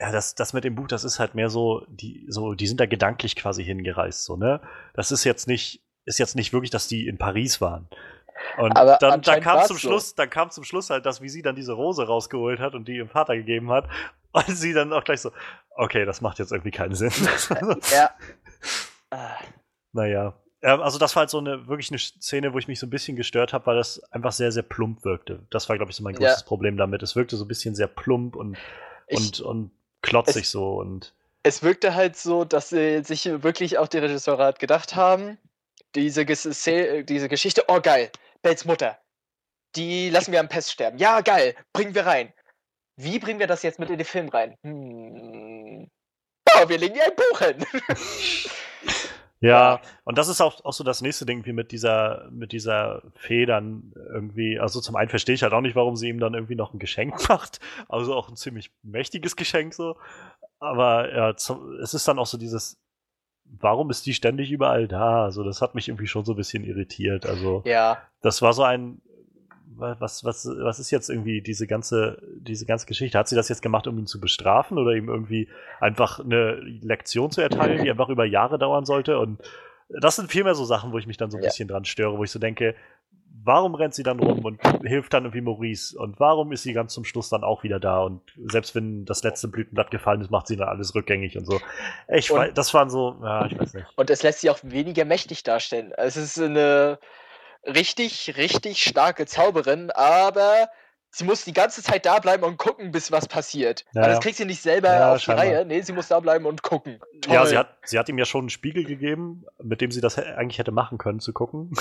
ja, 0.00 0.12
das, 0.12 0.34
das 0.34 0.52
mit 0.52 0.64
dem 0.64 0.74
Buch, 0.74 0.88
das 0.88 1.04
ist 1.04 1.18
halt 1.18 1.34
mehr 1.34 1.48
so, 1.48 1.86
die, 1.88 2.26
so, 2.28 2.54
die 2.54 2.66
sind 2.66 2.80
da 2.80 2.86
gedanklich 2.86 3.36
quasi 3.36 3.64
hingereist, 3.64 4.24
so, 4.24 4.36
ne? 4.36 4.60
Das 4.94 5.10
ist 5.10 5.24
jetzt 5.24 5.48
nicht, 5.48 5.82
ist 6.04 6.18
jetzt 6.18 6.36
nicht 6.36 6.52
wirklich, 6.52 6.70
dass 6.70 6.88
die 6.88 7.06
in 7.06 7.18
Paris 7.18 7.60
waren. 7.60 7.88
Und 8.58 8.76
Aber 8.76 8.96
dann, 9.00 9.22
dann 9.22 9.40
kam 9.40 9.64
zum 9.66 9.76
so. 9.76 9.88
Schluss, 9.88 10.14
dann 10.14 10.30
kam 10.30 10.50
zum 10.50 10.64
Schluss 10.64 10.90
halt, 10.90 11.06
dass 11.06 11.20
wie 11.20 11.28
sie 11.28 11.42
dann 11.42 11.56
diese 11.56 11.72
Rose 11.72 12.06
rausgeholt 12.06 12.60
hat 12.60 12.74
und 12.74 12.86
die 12.88 12.96
ihrem 12.96 13.08
Vater 13.08 13.36
gegeben 13.36 13.70
hat. 13.70 13.88
Und 14.32 14.48
sie 14.54 14.74
dann 14.74 14.92
auch 14.92 15.02
gleich 15.02 15.22
so, 15.22 15.32
okay, 15.76 16.04
das 16.04 16.20
macht 16.20 16.38
jetzt 16.38 16.52
irgendwie 16.52 16.70
keinen 16.70 16.94
Sinn. 16.94 17.10
ja. 17.90 18.10
Äh, 19.10 19.16
naja. 19.92 20.34
Ähm, 20.62 20.82
also 20.82 20.98
das 20.98 21.16
war 21.16 21.20
halt 21.20 21.30
so 21.30 21.38
eine 21.38 21.68
wirklich 21.68 21.90
eine 21.90 21.98
Szene, 21.98 22.52
wo 22.52 22.58
ich 22.58 22.68
mich 22.68 22.78
so 22.78 22.86
ein 22.86 22.90
bisschen 22.90 23.16
gestört 23.16 23.54
habe, 23.54 23.64
weil 23.66 23.76
das 23.76 24.02
einfach 24.12 24.32
sehr, 24.32 24.52
sehr 24.52 24.62
plump 24.62 25.04
wirkte. 25.06 25.46
Das 25.50 25.68
war, 25.70 25.76
glaube 25.76 25.90
ich, 25.90 25.96
so 25.96 26.02
mein 26.02 26.14
Ja. 26.14 26.20
größtes 26.20 26.44
Problem 26.44 26.76
damit. 26.76 27.02
Es 27.02 27.16
wirkte 27.16 27.36
so 27.36 27.44
ein 27.44 27.48
bisschen 27.48 27.74
sehr 27.74 27.86
plump 27.86 28.36
und, 28.36 28.58
Ich- 29.08 29.16
und, 29.18 29.40
und 29.40 29.70
klotzig 30.02 30.42
es- 30.44 30.50
so 30.50 30.74
und 30.80 31.14
es 31.42 31.62
wirkte 31.62 31.94
halt 31.94 32.16
so, 32.16 32.44
dass 32.44 32.70
sie 32.70 33.04
sich 33.04 33.24
wirklich 33.42 33.78
auch 33.78 33.86
die 33.88 33.98
Regisseure 33.98 34.42
halt 34.44 34.58
gedacht 34.58 34.96
haben, 34.96 35.38
diese, 35.94 36.26
diese 36.26 37.28
Geschichte, 37.28 37.64
oh 37.68 37.80
geil, 37.80 38.10
Bells 38.46 38.64
Mutter, 38.64 38.96
die 39.74 40.08
lassen 40.08 40.30
wir 40.30 40.38
am 40.38 40.46
Pest 40.48 40.70
sterben. 40.70 40.98
Ja, 40.98 41.20
geil, 41.20 41.56
bringen 41.72 41.96
wir 41.96 42.06
rein. 42.06 42.32
Wie 42.96 43.18
bringen 43.18 43.40
wir 43.40 43.48
das 43.48 43.64
jetzt 43.64 43.80
mit 43.80 43.90
in 43.90 43.98
den 43.98 44.04
Film 44.04 44.28
rein? 44.28 44.54
Hm. 44.62 45.90
Oh, 46.54 46.68
wir 46.68 46.78
legen 46.78 46.94
ihr 46.94 47.06
ein 47.06 47.16
Buch 47.16 47.40
hin. 47.40 47.66
Ja, 49.40 49.50
Ja. 49.74 49.80
und 50.04 50.16
das 50.16 50.28
ist 50.28 50.40
auch, 50.40 50.64
auch 50.64 50.72
so 50.72 50.84
das 50.84 51.02
nächste 51.02 51.26
Ding, 51.26 51.44
wie 51.44 51.52
mit 51.52 51.72
dieser, 51.72 52.28
mit 52.30 52.52
dieser 52.52 53.02
Fee 53.16 53.46
dann 53.46 53.92
irgendwie, 53.96 54.60
also 54.60 54.80
zum 54.80 54.94
einen 54.94 55.10
verstehe 55.10 55.34
ich 55.34 55.42
halt 55.42 55.52
auch 55.52 55.60
nicht, 55.60 55.74
warum 55.74 55.96
sie 55.96 56.08
ihm 56.08 56.20
dann 56.20 56.34
irgendwie 56.34 56.54
noch 56.54 56.72
ein 56.72 56.78
Geschenk 56.78 57.16
macht. 57.28 57.58
Also 57.88 58.14
auch 58.14 58.28
ein 58.28 58.36
ziemlich 58.36 58.70
mächtiges 58.84 59.34
Geschenk 59.34 59.74
so. 59.74 59.98
Aber 60.60 61.12
ja, 61.12 61.36
zu, 61.36 61.72
es 61.82 61.94
ist 61.94 62.06
dann 62.06 62.20
auch 62.20 62.26
so 62.26 62.38
dieses, 62.38 62.78
warum 63.60 63.90
ist 63.90 64.06
die 64.06 64.14
ständig 64.14 64.50
überall 64.50 64.88
da? 64.88 65.24
Also 65.24 65.42
das 65.44 65.62
hat 65.62 65.74
mich 65.74 65.88
irgendwie 65.88 66.06
schon 66.06 66.24
so 66.24 66.32
ein 66.32 66.36
bisschen 66.36 66.64
irritiert. 66.64 67.26
Also 67.26 67.62
ja, 67.64 67.98
das 68.22 68.42
war 68.42 68.52
so 68.52 68.62
ein, 68.62 69.00
was, 69.78 70.24
was, 70.24 70.46
was 70.46 70.78
ist 70.78 70.90
jetzt 70.90 71.10
irgendwie 71.10 71.42
diese 71.42 71.66
ganze, 71.66 72.22
diese 72.38 72.64
ganze 72.66 72.86
Geschichte? 72.86 73.18
Hat 73.18 73.28
sie 73.28 73.36
das 73.36 73.48
jetzt 73.48 73.62
gemacht, 73.62 73.86
um 73.86 73.98
ihn 73.98 74.06
zu 74.06 74.20
bestrafen 74.20 74.78
oder 74.78 74.92
ihm 74.92 75.08
irgendwie 75.08 75.48
einfach 75.80 76.20
eine 76.20 76.54
Lektion 76.54 77.30
zu 77.30 77.40
erteilen, 77.42 77.82
die 77.82 77.90
einfach 77.90 78.08
über 78.08 78.24
Jahre 78.24 78.58
dauern 78.58 78.86
sollte? 78.86 79.18
Und 79.18 79.38
das 79.88 80.16
sind 80.16 80.30
vielmehr 80.30 80.54
so 80.54 80.64
Sachen, 80.64 80.92
wo 80.92 80.98
ich 80.98 81.06
mich 81.06 81.16
dann 81.18 81.30
so 81.30 81.36
ein 81.36 81.42
Ja. 81.42 81.48
bisschen 81.48 81.68
dran 81.68 81.84
störe, 81.84 82.16
wo 82.16 82.24
ich 82.24 82.30
so 82.30 82.38
denke, 82.38 82.74
warum 83.46 83.74
rennt 83.74 83.94
sie 83.94 84.02
dann 84.02 84.18
rum 84.20 84.44
und 84.44 84.60
hilft 84.84 85.14
dann 85.14 85.24
irgendwie 85.24 85.40
Maurice? 85.40 85.96
Und 85.98 86.20
warum 86.20 86.52
ist 86.52 86.64
sie 86.64 86.72
ganz 86.72 86.92
zum 86.92 87.04
Schluss 87.04 87.28
dann 87.30 87.44
auch 87.44 87.62
wieder 87.62 87.80
da? 87.80 88.00
Und 88.00 88.20
selbst 88.46 88.74
wenn 88.74 89.04
das 89.04 89.22
letzte 89.22 89.48
Blütenblatt 89.48 89.90
gefallen 89.90 90.20
ist, 90.20 90.30
macht 90.30 90.48
sie 90.48 90.56
dann 90.56 90.68
alles 90.68 90.94
rückgängig 90.94 91.36
und 91.38 91.46
so. 91.46 91.60
Ich 92.08 92.30
Und- 92.30 92.38
weiß, 92.38 92.54
das 92.54 92.74
waren 92.74 92.90
so, 92.90 93.16
ja, 93.22 93.46
ich 93.46 93.58
weiß 93.58 93.74
nicht. 93.74 93.86
und 93.96 94.10
es 94.10 94.22
lässt 94.22 94.40
sie 94.40 94.50
auch 94.50 94.58
weniger 94.62 95.04
mächtig 95.04 95.42
darstellen. 95.44 95.92
Es 95.96 96.16
ist 96.16 96.38
eine 96.40 96.98
richtig, 97.66 98.36
richtig 98.36 98.82
starke 98.82 99.26
Zauberin, 99.26 99.90
aber 99.92 100.68
sie 101.16 101.24
muss 101.24 101.44
die 101.44 101.54
ganze 101.54 101.82
Zeit 101.82 102.04
da 102.04 102.18
bleiben 102.18 102.44
und 102.44 102.58
gucken, 102.58 102.92
bis 102.92 103.10
was 103.10 103.26
passiert. 103.26 103.86
Ja, 103.94 104.02
Weil 104.02 104.08
das 104.08 104.16
ja. 104.16 104.20
kriegt 104.20 104.36
sie 104.36 104.44
nicht 104.44 104.60
selber 104.60 104.88
Ja, 104.92 105.14
auf 105.14 105.24
die. 105.24 105.30
Reihe. 105.30 105.64
Nee, 105.64 105.80
sie 105.80 105.92
muss 105.92 106.08
da 106.08 106.20
bleiben 106.20 106.44
und 106.44 106.62
gucken. 106.62 107.00
Ja, 107.26 107.38
Toll. 107.40 107.46
sie 107.46 107.58
hat, 107.58 107.68
sie 107.84 107.98
hat 107.98 108.08
ihm 108.10 108.18
ja 108.18 108.26
schon 108.26 108.42
einen 108.42 108.50
Spiegel 108.50 108.84
gegeben, 108.84 109.46
mit 109.62 109.80
dem 109.80 109.90
sie 109.90 110.02
das 110.02 110.18
eigentlich 110.18 110.58
hätte 110.58 110.72
machen 110.72 110.98
können, 110.98 111.20
zu 111.20 111.32
gucken. 111.32 111.70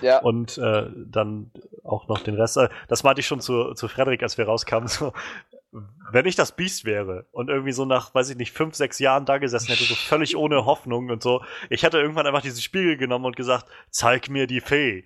Ja. 0.00 0.20
Und 0.20 0.58
äh, 0.58 0.84
dann 0.94 1.50
auch 1.82 2.06
noch 2.06 2.20
den 2.20 2.36
Rest. 2.36 2.56
Äh, 2.56 2.68
Das 2.86 3.02
meinte 3.02 3.20
ich 3.20 3.26
schon 3.26 3.40
zu, 3.40 3.74
zu 3.74 3.88
Frederik, 3.88 4.22
als 4.22 4.38
wir 4.38 4.44
rauskamen. 4.46 4.86
So, 4.86 5.12
wenn 6.12 6.24
ich 6.24 6.36
das 6.36 6.52
Biest 6.52 6.84
wäre 6.84 7.26
und 7.32 7.50
irgendwie 7.50 7.72
so 7.72 7.84
nach, 7.84 8.14
weiß 8.14 8.30
ich 8.30 8.36
nicht, 8.36 8.52
fünf, 8.52 8.76
sechs 8.76 9.00
Jahren 9.00 9.26
da 9.26 9.38
gesessen 9.38 9.66
hätte, 9.66 9.82
so 9.82 9.96
völlig 9.96 10.36
ohne 10.36 10.66
Hoffnung 10.66 11.10
und 11.10 11.20
so, 11.20 11.42
ich 11.68 11.82
hätte 11.82 11.98
irgendwann 11.98 12.28
einfach 12.28 12.42
diesen 12.42 12.62
Spiegel 12.62 12.96
genommen 12.96 13.24
und 13.24 13.34
gesagt, 13.34 13.66
zeig 13.90 14.30
mir 14.30 14.46
die 14.46 14.60
Fee. 14.60 15.04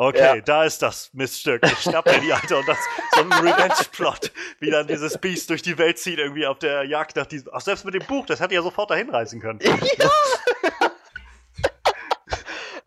Okay, 0.00 0.36
Ja. 0.36 0.40
da 0.40 0.62
ist 0.64 0.80
das 0.80 1.10
Miststück. 1.12 1.60
Ich 1.66 1.80
schnapp 1.80 2.06
mir 2.06 2.20
die 2.20 2.32
Alte 2.32 2.56
und 2.56 2.68
das 2.68 2.78
so 3.16 3.20
ein 3.20 3.32
Revenge-Plot, 3.32 4.30
wie 4.60 4.70
dann 4.70 4.86
dieses 4.86 5.18
Biest 5.18 5.50
durch 5.50 5.60
die 5.60 5.76
Welt 5.76 5.98
zieht, 5.98 6.20
irgendwie 6.20 6.46
auf 6.46 6.60
der 6.60 6.84
Jagd 6.84 7.16
nach 7.16 7.26
diesem. 7.26 7.50
Ach, 7.52 7.60
selbst 7.60 7.84
mit 7.84 7.94
dem 7.94 8.06
Buch, 8.06 8.24
das 8.24 8.38
hätte 8.38 8.54
ja 8.54 8.62
sofort 8.62 8.92
dahin 8.92 9.10
reisen 9.10 9.40
können. 9.40 9.58
Ja. 9.60 9.76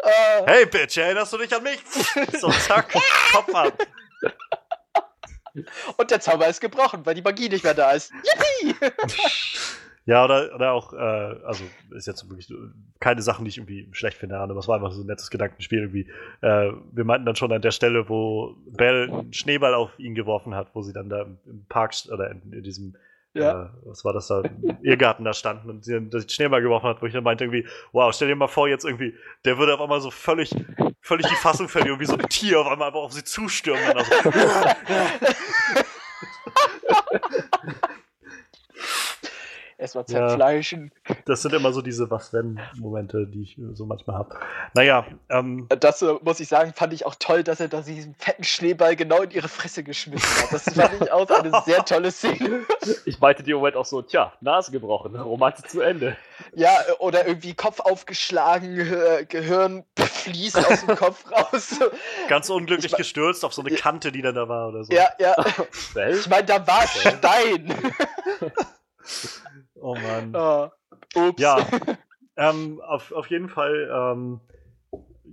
Äh, 0.04 0.44
Hey, 0.48 0.66
Bitch, 0.66 0.98
erinnerst 0.98 1.32
du 1.34 1.38
dich 1.38 1.54
an 1.56 1.62
mich? 1.64 1.80
So, 2.40 2.50
zack, 2.50 2.92
Kopf 3.32 3.54
ab. 3.54 3.74
Und 5.98 6.10
der 6.10 6.20
Zauber 6.22 6.48
ist 6.48 6.60
gebrochen, 6.62 7.06
weil 7.06 7.14
die 7.14 7.22
Magie 7.22 7.50
nicht 7.50 7.64
mehr 7.64 7.74
da 7.76 7.92
ist. 7.92 8.12
Yippie! 8.64 8.76
Ja, 10.06 10.26
oder, 10.26 10.54
oder 10.56 10.72
auch, 10.72 10.94
äh, 10.94 10.98
also 10.98 11.64
ist 11.92 12.08
jetzt 12.08 12.28
wirklich 12.28 12.52
keine 13.00 13.22
Sachen, 13.22 13.46
die 13.46 13.50
ich 13.50 13.58
irgendwie 13.58 13.88
schlecht 13.92 14.18
finde, 14.18 14.38
aber 14.38 14.58
es 14.58 14.68
war 14.68 14.78
einfach 14.78 14.92
so 14.92 15.04
ein 15.04 15.08
nettes 15.08 15.30
Gedankenspiel 15.30 15.80
irgendwie. 15.80 16.08
Äh, 16.42 16.72
wir 16.92 17.04
meinten 17.04 17.26
dann 17.26 17.36
schon 17.36 17.52
an 17.52 17.62
der 17.62 17.72
Stelle, 17.72 18.10
wo 18.10 18.56
Belle 18.66 19.12
einen 19.12 19.34
Schneeball 19.34 19.76
auf 19.76 19.92
ihn 20.00 20.16
geworfen 20.16 20.56
hat, 20.56 20.70
wo 20.74 20.82
sie 20.82 20.94
dann 20.94 21.10
da 21.10 21.22
im, 21.22 21.38
Park 21.70 21.94
oder 22.12 22.32
in, 22.32 22.52
in 22.52 22.64
diesem, 22.64 22.96
Ja. 23.34 23.66
äh, 23.66 23.70
was 23.86 24.04
war 24.04 24.14
das 24.14 24.28
da, 24.28 24.42
Irrgarten 24.82 25.24
da 25.24 25.34
standen 25.34 25.70
und 25.70 25.86
sie 25.86 26.00
den 26.00 26.30
Schneeball 26.30 26.64
geworfen 26.64 26.88
hat, 26.88 27.02
wo 27.04 27.06
ich 27.06 27.14
dann 27.14 27.24
meinte 27.24 27.44
irgendwie, 27.44 27.68
wow, 27.92 28.12
stell 28.14 28.28
dir 28.28 28.36
mal 28.36 28.48
vor, 28.48 28.68
jetzt 28.68 28.86
irgendwie, 28.86 29.14
der 29.46 29.60
würde 29.60 29.76
auf 29.76 29.82
einmal 29.82 30.02
so 30.02 30.10
völlig, 30.10 30.50
völlig 31.02 31.28
die 31.28 31.36
Fassung 31.36 31.70
verlieren, 31.70 32.00
wie 32.00 32.06
so 32.06 32.18
ein 32.18 32.28
Tier 32.28 32.60
auf 32.60 32.68
einmal 32.68 32.88
einfach 32.88 33.02
auf 33.02 33.14
sie 33.14 33.24
zustürmen. 33.24 33.84
Dann 33.86 33.98
also, 33.98 34.12
Erstmal 39.82 40.06
Ja. 40.10 40.28
zerfleischen. 40.28 40.92
das 41.26 41.42
sind 41.42 41.56
immer 41.56 41.74
so 41.74 41.82
diese 41.82 42.12
Was-Wenn-Momente, 42.12 43.26
die 43.26 43.42
ich 43.42 43.58
so 43.74 43.88
manchmal 43.88 44.16
habe. 44.16 44.36
Naja, 44.76 45.08
ähm, 45.30 45.66
Das 45.70 46.04
äh, 46.04 46.14
muss 46.22 46.40
ich 46.40 46.48
sagen, 46.48 46.72
fand 46.76 46.94
ich 46.94 47.06
auch 47.08 47.16
toll, 47.16 47.44
dass 47.44 47.60
er 47.60 47.68
da 47.68 47.82
diesen 47.82 48.14
fetten 48.14 48.44
Schneeball 48.44 48.96
genau 48.96 49.24
in 49.24 49.32
ihre 49.32 49.48
Fresse 49.48 49.84
geschmissen 49.84 50.44
hat. 50.44 50.54
Das 50.54 50.72
fand 50.76 51.02
ich 51.02 51.12
auch 51.12 51.28
eine 51.32 51.52
sehr 51.66 51.84
tolle 51.84 52.12
Szene. 52.12 52.60
Ich 53.06 53.20
meinte 53.20 53.42
die 53.42 53.56
Moment 53.56 53.76
auch 53.76 53.86
so, 53.86 54.04
tja, 54.04 54.34
Nase 54.40 54.72
gebrochen, 54.72 55.16
Romanze 55.16 55.64
zu 55.64 55.82
Ende. 55.82 56.16
Ja, 56.54 56.78
oder 57.00 57.26
irgendwie 57.26 57.56
Kopf 57.56 57.80
aufgeschlagen, 57.80 58.78
äh, 58.80 59.26
Gehirn 59.28 59.84
fließt 59.98 60.58
aus 60.58 60.86
dem 60.86 60.96
Kopf 60.96 61.26
raus. 61.32 61.80
ganz 62.30 62.52
unglücklich 62.52 62.86
Ich 62.86 62.92
mein- 62.92 62.98
gestürzt 63.00 63.44
auf 63.44 63.54
so 63.56 63.64
eine 63.64 63.76
Kante, 63.76 64.12
die 64.12 64.22
dann 64.22 64.36
da 64.36 64.48
war 64.48 64.68
oder 64.70 64.84
so. 64.84 64.94
Ja, 64.94 65.10
ja. 65.20 65.36
Ich 66.12 66.30
meine, 66.30 66.46
da 66.46 66.68
war 66.68 66.86
Stein. 66.88 67.74
Oh 69.82 69.96
Mann. 69.96 70.34
Ah, 70.36 70.72
Ups. 71.16 71.42
Ja, 71.42 71.58
ähm, 72.38 72.82
auf, 72.82 73.12
auf 73.12 73.28
jeden 73.30 73.50
Fall, 73.50 73.90
ähm, 73.94 74.40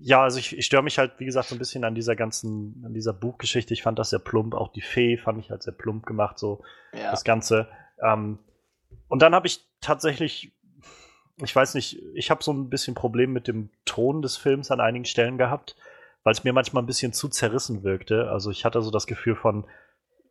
ja, 0.01 0.23
also 0.23 0.39
ich, 0.39 0.57
ich 0.57 0.67
störe 0.67 0.83
mich 0.83 0.99
halt, 0.99 1.13
wie 1.19 1.25
gesagt, 1.25 1.49
so 1.49 1.55
ein 1.55 1.59
bisschen 1.59 1.85
an 1.85 1.95
dieser 1.95 2.15
ganzen, 2.17 2.83
an 2.85 2.95
dieser 2.95 3.13
Buchgeschichte. 3.13 3.75
Ich 3.75 3.83
fand 3.83 3.99
das 3.99 4.11
sehr 4.11 4.19
plump. 4.21 4.55
Auch 4.55 4.69
die 4.69 4.81
Fee 4.81 5.17
fand 5.17 5.39
ich 5.41 5.51
halt 5.51 5.63
sehr 5.63 5.73
plump 5.73 6.07
gemacht, 6.07 6.39
so 6.39 6.63
Ja. 6.93 7.11
das 7.11 7.25
Ganze. 7.25 7.69
Ähm, 8.03 8.39
und 9.09 9.23
dann 9.23 9.35
habe 9.35 9.47
ich 9.47 9.67
tatsächlich, 9.81 10.53
ich 11.43 11.55
weiß 11.55 11.75
nicht, 11.75 12.01
ich 12.15 12.31
habe 12.31 12.43
so 12.45 12.53
ein 12.53 12.71
bisschen 12.71 12.95
Problem 12.95 13.33
mit 13.33 13.49
dem 13.49 13.71
Ton 13.85 14.23
des 14.23 14.37
Films 14.37 14.71
an 14.71 14.81
einigen 14.81 15.05
Stellen 15.05 15.39
gehabt, 15.39 15.77
weil 16.23 16.33
es 16.33 16.45
mir 16.45 16.53
manchmal 16.53 16.83
ein 16.83 16.87
bisschen 16.87 17.13
zu 17.13 17.29
zerrissen 17.29 17.83
wirkte. 17.83 18.31
Also 18.31 18.51
ich 18.51 18.65
hatte 18.65 18.83
so 18.83 18.91
das 18.91 19.07
Gefühl 19.07 19.35
von, 19.37 19.65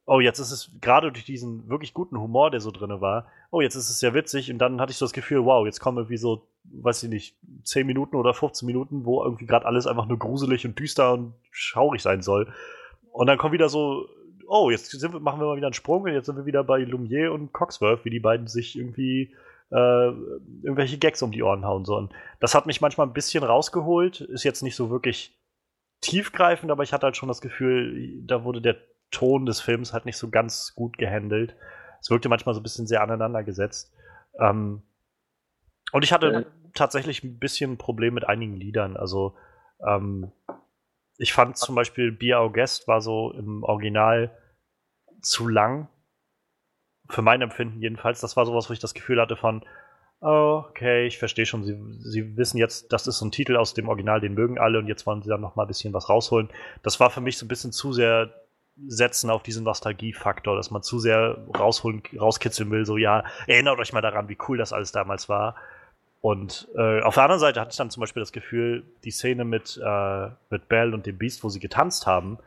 oh, 0.08 0.22
jetzt 0.22 0.40
ist 0.40 0.52
es 0.52 0.72
gerade 0.80 1.12
durch 1.12 1.26
diesen 1.26 1.68
wirklich 1.70 1.94
guten 1.94 2.20
Humor, 2.20 2.50
der 2.50 2.62
so 2.62 2.72
drin 2.72 3.02
war, 3.02 3.28
oh, 3.52 3.60
jetzt 3.60 3.76
ist 3.76 3.90
es 3.90 4.00
sehr 4.00 4.14
witzig. 4.14 4.50
Und 4.50 4.58
dann 4.58 4.80
hatte 4.80 4.92
ich 4.92 4.98
so 4.98 5.06
das 5.06 5.12
Gefühl, 5.12 5.44
wow, 5.44 5.66
jetzt 5.66 5.82
kommen 5.82 5.98
irgendwie 5.98 6.18
so, 6.18 6.48
weiß 6.64 7.04
ich 7.04 7.10
nicht, 7.10 7.36
10 7.64 7.86
Minuten 7.86 8.16
oder 8.16 8.34
15 8.34 8.66
Minuten, 8.66 9.06
wo 9.06 9.22
irgendwie 9.22 9.46
gerade 9.46 9.66
alles 9.66 9.86
einfach 9.86 10.06
nur 10.06 10.18
gruselig 10.18 10.66
und 10.66 10.80
düster 10.80 11.14
und 11.14 11.34
schaurig 11.52 12.02
sein 12.02 12.22
soll. 12.22 12.52
Und 13.12 13.28
dann 13.28 13.38
kommt 13.38 13.52
wieder 13.52 13.68
so, 13.68 14.08
oh, 14.48 14.70
jetzt 14.70 14.94
wir, 15.02 15.20
machen 15.20 15.42
wir 15.42 15.48
mal 15.48 15.58
wieder 15.58 15.68
einen 15.68 15.74
Sprung 15.74 16.04
und 16.04 16.14
jetzt 16.14 16.28
sind 16.28 16.38
wir 16.38 16.46
wieder 16.46 16.64
bei 16.64 16.80
Lumiere 16.80 17.34
und 17.34 17.52
Coxworth, 17.52 18.06
wie 18.06 18.10
die 18.10 18.22
beiden 18.22 18.48
sich 18.48 18.78
irgendwie 18.78 19.36
äh, 19.72 20.08
irgendwelche 20.64 20.98
Gags 21.00 21.22
um 21.22 21.34
die 21.34 21.44
Ohren 21.44 21.66
hauen 21.66 21.84
sollen. 21.84 22.10
Das 22.40 22.56
hat 22.56 22.66
mich 22.66 22.80
manchmal 22.80 23.08
ein 23.08 23.14
bisschen 23.14 23.44
rausgeholt, 23.44 24.22
ist 24.22 24.46
jetzt 24.46 24.64
nicht 24.64 24.78
so 24.78 24.90
wirklich 24.90 25.38
tiefgreifend, 26.00 26.72
aber 26.72 26.84
ich 26.84 26.94
hatte 26.94 27.08
halt 27.08 27.18
schon 27.18 27.28
das 27.28 27.42
Gefühl, 27.42 28.22
da 28.26 28.46
wurde 28.46 28.62
der 28.62 28.78
Ton 29.12 29.46
des 29.46 29.62
Films 29.62 29.94
halt 29.94 30.06
nicht 30.06 30.18
so 30.18 30.30
ganz 30.30 30.74
gut 30.76 30.98
gehandelt. 30.98 31.56
Es 32.02 32.10
wirkte 32.10 32.30
manchmal 32.30 32.54
so 32.56 32.60
ein 32.62 32.64
bisschen 32.64 32.88
sehr 32.88 33.02
aneinander 33.02 33.44
gesetzt. 33.44 33.94
Ähm, 34.40 34.82
und 35.92 36.04
ich 36.04 36.12
hatte 36.12 36.32
Ja. 36.32 36.44
tatsächlich 36.74 37.24
ein 37.24 37.40
bisschen 37.40 37.74
ein 37.74 37.78
Problem 37.78 38.14
mit 38.14 38.28
einigen 38.28 38.56
Liedern. 38.56 38.98
Also 38.98 39.36
ähm, 39.88 40.32
ich 41.18 41.34
fand 41.34 41.58
zum 41.58 41.76
Beispiel 41.76 42.12
Be 42.12 42.38
Our 42.38 42.52
Guest 42.52 42.88
war 42.88 43.02
so 43.02 43.32
im 43.32 43.64
Original 43.64 44.32
zu 45.22 45.48
lang. 45.48 45.88
Für 47.10 47.22
mein 47.22 47.42
Empfinden 47.42 47.82
jedenfalls. 47.82 48.20
Das 48.20 48.36
war 48.36 48.46
sowas, 48.46 48.70
wo 48.70 48.74
ich 48.74 48.80
das 48.80 48.94
Gefühl 48.94 49.22
hatte 49.22 49.38
von, 49.38 49.64
oh, 50.20 50.64
okay, 50.70 51.08
ich 51.08 51.18
verstehe 51.18 51.46
schon, 51.46 51.64
sie, 51.64 51.78
sie 52.00 52.36
wissen 52.38 52.58
jetzt, 52.58 52.92
das 52.92 53.08
ist 53.08 53.20
so 53.20 53.26
ein 53.26 53.32
Titel 53.32 53.56
aus 53.56 53.74
dem 53.74 53.88
Original, 53.88 54.20
den 54.20 54.34
mögen 54.34 54.60
alle 54.60 54.80
und 54.80 54.88
jetzt 54.88 55.06
wollen 55.06 55.22
sie 55.22 55.30
dann 55.30 55.42
noch 55.42 55.56
mal 55.56 55.64
ein 55.64 55.68
bisschen 55.68 55.94
was 55.94 56.10
rausholen. 56.10 56.50
Das 56.84 57.00
war 57.00 57.10
für 57.10 57.22
mich 57.22 57.38
so 57.38 57.46
ein 57.46 57.50
bisschen 57.50 57.72
zu 57.72 57.94
sehr 57.94 58.34
setzen 58.88 59.30
auf 59.30 59.44
diesen 59.44 59.64
Nostalgiefaktor, 59.64 60.56
dass 60.56 60.72
man 60.72 60.84
zu 60.84 61.00
sehr 61.00 61.38
rausholen, 61.58 62.04
rauskitzeln 62.20 62.70
will, 62.70 62.86
so 62.86 62.98
ja, 62.98 63.24
erinnert 63.48 63.80
euch 63.80 63.94
mal 63.94 64.02
daran, 64.02 64.30
wie 64.30 64.38
cool 64.48 64.58
das 64.58 64.74
alles 64.74 64.92
damals 64.92 65.30
war. 65.30 65.56
Und 66.22 66.68
äh, 66.76 67.02
auf 67.02 67.16
der 67.16 67.24
anderen 67.24 67.40
Seite 67.40 67.62
hatte 67.62 67.72
ich 67.72 67.78
dann 67.78 67.90
zum 67.90 68.02
Beispiel 68.02 68.22
das 68.22 68.32
Gefühl, 68.32 68.84
die 69.04 69.12
Szene 69.12 69.46
mit, 69.46 69.80
äh, 69.84 70.28
mit 70.50 70.68
Belle 70.68 70.94
und 70.94 71.06
dem 71.06 71.18
Beast, 71.18 71.44
wo 71.44 71.50
sie 71.50 71.60
getanzt 71.60 72.06
haben, 72.06 72.40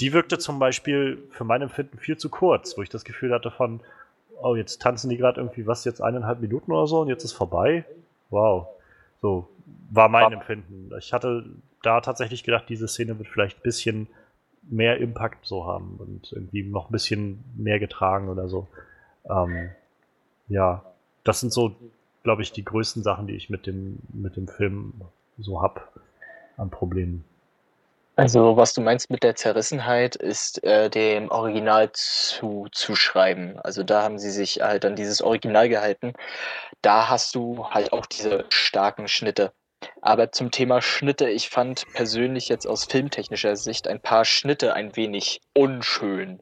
die 0.00 0.12
wirkte 0.12 0.38
zum 0.38 0.58
Beispiel 0.58 1.22
für 1.30 1.44
mein 1.44 1.62
Empfinden 1.62 1.98
viel 1.98 2.18
zu 2.18 2.28
kurz, 2.28 2.76
wo 2.76 2.82
ich 2.82 2.88
das 2.88 3.04
Gefühl 3.04 3.32
hatte 3.32 3.50
von, 3.50 3.80
oh, 4.42 4.54
jetzt 4.54 4.82
tanzen 4.82 5.08
die 5.08 5.16
gerade 5.16 5.40
irgendwie 5.40 5.66
was, 5.66 5.84
jetzt 5.84 6.00
eineinhalb 6.02 6.40
Minuten 6.40 6.72
oder 6.72 6.86
so 6.86 7.00
und 7.00 7.08
jetzt 7.08 7.24
ist 7.24 7.32
vorbei. 7.32 7.84
Wow. 8.30 8.68
So 9.22 9.48
war 9.90 10.08
mein 10.08 10.32
Empfinden. 10.32 10.90
Ich 10.98 11.12
hatte 11.12 11.44
da 11.82 12.00
tatsächlich 12.00 12.44
gedacht, 12.44 12.64
diese 12.68 12.88
Szene 12.88 13.18
wird 13.18 13.28
vielleicht 13.28 13.58
ein 13.58 13.62
bisschen 13.62 14.08
mehr 14.68 14.98
Impact 14.98 15.46
so 15.46 15.66
haben 15.66 15.96
und 15.98 16.32
irgendwie 16.32 16.62
noch 16.62 16.88
ein 16.88 16.92
bisschen 16.92 17.44
mehr 17.56 17.78
getragen 17.78 18.28
oder 18.28 18.48
so. 18.48 18.66
Ähm, 19.28 19.70
ja, 20.48 20.82
das 21.24 21.40
sind 21.40 21.52
so, 21.52 21.74
glaube 22.22 22.42
ich, 22.42 22.52
die 22.52 22.64
größten 22.64 23.02
Sachen, 23.02 23.26
die 23.26 23.34
ich 23.34 23.50
mit 23.50 23.66
dem, 23.66 23.98
mit 24.12 24.36
dem 24.36 24.48
Film 24.48 24.94
so 25.38 25.62
hab 25.62 25.92
an 26.56 26.70
Problemen. 26.70 27.24
Also, 28.18 28.56
was 28.56 28.72
du 28.72 28.80
meinst 28.80 29.10
mit 29.10 29.22
der 29.22 29.36
Zerrissenheit, 29.36 30.16
ist 30.16 30.64
äh, 30.64 30.88
dem 30.88 31.30
Original 31.30 31.90
zu 31.92 32.66
zuschreiben. 32.72 33.60
Also 33.60 33.82
da 33.82 34.02
haben 34.02 34.18
sie 34.18 34.30
sich 34.30 34.62
halt 34.62 34.86
an 34.86 34.96
dieses 34.96 35.20
Original 35.20 35.68
gehalten. 35.68 36.14
Da 36.80 37.10
hast 37.10 37.34
du 37.34 37.68
halt 37.68 37.92
auch 37.92 38.06
diese 38.06 38.46
starken 38.48 39.06
Schnitte. 39.06 39.52
Aber 40.00 40.32
zum 40.32 40.50
Thema 40.50 40.80
Schnitte, 40.80 41.28
ich 41.28 41.50
fand 41.50 41.84
persönlich 41.92 42.48
jetzt 42.48 42.66
aus 42.66 42.84
filmtechnischer 42.84 43.56
Sicht 43.56 43.88
ein 43.88 44.00
paar 44.00 44.24
Schnitte 44.24 44.74
ein 44.74 44.96
wenig 44.96 45.40
unschön. 45.54 46.40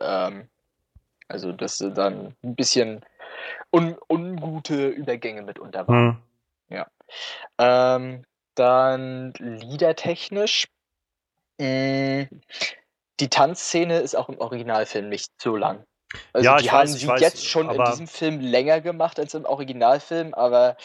Ähm, 0.00 0.48
also, 1.28 1.52
dass 1.52 1.78
sie 1.78 1.92
dann 1.92 2.36
ein 2.42 2.54
bisschen 2.54 3.04
un 3.70 3.96
ungute 4.08 4.88
Übergänge 4.88 5.42
mitunter 5.42 5.86
waren. 5.88 6.22
Hm. 6.68 6.84
Ähm, 7.58 8.24
dann 8.54 9.32
liedertechnisch. 9.38 10.68
mh, 11.58 12.26
Die 13.20 13.28
Tanzszene 13.28 13.98
ist 14.00 14.14
auch 14.14 14.28
im 14.28 14.38
Originalfilm 14.38 15.08
nicht 15.08 15.30
so 15.40 15.56
lang. 15.56 15.84
Also 16.32 16.44
Ja, 16.44 16.56
die 16.58 16.70
haben 16.70 16.80
weiß, 16.82 16.92
sie 16.92 17.06
weiß, 17.06 17.20
jetzt 17.20 17.46
schon 17.46 17.70
in 17.70 17.84
diesem 17.84 18.06
Film 18.06 18.40
länger 18.40 18.80
gemacht 18.80 19.18
als 19.18 19.34
im 19.34 19.44
Originalfilm, 19.44 20.34
aber 20.34 20.76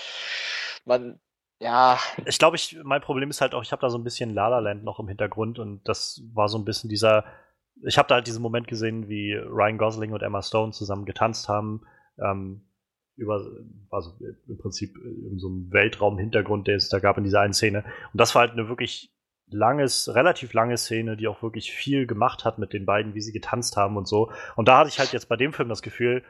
man, 0.88 1.20
ja, 1.60 1.98
Ich 2.26 2.40
glaube, 2.40 2.56
ich, 2.56 2.78
mein 2.84 3.02
Problem 3.02 3.30
ist 3.30 3.42
halt 3.42 3.54
auch, 3.54 3.64
ich 3.64 3.72
habe 3.72 3.82
da 3.82 3.90
so 3.90 3.98
ein 3.98 4.04
bisschen 4.04 4.30
La 4.34 4.48
La 4.48 4.60
Land 4.60 4.84
noch 4.84 5.00
im 5.00 5.08
Hintergrund 5.08 5.60
und 5.60 5.88
das 5.88 6.22
war 6.34 6.50
so 6.50 6.58
ein 6.58 6.66
bisschen 6.66 6.90
dieser. 6.90 7.26
Ich 7.84 7.98
habe 7.98 8.08
da 8.08 8.16
halt 8.16 8.28
diesen 8.28 8.42
Moment 8.42 8.68
gesehen, 8.68 9.08
wie 9.08 9.34
Ryan 9.34 9.78
Gosling 9.78 10.14
und 10.14 10.24
Emma 10.24 10.42
Stone 10.42 10.72
zusammen 10.72 11.06
getanzt 11.06 11.48
haben. 11.48 11.82
Ähm, 12.20 12.64
über, 13.16 13.44
also 13.90 14.16
im 14.48 14.58
Prinzip 14.58 14.96
in 14.96 15.40
so 15.40 15.48
einem 15.48 15.72
Weltraum-Hintergrund, 15.72 16.68
der 16.68 16.76
es 16.76 16.90
da 16.90 17.00
gab 17.00 17.18
in 17.18 17.24
dieser 17.24 17.42
einen 17.42 17.54
Szene. 17.54 17.84
Und 18.14 18.22
das 18.22 18.36
war 18.36 18.42
halt 18.42 18.52
eine 18.52 18.70
wirklich 18.70 19.12
langes, 19.50 20.14
relativ 20.14 20.54
lange 20.54 20.78
Szene, 20.78 21.18
die 21.18 21.28
auch 21.28 21.42
wirklich 21.42 21.72
viel 21.72 22.06
gemacht 22.06 22.46
hat 22.46 22.60
mit 22.60 22.74
den 22.74 22.86
beiden, 22.86 23.16
wie 23.16 23.22
sie 23.22 23.32
getanzt 23.32 23.78
haben 23.78 23.98
und 23.98 24.08
so. 24.08 24.32
Und 24.56 24.68
da 24.68 24.78
hatte 24.78 24.90
ich 24.90 25.00
halt 25.00 25.14
jetzt 25.14 25.30
bei 25.30 25.36
dem 25.36 25.54
Film 25.54 25.70
das 25.70 25.82
Gefühl, 25.82 26.24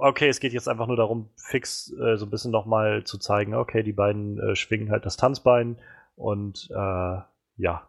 okay, 0.00 0.28
es 0.28 0.40
geht 0.40 0.52
jetzt 0.52 0.68
einfach 0.68 0.86
nur 0.86 0.96
darum, 0.96 1.30
fix 1.36 1.92
äh, 1.92 2.16
so 2.16 2.26
ein 2.26 2.30
bisschen 2.30 2.50
nochmal 2.50 3.04
zu 3.04 3.18
zeigen, 3.18 3.54
okay, 3.54 3.82
die 3.82 3.92
beiden 3.92 4.38
äh, 4.38 4.56
schwingen 4.56 4.90
halt 4.90 5.06
das 5.06 5.16
Tanzbein 5.16 5.76
und 6.16 6.68
äh, 6.70 7.20
ja. 7.56 7.86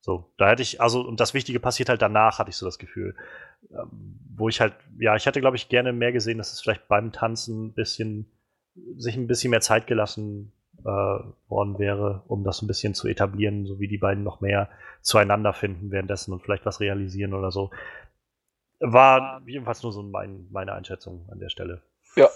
So, 0.00 0.32
da 0.38 0.48
hätte 0.48 0.62
ich, 0.62 0.80
also, 0.80 1.00
und 1.00 1.20
das 1.20 1.34
Wichtige 1.34 1.60
passiert 1.60 1.88
halt 1.88 2.00
danach, 2.00 2.38
hatte 2.38 2.50
ich 2.50 2.56
so 2.56 2.64
das 2.64 2.78
Gefühl. 2.78 3.16
Ähm, 3.70 4.20
wo 4.36 4.48
ich 4.48 4.60
halt, 4.60 4.74
ja, 4.98 5.16
ich 5.16 5.26
hätte, 5.26 5.40
glaube 5.40 5.56
ich, 5.56 5.68
gerne 5.68 5.92
mehr 5.92 6.12
gesehen, 6.12 6.38
dass 6.38 6.52
es 6.52 6.60
vielleicht 6.60 6.86
beim 6.88 7.12
Tanzen 7.12 7.66
ein 7.66 7.72
bisschen, 7.74 8.30
sich 8.96 9.16
ein 9.16 9.26
bisschen 9.26 9.50
mehr 9.50 9.60
Zeit 9.60 9.86
gelassen 9.86 10.52
äh, 10.84 10.84
worden 11.48 11.78
wäre, 11.78 12.22
um 12.28 12.44
das 12.44 12.62
ein 12.62 12.68
bisschen 12.68 12.94
zu 12.94 13.08
etablieren, 13.08 13.66
so 13.66 13.80
wie 13.80 13.88
die 13.88 13.98
beiden 13.98 14.22
noch 14.22 14.40
mehr 14.40 14.68
zueinander 15.00 15.52
finden 15.52 15.90
währenddessen 15.90 16.32
und 16.32 16.42
vielleicht 16.42 16.66
was 16.66 16.80
realisieren 16.80 17.34
oder 17.34 17.50
so. 17.50 17.70
War 18.80 19.42
jedenfalls 19.46 19.82
nur 19.82 19.92
so 19.92 20.02
mein, 20.02 20.46
meine 20.50 20.72
Einschätzung 20.72 21.28
an 21.30 21.40
der 21.40 21.48
Stelle. 21.48 21.82
ja. 22.16 22.28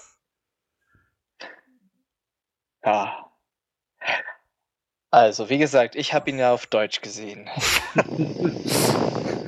Also, 5.11 5.49
wie 5.51 5.59
gesagt, 5.59 5.95
ich 5.95 6.15
habe 6.15 6.31
ihn 6.31 6.39
ja 6.39 6.53
auf 6.53 6.67
Deutsch 6.67 7.01
gesehen. 7.01 7.49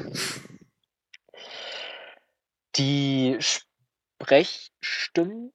Die 2.76 3.38
Sprechstimmen 4.20 5.52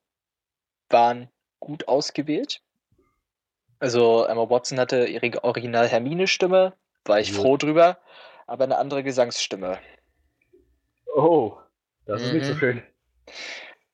waren 0.90 1.30
gut 1.60 1.88
ausgewählt. 1.88 2.62
Also 3.80 4.26
Emma 4.26 4.50
Watson 4.50 4.80
hatte 4.80 5.06
ihre 5.06 5.44
Original 5.44 5.88
Hermine-Stimme, 5.88 6.74
war 7.06 7.20
ich 7.20 7.30
Jo. 7.30 7.42
froh 7.42 7.58
drüber, 7.58 8.00
aber 8.48 8.64
eine 8.66 8.78
andere 8.78 9.04
Gesangsstimme. 9.04 9.80
Oh, 11.22 11.60
das 12.06 12.24
ist 12.24 12.32
nicht 12.32 12.46
so 12.46 12.54
Mhm. 12.54 12.58
schön. 12.60 12.84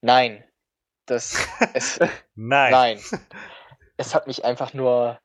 Nein, 0.01 0.43
das 1.07 1.35
es, 1.73 1.99
Nein. 2.35 2.71
nein, 2.71 2.99
es 3.97 4.13
hat 4.13 4.27
mich 4.27 4.45
einfach 4.45 4.73
nur 4.73 5.19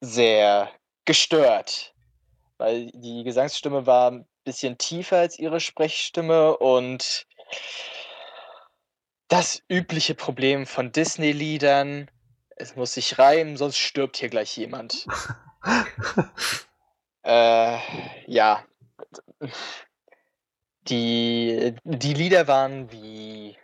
sehr 0.00 0.70
gestört, 1.04 1.94
weil 2.58 2.90
die 2.92 3.22
Gesangsstimme 3.24 3.86
war 3.86 4.10
ein 4.10 4.26
bisschen 4.44 4.78
tiefer 4.78 5.18
als 5.18 5.38
ihre 5.38 5.60
Sprechstimme 5.60 6.56
und 6.56 7.26
das 9.28 9.62
übliche 9.68 10.14
Problem 10.14 10.66
von 10.66 10.92
Disney-Liedern, 10.92 12.10
es 12.56 12.76
muss 12.76 12.94
sich 12.94 13.18
reimen, 13.18 13.56
sonst 13.56 13.78
stirbt 13.78 14.16
hier 14.16 14.28
gleich 14.28 14.56
jemand. 14.56 15.06
Äh, 17.26 17.78
ja. 18.26 18.66
Die, 20.88 21.74
die 21.84 22.14
Lieder 22.14 22.46
waren 22.46 22.90
wie 22.92 23.56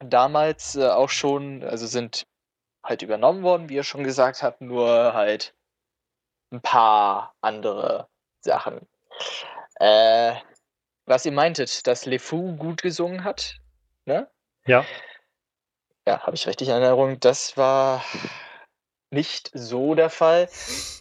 damals 0.00 0.74
äh, 0.76 0.88
auch 0.88 1.10
schon, 1.10 1.62
also 1.62 1.86
sind 1.86 2.26
halt 2.84 3.02
übernommen 3.02 3.42
worden, 3.42 3.68
wie 3.68 3.76
ihr 3.76 3.84
schon 3.84 4.04
gesagt 4.04 4.42
habt, 4.42 4.60
nur 4.60 5.14
halt 5.14 5.54
ein 6.50 6.60
paar 6.60 7.34
andere 7.40 8.08
Sachen. 8.40 8.86
Äh, 9.76 10.34
was 11.06 11.24
ihr 11.24 11.32
meintet, 11.32 11.86
dass 11.86 12.06
LeFou 12.06 12.56
gut 12.56 12.82
gesungen 12.82 13.24
hat, 13.24 13.58
ne? 14.04 14.30
Ja. 14.66 14.84
Ja, 16.06 16.20
habe 16.20 16.36
ich 16.36 16.46
richtig 16.46 16.68
in 16.68 16.74
Erinnerung. 16.74 17.18
Das 17.20 17.56
war 17.56 18.04
nicht 19.14 19.50
so 19.54 19.94
der 19.94 20.10
Fall. 20.10 20.48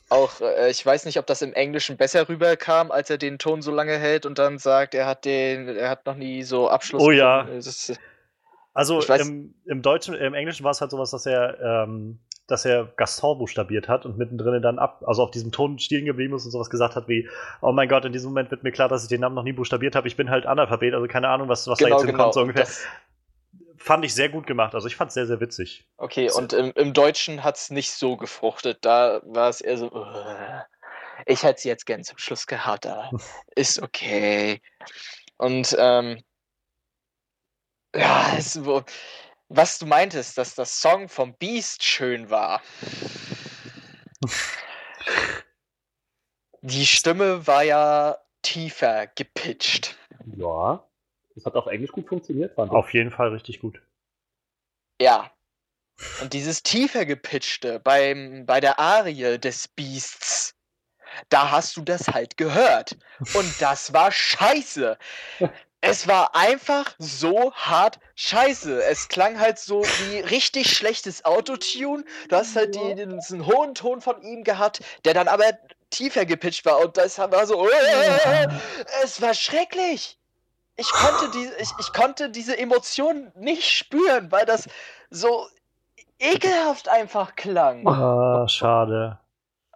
Auch 0.10 0.40
äh, 0.42 0.70
ich 0.70 0.86
weiß 0.86 1.06
nicht, 1.06 1.20
ob 1.20 1.26
das 1.28 1.42
im 1.42 1.54
Englischen 1.54 1.98
besser 1.98 2.30
rüberkam, 2.30 2.92
als 2.92 3.10
er 3.10 3.18
den 3.18 3.40
Ton 3.40 3.62
so 3.62 3.72
lange 3.72 3.98
hält 3.98 4.26
und 4.26 4.40
dann 4.40 4.58
sagt, 4.60 4.96
er 4.96 5.06
hat 5.06 5.26
den, 5.26 5.68
er 5.68 5.90
hat 5.90 6.06
noch 6.06 6.16
nie 6.16 6.44
so 6.44 6.70
Abschluss. 6.70 7.02
Oh 7.04 7.12
ja. 7.12 7.42
Ist, 7.42 8.00
Also 8.74 9.00
Ich 9.00 9.06
weiß- 9.10 9.22
im, 9.28 9.54
im 9.66 9.82
Deutschen, 9.82 10.14
im 10.16 10.34
Englischen 10.34 10.64
war 10.64 10.72
es 10.72 10.82
halt 10.82 10.92
sowas, 10.92 11.12
dass 11.12 11.26
er, 11.26 11.60
ähm, 11.62 12.20
dass 12.48 12.66
er 12.66 12.86
Gaston 12.98 13.38
buchstabiert 13.38 13.88
hat 13.88 14.06
und 14.06 14.18
mittendrin 14.18 14.62
dann 14.62 14.78
ab, 14.78 15.02
also 15.06 15.24
auf 15.24 15.32
diesem 15.32 15.52
Ton 15.52 15.80
stehen 15.80 16.06
geblieben 16.06 16.36
ist 16.36 16.46
und 16.46 16.52
sowas 16.52 16.70
gesagt 16.70 16.96
hat 16.96 17.08
wie, 17.08 17.28
oh 17.62 17.72
mein 17.72 17.88
Gott, 17.88 18.04
in 18.06 18.12
diesem 18.14 18.30
Moment 18.32 18.52
wird 18.52 18.64
mir 18.64 18.72
klar, 18.72 18.90
dass 18.90 19.04
ich 19.04 19.10
den 19.10 19.22
Namen 19.22 19.36
noch 19.36 19.44
nie 19.44 19.54
buchstabiert 19.54 19.96
habe. 19.96 20.08
Ich 20.08 20.18
bin 20.18 20.30
halt 20.30 20.46
Analphabet, 20.46 20.94
also 20.94 21.08
keine 21.08 21.30
Ahnung, 21.30 21.48
was, 21.50 21.68
was 21.68 21.80
da 21.80 21.86
genau, 21.86 21.98
jetzt 21.98 22.06
genau. 22.06 22.18
hinkommt, 22.18 22.34
so 22.34 22.40
Und 22.42 22.48
ungefähr. 22.50 22.66
das, 22.66 22.84
Fand 23.84 24.06
ich 24.06 24.16
sehr 24.16 24.30
gut 24.30 24.48
gemacht. 24.48 24.74
Also 24.76 24.88
ich 24.88 24.96
fand 24.96 25.10
es 25.10 25.14
sehr, 25.16 25.28
sehr 25.28 25.42
witzig. 25.42 25.86
okay, 25.98 26.30
So. 26.30 26.40
und 26.40 26.54
im, 26.54 26.72
im 26.76 26.94
Deutschen 26.94 27.44
hat 27.44 27.58
es 27.58 27.70
nicht 27.70 27.92
so 27.92 28.16
gefruchtet. 28.16 28.80
Da 28.86 29.20
war 29.26 29.50
es 29.50 29.60
eher 29.60 29.78
so, 29.78 29.92
"Ugh, 29.92 30.64
ich 31.26 31.44
hätte 31.44 31.58
es 31.58 31.64
jetzt 31.66 31.86
gern 31.86 32.04
zum 32.04 32.18
Schluss 32.18 32.48
gehabt, 32.48 32.86
aber 32.88 33.12
ist 33.56 33.82
okay. 33.82 34.62
Und 35.38 35.76
ähm, 35.78 36.24
ja, 37.94 38.36
es, 38.38 38.64
wo, 38.64 38.84
was 39.50 39.80
du 39.80 39.86
meintest, 39.86 40.38
dass 40.38 40.56
das 40.56 40.80
Song 40.80 41.10
vom 41.10 41.36
Beast 41.38 41.84
schön 41.84 42.30
war. 42.30 42.62
Die 46.62 46.86
Stimme 46.86 47.46
war 47.46 47.64
ja 47.64 48.18
tiefer 48.42 49.08
gepitcht. 49.08 49.98
Ja. 50.38 50.88
Das 51.36 51.46
hat 51.46 51.56
auf 51.56 51.68
Englisch 51.68 51.92
gut 51.92 52.08
funktioniert, 52.08 52.56
fand 52.56 52.72
ich. 52.72 52.78
Auf 52.78 52.94
jeden 52.94 53.12
Fall 53.12 53.30
richtig 53.30 53.60
gut. 53.60 53.82
Ja. 55.02 55.32
Und 56.22 56.34
dieses 56.34 56.64
tiefer 56.64 57.06
gepitchte 57.06 57.80
beim, 57.80 58.46
bei 58.46 58.60
der 58.60 58.80
Arie 58.80 59.38
des 59.38 59.68
Beasts, 59.68 60.56
da 61.30 61.52
hast 61.52 61.78
du 61.78 61.82
das 61.82 62.08
halt 62.08 62.38
gehört. 62.38 62.98
Und 63.34 63.62
das 63.62 63.94
war 63.94 64.12
scheiße. 64.12 64.98
Es 65.82 66.08
war 66.08 66.34
einfach 66.34 66.96
so 66.98 67.54
hart 67.54 68.00
scheiße. 68.16 68.84
Es 68.84 69.10
klang 69.10 69.40
halt 69.40 69.60
so 69.60 69.84
wie 69.84 70.20
richtig 70.20 70.76
schlechtes 70.76 71.26
Autotune. 71.26 72.06
Du 72.30 72.36
hast 72.36 72.56
halt 72.56 72.74
die, 72.74 72.96
diesen 72.96 73.46
hohen 73.46 73.76
Ton 73.76 74.02
von 74.02 74.22
ihm 74.22 74.44
gehabt, 74.44 74.82
der 75.06 75.14
dann 75.14 75.28
aber 75.28 75.46
tiefer 75.90 76.26
gepitcht 76.26 76.66
war. 76.66 76.80
Und 76.80 76.98
das 76.98 77.20
war 77.20 77.46
so. 77.46 77.68
Es 79.04 79.22
war 79.22 79.34
schrecklich. 79.34 80.18
Ich 80.76 80.92
konnte, 80.92 81.30
die, 81.32 81.48
ich, 81.62 81.70
ich 81.80 81.94
konnte 81.94 82.30
diese 82.30 82.58
Emotionen 82.58 83.32
nicht 83.36 83.70
spüren, 83.70 84.32
weil 84.32 84.46
das 84.46 84.68
so 85.10 85.48
ekelhaft 86.20 86.90
einfach 86.90 87.36
klang. 87.36 87.88
Ah, 87.88 88.48
schade. 88.48 89.20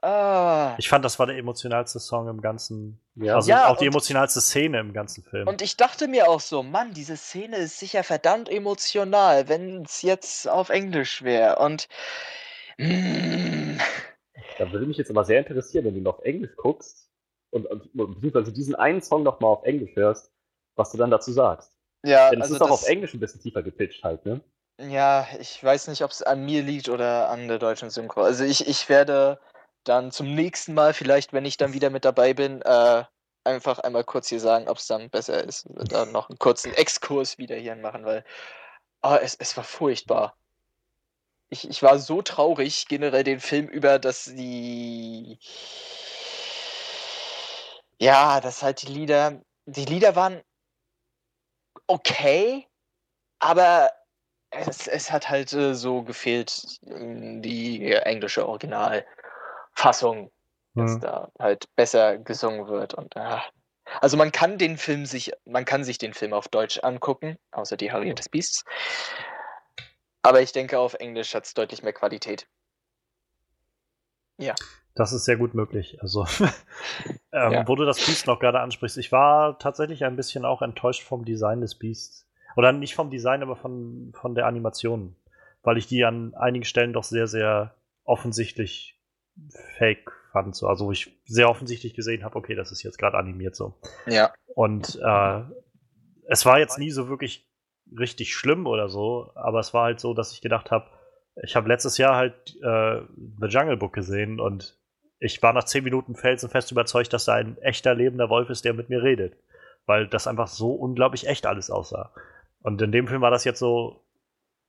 Ah. 0.02 0.76
Ich 0.78 0.90
fand, 0.90 1.04
das 1.04 1.18
war 1.18 1.26
der 1.26 1.38
emotionalste 1.38 2.00
Song 2.00 2.28
im 2.28 2.40
ganzen, 2.42 3.00
Ja. 3.16 3.36
also 3.36 3.50
Ja, 3.50 3.68
auch 3.68 3.78
die 3.78 3.88
emotionalste 3.88 4.42
Szene 4.42 4.80
im 4.80 4.94
ganzen 4.94 5.24
Film. 5.24 5.48
Und 5.48 5.62
ich 5.62 5.76
dachte 5.76 6.08
mir 6.08 6.30
auch 6.30 6.40
so, 6.40 6.62
Mann, 6.64 6.94
diese 6.94 7.18
Szene 7.18 7.58
ist 7.58 7.80
sicher 7.80 8.04
verdammt 8.04 8.48
emotional, 8.50 9.50
wenn 9.50 9.84
es 9.84 10.04
jetzt 10.04 10.48
auf 10.48 10.70
Englisch 10.70 11.24
wäre. 11.24 11.58
Und 11.58 11.88
mm, 12.78 13.78
Da 14.60 14.72
würde 14.72 14.86
mich 14.86 14.98
jetzt 14.98 15.10
aber 15.10 15.26
sehr 15.26 15.40
interessieren, 15.40 15.86
wenn 15.86 16.04
du 16.04 16.10
auf 16.10 16.22
Englisch 16.24 16.56
guckst 16.58 17.10
und, 17.50 17.66
und 17.66 17.92
beziehungsweise 17.94 18.54
diesen 18.54 18.76
einen 18.76 19.02
Song 19.02 19.24
nochmal 19.24 19.52
auf 19.52 19.64
Englisch 19.64 19.96
hörst, 19.96 20.32
was 20.78 20.92
du 20.92 20.98
dann 20.98 21.12
dazu 21.12 21.32
sagst. 21.32 21.72
ja, 22.04 22.30
Denn 22.30 22.40
es 22.40 22.46
also 22.46 22.56
ist 22.56 22.62
auch 22.62 22.70
das, 22.70 22.84
auf 22.84 22.88
Englisch 22.90 23.14
ein 23.14 23.20
bisschen 23.20 23.42
tiefer 23.42 23.64
gepitcht 23.64 24.04
halt, 24.04 24.26
ne? 24.26 24.42
ja, 24.80 25.28
ich 25.40 25.64
weiß 25.64 25.88
nicht, 25.88 26.04
ob 26.04 26.12
es 26.12 26.22
an 26.22 26.46
mir 26.46 26.62
liegt 26.64 26.90
oder 26.90 27.30
an 27.30 27.48
der 27.48 27.60
deutschen 27.60 27.90
Synchro. 27.90 28.22
Also 28.22 28.44
ich, 28.44 28.68
ich 28.68 28.90
werde 28.90 29.40
dann 29.84 30.12
zum 30.12 30.36
nächsten 30.36 30.74
Mal, 30.74 30.94
vielleicht, 30.94 31.34
wenn 31.34 31.46
ich 31.46 31.58
dann 31.58 31.74
wieder 31.74 31.90
mit 31.90 32.06
dabei 32.06 32.34
bin, 32.34 32.62
äh, 32.62 33.04
einfach 33.44 33.80
einmal 33.80 34.04
kurz 34.04 34.30
hier 34.30 34.40
sagen, 34.40 34.70
ob 34.70 34.78
es 34.78 34.88
dann 34.88 35.10
besser 35.10 35.44
ist. 35.44 35.66
Dann 35.70 36.12
noch 36.12 36.30
einen 36.30 36.38
kurzen 36.40 36.74
Exkurs 36.74 37.38
wieder 37.38 37.56
hier 37.56 37.76
machen, 37.76 38.06
weil 38.06 38.24
ah, 39.02 39.18
es, 39.18 39.36
es 39.36 39.58
war 39.58 39.64
furchtbar. 39.64 40.36
Ich, 41.50 41.70
ich 41.70 41.82
war 41.82 41.98
so 42.00 42.22
traurig 42.22 42.88
generell 42.88 43.24
den 43.24 43.40
Film 43.40 43.68
über, 43.68 44.00
dass 44.00 44.26
die. 44.26 45.40
Ja, 48.00 48.42
dass 48.42 48.62
halt 48.64 48.82
die 48.84 48.88
Lieder. 48.88 49.42
Die 49.66 49.86
Lieder 49.86 50.16
waren 50.16 50.42
okay, 51.88 52.68
aber 53.40 53.92
es, 54.50 54.88
es 54.88 55.12
hat 55.12 55.30
halt 55.30 55.52
äh, 55.54 55.74
so 55.76 56.04
gefehlt, 56.04 56.80
ähm, 56.88 57.42
die 57.42 57.92
englische 57.92 58.48
Originalfassung, 58.48 60.32
dass 60.76 60.94
Hm. 60.94 61.02
da 61.02 61.32
halt 61.40 61.66
besser 61.76 62.18
gesungen 62.18 62.68
wird. 62.68 62.94
Und 62.94 63.18
ah. 63.18 63.44
also 64.02 64.16
man 64.18 64.32
kann 64.32 64.58
den 64.58 64.78
Film 64.78 65.06
sich, 65.06 65.32
man 65.46 65.66
kann 65.66 65.84
sich 65.84 65.98
den 65.98 66.14
Film 66.14 66.34
auf 66.34 66.48
Deutsch 66.48 66.80
angucken, 66.84 67.38
außer 67.52 67.78
die 67.78 67.92
Harriet 67.92 68.20
des 68.20 68.30
Beasts. 68.30 68.64
Aber 70.22 70.42
ich 70.42 70.52
denke, 70.52 70.80
auf 70.80 70.94
Englisch 70.96 71.34
hat 71.36 71.46
es 71.46 71.54
deutlich 71.54 71.84
mehr 71.84 71.94
Qualität. 71.94 72.48
Das 74.98 75.14
ist 75.14 75.26
sehr 75.26 75.38
gut 75.38 75.54
möglich. 75.54 76.02
Also, 76.02 76.26
ähm, 77.32 77.52
Ja. 77.52 77.68
wo 77.68 77.76
du 77.76 77.86
das 77.86 78.04
Beast 78.06 78.28
noch 78.28 78.40
gerade 78.40 78.60
ansprichst, 78.60 78.98
ich 78.98 79.12
war 79.12 79.60
tatsächlich 79.60 80.04
ein 80.04 80.16
bisschen 80.16 80.44
auch 80.44 80.62
enttäuscht 80.62 81.04
vom 81.04 81.24
Design 81.24 81.62
des 81.62 81.76
Beasts. 81.76 82.28
Oder 82.56 82.72
nicht 82.72 82.96
vom 82.96 83.12
Design, 83.12 83.44
aber 83.44 83.56
von, 83.56 84.12
von 84.20 84.34
der 84.34 84.48
Animation. 84.48 85.16
Weil 85.62 85.78
ich 85.78 85.86
die 85.88 86.04
an 86.04 86.34
einigen 86.34 86.66
Stellen 86.66 86.94
doch 86.94 87.04
sehr, 87.04 87.28
sehr 87.28 87.76
offensichtlich 88.04 89.00
fake 89.78 90.12
fand. 90.32 90.56
So. 90.56 90.68
Also, 90.68 90.88
wo 90.88 90.92
ich 90.92 91.16
sehr 91.26 91.50
offensichtlich 91.50 91.94
gesehen 91.94 92.24
habe, 92.24 92.36
okay, 92.36 92.56
das 92.56 92.72
ist 92.72 92.82
jetzt 92.82 92.98
gerade 92.98 93.18
animiert 93.18 93.56
so. 93.56 93.76
Ja. 94.08 94.34
Und 94.56 95.00
äh, 95.04 95.42
es 96.28 96.46
war 96.46 96.58
jetzt 96.58 96.80
nie 96.80 96.90
so 96.90 97.08
wirklich 97.10 97.48
richtig 97.98 98.34
schlimm 98.34 98.66
oder 98.66 98.90
so, 98.90 99.32
aber 99.36 99.60
es 99.60 99.74
war 99.74 99.84
halt 99.84 100.00
so, 100.00 100.14
dass 100.14 100.32
ich 100.34 100.42
gedacht 100.42 100.72
habe, 100.72 100.88
ich 101.44 101.56
habe 101.56 101.68
letztes 101.68 101.98
Jahr 102.00 102.16
halt 102.16 102.56
äh, 102.64 103.02
The 103.40 103.48
Jungle 103.48 103.78
Book 103.78 103.94
gesehen 103.94 104.40
und 104.40 104.78
ich 105.20 105.42
war 105.42 105.54
nach 105.54 105.64
zehn 105.64 105.84
Minuten 105.84 106.16
felsenfest 106.16 106.72
überzeugt, 106.72 107.14
dass 107.14 107.26
da 107.26 107.34
ein 107.34 107.58
echter 107.60 107.96
lebender 107.96 108.30
Wolf 108.30 108.50
ist, 108.50 108.66
der 108.66 108.74
mit 108.74 108.90
mir 108.90 109.02
redet. 109.02 109.36
Weil 109.86 110.08
das 110.08 110.28
einfach 110.28 110.48
so 110.48 110.72
unglaublich 110.72 111.28
echt 111.28 111.46
alles 111.46 111.72
aussah. 111.72 112.12
Und 112.62 112.82
in 112.82 112.92
dem 112.92 113.08
Film 113.08 113.22
war 113.22 113.32
das 113.32 113.44
jetzt 113.44 113.60
so, 113.60 114.04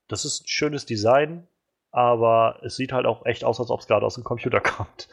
das 0.07 0.25
ist 0.25 0.45
ein 0.45 0.49
schönes 0.49 0.87
Design, 0.87 1.47
aber 1.91 2.61
es 2.63 2.77
sieht 2.77 2.93
halt 2.93 3.07
auch 3.07 3.27
echt 3.27 3.45
aus, 3.45 3.61
als 3.61 3.71
ob 3.71 3.81
es 3.81 3.87
gerade 3.87 4.07
aus 4.07 4.15
dem 4.15 4.25
Computer 4.25 4.61
kommt. 4.63 5.09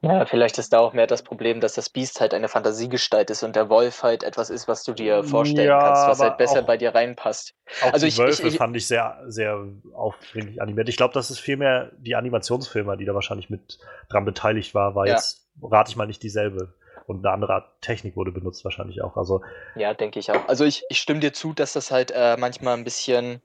Ja, 0.00 0.24
vielleicht 0.26 0.58
ist 0.58 0.72
da 0.72 0.78
auch 0.78 0.92
mehr 0.92 1.08
das 1.08 1.22
Problem, 1.24 1.60
dass 1.60 1.74
das 1.74 1.90
Biest 1.90 2.20
halt 2.20 2.32
eine 2.32 2.48
Fantasiegestalt 2.48 3.30
ist 3.30 3.42
und 3.42 3.56
der 3.56 3.68
Wolf 3.68 4.04
halt 4.04 4.22
etwas 4.22 4.48
ist, 4.48 4.68
was 4.68 4.84
du 4.84 4.92
dir 4.92 5.24
vorstellen 5.24 5.66
Ja, 5.66 5.82
kannst, 5.82 6.06
was 6.06 6.20
halt 6.20 6.36
besser 6.38 6.62
bei 6.62 6.76
dir 6.76 6.94
reinpasst. 6.94 7.54
Auch 7.82 7.92
Also 7.92 8.06
die 8.06 8.10
ich- 8.10 8.18
Wölfe 8.18 8.42
ich- 8.46 8.54
ich- 8.54 8.58
fand 8.58 8.76
ich 8.76 8.86
sehr, 8.86 9.20
sehr 9.26 9.66
aufdringlich 9.94 10.62
animiert. 10.62 10.88
Ich 10.88 10.96
glaube, 10.96 11.14
das 11.14 11.30
ist 11.32 11.40
vielmehr 11.40 11.90
die 11.98 12.14
Animationsfirma, 12.14 12.94
die 12.94 13.06
da 13.06 13.14
wahrscheinlich 13.14 13.50
mit 13.50 13.78
dran 14.08 14.24
beteiligt 14.24 14.72
war, 14.72 14.94
war 14.94 15.06
Ja. 15.06 15.14
jetzt, 15.14 15.48
rate 15.60 15.90
ich 15.90 15.96
mal, 15.96 16.06
nicht 16.06 16.22
dieselbe. 16.22 16.74
Und 17.06 17.24
eine 17.24 17.32
andere 17.34 17.64
Technik 17.80 18.14
wurde 18.16 18.30
benutzt 18.30 18.64
wahrscheinlich 18.64 19.02
auch. 19.02 19.16
Also, 19.16 19.42
Ja, 19.74 19.94
denke 19.94 20.20
ich 20.20 20.30
auch. 20.30 20.46
Also 20.46 20.64
ich, 20.64 20.84
ich 20.90 21.00
stimme 21.00 21.20
dir 21.20 21.32
zu, 21.32 21.54
dass 21.54 21.72
das 21.72 21.90
halt 21.90 22.12
äh, 22.14 22.36
manchmal 22.38 22.74
ein 22.76 22.84
bisschen 22.84 23.42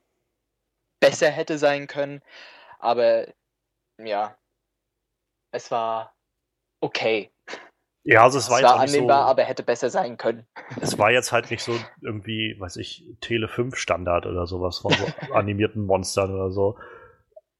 besser 0.99 1.29
hätte 1.29 1.57
sein 1.57 1.87
können, 1.87 2.21
aber 2.79 3.25
ja, 3.97 4.37
es 5.51 5.71
war 5.71 6.13
okay. 6.83 7.31
ja, 8.03 8.23
also 8.23 8.37
es 8.37 8.45
Es 8.45 8.51
war 8.51 8.61
war, 8.61 8.83
jetzt 8.83 8.95
annehmbar, 8.95 9.23
so, 9.23 9.29
aber 9.31 9.43
hätte 9.43 9.63
besser 9.63 9.89
sein 9.89 10.17
können. 10.17 10.45
es 10.81 10.97
war 10.97 11.11
jetzt 11.11 11.31
halt 11.31 11.49
nicht 11.51 11.63
so 11.63 11.73
irgendwie, 12.01 12.55
weiß 12.59 12.77
ich, 12.77 13.05
Tele 13.21 13.47
5 13.47 13.75
Standard 13.75 14.25
oder 14.25 14.45
sowas 14.45 14.79
von 14.79 14.93
so 14.93 15.05
animierten 15.33 15.85
Monstern 15.85 16.33
oder 16.33 16.51
so. 16.51 16.77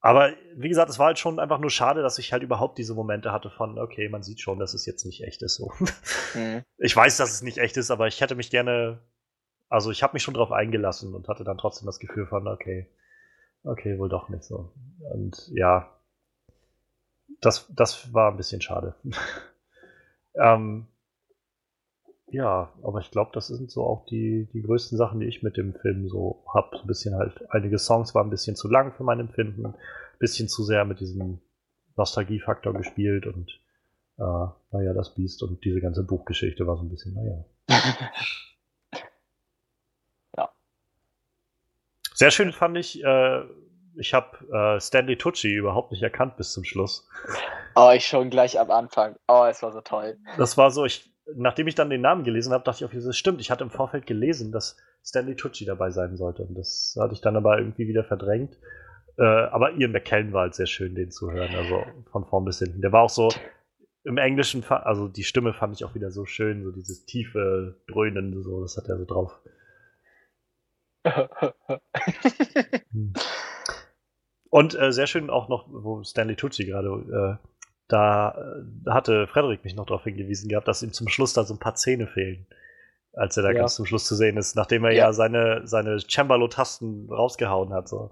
Aber 0.05 0.33
wie 0.57 0.67
gesagt, 0.67 0.89
es 0.89 0.99
war 0.99 1.07
halt 1.07 1.19
schon 1.19 1.39
einfach 1.39 1.59
nur 1.59 1.69
schade, 1.69 2.01
dass 2.01 2.19
ich 2.19 2.33
halt 2.33 2.43
überhaupt 2.43 2.77
diese 2.77 2.93
Momente 2.93 3.31
hatte 3.31 3.49
von, 3.49 3.79
okay, 3.79 4.09
man 4.09 4.21
sieht 4.21 4.41
schon, 4.41 4.59
dass 4.59 4.73
es 4.73 4.85
jetzt 4.85 5.05
nicht 5.05 5.23
echt 5.23 5.41
ist 5.41 5.55
so. 5.55 5.71
Hm. 6.33 6.63
Ich 6.79 6.95
weiß, 6.95 7.17
dass 7.17 7.31
es 7.31 7.41
nicht 7.43 7.59
echt 7.59 7.77
ist, 7.77 7.91
aber 7.91 8.07
ich 8.07 8.19
hätte 8.19 8.33
mich 8.35 8.49
gerne, 8.49 8.99
also 9.69 9.91
ich 9.91 10.01
habe 10.01 10.13
mich 10.13 10.23
schon 10.23 10.33
drauf 10.33 10.51
eingelassen 10.51 11.13
und 11.13 11.27
hatte 11.29 11.43
dann 11.43 11.59
trotzdem 11.59 11.85
das 11.85 11.99
Gefühl 11.99 12.25
von, 12.25 12.47
okay, 12.47 12.89
okay, 13.63 13.97
wohl 13.97 14.09
doch 14.09 14.29
nicht 14.29 14.43
so. 14.43 14.73
Und 15.13 15.49
ja, 15.53 15.95
das, 17.45 17.67
das 17.69 18.13
war 18.13 18.31
ein 18.31 18.37
bisschen 18.37 18.61
schade. 18.61 18.95
ähm, 20.35 20.87
ja, 22.31 22.73
aber 22.81 22.99
ich 22.99 23.11
glaube, 23.11 23.31
das 23.33 23.47
sind 23.47 23.69
so 23.69 23.83
auch 23.83 24.05
die, 24.07 24.47
die 24.53 24.63
größten 24.63 24.97
Sachen, 24.97 25.19
die 25.19 25.27
ich 25.27 25.43
mit 25.43 25.55
dem 25.55 25.75
Film 25.75 26.09
so 26.09 26.43
hab. 26.51 26.73
Ein 26.73 26.87
bisschen 26.87 27.15
halt, 27.15 27.45
einige 27.51 27.77
Songs 27.77 28.15
waren 28.15 28.27
ein 28.27 28.31
bisschen 28.31 28.55
zu 28.55 28.67
lang 28.67 28.91
für 28.93 29.03
mein 29.03 29.19
Empfinden, 29.19 29.67
ein 29.67 29.75
bisschen 30.17 30.47
zu 30.47 30.63
sehr 30.63 30.83
mit 30.83 30.99
diesem 30.99 31.39
Nostalgiefaktor 31.95 32.73
gespielt 32.73 33.27
und 33.27 33.51
äh, 34.17 34.47
naja, 34.71 34.93
das 34.93 35.13
Biest 35.13 35.43
und 35.43 35.63
diese 35.63 35.79
ganze 35.79 36.03
Buchgeschichte 36.03 36.65
war 36.65 36.77
so 36.77 36.83
ein 36.83 36.89
bisschen, 36.89 37.13
naja. 37.13 37.45
Ja. 40.35 40.49
Sehr 42.15 42.31
schön 42.31 42.51
fand 42.51 42.77
ich, 42.77 43.03
äh, 43.03 43.43
ich 43.97 44.13
habe 44.13 44.37
äh, 44.51 44.79
Stanley 44.79 45.17
Tucci 45.17 45.53
überhaupt 45.53 45.91
nicht 45.91 46.03
erkannt 46.03 46.37
bis 46.37 46.53
zum 46.53 46.63
Schluss. 46.63 47.07
Oh, 47.75 47.91
ich 47.93 48.05
schon 48.05 48.29
gleich 48.29 48.59
am 48.59 48.71
Anfang. 48.71 49.15
Oh, 49.27 49.45
es 49.49 49.61
war 49.63 49.71
so 49.71 49.81
toll. 49.81 50.17
Das 50.37 50.57
war 50.57 50.71
so, 50.71 50.85
ich, 50.85 51.11
nachdem 51.35 51.67
ich 51.67 51.75
dann 51.75 51.89
den 51.89 52.01
Namen 52.01 52.23
gelesen 52.23 52.53
habe, 52.53 52.63
dachte 52.63 52.83
ich, 52.83 52.89
okay, 52.89 53.03
das 53.03 53.17
stimmt. 53.17 53.41
Ich 53.41 53.51
hatte 53.51 53.63
im 53.63 53.69
Vorfeld 53.71 54.05
gelesen, 54.05 54.51
dass 54.51 54.77
Stanley 55.03 55.35
Tucci 55.35 55.65
dabei 55.65 55.91
sein 55.91 56.15
sollte. 56.15 56.43
Und 56.43 56.55
das 56.55 56.95
hatte 56.99 57.13
ich 57.13 57.21
dann 57.21 57.35
aber 57.35 57.57
irgendwie 57.57 57.87
wieder 57.87 58.03
verdrängt. 58.03 58.57
Äh, 59.17 59.23
aber 59.23 59.73
Ian 59.73 59.91
McKellen 59.91 60.33
war 60.33 60.41
halt 60.41 60.55
sehr 60.55 60.65
schön, 60.65 60.95
den 60.95 61.11
zu 61.11 61.31
hören. 61.31 61.53
Also 61.55 61.83
von 62.11 62.25
vorn 62.25 62.45
bis 62.45 62.59
hinten. 62.59 62.81
Der 62.81 62.91
war 62.91 63.03
auch 63.03 63.09
so 63.09 63.29
im 64.05 64.17
Englischen, 64.17 64.63
also 64.65 65.07
die 65.07 65.23
Stimme 65.23 65.53
fand 65.53 65.75
ich 65.75 65.85
auch 65.85 65.95
wieder 65.95 66.11
so 66.11 66.25
schön, 66.25 66.63
so 66.63 66.71
dieses 66.71 67.05
tiefe 67.05 67.81
Dröhnen, 67.87 68.43
so, 68.43 68.61
das 68.61 68.75
hat 68.77 68.87
er 68.87 68.97
so 68.97 69.05
drauf. 69.05 69.39
Hm. 72.93 73.13
Und 74.53 74.75
äh, 74.75 74.91
sehr 74.91 75.07
schön 75.07 75.31
auch 75.31 75.49
noch, 75.49 75.65
wo 75.67 76.03
Stanley 76.03 76.35
Tucci 76.35 76.65
gerade, 76.65 77.39
äh, 77.41 77.47
da 77.87 78.37
äh, 78.85 78.89
hatte 78.91 79.25
Frederik 79.25 79.63
mich 79.63 79.73
noch 79.73 79.87
darauf 79.87 80.03
hingewiesen 80.03 80.47
gehabt, 80.47 80.67
dass 80.67 80.83
ihm 80.83 80.93
zum 80.93 81.07
Schluss 81.07 81.33
da 81.33 81.43
so 81.43 81.55
ein 81.55 81.59
paar 81.59 81.73
Zähne 81.73 82.05
fehlen. 82.05 82.45
Als 83.13 83.35
er 83.35 83.41
da 83.41 83.49
Ja. 83.49 83.61
ganz 83.61 83.73
zum 83.73 83.87
Schluss 83.87 84.05
zu 84.05 84.13
sehen 84.13 84.37
ist, 84.37 84.55
nachdem 84.55 84.83
er 84.85 84.91
Ja. 84.91 85.05
ja, 85.05 85.13
seine, 85.13 85.65
seine 85.65 85.97
Cembalo-Tasten 85.97 87.09
rausgehauen 87.11 87.73
hat. 87.73 87.87
So. 87.89 88.11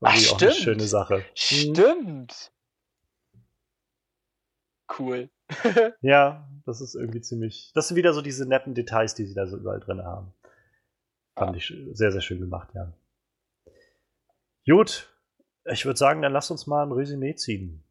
Ach, 0.00 0.14
auch 0.30 0.40
eine 0.40 0.52
schöne 0.52 0.84
Sache. 0.84 1.24
Stimmt. 1.34 2.52
Cool. 4.96 5.28
Ja, 6.02 6.48
das 6.66 6.80
ist 6.80 6.94
irgendwie 6.94 7.20
ziemlich. 7.20 7.72
Das 7.74 7.88
sind 7.88 7.96
wieder 7.96 8.12
so 8.12 8.22
diese 8.22 8.46
netten 8.46 8.74
Details, 8.74 9.16
die 9.16 9.24
sie 9.26 9.34
da 9.34 9.48
so 9.48 9.56
überall 9.56 9.80
drin 9.80 10.04
haben. 10.04 10.32
Fand 11.36 11.50
Ja. 11.50 11.56
ich 11.56 11.74
sehr, 11.96 12.12
sehr 12.12 12.20
schön 12.20 12.38
gemacht, 12.38 12.68
ja. 12.74 12.92
Gut, 14.68 15.09
ich 15.64 15.84
würde 15.84 15.98
sagen, 15.98 16.22
dann 16.22 16.32
lass 16.32 16.50
uns 16.50 16.66
mal 16.66 16.84
ein 16.84 16.92
Resümee 16.92 17.34
ziehen. 17.34 17.84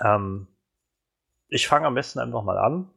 Ähm, 0.00 0.48
ich 1.48 1.68
fange 1.68 1.86
am 1.86 1.94
besten 1.94 2.18
einfach 2.18 2.42
mal 2.42 2.58
an. 2.58 2.90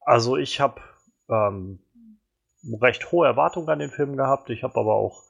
Also 0.00 0.36
ich 0.36 0.60
habe 0.60 0.80
ähm, 1.28 1.80
recht 2.80 3.12
hohe 3.12 3.26
Erwartungen 3.26 3.68
an 3.68 3.78
den 3.78 3.90
Film 3.90 4.16
gehabt. 4.16 4.50
Ich 4.50 4.62
habe 4.62 4.78
aber 4.78 4.94
auch 4.94 5.22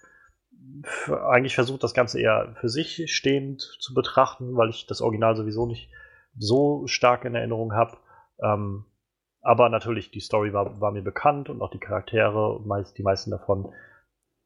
eigentlich 1.08 1.54
versucht, 1.54 1.82
das 1.82 1.94
Ganze 1.94 2.20
eher 2.20 2.54
für 2.60 2.68
sich 2.68 3.12
stehend 3.14 3.60
zu 3.60 3.94
betrachten, 3.94 4.56
weil 4.56 4.70
ich 4.70 4.86
das 4.86 5.02
Original 5.02 5.36
sowieso 5.36 5.66
nicht 5.66 5.90
so 6.36 6.86
stark 6.86 7.24
in 7.24 7.34
Erinnerung 7.34 7.74
habe. 7.74 7.96
Ähm, 8.42 8.84
aber 9.40 9.68
natürlich, 9.68 10.10
die 10.10 10.20
Story 10.20 10.52
war, 10.52 10.80
war 10.80 10.90
mir 10.90 11.02
bekannt 11.02 11.50
und 11.50 11.60
auch 11.60 11.70
die 11.70 11.78
Charaktere, 11.78 12.60
meist, 12.64 12.96
die 12.96 13.02
meisten 13.02 13.30
davon. 13.30 13.72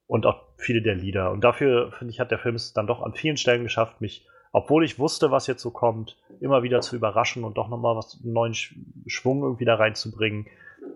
Und 0.09 0.27
auch 0.27 0.43
viele 0.57 0.83
der 0.83 0.97
Lieder. 0.97 1.31
Und 1.31 1.45
dafür, 1.45 1.93
finde 1.93 2.13
ich, 2.13 2.19
hat 2.19 2.33
der 2.33 2.39
Film 2.39 2.57
es 2.57 2.73
dann 2.73 2.89
doch 2.89 3.03
an 3.03 3.15
vielen 3.15 3.37
Stellen 3.37 3.63
geschafft, 3.63 4.01
mich, 4.01 4.27
obwohl 4.53 4.85
ich 4.85 4.99
wusste, 4.99 5.31
was 5.31 5.47
jetzt 5.47 5.63
so 5.63 5.71
kommt, 5.71 6.17
immer 6.41 6.63
wieder 6.63 6.81
zu 6.81 6.97
überraschen 6.97 7.45
und 7.45 7.59
doch 7.59 7.69
nochmal 7.69 7.95
was 7.95 8.19
einen 8.23 8.33
neuen 8.33 8.55
Sch 8.55 8.75
Schwung 9.07 9.43
irgendwie 9.43 9.67
da 9.67 9.77
reinzubringen. 9.77 10.47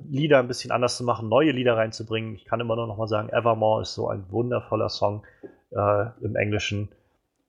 Lieder 0.08 0.38
ein 0.38 0.48
bisschen 0.48 0.70
anders 0.70 0.96
zu 0.96 1.04
machen, 1.04 1.28
neue 1.28 1.52
Lieder 1.52 1.76
reinzubringen. 1.76 2.34
Ich 2.34 2.46
kann 2.46 2.60
immer 2.60 2.74
nur 2.74 2.86
noch 2.86 2.96
mal 2.96 3.06
sagen, 3.06 3.28
Evermore 3.28 3.82
ist 3.82 3.94
so 3.94 4.08
ein 4.08 4.24
wundervoller 4.30 4.88
Song 4.88 5.24
äh, 5.70 6.06
im 6.22 6.34
Englischen, 6.34 6.88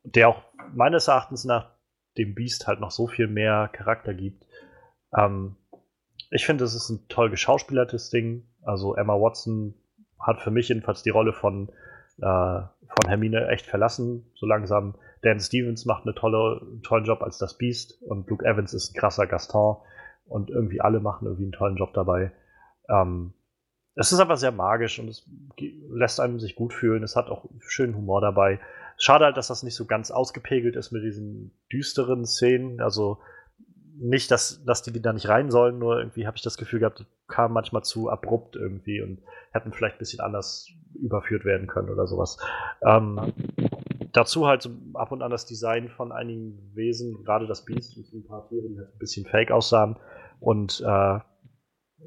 der 0.03 0.30
auch 0.30 0.42
meines 0.74 1.08
Erachtens 1.08 1.45
nach 1.45 1.69
dem 2.17 2.35
Beast 2.35 2.67
halt 2.67 2.80
noch 2.80 2.92
so 2.92 3.08
viel 3.08 3.27
mehr 3.27 3.69
Charakter 3.72 4.14
gibt. 4.14 4.45
Ähm, 5.16 5.56
ich 6.30 6.45
finde, 6.45 6.64
es 6.66 6.74
ist 6.74 6.90
ein 6.90 7.08
toll 7.08 7.30
geschauspielertes 7.30 8.09
Ding. 8.09 8.48
Also 8.64 8.95
Emma 8.95 9.14
Watson 9.14 9.75
hat 10.24 10.42
für 10.42 10.52
mich 10.52 10.69
jedenfalls 10.69 11.03
die 11.03 11.10
Rolle 11.10 11.34
von, 11.34 11.69
äh, 12.18 12.22
von 12.22 13.08
Hermine 13.08 13.48
echt 13.50 13.66
verlassen, 13.66 14.26
so 14.35 14.45
langsam. 14.45 14.95
Dan 15.22 15.40
Stevens 15.40 15.85
macht 15.85 16.03
eine 16.03 16.16
tolle, 16.16 16.61
einen 16.61 16.82
tollen 16.82 17.06
Job 17.06 17.22
als 17.22 17.38
das 17.38 17.58
Beast 17.58 18.02
und 18.02 18.30
Luke 18.30 18.45
Evans 18.45 18.74
ist 18.74 18.92
ein 18.92 19.00
krasser 19.00 19.27
Gaston 19.27 19.77
und 20.26 20.50
irgendwie 20.50 20.82
alle 20.82 21.00
machen 21.00 21.26
irgendwie 21.26 21.43
einen 21.43 21.52
tollen 21.53 21.77
Job 21.77 21.93
dabei. 21.93 22.32
Ähm, 22.90 23.34
es 23.95 24.11
ist 24.11 24.19
einfach 24.19 24.38
sehr 24.38 24.52
magisch 24.52 25.00
und 25.00 25.08
es 25.08 25.30
lässt 25.90 26.19
einem 26.19 26.40
sich 26.40 26.56
gut 26.56 26.74
fühlen. 26.74 27.03
Es 27.03 27.16
hat 27.16 27.30
auch 27.30 27.45
schönen 27.60 27.95
Humor 27.95 28.22
dabei. 28.22 28.60
Schade 28.98 29.26
halt, 29.26 29.38
dass 29.38 29.48
das 29.48 29.64
nicht 29.64 29.76
so 29.76 29.85
ganz 29.85 30.11
ausgepegelt 30.11 30.76
ist 30.76 30.92
mit 30.92 31.03
diesen 31.03 31.52
düsteren 31.72 32.26
Szenen. 32.26 32.82
Also 32.82 33.19
nicht, 33.95 34.32
dass, 34.32 34.64
dass 34.66 34.82
die 34.82 35.00
da 35.02 35.14
nicht 35.14 35.30
rein 35.30 35.52
sollen, 35.52 35.77
nur 35.77 36.00
irgendwie 36.00 36.26
habe 36.26 36.38
ich 36.38 36.43
das 36.43 36.58
Gefühl 36.58 36.80
gehabt, 36.80 37.06
kamen 37.27 37.53
manchmal 37.53 37.84
zu 37.84 38.10
abrupt 38.10 38.56
irgendwie 38.56 39.02
und 39.02 39.22
hätten 39.52 39.74
vielleicht 39.74 39.95
ein 39.95 40.00
bisschen 40.00 40.19
anders 40.19 40.68
überführt 41.02 41.45
werden 41.45 41.68
können 41.68 41.90
oder 41.90 42.08
sowas. 42.08 42.38
Ähm, 42.85 43.34
dazu 44.11 44.48
halt 44.48 44.61
so 44.61 44.69
ab 44.93 45.11
und 45.11 45.22
an 45.22 45.32
das 45.32 45.45
Design 45.45 45.90
von 45.90 46.11
einigen 46.11 46.72
Wesen, 46.76 47.24
gerade 47.24 47.48
das 47.48 47.66
Biest 47.66 47.98
und 47.98 48.14
ein 48.14 48.27
paar 48.27 48.48
Tiere, 48.48 48.68
die 48.69 48.77
halt 48.77 48.93
ein 48.93 49.00
bisschen 49.00 49.26
fake 49.26 49.52
aussahen. 49.52 49.98
Und 50.40 50.82
äh, 50.85 51.19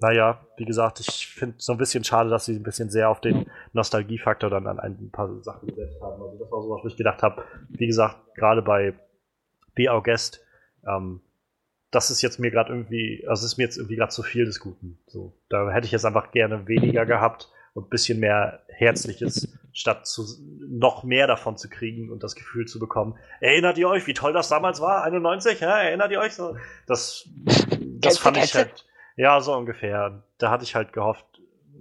naja, 0.00 0.46
wie 0.56 0.64
gesagt, 0.64 1.00
ich 1.00 1.28
finde 1.28 1.56
es 1.58 1.64
so 1.64 1.72
ein 1.72 1.78
bisschen 1.78 2.04
schade, 2.04 2.28
dass 2.30 2.44
sie 2.44 2.56
ein 2.56 2.62
bisschen 2.62 2.90
sehr 2.90 3.08
auf 3.08 3.20
den 3.20 3.46
Nostalgiefaktor 3.72 4.50
dann 4.50 4.66
an 4.66 4.78
ein 4.78 5.10
paar 5.10 5.42
Sachen 5.42 5.68
gesetzt 5.68 6.00
haben. 6.00 6.22
Also 6.22 6.38
das 6.38 6.50
war 6.50 6.62
so, 6.62 6.70
was 6.70 6.92
ich 6.92 6.96
gedacht 6.96 7.22
habe. 7.22 7.42
Wie 7.70 7.86
gesagt, 7.86 8.16
gerade 8.34 8.62
bei 8.62 8.94
Be 9.74 9.90
Our 9.90 10.02
Guest, 10.02 10.44
ähm, 10.86 11.20
das 11.90 12.10
ist 12.10 12.22
jetzt 12.22 12.38
mir 12.38 12.50
gerade 12.50 12.72
irgendwie, 12.72 13.24
also 13.28 13.46
ist 13.46 13.58
mir 13.58 13.64
jetzt 13.64 13.76
irgendwie 13.76 13.96
gerade 13.96 14.12
zu 14.12 14.22
viel 14.22 14.44
des 14.44 14.60
Guten. 14.60 14.98
So, 15.06 15.36
da 15.48 15.70
hätte 15.70 15.86
ich 15.86 15.92
jetzt 15.92 16.04
einfach 16.04 16.32
gerne 16.32 16.66
weniger 16.66 17.06
gehabt 17.06 17.50
und 17.74 17.86
ein 17.86 17.90
bisschen 17.90 18.18
mehr 18.20 18.64
Herzliches, 18.68 19.56
statt 19.72 20.06
zu, 20.06 20.24
noch 20.68 21.04
mehr 21.04 21.26
davon 21.26 21.56
zu 21.56 21.68
kriegen 21.68 22.10
und 22.10 22.22
das 22.22 22.34
Gefühl 22.34 22.66
zu 22.66 22.78
bekommen. 22.78 23.18
Erinnert 23.40 23.76
ihr 23.78 23.88
euch, 23.88 24.06
wie 24.06 24.14
toll 24.14 24.32
das 24.32 24.48
damals 24.48 24.80
war? 24.80 25.04
91, 25.04 25.60
ja? 25.60 25.78
Erinnert 25.78 26.10
ihr 26.10 26.20
euch 26.20 26.34
so? 26.34 26.56
Das, 26.86 27.28
das 28.00 28.18
fand 28.18 28.38
ich 28.38 28.54
halt, 28.54 28.86
ja, 29.16 29.40
so 29.40 29.54
ungefähr. 29.54 30.24
Da 30.38 30.50
hatte 30.50 30.64
ich 30.64 30.74
halt 30.74 30.92
gehofft, 30.92 31.26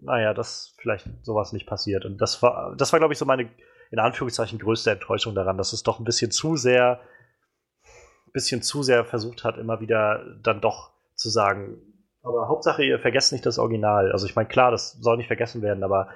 naja, 0.01 0.34
dass 0.34 0.75
vielleicht 0.77 1.08
sowas 1.24 1.53
nicht 1.53 1.66
passiert. 1.66 2.06
Und 2.06 2.17
das 2.17 2.42
war, 2.43 2.75
das 2.77 2.92
war, 2.92 3.00
glaube 3.00 3.14
ich, 3.14 3.17
so 3.17 3.25
meine, 3.25 3.50
in 3.92 4.00
Anführungszeichen, 4.00 4.59
größte 4.59 4.92
Enttäuschung 4.92 5.34
daran, 5.34 5.58
dass 5.58 5.74
es 5.74 5.84
doch 5.84 6.00
ein 6.00 6.06
bisschen 6.06 6.32
zu 6.32 6.58
sehr, 6.58 7.00
bisschen 8.36 8.62
zu 8.62 8.84
sehr 8.84 9.06
versucht 9.06 9.44
hat, 9.44 9.58
immer 9.58 9.80
wieder 9.80 10.36
dann 10.44 10.62
doch 10.62 10.92
zu 11.16 11.30
sagen, 11.30 11.78
aber 12.22 12.48
Hauptsache, 12.50 12.84
ihr 12.84 13.00
vergesst 13.00 13.32
nicht 13.32 13.46
das 13.46 13.58
Original. 13.58 14.12
Also 14.12 14.26
ich 14.26 14.36
meine, 14.36 14.50
klar, 14.50 14.72
das 14.72 14.94
soll 14.94 15.18
nicht 15.18 15.28
vergessen 15.28 15.62
werden, 15.62 15.84
aber 15.84 16.10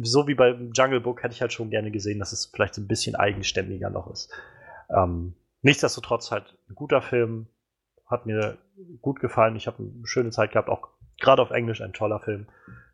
so 0.00 0.28
wie 0.28 0.34
beim 0.34 0.72
Jungle 0.74 1.00
Book 1.00 1.22
hätte 1.22 1.34
ich 1.34 1.40
halt 1.40 1.52
schon 1.52 1.70
gerne 1.70 1.90
gesehen, 1.90 2.18
dass 2.18 2.32
es 2.32 2.46
vielleicht 2.46 2.74
so 2.74 2.82
ein 2.82 2.88
bisschen 2.88 3.14
eigenständiger 3.14 3.88
noch 3.88 4.10
ist. 4.10 4.30
Ähm, 4.94 5.34
nichtsdestotrotz 5.62 6.30
halt 6.30 6.58
ein 6.68 6.74
guter 6.74 7.00
Film, 7.00 7.46
hat 8.06 8.26
mir 8.26 8.58
gut 9.00 9.20
gefallen. 9.20 9.56
Ich 9.56 9.66
habe 9.66 9.78
eine 9.78 10.06
schöne 10.06 10.30
Zeit 10.30 10.52
gehabt, 10.52 10.68
auch 10.68 10.88
gerade 11.18 11.40
auf 11.40 11.50
Englisch 11.50 11.80
ein 11.80 11.94
toller 11.94 12.20
Film. 12.20 12.46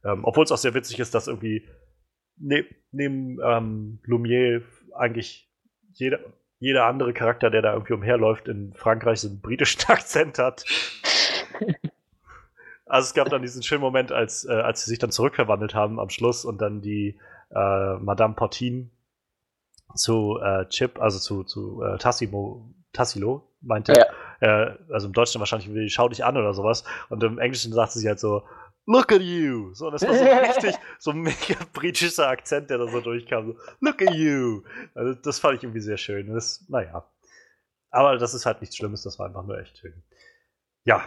Ähm, 0.05 0.25
Obwohl 0.25 0.45
es 0.45 0.53
auch 0.53 0.59
sehr 0.59 0.75
witzig 0.75 1.01
ist, 1.01 1.15
dass 1.15 1.27
irgendwie 1.27 1.67
ne, 2.37 2.65
neben 2.93 3.39
ähm, 3.43 3.99
Lumière 4.07 4.63
eigentlich 4.95 5.51
jeder, 5.93 6.21
jeder 6.61 6.87
andere 6.87 7.13
Charakter, 7.13 7.51
der 7.51 7.63
da 7.63 7.73
irgendwie 7.73 7.93
umherläuft, 7.95 8.49
in 8.49 8.73
Frankreich 8.75 9.21
so 9.21 9.29
einen 9.29 9.41
britischen 9.41 9.83
Akzent 9.89 10.39
hat. 10.39 10.65
Also 12.87 13.07
es 13.09 13.15
gab 13.15 13.29
dann 13.29 13.43
diesen 13.43 13.63
schönen 13.63 13.83
Moment, 13.83 14.13
als, 14.13 14.45
äh, 14.45 14.53
als 14.53 14.85
sie 14.85 14.91
sich 14.91 14.99
dann 14.99 15.11
zurückverwandelt 15.11 15.75
haben 15.75 16.01
am 16.01 16.09
Schluss 16.09 16.45
und 16.45 16.61
dann 16.61 16.81
die 16.81 17.19
äh, 17.51 17.95
Madame 17.99 18.35
Portin 18.35 18.91
zu 19.95 20.39
äh, 20.43 20.67
Chip, 20.69 21.01
also 21.01 21.19
zu, 21.19 21.45
zu 21.45 21.83
äh, 21.83 21.99
Tassimo, 21.99 22.71
Tassilo, 22.93 23.47
meinte, 23.61 23.93
Ja. 23.93 24.07
äh, 24.41 24.75
also 24.93 25.07
im 25.07 25.13
Deutschen 25.13 25.39
wahrscheinlich, 25.41 25.93
schau 25.93 26.09
dich 26.09 26.25
an 26.25 26.37
oder 26.37 26.55
sowas. 26.55 26.85
Und 27.09 27.23
im 27.23 27.39
Englischen 27.39 27.73
sagte 27.73 27.99
sie 27.99 28.09
halt 28.09 28.21
so, 28.21 28.43
look 28.89 29.13
at 29.13 29.21
you. 29.21 29.73
So, 29.75 29.91
das 29.91 30.03
war 30.03 30.15
so 30.15 30.25
richtig, 30.25 30.75
so 30.99 31.11
ein 31.13 31.21
mega 31.21 31.57
britischer 31.73 32.29
Akzent, 32.29 32.71
der 32.71 32.79
da 32.79 32.89
so 32.89 33.01
durchkam. 33.01 33.53
So, 33.53 33.57
look 33.81 34.03
at 34.03 34.15
you. 34.15 34.63
Also 34.95 35.15
das 35.15 35.39
fand 35.39 35.59
ich 35.59 35.63
irgendwie 35.63 35.81
sehr 35.81 35.99
schön. 35.99 36.33
Das, 36.33 36.65
naja. 36.69 37.09
Aber 37.91 38.19
das 38.19 38.35
ist 38.35 38.45
halt 38.45 38.61
nichts 38.61 38.77
Schlimmes, 38.77 39.03
das 39.03 39.19
war 39.19 39.27
einfach 39.27 39.47
nur 39.47 39.59
echt 39.59 39.79
schön. 39.79 40.03
Ja, 40.85 41.05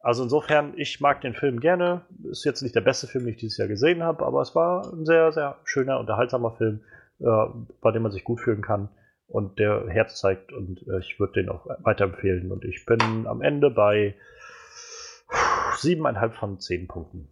also 0.00 0.22
insofern, 0.22 0.74
ich 0.76 1.00
mag 1.00 1.20
den 1.20 1.34
Film 1.34 1.60
gerne. 1.60 2.04
Ist 2.30 2.44
jetzt 2.44 2.62
nicht 2.62 2.74
der 2.74 2.80
beste 2.80 3.06
Film, 3.06 3.24
den 3.24 3.34
ich 3.34 3.40
dieses 3.40 3.58
Jahr 3.58 3.68
gesehen 3.68 4.02
habe, 4.02 4.24
aber 4.24 4.40
es 4.40 4.54
war 4.54 4.92
ein 4.92 5.04
sehr, 5.04 5.32
sehr 5.32 5.58
schöner, 5.64 6.00
unterhaltsamer 6.00 6.56
Film, 6.56 6.80
äh, 7.20 7.46
bei 7.80 7.90
dem 7.92 8.02
man 8.02 8.12
sich 8.12 8.24
gut 8.24 8.40
fühlen 8.40 8.62
kann 8.62 8.88
und 9.28 9.58
der 9.58 9.88
Herz 9.88 10.20
zeigt 10.20 10.52
und 10.52 10.86
äh, 10.88 10.98
ich 11.00 11.18
würde 11.18 11.34
den 11.34 11.48
auch 11.48 11.66
weiterempfehlen. 11.80 12.52
Und 12.52 12.64
ich 12.64 12.86
bin 12.86 13.26
am 13.26 13.42
Ende 13.42 13.70
bei 13.70 14.14
siebeneinhalb 15.76 16.34
von 16.34 16.60
zehn 16.60 16.86
Punkten. 16.88 17.28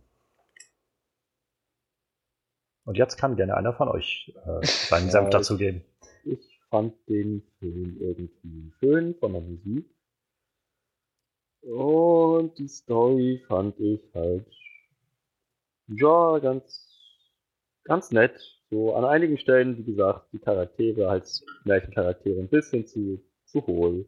Und 2.85 2.99
jetzt 2.99 3.17
kann 3.17 3.37
gerne 3.37 3.57
einer 3.57 3.73
von 3.73 3.89
euch 3.89 4.35
äh, 4.45 4.67
seinen 4.67 5.07
Ja, 5.07 5.11
Senf 5.13 5.29
ich- 5.29 5.33
dazu 5.33 5.57
geben. 5.57 5.85
Ich 6.25 6.61
fand 6.71 6.95
den 7.09 7.43
Film 7.59 7.97
irgendwie 8.01 8.73
schön 8.79 9.15
von 9.17 9.33
der 9.33 9.41
Musik. 9.43 9.91
Und 11.63 12.59
die 12.59 12.69
Story 12.69 13.43
fand 13.49 13.79
ich 13.81 14.01
halt, 14.15 14.47
ja, 15.89 16.39
ganz, 16.41 16.87
ganz 17.85 18.11
nett. 18.11 18.39
So, 18.71 18.95
an 18.95 19.05
einigen 19.05 19.39
Stellen, 19.39 19.79
wie 19.79 19.85
gesagt, 19.85 20.33
die 20.33 20.39
Charaktere 20.39 21.09
als 21.09 21.45
Märchencharaktere 21.65 22.41
ein 22.41 22.49
bisschen 22.49 22.87
zu, 22.87 23.23
zu 23.45 23.67
hohl. 23.67 24.07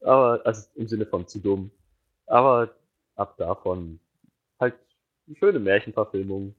Aber, 0.00 0.44
also 0.44 0.68
im 0.74 0.88
Sinne 0.88 1.06
von 1.06 1.26
zu 1.26 1.38
dumm. 1.38 1.70
Aber 2.26 2.74
ab 3.20 3.36
davon 3.36 4.00
halt 4.58 4.74
eine 5.26 5.36
schöne 5.36 5.58
Märchenverfilmung. 5.58 6.54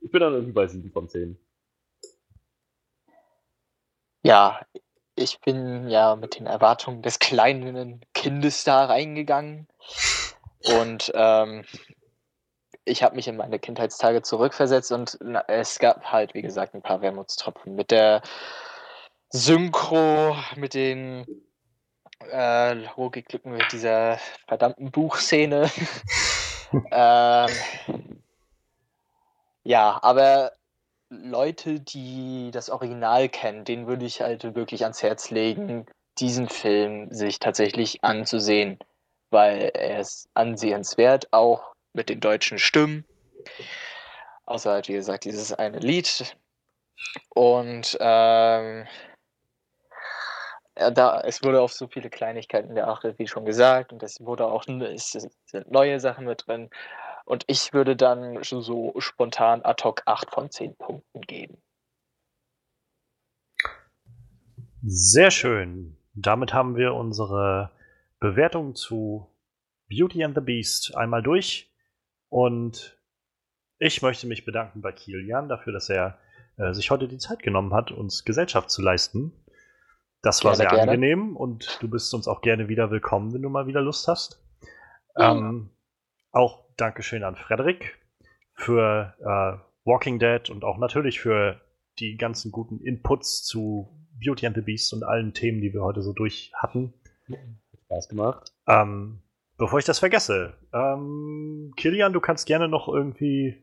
Ich 0.00 0.10
bin 0.10 0.20
dann 0.20 0.34
irgendwie 0.34 0.52
bei 0.52 0.66
7 0.66 0.90
von 0.92 1.08
10. 1.08 1.38
Ja, 4.22 4.60
ich 5.14 5.40
bin 5.40 5.88
ja 5.88 6.16
mit 6.16 6.38
den 6.38 6.46
Erwartungen 6.46 7.02
des 7.02 7.18
kleinen 7.18 8.04
Kindes 8.14 8.64
da 8.64 8.84
reingegangen. 8.84 9.66
Und 10.78 11.10
ähm, 11.14 11.64
ich 12.84 13.02
habe 13.02 13.16
mich 13.16 13.28
in 13.28 13.36
meine 13.36 13.58
Kindheitstage 13.58 14.22
zurückversetzt 14.22 14.92
und 14.92 15.18
na, 15.22 15.44
es 15.48 15.78
gab 15.78 16.04
halt, 16.12 16.34
wie 16.34 16.42
gesagt, 16.42 16.74
ein 16.74 16.82
paar 16.82 17.00
Wermutstropfen. 17.00 17.74
Mit 17.74 17.90
der 17.90 18.22
Synchro, 19.30 20.36
mit 20.56 20.74
den 20.74 21.24
äh, 22.30 22.74
Logiklücken, 22.74 23.52
mit 23.52 23.72
dieser 23.72 24.18
verdammten 24.46 24.90
Buchszene. 24.90 25.70
ähm, 26.90 27.50
ja, 29.64 29.98
aber 30.02 30.52
Leute, 31.10 31.80
die 31.80 32.50
das 32.52 32.70
Original 32.70 33.28
kennen, 33.28 33.64
denen 33.64 33.86
würde 33.86 34.06
ich 34.06 34.20
halt 34.20 34.54
wirklich 34.54 34.82
ans 34.84 35.02
Herz 35.02 35.30
legen, 35.30 35.86
diesen 36.18 36.48
Film 36.48 37.12
sich 37.12 37.38
tatsächlich 37.38 38.04
anzusehen, 38.04 38.78
weil 39.30 39.70
er 39.74 40.00
ist 40.00 40.28
ansehenswert, 40.34 41.32
auch 41.32 41.74
mit 41.92 42.08
den 42.08 42.20
deutschen 42.20 42.58
Stimmen. 42.58 43.04
Außer 44.46 44.82
wie 44.86 44.92
gesagt, 44.92 45.24
dieses 45.24 45.52
eine 45.52 45.78
Lied. 45.78 46.36
Und 47.30 47.96
ähm, 48.00 48.86
da, 50.92 51.20
es 51.20 51.42
wurde 51.42 51.60
auf 51.60 51.72
so 51.72 51.88
viele 51.88 52.10
Kleinigkeiten 52.10 52.74
geachtet, 52.74 53.18
wie 53.18 53.26
schon 53.26 53.44
gesagt, 53.44 53.92
und 53.92 54.02
es 54.02 54.20
wurde 54.20 54.46
auch 54.46 54.66
es 54.66 55.10
sind 55.44 55.70
neue 55.70 56.00
Sachen 56.00 56.24
mit 56.24 56.46
drin. 56.46 56.70
Und 57.24 57.44
ich 57.46 57.72
würde 57.72 57.96
dann 57.96 58.42
so 58.42 58.94
spontan 58.98 59.62
ad 59.62 59.84
hoc 59.84 60.02
8 60.06 60.30
von 60.30 60.50
10 60.50 60.74
Punkten 60.76 61.20
geben. 61.20 61.58
Sehr 64.82 65.30
schön. 65.30 65.96
Damit 66.14 66.54
haben 66.54 66.76
wir 66.76 66.94
unsere 66.94 67.70
Bewertung 68.18 68.74
zu 68.74 69.28
Beauty 69.88 70.24
and 70.24 70.34
the 70.34 70.40
Beast 70.40 70.96
einmal 70.96 71.22
durch. 71.22 71.70
Und 72.28 72.98
ich 73.78 74.02
möchte 74.02 74.26
mich 74.26 74.44
bedanken 74.44 74.80
bei 74.80 74.92
Kilian 74.92 75.48
dafür, 75.48 75.72
dass 75.72 75.88
er 75.90 76.18
äh, 76.56 76.72
sich 76.72 76.90
heute 76.90 77.08
die 77.08 77.18
Zeit 77.18 77.42
genommen 77.42 77.74
hat, 77.74 77.92
uns 77.92 78.24
Gesellschaft 78.24 78.70
zu 78.70 78.82
leisten. 78.82 79.32
Das 80.22 80.44
war 80.44 80.52
gerne, 80.52 80.56
sehr 80.56 80.68
gerne. 80.68 80.92
angenehm 80.92 81.36
und 81.36 81.78
du 81.80 81.88
bist 81.88 82.12
uns 82.12 82.28
auch 82.28 82.42
gerne 82.42 82.68
wieder 82.68 82.90
willkommen, 82.90 83.32
wenn 83.32 83.42
du 83.42 83.48
mal 83.48 83.66
wieder 83.66 83.80
Lust 83.80 84.06
hast. 84.06 84.44
Ja. 85.16 85.32
Ähm, 85.32 85.70
auch 86.30 86.64
Dankeschön 86.76 87.24
an 87.24 87.36
Frederik 87.36 87.98
für 88.54 89.14
äh, 89.20 89.88
Walking 89.88 90.18
Dead 90.18 90.50
und 90.50 90.64
auch 90.64 90.78
natürlich 90.78 91.20
für 91.20 91.60
die 91.98 92.16
ganzen 92.16 92.52
guten 92.52 92.80
Inputs 92.80 93.42
zu 93.42 93.88
Beauty 94.22 94.46
and 94.46 94.56
the 94.56 94.62
Beast 94.62 94.92
und 94.92 95.02
allen 95.02 95.32
Themen, 95.32 95.60
die 95.60 95.72
wir 95.72 95.82
heute 95.82 96.02
so 96.02 96.12
durch 96.12 96.52
hatten. 96.54 96.92
Spaß 97.86 98.08
gemacht. 98.08 98.52
Ähm, 98.66 99.22
Bevor 99.56 99.78
ich 99.78 99.84
das 99.84 99.98
vergesse, 99.98 100.54
ähm, 100.72 101.74
Kilian, 101.76 102.14
du 102.14 102.20
kannst 102.20 102.46
gerne 102.46 102.66
noch 102.66 102.88
irgendwie 102.88 103.62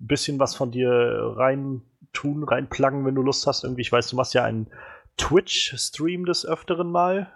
ein 0.00 0.06
bisschen 0.06 0.38
was 0.38 0.54
von 0.54 0.70
dir 0.70 0.90
rein 0.90 1.82
tun, 2.12 2.44
reinpluggen, 2.44 3.04
wenn 3.04 3.16
du 3.16 3.22
Lust 3.22 3.46
hast. 3.48 3.64
Irgendwie, 3.64 3.82
ich 3.82 3.90
weiß, 3.90 4.08
du 4.08 4.14
machst 4.14 4.34
ja 4.34 4.44
einen 4.44 4.70
Twitch-Stream 5.16 6.26
des 6.26 6.46
Öfteren 6.46 6.90
mal. 6.90 7.30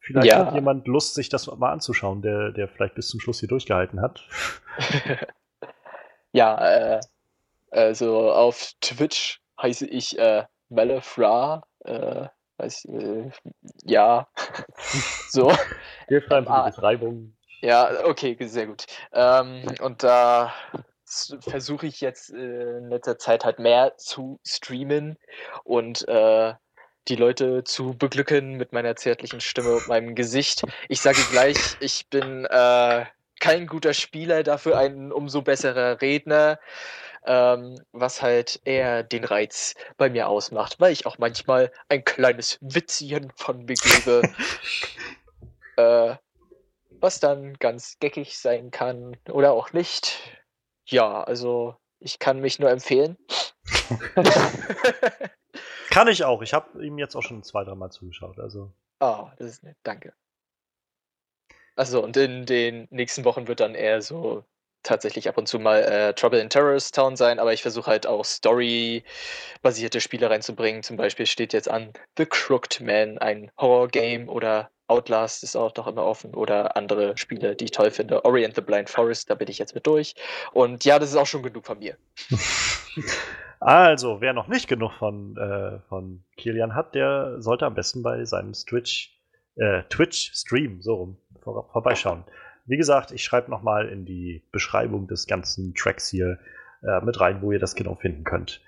Vielleicht 0.00 0.28
ja. 0.28 0.46
hat 0.46 0.54
jemand 0.54 0.88
Lust, 0.88 1.14
sich 1.14 1.28
das 1.28 1.46
mal 1.46 1.70
anzuschauen, 1.70 2.22
der, 2.22 2.50
der 2.50 2.68
vielleicht 2.68 2.96
bis 2.96 3.08
zum 3.08 3.20
Schluss 3.20 3.40
hier 3.40 3.48
durchgehalten 3.48 4.00
hat. 4.00 4.26
ja, 6.32 6.96
äh, 6.96 7.00
also 7.70 8.32
auf 8.32 8.72
Twitch 8.80 9.40
heiße 9.60 9.86
ich 9.86 10.18
äh, 10.18 10.44
Malefra. 10.68 11.62
Äh, 11.84 12.26
weiß, 12.56 12.84
äh, 12.86 13.30
ja, 13.84 14.26
so. 15.30 15.52
Wir 16.08 16.22
schreiben 16.22 16.46
die 16.46 16.70
Beschreibung. 16.70 17.36
Ja, 17.60 18.04
okay, 18.04 18.36
sehr 18.40 18.66
gut. 18.66 18.86
Ähm, 19.12 19.64
und 19.80 20.02
da 20.02 20.52
versuche 21.40 21.86
ich 21.86 22.00
jetzt 22.00 22.32
äh, 22.32 22.78
in 22.78 22.88
letzter 22.88 23.18
Zeit 23.18 23.44
halt 23.44 23.58
mehr 23.58 23.96
zu 23.98 24.40
streamen 24.44 25.16
und 25.62 26.06
äh, 26.08 26.54
die 27.08 27.16
Leute 27.16 27.64
zu 27.64 27.94
beglücken 27.94 28.56
mit 28.56 28.72
meiner 28.72 28.96
zärtlichen 28.96 29.40
Stimme 29.40 29.74
und 29.74 29.88
meinem 29.88 30.14
Gesicht. 30.14 30.62
Ich 30.88 31.00
sage 31.00 31.18
gleich, 31.30 31.56
ich 31.80 32.06
bin 32.08 32.44
äh, 32.44 33.04
kein 33.40 33.66
guter 33.66 33.94
Spieler, 33.94 34.42
dafür 34.42 34.78
ein 34.78 35.12
umso 35.12 35.42
besserer 35.42 36.00
Redner 36.00 36.58
ähm, 37.24 37.80
was 37.92 38.22
halt 38.22 38.60
eher 38.64 39.02
den 39.02 39.24
Reiz 39.24 39.74
bei 39.96 40.10
mir 40.10 40.28
ausmacht, 40.28 40.80
weil 40.80 40.92
ich 40.92 41.06
auch 41.06 41.18
manchmal 41.18 41.70
ein 41.88 42.04
kleines 42.04 42.58
Witzchen 42.60 43.32
von 43.36 43.64
mir 43.64 43.74
gebe, 43.74 44.22
äh, 45.76 46.16
was 47.00 47.20
dann 47.20 47.54
ganz 47.54 47.98
geckig 48.00 48.38
sein 48.38 48.70
kann 48.70 49.16
oder 49.30 49.52
auch 49.52 49.72
nicht. 49.72 50.18
Ja, 50.86 51.22
also 51.22 51.76
ich 52.00 52.18
kann 52.18 52.40
mich 52.40 52.58
nur 52.58 52.70
empfehlen. 52.70 53.16
kann 55.92 56.08
ich 56.08 56.24
auch. 56.24 56.40
Ich 56.42 56.54
habe 56.54 56.84
ihm 56.84 56.98
jetzt 56.98 57.14
auch 57.14 57.22
schon 57.22 57.42
zwei, 57.42 57.64
dreimal 57.64 57.92
zugeschaut. 57.92 58.38
Also. 58.38 58.72
Ah, 58.98 59.24
oh, 59.24 59.30
das 59.36 59.48
ist 59.48 59.62
nett. 59.62 59.76
Danke. 59.82 60.14
Also 61.76 62.02
und 62.02 62.16
in 62.16 62.46
den 62.46 62.88
nächsten 62.90 63.24
Wochen 63.24 63.46
wird 63.46 63.60
dann 63.60 63.74
eher 63.74 64.02
so 64.02 64.44
tatsächlich 64.82 65.28
ab 65.28 65.38
und 65.38 65.46
zu 65.46 65.58
mal 65.58 65.82
äh, 65.82 66.14
Trouble 66.14 66.40
in 66.40 66.50
Terrorist 66.50 66.94
Town 66.94 67.16
sein, 67.16 67.38
aber 67.38 67.52
ich 67.52 67.62
versuche 67.62 67.90
halt 67.90 68.06
auch 68.06 68.24
Story-basierte 68.24 70.00
Spiele 70.00 70.28
reinzubringen. 70.28 70.82
Zum 70.82 70.96
Beispiel 70.96 71.26
steht 71.26 71.52
jetzt 71.52 71.70
an 71.70 71.92
The 72.18 72.26
Crooked 72.26 72.80
Man, 72.80 73.18
ein 73.18 73.50
Horror-Game 73.58 74.28
oder 74.28 74.70
Outlast 74.88 75.42
ist 75.42 75.56
auch 75.56 75.74
noch 75.76 75.86
immer 75.86 76.04
offen 76.04 76.34
oder 76.34 76.76
andere 76.76 77.16
Spiele, 77.16 77.54
die 77.54 77.66
ich 77.66 77.70
toll 77.70 77.90
finde. 77.90 78.24
Orient 78.24 78.54
the 78.54 78.60
Blind 78.60 78.90
Forest, 78.90 79.30
da 79.30 79.34
bin 79.34 79.48
ich 79.48 79.58
jetzt 79.58 79.74
mit 79.74 79.86
durch. 79.86 80.14
Und 80.52 80.84
ja, 80.84 80.98
das 80.98 81.10
ist 81.10 81.16
auch 81.16 81.26
schon 81.26 81.42
genug 81.42 81.64
von 81.64 81.78
mir. 81.78 81.96
also, 83.64 84.20
wer 84.20 84.32
noch 84.32 84.48
nicht 84.48 84.68
genug 84.68 84.92
von, 84.92 85.36
äh, 85.36 85.78
von 85.88 86.24
Kilian 86.36 86.74
hat, 86.74 86.94
der 86.94 87.40
sollte 87.40 87.66
am 87.66 87.74
besten 87.74 88.02
bei 88.02 88.24
seinem 88.24 88.52
Twitch, 88.52 89.16
äh, 89.56 89.82
Twitch-Stream 89.88 90.82
so 90.82 90.94
rum 90.94 91.16
vor, 91.40 91.70
vorbeischauen. 91.70 92.24
Wie 92.66 92.76
gesagt, 92.76 93.12
ich 93.12 93.22
schreibe 93.22 93.50
nochmal 93.50 93.88
in 93.88 94.04
die 94.04 94.42
Beschreibung 94.50 95.06
des 95.06 95.26
ganzen 95.26 95.74
Tracks 95.74 96.08
hier 96.08 96.38
äh, 96.82 97.00
mit 97.04 97.20
rein, 97.20 97.42
wo 97.42 97.52
ihr 97.52 97.58
das 97.58 97.74
genau 97.74 97.94
finden 97.94 98.24
könnt. 98.24 98.60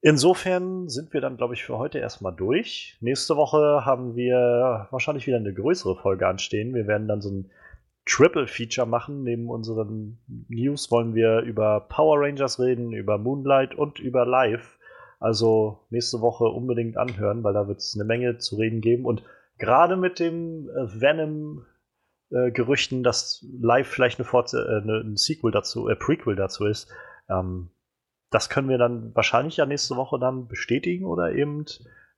Insofern 0.00 0.88
sind 0.88 1.12
wir 1.12 1.20
dann, 1.20 1.36
glaube 1.36 1.54
ich, 1.54 1.64
für 1.64 1.78
heute 1.78 1.98
erstmal 1.98 2.34
durch. 2.34 2.96
Nächste 3.00 3.36
Woche 3.36 3.84
haben 3.84 4.14
wir 4.14 4.88
wahrscheinlich 4.90 5.26
wieder 5.26 5.38
eine 5.38 5.54
größere 5.54 5.96
Folge 5.96 6.28
anstehen. 6.28 6.74
Wir 6.74 6.86
werden 6.86 7.08
dann 7.08 7.20
so 7.20 7.30
ein 7.30 7.50
Triple-Feature 8.06 8.86
machen. 8.86 9.22
Neben 9.24 9.50
unseren 9.50 10.18
News 10.48 10.90
wollen 10.90 11.14
wir 11.14 11.40
über 11.40 11.80
Power 11.80 12.20
Rangers 12.20 12.58
reden, 12.58 12.92
über 12.92 13.18
Moonlight 13.18 13.74
und 13.74 13.98
über 13.98 14.24
Live. 14.24 14.78
Also 15.18 15.80
nächste 15.90 16.20
Woche 16.20 16.44
unbedingt 16.44 16.96
anhören, 16.96 17.42
weil 17.42 17.54
da 17.54 17.68
wird 17.68 17.78
es 17.78 17.94
eine 17.94 18.04
Menge 18.04 18.38
zu 18.38 18.56
reden 18.56 18.80
geben. 18.80 19.04
Und 19.04 19.22
gerade 19.58 19.96
mit 19.96 20.18
dem 20.18 20.68
äh, 20.68 21.00
Venom 21.00 21.64
äh, 22.30 22.50
dass 23.02 23.44
live 23.60 23.88
vielleicht 23.88 24.18
eine, 24.18 24.26
Forze 24.26 24.82
äh, 24.86 24.88
ein 24.88 25.16
Sequel 25.16 25.50
dazu, 25.52 25.88
äh, 25.88 25.96
Prequel 25.96 26.36
dazu 26.36 26.66
ist. 26.66 26.90
Ähm, 27.28 27.70
das 28.30 28.48
können 28.48 28.68
wir 28.68 28.78
dann 28.78 29.14
wahrscheinlich 29.14 29.56
ja 29.56 29.66
nächste 29.66 29.96
Woche 29.96 30.18
dann 30.18 30.48
bestätigen 30.48 31.04
oder 31.04 31.32
eben 31.32 31.64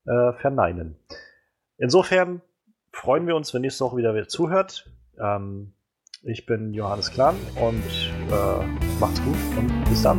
äh, 0.06 0.32
verneinen. 0.32 0.96
Insofern 1.76 2.40
freuen 2.92 3.26
wir 3.26 3.36
uns, 3.36 3.52
wenn 3.54 3.62
nächste 3.62 3.84
Woche 3.84 3.98
wieder 3.98 4.14
wer 4.14 4.26
zuhört. 4.26 4.90
Ähm, 5.20 5.74
ich 6.22 6.46
bin 6.46 6.74
Johannes 6.74 7.10
Klan 7.10 7.36
und 7.56 7.84
äh, 8.30 8.66
macht's 9.00 9.22
gut 9.22 9.36
und 9.56 9.84
bis 9.88 10.02
dann. 10.02 10.18